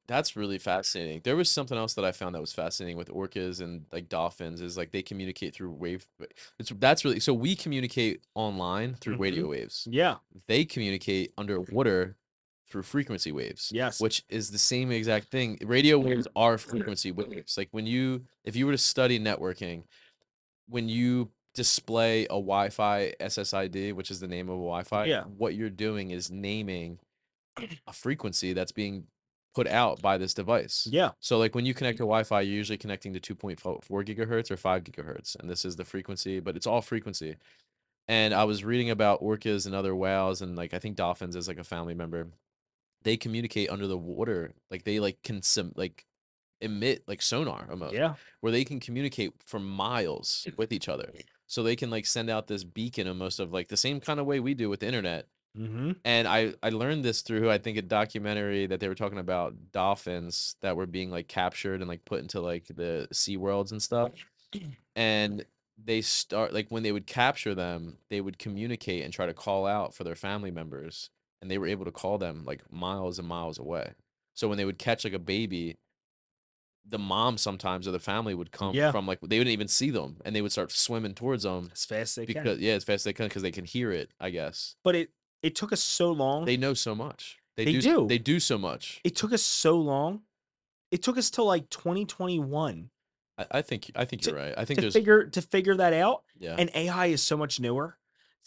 that's 0.09 0.35
really 0.35 0.59
fascinating. 0.59 1.21
There 1.23 1.37
was 1.37 1.49
something 1.49 1.79
else 1.79 1.95
that 1.95 2.05
I 2.05 2.11
found 2.11 2.35
that 2.35 2.41
was 2.41 2.53
fascinating 2.53 2.97
with 2.97 3.09
orcas 3.09 3.61
and 3.61 3.87
like 3.93 4.09
dolphins 4.09 4.61
is 4.61 4.77
like 4.77 4.91
they 4.91 5.03
communicate 5.03 5.55
through 5.55 5.73
wave. 5.73 6.09
It's 6.59 6.73
that's 6.77 7.05
really 7.05 7.21
so 7.21 7.33
we 7.35 7.55
communicate 7.55 8.25
online 8.35 8.95
through 8.95 9.17
Mhm. 9.17 9.21
radio 9.21 9.49
waves. 9.49 9.87
Yeah. 9.89 10.17
They 10.49 10.65
communicate 10.65 11.33
underwater 11.39 12.17
through 12.71 12.83
frequency 12.83 13.33
waves. 13.33 13.71
Yes. 13.75 14.01
Which 14.01 14.25
is 14.29 14.51
the 14.51 14.59
same 14.59 14.91
exact 14.91 15.29
thing. 15.29 15.59
Radio 15.65 15.99
waves 15.99 16.29
are 16.37 16.59
frequency 16.59 17.13
waves. 17.13 17.57
Like 17.57 17.69
when 17.71 17.87
you 17.87 18.25
if 18.45 18.57
you 18.57 18.67
were 18.67 18.73
to 18.73 18.79
study 18.79 19.19
networking, 19.19 19.85
when 20.69 20.89
you 20.89 21.31
display 21.55 22.25
a 22.25 22.29
Wi-Fi 22.39 23.15
SSID, 23.21 23.95
which 23.95 24.11
is 24.11 24.21
the 24.21 24.29
name 24.29 24.49
of 24.49 24.55
a 24.55 24.59
Wi-Fi, 24.59 25.07
Yeah. 25.07 25.25
what 25.25 25.55
you're 25.55 25.71
doing 25.71 26.11
is 26.11 26.31
naming 26.31 26.99
a 27.87 27.93
frequency 27.93 28.53
that's 28.53 28.71
being 28.71 29.05
put 29.55 29.67
out 29.67 30.01
by 30.01 30.19
this 30.19 30.35
device. 30.35 30.87
Yeah. 30.89 31.13
So 31.19 31.39
like 31.39 31.55
when 31.55 31.67
you 31.67 31.75
connect 31.75 31.97
to 31.99 32.03
Wi-Fi, 32.05 32.43
you're 32.43 32.55
usually 32.55 32.77
connecting 32.79 33.13
to 33.15 33.35
2.4 33.35 34.05
gigahertz 34.05 34.51
or 34.51 34.57
5 34.57 34.85
gigahertz, 34.85 35.35
and 35.41 35.51
this 35.51 35.65
is 35.65 35.75
the 35.75 35.85
frequency, 35.85 36.39
but 36.39 36.55
it's 36.55 36.67
all 36.67 36.81
frequency. 36.83 37.37
And 38.07 38.33
I 38.33 38.45
was 38.45 38.65
reading 38.65 38.89
about 38.91 39.21
orcas 39.21 39.67
and 39.67 39.75
other 39.75 39.97
whales, 39.97 40.41
and 40.43 40.55
like 40.55 40.73
I 40.75 40.79
think 40.79 40.97
dolphins 40.97 41.35
as 41.35 41.49
like 41.49 41.59
a 41.59 41.65
family 41.65 41.95
member. 41.95 42.29
They 43.03 43.17
communicate 43.17 43.71
under 43.71 43.87
the 43.87 43.99
water, 43.99 44.53
like 44.71 44.85
they 44.85 45.01
like 45.01 45.23
can 45.23 45.43
sim- 45.43 45.73
like 45.77 46.05
emit 46.61 47.05
like 47.07 47.23
sonar 47.23 47.67
almost 47.71 47.95
Yeah. 47.95 48.15
where 48.41 48.51
they 48.51 48.65
can 48.65 48.81
communicate 48.81 49.33
for 49.45 49.61
miles 49.61 50.47
with 50.57 50.73
each 50.73 50.89
other. 50.89 51.13
So 51.47 51.63
they 51.63 51.77
can 51.77 51.91
like 51.91 52.05
send 52.07 52.29
out 52.29 52.47
this 52.49 52.65
beacon 52.65 53.07
almost 53.09 53.41
of 53.41 53.53
like 53.53 53.69
the 53.69 53.77
same 53.77 54.01
kind 54.01 54.19
of 54.21 54.27
way 54.27 54.41
we 54.41 54.55
do 54.55 54.69
with 54.69 54.81
the 54.81 54.87
internet. 54.87 55.27
Mm-hmm. 55.57 55.93
And 56.05 56.29
I 56.29 56.55
I 56.63 56.69
learned 56.71 57.05
this 57.05 57.23
through 57.23 57.51
I 57.51 57.59
think 57.59 57.79
a 57.79 57.83
documentary 57.83 58.67
that 58.67 58.81
they 58.81 58.89
were 58.89 58.95
talking 58.95 59.19
about 59.19 59.55
dolphins 59.73 60.57
that 60.61 60.77
were 60.77 60.87
being 60.87 61.11
like 61.11 61.27
captured 61.29 61.81
and 61.81 61.89
like 61.89 62.05
put 62.05 62.21
into 62.21 62.41
like 62.41 62.67
the 62.67 63.09
sea 63.13 63.37
worlds 63.37 63.73
and 63.73 63.83
stuff. 63.83 64.13
And 64.97 65.45
they 65.83 66.01
start 66.01 66.53
like 66.53 66.67
when 66.71 66.83
they 66.83 66.91
would 66.93 67.07
capture 67.07 67.55
them, 67.55 67.99
they 68.11 68.21
would 68.21 68.39
communicate 68.39 69.05
and 69.05 69.13
try 69.13 69.27
to 69.27 69.35
call 69.35 69.67
out 69.67 69.95
for 69.95 70.03
their 70.05 70.17
family 70.17 70.51
members 70.51 71.11
and 71.41 71.51
they 71.51 71.59
were 71.59 71.67
able 71.67 71.85
to 71.85 71.91
call 71.93 72.19
them 72.19 72.45
like 72.45 72.63
miles 72.73 73.19
and 73.19 73.29
miles 73.29 73.59
away. 73.59 73.93
So 74.35 74.49
when 74.49 74.59
they 74.59 74.65
would 74.65 74.79
catch 74.79 75.05
like 75.05 75.13
a 75.15 75.19
baby, 75.19 75.77
the 76.89 76.99
mom 76.99 77.37
sometimes 77.37 77.87
or 77.87 77.91
the 77.91 77.99
family 77.99 78.35
would 78.35 78.51
come 78.51 78.75
Yeah. 78.75 78.91
from 78.93 79.07
like 79.07 79.21
they 79.21 79.39
wouldn't 79.39 79.53
even 79.53 79.69
see 79.69 79.91
them 79.91 80.17
and 80.25 80.35
they 80.35 80.41
would 80.43 80.53
start 80.53 80.73
swimming 80.73 81.15
towards 81.15 81.43
them 81.43 81.71
As 81.73 81.85
fast 81.85 82.01
as 82.01 82.15
they 82.15 82.27
because 82.27 82.57
can. 82.59 82.65
yeah 82.67 82.73
as 82.75 82.85
fast 82.85 83.01
as 83.01 83.05
they 83.05 83.13
can 83.13 83.27
because 83.27 83.43
they 83.43 83.51
can 83.51 83.67
hear 83.67 83.93
it 83.93 84.11
i 84.19 84.31
guess 84.31 84.75
But 84.83 84.95
it 84.95 85.11
it 85.43 85.55
took 85.55 85.71
us 85.71 85.81
so 85.83 86.11
long. 86.13 86.47
they 86.47 86.57
know 86.57 86.73
so 86.73 86.95
much 86.95 87.37
they, 87.59 87.67
They 87.67 87.73
do, 87.73 87.83
do. 87.83 88.07
they 88.09 88.17
do 88.19 88.41
so 88.41 88.57
much 88.57 89.01
it 89.05 89.15
took 89.17 89.33
us 89.35 89.43
so 89.43 89.77
long. 89.77 90.23
It 90.91 91.03
took 91.03 91.19
us 91.19 91.29
till 91.29 91.45
like 91.45 91.69
2021 91.69 92.89
I, 93.37 93.47
I 93.51 93.61
think 93.63 93.91
i 93.95 94.07
think 94.07 94.23
To- 94.23 94.31
you're 94.31 94.39
right 94.39 94.55
i 94.57 94.65
think 94.65 94.79
to 94.79 94.83
there's 94.83 94.95
figure 94.95 95.25
to 95.27 95.43
figure 95.43 95.77
that 95.77 95.93
out. 95.93 96.23
yeah 96.39 96.55
And 96.59 96.71
AI 96.75 97.07
is 97.09 97.23
so 97.23 97.37
much 97.37 97.61
newer. 97.61 97.98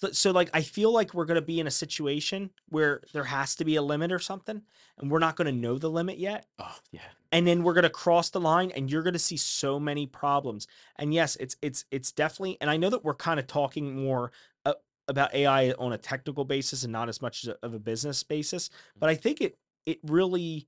So, 0.02 0.12
so 0.12 0.32
like 0.32 0.50
I 0.54 0.62
feel 0.62 0.92
like 0.92 1.14
we're 1.14 1.26
gonna 1.26 1.42
be 1.42 1.60
in 1.60 1.68
a 1.68 1.72
situation 1.72 2.50
where 2.70 3.02
there 3.14 3.24
has 3.24 3.56
to 3.56 3.66
be 3.66 3.76
a 3.76 3.82
limit 3.82 4.12
or 4.12 4.20
something, 4.20 4.62
and 4.98 5.12
we're 5.12 5.20
not 5.20 5.36
gonna 5.36 5.52
know 5.52 5.78
the 5.78 5.90
limit 5.90 6.18
yet. 6.18 6.48
oh 6.60 6.76
yeah. 6.92 7.02
and 7.32 7.46
then 7.46 7.64
we're 7.64 7.74
going 7.74 7.84
to 7.84 7.90
cross 7.90 8.30
the 8.30 8.40
line 8.40 8.72
and 8.76 8.92
you're 8.92 9.04
going 9.04 9.14
to 9.14 9.20
see 9.20 9.38
so 9.38 9.80
many 9.80 10.06
problems. 10.08 10.68
And 10.98 11.14
yes 11.14 11.38
it's 11.40 11.56
it's 11.62 11.86
it's 11.92 12.12
definitely 12.12 12.58
and 12.62 12.70
i 12.70 12.78
know 12.78 12.90
that 12.90 13.04
we're 13.04 13.16
kind 13.16 13.40
of 13.40 13.48
talking 13.48 14.04
more 14.06 14.32
uh, 14.66 14.74
about 15.08 15.34
ai 15.34 15.72
on 15.72 15.94
a 15.94 15.98
technical 15.98 16.46
basis 16.46 16.84
and 16.84 16.92
not 16.92 17.10
as 17.10 17.22
much 17.22 17.48
of 17.48 17.74
a 17.74 17.80
business 17.80 18.24
basis 18.24 18.70
but 19.00 19.10
i 19.10 19.16
think 19.16 19.42
it 19.42 19.58
it 19.86 20.00
really 20.04 20.68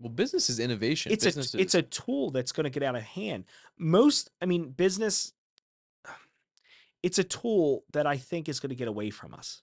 well 0.00 0.10
business 0.10 0.50
is 0.50 0.58
innovation. 0.58 1.12
It's 1.12 1.24
business 1.24 1.54
a 1.54 1.60
it's 1.60 1.74
a 1.74 1.82
tool 1.82 2.30
that's 2.30 2.52
going 2.52 2.64
to 2.64 2.70
get 2.70 2.82
out 2.82 2.96
of 2.96 3.02
hand. 3.02 3.44
Most 3.78 4.30
i 4.40 4.46
mean 4.46 4.70
business 4.70 5.32
it's 7.02 7.18
a 7.18 7.24
tool 7.24 7.84
that 7.92 8.06
i 8.06 8.16
think 8.16 8.48
is 8.48 8.60
going 8.60 8.70
to 8.70 8.76
get 8.76 8.88
away 8.88 9.10
from 9.10 9.34
us. 9.34 9.62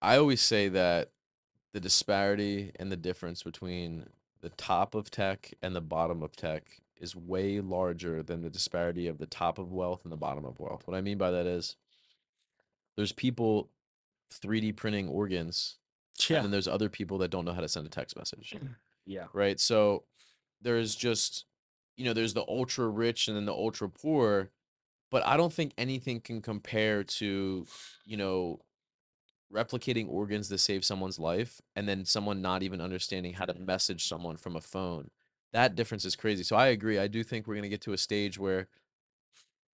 I 0.00 0.16
always 0.16 0.40
say 0.40 0.68
that 0.68 1.12
the 1.72 1.80
disparity 1.80 2.72
and 2.76 2.90
the 2.90 2.96
difference 2.96 3.42
between 3.44 4.06
the 4.40 4.50
top 4.50 4.94
of 4.94 5.10
tech 5.10 5.52
and 5.62 5.76
the 5.76 5.80
bottom 5.80 6.22
of 6.22 6.34
tech 6.34 6.64
is 7.00 7.14
way 7.14 7.60
larger 7.60 8.22
than 8.22 8.42
the 8.42 8.50
disparity 8.50 9.06
of 9.06 9.18
the 9.18 9.26
top 9.26 9.58
of 9.58 9.72
wealth 9.72 10.00
and 10.02 10.12
the 10.12 10.16
bottom 10.16 10.44
of 10.44 10.58
wealth. 10.58 10.82
What 10.86 10.96
i 10.96 11.00
mean 11.00 11.18
by 11.18 11.30
that 11.30 11.46
is 11.46 11.76
there's 12.96 13.12
people 13.12 13.70
3d 14.32 14.76
printing 14.76 15.08
organs 15.08 15.78
yeah. 16.28 16.36
and 16.36 16.44
then 16.44 16.50
there's 16.50 16.68
other 16.68 16.88
people 16.88 17.18
that 17.18 17.30
don't 17.30 17.44
know 17.44 17.52
how 17.52 17.60
to 17.60 17.68
send 17.68 17.86
a 17.86 17.90
text 17.90 18.16
message 18.16 18.54
mm. 18.56 18.74
yeah. 19.06 19.26
right? 19.32 19.60
So 19.60 20.04
there's 20.60 20.94
just 20.94 21.44
you 21.96 22.04
know 22.04 22.12
there's 22.12 22.34
the 22.34 22.44
ultra 22.48 22.88
rich 22.88 23.28
and 23.28 23.36
then 23.36 23.44
the 23.44 23.52
ultra 23.52 23.88
poor 23.88 24.50
but 25.12 25.24
i 25.24 25.36
don't 25.36 25.52
think 25.52 25.72
anything 25.78 26.20
can 26.20 26.42
compare 26.42 27.04
to 27.04 27.64
you 28.04 28.16
know 28.16 28.58
replicating 29.52 30.08
organs 30.08 30.48
to 30.48 30.58
save 30.58 30.84
someone's 30.84 31.18
life 31.18 31.60
and 31.76 31.88
then 31.88 32.04
someone 32.04 32.40
not 32.40 32.62
even 32.62 32.80
understanding 32.80 33.34
how 33.34 33.44
to 33.44 33.54
message 33.54 34.08
someone 34.08 34.36
from 34.36 34.56
a 34.56 34.60
phone. 34.60 35.10
That 35.52 35.74
difference 35.74 36.04
is 36.04 36.16
crazy. 36.16 36.42
So 36.42 36.56
i 36.56 36.68
agree 36.68 36.98
i 36.98 37.06
do 37.06 37.22
think 37.22 37.46
we're 37.46 37.54
going 37.54 37.62
to 37.62 37.68
get 37.68 37.82
to 37.82 37.92
a 37.92 37.98
stage 37.98 38.38
where 38.38 38.68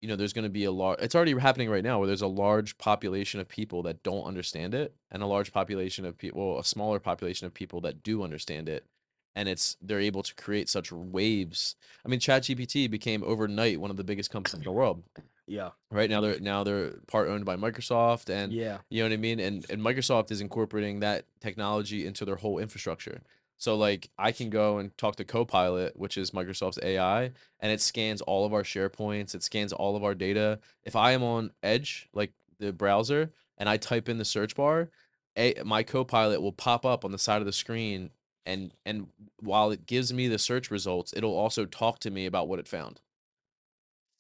you 0.01 0.09
know 0.09 0.17
there's 0.17 0.33
going 0.33 0.45
to 0.45 0.51
be 0.51 0.65
a 0.65 0.73
large 0.73 1.01
it's 1.01 1.15
already 1.15 1.39
happening 1.39 1.71
right 1.71 1.85
now 1.85 1.99
where 1.99 2.07
there's 2.07 2.23
a 2.23 2.27
large 2.27 2.79
population 2.79 3.41
of 3.41 3.49
people 3.49 3.83
that 3.83 4.03
don't 4.03 4.25
understand 4.25 4.75
it 4.75 4.95
and 5.11 5.23
a 5.23 5.27
large 5.27 5.53
population 5.53 6.05
of 6.05 6.19
people 6.19 6.53
well, 6.53 6.59
a 6.59 6.65
smaller 6.65 6.99
population 6.99 7.47
of 7.47 7.55
people 7.55 7.81
that 7.81 8.03
do 8.03 8.23
understand 8.23 8.69
it 8.69 8.85
and 9.35 9.49
it's 9.49 9.77
they're 9.81 10.01
able 10.01 10.23
to 10.23 10.35
create 10.35 10.69
such 10.69 10.91
waves 10.93 11.77
i 12.05 12.09
mean 12.09 12.21
ChatGPT 12.21 12.91
became 12.91 13.23
overnight 13.25 13.81
one 13.81 13.91
of 13.91 13.97
the 13.97 14.05
biggest 14.05 14.31
companies 14.31 14.55
in 14.55 14.65
the 14.65 14.73
world 14.73 15.03
yeah 15.47 15.71
right 15.91 16.11
now 16.11 16.21
they're 16.21 16.41
now 16.41 16.63
they're 16.63 16.91
part 17.07 17.29
owned 17.29 17.45
by 17.45 17.57
microsoft 17.57 18.29
and 18.29 18.53
yeah 18.53 18.79
you 18.91 19.03
know 19.03 19.09
what 19.09 19.15
I 19.15 19.19
mean? 19.19 19.41
And 19.41 19.65
and 19.71 19.81
Microsoft 19.83 20.31
is 20.31 20.41
incorporating 20.41 21.01
that 21.01 21.25
technology 21.41 22.07
into 22.07 22.25
their 22.25 22.37
whole 22.37 22.59
infrastructure. 22.59 23.21
So 23.57 23.77
like 23.77 24.11
I 24.19 24.33
can 24.33 24.51
go 24.51 24.79
and 24.79 24.97
talk 24.97 25.17
to 25.17 25.25
Copilot, 25.25 25.99
which 25.99 26.17
is 26.17 26.31
Microsoft's 26.31 26.79
AI, 26.83 27.33
and 27.61 27.73
it 27.73 27.81
scans 27.81 28.21
all 28.23 28.45
of 28.45 28.53
our 28.53 28.63
SharePoints, 28.63 29.35
it 29.35 29.43
scans 29.43 29.73
all 29.73 29.97
of 29.97 30.05
our 30.05 30.15
data. 30.15 30.61
If 30.85 30.97
I 30.97 31.13
am 31.13 31.23
on 31.23 31.51
Edge, 31.63 32.09
like 32.13 32.33
the 32.59 32.73
browser, 32.73 33.33
and 33.57 33.69
I 33.69 33.77
type 33.77 34.09
in 34.09 34.19
the 34.19 34.25
search 34.25 34.55
bar, 34.55 34.91
a, 35.37 35.55
my 35.65 35.83
Copilot 35.83 36.41
will 36.41 36.53
pop 36.53 36.87
up 36.87 37.05
on 37.05 37.13
the 37.13 37.19
side 37.19 37.41
of 37.41 37.47
the 37.47 37.53
screen 37.53 38.11
and 38.49 38.73
and 38.85 39.09
while 39.41 39.71
it 39.71 39.87
gives 39.87 40.13
me 40.13 40.27
the 40.27 40.39
search 40.39 40.71
results, 40.71 41.13
it'll 41.17 41.37
also 41.37 41.65
talk 41.67 42.01
to 42.01 42.11
me 42.11 42.27
about 42.27 42.49
what 42.49 42.59
it 42.59 42.67
found. 42.67 43.01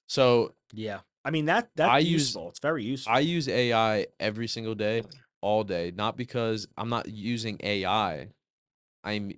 So 0.06 0.54
yeah 0.72 1.00
i 1.24 1.30
mean 1.30 1.46
that 1.46 1.70
that's 1.74 1.90
I 1.90 1.98
use- 1.98 2.22
useful 2.22 2.50
it's 2.50 2.60
very 2.60 2.84
useful 2.84 3.12
I 3.12 3.20
use 3.20 3.48
AI 3.48 4.06
every 4.20 4.46
single 4.46 4.74
day, 4.74 5.02
all 5.40 5.64
day, 5.64 5.92
not 5.94 6.16
because 6.16 6.68
I'm 6.76 6.88
not 6.88 7.08
using 7.08 7.58
AI. 7.62 8.28
I'm 9.04 9.32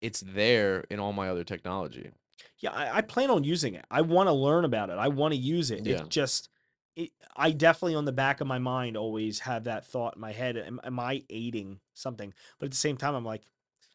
it's 0.00 0.20
there 0.20 0.84
in 0.90 0.98
all 0.98 1.12
my 1.12 1.28
other 1.28 1.44
technology. 1.44 2.10
Yeah, 2.58 2.70
I, 2.70 2.98
I 2.98 3.00
plan 3.02 3.30
on 3.30 3.44
using 3.44 3.74
it. 3.74 3.84
I 3.90 4.02
want 4.02 4.28
to 4.28 4.32
learn 4.32 4.64
about 4.64 4.90
it. 4.90 4.98
I 4.98 5.08
want 5.08 5.32
to 5.32 5.38
use 5.38 5.70
it. 5.70 5.86
Yeah. 5.86 5.94
It's 5.94 6.08
just, 6.08 6.48
it, 6.96 7.10
I 7.36 7.52
definitely 7.52 7.94
on 7.94 8.04
the 8.04 8.12
back 8.12 8.40
of 8.40 8.46
my 8.46 8.58
mind 8.58 8.96
always 8.96 9.40
have 9.40 9.64
that 9.64 9.86
thought 9.86 10.16
in 10.16 10.20
my 10.20 10.32
head: 10.32 10.56
am, 10.56 10.80
am 10.82 10.98
I 10.98 11.22
aiding 11.30 11.80
something? 11.94 12.34
But 12.58 12.66
at 12.66 12.72
the 12.72 12.76
same 12.76 12.96
time, 12.96 13.14
I'm 13.14 13.24
like, 13.24 13.42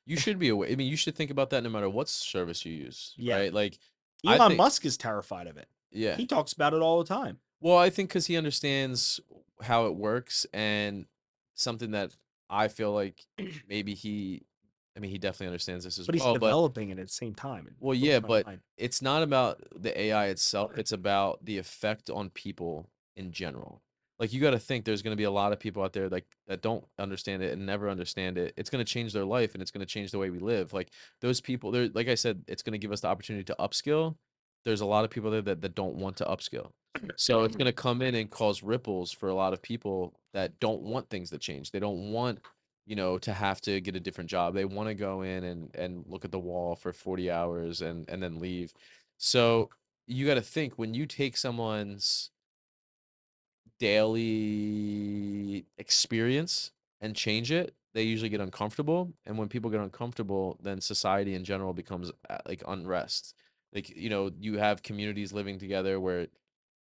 You 0.08 0.18
should 0.18 0.40
be 0.40 0.50
aware. 0.50 0.70
I 0.70 0.76
mean, 0.76 0.90
you 0.90 0.96
should 0.98 1.16
think 1.16 1.30
about 1.30 1.50
that 1.52 1.64
no 1.64 1.70
matter 1.70 1.90
what 1.90 2.08
service 2.10 2.66
you 2.66 2.74
use. 2.74 3.14
Yeah. 3.18 3.36
Right? 3.36 3.54
Like 3.54 3.78
Elon 4.26 4.50
think- 4.52 4.58
Musk 4.58 4.86
is 4.86 4.98
terrified 4.98 5.48
of 5.48 5.58
it. 5.58 5.68
yeah. 5.92 6.16
He 6.16 6.26
talks 6.26 6.54
about 6.54 6.74
it 6.74 6.82
all 6.82 6.98
the 7.04 7.08
time. 7.14 7.38
Well, 7.60 7.78
I 7.78 7.90
think 7.90 8.10
because 8.10 8.26
he 8.28 8.38
understands 8.38 9.20
how 9.62 9.86
it 9.88 9.96
works 9.96 10.46
and 10.54 11.06
something 11.56 11.92
that 11.92 12.16
I 12.50 12.68
feel 12.70 12.92
like 12.94 13.26
maybe 13.70 13.94
he 13.94 14.44
I 14.96 15.00
mean 15.00 15.12
he 15.12 15.18
definitely 15.18 15.48
understands 15.48 15.84
this 15.84 16.00
as 16.00 16.06
But 16.06 16.16
he's 16.16 16.24
well. 16.24 16.34
But 16.36 16.48
developing 16.48 16.90
it 16.90 17.00
at 17.00 17.08
the 17.08 17.14
same 17.14 17.36
time. 17.36 17.76
Well, 17.80 17.94
yeah, 17.96 18.20
but 18.20 18.46
mind. 18.46 18.62
it's 18.78 19.02
not 19.02 19.22
about 19.24 19.62
the 19.76 20.00
AI 20.00 20.28
itself. 20.28 20.78
It's 20.78 20.92
about 20.92 21.44
the 21.46 21.58
effect 21.58 22.10
on 22.10 22.30
people 22.30 22.90
in 23.16 23.32
general. 23.32 23.82
Like 24.20 24.34
you 24.34 24.42
got 24.42 24.52
to 24.52 24.60
think 24.60 24.84
there's 24.84 25.02
going 25.02 25.12
to 25.12 25.18
be 25.18 25.26
a 25.26 25.32
lot 25.32 25.54
of 25.54 25.60
people 25.60 25.84
out 25.84 25.94
there 25.94 26.10
like 26.10 26.26
that 26.48 26.62
don't 26.62 26.84
understand 26.98 27.44
it 27.44 27.54
and 27.54 27.66
never 27.66 27.90
understand 27.90 28.38
it. 28.38 28.54
It's 28.58 28.70
going 28.70 28.84
to 28.84 28.92
change 28.92 29.14
their 29.14 29.26
life 29.26 29.54
and 29.54 29.62
it's 29.62 29.72
going 29.72 29.86
to 29.86 29.92
change 29.92 30.12
the 30.12 30.18
way 30.18 30.30
we 30.30 30.40
live. 30.40 30.74
Like 30.74 30.90
those 31.22 31.40
people 31.40 31.72
there 31.72 31.90
like 31.94 32.08
I 32.08 32.16
said 32.16 32.44
it's 32.48 32.64
going 32.64 32.74
to 32.74 32.80
give 32.80 32.92
us 32.92 33.02
the 33.02 33.08
opportunity 33.08 33.44
to 33.46 33.56
upskill. 33.60 34.16
There's 34.66 34.82
a 34.82 34.86
lot 34.86 35.06
of 35.06 35.12
people 35.12 35.32
there 35.32 35.42
that, 35.44 35.62
that 35.62 35.76
don't 35.76 35.96
want 35.96 36.18
to 36.18 36.26
upskill. 36.26 36.72
So 37.16 37.44
it's 37.44 37.56
going 37.56 37.68
to 37.68 37.74
come 37.74 38.02
in 38.02 38.16
and 38.16 38.28
cause 38.28 38.64
ripples 38.64 39.12
for 39.12 39.30
a 39.30 39.36
lot 39.36 39.54
of 39.54 39.62
people 39.62 40.20
that 40.34 40.60
don't 40.60 40.82
want 40.82 41.10
things 41.10 41.30
to 41.30 41.38
change. 41.38 41.70
They 41.70 41.80
don't 41.80 42.12
want 42.12 42.40
you 42.88 42.96
know 42.96 43.20
to 43.20 43.34
have 43.34 43.62
to 43.62 43.80
get 43.82 43.96
a 43.96 44.00
different 44.00 44.30
job 44.30 44.54
they 44.54 44.66
want 44.66 44.88
to 44.88 44.96
go 44.96 45.22
in 45.22 45.44
and 45.44 45.76
and 45.76 46.06
look 46.08 46.24
at 46.26 46.32
the 46.32 46.40
wall 46.40 46.76
for 46.76 46.94
40 46.94 47.30
hours 47.30 47.82
and 47.82 48.10
and 48.10 48.24
then 48.24 48.40
leave 48.40 48.74
so 49.18 49.70
you 50.08 50.26
got 50.26 50.36
to 50.36 50.42
think 50.42 50.76
when 50.78 50.94
you 50.94 51.06
take 51.06 51.36
someone's 51.36 52.32
daily 53.80 55.66
experience 55.78 56.72
and 57.02 57.16
change 57.16 57.52
it, 57.52 57.74
they 57.94 58.04
usually 58.04 58.30
get 58.30 58.42
uncomfortable. 58.42 59.14
And 59.26 59.38
when 59.38 59.48
people 59.50 59.70
get 59.70 59.82
uncomfortable, 59.82 60.58
then 60.62 60.82
society 60.82 61.34
in 61.36 61.44
general 61.44 61.74
becomes 61.74 62.12
uh, 62.30 62.38
like 62.46 62.64
unrest. 62.68 63.34
Like, 63.74 63.90
you 63.90 64.10
know, 64.10 64.32
you 64.40 64.58
have 64.58 64.84
communities 64.84 65.34
living 65.34 65.60
together 65.60 66.00
where 66.00 66.28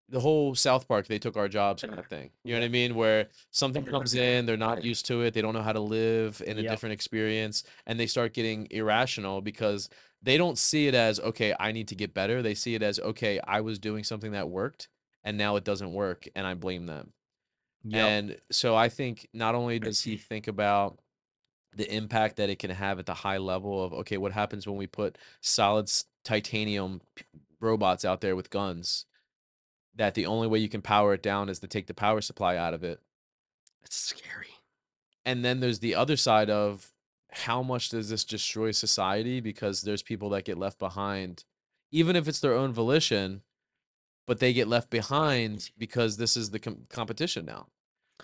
the 0.08 0.20
whole 0.20 0.54
South 0.54 0.86
Park, 0.86 1.08
they 1.08 1.18
took 1.18 1.36
our 1.36 1.48
jobs 1.48 1.82
kind 1.82 1.98
of 1.98 2.06
thing. 2.06 2.30
You 2.44 2.54
know 2.54 2.60
what 2.60 2.66
I 2.66 2.68
mean? 2.68 2.94
Where 2.94 3.28
something 3.50 3.84
comes 3.84 4.14
in, 4.14 4.46
they're 4.46 4.56
not 4.56 4.84
used 4.84 5.06
to 5.06 5.22
it, 5.22 5.34
they 5.34 5.42
don't 5.42 5.54
know 5.54 5.62
how 5.62 5.72
to 5.72 5.80
live 5.80 6.40
in 6.46 6.58
a 6.58 6.62
Yep. 6.62 6.70
different 6.70 6.92
experience, 6.92 7.64
and 7.86 7.98
they 7.98 8.06
start 8.06 8.32
getting 8.32 8.68
irrational 8.70 9.40
because 9.40 9.88
they 10.22 10.36
don't 10.36 10.58
see 10.58 10.86
it 10.86 10.94
as, 10.94 11.18
okay, 11.20 11.54
I 11.58 11.72
need 11.72 11.88
to 11.88 11.96
get 11.96 12.14
better. 12.14 12.40
They 12.40 12.54
see 12.54 12.76
it 12.76 12.82
as, 12.82 13.00
okay, 13.00 13.40
I 13.46 13.60
was 13.62 13.78
doing 13.80 14.04
something 14.04 14.30
that 14.32 14.48
worked 14.48 14.88
and 15.26 15.36
now 15.36 15.56
it 15.56 15.64
doesn't 15.64 15.92
work 15.92 16.28
and 16.36 16.46
I 16.46 16.54
blame 16.54 16.86
them. 16.86 17.12
Yep. 17.84 18.08
And 18.08 18.36
so 18.50 18.76
I 18.76 18.88
think 18.88 19.28
not 19.34 19.56
only 19.56 19.78
does 19.80 20.02
he 20.02 20.16
think 20.16 20.46
about 20.46 21.00
the 21.74 21.92
impact 21.92 22.36
that 22.36 22.48
it 22.48 22.60
can 22.60 22.70
have 22.70 22.98
at 22.98 23.06
the 23.06 23.12
high 23.12 23.36
level 23.36 23.84
of 23.84 23.92
okay, 23.92 24.16
what 24.16 24.32
happens 24.32 24.66
when 24.66 24.76
we 24.76 24.86
put 24.86 25.18
solid 25.42 25.90
titanium 26.24 27.02
robots 27.60 28.04
out 28.04 28.22
there 28.22 28.36
with 28.36 28.50
guns? 28.50 29.04
That 29.96 30.14
the 30.14 30.26
only 30.26 30.46
way 30.46 30.60
you 30.60 30.68
can 30.68 30.82
power 30.82 31.12
it 31.14 31.22
down 31.22 31.48
is 31.48 31.58
to 31.58 31.66
take 31.66 31.88
the 31.88 31.94
power 31.94 32.20
supply 32.20 32.56
out 32.56 32.72
of 32.72 32.84
it. 32.84 33.00
it's 33.82 33.96
scary. 33.96 34.48
And 35.24 35.44
then 35.44 35.58
there's 35.58 35.80
the 35.80 35.96
other 35.96 36.16
side 36.16 36.50
of 36.50 36.92
how 37.32 37.62
much 37.62 37.88
does 37.88 38.10
this 38.10 38.24
destroy 38.24 38.70
society 38.70 39.40
because 39.40 39.82
there's 39.82 40.02
people 40.02 40.28
that 40.30 40.44
get 40.44 40.56
left 40.56 40.78
behind, 40.78 41.44
even 41.90 42.14
if 42.14 42.28
it's 42.28 42.40
their 42.40 42.54
own 42.54 42.72
volition, 42.72 43.42
but 44.26 44.38
they 44.40 44.52
get 44.52 44.68
left 44.68 44.90
behind 44.90 45.70
because 45.78 46.16
this 46.16 46.36
is 46.36 46.50
the 46.50 46.58
com- 46.58 46.86
competition 46.90 47.44
now. 47.46 47.66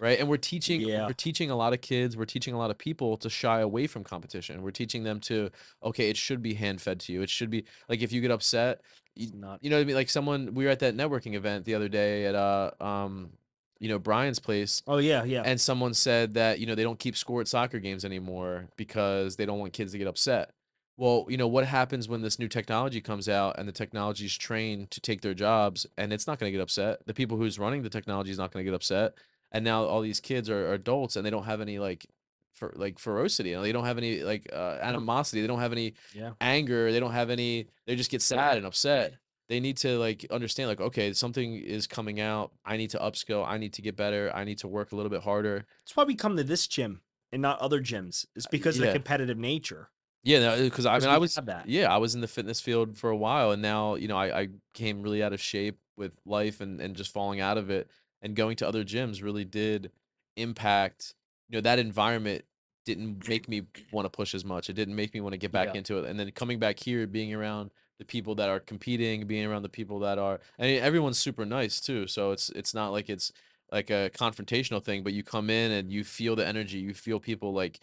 Right. 0.01 0.19
And 0.19 0.27
we're 0.29 0.39
teaching 0.39 0.81
Yeah. 0.81 1.07
we're 1.07 1.13
teaching 1.13 1.51
a 1.51 1.57
lot 1.57 1.73
of 1.75 1.81
kids, 1.83 2.17
we're 2.17 2.25
teaching 2.25 2.55
a 2.55 2.59
lot 2.59 2.71
of 2.71 2.79
people 2.79 3.17
to 3.19 3.29
shy 3.29 3.61
away 3.61 3.87
from 3.87 4.05
competition. 4.05 4.63
We're 4.63 4.71
teaching 4.71 5.05
them 5.05 5.21
to, 5.21 5.51
okay, 5.83 6.09
it 6.09 6.17
should 6.17 6.43
be 6.43 6.55
hand 6.55 6.81
fed 6.81 6.99
to 7.01 7.13
you. 7.13 7.21
It 7.23 7.29
should 7.31 7.51
be 7.51 7.65
like 7.89 8.01
if 8.01 8.11
you 8.11 8.21
get 8.23 8.31
upset, 8.31 8.81
you, 9.15 9.31
not. 9.35 9.63
you 9.63 9.69
know 9.69 9.77
what 9.77 9.83
I 9.83 9.85
mean? 9.85 9.95
Like 9.97 10.09
someone 10.09 10.55
we 10.55 10.65
were 10.65 10.71
at 10.71 10.79
that 10.79 10.97
networking 10.97 11.35
event 11.35 11.67
the 11.67 11.75
other 11.75 11.89
day 11.89 12.25
at 12.25 12.35
uh 12.35 12.71
um 12.81 13.33
you 13.81 13.89
know 13.91 13.99
Brian's 13.99 14.39
place 14.39 14.83
Oh 14.87 14.97
yeah, 14.99 15.25
yeah. 15.25 15.43
and 15.45 15.61
someone 15.61 15.93
said 15.93 16.35
that 16.35 16.59
you 16.59 16.67
know 16.67 16.75
they 16.75 16.85
don't 16.85 16.99
keep 16.99 17.15
score 17.17 17.43
at 17.43 17.49
soccer 17.49 17.79
games 17.79 18.05
anymore 18.07 18.69
because 18.77 19.37
they 19.37 19.45
don't 19.45 19.59
want 19.59 19.75
kids 19.75 19.93
to 19.93 19.99
get 19.99 20.07
upset 20.07 20.53
well 20.97 21.27
you 21.29 21.37
know 21.37 21.49
what 21.49 21.65
happens 21.67 22.09
when 22.09 22.23
this 22.23 22.39
new 22.39 22.49
technology 22.49 23.01
comes 23.01 23.29
out 23.29 23.59
and 23.59 23.67
the 23.69 23.73
technology 23.73 24.27
is 24.27 24.37
trained 24.37 24.91
to 24.91 25.01
take 25.01 25.21
their 25.23 25.35
jobs 25.35 25.87
and 25.97 26.13
it's 26.13 26.27
not 26.27 26.39
going 26.39 26.51
to 26.53 26.57
get 26.57 26.63
upset. 26.63 27.05
The 27.07 27.15
people 27.15 27.37
who's 27.39 27.59
running 27.59 27.83
the 27.83 27.91
technology 27.91 28.31
is 28.31 28.39
not 28.39 28.53
going 28.53 28.65
to 28.65 28.71
get 28.71 28.75
upset. 28.77 29.15
And 29.51 29.65
now 29.65 29.85
all 29.85 30.01
these 30.01 30.21
kids 30.21 30.49
are, 30.49 30.69
are 30.69 30.75
adults 30.75 31.17
and 31.17 31.25
they 31.27 31.31
don't 31.31 31.45
have 31.45 31.61
any 31.61 31.79
like 31.79 32.07
for 32.53 32.73
like 32.77 32.99
ferocity 32.99 33.51
you 33.51 33.57
know, 33.57 33.63
they 33.63 33.73
don't 33.73 33.85
have 33.87 33.99
any 33.99 34.23
like 34.23 34.49
uh, 34.53 34.79
animosity. 34.83 35.41
They 35.41 35.47
don't 35.47 35.59
have 35.61 35.73
any 35.73 35.95
Yeah. 36.15 36.33
anger. 36.41 36.93
They 36.93 37.01
don't 37.01 37.13
have 37.13 37.31
any 37.31 37.67
they 37.87 37.97
just 37.97 38.11
get 38.11 38.23
sad 38.23 38.57
and 38.59 38.67
upset. 38.67 39.15
They 39.49 39.61
need 39.61 39.77
to 39.79 39.99
like 39.99 40.27
understand 40.31 40.69
like 40.69 40.81
okay 40.81 41.13
something 41.13 41.55
is 41.57 41.87
coming 41.87 42.21
out. 42.21 42.53
I 42.65 42.77
need 42.77 42.91
to 42.91 42.99
upskill. 42.99 43.45
I 43.47 43.59
need 43.59 43.73
to 43.75 43.83
get 43.83 43.97
better. 43.97 44.31
I 44.35 44.45
need 44.45 44.59
to 44.59 44.69
work 44.69 44.93
a 44.93 44.97
little 44.97 45.11
bit 45.11 45.23
harder. 45.23 45.65
That's 45.85 45.97
why 45.97 46.05
we 46.05 46.15
come 46.15 46.37
to 46.37 46.45
this 46.45 46.67
gym 46.67 47.01
and 47.33 47.41
not 47.43 47.59
other 47.61 47.81
gyms. 47.81 48.27
It's 48.37 48.47
because 48.47 48.77
of 48.77 48.83
Uh, 48.83 48.87
yeah. 48.87 48.93
the 48.93 48.99
competitive 48.99 49.39
nature. 49.39 49.89
Yeah 50.23 50.39
uh, 50.39 50.63
because 50.63 50.87
i 50.87 50.95
'Cause 50.95 51.05
mean 51.05 51.15
i 51.15 51.19
was 51.19 51.39
yeah 51.67 51.93
i 51.93 51.97
was 51.97 52.15
in 52.15 52.21
the 52.21 52.29
fitness 52.29 52.61
field 52.61 52.97
for 52.97 53.11
a 53.11 53.17
while 53.17 53.51
and 53.53 53.61
now 53.63 53.95
you 53.95 54.09
know 54.09 54.17
i, 54.17 54.41
I 54.43 54.49
came 54.75 55.03
really 55.03 55.23
out 55.23 55.33
of 55.33 55.41
shape 55.41 55.79
with 55.97 56.13
life 56.25 56.61
and, 56.61 56.81
and 56.81 56.97
just 56.97 57.13
falling 57.13 57.41
out 57.41 57.59
of 57.59 57.71
it 57.71 57.91
and 58.23 58.35
going 58.37 58.57
to 58.57 58.69
other 58.69 58.85
gyms 58.85 59.23
really 59.23 59.45
did 59.45 59.91
impact 60.37 61.15
you 61.49 61.57
know 61.57 61.61
that 61.61 61.79
environment 61.79 62.45
didn't 62.85 63.29
make 63.29 63.49
me 63.49 63.63
want 63.93 64.05
to 64.07 64.11
push 64.11 64.35
as 64.35 64.45
much 64.45 64.69
it 64.71 64.73
didn't 64.75 64.97
make 64.97 65.15
me 65.15 65.21
want 65.21 65.33
to 65.33 65.39
get 65.39 65.53
back 65.53 65.69
Yeah. 65.69 65.79
into 65.79 65.99
it 65.99 66.07
and 66.09 66.19
then 66.19 66.31
coming 66.33 66.59
back 66.59 66.79
here 66.81 67.07
being 67.07 67.33
around 67.35 67.71
the 67.99 68.05
people 68.05 68.35
that 68.37 68.49
are 68.49 68.59
competing 68.59 69.27
being 69.27 69.47
around 69.47 69.63
the 69.63 69.69
people 69.69 70.01
that 70.01 70.19
are 70.19 70.41
I 70.59 70.63
mean, 70.63 70.83
everyone's 70.83 71.19
super 71.19 71.45
nice 71.45 71.81
too 71.81 72.07
so 72.07 72.33
it's 72.33 72.49
it's 72.51 72.75
not 72.75 72.91
like 72.91 73.09
it's 73.11 73.31
like 73.71 73.91
a 73.91 74.11
confrontational 74.15 74.83
thing 74.83 75.03
but 75.03 75.13
you 75.13 75.23
come 75.23 75.49
in 75.51 75.71
and 75.71 75.93
you 75.93 76.03
feel 76.05 76.35
the 76.35 76.47
energy 76.47 76.79
you 76.79 76.95
feel 76.95 77.21
people 77.21 77.53
like 77.53 77.79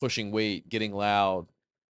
pushing 0.00 0.30
weight 0.30 0.68
getting 0.68 0.92
loud 0.92 1.46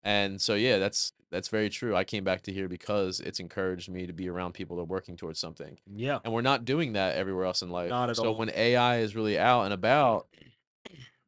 and 0.03 0.41
so 0.41 0.55
yeah 0.55 0.79
that's 0.79 1.13
that's 1.31 1.49
very 1.49 1.69
true 1.71 1.97
i 1.97 2.05
came 2.05 2.23
back 2.25 2.43
to 2.43 2.53
here 2.53 2.69
because 2.69 3.21
it's 3.21 3.41
encouraged 3.41 3.89
me 3.91 4.07
to 4.07 4.13
be 4.13 4.29
around 4.29 4.53
people 4.55 4.77
that 4.77 4.83
are 4.83 4.87
working 4.87 5.17
towards 5.17 5.39
something 5.41 5.79
Yeah. 5.93 6.19
and 6.25 6.33
we're 6.33 6.43
not 6.43 6.65
doing 6.65 6.93
that 6.95 7.17
everywhere 7.17 7.45
else 7.47 7.63
in 7.63 7.71
life 7.71 7.91
Not 7.91 8.11
at 8.11 8.17
so 8.17 8.27
all. 8.29 8.35
when 8.37 8.51
ai 8.55 8.99
is 8.99 9.17
really 9.17 9.39
out 9.39 9.63
and 9.63 9.73
about 9.73 10.27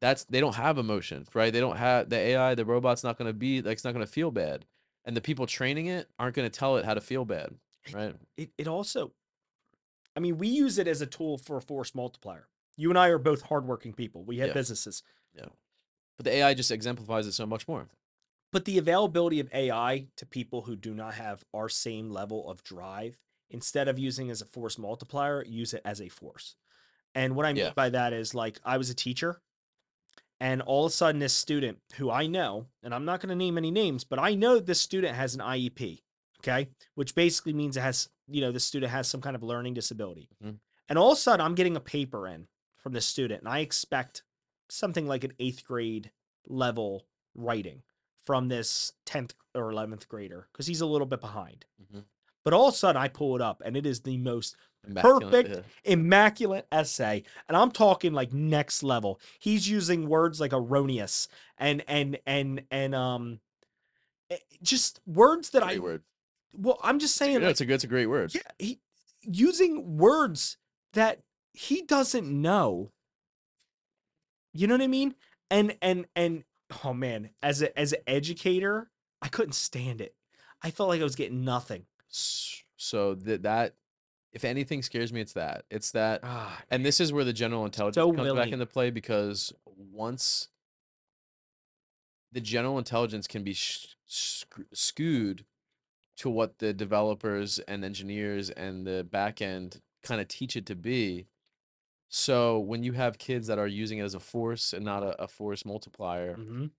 that's 0.01 0.24
they 0.24 0.40
don't 0.40 0.55
have 0.57 0.77
emotion 0.78 1.27
right 1.35 1.53
they 1.53 1.61
don't 1.61 1.78
have 1.78 2.11
the 2.11 2.16
ai 2.19 2.55
the 2.55 2.65
robot's 2.65 3.03
not 3.03 3.16
going 3.19 3.28
to 3.28 3.32
be 3.35 3.62
like 3.62 3.73
it's 3.74 3.85
not 3.85 3.94
going 3.94 4.05
to 4.05 4.11
feel 4.12 4.31
bad 4.31 4.66
and 5.05 5.16
the 5.16 5.20
people 5.23 5.47
training 5.47 5.86
it 5.86 6.09
aren't 6.19 6.35
going 6.36 6.48
to 6.48 6.59
tell 6.59 6.77
it 6.77 6.85
how 6.85 6.93
to 6.94 7.01
feel 7.01 7.24
bad 7.24 7.55
right 7.93 8.15
It 8.36 8.51
it 8.59 8.69
also 8.69 9.12
I 10.15 10.19
mean, 10.19 10.39
we 10.39 10.48
use 10.48 10.78
it 10.78 10.89
as 10.89 11.03
a 11.03 11.07
tool 11.07 11.36
for 11.36 11.59
a 11.59 11.61
force 11.61 11.94
multiplier. 11.94 12.48
You 12.78 12.89
and 12.89 12.98
I 12.98 13.09
are 13.09 13.19
both 13.19 13.43
hardworking 13.43 13.93
people. 13.93 14.24
We 14.24 14.39
have 14.39 14.48
Yeah. 14.48 14.55
businesses. 14.55 15.03
But 16.17 16.25
the 16.25 16.33
ai 16.37 16.55
just 16.55 16.71
exemplifies 16.71 17.27
it 17.27 17.33
so 17.33 17.47
much 17.47 17.67
more 17.69 17.89
But 18.53 18.65
the 18.65 18.79
availability 18.79 19.41
of 19.41 19.51
AI 19.53 20.07
to 20.17 20.25
people 20.27 20.63
who 20.63 20.77
do 20.77 20.95
not 20.95 21.15
have 21.15 21.45
our 21.53 21.69
same 21.69 22.11
level 22.11 22.49
of 22.49 22.63
drive, 22.63 23.19
instead 23.51 23.89
of 23.89 23.99
using 23.99 24.31
as 24.31 24.41
a 24.41 24.47
force 24.47 24.79
multiplier, 24.79 25.45
use 25.45 25.75
it 25.75 25.83
as 25.85 26.01
a 26.01 26.09
force. 26.09 26.55
And 27.15 27.35
what 27.37 27.45
I 27.45 27.53
mean 27.53 27.65
Yeah. 27.65 27.73
by 27.75 27.91
that 27.91 28.13
is 28.13 28.35
like 28.35 28.61
I 28.65 28.79
was 28.79 28.89
a 28.89 28.95
teacher, 28.95 29.41
and 30.41 30.63
all 30.63 30.87
of 30.87 30.91
a 30.93 30.95
sudden 30.95 31.19
this 31.19 31.35
student 31.35 31.79
who 31.97 32.11
I 32.11 32.27
know, 32.27 32.67
and 32.83 32.95
I'm 32.95 33.05
not 33.05 33.21
going 33.21 33.31
to 33.31 33.35
name 33.37 33.59
any 33.59 33.71
names, 33.71 34.05
but 34.05 34.19
I 34.19 34.35
know 34.35 34.59
this 34.59 34.81
student 34.81 35.15
has 35.17 35.35
an 35.35 35.41
IEP, 35.41 36.03
okay, 36.41 36.69
which 36.95 37.15
basically 37.15 37.53
means 37.53 37.77
it 37.77 37.81
has 37.83 38.09
you 38.29 38.41
know 38.41 38.53
the 38.53 38.61
student 38.61 38.91
has 38.93 39.09
some 39.09 39.21
kind 39.21 39.37
of 39.37 39.43
learning 39.43 39.75
disability, 39.75 40.29
Mhm. 40.43 40.59
and 40.89 40.99
all 40.99 41.13
of 41.13 41.19
a 41.19 41.21
sudden 41.21 41.45
I'm 41.45 41.55
getting 41.55 41.77
a 41.77 41.81
paper 41.81 42.27
in 42.29 42.49
from 42.79 42.93
the 42.93 43.01
student, 43.01 43.41
and 43.43 43.49
I 43.49 43.61
expect 43.61 44.23
something 44.69 45.07
like 45.07 45.25
an 45.25 45.33
eighth 45.39 45.65
grade 45.65 46.11
level 46.47 47.07
writing 47.35 47.83
from 48.25 48.49
this 48.49 48.93
10th 49.07 49.33
or 49.55 49.71
11th 49.71 50.09
grader 50.09 50.49
because 50.53 50.67
he's 50.67 50.81
a 50.81 50.87
little 50.87 51.07
bit 51.07 51.21
behind. 51.21 51.65
Mhm. 51.83 52.05
But 52.45 52.53
all 52.53 52.69
of 52.69 52.75
a 52.75 52.77
sudden, 52.77 53.01
I 53.01 53.09
pull 53.09 53.35
it 53.37 53.43
up 53.43 53.63
and 53.65 53.77
it 53.77 53.87
is 53.87 54.01
the 54.01 54.17
most 54.19 54.57
Immaculate, 54.89 55.23
Perfect. 55.23 55.49
yeah. 55.85 55.93
immaculate 55.93 56.67
essay. 56.71 57.25
And 57.49 57.57
I'm 57.57 57.73
talking 57.73 58.13
like 58.13 58.33
next 58.33 58.85
level. 58.85 59.21
He's 59.41 59.69
using 59.69 60.09
words 60.09 60.41
like 60.41 60.53
erroneous 60.53 61.27
and, 61.59 61.83
and, 61.89 62.19
and, 62.25 62.63
and, 62.71 62.95
um, 62.95 63.41
eh, 64.31 64.37
just 64.63 65.01
words 65.05 65.51
that 65.51 65.63
Great 65.65 65.79
I, 65.79 65.81
word 65.81 66.03
well, 66.57 66.79
I'm 66.83 66.99
just 66.99 67.17
saying, 67.17 67.41
like, 67.41 67.51
it's 67.51 67.61
a 67.61 67.67
good 67.67 67.75
it's 67.75 67.85
a 67.85 67.89
great 67.89 68.07
word 68.07 68.35
yeah, 68.35 68.41
he, 68.59 68.81
using 69.23 69.99
words 69.99 70.57
that 70.95 71.21
he 71.53 71.83
doesn't 71.83 72.29
know. 72.29 72.93
You 74.59 74.66
know 74.66 74.74
what 74.74 74.83
I 74.83 74.89
mean? 74.89 75.15
And 75.51 75.77
and 75.81 76.07
and 76.16 76.45
oh 76.85 76.93
man, 76.95 77.31
as 77.43 77.62
a 77.62 77.78
as 77.78 77.93
an 77.93 78.01
educator, 78.07 78.91
I 79.23 79.28
couldn't 79.28 79.55
stand 79.55 80.01
it. 80.01 80.15
I 80.62 80.70
felt 80.70 80.89
like 80.89 81.01
I 81.01 81.05
was 81.05 81.16
getting 81.16 81.45
nothing. 81.45 81.87
So 82.77 83.15
that 83.15 83.43
that 83.43 83.74
if 84.33 84.45
anything 84.45 84.83
scares 84.83 85.12
me 85.12 85.20
it's 85.20 85.33
that 85.33 85.65
it's 85.70 85.93
that 85.93 86.20
Ah, 86.23 86.61
and 86.70 86.85
this 86.85 87.01
is 87.01 87.12
where 87.12 87.24
the 87.24 87.33
general 87.33 87.65
intelligence 87.65 87.95
So 87.97 88.12
comes 88.12 88.33
back 88.35 88.53
into 88.53 88.66
play 88.66 88.91
because 88.91 89.53
once 89.65 90.49
the 92.33 92.41
general 92.41 92.77
intelligence 92.77 93.27
can 93.27 93.43
be 93.43 93.55
sh- 93.55 93.97
sc- 94.07 94.66
skewed 94.73 95.45
to 96.16 96.28
what 96.28 96.59
the 96.59 96.73
developers 96.73 97.59
and 97.61 97.85
engineers 97.85 98.51
and 98.51 98.87
the 98.87 99.05
back 99.05 99.41
end 99.41 99.81
kind 100.03 100.20
of 100.20 100.28
teach 100.28 100.57
it 100.57 100.66
to 100.66 100.74
be 100.74 101.27
so 102.09 102.59
when 102.59 102.83
you 102.83 102.93
have 102.93 103.19
kids 103.19 103.47
that 103.49 103.59
are 103.59 103.66
using 103.66 103.99
it 103.99 104.03
as 104.05 104.15
a 104.15 104.20
force 104.20 104.73
and 104.73 104.85
not 104.85 105.03
a, 105.03 105.23
a 105.23 105.28
force 105.28 105.65
multiplier 105.65 106.37
mhm. 106.37 106.70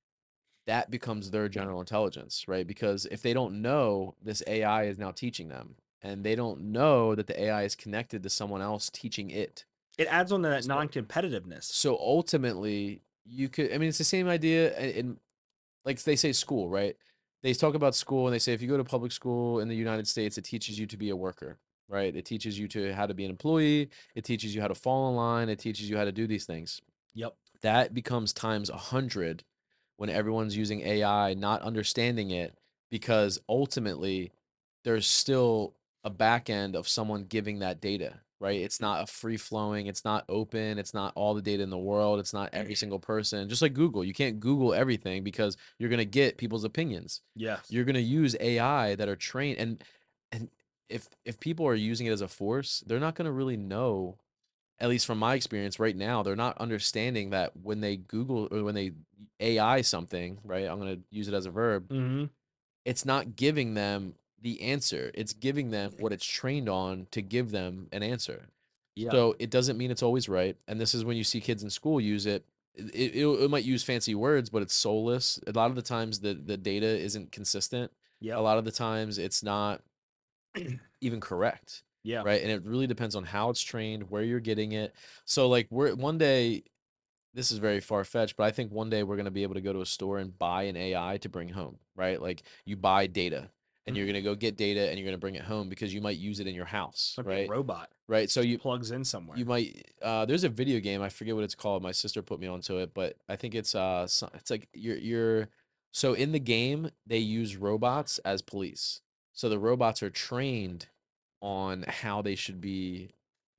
that 0.65 0.89
becomes 0.91 1.31
their 1.31 1.49
general 1.49 1.79
intelligence, 1.79 2.45
right? 2.47 2.65
Because 2.67 3.05
if 3.07 3.21
they 3.21 3.33
don't 3.33 3.61
know 3.61 4.15
this 4.21 4.41
AI 4.47 4.83
is 4.85 4.97
now 4.97 5.11
teaching 5.11 5.47
them, 5.49 5.75
and 6.01 6.23
they 6.23 6.35
don't 6.35 6.61
know 6.61 7.15
that 7.15 7.27
the 7.27 7.41
AI 7.41 7.63
is 7.63 7.75
connected 7.75 8.21
to 8.23 8.29
someone 8.29 8.61
else 8.61 8.89
teaching 8.91 9.29
it. 9.31 9.65
It 9.97 10.07
adds 10.07 10.31
on 10.31 10.43
to 10.43 10.49
that 10.49 10.63
So- 10.63 10.73
non-competitiveness. 10.75 11.63
So 11.63 11.97
ultimately, 11.97 13.01
you 13.25 13.49
could, 13.49 13.73
I 13.73 13.77
mean, 13.79 13.89
it's 13.89 13.97
the 13.97 14.03
same 14.03 14.27
idea 14.27 14.77
in, 14.77 14.89
in 14.91 15.17
like 15.85 16.01
they 16.03 16.15
say 16.15 16.31
school, 16.33 16.69
right? 16.69 16.95
They 17.43 17.53
talk 17.53 17.73
about 17.75 17.95
school 17.95 18.27
and 18.27 18.33
they 18.33 18.39
say 18.39 18.53
if 18.53 18.61
you 18.61 18.67
go 18.67 18.77
to 18.77 18.83
public 18.83 19.11
school 19.11 19.59
in 19.59 19.67
the 19.67 19.75
United 19.75 20.07
States, 20.07 20.37
it 20.37 20.43
teaches 20.43 20.79
you 20.79 20.85
to 20.87 20.97
be 20.97 21.09
a 21.09 21.15
worker, 21.15 21.57
right? 21.89 22.15
It 22.15 22.25
teaches 22.25 22.57
you 22.59 22.67
to 22.69 22.93
how 22.93 23.05
to 23.05 23.13
be 23.13 23.23
an 23.25 23.31
employee, 23.31 23.89
it 24.15 24.23
teaches 24.23 24.53
you 24.53 24.61
how 24.61 24.67
to 24.67 24.75
fall 24.75 25.09
in 25.09 25.15
line, 25.15 25.49
it 25.49 25.59
teaches 25.59 25.89
you 25.89 25.97
how 25.97 26.05
to 26.05 26.11
do 26.11 26.27
these 26.27 26.45
things. 26.45 26.81
Yep. 27.13 27.35
that 27.63 27.93
becomes 27.95 28.31
times 28.33 28.69
a 28.69 28.77
hundred 28.77 29.43
when 29.95 30.09
everyone's 30.09 30.55
using 30.55 30.81
AI, 30.81 31.33
not 31.33 31.63
understanding 31.63 32.29
it, 32.29 32.55
because 32.91 33.39
ultimately 33.49 34.31
there's 34.83 35.07
still 35.07 35.73
a 36.03 36.09
back 36.11 36.49
end 36.49 36.75
of 36.75 36.87
someone 36.87 37.23
giving 37.23 37.59
that 37.59 37.81
data. 37.81 38.19
right? 38.39 38.61
It's 38.61 38.79
not 38.79 39.01
a 39.01 39.07
free 39.07 39.37
flowing, 39.37 39.87
it's 39.87 40.05
not 40.05 40.23
open, 40.29 40.77
it's 40.77 40.93
not 40.93 41.11
all 41.15 41.33
the 41.33 41.41
data 41.41 41.63
in 41.63 41.71
the 41.71 41.77
world, 41.77 42.19
it's 42.19 42.33
not 42.33 42.51
every 42.53 42.75
single 42.75 42.99
person. 42.99 43.49
Just 43.49 43.63
like 43.63 43.73
Google, 43.73 44.03
you 44.05 44.13
can't 44.13 44.39
Google 44.39 44.75
everything 44.75 45.23
because 45.23 45.57
you're 45.79 45.89
going 45.89 45.97
to 45.97 46.05
get 46.05 46.37
people's 46.37 46.63
opinions. 46.63 47.21
Yeah. 47.35 47.57
You're 47.67 47.85
going 47.85 47.95
to 47.95 48.01
use 48.01 48.35
AI 48.39 48.93
that 48.95 49.09
are 49.09 49.15
trained 49.15 49.57
and 49.57 49.83
if 50.89 51.07
if 51.25 51.39
people 51.39 51.67
are 51.67 51.75
using 51.75 52.07
it 52.07 52.11
as 52.11 52.21
a 52.21 52.27
force, 52.27 52.83
they're 52.85 52.99
not 52.99 53.15
going 53.15 53.25
to 53.25 53.31
really 53.31 53.57
know 53.57 54.17
at 54.79 54.89
least 54.89 55.05
from 55.05 55.17
my 55.17 55.33
experience 55.33 55.79
right 55.79 55.95
now, 55.95 56.21
they're 56.21 56.35
not 56.35 56.57
understanding 56.59 57.31
that 57.31 57.51
when 57.63 57.81
they 57.81 57.97
Google 57.97 58.47
or 58.51 58.63
when 58.63 58.75
they 58.75 58.91
AI 59.39 59.81
something, 59.81 60.37
right? 60.43 60.67
I'm 60.67 60.79
going 60.79 60.97
to 60.97 61.01
use 61.09 61.27
it 61.27 61.33
as 61.33 61.45
a 61.45 61.51
verb. 61.51 61.89
Mm-hmm. 61.89 62.25
It's 62.85 63.05
not 63.05 63.35
giving 63.35 63.73
them 63.73 64.15
the 64.39 64.61
answer. 64.61 65.11
It's 65.15 65.33
giving 65.33 65.71
them 65.71 65.93
what 65.99 66.13
it's 66.13 66.25
trained 66.25 66.69
on 66.69 67.07
to 67.11 67.21
give 67.21 67.51
them 67.51 67.87
an 67.91 68.03
answer. 68.03 68.49
Yeah. 68.95 69.11
So 69.11 69.35
it 69.39 69.49
doesn't 69.49 69.77
mean 69.77 69.91
it's 69.91 70.03
always 70.03 70.29
right. 70.29 70.55
And 70.67 70.79
this 70.79 70.93
is 70.93 71.03
when 71.03 71.17
you 71.17 71.23
see 71.23 71.41
kids 71.41 71.63
in 71.63 71.69
school 71.69 71.99
use 71.99 72.25
it. 72.25 72.45
It, 72.75 73.15
it, 73.15 73.25
it 73.25 73.49
might 73.49 73.63
use 73.63 73.83
fancy 73.83 74.13
words, 74.13 74.51
but 74.51 74.61
it's 74.61 74.75
soulless. 74.75 75.39
A 75.47 75.51
lot 75.51 75.71
of 75.71 75.75
the 75.75 75.81
times 75.81 76.19
the, 76.19 76.35
the 76.35 76.57
data 76.57 76.85
isn't 76.85 77.31
consistent. 77.31 77.91
yeah. 78.21 78.37
A 78.37 78.41
lot 78.41 78.59
of 78.59 78.65
the 78.65 78.71
times 78.71 79.17
it's 79.17 79.41
not 79.41 79.81
even 81.01 81.19
correct 81.19 81.83
Yeah. 82.03 82.23
right 82.23 82.41
and 82.41 82.51
it 82.51 82.63
really 82.63 82.87
depends 82.87 83.15
on 83.15 83.23
how 83.23 83.49
it's 83.49 83.61
trained 83.61 84.09
where 84.09 84.23
you're 84.23 84.39
getting 84.39 84.71
it 84.71 84.93
so 85.25 85.47
like 85.49 85.67
we're 85.69 85.93
one 85.95 86.17
day 86.17 86.63
this 87.33 87.51
is 87.51 87.57
very 87.59 87.79
far 87.79 88.03
fetched 88.03 88.35
but 88.37 88.43
i 88.45 88.51
think 88.51 88.71
one 88.71 88.89
day 88.89 89.03
we're 89.03 89.15
going 89.15 89.25
to 89.25 89.31
be 89.31 89.43
able 89.43 89.55
to 89.55 89.61
go 89.61 89.73
to 89.73 89.81
a 89.81 89.85
store 89.85 90.17
and 90.17 90.37
buy 90.37 90.63
an 90.63 90.75
ai 90.75 91.17
to 91.17 91.29
bring 91.29 91.49
home 91.49 91.77
right 91.95 92.21
like 92.21 92.43
you 92.65 92.75
buy 92.75 93.07
data 93.07 93.49
and 93.85 93.95
you're 93.95 94.05
going 94.05 94.15
to 94.15 94.21
go 94.21 94.35
get 94.35 94.57
data 94.57 94.89
and 94.89 94.97
you're 94.99 95.05
going 95.05 95.13
to 95.15 95.19
bring 95.19 95.35
it 95.35 95.43
home 95.43 95.69
because 95.69 95.93
you 95.93 96.01
might 96.01 96.17
use 96.17 96.41
it 96.41 96.47
in 96.47 96.53
your 96.53 96.65
house 96.65 97.15
a 97.17 97.23
right 97.23 97.49
robot. 97.49 97.89
right 98.09 98.29
so 98.29 98.41
you 98.41 98.57
plugs 98.57 98.91
in 98.91 99.03
somewhere. 99.05 99.37
you 99.37 99.45
might 99.45 99.85
uh 100.01 100.25
there's 100.25 100.43
a 100.43 100.49
video 100.49 100.79
game 100.79 101.01
i 101.01 101.09
forget 101.09 101.35
what 101.35 101.43
it's 101.43 101.55
called 101.55 101.81
my 101.83 101.91
sister 101.93 102.21
put 102.21 102.39
me 102.39 102.47
onto 102.47 102.77
it 102.77 102.93
but 102.93 103.15
i 103.29 103.35
think 103.35 103.55
it's 103.55 103.75
uh 103.75 104.01
it's 104.33 104.49
like 104.51 104.67
you're 104.73 104.97
you're 104.97 105.47
so 105.91 106.13
in 106.13 106.31
the 106.33 106.39
game 106.39 106.89
they 107.05 107.17
use 107.19 107.55
robots 107.55 108.19
as 108.19 108.41
police 108.41 109.01
so 109.37 109.49
the 109.49 109.59
robots 109.59 110.01
are 110.01 110.09
trained 110.09 110.87
on 111.41 111.85
how 111.87 112.23
they 112.23 112.33
should 112.33 112.59
be 112.59 113.11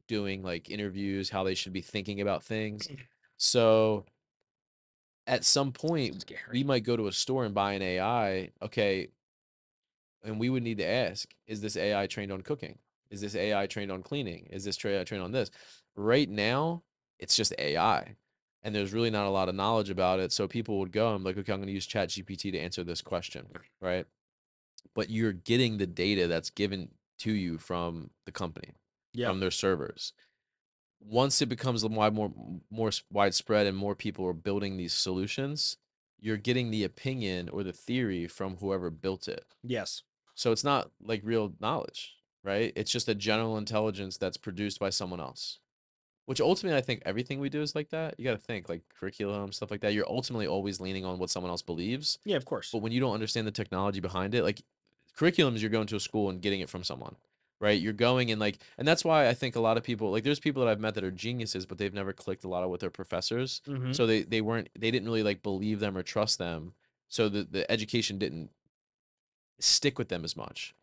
doing 0.08 0.42
like 0.42 0.68
interviews 0.70 1.30
how 1.30 1.44
they 1.44 1.54
should 1.54 1.72
be 1.72 1.80
thinking 1.80 2.20
about 2.20 2.42
things. 2.42 2.88
Mm. 2.88 2.98
So 3.36 4.04
at 5.28 5.44
some 5.44 5.70
point 5.70 6.24
we 6.50 6.64
might 6.64 6.82
go 6.82 6.96
to 6.96 7.06
a 7.06 7.12
store 7.12 7.44
and 7.44 7.54
buy 7.54 7.74
an 7.74 7.82
ai 7.82 8.50
okay 8.60 9.08
and 10.24 10.40
we 10.40 10.50
would 10.50 10.64
need 10.64 10.78
to 10.78 10.84
ask 10.86 11.32
is 11.46 11.60
this 11.60 11.76
ai 11.76 12.08
trained 12.08 12.32
on 12.32 12.42
cooking? 12.42 12.78
Is 13.12 13.20
this 13.20 13.36
ai 13.36 13.68
trained 13.68 13.92
on 13.92 14.02
cleaning? 14.02 14.48
Is 14.50 14.64
this 14.64 14.84
AI 14.84 15.04
trained 15.04 15.22
on 15.22 15.30
this? 15.30 15.48
Right 15.94 16.28
now 16.28 16.82
it's 17.20 17.36
just 17.36 17.54
ai 17.56 18.16
and 18.64 18.74
there's 18.74 18.92
really 18.92 19.10
not 19.10 19.26
a 19.26 19.30
lot 19.30 19.48
of 19.48 19.54
knowledge 19.54 19.90
about 19.90 20.18
it. 20.18 20.32
So 20.32 20.48
people 20.48 20.80
would 20.80 20.90
go 20.90 21.14
i'm 21.14 21.22
like 21.22 21.38
okay 21.38 21.52
i'm 21.52 21.60
going 21.60 21.68
to 21.68 21.72
use 21.72 21.86
chat 21.86 22.08
gpt 22.08 22.50
to 22.50 22.58
answer 22.58 22.82
this 22.82 23.00
question 23.00 23.46
mm. 23.54 23.60
right 23.80 24.06
but 24.94 25.10
you're 25.10 25.32
getting 25.32 25.78
the 25.78 25.86
data 25.86 26.26
that's 26.26 26.50
given 26.50 26.90
to 27.18 27.32
you 27.32 27.58
from 27.58 28.10
the 28.26 28.32
company 28.32 28.72
yeah. 29.12 29.28
from 29.28 29.40
their 29.40 29.50
servers 29.50 30.12
once 31.00 31.40
it 31.40 31.46
becomes 31.46 31.88
more 31.88 32.32
more 32.70 32.90
widespread 33.10 33.66
and 33.66 33.76
more 33.76 33.94
people 33.94 34.26
are 34.26 34.32
building 34.32 34.76
these 34.76 34.92
solutions 34.92 35.76
you're 36.20 36.36
getting 36.36 36.70
the 36.70 36.84
opinion 36.84 37.48
or 37.48 37.62
the 37.62 37.72
theory 37.72 38.26
from 38.26 38.56
whoever 38.56 38.90
built 38.90 39.28
it 39.28 39.44
yes. 39.62 40.02
so 40.34 40.52
it's 40.52 40.64
not 40.64 40.90
like 41.00 41.20
real 41.24 41.54
knowledge, 41.60 42.16
right? 42.44 42.72
It's 42.76 42.90
just 42.90 43.08
a 43.08 43.14
general 43.14 43.56
intelligence 43.56 44.16
that's 44.16 44.36
produced 44.36 44.80
by 44.80 44.90
someone 44.90 45.20
else. 45.20 45.58
Which 46.28 46.42
ultimately 46.42 46.76
I 46.76 46.82
think 46.82 47.00
everything 47.06 47.40
we 47.40 47.48
do 47.48 47.62
is 47.62 47.74
like 47.74 47.88
that. 47.88 48.14
You 48.18 48.24
got 48.24 48.32
to 48.32 48.36
think 48.36 48.68
like 48.68 48.82
curriculum, 49.00 49.50
stuff 49.50 49.70
like 49.70 49.80
that. 49.80 49.94
You're 49.94 50.06
ultimately 50.08 50.46
always 50.46 50.78
leaning 50.78 51.06
on 51.06 51.18
what 51.18 51.30
someone 51.30 51.48
else 51.48 51.62
believes. 51.62 52.18
Yeah. 52.26 52.36
Of 52.36 52.44
course. 52.44 52.70
But 52.70 52.82
when 52.82 52.92
you 52.92 53.00
don't 53.00 53.14
understand 53.14 53.46
the 53.46 53.50
technology 53.50 54.00
behind 54.00 54.34
it, 54.34 54.42
like 54.44 54.60
curriculums, 55.16 55.60
you're 55.62 55.70
going 55.70 55.86
to 55.86 55.96
a 55.96 56.00
school 56.00 56.28
and 56.28 56.42
getting 56.42 56.60
it 56.60 56.68
from 56.68 56.84
someone, 56.84 57.16
right? 57.60 57.80
You're 57.80 57.94
going 57.94 58.30
and 58.30 58.38
like, 58.38 58.58
and 58.76 58.86
that's 58.86 59.06
why 59.06 59.26
I 59.26 59.32
think 59.32 59.56
a 59.56 59.60
lot 59.60 59.78
of 59.78 59.84
people, 59.84 60.10
like 60.10 60.22
there's 60.22 60.38
people 60.38 60.62
that 60.62 60.70
I've 60.70 60.80
met 60.80 60.94
that 60.96 61.02
are 61.04 61.10
geniuses, 61.10 61.64
but 61.64 61.78
they've 61.78 61.94
never 61.94 62.12
clicked 62.12 62.44
a 62.44 62.48
lot 62.48 62.62
of 62.62 62.68
with 62.68 62.82
their 62.82 62.90
professors 62.90 63.62
Mhm. 63.66 63.96
so 63.96 64.06
they 64.06 64.22
they 64.22 64.42
weren't 64.42 64.68
they 64.78 64.90
didn't 64.90 65.08
really 65.08 65.22
like 65.22 65.42
believe 65.42 65.80
them 65.80 65.96
or 65.96 66.02
trust 66.02 66.38
them 66.38 66.74
so 67.08 67.30
the 67.30 67.42
the 67.42 67.64
education 67.72 68.18
didn't 68.18 68.50
stick 69.60 69.98
with 69.98 70.08
them 70.08 70.24
as 70.24 70.36
much 70.36 70.74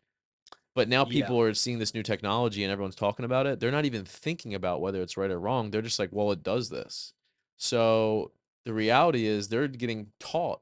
but 0.76 0.88
now 0.88 1.04
Yeah. 1.04 1.10
people 1.12 1.40
are 1.40 1.54
seeing 1.54 1.80
this 1.80 1.92
new 1.94 2.04
technology 2.04 2.62
and 2.62 2.70
everyone's 2.72 2.94
talking 2.94 3.24
about 3.24 3.46
it 3.46 3.58
they're 3.58 3.72
not 3.72 3.84
even 3.84 4.04
thinking 4.04 4.54
about 4.54 4.80
whether 4.80 5.02
it's 5.02 5.16
right 5.16 5.30
or 5.30 5.40
wrong 5.40 5.70
they're 5.72 5.82
just 5.82 5.98
like 5.98 6.10
well 6.12 6.30
it 6.30 6.44
does 6.44 6.68
this 6.68 7.12
so 7.56 8.30
the 8.64 8.72
reality 8.72 9.26
is 9.26 9.48
they're 9.48 9.66
getting 9.68 10.12
taught 10.20 10.60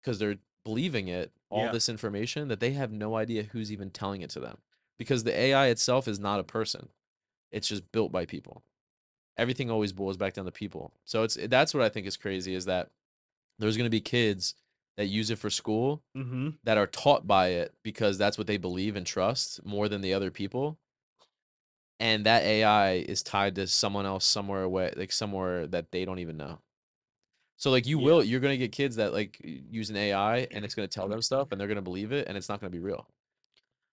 because 0.00 0.18
they're 0.18 0.36
believing 0.64 1.08
it 1.08 1.32
all 1.48 1.64
Yeah. 1.64 1.72
this 1.72 1.88
information 1.88 2.48
that 2.48 2.60
they 2.60 2.72
have 2.72 2.92
no 2.92 3.14
idea 3.16 3.44
who's 3.44 3.72
even 3.72 3.90
telling 3.90 4.20
it 4.22 4.30
to 4.30 4.40
them 4.40 4.58
because 4.98 5.24
the 5.24 5.34
ai 5.38 5.68
itself 5.68 6.06
is 6.06 6.18
not 6.18 6.40
a 6.40 6.44
person 6.44 6.88
it's 7.50 7.68
just 7.68 7.90
built 7.92 8.12
by 8.12 8.26
people 8.26 8.62
everything 9.38 9.70
always 9.70 9.92
boils 9.94 10.18
back 10.18 10.34
down 10.34 10.44
to 10.44 10.50
people. 10.52 10.92
So 11.06 11.22
it's 11.22 11.38
that's 11.48 11.72
what 11.72 11.82
I 11.82 11.88
think 11.88 12.06
is 12.06 12.18
crazy 12.18 12.54
is 12.54 12.66
that 12.66 12.90
there's 13.58 13.78
going 13.78 13.86
to 13.86 13.90
be 13.90 14.00
kids 14.00 14.54
that 14.96 15.06
use 15.06 15.30
it 15.30 15.38
for 15.38 15.50
school 15.50 16.02
Mm-hmm. 16.16 16.50
that 16.64 16.78
are 16.78 16.86
taught 16.86 17.26
by 17.26 17.48
it 17.48 17.74
because 17.82 18.18
that's 18.18 18.38
what 18.38 18.46
they 18.46 18.56
believe 18.58 18.96
and 18.96 19.06
trust 19.06 19.64
more 19.64 19.88
than 19.88 20.00
the 20.00 20.14
other 20.14 20.30
people. 20.30 20.78
And 22.00 22.26
that 22.26 22.42
AI 22.42 22.94
is 22.94 23.22
tied 23.22 23.54
to 23.56 23.66
someone 23.66 24.06
else 24.06 24.24
somewhere 24.24 24.62
away, 24.62 24.92
like 24.96 25.12
somewhere 25.12 25.66
that 25.68 25.92
they 25.92 26.04
don't 26.04 26.18
even 26.18 26.36
know. 26.36 26.58
So 27.56 27.70
like 27.70 27.86
you 27.86 27.98
Yeah. 27.98 28.04
will, 28.06 28.24
you're 28.24 28.40
gonna 28.40 28.56
get 28.56 28.72
kids 28.72 28.96
that 28.96 29.12
like 29.12 29.38
use 29.42 29.88
an 29.90 29.96
AI 29.96 30.48
and 30.50 30.64
it's 30.64 30.74
gonna 30.74 30.88
tell 30.88 31.08
them 31.08 31.22
stuff 31.22 31.52
and 31.52 31.60
they're 31.60 31.68
gonna 31.68 31.82
believe 31.82 32.12
it 32.12 32.26
and 32.28 32.36
it's 32.36 32.48
not 32.48 32.60
gonna 32.60 32.70
be 32.70 32.80
real. 32.80 33.06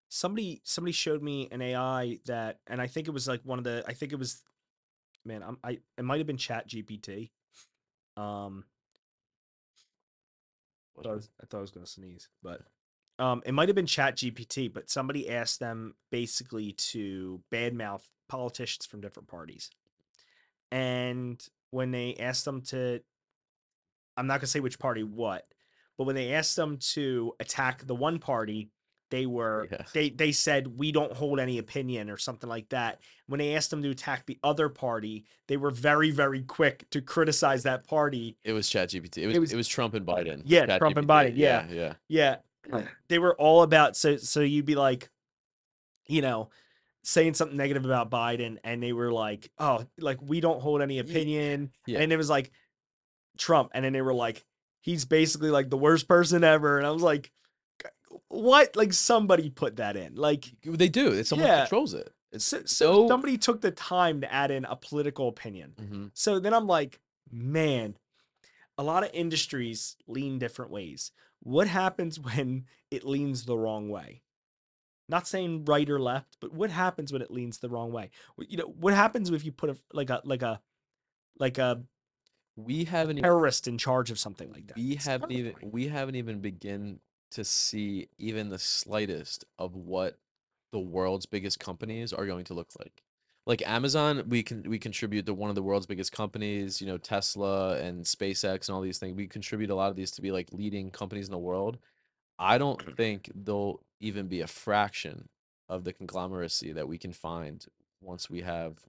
somebody 0.10 0.62
somebody 0.64 0.92
showed 0.92 1.22
me 1.22 1.48
an 1.52 1.62
AI 1.62 2.20
that, 2.26 2.60
and 2.68 2.82
I 2.82 2.88
think 2.88 3.08
it 3.08 3.12
was 3.12 3.28
like 3.28 3.42
one 3.44 3.60
of 3.60 3.64
the. 3.64 3.84
I 3.88 3.94
think 3.94 4.12
it 4.12 4.20
was, 4.20 4.42
man, 5.26 5.44
I'm, 5.44 5.58
I 5.64 5.80
it 5.98 6.04
might 6.04 6.18
have 6.18 6.28
been 6.28 6.38
Chat 6.38 6.68
GPT. 6.68 7.32
Um, 8.18 8.66
I 11.00 11.04
thought 11.04 11.12
I 11.12 11.16
was, 11.16 11.30
I 11.42 11.46
thought 11.46 11.58
I 11.58 11.62
was 11.62 11.72
gonna 11.72 11.86
sneeze, 11.86 12.30
but 12.44 12.62
um, 13.18 13.42
it 13.46 13.54
might 13.54 13.70
have 13.70 13.76
been 13.76 13.86
Chat 13.86 14.18
GPT. 14.18 14.72
But 14.74 14.90
somebody 14.90 15.30
asked 15.30 15.60
them 15.60 15.96
basically 16.12 16.74
to 16.74 17.42
badmouth 17.52 18.04
politicians 18.28 18.86
from 18.86 19.02
different 19.02 19.30
parties, 19.30 19.70
and 20.72 21.42
when 21.72 21.92
they 21.92 22.16
asked 22.16 22.46
them 22.46 22.62
to, 22.62 23.02
I'm 24.18 24.28
not 24.28 24.40
gonna 24.40 24.48
say 24.48 24.60
which 24.60 24.80
party 24.80 25.04
what, 25.04 25.46
but 25.98 26.06
when 26.06 26.16
they 26.16 26.34
asked 26.34 26.56
them 26.56 26.78
to 26.94 27.34
attack 27.40 27.86
the 27.86 27.96
one 27.96 28.20
party, 28.20 28.70
they 29.12 29.26
were 29.26 29.68
Yeah. 29.72 29.84
they 29.94 30.10
they 30.10 30.32
said 30.32 30.78
we 30.80 30.92
don't 30.92 31.12
hold 31.14 31.40
any 31.40 31.58
opinion 31.58 32.10
or 32.10 32.18
something 32.18 32.50
like 32.50 32.70
that. 32.70 33.02
When 33.28 33.40
they 33.40 33.56
asked 33.56 33.70
them 33.72 33.82
to 33.84 33.90
attack 33.90 34.26
the 34.26 34.38
other 34.44 34.70
party, 34.70 35.26
they 35.48 35.58
were 35.58 35.72
very 35.72 36.12
very 36.12 36.42
quick 36.44 36.90
to 36.92 37.02
criticize 37.02 37.64
that 37.64 37.88
party. 37.88 38.38
It 38.44 38.54
was 38.54 38.70
ChatGPT. 38.70 39.18
It 39.20 39.28
was, 39.28 39.40
was- 39.40 39.54
it 39.54 39.56
was 39.58 39.68
Trump 39.68 39.94
and 39.94 40.06
Biden. 40.06 40.44
Yeah, 40.46 40.78
Trump 40.78 40.98
and 40.98 41.08
ChatGPT. 41.08 41.32
Biden, 41.32 41.38
yeah. 41.38 41.94
yeah. 42.08 42.38
Yeah, 42.72 42.82
they 43.08 43.20
were 43.20 43.36
all 43.36 43.64
about 43.64 43.96
so 43.98 44.18
so 44.18 44.42
you'd 44.42 44.66
be 44.66 44.76
like, 44.76 45.10
you 46.08 46.22
know, 46.22 46.50
saying 47.04 47.34
something 47.34 47.58
negative 47.58 47.86
about 47.86 48.12
Biden, 48.12 48.58
and 48.64 48.82
they 48.84 48.94
were 48.94 49.12
like, 49.12 49.50
oh, 49.58 49.86
like 50.00 50.22
we 50.22 50.40
don't 50.42 50.62
hold 50.62 50.82
any 50.82 51.00
opinion, 51.00 51.72
Yeah. 51.88 52.00
and 52.00 52.12
it 52.14 52.18
was 52.18 52.30
like 52.30 52.52
Trump, 53.38 53.72
and 53.74 53.86
then 53.86 53.94
they 53.94 54.02
were 54.02 54.14
like, 54.14 54.46
he's 54.82 55.06
basically 55.06 55.50
like 55.50 55.70
the 55.70 55.78
worst 55.78 56.08
person 56.08 56.44
ever, 56.44 56.78
and 56.78 56.86
I 56.86 56.92
was 56.92 57.02
like, 57.04 57.32
what? 58.28 58.76
Like 58.76 58.94
somebody 58.94 59.50
put 59.50 59.78
that 59.78 59.96
in, 59.96 60.16
like. 60.16 60.46
They 60.64 60.90
do. 60.90 61.12
It's 61.12 61.30
someone 61.30 61.48
Yeah. 61.48 61.62
controls 61.62 61.94
it. 61.94 62.14
It's 62.32 62.46
So, 62.46 62.62
so 62.66 63.08
somebody 63.08 63.38
took 63.38 63.62
the 63.62 63.72
time 63.72 64.22
to 64.22 64.32
add 64.32 64.52
in 64.52 64.66
a 64.66 64.76
political 64.76 65.28
opinion. 65.28 65.74
Mhm. 65.80 66.12
So 66.14 66.40
then 66.40 66.54
I'm 66.54 66.68
like, 66.68 67.00
man, 67.32 67.98
a 68.78 68.84
lot 68.84 69.04
of 69.04 69.10
industries 69.14 69.98
lean 70.08 70.38
different 70.40 70.72
ways. 70.72 71.12
What 71.42 71.68
happens 71.68 72.20
when 72.20 72.66
it 72.92 73.04
leans 73.04 73.46
the 73.46 73.58
wrong 73.58 73.90
way? 73.90 74.22
Not 75.08 75.28
saying 75.28 75.66
right 75.66 75.90
or 75.90 76.00
left, 76.00 76.38
but 76.40 76.54
what 76.54 76.70
happens 76.70 77.12
when 77.12 77.24
it 77.24 77.32
leans 77.32 77.58
the 77.58 77.70
wrong 77.70 77.92
way? 77.92 78.12
You 78.38 78.58
know, 78.58 78.68
what 78.68 78.94
happens 78.94 79.32
if 79.32 79.44
you 79.44 79.52
put 79.52 79.72
a 79.72 79.78
like 79.92 80.12
a 80.12 80.22
like 80.24 80.44
a 80.44 80.62
like 81.40 81.58
a 81.58 81.82
we 82.56 82.84
haven't 82.84 83.18
even 83.18 83.24
terrorist 83.24 83.68
in 83.68 83.80
charge 83.80 84.12
of 84.12 84.20
something 84.20 84.52
like 84.52 84.68
that? 84.68 84.78
we 84.78 84.92
It's 84.94 85.08
haven't 85.08 85.32
even 85.32 85.56
we 85.64 85.88
haven't 85.88 86.14
even 86.16 86.42
begin 86.42 87.00
to 87.32 87.44
see 87.44 88.10
even 88.18 88.50
the 88.50 88.60
slightest 88.60 89.46
of 89.58 89.76
what 89.76 90.18
the 90.72 90.80
world's 90.80 91.26
biggest 91.26 91.60
companies 91.60 92.14
are 92.14 92.26
going 92.26 92.46
to 92.46 92.54
look 92.54 92.70
like. 92.80 93.04
Like 93.46 93.68
amazon 93.68 94.24
we 94.28 94.44
can 94.44 94.64
we 94.70 94.78
contribute 94.78 95.26
to 95.26 95.34
one 95.34 95.50
of 95.50 95.56
the 95.56 95.64
world's 95.64 95.88
biggest 95.88 96.12
companies 96.12 96.80
you 96.80 96.86
know 96.86 96.98
tesla 97.00 97.80
and 97.80 98.04
spacex 98.04 98.68
and 98.68 98.76
all 98.76 98.82
these 98.82 99.00
things. 99.00 99.16
We 99.16 99.28
contribute 99.28 99.70
a 99.70 99.76
lot 99.76 99.90
of 99.90 99.96
these 99.96 100.12
to 100.12 100.22
be 100.22 100.32
like 100.32 100.50
leading 100.52 100.92
companies 100.92 101.28
in 101.28 101.32
the 101.32 101.38
world. 101.38 101.78
I 102.38 102.58
don't 102.58 102.96
think 102.98 103.32
they'll 103.34 103.82
even 104.00 104.28
be 104.28 104.42
a 104.42 104.48
fraction 104.48 105.30
of 105.68 105.84
the 105.84 105.94
conglomeracy 105.94 106.74
that 106.74 106.88
we 106.88 106.98
can 106.98 107.14
find 107.14 107.66
once 108.02 108.30
we 108.30 108.42
have 108.42 108.80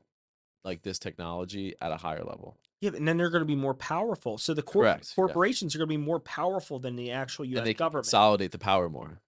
like 0.65 0.83
this 0.83 0.99
technology 0.99 1.75
at 1.81 1.93
a 1.93 1.97
higher 1.97 2.25
level. 2.25 2.57
Yeah, 2.81 2.93
and 2.95 3.07
then 3.07 3.19
they're 3.19 3.31
going 3.31 3.43
to 3.43 3.47
be 3.47 3.57
more 3.57 3.75
powerful. 3.75 4.39
So 4.39 4.55
the 4.55 4.63
corp- 4.63 4.85
Correct, 4.85 5.09
yeah. 5.11 5.15
corporations 5.17 5.75
are 5.75 5.79
going 5.79 5.89
to 5.89 5.93
be 5.93 6.03
more 6.03 6.21
powerful 6.21 6.79
than 6.79 6.97
the 6.97 7.11
actual 7.11 7.45
U.S. 7.45 7.59
and 7.59 7.67
they 7.67 7.75
government. 7.75 8.07
consolidate 8.07 8.53
the 8.53 8.59
power 8.59 8.89
more. 8.89 9.21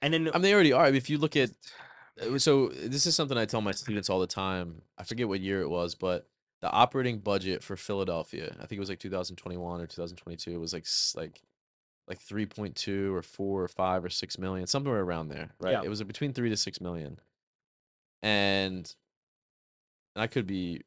and 0.00 0.14
then 0.14 0.28
I 0.28 0.32
mean, 0.34 0.42
they 0.42 0.54
already 0.54 0.72
are. 0.72 0.84
I 0.84 0.86
mean, 0.90 0.96
if 0.96 1.10
you 1.10 1.18
look 1.18 1.36
at, 1.36 1.50
uh, 2.22 2.38
so 2.38 2.68
this 2.68 3.06
is 3.06 3.16
something 3.16 3.36
I 3.36 3.46
tell 3.46 3.60
my 3.60 3.72
students 3.72 4.08
all 4.08 4.20
the 4.20 4.26
time. 4.28 4.82
I 4.96 5.02
forget 5.02 5.28
what 5.28 5.40
year 5.40 5.60
it 5.60 5.68
was, 5.68 5.94
but 5.94 6.28
the 6.60 6.70
operating 6.70 7.18
budget 7.18 7.64
for 7.64 7.76
Philadelphia, 7.76 8.54
I 8.60 8.66
think 8.66 8.76
it 8.76 8.80
was 8.80 8.90
like 8.90 9.00
2021 9.00 9.80
or 9.80 9.86
2022, 9.86 10.52
it 10.52 10.58
was 10.58 10.72
like 10.72 10.86
like 11.16 11.42
like 12.06 12.18
3.2 12.20 13.12
or 13.12 13.22
4 13.22 13.62
or 13.62 13.68
5 13.68 14.04
or 14.04 14.08
6 14.08 14.38
million, 14.38 14.66
somewhere 14.66 15.00
around 15.00 15.28
there, 15.28 15.50
right? 15.60 15.72
Yeah. 15.72 15.82
It 15.84 15.88
was 15.88 16.02
between 16.02 16.32
3 16.32 16.50
to 16.50 16.56
6 16.56 16.80
million. 16.80 17.20
And 18.22 18.94
and 20.14 20.22
I 20.22 20.26
could 20.26 20.46
be 20.46 20.82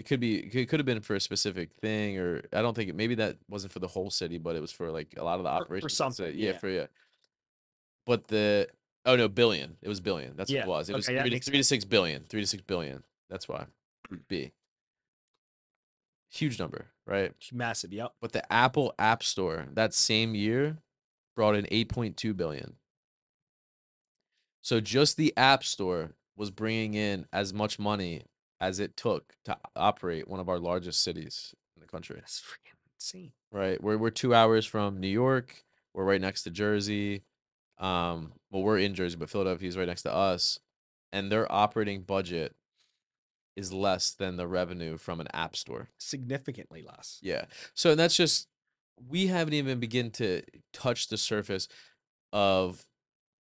it 0.00 0.06
could 0.06 0.18
be 0.18 0.38
it 0.38 0.66
could 0.70 0.80
have 0.80 0.86
been 0.86 1.02
for 1.02 1.14
a 1.14 1.20
specific 1.20 1.74
thing 1.74 2.18
or 2.18 2.42
I 2.54 2.62
don't 2.62 2.74
think 2.74 2.88
it 2.88 2.96
maybe 2.96 3.16
that 3.16 3.36
wasn't 3.48 3.70
for 3.74 3.80
the 3.80 3.86
whole 3.86 4.08
city, 4.08 4.38
but 4.38 4.56
it 4.56 4.60
was 4.60 4.72
for 4.72 4.90
like 4.90 5.14
a 5.18 5.22
lot 5.22 5.38
of 5.38 5.44
the 5.44 5.50
For- 5.50 5.56
for 5.58 5.64
operations. 5.64 5.82
let's 5.84 5.96
something, 6.16 6.34
yeah, 6.38 6.52
yeah. 6.52 6.58
for 6.58 6.68
yeah. 6.70 6.86
But 8.06 8.28
the 8.28 8.68
oh 9.04 9.16
no, 9.16 9.28
billion. 9.28 9.76
It 9.82 9.88
was 9.88 10.00
billion. 10.00 10.36
That's 10.36 10.50
Yeah, 10.50 10.60
what 10.60 10.76
it 10.76 10.78
was. 10.78 10.88
It 10.88 10.96
was 10.96 11.06
okay, 11.06 11.16
that 11.16 11.22
three 11.28 11.38
to, 11.38 11.50
three 11.50 11.58
to 11.58 11.64
six 11.64 11.84
billion. 11.84 12.24
To 12.28 12.46
six 12.46 12.62
billion. 12.62 13.04
That's 13.28 13.46
why. 13.46 13.66
B. 14.28 14.52
Huge 16.32 16.58
number, 16.58 16.86
right? 17.06 17.32
massive. 17.52 17.92
Yep. 17.92 18.12
But 18.22 18.32
the 18.32 18.50
Apple 18.50 18.94
App 18.98 19.22
Store 19.22 19.66
that 19.74 19.92
same 19.92 20.34
year 20.34 20.78
brought 21.36 21.56
in 21.56 21.66
8.2 21.66 22.34
billion. 22.34 22.76
So 24.62 24.80
just 24.80 25.16
the 25.16 25.34
App 25.36 25.62
Store 25.64 26.12
was 26.36 26.50
bringing 26.50 26.94
in 26.94 27.26
as 27.32 27.52
much 27.52 27.78
money 27.78 28.22
as 28.60 28.78
it 28.78 28.96
took 28.96 29.34
to 29.44 29.56
operate 29.74 30.28
one 30.28 30.40
of 30.40 30.48
our 30.48 30.58
largest 30.58 31.02
cities 31.02 31.54
in 31.76 31.80
the 31.80 31.86
country 31.88 32.16
That's 32.16 32.40
freaking 32.40 32.76
insane. 32.94 33.32
right? 33.50 33.82
We're 33.82 33.98
we're 33.98 34.10
two 34.10 34.34
hours 34.34 34.66
from 34.66 35.00
New 35.00 35.08
York. 35.08 35.64
We're 35.94 36.04
right 36.04 36.20
next 36.20 36.42
to 36.44 36.50
Jersey. 36.50 37.24
Um, 37.78 38.32
well, 38.50 38.62
we're 38.62 38.78
in 38.78 38.94
Jersey, 38.94 39.16
but 39.16 39.30
Philadelphia 39.30 39.68
is 39.68 39.76
right 39.76 39.88
next 39.88 40.02
to 40.02 40.14
us, 40.14 40.58
and 41.12 41.32
their 41.32 41.50
operating 41.50 42.02
budget 42.02 42.54
is 43.56 43.72
less 43.72 44.12
than 44.12 44.36
the 44.36 44.46
revenue 44.46 44.96
from 44.96 45.20
an 45.20 45.28
app 45.32 45.56
store. 45.56 45.88
Significantly 45.98 46.82
less. 46.86 47.18
Yeah. 47.22 47.46
So 47.74 47.94
that's 47.94 48.16
just 48.16 48.46
we 49.08 49.28
haven't 49.28 49.54
even 49.54 49.80
begin 49.80 50.10
to 50.12 50.42
touch 50.72 51.08
the 51.08 51.16
surface 51.16 51.68
of 52.32 52.84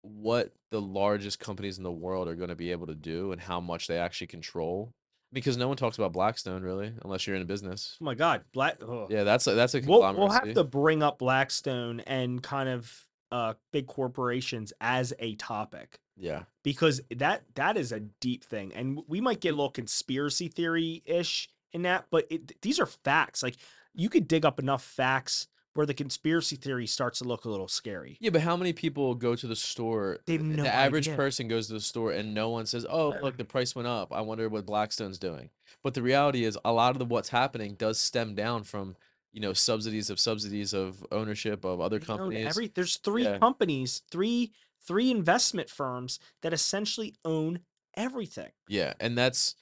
what 0.06 0.52
the 0.72 0.82
largest 0.82 1.40
companies 1.40 1.78
in 1.78 1.84
the 1.84 1.92
world 1.92 2.28
are 2.28 2.36
going 2.36 2.50
to 2.50 2.56
be 2.56 2.72
able 2.72 2.88
to 2.88 2.96
do 2.96 3.32
and 3.32 3.42
how 3.42 3.60
much 3.60 3.88
they 3.88 3.98
actually 3.98 4.28
control. 4.28 4.92
Because 5.34 5.58
no 5.58 5.68
one 5.68 5.76
talks 5.76 5.98
about 5.98 6.14
Blackstone 6.14 6.62
really, 6.64 6.94
unless 7.04 7.28
you're 7.28 7.36
in 7.36 7.42
a 7.42 7.46
business. 7.46 7.98
Oh 8.02 8.06
my 8.06 8.16
God, 8.16 8.44
Black. 8.54 8.82
oh. 8.84 9.08
Yeah, 9.10 9.24
that's 9.24 9.48
a, 9.48 9.54
that's 9.54 9.74
a 9.76 9.82
We'll, 9.86 10.00
we'll 10.14 10.30
have 10.30 10.54
to 10.54 10.64
bring 10.64 11.04
up 11.04 11.20
Blackstone 11.20 12.00
and 12.02 12.42
kind 12.42 12.70
of 12.70 13.06
uh, 13.32 13.54
big 13.74 13.88
corporations 13.88 14.72
as 14.80 15.14
a 15.20 15.36
topic 15.36 16.00
Yeah. 16.16 16.44
because 16.64 17.02
that 17.18 17.42
that 17.56 17.76
is 17.76 17.92
a 17.92 18.00
deep 18.00 18.46
thing, 18.46 18.72
and 18.76 19.02
we 19.08 19.20
might 19.20 19.42
get 19.42 19.50
a 19.50 19.56
little 19.58 19.72
conspiracy 19.72 20.48
theory 20.48 21.02
ish 21.06 21.50
in 21.74 21.82
that, 21.82 22.06
but 22.12 22.28
it, 22.30 22.62
these 22.62 22.80
are 22.80 22.86
facts. 22.86 23.44
Like 23.44 23.58
you 23.94 24.08
could 24.10 24.28
dig 24.30 24.46
up 24.46 24.60
enough 24.60 24.84
facts 24.84 25.48
where 25.76 25.86
the 25.86 25.94
conspiracy 25.94 26.56
theory 26.56 26.88
starts 26.88 27.20
to 27.20 27.26
look 27.26 27.46
a 27.46 27.50
little 27.50 27.68
scary. 27.68 28.18
Yeah, 28.20 28.32
but 28.32 28.42
how 28.42 28.56
many 28.58 28.74
people 28.74 29.14
go 29.14 29.36
to 29.36 29.46
the 29.46 29.56
store? 29.56 30.18
They 30.26 30.38
no 30.40 30.64
the 30.64 30.74
average 30.74 31.08
idea. 31.08 31.18
person 31.18 31.48
goes 31.48 31.68
to 31.68 31.74
the 31.74 31.80
store 31.82 32.12
and 32.12 32.34
no 32.34 32.50
one 32.50 32.66
says, 32.66 32.86
"Oh, 32.90 33.16
look, 33.22 33.38
the 33.38 33.46
price 33.46 33.76
went 33.76 33.88
up. 33.88 34.12
I 34.12 34.22
wonder 34.22 34.50
what 34.50 34.66
Blackstone's 34.66 35.20
doing." 35.20 35.50
But 35.84 35.94
the 35.94 36.02
reality 36.02 36.44
is, 36.46 36.58
a 36.66 36.72
lot 36.74 36.92
of 36.92 37.00
the 37.00 37.06
what's 37.06 37.30
happening 37.30 37.76
does 37.76 38.00
stem 38.00 38.34
down 38.36 38.64
from 38.64 38.96
you 39.34 39.42
know 39.42 39.54
subsidies 39.54 40.10
of 40.10 40.20
subsidies 40.20 40.74
of 40.74 41.06
ownership 41.12 41.66
of 41.66 41.82
other 41.82 42.00
companies. 42.00 42.48
Every 42.48 42.68
there's 42.68 42.98
three 42.98 43.24
Yeah. 43.24 43.38
companies, 43.38 44.02
three 44.10 44.54
three 44.82 45.12
investment 45.12 45.70
firms 45.70 46.20
that 46.42 46.54
essentially 46.54 47.16
own 47.26 47.60
everything. 47.96 48.52
Yeah, 48.70 48.94
and 49.00 49.18
that's 49.18 49.56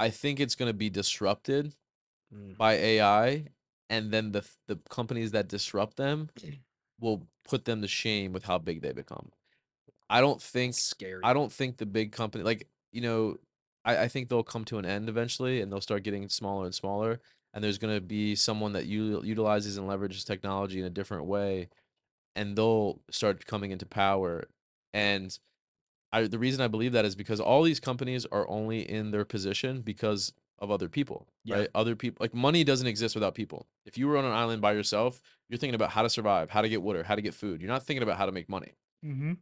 I 0.00 0.10
think 0.10 0.40
it's 0.40 0.54
going 0.56 0.68
to 0.70 0.74
be 0.76 0.90
disrupted 0.90 1.74
Mm. 2.34 2.56
by 2.56 2.74
AI, 2.74 3.46
and 3.90 4.10
then 4.10 4.32
the 4.32 4.48
the 4.68 4.78
companies 4.88 5.32
that 5.32 5.48
disrupt 5.48 5.96
them 5.98 6.30
mm. 6.40 6.58
will 7.00 7.26
put 7.46 7.66
them 7.66 7.82
to 7.82 7.88
shame 7.88 8.32
with 8.32 8.44
how 8.44 8.56
big 8.56 8.80
they 8.80 8.92
become. 8.92 9.30
I 10.08 10.20
don't 10.20 10.40
think 10.40 10.70
It's 10.70 10.82
scary. 10.82 11.20
I 11.22 11.34
don't 11.34 11.52
think 11.52 11.76
the 11.76 11.86
big 11.86 12.12
company 12.12 12.44
like 12.44 12.66
you 12.92 13.02
know, 13.02 13.36
I, 13.84 14.04
I 14.04 14.08
think 14.08 14.28
they'll 14.28 14.42
come 14.42 14.64
to 14.66 14.78
an 14.78 14.86
end 14.86 15.08
eventually 15.08 15.60
and 15.60 15.70
they'll 15.70 15.80
start 15.80 16.04
getting 16.04 16.28
smaller 16.28 16.64
and 16.64 16.74
smaller. 16.74 17.20
And 17.52 17.62
there's 17.62 17.78
gonna 17.78 18.00
be 18.00 18.36
someone 18.36 18.72
that 18.72 18.86
u- 18.86 19.22
utilizes 19.24 19.76
and 19.76 19.88
leverages 19.88 20.24
technology 20.24 20.78
in 20.78 20.86
a 20.86 20.90
different 20.90 21.26
way, 21.26 21.68
and 22.36 22.56
they'll 22.56 23.00
start 23.10 23.44
coming 23.44 23.72
into 23.72 23.86
power. 23.86 24.44
And 24.94 25.36
I 26.12 26.22
the 26.24 26.38
reason 26.38 26.60
I 26.60 26.68
believe 26.68 26.92
that 26.92 27.04
is 27.04 27.16
because 27.16 27.40
all 27.40 27.62
these 27.64 27.80
companies 27.80 28.24
are 28.26 28.48
only 28.48 28.88
in 28.88 29.10
their 29.10 29.24
position 29.24 29.80
because 29.82 30.32
of 30.60 30.70
other 30.70 30.88
people, 30.88 31.26
Yeah. 31.44 31.56
right? 31.56 31.68
Other 31.74 31.96
people 31.96 32.18
like 32.20 32.34
money 32.34 32.64
doesn't 32.64 32.86
exist 32.86 33.14
without 33.14 33.34
people. 33.34 33.66
If 33.86 33.96
you 33.96 34.06
were 34.08 34.18
on 34.18 34.24
an 34.24 34.32
island 34.32 34.60
by 34.60 34.72
yourself, 34.72 35.20
you're 35.48 35.58
thinking 35.58 35.74
about 35.74 35.90
how 35.90 36.02
to 36.02 36.10
survive, 36.10 36.50
how 36.50 36.60
to 36.60 36.68
get 36.68 36.82
water, 36.82 37.02
how 37.02 37.14
to 37.14 37.22
get 37.22 37.34
food. 37.34 37.60
You're 37.60 37.70
not 37.70 37.84
thinking 37.84 38.02
about 38.02 38.18
how 38.18 38.26
to 38.26 38.32
make 38.32 38.48
money 38.48 38.74
mm-hmm. 39.04 39.34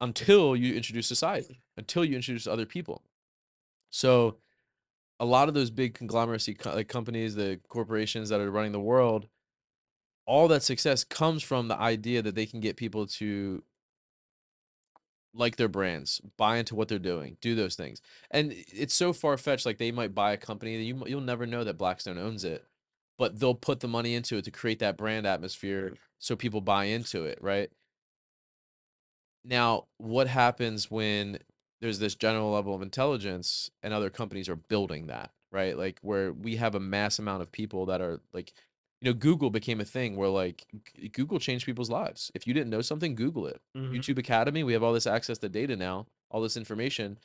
until 0.00 0.56
you 0.56 0.74
introduce 0.74 1.06
society, 1.06 1.62
until 1.76 2.04
you 2.04 2.16
introduce 2.16 2.46
other 2.46 2.66
people. 2.66 3.02
So, 3.90 4.38
a 5.20 5.24
lot 5.24 5.46
of 5.46 5.54
those 5.54 5.70
big 5.70 5.96
conglomeracy 5.96 6.58
co- 6.58 6.74
like 6.74 6.88
companies, 6.88 7.36
the 7.36 7.60
corporations 7.68 8.28
that 8.30 8.40
are 8.40 8.50
running 8.50 8.72
the 8.72 8.80
world, 8.80 9.28
all 10.26 10.48
that 10.48 10.64
success 10.64 11.04
comes 11.04 11.42
from 11.42 11.68
the 11.68 11.78
idea 11.78 12.22
that 12.22 12.34
they 12.34 12.46
can 12.46 12.58
get 12.58 12.76
people 12.76 13.06
to 13.06 13.62
like 15.34 15.56
their 15.56 15.68
brands, 15.68 16.20
buy 16.36 16.56
into 16.58 16.74
what 16.74 16.88
they're 16.88 16.98
doing, 16.98 17.36
do 17.40 17.54
those 17.54 17.74
things. 17.74 18.00
And 18.30 18.54
it's 18.68 18.94
so 18.94 19.12
far 19.12 19.36
fetched. 19.36 19.66
Like 19.66 19.78
they 19.78 19.90
might 19.90 20.14
buy 20.14 20.32
a 20.32 20.36
company 20.36 20.76
that 20.76 20.84
you 20.84 21.02
you'll 21.06 21.20
never 21.20 21.46
know 21.46 21.64
that 21.64 21.78
Blackstone 21.78 22.18
owns 22.18 22.44
it, 22.44 22.64
but 23.18 23.38
they'll 23.40 23.54
put 23.54 23.80
the 23.80 23.88
money 23.88 24.14
into 24.14 24.36
it 24.36 24.44
to 24.44 24.50
create 24.50 24.78
that 24.78 24.96
brand 24.96 25.26
atmosphere 25.26 25.94
so 26.18 26.36
people 26.36 26.60
buy 26.60 26.84
into 26.84 27.24
it, 27.24 27.38
right? 27.40 27.70
Now, 29.44 29.86
what 29.98 30.28
happens 30.28 30.90
when 30.90 31.38
there's 31.80 31.98
this 31.98 32.14
general 32.14 32.52
level 32.52 32.74
of 32.74 32.80
intelligence 32.80 33.70
and 33.82 33.92
other 33.92 34.08
companies 34.08 34.48
are 34.48 34.56
building 34.56 35.08
that, 35.08 35.32
right? 35.52 35.76
Like 35.76 35.98
where 36.00 36.32
we 36.32 36.56
have 36.56 36.74
a 36.74 36.80
mass 36.80 37.18
amount 37.18 37.42
of 37.42 37.52
people 37.52 37.86
that 37.86 38.00
are 38.00 38.20
like, 38.32 38.54
you 39.04 39.10
know, 39.10 39.18
Google 39.18 39.50
became 39.50 39.80
a 39.80 39.84
thing 39.84 40.16
where 40.16 40.30
like 40.30 40.64
Google 41.12 41.38
changed 41.38 41.66
people's 41.66 41.90
lives. 41.90 42.30
If 42.34 42.46
you 42.46 42.54
didn't 42.54 42.70
know 42.70 42.80
something, 42.80 43.14
Google 43.14 43.46
it. 43.46 43.60
Mhm. 43.76 43.92
YouTube 43.92 44.16
Academy, 44.18 44.64
we 44.64 44.72
have 44.72 44.82
all 44.82 44.94
this 44.94 45.06
access 45.06 45.36
to 45.38 45.48
data 45.50 45.76
now, 45.76 46.06
all 46.30 46.40
this 46.40 46.56
information. 46.56 47.18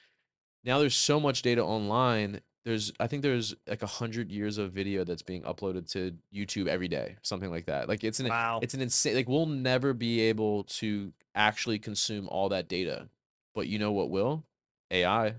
Now 0.65 0.79
there's 0.79 0.95
so 0.95 1.21
much 1.21 1.41
data 1.41 1.63
online. 1.63 2.41
There's 2.65 2.91
I 2.99 3.07
think 3.07 3.23
there's 3.23 3.55
like 3.65 3.81
a 3.81 3.87
hundred 3.87 4.29
years 4.29 4.57
of 4.57 4.73
video 4.73 5.05
that's 5.05 5.21
being 5.21 5.43
uploaded 5.43 5.89
to 5.91 6.17
YouTube 6.35 6.67
every 6.67 6.89
day, 6.89 7.15
something 7.21 7.49
like 7.49 7.65
that. 7.67 7.87
Like 7.87 8.03
it's 8.03 8.19
an 8.19 8.27
Wow. 8.27 8.59
it's 8.61 8.73
an 8.73 8.81
insane 8.81 9.15
like 9.15 9.29
we'll 9.29 9.45
never 9.45 9.93
be 9.93 10.19
able 10.19 10.65
to 10.65 11.13
actually 11.33 11.79
consume 11.79 12.27
all 12.27 12.49
that 12.49 12.67
data. 12.67 13.07
But 13.55 13.67
you 13.67 13.79
know 13.79 13.93
what 13.93 14.09
will? 14.09 14.43
AI. 14.91 15.35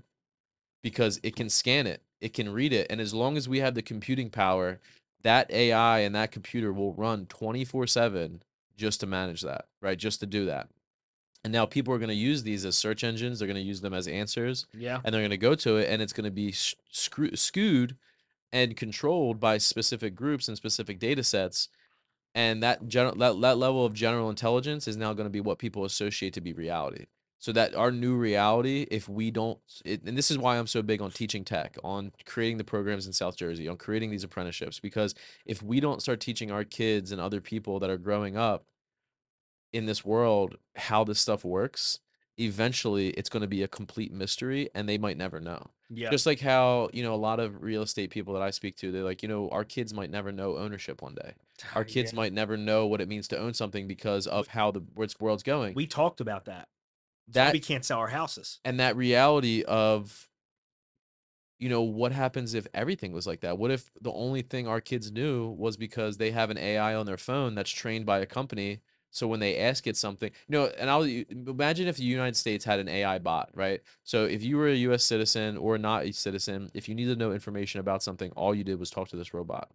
Because 0.81 1.19
it 1.21 1.35
can 1.35 1.49
scan 1.51 1.85
it, 1.85 2.01
it 2.19 2.33
can 2.33 2.49
read 2.51 2.73
it, 2.73 2.87
and 2.89 2.99
as 2.99 3.13
long 3.13 3.37
as 3.37 3.47
we 3.47 3.59
have 3.59 3.75
the 3.75 3.83
computing 3.83 4.31
power, 4.31 4.79
that 5.23 5.51
AI 5.51 5.99
and 5.99 6.15
that 6.15 6.31
computer 6.31 6.71
will 6.73 6.93
run 6.93 7.25
24/7 7.25 8.41
just 8.77 8.99
to 9.01 9.07
manage 9.07 9.41
that, 9.41 9.65
right? 9.81 9.97
Just 9.97 10.19
to 10.21 10.25
do 10.25 10.45
that. 10.45 10.69
And 11.43 11.51
now 11.51 11.65
people 11.65 11.93
are 11.93 11.97
going 11.97 12.09
to 12.09 12.15
use 12.15 12.43
these 12.43 12.65
as 12.65 12.77
search 12.77 13.03
engines, 13.03 13.39
they're 13.39 13.47
going 13.47 13.55
to 13.55 13.61
use 13.61 13.81
them 13.81 13.93
as 13.93 14.07
answers, 14.07 14.67
yeah. 14.77 15.01
and 15.03 15.13
they're 15.13 15.21
going 15.21 15.31
to 15.31 15.37
go 15.37 15.55
to 15.55 15.77
it 15.77 15.89
and 15.89 16.01
it's 16.01 16.13
going 16.13 16.25
to 16.25 16.31
be 16.31 16.49
s- 16.49 16.75
screw- 16.91 17.35
skewed 17.35 17.95
and 18.53 18.77
controlled 18.77 19.39
by 19.39 19.57
specific 19.57 20.15
groups 20.15 20.47
and 20.47 20.57
specific 20.57 20.99
data 20.99 21.23
sets 21.23 21.69
and 22.33 22.63
that 22.63 22.87
general 22.87 23.15
that, 23.15 23.39
that 23.41 23.57
level 23.57 23.85
of 23.85 23.93
general 23.93 24.29
intelligence 24.29 24.87
is 24.87 24.97
now 24.97 25.13
going 25.13 25.25
to 25.25 25.31
be 25.31 25.41
what 25.41 25.59
people 25.59 25.85
associate 25.85 26.33
to 26.33 26.41
be 26.41 26.53
reality 26.53 27.05
so 27.41 27.51
that 27.51 27.73
our 27.75 27.91
new 27.91 28.15
reality 28.15 28.85
if 28.91 29.09
we 29.09 29.31
don't 29.31 29.59
it, 29.83 30.01
and 30.03 30.17
this 30.17 30.29
is 30.31 30.37
why 30.37 30.57
i'm 30.57 30.67
so 30.67 30.81
big 30.81 31.01
on 31.01 31.11
teaching 31.11 31.43
tech 31.43 31.75
on 31.83 32.11
creating 32.25 32.57
the 32.57 32.63
programs 32.63 33.05
in 33.07 33.11
south 33.13 33.35
jersey 33.35 33.67
on 33.67 33.75
creating 33.75 34.11
these 34.11 34.23
apprenticeships 34.23 34.79
because 34.79 35.13
if 35.45 35.61
we 35.61 35.79
don't 35.81 36.01
start 36.01 36.19
teaching 36.21 36.51
our 36.51 36.63
kids 36.63 37.11
and 37.11 37.19
other 37.19 37.41
people 37.41 37.79
that 37.79 37.89
are 37.89 37.97
growing 37.97 38.37
up 38.37 38.65
in 39.73 39.85
this 39.85 40.05
world 40.05 40.55
how 40.75 41.03
this 41.03 41.19
stuff 41.19 41.43
works 41.43 41.99
eventually 42.37 43.09
it's 43.09 43.29
going 43.29 43.41
to 43.41 43.47
be 43.47 43.63
a 43.63 43.67
complete 43.67 44.11
mystery 44.13 44.69
and 44.73 44.87
they 44.87 44.97
might 44.97 45.17
never 45.17 45.39
know 45.39 45.69
Yeah. 45.89 46.09
just 46.11 46.25
like 46.25 46.39
how 46.39 46.89
you 46.93 47.03
know 47.03 47.13
a 47.13 47.17
lot 47.29 47.39
of 47.39 47.61
real 47.61 47.81
estate 47.81 48.09
people 48.09 48.33
that 48.35 48.41
i 48.43 48.51
speak 48.51 48.75
to 48.77 48.91
they're 48.91 49.03
like 49.03 49.21
you 49.23 49.29
know 49.29 49.49
our 49.49 49.63
kids 49.63 49.93
might 49.93 50.09
never 50.09 50.31
know 50.31 50.57
ownership 50.57 51.01
one 51.01 51.15
day 51.15 51.33
our 51.75 51.83
kids 51.83 52.13
Yeah. 52.13 52.17
might 52.17 52.33
never 52.33 52.55
know 52.57 52.85
what 52.87 53.01
it 53.01 53.07
means 53.07 53.27
to 53.29 53.37
own 53.37 53.53
something 53.53 53.87
because 53.87 54.27
of 54.27 54.47
how 54.47 54.71
the 54.71 54.81
where 54.93 55.07
world's 55.19 55.43
going 55.43 55.73
We 55.75 55.87
talked 55.87 56.21
about 56.21 56.45
that. 56.45 56.67
That 57.29 57.53
we 57.53 57.59
can't 57.59 57.85
sell 57.85 57.99
our 57.99 58.07
houses. 58.07 58.59
and 58.65 58.79
that 58.79 58.95
reality 58.95 59.63
of 59.63 60.27
you 61.61 61.69
know, 61.69 61.83
what 61.83 62.11
happens 62.11 62.55
if 62.55 62.65
everything 62.73 63.11
was 63.11 63.27
like 63.27 63.41
that? 63.41 63.59
What 63.59 63.69
if 63.69 63.91
the 64.01 64.11
only 64.11 64.41
thing 64.41 64.67
our 64.67 64.81
kids 64.81 65.11
knew 65.11 65.49
was 65.51 65.77
because 65.77 66.17
they 66.17 66.31
have 66.31 66.49
an 66.49 66.57
AI 66.57 66.95
on 66.95 67.05
their 67.05 67.17
phone 67.17 67.53
that's 67.53 67.69
trained 67.69 68.03
by 68.03 68.17
a 68.17 68.25
company? 68.25 68.81
So 69.11 69.27
when 69.27 69.39
they 69.39 69.59
ask 69.59 69.85
it 69.85 69.95
something, 69.95 70.31
you 70.47 70.57
know, 70.57 70.71
and 70.79 70.89
I'll 70.89 71.03
imagine 71.03 71.87
if 71.87 71.97
the 71.97 72.03
United 72.03 72.35
States 72.35 72.65
had 72.65 72.79
an 72.79 72.89
AI 72.89 73.19
bot, 73.19 73.51
right? 73.53 73.81
So 74.03 74.25
if 74.25 74.41
you 74.41 74.57
were 74.57 74.69
a 74.69 74.75
US 74.75 75.03
citizen 75.03 75.55
or 75.55 75.77
not 75.77 76.05
a 76.05 76.13
citizen, 76.13 76.71
if 76.73 76.89
you 76.89 76.95
needed 76.95 77.13
to 77.13 77.19
know 77.19 77.31
information 77.31 77.79
about 77.79 78.01
something, 78.01 78.31
all 78.31 78.55
you 78.55 78.63
did 78.63 78.79
was 78.79 78.89
talk 78.89 79.09
to 79.09 79.15
this 79.17 79.33
robot. 79.33 79.69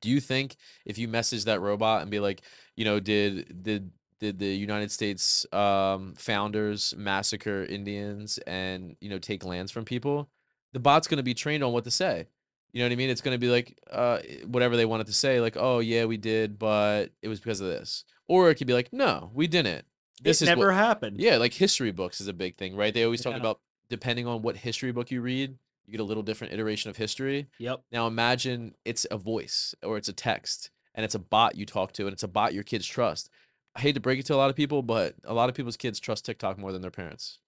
Do 0.00 0.10
you 0.10 0.20
think 0.20 0.56
if 0.84 0.96
you 0.96 1.08
message 1.08 1.44
that 1.46 1.60
robot 1.60 2.02
and 2.02 2.10
be 2.10 2.20
like, 2.20 2.42
you 2.76 2.84
know, 2.84 3.00
did 3.00 3.62
did 3.62 3.90
did 4.20 4.38
the 4.38 4.46
United 4.54 4.90
States 4.92 5.44
um, 5.52 6.14
founders 6.16 6.94
massacre 6.96 7.64
Indians 7.64 8.38
and 8.46 8.96
you 9.00 9.10
know 9.10 9.18
take 9.18 9.44
lands 9.44 9.72
from 9.72 9.84
people? 9.84 10.28
The 10.72 10.80
bot's 10.80 11.08
going 11.08 11.16
to 11.16 11.24
be 11.24 11.34
trained 11.34 11.64
on 11.64 11.72
what 11.72 11.84
to 11.84 11.90
say. 11.90 12.26
You 12.72 12.78
know 12.80 12.86
what 12.86 12.92
I 12.92 12.96
mean? 12.96 13.10
It's 13.10 13.20
going 13.20 13.34
to 13.34 13.38
be 13.38 13.48
like 13.48 13.76
uh, 13.90 14.18
whatever 14.46 14.76
they 14.76 14.86
wanted 14.86 15.08
to 15.08 15.12
say, 15.12 15.40
like, 15.40 15.56
oh 15.58 15.80
yeah, 15.80 16.04
we 16.04 16.16
did, 16.16 16.58
but 16.58 17.06
it 17.22 17.26
was 17.28 17.40
because 17.40 17.60
of 17.60 17.66
this. 17.66 18.04
Or 18.28 18.48
it 18.50 18.54
could 18.54 18.68
be 18.68 18.74
like, 18.74 18.92
no, 18.92 19.30
we 19.34 19.48
didn't. 19.48 19.84
This 20.22 20.40
it 20.40 20.44
is 20.44 20.48
never 20.50 20.68
what, 20.68 20.74
happened. 20.76 21.18
yeah, 21.18 21.36
like 21.38 21.52
history 21.54 21.90
books 21.90 22.20
is 22.20 22.28
a 22.28 22.32
big 22.32 22.56
thing, 22.56 22.76
right? 22.76 22.94
They 22.94 23.02
always 23.02 23.22
talk 23.22 23.32
Yeah. 23.32 23.40
about 23.40 23.60
depending 23.88 24.26
on 24.28 24.42
what 24.42 24.56
history 24.58 24.92
book 24.92 25.10
you 25.10 25.20
read, 25.20 25.56
you 25.86 25.90
get 25.90 26.00
a 26.00 26.04
little 26.04 26.22
different 26.22 26.52
iteration 26.52 26.90
of 26.90 26.96
history. 26.96 27.48
Yep. 27.58 27.82
Now 27.90 28.06
imagine 28.06 28.74
it's 28.84 29.04
a 29.10 29.16
voice 29.16 29.74
or 29.82 29.96
it's 29.96 30.08
a 30.08 30.12
text 30.12 30.70
and 30.94 31.04
it's 31.04 31.16
a 31.16 31.18
bot 31.18 31.56
you 31.56 31.66
talk 31.66 31.92
to 31.94 32.04
and 32.04 32.12
it's 32.12 32.22
a 32.22 32.28
bot 32.28 32.54
your 32.54 32.62
kids 32.62 32.86
trust. 32.86 33.30
I 33.76 33.80
hate 33.80 33.94
to 33.94 34.00
break 34.00 34.18
it 34.18 34.26
to 34.26 34.34
a 34.34 34.36
lot 34.36 34.50
of 34.50 34.56
people, 34.56 34.82
but 34.82 35.14
a 35.24 35.32
lot 35.34 35.48
of 35.48 35.54
people's 35.54 35.76
kids 35.76 36.00
trust 36.00 36.24
TikTok 36.24 36.58
more 36.58 36.72
than 36.72 36.82
their 36.82 36.90
parents. 36.90 37.38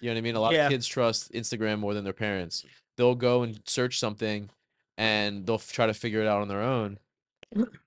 You 0.00 0.08
know 0.08 0.14
what 0.14 0.18
I 0.18 0.22
mean? 0.22 0.34
A 0.34 0.40
lot 0.40 0.52
Yeah. 0.52 0.66
of 0.66 0.70
kids 0.70 0.86
trust 0.86 1.32
Instagram 1.32 1.78
more 1.78 1.94
than 1.94 2.04
their 2.04 2.12
parents. 2.12 2.64
They'll 2.96 3.14
go 3.14 3.42
and 3.42 3.60
search 3.66 3.98
something 3.98 4.50
and 4.98 5.46
they'll 5.46 5.58
try 5.58 5.86
to 5.86 5.94
figure 5.94 6.20
it 6.20 6.26
out 6.26 6.42
on 6.42 6.48
their 6.48 6.60
own. 6.60 6.98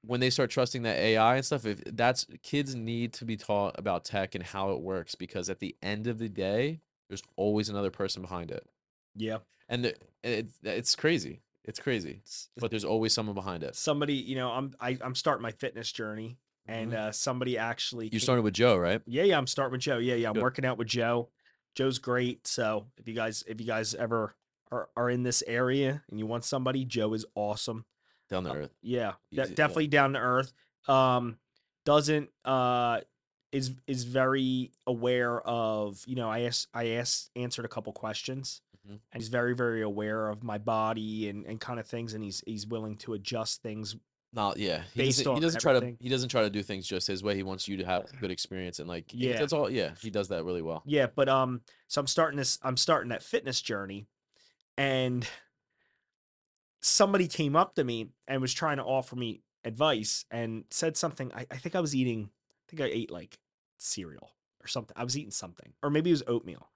When 0.05 0.19
they 0.19 0.29
start 0.29 0.51
trusting 0.51 0.83
that 0.83 0.97
AI 0.97 1.37
and 1.37 1.45
stuff, 1.45 1.65
if 1.65 1.83
that's 1.85 2.27
kids 2.43 2.75
need 2.75 3.13
to 3.13 3.25
be 3.25 3.35
taught 3.35 3.77
about 3.79 4.05
tech 4.05 4.35
and 4.35 4.43
how 4.43 4.71
it 4.71 4.79
works 4.81 5.15
because 5.15 5.49
at 5.49 5.59
the 5.59 5.75
end 5.81 6.05
of 6.07 6.19
the 6.19 6.29
day, 6.29 6.81
there's 7.09 7.23
always 7.35 7.67
another 7.69 7.89
person 7.91 8.21
behind 8.21 8.51
it. 8.51 8.65
Yeah. 9.15 9.39
And 9.67 9.87
it, 10.23 10.51
it's 10.63 10.95
crazy. 10.95 11.41
It's 11.63 11.79
crazy 11.79 12.21
but 12.57 12.69
there's 12.69 12.85
always 12.85 13.11
someone 13.11 13.33
behind 13.33 13.63
it. 13.63 13.75
Somebody, 13.75 14.13
you 14.13 14.35
know, 14.35 14.51
I'm 14.51 14.75
I, 14.79 14.99
I'm 15.01 15.15
starting 15.15 15.41
my 15.41 15.51
fitness 15.51 15.91
journey, 15.91 16.37
and 16.67 16.93
uh, 16.93 17.11
somebody 17.11 17.57
actually 17.57 18.09
You 18.11 18.19
started 18.19 18.41
with 18.41 18.53
Joe, 18.53 18.77
right? 18.77 19.01
Yeah, 19.05 19.23
yeah, 19.23 19.37
I'm 19.37 19.47
starting 19.47 19.71
with 19.73 19.81
Joe. 19.81 19.97
Yeah, 19.97 20.15
yeah, 20.15 20.29
I'm 20.29 20.33
Good. 20.35 20.43
working 20.43 20.65
out 20.65 20.77
with 20.77 20.87
Joe. 20.87 21.29
Joe's 21.75 21.99
great. 21.99 22.47
So 22.47 22.87
if 22.97 23.07
you 23.07 23.13
guys 23.13 23.43
if 23.47 23.59
you 23.59 23.67
guys 23.67 23.93
ever 23.95 24.35
are, 24.71 24.89
are 24.95 25.09
in 25.09 25.23
this 25.23 25.43
area 25.45 26.03
and 26.09 26.19
you 26.19 26.25
want 26.25 26.43
somebody, 26.45 26.85
Joe 26.85 27.13
is 27.13 27.25
awesome. 27.35 27.85
Down 28.29 28.43
the 28.43 28.51
Uh, 28.51 28.55
earth. 28.55 28.73
Yeah, 28.81 29.13
de- 29.31 29.47
definitely 29.49 29.87
down 29.87 30.13
to 30.13 30.19
earth. 30.19 30.53
Um, 30.87 31.37
doesn't 31.85 32.29
uh 32.43 33.01
is 33.51 33.73
is 33.87 34.03
very 34.05 34.71
aware 34.87 35.39
of 35.41 36.03
you 36.07 36.15
know 36.15 36.29
I 36.29 36.41
asked 36.41 36.67
I 36.73 36.87
asked 36.89 37.29
answered 37.35 37.63
a 37.63 37.67
couple 37.69 37.93
questions 37.93 38.61
Mhm. 38.87 38.99
and 39.11 39.21
he's 39.21 39.29
very 39.29 39.53
very 39.53 39.81
aware 39.83 40.29
of 40.29 40.43
my 40.43 40.57
body 40.57 41.29
and 41.29 41.45
and 41.45 41.61
kind 41.61 41.79
of 41.79 41.85
things 41.87 42.13
and 42.15 42.23
he's 42.23 42.41
he's 42.47 42.65
willing 42.65 42.97
to 42.97 43.13
adjust 43.13 43.61
things. 43.61 43.95
Not 44.35 44.57
yeah. 44.57 44.81
He 44.93 45.03
Based 45.03 45.19
doesn't, 45.19 45.35
he 45.35 45.41
doesn't 45.41 45.61
try 45.61 45.79
to 45.79 45.95
he 45.97 46.09
doesn't 46.09 46.27
try 46.27 46.41
to 46.41 46.49
do 46.49 46.61
things 46.61 46.85
just 46.85 47.07
his 47.07 47.23
way. 47.23 47.35
He 47.35 47.43
wants 47.43 47.69
you 47.69 47.77
to 47.77 47.85
have 47.85 48.03
a 48.03 48.17
good 48.17 48.31
experience 48.31 48.79
and 48.79 48.89
like 48.89 49.05
yeah. 49.13 49.37
That's 49.37 49.53
all 49.53 49.69
yeah, 49.69 49.91
he 50.01 50.09
does 50.09 50.27
that 50.27 50.43
really 50.43 50.61
well. 50.61 50.83
Yeah, 50.85 51.07
but 51.07 51.29
um, 51.29 51.61
so 51.87 52.01
I'm 52.01 52.07
starting 52.07 52.37
this. 52.37 52.59
I'm 52.61 52.75
starting 52.75 53.09
that 53.09 53.23
fitness 53.23 53.61
journey, 53.61 54.07
and 54.77 55.25
somebody 56.81 57.29
came 57.29 57.55
up 57.55 57.75
to 57.75 57.83
me 57.85 58.09
and 58.27 58.41
was 58.41 58.53
trying 58.53 58.77
to 58.77 58.83
offer 58.83 59.15
me 59.15 59.41
advice 59.63 60.25
and 60.29 60.65
said 60.69 60.97
something. 60.97 61.31
I, 61.33 61.47
I 61.49 61.55
think 61.55 61.73
I 61.73 61.79
was 61.79 61.95
eating. 61.95 62.29
I 62.29 62.63
think 62.69 62.81
I 62.81 62.93
ate 62.93 63.11
like 63.11 63.39
cereal 63.77 64.31
or 64.61 64.67
something. 64.67 64.95
I 64.97 65.05
was 65.05 65.17
eating 65.17 65.31
something, 65.31 65.71
or 65.81 65.89
maybe 65.89 66.09
it 66.09 66.13
was 66.13 66.23
oatmeal. 66.27 66.69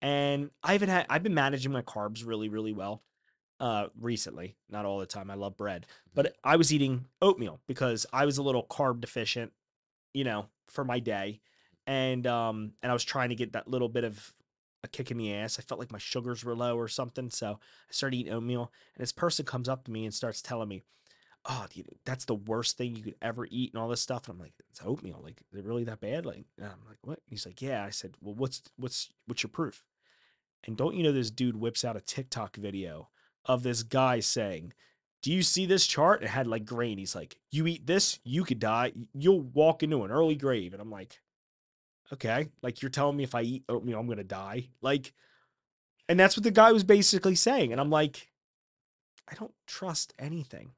And 0.00 0.50
I 0.62 0.72
haven't 0.72 0.88
had. 0.88 1.04
I've 1.10 1.22
been 1.22 1.34
managing 1.34 1.72
my 1.72 1.82
carbs 1.82 2.26
really, 2.26 2.48
really 2.48 2.72
well. 2.72 3.02
Uh, 3.58 3.86
recently, 3.98 4.54
not 4.68 4.84
all 4.84 4.98
the 4.98 5.06
time. 5.06 5.30
I 5.30 5.34
love 5.34 5.56
bread, 5.56 5.86
but 6.14 6.36
I 6.44 6.56
was 6.56 6.74
eating 6.74 7.06
oatmeal 7.22 7.60
because 7.66 8.04
I 8.12 8.26
was 8.26 8.36
a 8.36 8.42
little 8.42 8.66
carb 8.68 9.00
deficient, 9.00 9.52
you 10.12 10.24
know, 10.24 10.46
for 10.68 10.84
my 10.84 10.98
day 10.98 11.40
and 11.86 12.26
um 12.26 12.72
and 12.82 12.90
I 12.90 12.94
was 12.94 13.04
trying 13.04 13.28
to 13.30 13.34
get 13.34 13.52
that 13.52 13.68
little 13.68 13.88
bit 13.88 14.04
of 14.04 14.34
a 14.84 14.88
kick 14.88 15.10
in 15.10 15.18
the 15.18 15.32
ass. 15.34 15.58
I 15.58 15.62
felt 15.62 15.78
like 15.80 15.92
my 15.92 15.98
sugars 15.98 16.44
were 16.44 16.54
low 16.54 16.76
or 16.76 16.88
something, 16.88 17.30
so 17.30 17.58
I 17.88 17.92
started 17.92 18.16
eating 18.18 18.32
oatmeal. 18.32 18.72
And 18.94 19.02
this 19.02 19.12
person 19.12 19.44
comes 19.44 19.68
up 19.68 19.84
to 19.84 19.90
me 19.90 20.04
and 20.04 20.14
starts 20.14 20.42
telling 20.42 20.68
me, 20.68 20.82
"Oh, 21.44 21.66
dude, 21.72 21.88
that's 22.04 22.24
the 22.26 22.34
worst 22.34 22.76
thing 22.76 22.94
you 22.96 23.02
could 23.02 23.16
ever 23.22 23.46
eat," 23.50 23.72
and 23.72 23.80
all 23.82 23.88
this 23.88 24.02
stuff. 24.02 24.28
And 24.28 24.34
I'm 24.34 24.40
like, 24.40 24.54
"It's 24.70 24.80
oatmeal. 24.84 25.20
Like, 25.22 25.42
is 25.52 25.58
it 25.58 25.64
really 25.64 25.84
that 25.84 26.00
bad?" 26.00 26.26
Like, 26.26 26.44
and 26.58 26.66
I'm 26.66 26.84
like, 26.88 26.98
"What?" 27.02 27.20
He's 27.26 27.46
like, 27.46 27.62
"Yeah." 27.62 27.84
I 27.84 27.90
said, 27.90 28.16
"Well, 28.20 28.34
what's 28.34 28.62
what's 28.76 29.10
what's 29.26 29.42
your 29.42 29.50
proof?" 29.50 29.84
And 30.64 30.76
don't 30.76 30.96
you 30.96 31.02
know 31.02 31.12
this 31.12 31.30
dude 31.30 31.56
whips 31.56 31.84
out 31.84 31.96
a 31.96 32.00
TikTok 32.00 32.56
video 32.56 33.10
of 33.46 33.62
this 33.62 33.82
guy 33.82 34.20
saying, 34.20 34.72
do 35.22 35.32
you 35.32 35.42
see 35.42 35.66
this 35.66 35.86
chart? 35.86 36.22
It 36.22 36.28
had 36.28 36.46
like 36.46 36.64
grain. 36.64 36.98
He's 36.98 37.14
like, 37.14 37.36
you 37.50 37.66
eat 37.66 37.86
this, 37.86 38.20
you 38.24 38.44
could 38.44 38.60
die. 38.60 38.92
You'll 39.14 39.40
walk 39.40 39.82
into 39.82 40.04
an 40.04 40.10
early 40.10 40.36
grave. 40.36 40.72
And 40.72 40.80
I'm 40.80 40.90
like, 40.90 41.20
okay, 42.12 42.48
like 42.62 42.82
you're 42.82 42.90
telling 42.90 43.16
me 43.16 43.24
if 43.24 43.34
I 43.34 43.42
eat 43.42 43.64
oh, 43.68 43.76
oatmeal, 43.76 43.98
I'm 43.98 44.08
gonna 44.08 44.24
die. 44.24 44.68
Like, 44.82 45.12
and 46.08 46.20
that's 46.20 46.36
what 46.36 46.44
the 46.44 46.50
guy 46.50 46.72
was 46.72 46.84
basically 46.84 47.34
saying. 47.34 47.72
And 47.72 47.80
I'm 47.80 47.90
like, 47.90 48.28
I 49.28 49.34
don't 49.34 49.54
trust 49.66 50.14
anything. 50.18 50.72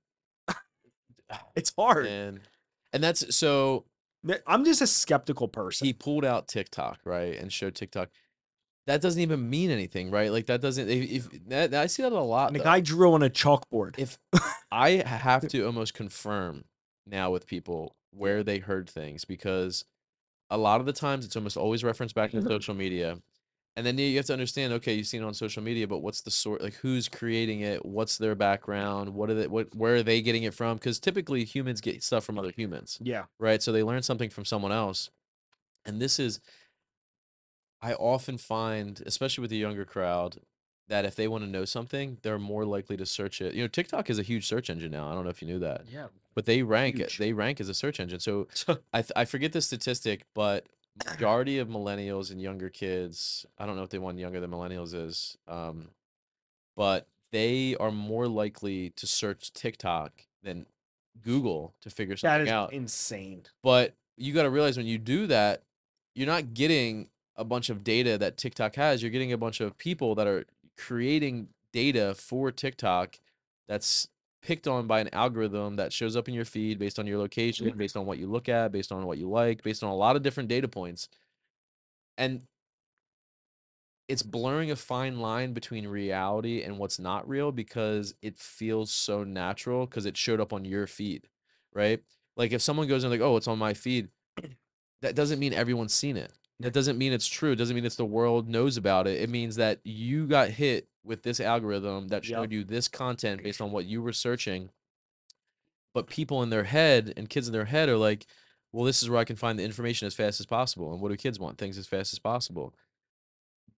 it's 1.55 1.73
hard. 1.77 2.07
And 2.07 2.41
and 2.93 3.03
that's 3.03 3.37
so 3.37 3.85
I'm 4.47 4.65
just 4.65 4.81
a 4.81 4.87
skeptical 4.87 5.49
person. 5.49 5.87
he 5.87 5.93
pulled 5.93 6.25
out 6.25 6.49
TikTok, 6.49 7.01
right, 7.05 7.37
and 7.37 7.53
showed 7.53 7.75
TikTok. 7.75 8.09
That 8.89 9.03
doesn't 9.03 9.21
even 9.21 9.51
mean 9.51 9.71
anything, 9.71 10.11
right? 10.11 10.33
Like 10.33 10.47
that 10.47 10.63
doesn't 10.63 10.89
if, 10.89 11.11
if 11.11 11.49
that, 11.49 11.75
I 11.75 11.87
see 11.89 12.03
that 12.03 12.11
a 12.11 12.21
lot. 12.21 12.55
the 12.55 12.59
guy 12.59 12.81
drew 12.81 13.13
on 13.13 13.23
a 13.23 13.29
chalkboard. 13.29 13.99
if 13.99 14.19
I 14.73 14.91
have 15.07 15.47
to 15.49 15.67
almost 15.67 15.93
confirm 15.93 16.65
now 17.07 17.31
with 17.31 17.47
people 17.47 17.97
where 18.13 18.43
they 18.43 18.61
heard 18.61 18.89
things 18.89 19.27
because 19.27 19.85
a 20.49 20.57
lot 20.57 20.81
of 20.81 20.87
the 20.87 20.95
times 20.95 21.27
it's 21.27 21.37
almost 21.37 21.59
always 21.59 21.85
referenced 21.85 22.15
back 22.15 22.31
to 22.31 22.39
mm-hmm. 22.39 22.49
social 22.49 22.75
media. 22.75 23.19
And 23.77 23.87
then 23.87 23.99
you 23.99 24.17
have 24.17 24.25
to 24.25 24.33
understand, 24.33 24.73
okay, 24.73 24.95
you've 24.95 25.07
seen 25.07 25.23
it 25.23 25.27
on 25.27 25.35
social 25.35 25.63
media, 25.63 25.87
but 25.87 25.99
what's 25.99 26.23
the 26.23 26.31
sort 26.31 26.63
like 26.63 26.77
who's 26.77 27.11
creating 27.11 27.61
it? 27.61 27.85
What's 27.85 28.17
their 28.17 28.35
background? 28.35 29.11
What 29.11 29.29
are 29.29 29.35
they 29.35 29.49
what 29.49 29.75
where 29.75 29.97
are 29.97 30.03
they 30.03 30.23
getting 30.23 30.45
it 30.45 30.55
from? 30.55 30.79
Because 30.79 30.99
typically 30.99 31.45
humans 31.45 31.83
get 31.83 32.03
stuff 32.03 32.25
from 32.25 32.39
other 32.39 32.53
humans 32.57 32.99
yeah. 33.03 33.25
right? 33.39 33.63
So 33.63 33.71
they 33.71 33.83
learn 33.83 34.03
something 34.03 34.31
from 34.31 34.47
someone 34.47 34.73
else. 34.73 35.11
And 35.85 36.01
this 36.01 36.19
is, 36.19 36.41
I 37.81 37.93
often 37.95 38.39
find, 38.39 39.03
especially 39.07 39.43
with 39.43 39.51
the 39.51 39.57
younger 39.57 39.85
crowd, 39.85 40.39
that 40.89 41.05
if 41.05 41.15
they 41.15 41.29
want 41.29 41.45
to 41.45 41.51
know 41.51 41.65
something, 41.65 42.19
they're 42.23 42.39
more 42.39 42.65
likely 42.65 42.97
to 42.97 43.05
search 43.07 43.41
it. 43.41 43.55
You 43.55 43.63
know, 43.63 43.69
TikTok 43.69 44.09
is 44.11 44.19
a 44.19 44.23
huge 44.23 44.47
search 44.47 44.71
engine 44.71 44.91
now. 44.91 45.09
I 45.11 45.15
don't 45.15 45.25
know 45.25 45.31
if 45.31 45.43
you 45.43 45.49
knew 45.49 45.59
that, 45.61 45.85
Yeah. 45.93 46.07
but 46.35 46.47
they 46.47 46.63
rank 46.63 46.97
Huge. 46.97 47.19
they 47.19 47.33
rank 47.33 47.61
as 47.61 47.69
a 47.69 47.75
search 47.75 48.01
engine. 48.01 48.21
So 48.21 48.49
I 48.93 49.03
th- 49.03 49.13
I 49.15 49.25
forget 49.27 49.53
the 49.53 49.61
statistic, 49.61 50.25
but 50.35 50.67
majority 51.07 51.59
of 51.59 51.69
millennials 51.69 52.31
and 52.33 52.41
younger 52.41 52.71
kids, 52.71 53.45
I 53.59 53.67
don't 53.67 53.77
know 53.77 53.83
if 53.83 53.91
they 53.91 53.99
want 53.99 54.19
younger 54.19 54.41
than 54.41 54.51
millennials 54.51 54.95
is, 54.95 55.37
um, 55.47 55.91
but 56.77 57.07
they 57.31 57.77
are 57.77 57.91
more 57.93 58.27
likely 58.27 58.91
to 58.91 59.07
search 59.07 59.53
TikTok 59.53 60.25
than 60.43 60.67
Google 61.23 61.75
to 61.83 61.91
figure 61.91 62.15
that 62.15 62.21
something 62.21 62.47
is 62.47 62.53
out. 62.53 62.73
insane. 62.73 63.43
But 63.63 63.95
you 64.17 64.33
got 64.33 64.45
to 64.45 64.51
realize 64.51 64.77
when 64.77 64.87
you 64.87 64.99
do 64.99 65.27
that, 65.27 65.63
you're 66.15 66.27
not 66.27 66.55
getting 66.55 67.11
a 67.39 67.45
bunch 67.45 67.71
of 67.71 67.85
data 67.85 68.19
that 68.19 68.37
TikTok 68.37 68.75
has. 68.75 69.03
You're 69.03 69.13
getting 69.13 69.33
a 69.33 69.39
bunch 69.39 69.61
of 69.61 69.79
people 69.79 70.15
that 70.17 70.27
are 70.27 70.45
creating 70.77 71.49
data 71.73 72.15
for 72.15 72.51
TikTok 72.51 73.19
that's 73.69 74.09
picked 74.43 74.69
on 74.69 74.87
by 74.87 75.01
an 75.01 75.09
algorithm 75.13 75.77
that 75.77 75.93
shows 75.93 76.17
up 76.17 76.29
in 76.29 76.35
your 76.35 76.45
feed 76.45 76.79
based 76.79 76.99
on 76.99 77.07
your 77.07 77.19
location, 77.19 77.69
mm-hmm. 77.69 77.79
based 77.79 77.97
on 77.97 78.07
what 78.07 78.19
you 78.19 78.27
look 78.27 78.49
at, 78.49 78.73
based 78.73 78.93
on 78.93 79.07
what 79.07 79.19
you 79.19 79.29
like, 79.29 79.63
based 79.63 79.83
on 79.83 79.91
a 79.91 79.95
lot 79.95 80.17
of 80.17 80.23
different 80.23 80.49
data 80.49 80.69
points. 80.69 81.09
And 82.17 82.43
it's 84.09 84.23
blurring 84.23 84.71
a 84.71 84.77
fine 84.77 85.21
line 85.21 85.53
between 85.53 85.87
reality 85.87 86.63
and 86.63 86.79
what's 86.79 86.99
not 86.99 87.29
real 87.29 87.53
because 87.53 88.15
it 88.23 88.39
feels 88.39 88.91
so 88.91 89.23
natural 89.23 89.87
because 89.87 90.07
it 90.07 90.17
showed 90.17 90.41
up 90.41 90.53
on 90.53 90.65
your 90.65 90.87
feed, 90.87 91.29
right? 91.75 92.01
Like 92.37 92.53
if 92.53 92.63
someone 92.63 92.89
goes 92.89 93.05
and 93.05 93.13
like, 93.13 93.21
oh, 93.21 93.37
it's 93.37 93.49
on 93.49 93.59
my 93.59 93.75
feed, 93.75 94.09
that 95.03 95.15
doesn't 95.15 95.39
mean 95.39 95.53
everyone's 95.53 95.95
seen 95.95 96.17
it. 96.17 96.33
That 96.61 96.73
doesn't 96.73 96.99
mean 96.99 97.13
it's 97.13 97.27
true. 97.29 97.53
It 97.53 97.57
doesn't 97.57 97.75
mean 97.77 97.85
it's 97.85 97.97
the 97.97 98.05
world 98.05 98.49
knows 98.49 98.77
about 98.77 99.07
it. 99.07 99.21
It 99.21 99.31
means 99.31 99.57
that 99.57 99.81
you 99.85 100.27
got 100.27 100.51
hit 100.51 100.89
with 101.05 101.23
this 101.23 101.39
algorithm 101.41 102.09
that 102.09 102.25
Yep. 102.25 102.37
showed 102.37 102.53
you 102.53 102.65
this 102.65 102.89
content 102.89 103.43
based 103.43 103.61
on 103.61 103.71
what 103.71 103.85
you 103.87 104.03
were 104.03 104.13
searching. 104.13 104.71
But 105.95 106.07
people 106.09 106.43
in 106.43 106.51
their 106.51 106.65
head 106.65 107.13
and 107.17 107.29
kids 107.29 107.47
in 107.49 107.53
their 107.53 107.65
head 107.65 107.89
are 107.89 107.97
like, 107.97 108.27
well, 108.73 108.85
this 108.85 109.03
is 109.03 109.09
where 109.09 109.19
I 109.21 109.25
can 109.25 109.37
find 109.37 109.59
the 109.59 109.65
information 109.65 110.07
as 110.07 110.15
fast 110.15 110.41
as 110.41 110.47
possible. 110.47 110.93
And 110.93 111.01
what 111.01 111.11
do 111.11 111.17
kids 111.17 111.39
want? 111.39 111.59
Things 111.59 111.79
as 111.79 111.87
fast 111.87 112.13
as 112.13 112.19
possible. 112.19 112.75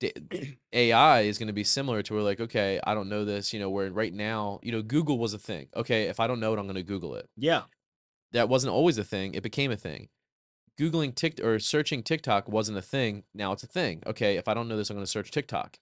da- 0.01 0.13
AI 0.73 1.21
is 1.23 1.39
going 1.39 1.47
to 1.49 1.53
be 1.53 1.65
similar 1.65 2.03
to 2.03 2.15
where 2.15 2.23
like, 2.23 2.41
okay, 2.41 2.81
I 2.85 2.95
don't 2.95 3.09
know 3.09 3.25
this, 3.25 3.53
you 3.53 3.61
know, 3.61 3.71
where 3.71 3.91
right 3.91 4.13
now, 4.13 4.59
you 4.63 4.73
know, 4.73 4.83
Google 4.83 5.19
was 5.19 5.35
a 5.35 5.39
thing. 5.39 5.69
Okay, 5.77 6.05
if 6.05 6.19
I 6.21 6.27
don't 6.27 6.41
know 6.41 6.53
it, 6.55 6.59
I'm 6.59 6.67
going 6.67 6.75
to 6.77 6.83
Google 6.83 7.15
it. 7.15 7.29
Yeah. 7.37 7.63
That 8.33 8.49
wasn't 8.49 8.73
always 8.73 8.99
a 8.99 9.05
thing. 9.05 9.35
It 9.35 9.43
became 9.43 9.71
a 9.71 9.77
thing. 9.77 10.09
Googling 10.81 11.15
TikTok 11.15 11.45
or 11.45 11.59
searching 11.59 12.03
TikTok 12.03 12.49
wasn't 12.49 12.79
a 12.79 12.83
thing. 12.83 13.25
Now 13.35 13.53
it's 13.53 13.63
a 13.63 13.67
thing. 13.67 14.03
Okay, 14.07 14.37
if 14.37 14.49
I 14.49 14.55
don't 14.55 14.67
know 14.67 14.79
this, 14.79 14.89
I'm 14.89 14.97
going 14.97 15.05
to 15.05 15.11
search 15.11 15.31
TikTok. 15.31 15.79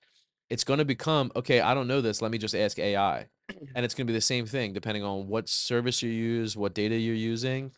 It's 0.50 0.64
going 0.64 0.78
to 0.78 0.84
become 0.84 1.30
okay. 1.36 1.60
I 1.60 1.72
don't 1.72 1.86
know 1.86 2.00
this. 2.00 2.20
Let 2.20 2.32
me 2.32 2.38
just 2.38 2.54
ask 2.54 2.78
AI, 2.78 3.26
and 3.74 3.84
it's 3.84 3.94
going 3.94 4.06
to 4.06 4.12
be 4.12 4.16
the 4.16 4.20
same 4.20 4.44
thing 4.44 4.72
depending 4.72 5.04
on 5.04 5.28
what 5.28 5.48
service 5.48 6.02
you 6.02 6.10
use, 6.10 6.56
what 6.56 6.74
data 6.74 6.96
you're 6.96 7.14
using. 7.14 7.70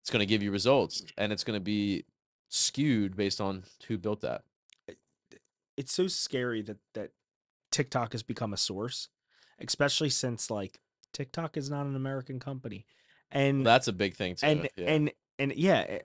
It's 0.00 0.10
going 0.10 0.20
to 0.20 0.26
give 0.26 0.42
you 0.42 0.50
results, 0.50 1.04
and 1.18 1.32
it's 1.32 1.44
going 1.44 1.56
to 1.56 1.64
be 1.64 2.04
skewed 2.48 3.14
based 3.14 3.40
on 3.40 3.64
who 3.88 3.98
built 3.98 4.22
that. 4.22 4.42
It's 5.76 5.92
so 5.92 6.06
scary 6.06 6.62
that 6.62 6.78
that 6.94 7.10
TikTok 7.70 8.12
has 8.12 8.22
become 8.22 8.54
a 8.54 8.56
source, 8.56 9.08
especially 9.60 10.10
since 10.10 10.50
like 10.50 10.80
TikTok 11.12 11.58
is 11.58 11.68
not 11.68 11.84
an 11.84 11.94
American 11.94 12.40
company. 12.40 12.86
And 13.30 13.66
That's 13.66 13.88
a 13.88 13.92
big 13.92 14.14
thing 14.14 14.36
too. 14.36 14.46
and 14.46 14.68
yeah. 14.76 14.84
and 14.86 15.12
and 15.38 15.52
yeah 15.56 15.98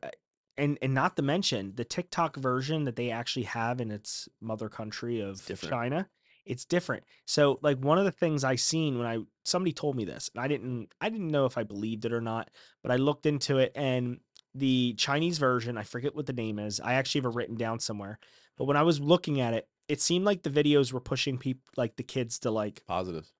and 0.57 0.77
and 0.81 0.93
not 0.93 1.15
to 1.15 1.21
mention 1.21 1.73
the 1.75 1.85
tiktok 1.85 2.35
version 2.35 2.83
that 2.85 2.95
they 2.95 3.11
actually 3.11 3.43
have 3.43 3.79
in 3.79 3.91
its 3.91 4.27
mother 4.41 4.69
country 4.69 5.19
of 5.19 5.45
different. 5.45 5.71
china 5.71 6.09
it's 6.45 6.65
different 6.65 7.03
so 7.25 7.59
like 7.61 7.77
one 7.77 7.97
of 7.97 8.05
the 8.05 8.11
things 8.11 8.43
i 8.43 8.55
seen 8.55 8.97
when 8.97 9.07
i 9.07 9.17
somebody 9.43 9.71
told 9.71 9.95
me 9.95 10.05
this 10.05 10.29
and 10.33 10.43
i 10.43 10.47
didn't 10.47 10.89
i 11.01 11.09
didn't 11.09 11.29
know 11.29 11.45
if 11.45 11.57
i 11.57 11.63
believed 11.63 12.05
it 12.05 12.13
or 12.13 12.21
not 12.21 12.49
but 12.81 12.91
i 12.91 12.95
looked 12.95 13.25
into 13.25 13.57
it 13.57 13.71
and 13.75 14.19
the 14.55 14.93
chinese 14.97 15.37
version 15.37 15.77
i 15.77 15.83
forget 15.83 16.15
what 16.15 16.25
the 16.25 16.33
name 16.33 16.57
is 16.57 16.79
i 16.79 16.93
actually 16.93 17.19
have 17.19 17.31
it 17.31 17.35
written 17.35 17.55
down 17.55 17.79
somewhere 17.79 18.17
but 18.57 18.65
when 18.65 18.77
i 18.77 18.83
was 18.83 18.99
looking 18.99 19.39
at 19.39 19.53
it 19.53 19.67
it 19.87 20.01
seemed 20.01 20.25
like 20.25 20.43
the 20.43 20.49
videos 20.49 20.91
were 20.91 20.99
pushing 20.99 21.37
people 21.37 21.61
like 21.77 21.95
the 21.95 22.03
kids 22.03 22.39
to 22.39 22.51
like 22.51 22.83
positive. 22.87 23.31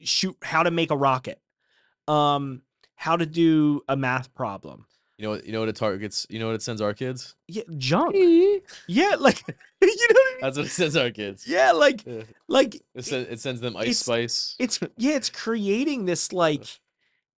shoot 0.00 0.36
how 0.42 0.62
to 0.62 0.70
make 0.70 0.90
a 0.90 0.96
rocket 0.96 1.40
um 2.08 2.62
how 2.94 3.16
to 3.16 3.26
do 3.26 3.82
a 3.88 3.96
math 3.96 4.32
problem 4.34 4.86
You 5.18 5.22
know 5.24 5.30
what? 5.30 5.46
You 5.46 5.52
know 5.52 5.60
what 5.60 5.68
it 5.70 5.76
targets. 5.76 6.26
You 6.28 6.38
know 6.38 6.46
what 6.46 6.54
it 6.56 6.62
sends 6.62 6.80
our 6.82 6.92
kids. 6.92 7.34
yeah 7.48 7.62
junk 7.78 8.14
yeah 8.86 9.14
like 9.18 9.42
you 9.80 9.86
know 9.86 10.06
what 10.08 10.16
I 10.16 10.30
mean? 10.32 10.40
That's 10.42 10.56
what 10.58 10.66
it 10.66 10.70
sends 10.70 10.96
our 10.96 11.10
kids. 11.10 11.46
yeah 11.48 11.72
like 11.72 12.04
Yeah. 12.06 12.22
like 12.48 12.82
It, 12.94 13.04
sen- 13.04 13.26
it 13.30 13.40
sends 13.40 13.60
them 13.60 13.76
ice 13.76 13.98
spice. 14.00 14.56
it's 14.58 14.78
yeah 14.98 15.14
it's 15.16 15.30
creating 15.30 16.04
this 16.04 16.32
like 16.32 16.64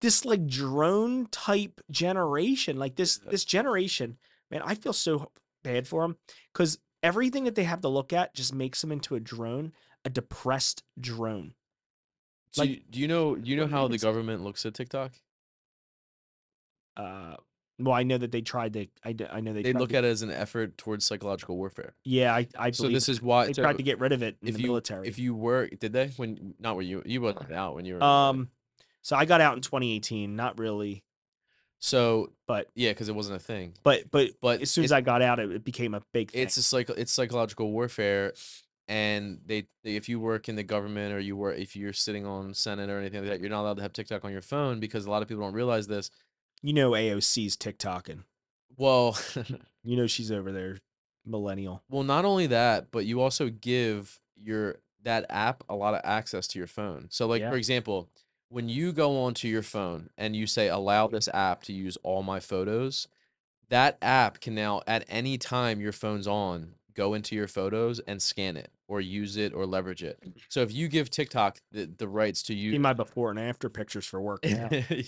this 0.01 0.25
like 0.25 0.47
drone 0.47 1.27
type 1.31 1.79
generation 1.91 2.77
like 2.77 2.95
this 2.95 3.17
this 3.29 3.43
generation 3.45 4.17
man 4.51 4.61
i 4.63 4.75
feel 4.75 4.93
so 4.93 5.31
bad 5.63 5.87
for 5.87 6.01
them 6.03 6.17
because 6.53 6.77
everything 7.03 7.43
that 7.45 7.55
they 7.55 7.63
have 7.63 7.81
to 7.81 7.87
look 7.89 8.13
at 8.13 8.33
just 8.35 8.53
makes 8.53 8.79
them 8.81 8.91
into 8.91 9.15
a 9.15 9.19
drone 9.19 9.71
a 10.05 10.09
depressed 10.09 10.83
drone 10.99 11.53
Do 12.53 12.61
like- 12.61 12.69
you, 12.69 12.81
do 12.89 12.99
you 12.99 13.07
know? 13.07 13.35
Do 13.35 13.49
you 13.49 13.57
know 13.57 13.67
how 13.67 13.87
the 13.87 13.97
government 13.97 14.43
looks 14.43 14.65
at 14.65 14.73
TikTok? 14.73 15.11
uh 16.95 17.35
well 17.79 17.93
i 17.93 18.03
know 18.03 18.17
that 18.17 18.31
they 18.31 18.41
tried 18.41 18.73
to 18.73 18.87
I 19.03 19.13
know 19.41 19.53
they, 19.53 19.61
They 19.63 19.73
look 19.73 19.89
to, 19.89 19.97
at 19.97 20.03
it 20.03 20.07
as 20.07 20.21
an 20.21 20.31
effort 20.31 20.77
towards 20.77 21.05
psychological 21.05 21.57
warfare. 21.57 21.93
yeah 22.03 22.33
i 22.35 22.47
i 22.57 22.71
So 22.71 22.89
this 22.89 23.07
is 23.09 23.21
why 23.21 23.47
they 23.47 23.53
so 23.53 23.61
tried 23.63 23.77
to 23.77 23.83
get 23.83 23.99
rid 23.99 24.11
of 24.11 24.21
it 24.23 24.37
in 24.41 24.49
if 24.49 24.55
the 24.55 24.61
you 24.61 24.67
military. 24.67 25.07
if 25.07 25.19
you 25.19 25.35
were 25.35 25.67
did 25.67 25.93
they? 25.93 26.07
When 26.17 26.55
not 26.59 26.75
when 26.75 26.87
you 26.87 27.03
you 27.05 27.21
wasn't 27.21 27.51
out 27.51 27.75
when 27.75 27.85
you 27.85 27.95
were 27.95 28.03
um 28.03 28.49
so 29.01 29.15
i 29.15 29.25
got 29.25 29.41
out 29.41 29.55
in 29.55 29.61
2018 29.61 30.35
not 30.35 30.57
really. 30.59 31.03
So 31.79 32.31
but 32.47 32.67
yeah 32.75 32.89
because 32.91 33.07
it 33.09 33.15
wasn't 33.15 33.35
a 33.35 33.39
thing. 33.39 33.73
But 33.83 34.09
but 34.09 34.31
but 34.41 34.61
as 34.61 34.71
soon 34.71 34.83
as 34.83 34.91
I 34.91 35.01
got 35.01 35.21
out, 35.21 35.39
it, 35.39 35.51
it 35.51 35.63
became 35.63 35.93
a 35.93 36.01
big 36.11 36.31
thing. 36.31 36.41
it's 36.41 36.57
a 36.57 36.63
psych 36.63 36.89
it's 36.89 37.11
psychological 37.11 37.71
warfare 37.71 38.33
and 38.87 39.39
they, 39.45 39.67
they 39.83 39.95
if 39.95 40.07
you 40.09 40.19
work 40.19 40.47
in 40.49 40.55
the 40.55 40.63
government 40.63 41.13
or 41.13 41.19
you 41.19 41.35
work 41.35 41.57
if 41.59 41.75
you're 41.75 41.93
sitting 41.93 42.25
on 42.25 42.53
senate 42.53 42.89
or 42.89 42.97
anything 42.99 43.19
like 43.21 43.29
that 43.29 43.39
you're 43.41 43.49
not 43.49 43.61
allowed 43.61 43.75
to 43.75 43.81
have 43.83 43.91
tiktok 43.93 44.23
on 44.25 44.31
your 44.31 44.41
phone 44.41 44.79
because 44.79 45.05
a 45.05 45.11
lot 45.11 45.21
of 45.21 45.27
people 45.27 45.43
don't 45.43 45.53
realize 45.53 45.87
this 45.87 46.09
you 46.61 46.73
know, 46.73 46.91
AOC's 46.91 47.55
TikToking. 47.57 48.23
well 48.77 49.17
You 49.83 49.95
know, 49.95 50.07
she's 50.07 50.31
over 50.31 50.51
there, 50.51 50.79
millennial. 51.25 51.81
well 51.89 52.03
not 52.03 52.25
only 52.25 52.47
that 52.47 52.91
but 52.91 53.05
you 53.05 53.21
also 53.21 53.49
give 53.49 54.19
your 54.35 54.77
that 55.03 55.25
app 55.29 55.63
a 55.69 55.75
lot 55.75 55.93
of 55.93 56.01
access 56.03 56.47
to 56.47 56.59
your 56.59 56.67
phone 56.67 57.07
so 57.09 57.25
like 57.27 57.41
Yeah. 57.41 57.49
for 57.49 57.55
example 57.57 58.09
when 58.49 58.69
you 58.69 58.91
go 58.93 59.21
onto 59.23 59.47
your 59.47 59.61
phone 59.61 60.09
and 60.17 60.35
you 60.35 60.47
say 60.47 60.67
allow 60.69 61.07
this 61.07 61.27
app 61.33 61.63
to 61.63 61.73
use 61.73 61.97
all 62.03 62.23
my 62.23 62.39
photos 62.39 63.07
that 63.69 63.97
app 64.01 64.39
can 64.39 64.55
now 64.55 64.81
at 64.87 65.03
any 65.09 65.37
time 65.37 65.79
your 65.81 65.91
phone's 65.91 66.27
on 66.27 66.73
go 66.93 67.13
into 67.13 67.35
your 67.35 67.47
photos 67.47 67.99
and 68.01 68.21
scan 68.21 68.55
it 68.57 68.71
or 68.87 69.01
use 69.01 69.35
it 69.37 69.53
or 69.53 69.65
leverage 69.65 70.03
it 70.03 70.17
so 70.49 70.61
if 70.61 70.71
you 70.73 70.87
give 70.87 71.09
tiktok 71.09 71.59
the, 71.71 71.85
the 71.85 72.07
rights 72.07 72.41
to 72.43 72.53
See 72.53 72.59
use 72.59 72.79
my 72.79 72.93
before 72.93 73.29
and 73.31 73.39
after 73.39 73.69
pictures 73.69 74.05
for 74.05 74.19
work. 74.21 74.45
Now. 74.45 74.69
yeah 74.89 75.01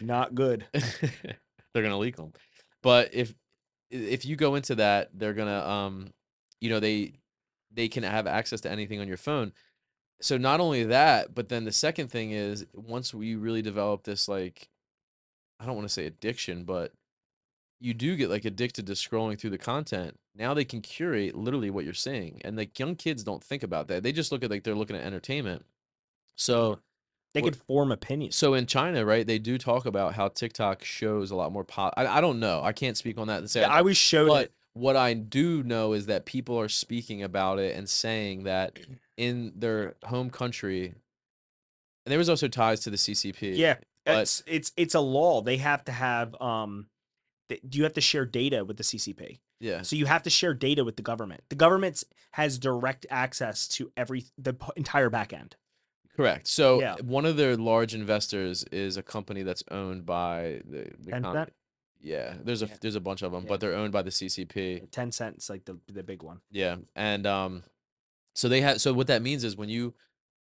Not 0.00 0.34
good. 0.34 0.66
they're 0.72 1.82
gonna 1.82 1.98
leak 1.98 2.16
them 2.16 2.32
but 2.84 3.14
if 3.14 3.34
if 3.90 4.24
you 4.24 4.36
go 4.36 4.54
into 4.54 4.76
that 4.76 5.08
they're 5.14 5.32
gonna 5.32 5.66
um 5.66 6.12
you 6.60 6.68
know 6.70 6.78
they 6.78 7.14
they 7.72 7.88
can 7.88 8.04
have 8.04 8.28
access 8.28 8.60
to 8.60 8.70
anything 8.70 9.00
on 9.00 9.08
your 9.08 9.16
phone. 9.16 9.52
So 10.20 10.36
not 10.36 10.60
only 10.60 10.84
that 10.84 11.34
but 11.34 11.48
then 11.48 11.64
the 11.64 11.72
second 11.72 12.08
thing 12.08 12.30
is 12.30 12.66
once 12.72 13.12
we 13.12 13.34
really 13.34 13.62
develop 13.62 14.04
this 14.04 14.28
like 14.28 14.68
i 15.58 15.66
don't 15.66 15.74
want 15.74 15.88
to 15.88 15.92
say 15.92 16.06
addiction 16.06 16.64
but 16.64 16.92
you 17.80 17.94
do 17.94 18.16
get 18.16 18.30
like 18.30 18.44
addicted 18.44 18.86
to 18.86 18.92
scrolling 18.92 19.38
through 19.38 19.50
the 19.50 19.58
content. 19.58 20.18
Now 20.34 20.54
they 20.54 20.64
can 20.64 20.80
curate 20.80 21.34
literally 21.34 21.70
what 21.70 21.84
you're 21.84 21.94
seeing 21.94 22.40
and 22.44 22.56
like 22.56 22.78
young 22.78 22.96
kids 22.96 23.24
don't 23.24 23.42
think 23.42 23.62
about 23.62 23.88
that. 23.88 24.02
They 24.02 24.12
just 24.12 24.30
look 24.30 24.44
at 24.44 24.50
like 24.50 24.62
they're 24.62 24.74
looking 24.74 24.96
at 24.96 25.04
entertainment. 25.04 25.64
So 26.36 26.80
They 27.34 27.42
could 27.42 27.56
form 27.56 27.90
opinions. 27.92 28.36
so 28.36 28.54
in 28.54 28.66
China, 28.66 29.04
right, 29.04 29.26
they 29.26 29.38
do 29.38 29.58
talk 29.58 29.86
about 29.86 30.14
how 30.14 30.28
TikTok 30.28 30.84
shows 30.84 31.30
a 31.30 31.36
lot 31.36 31.52
more 31.52 31.64
pop. 31.64 31.92
I, 31.96 32.06
I 32.06 32.20
don't 32.20 32.38
know. 32.40 32.62
I 32.62 32.72
can't 32.72 32.96
speak 32.96 33.18
on 33.18 33.26
that 33.26 33.40
to 33.40 33.48
say. 33.48 33.60
Yeah, 33.62 33.72
I 33.72 33.78
I 33.78 33.82
was 33.82 33.96
showed 33.96 34.28
but 34.28 34.44
it. 34.46 34.52
what 34.74 34.96
I 34.96 35.14
do 35.14 35.62
know 35.64 35.92
is 35.92 36.06
that 36.06 36.26
people 36.26 36.58
are 36.58 36.68
speaking 36.68 37.22
about 37.22 37.58
it 37.58 37.76
and 37.76 37.88
saying 37.88 38.44
that 38.44 38.78
in 39.16 39.52
their 39.56 39.94
home 40.04 40.30
country, 40.30 40.86
and 40.86 42.10
there 42.10 42.18
was 42.18 42.28
also 42.30 42.48
ties 42.48 42.80
to 42.80 42.90
the 42.90 42.96
CCP. 42.96 43.56
Yeah, 43.56 43.76
but- 44.06 44.18
it's 44.22 44.42
it's 44.46 44.72
it's 44.76 44.94
a 44.94 45.00
law. 45.00 45.42
They 45.42 45.56
have 45.56 45.84
to 45.86 45.92
have 45.92 46.40
um, 46.40 46.86
th- 47.48 47.62
you 47.72 47.82
have 47.82 47.94
to 47.94 48.00
share 48.00 48.24
data 48.26 48.64
with 48.64 48.76
the 48.76 48.84
CCP. 48.84 49.38
yeah, 49.60 49.82
So 49.82 49.96
you 49.96 50.06
have 50.06 50.22
to 50.24 50.30
share 50.30 50.54
data 50.54 50.84
with 50.84 50.96
the 50.96 51.02
government. 51.02 51.42
The 51.48 51.56
government 51.56 52.04
has 52.32 52.58
direct 52.58 53.06
access 53.10 53.66
to 53.68 53.90
every 53.96 54.24
the 54.38 54.54
entire 54.76 55.10
back 55.10 55.32
end. 55.32 55.56
Correct. 56.16 56.46
So 56.46 56.80
Yeah. 56.80 56.96
one 57.02 57.26
of 57.26 57.36
their 57.36 57.56
large 57.56 57.94
investors 57.94 58.64
is 58.70 58.96
a 58.96 59.02
company 59.02 59.42
that's 59.42 59.64
owned 59.70 60.06
by 60.06 60.62
the, 60.64 60.90
the 61.00 61.10
Tencent? 61.12 61.48
Yeah, 62.00 62.34
there's 62.42 62.62
a 62.62 62.66
Yeah. 62.66 62.76
there's 62.80 62.94
a 62.94 63.00
bunch 63.00 63.22
of 63.22 63.32
them, 63.32 63.44
Yeah. 63.44 63.48
but 63.48 63.60
they're 63.60 63.74
owned 63.74 63.92
by 63.92 64.02
the 64.02 64.10
CCP. 64.10 64.86
Tencent, 64.90 65.48
like 65.50 65.64
the 65.64 65.78
the 65.86 66.02
big 66.02 66.22
one. 66.22 66.40
Yeah, 66.50 66.76
and 66.94 67.26
um, 67.26 67.64
so 68.34 68.48
they 68.48 68.60
have. 68.60 68.80
So 68.80 68.92
what 68.92 69.06
that 69.08 69.22
means 69.22 69.42
is 69.42 69.56
when 69.56 69.68
you 69.70 69.94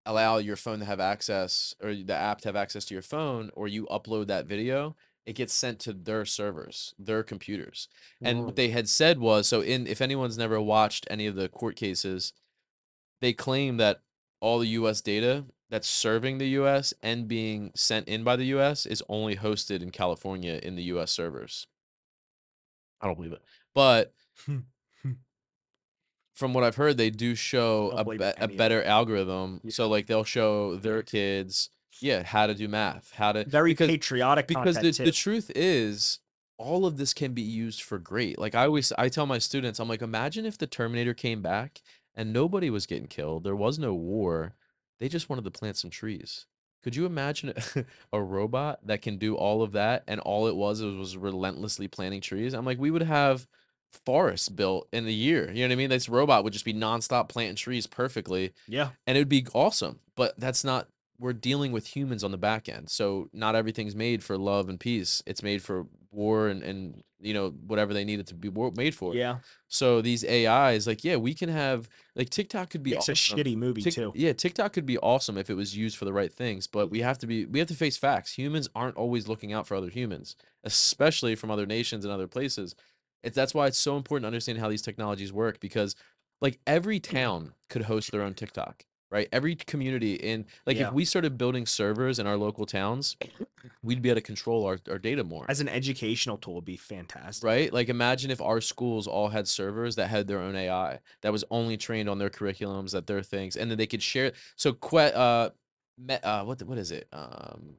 allow 0.05 0.37
your 0.37 0.55
phone 0.55 0.79
to 0.79 0.85
have 0.85 0.99
access 0.99 1.75
or 1.81 1.93
the 1.93 2.15
app 2.15 2.41
to 2.41 2.47
have 2.47 2.55
access 2.55 2.83
to 2.85 2.95
your 2.95 3.03
phone, 3.03 3.51
or 3.53 3.67
you 3.67 3.85
upload 3.85 4.27
that 4.27 4.47
video, 4.47 4.95
it 5.27 5.33
gets 5.33 5.53
sent 5.53 5.79
to 5.81 5.93
their 5.93 6.25
servers, 6.25 6.95
their 6.97 7.21
computers. 7.21 7.87
And 8.19 8.43
what 8.43 8.55
they 8.55 8.69
had 8.69 8.89
said 8.89 9.19
was, 9.19 9.47
so 9.47 9.61
in 9.61 9.85
if 9.85 10.01
anyone's 10.01 10.37
never 10.39 10.59
watched 10.59 11.05
any 11.11 11.27
of 11.27 11.35
the 11.35 11.47
court 11.47 11.75
cases, 11.75 12.33
they 13.21 13.31
claim 13.33 13.77
that 13.77 14.01
all 14.39 14.57
the 14.57 14.69
U.S. 14.69 15.01
data 15.01 15.45
that's 15.71 15.87
serving 15.87 16.37
the 16.37 16.49
U.S. 16.49 16.93
and 17.01 17.27
being 17.27 17.71
sent 17.73 18.07
in 18.07 18.23
by 18.25 18.35
the 18.35 18.43
U.S. 18.47 18.85
is 18.85 19.01
only 19.07 19.37
hosted 19.37 19.81
in 19.81 19.89
California 19.89 20.59
in 20.61 20.75
the 20.75 20.83
U.S. 20.83 21.11
servers. 21.11 21.65
I 22.99 23.07
don't 23.07 23.15
believe 23.15 23.31
it, 23.31 23.41
but 23.73 24.13
from 26.35 26.53
what 26.53 26.63
I've 26.63 26.75
heard, 26.75 26.97
they 26.97 27.09
do 27.09 27.33
show 27.33 27.91
a, 27.91 28.03
be- 28.03 28.21
a 28.21 28.33
any 28.33 28.43
of 28.43 28.51
it. 28.51 28.57
better 28.57 28.83
algorithm. 28.83 29.61
Yeah. 29.63 29.71
So 29.71 29.87
like 29.87 30.05
they'll 30.05 30.25
show 30.25 30.75
their 30.75 31.01
kids, 31.01 31.69
yeah, 31.99 32.21
how 32.21 32.47
to 32.47 32.53
do 32.53 32.67
math, 32.67 33.13
how 33.13 33.31
to 33.31 33.45
Very 33.45 33.71
because 33.71 33.87
patriotic 33.87 34.47
because 34.47 34.77
the, 34.77 34.91
the 34.91 35.11
truth 35.11 35.49
is 35.55 36.19
all 36.57 36.85
of 36.85 36.97
this 36.97 37.13
can 37.13 37.33
be 37.33 37.41
used 37.41 37.81
for 37.81 37.97
great 37.97 38.37
like 38.37 38.53
i 38.53 38.65
always 38.65 38.91
i 38.95 39.09
tell 39.09 39.25
my 39.25 39.39
students 39.39 39.79
i'm 39.79 39.87
like 39.89 40.03
imagine 40.03 40.45
if 40.45 40.59
the 40.59 40.67
terminator 40.67 41.11
came 41.11 41.41
back 41.41 41.81
and 42.13 42.31
nobody 42.31 42.69
was 42.69 42.85
getting 42.85 43.07
killed 43.07 43.43
there 43.43 43.55
was 43.55 43.79
no 43.79 43.95
war 43.95 44.53
they 45.01 45.09
just 45.09 45.29
wanted 45.29 45.43
to 45.43 45.51
plant 45.51 45.75
some 45.75 45.89
trees. 45.89 46.45
Could 46.83 46.95
you 46.95 47.05
imagine 47.05 47.53
a 48.13 48.21
robot 48.21 48.79
that 48.85 49.01
can 49.01 49.17
do 49.17 49.35
all 49.35 49.63
of 49.63 49.71
that 49.73 50.03
and 50.07 50.21
all 50.21 50.47
it 50.47 50.55
was 50.55 50.81
was, 50.81 50.95
was 50.95 51.17
relentlessly 51.17 51.87
planting 51.87 52.21
trees? 52.21 52.53
I'm 52.53 52.65
like 52.65 52.79
we 52.79 52.91
would 52.91 53.01
have 53.01 53.47
forests 54.05 54.47
built 54.47 54.87
in 54.93 55.05
a 55.07 55.11
year. 55.11 55.51
You 55.51 55.63
know 55.63 55.69
what 55.69 55.73
i 55.73 55.75
mean? 55.75 55.89
This 55.89 56.07
robot 56.07 56.43
would 56.43 56.53
just 56.53 56.65
be 56.65 56.73
nonstop 56.73 57.29
planting 57.29 57.55
trees 57.55 57.87
perfectly 57.87 58.53
yeah, 58.67 58.91
and 59.05 59.17
it 59.17 59.21
would 59.21 59.27
be 59.27 59.45
awesome 59.53 59.99
but 60.15 60.39
that's 60.39 60.63
not 60.63 60.87
we're 61.19 61.33
dealing 61.33 61.71
with 61.71 61.95
humans 61.95 62.23
on 62.23 62.31
the 62.31 62.37
back 62.37 62.69
end 62.69 62.89
so 62.89 63.27
not 63.33 63.55
everything's 63.55 63.95
made 63.95 64.23
for 64.23 64.37
love 64.37 64.69
and 64.69 64.79
peace. 64.79 65.21
It's 65.25 65.43
made 65.43 65.63
for 65.63 65.87
war 66.11 66.47
and, 66.47 66.61
and 66.61 67.03
you 67.21 67.33
know 67.33 67.49
whatever 67.67 67.93
they 67.93 68.03
needed 68.03 68.27
to 68.27 68.35
be 68.35 68.49
made 68.75 68.95
for. 68.95 69.15
Yeah, 69.15 69.39
So 69.67 70.01
these 70.01 70.25
AIs, 70.25 70.87
like 70.87 71.03
yeah, 71.03 71.15
we 71.15 71.33
can 71.33 71.49
have 71.49 71.87
like 72.15 72.29
TikTok 72.29 72.69
could 72.69 72.83
be 72.83 72.93
it's 72.93 73.07
a 73.07 73.13
awesome. 73.13 73.39
shitty 73.39 73.55
movie 73.55 73.81
Tik- 73.81 73.93
too. 73.93 74.11
Yeah, 74.15 74.33
TikTok 74.33 74.73
could 74.73 74.85
be 74.85 74.97
awesome 74.97 75.37
if 75.37 75.49
it 75.49 75.55
was 75.55 75.75
used 75.77 75.97
for 75.97 76.05
the 76.05 76.13
right 76.13 76.31
things, 76.31 76.67
but 76.67 76.89
we 76.89 77.01
have 77.01 77.17
to 77.19 77.27
be 77.27 77.45
we 77.45 77.59
have 77.59 77.67
to 77.69 77.75
face 77.75 77.97
facts. 77.97 78.33
Humans 78.37 78.69
aren't 78.75 78.97
always 78.97 79.27
looking 79.27 79.53
out 79.53 79.67
for 79.67 79.75
other 79.75 79.89
humans, 79.89 80.35
especially 80.63 81.35
from 81.35 81.51
other 81.51 81.65
nations 81.65 82.05
and 82.05 82.13
other 82.13 82.27
places. 82.27 82.75
It's 83.23 83.35
that's 83.35 83.53
why 83.53 83.67
it's 83.67 83.77
so 83.77 83.97
important 83.97 84.23
to 84.23 84.27
understand 84.27 84.59
how 84.59 84.69
these 84.69 84.81
technologies 84.81 85.31
work 85.31 85.59
because 85.59 85.95
like 86.41 86.59
every 86.65 86.99
town 86.99 87.53
could 87.69 87.83
host 87.83 88.11
their 88.11 88.23
own 88.23 88.33
TikTok, 88.33 88.85
right? 89.11 89.27
Every 89.31 89.55
community 89.55 90.15
in 90.15 90.45
like 90.65 90.77
Yeah. 90.77 90.87
if 90.87 90.93
we 90.93 91.05
started 91.05 91.37
building 91.37 91.65
servers 91.65 92.17
in 92.17 92.25
our 92.25 92.37
local 92.37 92.65
towns, 92.65 93.17
we'd 93.83 94.01
be 94.01 94.09
able 94.09 94.15
to 94.21 94.25
control 94.25 94.65
our, 94.65 94.79
our 94.89 94.97
data 94.97 95.23
more. 95.23 95.45
As 95.49 95.59
an 95.59 95.67
educational 95.67 96.37
tool, 96.37 96.55
would 96.55 96.65
be 96.65 96.77
fantastic. 96.77 97.43
Right? 97.43 97.71
Like 97.71 97.89
imagine 97.89 98.31
if 98.31 98.41
our 98.41 98.61
schools 98.61 99.05
all 99.05 99.27
had 99.27 99.47
servers 99.47 99.95
that 99.97 100.07
had 100.09 100.27
their 100.27 100.39
own 100.39 100.55
AI 100.55 100.99
that 101.21 101.31
was 101.31 101.43
only 101.51 101.77
trained 101.77 102.09
on 102.09 102.17
their 102.17 102.29
curriculums, 102.29 102.91
that 102.91 103.05
their 103.07 103.21
things, 103.21 103.55
and 103.57 103.69
then 103.69 103.77
they 103.77 103.87
could 103.87 104.01
share. 104.01 104.31
So, 104.55 104.73
que- 104.73 104.99
uh, 105.13 105.49
me, 105.97 106.15
uh, 106.15 106.45
what 106.45 106.57
the- 106.59 106.65
what 106.65 106.77
is 106.77 106.91
it? 106.91 107.07
Um, 107.11 107.75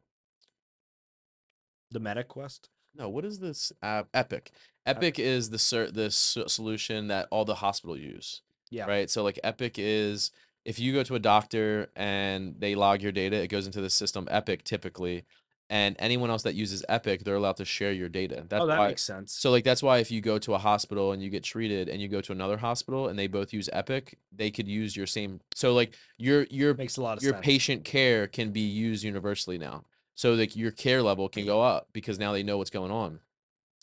The 1.90 2.00
MetaQuest. 2.00 2.68
no, 2.94 3.08
what 3.08 3.24
is 3.24 3.38
this 3.38 3.72
app? 3.82 4.08
Epic. 4.14 4.50
Epic 4.86 5.18
is 5.18 5.50
the 5.50 5.58
ser- 5.58 5.90
the 5.90 6.06
s- 6.06 6.36
solution 6.48 7.08
that 7.08 7.28
all 7.30 7.44
the 7.44 7.54
hospital 7.56 7.96
use. 7.96 8.42
Yeah. 8.70 8.86
Right. 8.86 9.08
So 9.10 9.22
like 9.22 9.38
Epic 9.44 9.74
is 9.78 10.30
if 10.64 10.78
you 10.78 10.92
go 10.92 11.02
to 11.02 11.14
a 11.14 11.18
doctor 11.18 11.90
and 11.96 12.54
they 12.58 12.74
log 12.74 13.02
your 13.02 13.12
data, 13.12 13.36
it 13.36 13.48
goes 13.48 13.66
into 13.66 13.80
the 13.80 13.90
system 13.90 14.28
Epic 14.30 14.64
typically, 14.64 15.24
and 15.68 15.96
anyone 15.98 16.28
else 16.28 16.42
that 16.42 16.54
uses 16.54 16.84
Epic, 16.88 17.24
they're 17.24 17.34
allowed 17.36 17.56
to 17.56 17.64
share 17.64 17.92
your 17.92 18.08
data. 18.08 18.44
That's 18.48 18.62
oh, 18.62 18.66
that 18.66 18.78
why. 18.78 18.88
makes 18.88 19.02
sense. 19.02 19.32
So 19.32 19.50
like 19.50 19.64
that's 19.64 19.82
why 19.82 19.98
if 19.98 20.10
you 20.10 20.20
go 20.20 20.38
to 20.38 20.54
a 20.54 20.58
hospital 20.58 21.12
and 21.12 21.22
you 21.22 21.30
get 21.30 21.42
treated 21.42 21.88
and 21.88 22.00
you 22.00 22.08
go 22.08 22.20
to 22.20 22.32
another 22.32 22.58
hospital 22.58 23.08
and 23.08 23.18
they 23.18 23.26
both 23.26 23.52
use 23.52 23.70
Epic, 23.72 24.18
they 24.30 24.50
could 24.50 24.68
use 24.68 24.96
your 24.96 25.06
same 25.06 25.40
so 25.54 25.72
like 25.72 25.94
your 26.18 26.46
your 26.50 26.74
makes 26.74 26.98
a 26.98 27.02
lot 27.02 27.16
of 27.16 27.22
your 27.22 27.32
sense. 27.32 27.44
patient 27.44 27.84
care 27.84 28.26
can 28.26 28.50
be 28.50 28.60
used 28.60 29.02
universally 29.02 29.58
now. 29.58 29.84
So 30.14 30.34
like 30.34 30.54
your 30.54 30.70
care 30.72 31.02
level 31.02 31.28
can 31.28 31.46
go 31.46 31.62
up 31.62 31.88
because 31.92 32.18
now 32.18 32.32
they 32.32 32.42
know 32.42 32.58
what's 32.58 32.70
going 32.70 32.90
on. 32.92 33.20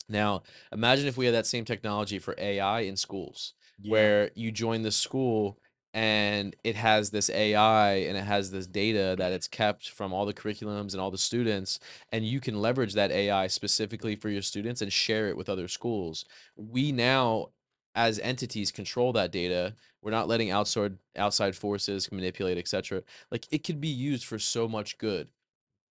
Now, 0.08 0.42
imagine 0.72 1.06
if 1.06 1.16
we 1.16 1.26
had 1.26 1.34
that 1.34 1.46
same 1.46 1.64
technology 1.64 2.18
for 2.18 2.34
AI 2.38 2.80
in 2.80 2.96
schools 2.96 3.54
Yeah. 3.80 3.92
where 3.92 4.30
you 4.34 4.50
join 4.52 4.82
the 4.82 4.92
school 4.92 5.58
and 5.92 6.54
it 6.62 6.76
has 6.76 7.10
this 7.10 7.28
AI 7.30 7.94
and 7.94 8.16
it 8.16 8.24
has 8.24 8.50
this 8.50 8.66
data 8.66 9.16
that 9.18 9.32
it's 9.32 9.48
kept 9.48 9.90
from 9.90 10.12
all 10.12 10.24
the 10.24 10.34
curriculums 10.34 10.92
and 10.92 11.00
all 11.00 11.10
the 11.10 11.18
students 11.18 11.80
and 12.12 12.24
you 12.24 12.38
can 12.40 12.60
leverage 12.60 12.94
that 12.94 13.10
AI 13.10 13.48
specifically 13.48 14.14
for 14.14 14.28
your 14.28 14.42
students 14.42 14.82
and 14.82 14.92
share 14.92 15.28
it 15.28 15.36
with 15.36 15.48
other 15.48 15.66
schools. 15.66 16.24
We 16.56 16.92
now 16.92 17.48
as 17.94 18.18
entities 18.20 18.70
control 18.72 19.12
that 19.12 19.32
data. 19.32 19.74
We're 20.02 20.10
not 20.10 20.28
letting 20.28 20.50
outside 20.50 20.98
outside 21.16 21.56
forces 21.56 22.10
manipulate, 22.12 22.58
etc. 22.58 23.02
Like 23.30 23.46
it 23.50 23.64
could 23.64 23.80
be 23.80 23.88
used 23.88 24.24
for 24.24 24.38
so 24.38 24.68
much 24.68 24.98
good, 24.98 25.28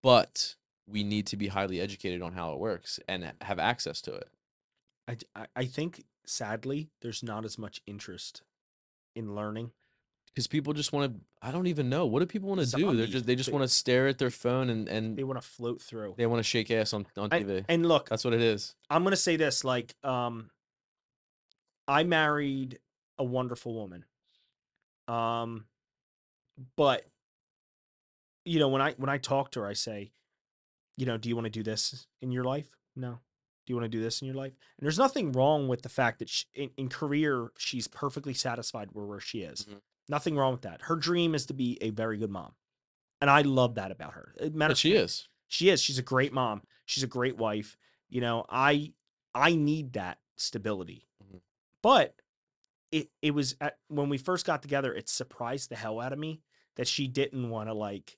but 0.01 0.55
we 0.87 1.03
need 1.03 1.27
to 1.27 1.37
be 1.37 1.47
highly 1.47 1.79
educated 1.79 2.21
on 2.21 2.33
how 2.33 2.53
it 2.53 2.59
works 2.59 2.99
and 3.07 3.31
have 3.41 3.59
access 3.59 4.01
to 4.01 4.13
it. 4.13 4.29
I 5.35 5.45
I 5.55 5.65
think 5.65 6.05
sadly 6.25 6.89
there's 7.01 7.23
not 7.23 7.45
as 7.45 7.57
much 7.57 7.81
interest 7.85 8.41
in 9.15 9.35
learning. 9.35 9.71
Because 10.33 10.47
people 10.47 10.73
just 10.73 10.93
want 10.93 11.13
to 11.13 11.19
i 11.41 11.51
don't 11.51 11.67
even 11.67 11.89
know 11.89 12.05
what 12.05 12.19
do 12.19 12.25
people 12.25 12.49
want 12.49 12.61
to 12.61 12.75
do 12.75 12.95
they're 12.95 13.07
just 13.07 13.25
they 13.25 13.35
just 13.35 13.51
want 13.51 13.63
to 13.63 13.67
stare 13.67 14.07
at 14.07 14.17
their 14.17 14.29
phone 14.29 14.69
and 14.69 14.87
and 14.87 15.17
They 15.17 15.23
want 15.23 15.41
to 15.41 15.47
float 15.47 15.81
through. 15.81 16.15
they 16.17 16.25
want 16.25 16.39
to 16.39 16.43
shake 16.43 16.69
ass 16.71 16.93
on 16.93 17.05
on 17.17 17.29
I- 17.31 17.43
tv 17.43 17.65
and 17.69 17.85
look, 17.87 18.09
that's 18.09 18.23
what 18.23 18.33
it 18.33 18.41
is 18.41 18.75
I'm 18.89 19.03
gonna 19.03 19.15
say 19.15 19.35
this: 19.35 19.63
like, 19.63 19.95
um, 20.03 20.49
I 21.87 22.03
married 22.03 22.79
a 23.17 23.23
wonderful 23.23 23.73
woman. 23.73 24.05
Um, 25.07 25.65
but 26.75 27.05
you 28.45 28.59
know, 28.59 28.67
when 28.69 28.81
I 28.81 28.93
when 28.93 29.09
I 29.09 29.17
talk 29.17 29.51
to 29.51 29.61
her, 29.61 29.67
I 29.67 29.73
say, 29.73 30.11
you 30.97 31.05
know, 31.05 31.17
do 31.17 31.29
you 31.29 31.35
want 31.35 31.45
to 31.45 31.49
do 31.51 31.63
this 31.63 32.07
in 32.21 32.31
your 32.31 32.43
life? 32.43 32.67
No. 32.95 33.11
Do 33.65 33.73
you 33.73 33.75
want 33.75 33.85
to 33.91 33.97
do 33.97 34.01
this 34.01 34.21
in 34.21 34.25
your 34.27 34.35
life? 34.35 34.53
And 34.77 34.85
there's 34.85 34.97
nothing 34.97 35.31
wrong 35.31 35.67
with 35.67 35.81
the 35.83 35.89
fact 35.89 36.19
that 36.19 36.29
she, 36.29 36.45
in, 36.55 36.69
in 36.77 36.89
career 36.89 37.51
she's 37.57 37.87
perfectly 37.87 38.33
satisfied 38.33 38.89
where 38.93 39.05
where 39.05 39.19
she 39.19 39.41
is. 39.41 39.65
Mhm. 39.65 39.81
Nothing 40.09 40.35
wrong 40.35 40.51
with 40.51 40.63
that. 40.63 40.81
Her 40.81 40.95
dream 40.97 41.33
is 41.35 41.45
to 41.45 41.53
be 41.53 41.77
a 41.81 41.91
very 41.91 42.17
good 42.17 42.31
mom, 42.31 42.53
and 43.21 43.29
I 43.29 43.43
love 43.43 43.75
that 43.75 43.91
about 43.91 44.13
her. 44.15 44.33
Matter 44.41 44.71
but 44.71 44.77
she 44.77 44.91
fact, 44.93 45.03
is 45.05 45.27
she 45.47 45.69
is 45.69 45.81
she's 45.81 45.97
a 45.97 46.03
great 46.03 46.31
mom 46.33 46.61
she's 46.85 47.03
a 47.03 47.07
great 47.07 47.35
wife 47.37 47.75
you 48.07 48.21
know 48.21 48.45
i 48.49 48.93
i 49.33 49.55
need 49.55 49.93
that 49.93 50.19
stability 50.37 51.07
Mhm. 51.23 51.41
but 51.81 52.15
it 52.91 53.09
it 53.23 53.31
was 53.31 53.55
at, 53.59 53.77
when 53.87 54.09
we 54.09 54.19
first 54.19 54.45
got 54.45 54.61
together 54.61 54.93
it 54.93 55.09
surprised 55.09 55.69
the 55.71 55.75
hell 55.75 55.99
out 55.99 56.13
of 56.13 56.19
me 56.19 56.41
that 56.75 56.87
she 56.87 57.07
didn't 57.07 57.49
want 57.49 57.67
to 57.67 57.73
like 57.73 58.17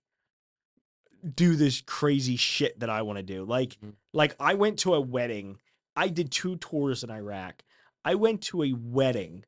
do 1.36 1.56
this 1.56 1.82
crazy 1.82 2.36
shit 2.36 2.78
that 2.82 2.90
i 2.90 3.02
want 3.02 3.16
to 3.18 3.24
do 3.24 3.46
like 3.46 3.78
Mhm. 3.82 3.94
like 4.14 4.36
i 4.40 4.54
went 4.54 4.80
to 4.80 4.94
a 4.94 5.00
wedding 5.02 5.58
i 5.96 6.10
did 6.10 6.32
two 6.32 6.58
tours 6.58 7.02
in 7.04 7.10
iraq 7.12 7.64
i 8.04 8.16
went 8.16 8.42
to 8.44 8.64
a 8.64 8.74
wedding 8.74 9.46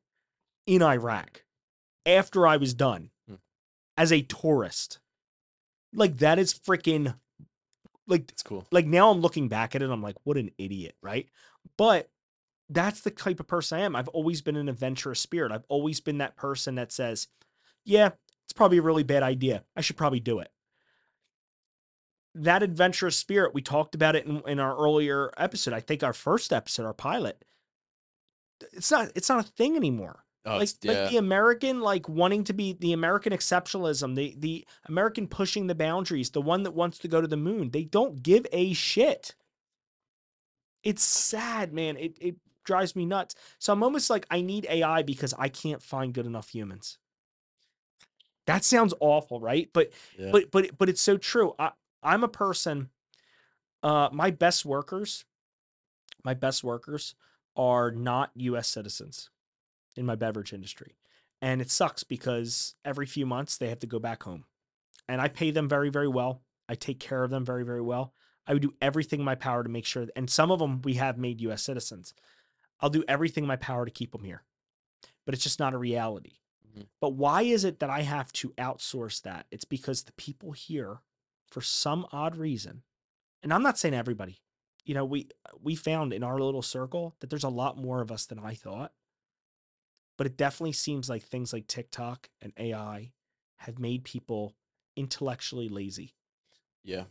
in 0.66 0.82
iraq 0.82 1.43
after 2.06 2.46
i 2.46 2.56
was 2.56 2.74
done 2.74 3.10
Hmm. 3.28 3.36
as 3.96 4.12
a 4.12 4.22
tourist 4.22 4.98
like 5.92 6.18
that 6.18 6.38
is 6.38 6.52
freaking 6.52 7.14
like 8.06 8.30
it's 8.30 8.42
cool 8.42 8.66
like 8.70 8.86
now 8.86 9.10
I'm 9.10 9.20
looking 9.20 9.48
back 9.48 9.74
at 9.74 9.82
it, 9.82 9.90
I'm 9.90 10.02
like, 10.02 10.16
what 10.24 10.36
an 10.36 10.50
idiot, 10.58 10.94
right? 11.02 11.28
But 11.78 12.10
that's 12.68 13.00
the 13.00 13.10
type 13.10 13.40
of 13.40 13.46
person 13.46 13.78
I 13.78 13.82
am. 13.82 13.96
I've 13.96 14.08
always 14.08 14.42
been 14.42 14.56
an 14.56 14.68
adventurous 14.68 15.20
spirit. 15.20 15.52
I've 15.52 15.64
always 15.68 16.00
been 16.00 16.18
that 16.18 16.36
person 16.36 16.74
that 16.74 16.92
says, 16.92 17.28
yeah, 17.84 18.10
it's 18.44 18.52
probably 18.54 18.78
a 18.78 18.82
really 18.82 19.04
bad 19.04 19.22
idea. 19.22 19.64
I 19.76 19.80
should 19.80 19.96
probably 19.96 20.20
do 20.20 20.40
it. 20.40 20.50
That 22.34 22.62
adventurous 22.62 23.16
spirit, 23.16 23.54
we 23.54 23.62
talked 23.62 23.94
about 23.94 24.16
it 24.16 24.26
in, 24.26 24.42
in 24.46 24.58
our 24.58 24.76
earlier 24.76 25.30
episode. 25.38 25.72
I 25.72 25.80
think 25.80 26.02
our 26.02 26.12
first 26.12 26.52
episode, 26.52 26.84
our 26.84 26.92
pilot. 26.94 27.42
It's 28.72 28.90
not 28.90 29.12
it's 29.14 29.28
not 29.28 29.44
a 29.44 29.48
thing 29.48 29.76
anymore 29.76 30.23
oh, 30.46 30.58
like, 30.58 30.68
yeah 30.82 31.02
like 31.02 31.10
the 31.10 31.16
American 31.16 31.80
like 31.80 32.08
wanting 32.08 32.44
to 32.44 32.52
be 32.52 32.72
the 32.72 32.92
American 32.92 33.32
exceptionalism, 33.32 34.14
the 34.14 34.34
the 34.38 34.66
American 34.86 35.26
pushing 35.26 35.66
the 35.66 35.74
boundaries, 35.74 36.30
the 36.30 36.40
one 36.40 36.62
that 36.64 36.72
wants 36.72 36.98
to 36.98 37.08
go 37.08 37.20
to 37.20 37.28
the 37.28 37.36
moon. 37.36 37.70
They 37.70 37.84
don't 37.84 38.22
give 38.22 38.46
a 38.52 38.72
shit. 38.72 39.34
It's 40.82 41.02
sad, 41.02 41.72
man. 41.72 41.96
It 41.96 42.16
it 42.20 42.36
drives 42.64 42.96
me 42.96 43.06
nuts. 43.06 43.34
So 43.58 43.72
I'm 43.72 43.82
almost 43.82 44.10
like 44.10 44.26
I 44.30 44.40
need 44.40 44.66
AI 44.68 45.02
because 45.02 45.34
I 45.38 45.48
can't 45.48 45.82
find 45.82 46.12
good 46.14 46.26
enough 46.26 46.48
humans. 46.48 46.98
That 48.46 48.64
sounds 48.64 48.92
awful, 49.00 49.40
right? 49.40 49.70
But 49.72 49.90
Yeah. 50.18 50.30
but 50.32 50.50
but 50.50 50.76
but 50.76 50.88
it's 50.88 51.02
so 51.02 51.16
true. 51.16 51.54
I 51.58 51.72
I'm 52.02 52.22
a 52.24 52.28
person 52.28 52.90
uh 53.82 54.08
my 54.12 54.30
best 54.30 54.64
workers 54.64 55.24
my 56.24 56.34
best 56.34 56.64
workers 56.64 57.14
are 57.56 57.90
not 57.90 58.30
US 58.34 58.66
citizens 58.68 59.30
in 59.96 60.06
my 60.06 60.14
beverage 60.14 60.52
industry. 60.52 60.96
And 61.40 61.60
it 61.60 61.70
sucks 61.70 62.04
because 62.04 62.74
every 62.84 63.06
few 63.06 63.26
months 63.26 63.56
they 63.56 63.68
have 63.68 63.80
to 63.80 63.86
go 63.86 63.98
back 63.98 64.22
home. 64.22 64.44
And 65.08 65.20
I 65.20 65.28
pay 65.28 65.50
them 65.50 65.68
very, 65.68 65.90
very 65.90 66.08
well. 66.08 66.42
I 66.68 66.74
take 66.74 66.98
care 66.98 67.22
of 67.22 67.30
them 67.30 67.44
very, 67.44 67.64
very 67.64 67.82
well. 67.82 68.14
I 68.46 68.52
would 68.52 68.62
do 68.62 68.74
everything 68.80 69.20
in 69.20 69.24
my 69.26 69.34
power 69.34 69.62
to 69.62 69.68
make 69.68 69.86
sure, 69.86 70.06
and 70.16 70.28
some 70.28 70.50
of 70.50 70.58
them 70.58 70.82
we 70.82 70.94
have 70.94 71.18
made 71.18 71.40
US 71.42 71.62
citizens. 71.62 72.14
I'll 72.80 72.90
do 72.90 73.04
everything 73.08 73.44
in 73.44 73.48
my 73.48 73.56
power 73.56 73.84
to 73.84 73.90
keep 73.90 74.12
them 74.12 74.24
here. 74.24 74.42
But 75.24 75.34
it's 75.34 75.42
just 75.42 75.60
not 75.60 75.74
a 75.74 75.78
reality. 75.78 76.38
Mhm. 76.66 76.86
But 77.00 77.10
why 77.10 77.42
is 77.42 77.64
it 77.64 77.78
that 77.80 77.90
I 77.90 78.02
have 78.02 78.32
to 78.34 78.50
outsource 78.52 79.22
that? 79.22 79.46
It's 79.50 79.64
because 79.64 80.02
the 80.02 80.12
people 80.12 80.52
here, 80.52 81.00
for 81.50 81.60
some 81.60 82.06
odd 82.12 82.36
reason, 82.36 82.82
and 83.42 83.52
I'm 83.52 83.62
not 83.62 83.78
saying 83.78 83.94
everybody, 83.94 84.40
you 84.84 84.94
know, 84.94 85.04
we 85.04 85.28
we 85.58 85.74
found 85.76 86.12
in 86.12 86.22
our 86.22 86.38
little 86.38 86.62
circle 86.62 87.16
that 87.20 87.30
there's 87.30 87.44
a 87.44 87.48
lot 87.48 87.78
more 87.78 88.00
of 88.00 88.12
us 88.12 88.26
than 88.26 88.38
I 88.38 88.54
thought. 88.54 88.92
But 90.16 90.26
it 90.28 90.36
definitely 90.36 90.72
seems 90.72 91.08
like 91.08 91.22
things 91.24 91.52
like 91.52 91.66
TikTok 91.66 92.28
and 92.40 92.52
AI 92.56 93.12
have 93.56 93.78
made 93.78 94.04
people 94.04 94.54
intellectually 94.96 95.68
lazy. 95.68 96.14
yeah 96.84 97.04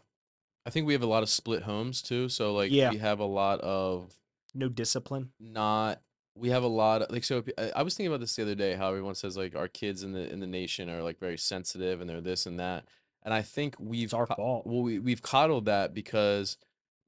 i 0.65 0.69
think 0.69 0.88
we 0.88 0.93
have 0.93 1.01
a 1.03 1.07
lot 1.07 1.21
of 1.23 1.30
split 1.30 1.63
homes 1.63 2.01
too 2.01 2.30
so 2.30 2.53
like 2.53 2.71
Yeah. 2.71 2.91
we 2.91 2.97
have 2.97 3.19
a 3.19 3.25
lot 3.25 3.59
of 3.59 4.13
No 4.53 4.69
discipline. 4.69 5.34
not 5.39 5.99
we 6.35 6.49
have 6.49 6.63
a 6.63 6.67
lot 6.67 7.01
of 7.01 7.11
like 7.11 7.25
so 7.25 7.43
I, 7.57 7.71
I 7.77 7.84
was 7.84 7.93
thinking 7.95 8.07
about 8.13 8.21
this 8.21 8.35
the 8.38 8.43
other 8.43 8.55
day 8.55 8.75
how 8.75 8.88
everyone 8.88 9.15
says 9.15 9.35
like 9.35 9.53
our 9.55 9.67
kids 9.67 10.01
in 10.03 10.13
the 10.13 10.31
in 10.31 10.39
the 10.39 10.47
nation 10.47 10.89
are 10.89 11.03
like 11.03 11.19
very 11.19 11.38
sensitive 11.38 11.99
and 11.99 12.09
they're 12.09 12.21
this 12.21 12.45
and 12.45 12.57
that 12.59 12.85
and 13.23 13.34
i 13.34 13.41
think 13.41 13.75
we've 13.80 14.05
It's 14.05 14.13
our 14.13 14.27
fault. 14.27 14.65
well 14.65 14.81
we, 14.81 14.99
we've 14.99 15.21
coddled 15.21 15.65
that 15.65 15.93
because 15.93 16.57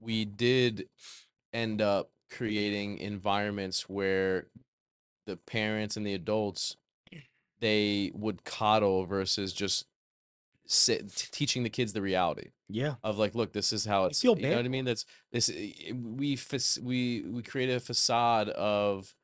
we 0.01 0.25
did 0.25 0.89
end 1.53 1.81
up 1.81 2.11
creating 2.29 2.97
environments 2.97 3.87
where 3.87 4.47
the 5.25 5.37
parents 5.37 5.97
and 5.97 6.05
the 6.05 6.13
adults 6.13 6.75
they 7.59 8.11
would 8.13 8.43
coddle 8.43 9.05
versus 9.05 9.53
just 9.53 9.85
sa- 10.67 10.93
t- 10.97 11.27
teaching 11.31 11.63
the 11.63 11.69
kids 11.69 11.93
the 11.93 12.01
reality 12.01 12.49
Yeah. 12.69 12.95
of 13.03 13.17
like, 13.17 13.33
look, 13.33 13.53
this 13.53 13.71
is 13.71 13.85
how 13.85 14.05
it's. 14.05 14.23
you 14.23 14.35
know 14.35 14.55
what 14.57 14.65
I 14.65 14.67
mean? 14.69 14.85
That's 14.85 15.05
this. 15.31 15.49
Eh, 15.49 15.93
we 15.93 16.37
we 16.81 17.21
we 17.27 17.41
create 17.43 17.69
a 17.69 17.79
facade 17.79 18.49
of 18.49 19.15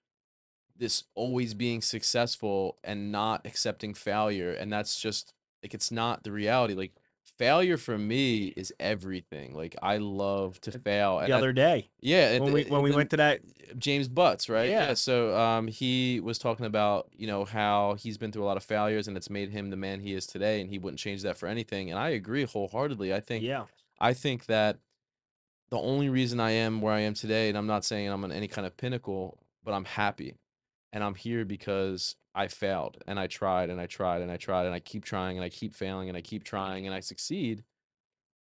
this 0.78 1.04
always 1.14 1.54
being 1.54 1.82
successful 1.82 2.78
and 2.84 3.12
not 3.12 3.46
accepting 3.46 3.94
failure, 3.94 4.52
and 4.54 4.72
that's 4.72 5.00
just 5.00 5.34
like 5.62 5.74
it's 5.74 5.92
not 5.92 6.24
the 6.24 6.32
reality. 6.32 6.74
Like 6.74 6.94
failure 7.42 7.78
for 7.78 7.98
me 7.98 8.48
is 8.56 8.72
everything. 8.80 9.54
Like 9.56 9.76
I 9.82 9.98
love 9.98 10.62
to 10.62 10.72
fail. 10.80 11.18
The 11.18 11.24
and 11.26 11.34
I- 11.34 11.38
other 11.38 11.54
day 11.54 11.90
yeah, 12.00 12.38
when 12.40 12.50
the- 12.50 12.54
we 12.54 12.64
when 12.66 12.82
we 12.84 12.92
went 12.92 13.10
to 13.12 13.18
that. 13.18 13.42
James 13.78 14.10
Butts, 14.10 14.50
right? 14.50 14.70
Yeah. 14.70 14.94
So 14.96 15.36
um, 15.38 15.68
he 15.68 16.20
was 16.20 16.38
talking 16.38 16.66
about 16.66 17.08
you 17.16 17.26
know 17.26 17.46
how 17.46 17.96
he's 17.98 18.18
been 18.18 18.32
through 18.32 18.44
a 18.44 18.50
lot 18.52 18.58
of 18.58 18.64
failures 18.64 19.08
and 19.08 19.16
it's 19.16 19.30
made 19.30 19.50
him 19.50 19.70
the 19.70 19.78
man 19.78 20.02
he 20.02 20.14
is 20.14 20.28
today, 20.28 20.62
and 20.62 20.70
he 20.70 20.78
wouldn't 20.78 21.00
change 21.00 21.22
that 21.24 21.38
for 21.38 21.48
anything. 21.48 21.90
And 21.90 21.98
I 21.98 22.10
agree 22.10 22.44
wholeheartedly. 22.44 23.14
I 23.14 23.20
think 23.22 23.44
Yeah. 23.44 23.66
I 24.00 24.14
think 24.14 24.46
that 24.48 24.78
the 25.70 25.78
only 25.80 26.10
reason 26.10 26.40
I 26.42 26.52
am 26.52 26.82
where 26.82 26.94
I 26.94 27.00
am 27.00 27.14
today, 27.14 27.48
and 27.48 27.58
I'm 27.58 27.68
not 27.68 27.86
saying 27.86 28.10
I'm 28.10 28.24
on 28.26 28.32
any 28.32 28.48
kind 28.50 28.68
of 28.68 28.76
pinnacle, 28.76 29.38
but 29.64 29.74
I'm 29.74 29.86
happy, 29.86 30.36
and 30.94 31.04
I'm 31.04 31.16
here 31.16 31.46
because 31.46 32.16
I 32.34 32.48
failed 32.48 33.02
and 33.08 33.20
I 33.20 33.28
tried 33.28 33.70
and 33.70 33.80
I 33.80 33.88
tried 33.88 34.22
and 34.22 34.32
I 34.32 34.38
tried 34.38 34.66
and 34.66 34.76
I 34.76 34.80
keep 34.80 35.04
trying 35.06 35.38
and 35.38 35.44
I 35.46 35.50
keep 35.50 35.74
failing 35.74 36.10
and 36.10 36.18
I 36.18 36.22
keep 36.22 36.44
trying 36.44 36.86
and 36.86 36.96
I 36.96 37.00
succeed. 37.00 37.64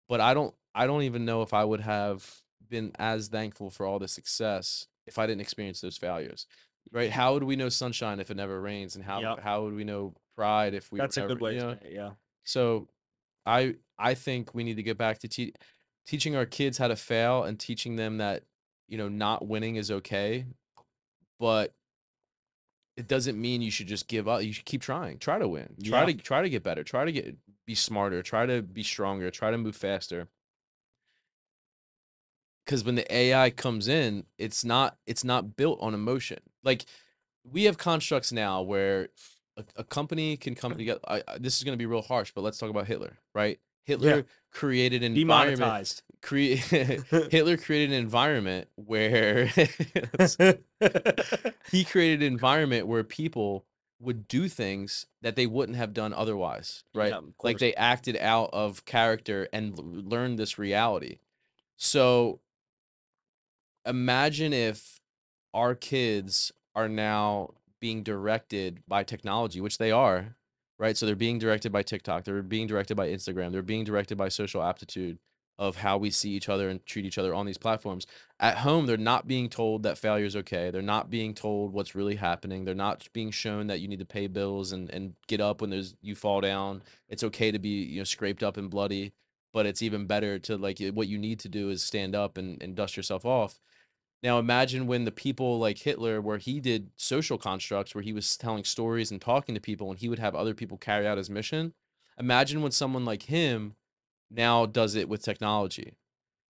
But 0.08 0.20
I 0.20 0.34
don't 0.34 0.54
I 0.74 0.86
don't 0.86 1.02
even 1.02 1.24
know 1.24 1.42
if 1.42 1.52
I 1.54 1.64
would 1.64 1.80
have 1.80 2.42
been 2.68 2.92
as 2.98 3.28
thankful 3.28 3.70
for 3.70 3.86
all 3.86 3.98
the 3.98 4.08
success 4.08 4.86
if 5.06 5.18
I 5.18 5.26
didn't 5.26 5.40
experience 5.40 5.80
those 5.80 5.96
failures. 5.96 6.46
Right? 6.92 7.10
How 7.10 7.34
would 7.34 7.44
we 7.44 7.56
know 7.56 7.68
sunshine 7.68 8.20
if 8.20 8.30
it 8.30 8.36
never 8.36 8.60
rains? 8.60 8.96
And 8.96 9.04
how 9.04 9.20
Yep. 9.20 9.40
how 9.40 9.62
would 9.64 9.74
we 9.74 9.84
know 9.84 10.14
pride 10.36 10.74
if 10.74 10.90
we 10.90 10.98
That's 10.98 11.16
a 11.16 11.22
good 11.22 11.40
way 11.40 11.54
you 11.54 11.60
to 11.60 11.64
know? 11.66 11.74
say 11.74 11.88
it. 11.88 11.92
Yeah. 11.94 12.10
So 12.44 12.88
I 13.46 13.76
I 13.98 14.14
think 14.14 14.54
we 14.54 14.64
need 14.64 14.76
to 14.76 14.82
get 14.82 14.98
back 14.98 15.18
to 15.20 15.28
te- 15.28 15.54
teaching 16.06 16.36
our 16.36 16.46
kids 16.46 16.78
how 16.78 16.88
to 16.88 16.96
fail 16.96 17.44
and 17.44 17.58
teaching 17.58 17.96
them 17.96 18.18
that 18.18 18.44
you 18.88 18.98
know 18.98 19.08
not 19.08 19.46
winning 19.46 19.76
is 19.76 19.90
okay, 19.90 20.46
but 21.38 21.74
it 22.96 23.08
doesn't 23.08 23.40
mean 23.40 23.62
you 23.62 23.70
should 23.70 23.86
just 23.86 24.08
give 24.08 24.28
up. 24.28 24.42
You 24.42 24.52
should 24.52 24.64
keep 24.64 24.82
trying. 24.82 25.18
Try 25.18 25.38
to 25.38 25.48
win. 25.48 25.74
Try 25.82 26.00
Yeah. 26.00 26.06
to 26.06 26.14
try 26.14 26.42
to 26.42 26.50
get 26.50 26.62
better. 26.62 26.84
Try 26.84 27.04
to 27.04 27.12
get 27.12 27.36
be 27.66 27.74
smarter. 27.74 28.22
Try 28.22 28.46
to 28.46 28.62
be 28.62 28.82
stronger. 28.82 29.30
Try 29.30 29.50
to 29.50 29.58
move 29.58 29.76
faster. 29.76 30.28
Cuz 32.66 32.84
when 32.84 32.94
the 32.94 33.12
AI 33.12 33.50
comes 33.50 33.88
in, 33.88 34.26
it's 34.38 34.64
not 34.64 34.98
it's 35.06 35.24
not 35.24 35.56
built 35.56 35.78
on 35.80 35.94
emotion. 35.94 36.38
Like 36.62 36.84
we 37.44 37.64
have 37.64 37.78
constructs 37.78 38.32
now 38.32 38.62
where 38.62 39.08
a, 39.56 39.64
a 39.76 39.84
company 39.84 40.36
can 40.36 40.54
come 40.54 40.76
together. 40.76 41.00
I, 41.08 41.22
I- 41.26 41.38
this 41.38 41.56
is 41.56 41.64
going 41.64 41.72
to 41.76 41.82
be 41.82 41.86
real 41.86 42.02
harsh, 42.02 42.32
but 42.34 42.42
let's 42.42 42.58
talk 42.58 42.70
about 42.70 42.86
Hitler, 42.86 43.18
right? 43.34 43.58
Hitler 43.84 44.26
created 44.50 45.02
an 45.02 45.16
environment. 45.16 45.58
Demonetized. 45.60 46.02
Crea- 46.22 46.56
Hitler 46.56 47.56
created 47.56 47.92
an 47.92 47.98
environment 47.98 48.68
where 48.76 49.46
he 51.70 51.84
created 51.84 52.20
an 52.20 52.32
environment 52.32 52.86
where 52.86 53.04
people 53.04 53.64
would 54.00 54.28
do 54.28 54.48
things 54.48 55.06
that 55.22 55.36
they 55.36 55.46
wouldn't 55.46 55.76
have 55.76 55.92
done 55.92 56.12
otherwise, 56.12 56.84
right? 56.94 57.12
Yeah, 57.12 57.20
like 57.42 57.58
they 57.58 57.74
acted 57.74 58.16
out 58.16 58.50
of 58.52 58.84
character 58.84 59.48
and 59.52 59.78
l- 59.78 59.84
learned 59.84 60.38
this 60.38 60.58
reality. 60.58 61.18
So 61.76 62.40
imagine 63.86 64.52
if 64.52 65.00
our 65.54 65.74
kids 65.74 66.52
are 66.74 66.88
now 66.88 67.54
being 67.80 68.02
directed 68.02 68.82
by 68.86 69.04
technology, 69.04 69.60
which 69.60 69.78
they 69.78 69.90
are, 69.90 70.36
right? 70.80 70.96
So 70.96 71.06
they're 71.06 71.14
being 71.14 71.38
directed 71.38 71.70
by 71.70 71.82
TikTok, 71.82 72.24
they're 72.24 72.42
being 72.42 72.66
directed 72.66 72.96
by 72.96 73.08
Instagram, 73.08 73.52
they're 73.52 73.62
being 73.62 73.84
directed 73.84 74.16
by 74.16 74.30
social 74.30 74.62
aptitude 74.62 75.18
of 75.58 75.76
how 75.76 75.98
we 75.98 76.10
see 76.10 76.30
each 76.30 76.48
other 76.48 76.70
and 76.70 76.84
treat 76.86 77.04
each 77.04 77.18
other 77.18 77.34
on 77.34 77.44
these 77.44 77.58
platforms. 77.58 78.06
At 78.40 78.56
home, 78.58 78.86
they're 78.86 78.96
not 78.96 79.28
being 79.28 79.50
told 79.50 79.82
that 79.82 79.98
failure 79.98 80.24
is 80.24 80.34
okay. 80.36 80.70
They're 80.70 80.80
not 80.80 81.10
being 81.10 81.34
told 81.34 81.74
what's 81.74 81.94
really 81.94 82.16
happening. 82.16 82.64
They're 82.64 82.74
not 82.74 83.06
being 83.12 83.30
shown 83.30 83.66
that 83.66 83.80
you 83.80 83.86
need 83.86 83.98
to 83.98 84.06
pay 84.06 84.26
bills 84.26 84.72
and, 84.72 84.88
and 84.88 85.12
get 85.28 85.38
up 85.38 85.60
when 85.60 85.68
there's 85.68 85.94
you 86.00 86.14
fall 86.14 86.40
down. 86.40 86.82
It's 87.10 87.22
okay 87.24 87.50
to 87.50 87.58
be, 87.58 87.82
you 87.82 87.98
know, 87.98 88.04
scraped 88.04 88.42
up 88.42 88.56
and 88.56 88.70
bloody, 88.70 89.12
but 89.52 89.66
it's 89.66 89.82
even 89.82 90.06
better 90.06 90.38
to 90.38 90.56
like 90.56 90.78
what 90.94 91.08
you 91.08 91.18
need 91.18 91.38
to 91.40 91.50
do 91.50 91.68
is 91.68 91.82
stand 91.82 92.14
up 92.14 92.38
and, 92.38 92.62
and 92.62 92.74
dust 92.74 92.96
yourself 92.96 93.26
off. 93.26 93.60
Now 94.22 94.38
imagine 94.38 94.86
when 94.86 95.04
the 95.04 95.12
people 95.12 95.58
like 95.58 95.78
Hitler, 95.78 96.20
where 96.20 96.38
he 96.38 96.60
did 96.60 96.90
social 96.96 97.38
constructs, 97.38 97.94
where 97.94 98.02
he 98.02 98.12
was 98.12 98.36
telling 98.36 98.64
stories 98.64 99.10
and 99.10 99.20
talking 99.20 99.54
to 99.54 99.60
people, 99.60 99.90
and 99.90 99.98
he 99.98 100.08
would 100.08 100.18
have 100.18 100.34
other 100.34 100.54
people 100.54 100.76
carry 100.76 101.06
out 101.06 101.18
his 101.18 101.30
mission. 101.30 101.72
Imagine 102.18 102.60
when 102.60 102.72
someone 102.72 103.06
like 103.06 103.24
him 103.24 103.76
now 104.30 104.66
does 104.66 104.94
it 104.94 105.08
with 105.08 105.22
technology 105.22 105.96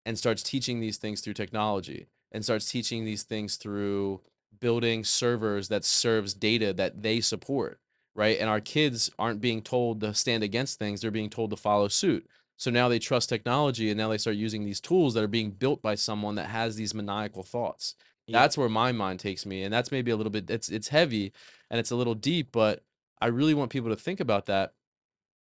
and 0.05 0.19
starts 0.19 0.43
teaching 0.43 0.81
these 0.81 0.97
things 0.97 1.21
through 1.21 1.35
technology 1.35 2.07
and 2.33 2.45
starts 2.45 2.71
teaching 2.71 3.05
these 3.05 3.23
things 3.23 3.57
through 3.57 4.21
building 4.61 5.05
servers 5.05 5.69
that 5.69 5.85
serves 5.85 6.35
data 6.35 6.73
that 6.73 7.03
they 7.03 7.21
support 7.21 7.79
right 8.15 8.39
and 8.41 8.49
our 8.49 8.61
kids 8.61 9.11
aren't 9.19 9.41
being 9.41 9.63
told 9.63 10.01
to 10.01 10.13
stand 10.15 10.43
against 10.43 10.79
things 10.79 11.01
they're 11.01 11.11
being 11.11 11.31
told 11.31 11.51
to 11.51 11.57
follow 11.57 11.87
suit 11.87 12.27
so 12.59 12.71
now 12.71 12.89
they 12.89 12.99
trust 12.99 13.29
technology 13.31 13.89
and 13.91 13.97
now 13.97 14.09
they 14.11 14.19
start 14.19 14.37
using 14.37 14.65
these 14.65 14.81
tools 14.81 15.15
that 15.15 15.25
are 15.25 15.29
being 15.29 15.51
built 15.53 15.81
by 15.81 15.95
someone 15.95 16.35
that 16.35 16.49
has 16.51 16.77
these 16.77 16.93
maniacal 16.93 17.43
thoughts 17.43 17.95
Yeah. 18.27 18.41
that's 18.41 18.59
where 18.59 18.69
my 18.69 18.93
mind 18.93 19.21
takes 19.21 19.47
me 19.47 19.63
and 19.63 19.73
that's 19.73 19.91
maybe 19.91 20.11
a 20.11 20.17
little 20.17 20.31
bit 20.31 20.51
it's 20.51 20.69
it's 20.69 20.89
heavy 20.89 21.33
and 21.71 21.81
it's 21.81 21.91
a 21.91 21.97
little 21.97 22.15
deep 22.15 22.49
but 22.53 22.83
i 23.21 23.27
really 23.27 23.55
want 23.55 23.71
people 23.71 23.89
to 23.91 23.97
think 23.97 24.21
about 24.21 24.45
that 24.47 24.73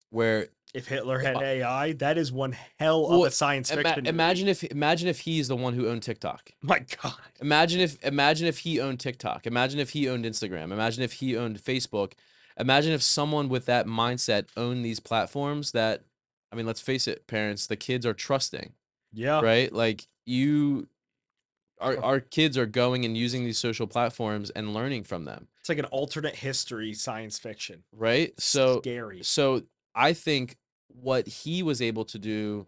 where 0.10 0.48
If 0.74 0.88
Hitler 0.88 1.20
had 1.20 1.38
AI, 1.42 1.94
that 1.94 2.18
is 2.18 2.32
one 2.32 2.56
hell 2.80 3.08
Well, 3.10 3.22
of 3.24 3.28
a 3.28 3.32
science 3.32 3.72
ima- 3.72 3.82
fiction. 3.84 4.04
movie. 4.04 4.10
imagine 4.10 4.48
if 4.48 4.64
imagine 4.66 5.08
if 5.08 5.20
he's 5.22 5.48
the 5.48 5.56
one 5.56 5.74
who 5.74 5.88
owned 5.88 6.04
tiktok 6.04 6.52
My 6.62 6.80
God. 7.02 7.14
Imagine 7.42 7.80
if 7.82 8.04
imagine 8.04 8.48
if 8.48 8.60
he 8.60 8.80
owned 8.80 9.00
TikTok. 9.00 9.46
Imagine 9.48 9.80
if 9.80 9.92
he 9.92 10.08
owned 10.10 10.26
Instagram. 10.26 10.72
Imagine 10.72 11.04
if 11.04 11.14
he 11.14 11.36
owned 11.38 11.58
Facebook. 11.60 12.14
Imagine 12.58 12.94
if 12.94 13.02
someone 13.04 13.50
with 13.50 13.66
that 13.66 13.86
mindset 13.88 14.48
owned 14.56 14.84
these 14.86 15.00
platforms 15.02 15.72
that 15.74 16.04
I 16.52 16.56
mean, 16.56 16.66
let's 16.66 16.82
face 16.82 17.08
it, 17.08 17.28
parents, 17.28 17.68
the 17.68 17.76
kids 17.76 18.06
are 18.06 18.14
trusting, 18.14 18.74
Yeah. 19.14 19.42
right? 19.42 19.72
Like 19.72 20.08
you 20.26 20.88
our 21.80 22.02
our 22.02 22.20
kids 22.22 22.58
are 22.58 22.66
going 22.66 23.04
and 23.04 23.18
using 23.18 23.44
these 23.44 23.60
social 23.60 23.86
platforms 23.88 24.50
and 24.52 24.74
learning 24.74 25.04
from 25.04 25.26
them, 25.26 25.48
It's 25.60 25.68
like 25.70 25.78
an 25.78 25.86
alternate 25.86 26.36
history 26.38 26.94
science 26.94 27.38
fiction. 27.38 27.84
right? 27.92 28.34
So 28.40 28.80
scary. 28.82 29.24
so 29.24 29.64
I 29.94 30.14
think 30.14 30.56
what 30.88 31.28
he 31.28 31.62
was 31.64 31.82
able 31.82 32.06
to 32.06 32.18
do 32.20 32.68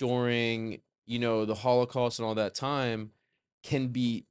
during, 0.00 0.80
you 1.06 1.18
know, 1.20 1.44
the 1.44 1.54
Holocaust 1.54 2.18
and 2.18 2.26
all 2.26 2.34
that 2.34 2.54
time 2.56 3.12
can 3.62 3.88
be 3.88 4.26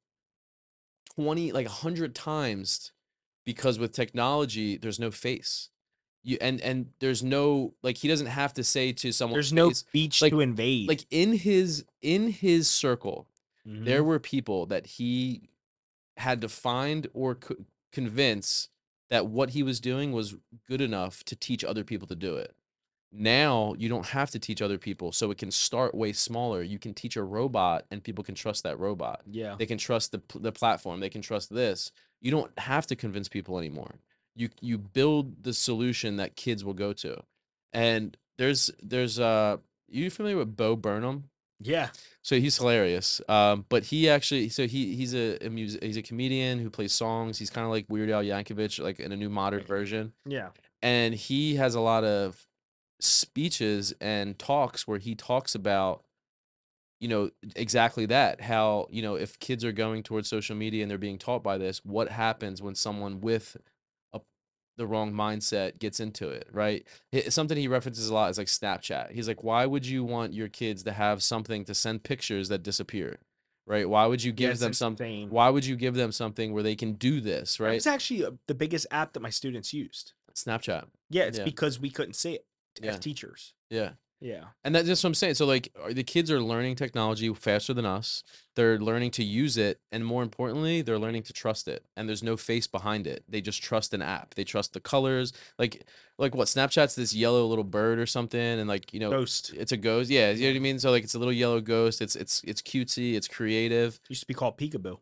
20 1.16 1.52
like 1.54 1.68
100 1.68 2.14
times 2.16 2.92
because 3.46 3.80
with 3.80 3.94
technology 3.94 4.78
there's 4.78 5.00
no 5.00 5.12
face. 5.12 5.70
You 6.24 6.38
and 6.40 6.62
and 6.62 6.92
there's 7.00 7.24
no 7.24 7.74
like 7.82 7.98
he 7.98 8.08
doesn't 8.08 8.28
have 8.28 8.54
to 8.56 8.64
say 8.64 8.92
to 8.94 9.12
someone 9.12 9.36
There's 9.36 9.52
no 9.54 9.72
beach 9.92 10.22
like- 10.22 10.32
to 10.32 10.40
invade. 10.42 10.88
like 10.88 11.06
in 11.10 11.34
his 11.34 11.84
in 12.02 12.30
his 12.30 12.70
circle 12.70 13.28
Mhm. 13.68 13.86
there 13.86 14.04
were 14.04 14.20
people 14.20 14.66
that 14.68 14.86
he 14.88 15.50
had 16.18 16.42
to 16.42 16.50
find 16.50 17.08
or 17.14 17.36
co- 17.36 17.56
convince 17.92 18.70
that 19.10 19.26
what 19.28 19.52
he 19.52 19.62
was 19.64 19.80
doing 19.80 20.12
was 20.12 20.36
good 20.68 20.82
enough 20.82 21.24
to 21.26 21.36
teach 21.36 21.64
other 21.64 21.84
people 21.84 22.08
to 22.08 22.16
do 22.16 22.38
it. 22.38 22.56
Now 23.12 23.74
you 23.78 23.90
don't 23.90 24.06
have 24.08 24.32
to 24.32 24.40
teach 24.40 24.62
other 24.62 24.78
people, 24.78 25.12
so 25.12 25.32
it 25.32 25.38
can 25.38 25.52
start 25.52 25.94
way 25.94 26.14
smaller. 26.14 26.62
You 26.64 26.80
can 26.80 26.94
teach 26.94 27.18
a 27.18 27.24
robot, 27.24 27.86
and 27.92 28.02
people 28.04 28.24
can 28.24 28.36
trust 28.36 28.64
that 28.64 28.80
robot. 28.80 29.22
yeah. 29.30 29.56
They 29.58 29.66
can 29.66 29.78
trust 29.78 30.12
the 30.12 30.22
the 30.40 30.52
platform. 30.52 31.00
They 31.02 31.10
can 31.10 31.22
trust 31.22 31.50
this. 31.54 31.92
You 32.22 32.32
don't 32.32 32.58
have 32.60 32.88
to 32.88 32.96
convince 32.96 33.28
people 33.28 33.58
anymore. 33.58 33.96
You 34.36 34.50
you 34.62 34.78
build 34.78 35.44
the 35.44 35.54
solution 35.54 36.18
that 36.18 36.36
kids 36.36 36.64
will 36.64 36.74
go 36.74 36.94
to, 36.94 37.22
and 37.74 38.16
there's 38.38 38.72
there's 38.82 39.20
uh 39.20 39.58
you 39.90 40.10
familiar 40.10 40.38
with 40.38 40.56
Bo 40.56 40.76
Burnham? 40.76 41.30
Yeah. 41.64 41.90
So 42.22 42.40
he's 42.40 42.58
hilarious. 42.58 43.22
Um, 43.28 43.66
but 43.70 43.84
he 43.84 44.10
actually, 44.10 44.50
so 44.50 44.68
he 44.68 44.96
he's 44.96 45.14
a, 45.14 45.38
a 45.46 45.50
music, 45.50 45.84
he's 45.84 45.98
a 45.98 46.02
comedian 46.02 46.60
who 46.60 46.70
plays 46.70 46.94
songs. 46.94 47.38
He's 47.38 47.50
kind 47.50 47.66
of 47.66 47.72
like 47.72 47.86
Weird 47.90 48.10
Al 48.10 48.24
Yankovic, 48.24 48.82
like 48.82 49.00
in 49.00 49.12
a 49.12 49.18
new 49.18 49.30
modern 49.30 49.64
version. 49.64 50.14
Yeah. 50.26 50.50
And 50.82 51.14
he 51.14 51.56
has 51.56 51.76
a 51.76 51.82
lot 51.82 52.04
of 52.04 52.48
speeches 53.00 53.94
and 54.02 54.38
talks 54.38 54.88
where 54.88 55.00
he 55.00 55.14
talks 55.16 55.54
about, 55.54 56.04
you 57.00 57.08
know, 57.08 57.30
exactly 57.56 58.08
that. 58.08 58.42
How 58.42 58.88
you 58.90 59.02
know 59.02 59.16
if 59.16 59.38
kids 59.40 59.64
are 59.64 59.72
going 59.72 60.04
towards 60.04 60.30
social 60.30 60.56
media 60.56 60.84
and 60.84 60.90
they're 60.90 60.98
being 60.98 61.20
taught 61.20 61.44
by 61.44 61.58
this, 61.58 61.84
what 61.86 62.10
happens 62.10 62.62
when 62.62 62.76
someone 62.76 63.22
with 63.22 63.58
the 64.78 64.88
wrong 64.88 65.12
mindset 65.14 65.80
gets 65.80 66.00
into 66.00 66.30
it, 66.30 66.48
right? 66.52 66.86
Hi- 67.14 67.30
Something 67.30 67.58
he 67.58 67.68
references 67.68 68.10
a 68.10 68.14
lot 68.14 68.30
is 68.32 68.38
like 68.38 68.48
Snapchat. 68.48 69.12
He's 69.12 69.28
like, 69.28 69.44
why 69.44 69.66
would 69.66 69.86
you 69.86 70.04
want 70.04 70.34
your 70.34 70.48
kids 70.48 70.84
to 70.84 70.92
have 70.94 71.22
something 71.22 71.66
to 71.66 71.74
send 71.74 72.04
pictures 72.04 72.50
that 72.50 72.64
disappear, 72.64 73.20
right? 73.68 73.88
Why 73.88 74.06
would 74.06 74.24
you 74.24 74.32
give 74.32 74.60
them 74.60 74.74
something? 74.74 75.30
Why 75.30 75.50
would 75.50 75.66
you 75.66 75.76
give 75.76 75.96
them 75.96 76.12
something 76.12 76.54
where 76.54 76.64
they 76.64 76.76
can 76.76 76.94
do 76.94 77.22
this, 77.22 77.60
right? 77.60 77.76
It's 77.76 77.88
actually 77.88 78.26
uh, 78.26 78.32
the 78.48 78.56
biggest 78.56 78.88
app 78.92 79.14
that 79.14 79.20
my 79.22 79.30
students 79.30 79.74
used. 79.74 80.14
Snapchat. 80.36 80.86
Yeah, 81.10 81.24
it's 81.24 81.38
Yeah. 81.40 81.44
because 81.44 81.80
we 81.80 81.90
couldn't 81.90 82.16
see 82.16 82.34
it. 82.36 82.46
Yeah. 82.82 82.92
as 82.92 83.00
teachers. 83.00 83.54
Yeah. 83.70 83.92
Yeah. 84.22 84.44
And 84.64 84.76
that's 84.76 84.88
just 84.88 85.04
what 85.04 85.10
I'm 85.10 85.16
saying. 85.16 85.34
So 85.34 85.46
like 85.48 85.74
uh, 85.84 85.94
the 85.94 86.04
kids 86.04 86.30
are 86.30 86.40
learning 86.40 86.76
technology 86.76 87.34
faster 87.34 87.74
than 87.74 87.88
us. 87.88 88.24
They're 88.56 88.78
learning 88.78 89.12
to 89.12 89.24
use 89.24 89.58
it 89.58 89.82
and 89.92 90.06
more 90.06 90.22
importantly, 90.22 90.84
they're 90.84 91.00
learning 91.00 91.24
to 91.24 91.34
trust 91.34 91.68
it. 91.68 91.86
And 91.98 92.08
there's 92.08 92.22
no 92.22 92.38
face 92.38 92.68
behind 92.68 93.08
it. 93.08 93.24
They 93.28 93.42
just 93.42 93.64
trust 93.64 93.94
an 93.96 94.02
app. 94.04 94.36
They 94.36 94.44
trust 94.44 94.74
the 94.74 94.80
colors. 94.80 95.34
Like 95.58 95.84
like 96.20 96.36
what 96.36 96.48
Snapchat's 96.48 96.94
this 96.94 97.16
yellow 97.16 97.46
little 97.48 97.64
bird 97.64 97.98
or 97.98 98.06
something 98.06 98.40
and 98.40 98.68
like, 98.68 98.94
you 98.94 99.00
know, 99.00 99.10
Ghost 99.10 99.54
it's 99.58 99.72
a 99.72 99.78
ghost. 99.78 100.12
Yeah, 100.12 100.30
you 100.32 100.44
know 100.44 100.50
what 100.52 100.58
I 100.58 100.60
mean? 100.60 100.80
So 100.80 100.92
like 100.92 101.04
it's 101.04 101.16
a 101.16 101.20
little 101.20 101.34
yellow 101.34 101.60
ghost. 101.60 102.02
It's 102.02 102.16
it's 102.16 102.44
it's 102.46 102.62
cutesy, 102.62 103.16
it's 103.16 103.28
creative. 103.28 104.00
used 104.08 104.22
to 104.22 104.28
be 104.28 104.36
called 104.36 104.58
peekaboo. 104.58 105.00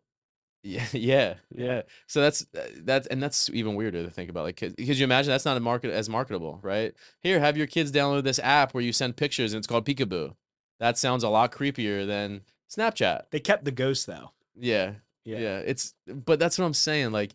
Yeah, 0.63 0.85
yeah, 0.93 1.35
yeah. 1.55 1.83
So 2.07 2.21
that's 2.21 2.45
uh, 2.57 2.61
that's 2.83 3.07
and 3.07 3.21
that's 3.21 3.49
even 3.51 3.75
weirder 3.75 4.03
to 4.03 4.09
think 4.09 4.29
about. 4.29 4.43
Like, 4.43 4.59
because 4.59 4.99
you 4.99 5.03
imagine 5.03 5.31
that's 5.31 5.45
not 5.45 5.57
a 5.57 5.61
market 5.61 5.91
as 5.91 6.09
marketable, 6.09 6.59
right? 6.61 6.93
Here, 7.21 7.39
have 7.39 7.57
your 7.57 7.67
kids 7.67 7.91
download 7.91 8.23
this 8.23 8.39
app 8.39 8.73
where 8.73 8.83
you 8.83 8.93
send 8.93 9.15
pictures 9.17 9.53
and 9.53 9.59
it's 9.59 9.67
called 9.67 9.85
Peekaboo. 9.85 10.35
That 10.79 10.97
sounds 10.97 11.23
a 11.23 11.29
lot 11.29 11.51
creepier 11.51 12.05
than 12.05 12.41
Snapchat. 12.69 13.23
They 13.31 13.39
kept 13.39 13.65
the 13.65 13.71
ghost 13.71 14.07
though. 14.07 14.31
Yeah, 14.55 14.93
yeah. 15.23 15.39
yeah. 15.39 15.57
It's 15.59 15.93
but 16.07 16.39
that's 16.39 16.57
what 16.57 16.65
I'm 16.65 16.73
saying. 16.73 17.11
Like, 17.11 17.31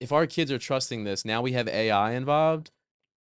if 0.00 0.12
our 0.12 0.26
kids 0.26 0.52
are 0.52 0.58
trusting 0.58 1.04
this, 1.04 1.24
now 1.24 1.42
we 1.42 1.52
have 1.52 1.68
AI 1.68 2.12
involved. 2.12 2.70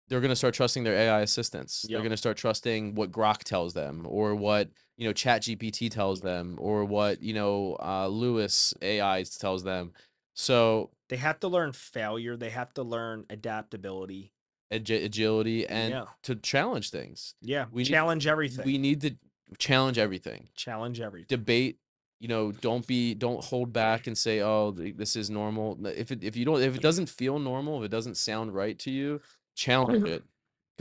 They're 0.07 0.21
gonna 0.21 0.35
start 0.35 0.53
trusting 0.53 0.83
their 0.83 0.95
AI 0.95 1.21
assistants. 1.21 1.85
They're 1.87 2.03
gonna 2.03 2.17
start 2.17 2.37
trusting 2.37 2.95
what 2.95 3.11
Grok 3.11 3.39
tells 3.39 3.73
them, 3.73 4.05
or 4.07 4.35
what 4.35 4.69
you 5.01 5.07
know 5.07 5.13
Chat 5.13 5.41
GPT 5.41 5.89
tells 5.89 6.21
them, 6.21 6.57
or 6.61 6.85
what 6.85 7.23
you 7.23 7.33
know 7.33 7.75
uh, 7.81 8.07
Lewis 8.07 8.71
AI 8.83 9.23
tells 9.23 9.63
them. 9.63 9.93
So 10.35 10.91
They 11.09 11.17
have 11.17 11.39
to 11.39 11.47
learn 11.47 11.71
failure. 11.71 12.37
They 12.37 12.51
have 12.51 12.71
to 12.75 12.83
learn 12.83 13.25
adaptability. 13.31 14.31
agi- 14.71 15.03
agility 15.03 15.67
and 15.67 15.91
Yeah. 15.91 16.05
to 16.23 16.35
challenge 16.35 16.91
things. 16.91 17.33
Yeah. 17.41 17.65
We 17.71 17.81
need- 17.83 17.89
challenge 17.89 18.27
everything. 18.27 18.63
We 18.65 18.77
need 18.77 19.01
to 19.01 19.15
challenge 19.57 19.97
everything. 19.97 20.49
challenge 20.55 21.01
everything. 21.01 21.25
Debate. 21.29 21.79
You 22.19 22.27
know, 22.27 22.51
don't 22.51 22.85
be, 22.85 23.15
don't 23.15 23.43
hold 23.43 23.73
back 23.73 24.05
and 24.05 24.15
say, 24.15 24.41
"Oh, 24.41 24.69
this 24.69 25.15
is 25.15 25.31
normal." 25.31 25.83
If 25.87 26.11
it, 26.11 26.23
if 26.23 26.35
you 26.37 26.45
don't, 26.45 26.61
if 26.61 26.75
it 26.75 26.81
doesn't 26.81 27.09
feel 27.09 27.39
normal, 27.39 27.79
if 27.79 27.85
it 27.85 27.91
doesn't 27.91 28.15
sound 28.15 28.53
right 28.53 28.77
to 28.77 28.91
you, 28.91 29.19
challenge 29.55 30.07
it, 30.07 30.23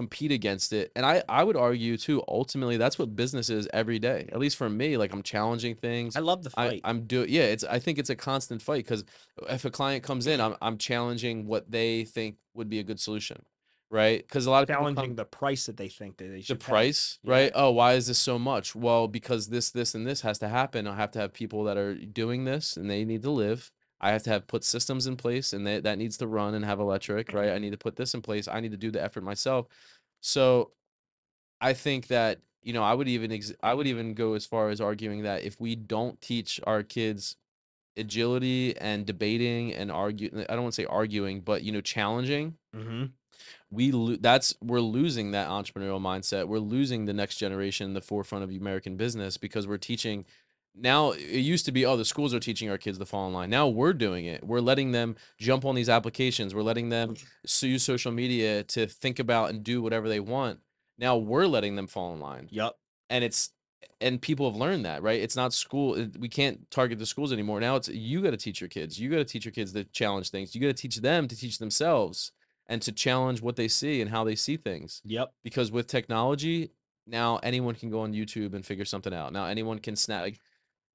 compete 0.01 0.33
against 0.33 0.73
it. 0.73 0.87
And 0.97 1.05
I, 1.13 1.23
I 1.29 1.43
would 1.47 1.57
argue 1.57 1.97
too. 1.97 2.23
Ultimately, 2.27 2.77
that's 2.79 2.99
what 2.99 3.09
business 3.23 3.49
is 3.59 3.69
every 3.81 3.99
day. 3.99 4.21
At 4.35 4.39
least 4.45 4.57
for 4.57 4.69
me, 4.71 4.97
like 4.97 5.13
I'm 5.13 5.23
challenging 5.23 5.75
things. 5.75 6.17
I 6.17 6.21
love 6.21 6.43
the 6.45 6.51
I, 6.57 6.69
fight. 6.69 6.81
I'm 6.85 7.01
doing 7.13 7.29
yeah. 7.29 7.43
It's 7.55 7.65
I 7.65 7.79
think 7.85 7.99
it's 7.99 8.11
a 8.11 8.17
constant 8.17 8.61
fight 8.63 8.85
because 8.85 9.05
if 9.57 9.65
a 9.65 9.71
client 9.71 10.03
comes 10.03 10.27
in, 10.27 10.41
I'm 10.41 10.55
I'm 10.67 10.79
challenging 10.79 11.47
what 11.47 11.71
they 11.71 12.05
think 12.05 12.37
would 12.55 12.69
be 12.75 12.79
a 12.79 12.83
good 12.91 13.01
solution, 13.01 13.39
right? 13.91 14.21
Because 14.27 14.47
a 14.47 14.51
lot 14.51 14.63
of 14.63 14.69
come- 14.69 14.77
challenging 14.77 15.15
the 15.17 15.25
price 15.25 15.67
that 15.67 15.77
they 15.77 15.89
think 15.89 16.17
that 16.19 16.29
they 16.35 16.43
the 16.43 16.43
should 16.43 16.61
pay. 16.61 16.73
price, 16.73 17.19
Yeah. 17.23 17.33
right? 17.35 17.53
Oh, 17.55 17.71
why 17.73 17.95
is 17.95 18.07
this 18.07 18.19
so 18.19 18.39
much? 18.39 18.75
Well, 18.75 19.07
because 19.09 19.49
this, 19.49 19.71
this, 19.71 19.95
and 19.95 20.07
this 20.07 20.21
has 20.23 20.39
to 20.39 20.49
happen. 20.49 20.87
I 20.87 20.97
have 20.97 21.11
to 21.13 21.19
have 21.21 21.33
people 21.33 21.65
that 21.65 21.77
are 21.77 21.95
doing 21.95 22.45
this, 22.45 22.77
and 22.77 22.89
they 22.91 23.05
need 23.05 23.23
to 23.23 23.31
live. 23.31 23.71
I 24.01 24.13
have 24.13 24.23
to 24.25 24.31
have 24.31 24.47
put 24.47 24.65
systems 24.65 25.07
in 25.07 25.17
place, 25.17 25.53
and 25.53 25.67
they, 25.67 25.81
that 25.81 25.99
needs 25.99 26.17
to 26.19 26.27
run 26.27 26.55
and 26.55 26.65
have 26.65 26.81
electric, 26.81 27.33
right? 27.33 27.51
I 27.51 27.59
need 27.59 27.73
to 27.73 27.79
put 27.79 27.97
this 27.97 28.15
in 28.15 28.23
place. 28.23 28.49
I 28.49 28.61
need 28.61 28.71
to 28.73 28.77
do 28.79 28.91
the 28.91 29.03
effort 29.03 29.23
myself. 29.23 29.67
So, 30.21 30.73
I 31.61 31.75
think 31.75 32.09
that 32.09 32.41
you 32.63 32.73
know, 32.75 32.83
I 32.83 32.93
would 32.95 33.09
even 33.09 33.33
ex- 33.33 33.55
I 33.63 33.75
would 33.75 33.87
even 33.87 34.15
go 34.15 34.35
as 34.35 34.45
far 34.47 34.69
as 34.71 34.81
arguing 34.81 35.23
that 35.23 35.45
if 35.45 35.61
we 35.61 35.77
don't 35.77 36.21
teach 36.21 36.61
our 36.67 36.83
kids 36.83 37.37
agility 37.97 38.77
and 38.79 39.07
debating 39.07 39.75
and 39.75 39.91
argue, 39.91 40.31
I 40.49 40.55
don't 40.55 40.63
want 40.63 40.75
to 40.75 40.83
say 40.83 40.87
arguing, 40.87 41.41
but 41.41 41.63
you 41.63 41.73
know, 41.73 41.81
challenging 41.81 42.57
Mm-hmm. 42.75 43.07
we 43.71 43.91
lo- 43.93 44.17
that's 44.21 44.55
we're 44.63 44.81
losing 44.81 45.33
that 45.33 45.49
entrepreneurial 45.49 46.01
mindset. 46.01 46.49
We're 46.49 46.59
losing 46.59 47.07
the 47.07 47.13
next 47.13 47.37
generation 47.37 47.87
in 47.87 47.95
the 47.95 48.01
forefront 48.01 48.45
of 48.45 48.51
American 48.51 48.97
business 48.97 49.37
because 49.37 49.67
we're 49.67 49.79
teaching 49.79 50.25
now 50.75 51.11
it 51.11 51.21
used 51.41 51.65
to 51.67 51.73
be 51.73 51.85
oh 51.85 51.97
the 51.97 52.05
schools 52.05 52.33
are 52.33 52.41
teaching 52.41 52.71
our 52.71 52.79
kids 52.79 52.99
to 52.99 53.07
fall 53.07 53.27
in 53.27 53.33
line. 53.33 53.51
Now 53.51 53.69
we're 53.69 53.93
doing 53.93 54.25
it. 54.27 54.45
We're 54.45 54.61
letting 54.61 54.93
them 54.93 55.17
jump 55.39 55.65
on 55.65 55.75
these 55.75 55.89
applications. 55.89 56.55
We're 56.55 56.63
letting 56.63 56.89
them 56.89 57.11
mm-hmm. 57.15 57.27
s- 57.45 57.63
use 57.63 57.83
social 57.83 58.13
media 58.13 58.63
to 58.65 58.87
think 58.87 59.19
about 59.19 59.51
and 59.51 59.63
do 59.63 59.83
whatever 59.83 60.09
they 60.09 60.21
want. 60.21 60.61
Now 60.99 61.17
we're 61.17 61.47
letting 61.47 61.77
them 61.77 61.87
fall 61.87 62.13
in 62.13 62.21
line 62.21 62.49
yep 62.51 62.75
and 63.11 63.25
it's 63.25 63.51
and 64.01 64.21
people 64.21 64.51
have 64.51 64.59
learned 64.59 64.85
that 64.87 65.03
right 65.03 65.21
it's 65.21 65.37
not 65.37 65.53
school 65.53 66.01
uh, 66.01 66.07
we 66.19 66.29
can't 66.29 66.71
target 66.71 66.99
the 66.99 67.07
schools 67.07 67.33
anymore 67.33 67.61
now 67.61 67.77
it's 67.77 67.89
you 67.89 68.23
got 68.23 68.31
to 68.31 68.37
teach 68.37 68.61
your 68.61 68.69
kids 68.69 68.99
you 68.99 69.11
got 69.11 69.17
to 69.17 69.25
teach 69.25 69.45
your 69.45 69.53
kids 69.53 69.73
to 69.73 69.85
challenge 69.85 70.31
things 70.31 70.55
you 70.55 70.61
got 70.61 70.69
to 70.69 70.75
teach 70.75 70.97
them 70.97 71.29
to 71.29 71.37
teach 71.37 71.59
themselves 71.59 72.33
and 72.67 72.81
to 72.83 72.93
challenge 72.93 73.43
what 73.43 73.57
they 73.57 73.69
see 73.69 74.01
and 74.01 74.11
how 74.11 74.23
they 74.25 74.35
see 74.37 74.57
things 74.57 75.03
Yep. 75.05 75.33
because 75.43 75.73
with 75.73 75.87
technology 75.87 76.71
now 77.07 77.39
anyone 77.43 77.75
can 77.75 77.91
go 77.91 78.01
on 78.01 78.13
youtube 78.13 78.55
and 78.55 78.65
figure 78.65 78.85
something 78.85 79.13
out 79.13 79.33
now 79.33 79.47
anyone 79.47 79.79
can 79.79 79.97
snap 79.97 80.23
like 80.23 80.41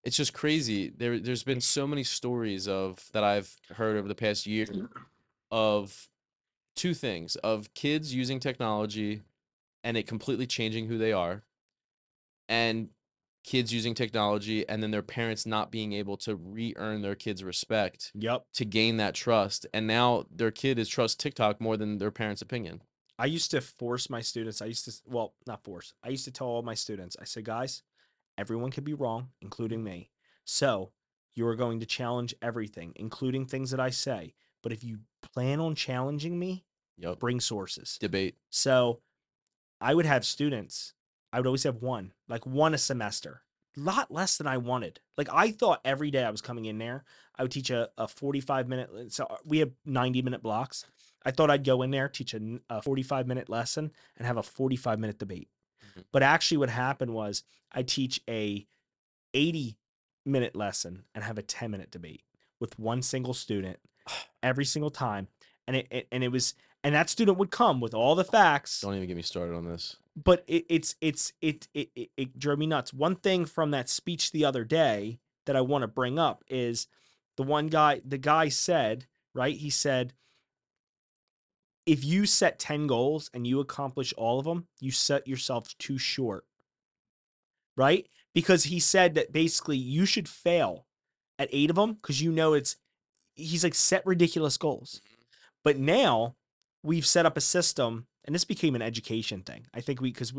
it's 0.06 0.16
just 0.16 0.34
crazy 0.34 0.92
there 0.96 1.20
there's 1.20 1.44
been 1.44 1.60
so 1.62 1.86
many 1.88 2.04
stories 2.04 2.68
of 2.68 3.10
that 3.14 3.24
i've 3.24 3.56
heard 3.76 3.98
over 3.98 4.08
the 4.08 4.16
past 4.16 4.46
year 4.46 4.68
of 5.52 6.08
two 6.76 6.94
things 6.94 7.36
of 7.38 7.74
kids 7.74 8.14
using 8.14 8.40
technology 8.40 9.24
and 9.84 9.98
it 9.98 10.08
completely 10.08 10.46
changing 10.48 10.88
who 10.88 10.98
they 10.98 11.12
are 11.12 11.44
and 12.48 12.90
kids 13.44 13.72
using 13.72 13.94
technology 13.94 14.68
and 14.68 14.82
then 14.82 14.90
their 14.92 15.04
parents 15.04 15.46
not 15.46 15.72
being 15.72 15.94
able 15.94 16.18
to 16.18 16.36
re-earn 16.36 17.02
their 17.02 17.16
kids 17.16 17.44
respect 17.44 18.12
Yep. 18.16 18.46
to 18.54 18.66
gain 18.66 18.98
that 18.98 19.14
trust 19.14 19.68
and 19.74 19.86
now 19.86 20.26
their 20.32 20.52
kid 20.52 20.80
is 20.80 20.90
trust 20.90 21.20
tiktok 21.20 21.62
more 21.62 21.78
than 21.78 21.98
their 21.98 22.12
parents 22.12 22.42
opinion 22.42 22.82
I 23.18 23.28
used 23.28 23.52
to 23.52 23.62
force 23.62 24.10
my 24.10 24.20
students. 24.20 24.62
I 24.62 24.66
used 24.66 24.84
to, 24.84 24.92
well, 25.06 25.36
not 25.48 25.64
force. 25.64 25.94
I 26.04 26.10
used 26.10 26.26
to 26.26 26.32
tell 26.32 26.48
all 26.48 26.62
my 26.64 26.74
students, 26.74 27.16
I 27.18 27.24
said, 27.24 27.46
guys, 27.46 27.82
everyone 28.38 28.72
can 28.72 28.84
be 28.84 28.94
wrong, 28.94 29.30
including 29.42 29.84
me. 29.84 30.12
So 30.44 30.92
you 31.34 31.48
are 31.48 31.56
going 31.56 31.80
to 31.80 31.86
challenge 31.86 32.34
everything, 32.42 32.94
including 32.96 33.46
things 33.46 33.72
that 33.72 33.80
I 33.80 33.90
say. 33.90 34.34
But 34.64 34.72
if 34.72 34.84
you 34.84 35.00
plan 35.34 35.60
on 35.60 35.76
challenging 35.76 36.40
me, 36.40 36.66
yep 36.98 37.20
bring 37.20 37.40
sources. 37.40 37.98
debate 38.00 38.36
So 38.50 39.02
I 39.82 39.94
would 39.94 40.06
have 40.06 40.26
students, 40.26 40.94
I 41.32 41.40
would 41.40 41.48
always 41.48 41.64
have 41.64 41.82
one, 41.82 42.14
like 42.28 42.46
one 42.46 42.74
a 42.74 42.78
semester, 42.78 43.42
a 43.78 43.82
lot 43.82 44.10
less 44.12 44.38
than 44.38 44.48
I 44.48 44.58
wanted. 44.58 45.02
Like 45.18 45.28
I 45.32 45.52
thought 45.52 45.82
every 45.84 46.10
day 46.12 46.24
I 46.24 46.32
was 46.32 46.42
coming 46.42 46.66
in 46.66 46.78
there, 46.78 47.04
I 47.38 47.44
would 47.44 47.52
teach 47.52 47.70
a, 47.70 47.90
a 47.98 48.08
45 48.08 48.68
minute, 48.68 49.14
so 49.14 49.26
uh, 49.26 49.38
we 49.46 49.60
have 49.60 49.72
90 49.86 50.22
minute 50.22 50.42
blocks. 50.42 50.86
I 51.26 51.32
thought 51.32 51.50
I'd 51.50 51.64
go 51.64 51.82
in 51.82 51.92
there, 51.92 52.08
teach 52.08 52.34
a 52.34 52.82
45 52.82 53.28
minute 53.28 53.50
lesson 53.50 53.92
and 54.18 54.28
have 54.28 54.38
a 54.38 54.44
45 54.44 55.00
minute 55.00 55.20
debate. 55.20 55.50
But 56.12 56.24
actually 56.24 56.58
what 56.58 56.70
happened 56.70 57.14
was 57.14 57.44
I 57.72 57.84
teach 57.84 58.22
a 58.30 58.66
80 59.34 59.78
minute 60.26 60.56
lesson 60.56 61.04
and 61.14 61.24
have 61.24 61.38
a 61.38 61.44
10 61.44 61.72
minute 61.72 61.92
debate 61.92 62.24
with 62.60 62.80
one 62.80 63.02
single 63.02 63.34
student 63.34 63.80
every 64.44 64.66
single 64.66 64.92
time. 64.92 65.28
And 65.68 65.78
it, 65.78 65.88
it 65.90 66.08
and 66.12 66.24
it 66.24 66.32
was 66.32 66.54
and 66.84 66.94
that 66.94 67.10
student 67.10 67.38
would 67.38 67.50
come 67.50 67.80
with 67.82 67.96
all 67.96 68.14
the 68.14 68.24
facts 68.24 68.82
don't 68.82 68.94
even 68.96 69.08
get 69.08 69.18
me 69.18 69.24
started 69.24 69.56
on 69.56 69.66
this 69.66 69.98
but 70.16 70.44
it, 70.48 70.66
it's 70.70 70.96
it's 71.02 71.34
it, 71.42 71.68
it 71.74 71.90
it 71.96 72.10
it 72.16 72.40
drove 72.40 72.60
me 72.60 72.68
nuts. 72.68 72.94
One 72.94 73.16
thing 73.16 73.46
from 73.46 73.72
that 73.72 73.90
speech 73.90 74.32
the 74.32 74.46
other 74.46 74.64
day 74.64 75.20
that 75.46 75.56
I 75.56 75.62
want 75.62 75.82
to 75.82 75.88
bring 75.88 76.18
up 76.18 76.44
is 76.48 76.88
the 77.38 77.44
one 77.44 77.68
guy 77.68 78.02
the 78.06 78.18
guy 78.18 78.50
said, 78.50 79.08
right? 79.34 79.56
He 79.56 79.70
said 79.70 80.14
if 81.86 82.04
you 82.04 82.26
set 82.26 82.60
10 82.60 82.88
goals 82.88 83.30
and 83.34 83.46
you 83.46 83.60
accomplish 83.60 84.14
all 84.18 84.40
of 84.40 84.46
them, 84.46 84.68
you 84.80 84.92
set 84.92 85.28
yourself 85.28 85.78
too 85.78 85.98
short. 85.98 86.46
Right? 87.78 88.08
Because 88.34 88.66
he 88.66 88.80
said 88.80 89.16
that 89.16 89.32
basically 89.32 89.78
you 89.78 90.06
should 90.06 90.30
fail 90.30 90.88
at 91.38 91.50
8 91.52 91.70
of 91.70 91.76
them 91.76 91.94
because 91.94 92.22
you 92.22 92.32
know 92.32 92.54
it's 92.54 92.78
he's 93.36 93.64
like 93.64 93.76
set 93.76 94.06
ridiculous 94.06 94.58
goals. 94.58 95.02
But 95.64 95.78
now 95.78 96.36
we've 96.84 97.06
set 97.06 97.26
up 97.26 97.38
a 97.38 97.42
system, 97.42 98.08
and 98.24 98.34
this 98.34 98.46
became 98.46 98.76
an 98.76 98.82
education 98.82 99.42
thing. 99.42 99.66
I 99.74 99.82
think 99.82 100.00
we, 100.00 100.12
because 100.12 100.34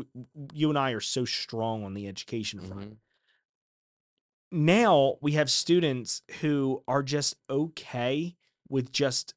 you 0.53 0.69
and 0.69 0.77
I 0.77 0.91
are 0.91 1.01
so 1.01 1.25
strong 1.25 1.83
on 1.83 1.93
the 1.93 2.07
education 2.07 2.59
front. 2.59 2.91
Mhm. 2.91 2.97
Now 4.51 5.17
we 5.21 5.33
have 5.33 5.51
students 5.51 6.21
who 6.41 6.83
are 6.87 7.03
just 7.03 7.35
okay 7.49 8.35
with 8.69 8.91
just 8.91 9.33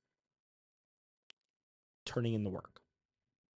turning 2.11 2.35
in 2.35 2.45
the 2.45 2.51
work. 2.51 2.81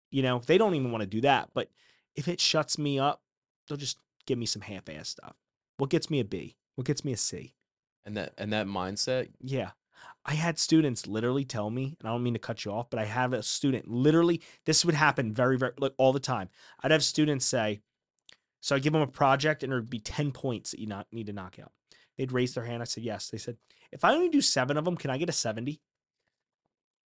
You 0.09 0.23
know, 0.23 0.39
they 0.45 0.57
don't 0.57 0.75
even 0.75 0.91
want 0.91 1.01
to 1.01 1.07
do 1.07 1.21
that. 1.21 1.49
But 1.53 1.69
if 2.15 2.27
it 2.27 2.39
shuts 2.39 2.77
me 2.77 2.99
up, 2.99 3.21
they'll 3.67 3.77
just 3.77 3.97
give 4.25 4.37
me 4.37 4.45
some 4.45 4.61
half 4.61 4.89
ass 4.89 5.09
stuff. 5.09 5.35
What 5.77 5.89
gets 5.89 6.09
me 6.09 6.19
a 6.19 6.25
B? 6.25 6.57
What 6.75 6.85
gets 6.87 7.05
me 7.05 7.13
a 7.13 7.17
C? 7.17 7.55
and 8.05 8.17
that 8.17 8.33
and 8.37 8.51
that 8.53 8.67
mindset 8.67 9.29
Yeah. 9.39 9.71
I 10.25 10.33
had 10.33 10.57
students 10.57 11.07
literally 11.07 11.45
tell 11.45 11.69
me, 11.69 11.95
and 11.99 12.07
I 12.07 12.11
don't 12.11 12.23
mean 12.23 12.33
to 12.33 12.39
cut 12.39 12.65
you 12.65 12.71
off, 12.71 12.89
but 12.89 12.99
I 12.99 13.05
have 13.05 13.33
a 13.33 13.43
student 13.43 13.87
literally, 13.87 14.41
this 14.65 14.83
would 14.83 14.95
happen 14.95 15.31
very, 15.31 15.57
very, 15.57 15.73
like 15.79 15.93
all 15.97 16.11
the 16.13 16.19
time. 16.19 16.49
I'd 16.81 16.91
have 16.91 17.03
students 17.03 17.45
say, 17.45 17.81
so 18.61 18.75
I 18.75 18.79
give 18.79 18.93
them 18.93 19.01
a 19.01 19.07
project 19.07 19.63
and 19.63 19.71
there'd 19.71 19.89
be 19.89 19.99
10 19.99 20.31
points 20.31 20.71
that 20.71 20.79
you 20.79 20.87
not 20.87 21.07
need 21.11 21.27
to 21.27 21.33
knock 21.33 21.57
out. 21.59 21.71
They'd 22.17 22.31
raise 22.31 22.53
their 22.53 22.65
hand. 22.65 22.81
I 22.81 22.85
said, 22.85 23.03
yes. 23.03 23.29
They 23.29 23.37
said, 23.39 23.57
if 23.91 24.03
I 24.03 24.13
only 24.13 24.29
do 24.29 24.41
seven 24.41 24.77
of 24.77 24.85
them, 24.85 24.97
can 24.97 25.09
I 25.09 25.17
get 25.17 25.29
a 25.29 25.33
70? 25.33 25.81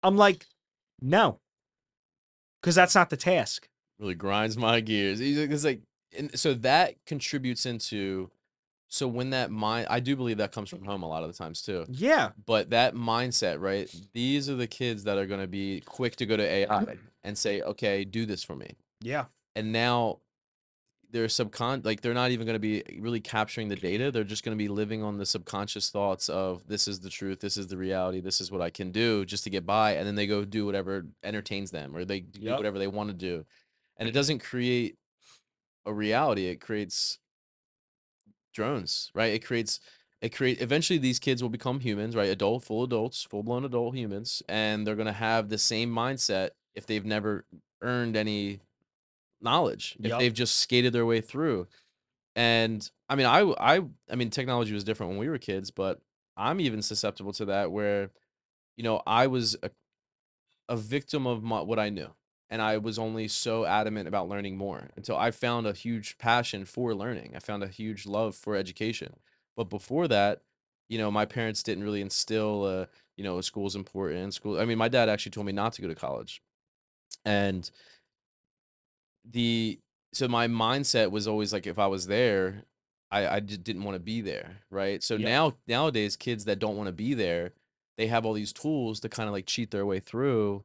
I'm 0.03 0.17
like, 0.17 0.47
no, 1.01 1.41
because 2.61 2.75
that's 2.75 2.95
not 2.95 3.11
the 3.11 3.17
task. 3.17 3.69
really 3.99 4.15
grinds 4.15 4.57
my 4.57 4.81
gears. 4.81 5.21
It's 5.21 5.65
like, 5.65 5.83
and 6.17 6.39
so 6.39 6.55
that 6.55 6.97
contributes 7.07 7.67
into. 7.67 8.31
So 8.89 9.09
when 9.09 9.31
that 9.31 9.51
mind, 9.51 9.89
I 9.91 9.99
do 9.99 10.15
believe 10.15 10.37
that 10.39 10.53
comes 10.53 10.71
from 10.71 10.85
home 10.85 11.03
a 11.03 11.09
lot 11.09 11.25
of 11.25 11.29
the 11.29 11.37
times 11.37 11.61
too. 11.61 11.87
Yeah. 11.89 12.31
But 12.47 12.71
that 12.71 12.95
mindset, 12.95 13.61
right? 13.61 13.93
These 14.13 14.49
are 14.49 14.55
the 14.55 14.69
kids 14.69 15.03
that 15.05 15.19
are 15.19 15.27
going 15.27 15.41
to 15.41 15.49
be 15.49 15.83
quick 15.85 16.15
to 16.17 16.27
go 16.27 16.37
to 16.37 16.43
AI 16.43 16.67
mm-hmm. 16.67 16.93
and 17.25 17.37
say, 17.37 17.63
"Okay, 17.63 18.05
do 18.05 18.27
this 18.27 18.45
for 18.45 18.55
me." 18.55 18.77
Yeah. 19.01 19.25
and 19.57 19.73
now 19.73 20.19
they're 21.17 21.29
subcon 21.29 21.83
like 21.83 22.03
they're 22.03 22.13
not 22.13 22.31
even 22.31 22.45
going 22.47 22.57
to 22.57 22.61
be 22.61 22.83
really 23.01 23.21
capturing 23.21 23.69
the 23.69 23.77
data. 23.77 24.11
They're 24.11 24.23
just 24.23 24.45
going 24.45 24.55
to 24.57 24.63
be 24.63 24.69
living 24.69 25.03
on 25.03 25.17
the 25.17 25.25
subconscious 25.25 25.89
thoughts 25.89 26.29
of 26.29 26.67
this 26.69 26.87
is 26.87 27.01
the 27.01 27.09
truth. 27.09 27.41
This 27.41 27.57
is 27.57 27.69
the 27.69 27.79
reality. 27.79 28.21
This 28.21 28.39
is 28.39 28.53
what 28.53 28.61
i 28.61 28.69
can 28.69 28.93
do 28.93 29.25
just 29.25 29.43
to 29.45 29.51
get 29.51 29.65
by. 29.65 29.93
And 29.93 30.07
then 30.07 30.15
they 30.15 30.27
go 30.27 30.45
do 30.45 30.67
whatever 30.67 31.07
entertains 31.25 31.71
them 31.71 31.97
or 31.97 32.05
they 32.05 32.21
do 32.21 32.41
Yep. 32.43 32.59
whatever 32.59 32.79
they 32.79 32.87
want 32.87 33.09
to 33.09 33.15
do. 33.15 33.47
And 33.97 34.07
it 34.11 34.13
doesn't 34.13 34.41
create 34.41 34.97
a 35.87 35.93
reality. 35.95 36.49
It 36.49 36.61
creates 36.61 37.19
drones 38.53 39.11
right? 39.15 39.33
It 39.33 39.45
creates 39.45 39.81
it 40.21 40.35
create 40.35 40.61
eventually 40.61 40.99
these 40.99 41.19
kids 41.19 41.43
will 41.43 41.49
become 41.49 41.81
humans 41.81 42.15
right? 42.15 42.29
Adult 42.29 42.63
full 42.63 42.83
adults 42.83 43.23
full 43.23 43.43
blown 43.43 43.65
adult 43.65 43.95
humans. 43.97 44.43
And 44.51 44.87
they're 44.87 44.97
going 44.97 45.07
to 45.07 45.13
have 45.15 45.49
the 45.49 45.57
same 45.57 45.91
mindset 45.91 46.51
if 46.75 46.85
they've 46.85 47.07
never 47.07 47.47
earned 47.81 48.17
any 48.17 48.61
knowledge 49.41 49.97
if 50.01 50.11
Yup. 50.11 50.19
they've 50.19 50.35
just 50.35 50.57
skated 50.59 50.93
their 50.93 51.07
way 51.07 51.21
through. 51.21 51.67
And 52.35 52.89
i 53.09 53.15
mean 53.15 53.27
I, 53.27 53.41
I, 53.41 53.81
I 54.11 54.17
mean 54.17 54.31
technology 54.31 54.73
was 54.73 54.85
different 54.85 55.11
when 55.11 55.19
we 55.19 55.29
were 55.29 55.39
kids 55.39 55.71
but 55.71 56.01
i'm 56.37 56.61
even 56.61 56.83
susceptible 56.83 57.33
to 57.35 57.47
that 57.47 57.71
where 57.71 58.11
you 58.77 58.85
know 58.85 59.03
i 59.07 59.27
was 59.27 59.57
a, 59.63 59.71
a 60.69 60.77
victim 60.77 61.27
of 61.27 61.43
my, 61.43 61.61
what 61.61 61.79
i 61.79 61.89
knew 61.89 62.09
and 62.51 62.61
i 62.61 62.79
was 62.79 62.99
only 62.99 63.29
so 63.29 63.65
adamant 63.65 64.09
about 64.09 64.29
learning 64.29 64.57
more 64.57 64.91
until 64.97 65.17
i 65.17 65.31
found 65.31 65.67
a 65.67 65.73
huge 65.73 66.19
passion 66.19 66.65
for 66.65 66.95
learning. 66.95 67.33
I 67.35 67.39
found 67.39 67.63
a 67.63 67.69
huge 67.69 68.07
love 68.07 68.35
for 68.35 68.57
education. 68.57 69.17
But 69.57 69.71
before 69.71 70.09
that 70.09 70.43
you 70.89 70.99
know 70.99 71.11
my 71.11 71.25
parents 71.25 71.63
didn't 71.63 71.85
really 71.85 72.01
instill 72.01 72.65
uh, 72.65 72.87
you 73.17 73.25
know 73.25 73.41
school's 73.41 73.75
important 73.75 74.35
school 74.35 74.61
i 74.61 74.65
mean 74.65 74.79
my 74.79 74.89
dad 74.89 75.09
actually 75.09 75.33
told 75.33 75.47
me 75.47 75.53
not 75.53 75.73
to 75.75 75.83
go 75.83 75.89
to 75.89 75.95
college. 75.95 76.43
And 77.25 77.69
the 79.31 79.79
so 80.13 80.29
my 80.29 80.49
mindset 80.49 81.11
was 81.11 81.29
always 81.29 81.53
like 81.53 81.67
if 81.67 81.79
I 81.79 81.87
was 81.87 82.07
there, 82.07 82.63
I 83.11 83.27
I 83.27 83.41
just 83.41 83.65
didn't 83.65 83.85
want 83.85 83.97
to 83.97 84.01
be 84.01 84.21
there, 84.21 84.59
right? 84.71 85.03
So 85.03 85.15
Yep. 85.15 85.25
now 85.25 85.55
nowadays 85.67 86.17
kids 86.17 86.45
that 86.47 86.59
don't 86.59 86.77
want 86.77 86.89
to 86.89 86.93
be 86.93 87.15
there, 87.15 87.53
they 87.99 88.07
have 88.07 88.25
all 88.25 88.33
these 88.33 88.53
tools 88.53 89.01
to 89.01 89.09
kind 89.09 89.29
of 89.29 89.33
like 89.33 89.47
cheat 89.47 89.71
their 89.71 89.87
way 89.87 90.01
through 90.01 90.65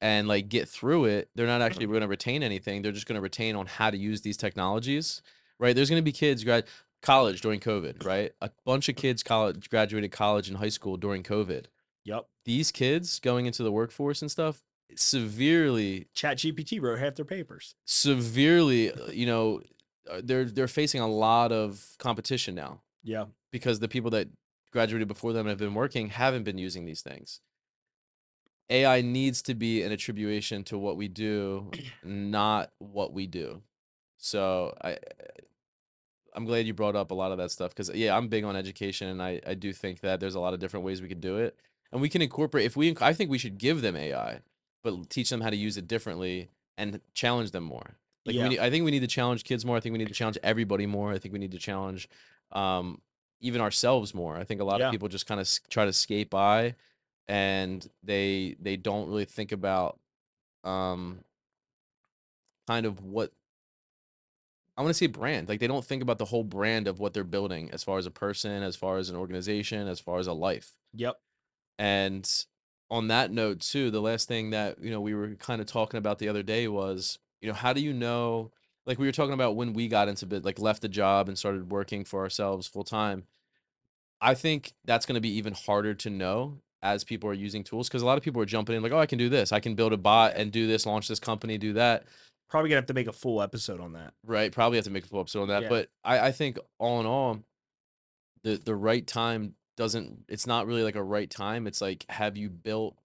and 0.00 0.28
like 0.28 0.48
get 0.48 0.68
through 0.68 1.04
it. 1.06 1.28
They're 1.34 1.46
not 1.46 1.62
actually 1.62 1.84
mm-hmm. 1.84 1.92
going 1.92 2.02
to 2.02 2.08
retain 2.08 2.42
anything. 2.42 2.82
They're 2.82 2.92
just 2.92 3.06
going 3.06 3.18
to 3.18 3.22
retain 3.22 3.56
on 3.56 3.66
how 3.66 3.90
to 3.90 3.96
use 3.96 4.22
these 4.22 4.36
technologies, 4.36 5.22
right? 5.58 5.76
There's 5.76 5.90
going 5.90 6.00
to 6.00 6.04
be 6.04 6.12
kids 6.12 6.42
grad 6.44 6.64
college 7.02 7.40
during 7.40 7.60
COVID, 7.60 8.04
right? 8.04 8.32
A 8.40 8.50
bunch 8.64 8.88
of 8.88 8.94
mm-hmm. 8.94 9.02
kids 9.02 9.22
college 9.22 9.68
graduated 9.70 10.12
college 10.12 10.48
and 10.48 10.58
high 10.58 10.68
school 10.68 10.96
during 10.96 11.22
COVID. 11.22 11.66
Yep. 12.04 12.26
These 12.46 12.72
kids 12.72 13.18
going 13.20 13.46
into 13.46 13.62
the 13.62 13.72
workforce 13.72 14.22
and 14.22 14.30
stuff 14.30 14.62
severely 14.96 16.06
Chat 16.14 16.38
GPT 16.38 16.80
wrote 16.80 16.98
half 16.98 17.14
their 17.14 17.24
papers. 17.24 17.74
severely 17.84 18.92
uh, 18.92 19.10
you 19.10 19.26
know 19.26 19.60
uh, 20.10 20.20
they're 20.24 20.44
they're 20.44 20.68
facing 20.68 21.00
a 21.00 21.08
lot 21.08 21.52
of 21.52 21.94
competition 21.98 22.54
now 22.54 22.80
Yeah. 23.04 23.26
because 23.52 23.78
the 23.80 23.88
people 23.88 24.10
that 24.10 24.28
graduated 24.72 25.08
before 25.08 25.32
them 25.32 25.40
and 25.46 25.48
have 25.50 25.58
been 25.58 25.74
working 25.74 26.08
haven't 26.10 26.44
been 26.44 26.58
using 26.58 26.84
these 26.84 27.02
things 27.02 27.40
ai 28.70 29.00
needs 29.00 29.42
to 29.42 29.54
be 29.54 29.82
an 29.82 29.90
attribution 29.92 30.62
to 30.64 30.78
what 30.78 30.96
we 30.96 31.08
do 31.08 31.70
not 32.04 32.70
what 32.78 33.12
we 33.12 33.26
do 33.26 33.62
so 34.16 34.72
i 34.84 34.96
i'm 36.34 36.44
glad 36.44 36.66
you 36.66 36.72
brought 36.74 36.94
up 36.94 37.10
a 37.10 37.14
lot 37.14 37.32
of 37.32 37.38
that 37.38 37.50
stuff 37.50 37.70
because 37.70 37.90
yeah 37.94 38.16
i'm 38.16 38.28
big 38.28 38.44
on 38.44 38.54
education 38.54 39.08
and 39.08 39.20
i 39.22 39.40
i 39.46 39.54
do 39.54 39.72
think 39.72 40.00
that 40.00 40.20
there's 40.20 40.36
a 40.36 40.40
lot 40.40 40.54
of 40.54 40.60
different 40.60 40.86
ways 40.86 41.02
we 41.02 41.08
could 41.08 41.20
do 41.20 41.36
it 41.36 41.56
and 41.90 42.00
we 42.00 42.08
can 42.08 42.22
incorporate 42.22 42.64
if 42.64 42.76
we 42.76 42.96
i 43.00 43.12
think 43.12 43.28
we 43.28 43.38
should 43.38 43.58
give 43.58 43.82
them 43.82 43.96
ai 43.96 44.40
but 44.82 45.08
teach 45.10 45.30
them 45.30 45.40
how 45.40 45.50
to 45.50 45.56
use 45.56 45.76
it 45.76 45.86
differently 45.88 46.48
and 46.78 47.00
challenge 47.14 47.50
them 47.50 47.64
more 47.64 47.96
like 48.26 48.36
Yeah. 48.36 48.42
we 48.44 48.48
need, 48.50 48.58
I 48.58 48.70
think 48.70 48.84
we 48.84 48.90
need 48.90 49.00
to 49.00 49.06
challenge 49.06 49.44
kids 49.44 49.64
more. 49.64 49.76
I 49.76 49.80
think 49.80 49.92
we 49.92 49.98
need 49.98 50.08
to 50.08 50.14
challenge 50.14 50.38
everybody 50.42 50.86
more. 50.86 51.12
I 51.12 51.18
think 51.18 51.32
we 51.32 51.38
need 51.38 51.52
to 51.52 51.58
challenge 51.58 52.08
um, 52.52 53.00
even 53.40 53.60
ourselves 53.62 54.14
more. 54.14 54.36
I 54.36 54.44
think 54.44 54.60
a 54.60 54.64
lot 54.64 54.80
Yeah. 54.80 54.86
of 54.86 54.92
people 54.92 55.08
just 55.08 55.26
kind 55.26 55.40
of 55.40 55.48
try 55.70 55.84
to 55.86 55.92
skate 55.92 56.28
by, 56.28 56.74
and 57.28 57.86
they 58.02 58.56
they 58.60 58.76
don't 58.76 59.08
really 59.08 59.24
think 59.24 59.52
about 59.52 59.98
um, 60.64 61.20
kind 62.66 62.84
of 62.86 63.02
what 63.02 63.32
I 64.76 64.82
want 64.82 64.90
to 64.90 64.98
say 64.98 65.06
brand. 65.06 65.48
Like 65.48 65.60
they 65.60 65.66
don't 65.66 65.84
think 65.84 66.02
about 66.02 66.18
the 66.18 66.24
whole 66.26 66.44
brand 66.44 66.88
of 66.88 67.00
what 67.00 67.14
they're 67.14 67.24
building 67.24 67.70
as 67.72 67.82
far 67.84 67.98
as 67.98 68.06
a 68.06 68.10
person, 68.10 68.62
as 68.62 68.76
far 68.76 68.98
as 68.98 69.10
an 69.10 69.16
organization, 69.16 69.88
as 69.88 70.00
far 70.00 70.18
as 70.18 70.26
a 70.26 70.32
life. 70.32 70.72
Yep. 70.94 71.18
And 71.78 72.30
on 72.90 73.08
that 73.08 73.30
note 73.30 73.60
too, 73.60 73.90
the 73.90 74.00
last 74.00 74.28
thing 74.28 74.50
that, 74.50 74.82
you 74.82 74.90
know, 74.90 75.00
we 75.00 75.14
were 75.14 75.34
kind 75.36 75.60
of 75.60 75.66
talking 75.66 75.98
about 75.98 76.18
the 76.18 76.28
other 76.28 76.42
day 76.42 76.68
was, 76.68 77.18
you 77.40 77.48
know, 77.48 77.54
how 77.54 77.72
do 77.72 77.80
you 77.80 77.92
know 77.92 78.50
like 78.86 78.98
we 78.98 79.06
were 79.06 79.12
talking 79.12 79.34
about 79.34 79.56
when 79.56 79.72
we 79.72 79.88
got 79.88 80.08
into 80.08 80.26
bit 80.26 80.44
like 80.44 80.58
left 80.58 80.82
the 80.82 80.88
job 80.88 81.28
and 81.28 81.38
started 81.38 81.70
working 81.70 82.04
for 82.04 82.20
ourselves 82.20 82.66
full 82.66 82.84
time. 82.84 83.24
I 84.20 84.34
think 84.34 84.72
that's 84.84 85.06
going 85.06 85.14
to 85.14 85.20
be 85.20 85.32
even 85.36 85.54
harder 85.54 85.94
to 85.94 86.10
know 86.10 86.58
as 86.82 87.04
people 87.04 87.28
are 87.30 87.34
using 87.34 87.62
tools 87.62 87.88
because 87.88 88.02
a 88.02 88.06
lot 88.06 88.18
of 88.18 88.24
people 88.24 88.42
are 88.42 88.46
jumping 88.46 88.74
in 88.74 88.82
like, 88.82 88.92
oh, 88.92 88.98
I 88.98 89.06
can 89.06 89.18
do 89.18 89.28
this. 89.28 89.52
I 89.52 89.60
can 89.60 89.74
build 89.74 89.92
a 89.92 89.96
bot 89.96 90.34
and 90.34 90.50
do 90.50 90.66
this, 90.66 90.86
launch 90.86 91.08
this 91.08 91.20
company, 91.20 91.56
do 91.56 91.74
that. 91.74 92.04
Probably 92.48 92.68
gonna 92.68 92.78
have 92.78 92.86
to 92.86 92.94
make 92.94 93.06
a 93.06 93.12
full 93.12 93.40
episode 93.40 93.80
on 93.80 93.92
that. 93.92 94.12
Right. 94.26 94.50
Probably 94.50 94.76
have 94.76 94.86
to 94.86 94.90
make 94.90 95.04
a 95.04 95.08
full 95.08 95.20
episode 95.20 95.42
on 95.42 95.48
that. 95.48 95.62
Yeah. 95.62 95.68
But 95.68 95.88
I, 96.04 96.18
I 96.18 96.32
think 96.32 96.58
all 96.78 97.00
in 97.00 97.06
all, 97.06 97.38
the 98.42 98.56
the 98.56 98.74
right 98.74 99.06
time 99.06 99.54
doesn't 99.76 100.24
it's 100.28 100.46
not 100.46 100.66
really 100.66 100.82
like 100.82 100.96
a 100.96 101.02
right 101.02 101.30
time. 101.30 101.66
It's 101.66 101.80
like 101.80 102.04
have 102.10 102.36
you 102.36 102.50
built 102.50 102.96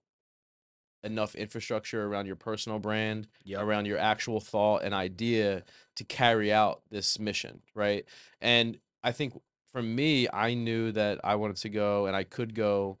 enough 1.02 1.34
infrastructure 1.34 2.04
around 2.04 2.26
your 2.26 2.36
personal 2.36 2.78
brand, 2.78 3.28
Yep. 3.44 3.60
around 3.62 3.86
your 3.86 3.98
actual 3.98 4.40
thought 4.40 4.82
and 4.82 4.92
idea 4.92 5.62
to 5.94 6.04
carry 6.04 6.52
out 6.52 6.82
this 6.90 7.18
mission, 7.18 7.62
right? 7.74 8.04
And 8.40 8.78
I 9.04 9.12
think 9.12 9.40
for 9.72 9.82
me, 9.82 10.26
I 10.32 10.54
knew 10.54 10.90
that 10.92 11.20
I 11.22 11.36
wanted 11.36 11.56
to 11.58 11.68
go 11.68 12.06
and 12.06 12.16
I 12.16 12.24
could 12.24 12.54
go 12.54 12.98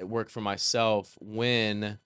work 0.00 0.30
for 0.30 0.40
myself 0.40 1.16
when 1.20 1.98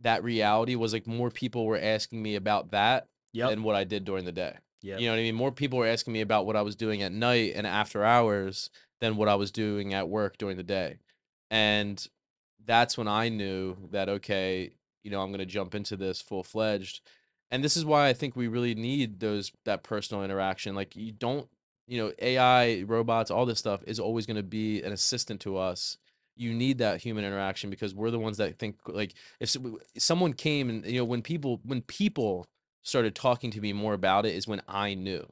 that 0.00 0.22
reality 0.22 0.74
was 0.76 0.92
like 0.92 1.06
more 1.06 1.30
people 1.30 1.64
were 1.66 1.78
asking 1.80 2.22
me 2.22 2.36
about 2.36 2.70
that 2.70 3.08
Yep. 3.32 3.48
than 3.50 3.62
what 3.62 3.74
I 3.74 3.84
did 3.84 4.04
during 4.04 4.24
the 4.24 4.32
day. 4.32 4.56
yeah. 4.82 4.98
You 4.98 5.06
know 5.06 5.12
what 5.12 5.18
I 5.20 5.22
mean? 5.22 5.34
More 5.34 5.50
people 5.52 5.78
were 5.78 5.86
asking 5.86 6.12
me 6.12 6.20
about 6.20 6.44
what 6.46 6.54
I 6.54 6.62
was 6.62 6.76
doing 6.76 7.02
at 7.02 7.12
night 7.12 7.52
and 7.56 7.66
after 7.66 8.04
hours 8.04 8.68
than 9.02 9.16
what 9.16 9.28
I 9.28 9.34
was 9.34 9.50
doing 9.50 9.92
at 9.92 10.08
work 10.08 10.38
during 10.38 10.56
the 10.56 10.62
day. 10.62 11.00
And 11.50 12.06
that's 12.64 12.96
when 12.96 13.08
I 13.08 13.28
knew 13.28 13.76
that, 13.90 14.08
okay, 14.08 14.70
you 15.02 15.10
know, 15.10 15.20
I'm 15.20 15.30
going 15.30 15.40
to 15.40 15.44
jump 15.44 15.74
into 15.74 15.96
this 15.96 16.22
full 16.22 16.44
fledged. 16.44 17.00
And 17.50 17.64
this 17.64 17.76
is 17.76 17.84
why 17.84 18.06
I 18.08 18.12
think 18.12 18.36
we 18.36 18.46
really 18.46 18.76
need 18.76 19.18
those, 19.18 19.50
that 19.64 19.82
personal 19.82 20.22
interaction. 20.22 20.76
Like, 20.76 20.94
you 20.94 21.10
don't, 21.10 21.48
you 21.88 21.98
know, 21.98 22.12
AI, 22.20 22.82
robots, 22.82 23.30
all 23.30 23.44
this 23.44 23.58
stuff 23.58 23.82
is 23.88 23.98
always 23.98 24.24
going 24.24 24.36
to 24.36 24.42
be 24.44 24.80
an 24.82 24.92
assistant 24.92 25.40
to 25.40 25.56
us. 25.58 25.98
You 26.36 26.54
need 26.54 26.78
that 26.78 27.02
human 27.02 27.24
interaction 27.24 27.70
because 27.70 27.94
we're 27.94 28.12
the 28.12 28.20
ones 28.20 28.36
that 28.36 28.58
think, 28.58 28.76
like, 28.86 29.14
if 29.40 29.54
someone 29.98 30.32
came 30.32 30.70
and, 30.70 30.86
you 30.86 30.98
know, 30.98 31.04
when 31.04 31.22
people, 31.22 31.60
when 31.64 31.82
people, 31.82 32.46
started 32.84 33.14
talking 33.14 33.50
to 33.52 33.60
me 33.60 33.72
more 33.72 33.94
about 33.94 34.26
it 34.26 34.34
is 34.34 34.48
when 34.48 34.60
I 34.66 34.94
knew. 34.94 35.24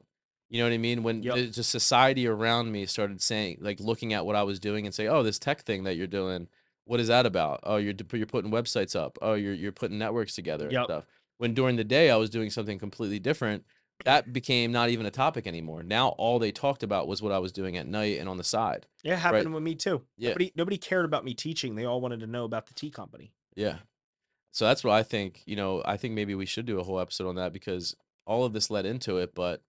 You 0.51 0.59
know 0.59 0.65
what 0.65 0.73
I 0.73 0.77
mean? 0.77 1.01
When 1.01 1.23
Yep. 1.23 1.53
society 1.53 2.27
around 2.27 2.73
me 2.73 2.85
started 2.85 3.21
saying, 3.21 3.59
like, 3.61 3.79
looking 3.79 4.11
at 4.13 4.25
what 4.25 4.35
I 4.35 4.43
was 4.43 4.59
doing 4.59 4.85
and 4.85 4.93
say, 4.93 5.07
"Oh, 5.07 5.23
this 5.23 5.39
tech 5.39 5.61
thing 5.61 5.85
that 5.85 5.95
you're 5.95 6.07
doing, 6.07 6.49
what 6.83 6.99
is 6.99 7.07
that 7.07 7.25
about? 7.25 7.61
Oh, 7.63 7.77
you're 7.77 7.93
you're 8.13 8.25
putting 8.25 8.51
websites 8.51 8.93
up. 8.95 9.17
Oh, 9.21 9.33
you're 9.33 9.53
you're 9.53 9.71
putting 9.71 9.97
networks 9.97 10.35
together 10.35 10.67
and 10.67 10.83
stuff." 10.83 11.05
When 11.37 11.53
during 11.53 11.77
the 11.77 11.85
day 11.85 12.11
I 12.11 12.17
was 12.17 12.29
doing 12.29 12.49
something 12.49 12.77
completely 12.77 13.17
different, 13.17 13.65
that 14.03 14.33
became 14.33 14.73
not 14.73 14.89
even 14.89 15.05
a 15.05 15.11
topic 15.11 15.47
anymore. 15.47 15.83
Now 15.83 16.09
all 16.09 16.37
they 16.37 16.51
talked 16.51 16.83
about 16.83 17.07
was 17.07 17.21
what 17.21 17.31
I 17.31 17.39
was 17.39 17.53
doing 17.53 17.77
at 17.77 17.87
night 17.87 18.19
and 18.19 18.27
on 18.27 18.35
the 18.37 18.43
side. 18.43 18.87
Yeah, 19.03 19.13
it 19.13 19.19
happened 19.19 19.53
with 19.53 19.63
me 19.63 19.75
too. 19.75 20.01
Yeah. 20.17 20.29
Nobody 20.31 20.51
nobody 20.55 20.77
cared 20.77 21.05
about 21.05 21.23
me 21.23 21.33
teaching. 21.33 21.75
They 21.75 21.85
all 21.85 22.01
wanted 22.01 22.19
to 22.19 22.27
know 22.27 22.43
about 22.43 22.67
the 22.67 22.73
tea 22.73 22.91
company. 22.91 23.31
Yeah. 23.55 23.77
So 24.51 24.65
that's 24.65 24.83
what 24.83 24.93
I 24.93 25.03
think, 25.03 25.43
you 25.45 25.55
know, 25.55 25.81
I 25.85 25.95
think 25.95 26.13
maybe 26.13 26.35
we 26.35 26.45
should 26.45 26.65
do 26.65 26.77
a 26.79 26.83
whole 26.83 26.99
episode 26.99 27.29
on 27.29 27.35
that 27.35 27.53
because 27.53 27.95
all 28.25 28.43
of 28.43 28.51
this 28.51 28.69
led 28.69 28.85
into 28.85 29.17
it, 29.17 29.33
but 29.33 29.61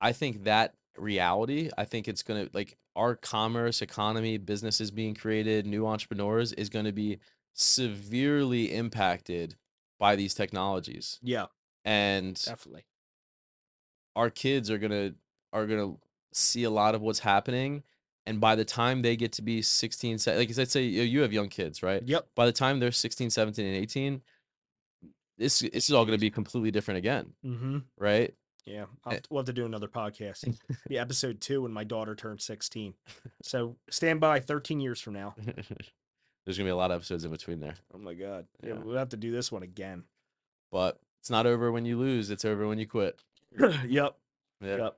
I 0.00 0.12
think 0.12 0.44
that 0.44 0.74
reality, 0.96 1.70
I 1.76 1.84
think 1.84 2.08
it's 2.08 2.22
going 2.22 2.44
to 2.46 2.50
like 2.52 2.76
our 2.96 3.14
commerce, 3.14 3.82
economy, 3.82 4.36
businesses 4.38 4.90
being 4.90 5.14
created, 5.14 5.66
new 5.66 5.86
entrepreneurs 5.86 6.52
is 6.52 6.68
going 6.68 6.84
to 6.86 6.92
be 6.92 7.18
severely 7.54 8.74
impacted 8.74 9.56
by 9.98 10.16
these 10.16 10.34
technologies. 10.34 11.18
Yeah, 11.22 11.46
And 11.84 12.34
definitely. 12.42 12.84
our 14.16 14.30
kids 14.30 14.70
are 14.70 14.78
going 14.78 14.90
to 14.92 15.14
are 15.52 15.66
going 15.66 15.80
to 15.80 15.98
see 16.32 16.64
a 16.64 16.70
lot 16.70 16.94
of 16.94 17.00
what's 17.02 17.18
happening 17.20 17.82
and 18.26 18.40
by 18.40 18.54
the 18.54 18.64
time 18.64 19.02
they 19.02 19.16
get 19.16 19.32
to 19.32 19.42
be 19.42 19.60
16 19.62 20.18
like 20.26 20.56
let's 20.56 20.70
say 20.72 20.82
you 20.84 21.22
have 21.22 21.32
young 21.32 21.48
kids, 21.48 21.82
right? 21.82 22.02
Yep. 22.04 22.28
by 22.36 22.46
the 22.46 22.52
time 22.52 22.78
they're 22.78 22.92
16 22.92 23.30
17 23.30 23.66
and 23.66 23.76
18 23.76 24.22
this 25.38 25.58
this 25.60 25.88
is 25.88 25.92
all 25.92 26.04
going 26.04 26.16
to 26.16 26.20
be 26.20 26.30
completely 26.30 26.70
different 26.70 26.98
again, 26.98 27.32
Mm-hmm. 27.44 27.78
right? 27.98 28.34
Yeah, 28.66 28.86
I'll, 29.04 29.14
Eh. 29.14 29.20
we'll 29.30 29.40
have 29.40 29.46
to 29.46 29.52
do 29.52 29.64
another 29.66 29.88
podcast. 29.88 30.44
Be 30.88 30.98
episode 30.98 31.40
two 31.40 31.62
when 31.62 31.72
my 31.72 31.84
daughter 31.84 32.14
turned 32.14 32.40
16. 32.40 32.94
So 33.42 33.76
stand 33.90 34.20
by 34.20 34.40
13 34.40 34.80
years 34.80 35.00
from 35.00 35.14
now. 35.14 35.34
There's 36.44 36.56
gonna 36.58 36.66
be 36.68 36.70
a 36.70 36.76
lot 36.76 36.90
of 36.90 36.96
episodes 36.96 37.24
in 37.24 37.30
between 37.30 37.60
there, 37.60 37.74
Oh 37.94 37.98
my 37.98 38.14
God. 38.14 38.46
Yeah, 38.62 38.70
Yeah. 38.70 38.78
we'll 38.82 38.96
have 38.96 39.10
to 39.10 39.16
do 39.16 39.30
this 39.32 39.50
one 39.52 39.62
again. 39.62 40.04
but 40.72 40.98
it's 41.20 41.30
not 41.30 41.46
over 41.46 41.70
when 41.70 41.84
you 41.84 41.98
lose. 41.98 42.30
It's 42.30 42.44
over 42.44 42.66
when 42.66 42.78
you 42.78 42.86
quit. 42.86 43.20
yep. 43.86 44.16
Yeah. 44.62 44.76
Yep. 44.76 44.96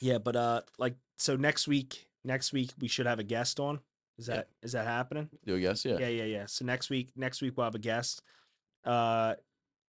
Yeah, 0.00 0.18
but 0.18 0.36
uh 0.36 0.62
like 0.78 0.96
so 1.18 1.36
next 1.36 1.68
week 1.68 2.08
next 2.24 2.52
week 2.52 2.70
we 2.80 2.88
should 2.88 3.06
have 3.06 3.18
a 3.18 3.24
guest 3.24 3.60
on. 3.60 3.80
Is 4.18 4.28
Yeah. 4.28 4.36
that 4.36 4.48
is 4.62 4.72
that 4.72 4.86
happening? 4.86 5.28
Do 5.46 5.54
a 5.56 5.60
guess? 5.60 5.84
Yeah. 5.84 5.98
Yeah, 5.98 6.08
yeah, 6.08 6.24
yeah. 6.24 6.46
So 6.46 6.64
next 6.64 6.88
week 6.90 7.10
next 7.16 7.42
week 7.42 7.56
we'll 7.56 7.64
have 7.64 7.74
a 7.74 7.78
guest. 7.78 8.22
Uh 8.84 9.34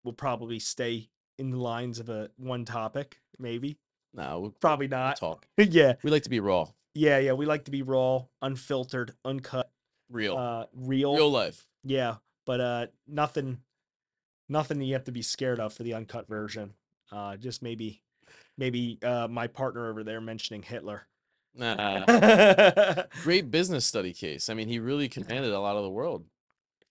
we'll 0.03 0.13
probably 0.15 0.59
stay 0.59 1.09
in 1.39 1.51
the 1.51 1.59
lines 1.59 1.99
of 1.99 2.09
a 2.09 2.31
one 2.37 2.65
topic, 2.65 3.19
maybe. 3.39 3.77
No, 4.13 4.41
we'll, 4.41 4.51
Probably 4.61 4.87
we'll 4.87 4.99
not. 4.99 5.17
talk. 5.17 5.47
yeah. 5.57 5.95
We 6.03 6.11
like 6.11 6.23
to 6.25 6.31
be 6.31 6.41
raw, 6.41 6.69
Yeah, 6.95 7.19
yeah. 7.19 7.33
We 7.33 7.47
like 7.47 7.65
to 7.65 7.71
be 7.71 7.83
raw, 7.83 8.25
unfiltered, 8.43 9.13
uncut, 9.25 9.71
real, 10.11 10.37
uh 10.37 10.67
real. 10.75 11.15
real 11.17 11.31
life. 11.31 11.67
Yeah, 11.83 12.17
but 12.47 12.61
uh 12.61 12.87
nothing 13.09 13.59
nothing 14.49 14.81
you 14.81 14.93
have 14.95 15.05
to 15.05 15.13
be 15.13 15.23
scared 15.23 15.59
of 15.61 15.73
for 15.73 15.83
the 15.83 15.95
uncut 15.95 16.29
version. 16.29 16.75
Uh 17.11 17.37
just 17.37 17.63
maybe 17.63 18.03
maybe 18.57 18.99
uh 19.03 19.27
my 19.29 19.47
partner 19.49 19.89
over 19.91 20.05
there 20.05 20.21
mentioning 20.21 20.63
Hitler. 20.63 21.07
Nah. 21.57 22.05
Great 23.23 23.51
business 23.51 23.87
study 23.87 24.13
case. 24.13 24.49
I 24.49 24.55
mean, 24.55 24.67
he 24.69 24.79
really 24.81 25.09
commanded 25.09 25.53
a 25.53 25.61
lot 25.61 25.77
of 25.77 25.83
the 25.85 25.91
world. 25.91 26.25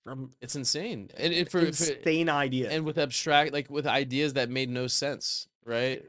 From 0.03 0.31
It's 0.41 0.55
insane, 0.55 1.09
and, 1.17 1.33
and 1.33 1.49
for, 1.49 1.61
for 1.61 1.67
insane 1.67 2.27
idea. 2.29 2.69
and 2.69 2.83
with 2.85 2.97
abstract, 2.97 3.53
like 3.53 3.69
with 3.69 3.87
ideas 3.87 4.33
that 4.33 4.49
made 4.49 4.69
no 4.69 4.87
sense, 4.87 5.47
right? 5.65 6.03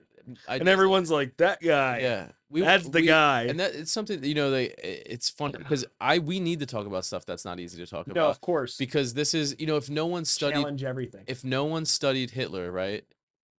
and 0.48 0.68
everyone's 0.68 1.10
like, 1.10 1.36
that 1.36 1.60
guy. 1.60 1.98
yeah, 2.00 2.28
we, 2.48 2.62
that's 2.62 2.88
the 2.88 3.00
we- 3.00 3.06
guy. 3.06 3.42
and 3.42 3.60
that 3.60 3.74
it's 3.74 3.92
something 3.92 4.24
you 4.24 4.34
know. 4.34 4.50
They, 4.50 4.64
it's 4.64 5.30
fun 5.30 5.52
because 5.52 5.84
I 6.00 6.18
we 6.18 6.40
need 6.40 6.60
to 6.60 6.66
talk 6.66 6.86
about 6.86 7.04
stuff 7.04 7.24
that's 7.24 7.44
not 7.44 7.60
easy 7.60 7.78
to 7.84 7.88
talk 7.88 8.06
about. 8.06 8.16
no, 8.16 8.28
of 8.28 8.40
course. 8.40 8.76
because 8.76 9.14
this 9.14 9.32
is 9.34 9.54
you 9.58 9.66
know 9.66 9.76
if 9.76 9.88
no 9.88 10.06
one 10.06 10.24
studied 10.24 10.54
Challenge 10.54 10.82
everything. 10.84 11.24
if 11.26 11.44
no 11.44 11.64
one 11.64 11.84
studied 11.84 12.30
Hitler, 12.30 12.72
right? 12.72 13.04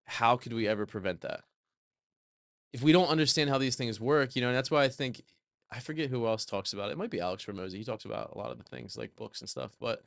How 0.06 0.38
could 0.38 0.54
we 0.54 0.68
ever 0.68 0.86
prevent 0.86 1.22
that? 1.22 1.42
If 2.74 2.82
we 2.84 2.92
don't 2.92 3.08
understand 3.08 3.50
how 3.50 3.58
these 3.58 3.76
things 3.76 4.00
work, 4.02 4.36
you 4.36 4.42
know, 4.42 4.50
and 4.50 4.58
that's 4.58 4.70
why 4.70 4.84
I 4.84 4.90
think 4.90 5.24
I 5.72 5.80
forget 5.80 6.10
who 6.10 6.28
else 6.28 6.46
talks 6.46 6.74
about 6.74 6.90
it. 6.90 6.94
It 6.94 6.98
might 6.98 7.10
be 7.10 7.22
Alex 7.22 7.46
Hormozi. 7.46 7.74
He 7.76 7.84
talks 7.84 8.06
about 8.06 8.34
a 8.36 8.38
lot 8.38 8.52
of 8.52 8.58
the 8.58 8.64
things 8.66 8.98
like 8.98 9.16
books 9.16 9.40
and 9.40 9.50
stuff, 9.50 9.72
but 9.80 10.04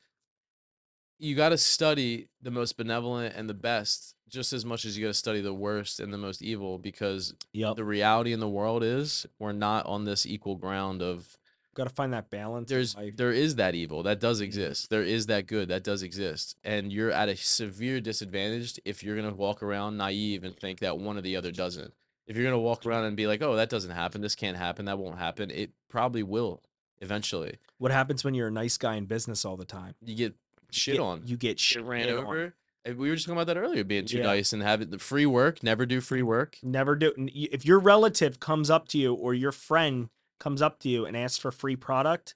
you 1.18 1.34
got 1.34 1.50
to 1.50 1.58
study 1.58 2.28
the 2.42 2.50
most 2.50 2.76
benevolent 2.76 3.34
and 3.34 3.48
the 3.48 3.54
best 3.54 4.14
just 4.28 4.52
as 4.52 4.64
much 4.64 4.84
as 4.84 4.96
you 4.96 5.04
got 5.04 5.10
to 5.10 5.14
study 5.14 5.40
the 5.40 5.54
worst 5.54 6.00
and 6.00 6.12
the 6.12 6.18
most 6.18 6.42
evil 6.42 6.78
because 6.78 7.34
Yep. 7.52 7.76
the 7.76 7.84
reality 7.84 8.32
in 8.32 8.40
the 8.40 8.48
world 8.48 8.82
is 8.84 9.26
we're 9.38 9.52
not 9.52 9.86
on 9.86 10.04
this 10.04 10.26
equal 10.26 10.56
ground 10.56 11.02
of 11.02 11.36
Got 11.74 11.88
to 11.88 11.94
find 11.94 12.12
that 12.12 12.28
balance. 12.28 12.68
there's 12.68 12.96
there 13.14 13.32
is 13.32 13.54
that 13.54 13.74
evil 13.74 14.02
that 14.02 14.18
does 14.18 14.38
mm-hmm. 14.38 14.46
exist. 14.46 14.90
There 14.90 15.02
is 15.02 15.26
that 15.26 15.46
good 15.46 15.68
that 15.68 15.84
does 15.84 16.02
exist. 16.02 16.56
And 16.64 16.92
you're 16.92 17.12
at 17.12 17.28
a 17.28 17.36
severe 17.36 18.00
disadvantage 18.00 18.80
if 18.84 19.04
you're 19.04 19.14
going 19.16 19.28
to 19.30 19.36
walk 19.36 19.62
around 19.62 19.96
naive 19.96 20.42
and 20.42 20.56
think 20.56 20.80
that 20.80 20.98
one 20.98 21.16
or 21.16 21.20
the 21.20 21.36
other 21.36 21.52
doesn't. 21.52 21.94
If 22.26 22.36
you're 22.36 22.44
going 22.44 22.54
to 22.54 22.58
walk 22.58 22.84
around 22.84 23.04
and 23.04 23.16
be 23.16 23.26
like 23.26 23.42
oh 23.42 23.56
that 23.56 23.70
doesn't 23.70 23.92
happen. 23.92 24.20
This 24.20 24.34
can't 24.34 24.56
happen. 24.56 24.86
That 24.86 24.98
won't 24.98 25.18
happen. 25.18 25.50
It 25.50 25.70
probably 25.88 26.22
will 26.22 26.62
eventually. 27.00 27.58
What 27.78 27.92
happens 27.92 28.24
when 28.24 28.34
you're 28.34 28.48
a 28.48 28.52
nice 28.52 28.76
guy 28.76 28.96
in 28.96 29.06
business 29.06 29.44
all 29.44 29.56
the 29.56 29.64
time? 29.64 29.94
you 30.04 30.16
get 30.16 30.34
shit 30.70 30.94
get- 30.94 31.00
on 31.00 31.22
You 31.26 31.36
get 31.36 31.58
shit 31.60 31.82
ran 31.84 32.08
over 32.08 32.54
and 32.84 32.96
we 32.96 33.08
were 33.10 33.14
just 33.16 33.26
talking 33.26 33.36
about 33.40 33.46
that 33.52 33.58
earlier 33.60 33.84
being 33.84 34.06
too 34.06 34.18
Yeah. 34.18 34.24
nice 34.24 34.52
and 34.52 34.62
having 34.62 34.90
the 34.90 34.98
free 34.98 35.26
work 35.26 35.62
never 35.62 35.84
do 35.86 36.00
free 36.00 36.22
work 36.22 36.58
Never 36.62 36.94
do. 36.96 37.12
If 37.16 37.64
your 37.66 37.78
relative 37.78 38.40
comes 38.40 38.70
up 38.70 38.88
to 38.88 38.98
you 38.98 39.14
or 39.14 39.34
your 39.34 39.52
friend 39.52 40.08
comes 40.38 40.62
up 40.62 40.78
to 40.80 40.88
you 40.88 41.04
and 41.04 41.16
asks 41.16 41.38
for 41.38 41.50
free 41.50 41.76
product, 41.76 42.34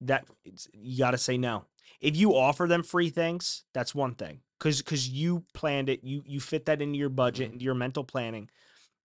that 0.00 0.26
it's- 0.44 0.68
you 0.74 0.98
got 0.98 1.12
to 1.12 1.18
say 1.18 1.38
no. 1.38 1.66
If 2.00 2.16
you 2.16 2.34
offer 2.36 2.66
them 2.66 2.82
free 2.82 3.08
things, 3.08 3.64
that's 3.72 3.94
one 3.94 4.14
thing 4.14 4.42
because 4.58 4.78
because 4.82 5.08
you 5.08 5.44
planned 5.54 5.88
it, 5.88 6.02
you 6.04 6.22
you 6.26 6.40
fit 6.40 6.66
that 6.66 6.82
into 6.82 6.98
your 6.98 7.08
budget, 7.08 7.48
Mhm. 7.48 7.52
into 7.54 7.64
your 7.64 7.74
mental 7.74 8.04
planning. 8.04 8.50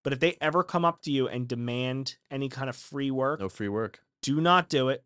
But 0.02 0.12
if 0.12 0.18
they 0.20 0.36
ever 0.40 0.62
come 0.64 0.84
up 0.84 1.02
to 1.02 1.12
you 1.12 1.28
and 1.28 1.46
demand 1.48 2.16
any 2.30 2.48
kind 2.48 2.68
of 2.68 2.76
free 2.76 3.10
work, 3.10 3.40
no 3.40 3.48
free 3.48 3.68
work 3.68 4.00
do 4.22 4.40
not 4.40 4.68
do 4.68 4.88
it. 4.88 5.04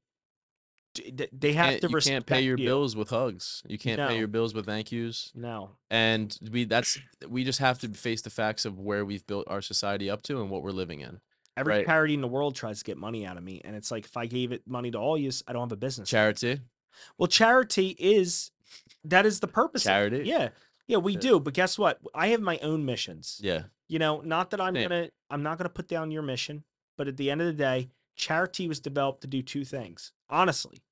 They 1.33 1.53
have 1.55 1.81
to 1.81 1.89
you 1.91 1.97
can't 1.99 2.25
pay 2.27 2.43
your 2.43 2.57
you. 2.59 2.67
bills 2.67 2.95
with 2.97 3.11
hugs 3.11 3.63
you 3.67 3.79
can't 3.79 3.99
No. 3.99 4.09
pay 4.09 4.19
your 4.19 4.29
bills 4.29 4.55
with 4.55 4.67
thank 4.67 4.93
yous 4.93 5.33
No, 5.35 5.71
and 5.91 6.37
we 6.53 6.65
that's 6.65 6.99
we 7.29 7.43
just 7.45 7.59
have 7.59 7.79
to 7.81 7.89
face 7.89 8.23
the 8.23 8.31
facts 8.31 8.65
of 8.65 8.79
where 8.79 9.05
we've 9.05 9.27
built 9.27 9.47
our 9.49 9.61
society 9.63 10.09
up 10.09 10.23
to 10.23 10.41
and 10.41 10.51
what 10.51 10.63
we're 10.63 10.71
living 10.71 11.01
in 11.01 11.21
every 11.57 11.75
Right. 11.75 11.87
charity 11.87 12.15
in 12.15 12.21
the 12.21 12.29
world 12.29 12.55
tries 12.55 12.79
to 12.79 12.85
get 12.85 12.97
money 12.97 13.27
out 13.27 13.37
of 13.37 13.43
me, 13.43 13.61
and 13.65 13.75
it's 13.77 13.91
like 13.91 14.05
if 14.05 14.17
I 14.17 14.27
gave 14.27 14.53
it 14.53 14.63
money 14.67 14.91
to 14.93 14.99
all 14.99 15.17
you, 15.19 15.31
I 15.49 15.53
don't 15.53 15.63
have 15.63 15.73
a 15.73 15.77
business. 15.77 16.09
charity 16.09 16.61
Well, 17.19 17.27
charity 17.29 17.97
is 17.99 18.51
that 19.05 19.27
is 19.27 19.41
the 19.41 19.49
purpose. 19.49 19.83
Charity? 19.85 20.23
Yeah. 20.27 20.51
Yeah, 20.87 20.99
we 20.99 21.15
Yeah. 21.15 21.19
do. 21.21 21.41
But 21.41 21.55
guess 21.55 21.77
what? 21.79 22.01
I 22.15 22.29
have 22.29 22.41
my 22.41 22.59
own 22.59 22.85
missions. 22.85 23.41
yeah 23.43 23.65
You 23.89 23.99
know, 23.99 24.21
not 24.21 24.51
that 24.51 24.61
I'm 24.61 24.75
Same. 24.75 24.89
gonna 24.89 25.11
I'm 25.31 25.43
not 25.43 25.59
gonna 25.59 25.69
put 25.71 25.89
down 25.89 26.11
your 26.13 26.23
mission, 26.23 26.63
but 26.97 27.09
at 27.09 27.17
the 27.17 27.31
end 27.31 27.41
of 27.41 27.47
the 27.49 27.53
day, 27.53 27.91
charity 28.17 28.69
was 28.69 28.79
developed 28.81 29.21
to 29.23 29.27
do 29.27 29.43
two 29.43 29.65
things. 29.65 30.13
Honestly. 30.31 30.83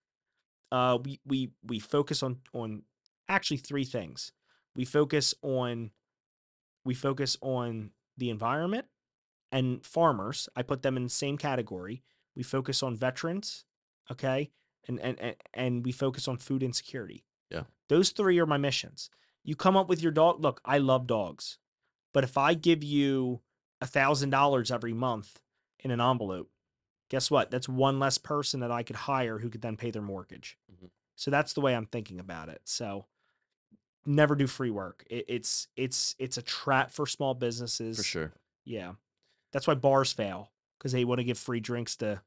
Uh 0.73 0.99
we 1.05 1.21
we 1.25 1.51
we 1.63 1.79
focus 1.79 2.23
on 2.23 2.39
on 2.53 2.83
actually 3.29 3.59
three 3.59 3.85
things. 3.85 4.33
We 4.75 4.85
focus 4.85 5.35
on 5.43 5.91
we 6.85 6.95
focus 6.95 7.37
on 7.41 7.91
the 8.17 8.31
environment 8.31 8.87
and 9.53 9.85
farmers. 9.85 10.49
I 10.57 10.63
put 10.63 10.83
them 10.83 10.97
in 10.97 11.05
the 11.05 11.11
same 11.11 11.37
category. 11.37 12.03
We 12.35 12.43
focus 12.43 12.83
on 12.83 12.97
veterans, 12.97 13.65
okay? 14.11 14.51
And 14.89 14.99
and 15.01 15.21
and, 15.21 15.37
and 15.53 15.85
we 15.85 15.93
focus 15.93 16.27
on 16.27 16.39
food 16.39 16.63
insecurity. 16.63 17.27
Yeah. 17.51 17.65
Those 17.89 18.11
three 18.11 18.39
are 18.41 18.47
my 18.47 18.57
missions. 18.57 19.11
You 19.45 19.57
come 19.57 19.77
up 19.77 19.89
with 19.89 20.03
your 20.03 20.13
dog. 20.13 20.41
Look, 20.41 20.61
I 20.65 20.79
love 20.79 21.07
dogs. 21.07 21.59
But 22.15 22.25
if 22.25 22.39
I 22.39 22.55
give 22.55 22.83
you 22.83 23.43
a 23.81 23.87
thousand 23.87 24.31
dollars 24.31 24.71
every 24.71 24.93
month 24.95 25.41
in 25.81 25.91
an 25.91 26.01
envelope, 26.01 26.51
guess 27.13 27.31
what? 27.31 27.51
That's 27.51 27.69
one 27.69 28.01
less 28.01 28.17
person 28.19 28.61
that 28.61 28.71
I 28.73 28.83
could 28.83 28.97
hire 28.97 29.39
who 29.39 29.51
could 29.51 29.61
then 29.61 29.77
pay 29.77 29.91
their 29.91 30.01
mortgage. 30.03 30.57
Mhm. 30.73 30.89
So 31.15 31.31
that's 31.31 31.53
the 31.53 31.61
way 31.61 31.77
I'm 31.77 31.85
thinking 31.87 32.19
about 32.19 32.49
it. 32.49 32.63
So 32.65 33.05
never 34.07 34.35
do 34.35 34.47
free 34.47 34.71
work. 34.71 35.05
It, 35.11 35.27
it's 35.29 35.69
it's 35.77 36.17
it's 36.19 36.39
a 36.39 36.43
trap 36.43 36.91
for 36.91 37.07
small 37.07 37.35
businesses. 37.35 37.99
for 37.99 38.03
sure 38.03 38.33
Yeah. 38.65 38.95
That's 39.53 39.67
why 39.67 39.75
bars 39.75 40.13
fail 40.13 40.51
because 40.79 40.93
they 40.93 41.05
want 41.05 41.19
to 41.19 41.25
give 41.25 41.39
free 41.39 41.61
drinks 41.61 41.97
to 41.97 42.23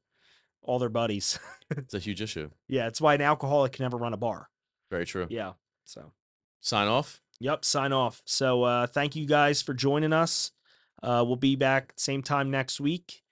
all 0.62 0.78
their 0.78 0.88
buddies. 0.88 1.38
it's 1.70 1.92
a 1.94 1.98
huge 1.98 2.22
issue 2.22 2.50
yeah, 2.68 2.86
it's 2.86 3.00
why 3.00 3.14
an 3.14 3.20
alcoholic 3.22 3.72
can 3.72 3.82
never 3.82 3.96
run 3.96 4.14
a 4.14 4.16
bar. 4.16 4.48
very 4.90 5.04
true 5.04 5.26
Yeah. 5.28 5.54
So 5.84 6.12
sign 6.60 6.88
off 6.88 7.20
Yep, 7.40 7.64
sign 7.66 7.92
off. 7.92 8.22
So 8.24 8.62
uh 8.62 8.86
thank 8.86 9.16
you 9.16 9.26
guys 9.26 9.60
for 9.62 9.74
joining 9.74 10.12
us. 10.12 10.52
Uh 11.02 11.24
we'll 11.26 11.36
be 11.36 11.56
back 11.56 11.92
same 11.96 12.22
time 12.22 12.50
next 12.52 12.80
week. 12.80 13.24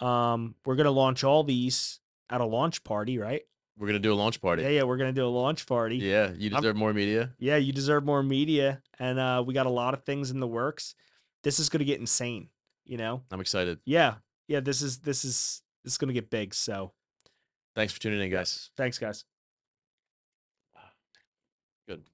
Um 0.00 0.54
we're 0.64 0.76
gonna 0.76 0.90
launch 0.90 1.24
all 1.24 1.44
these 1.44 2.00
at 2.30 2.40
a 2.40 2.44
launch 2.44 2.82
party, 2.84 3.18
right? 3.18 3.42
we're 3.78 3.86
gonna 3.86 3.98
do 3.98 4.12
a 4.12 4.14
launch 4.14 4.42
party 4.42 4.62
Yeah, 4.62 4.68
yeah, 4.68 4.82
we're 4.82 4.98
gonna 4.98 5.12
do 5.12 5.24
a 5.26 5.28
launch 5.28 5.66
party. 5.66 5.96
yeah 5.96 6.32
you 6.36 6.50
I'm- 6.50 6.60
deserve 6.60 6.76
more 6.76 6.92
media 6.92 7.32
Yeah, 7.38 7.56
you 7.56 7.72
deserve 7.72 8.04
more 8.04 8.22
media. 8.22 8.82
And 8.98 9.18
uh 9.18 9.42
we 9.46 9.54
got 9.54 9.66
a 9.66 9.70
lot 9.70 9.94
of 9.94 10.04
things 10.04 10.30
in 10.30 10.38
the 10.40 10.46
works. 10.46 10.94
This 11.42 11.58
is 11.58 11.68
gonna 11.70 11.84
get 11.84 11.98
insane, 12.00 12.50
you 12.84 12.96
know? 12.98 13.22
i'm 13.30 13.40
excited 13.40 13.78
Yeah. 13.84 14.16
Yeah, 14.48 14.60
this 14.60 14.82
is 14.82 14.98
this 14.98 15.24
is 15.24 15.62
this 15.84 15.94
is 15.94 15.98
gonna 15.98 16.12
get 16.12 16.28
big. 16.28 16.52
So 16.54 16.92
thanks 17.74 17.92
for 17.92 18.00
tuning 18.00 18.20
in 18.20 18.30
guys 18.30 18.70
thanks 18.76 18.98
guys. 18.98 19.24
good 21.88 22.04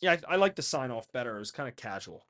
Yeah, 0.00 0.16
I, 0.28 0.34
I 0.34 0.36
like 0.36 0.54
the 0.56 0.62
sign 0.62 0.90
off 0.90 1.10
better. 1.12 1.36
It 1.36 1.38
was 1.40 1.50
kind 1.50 1.68
of 1.68 1.74
casual. 1.76 2.24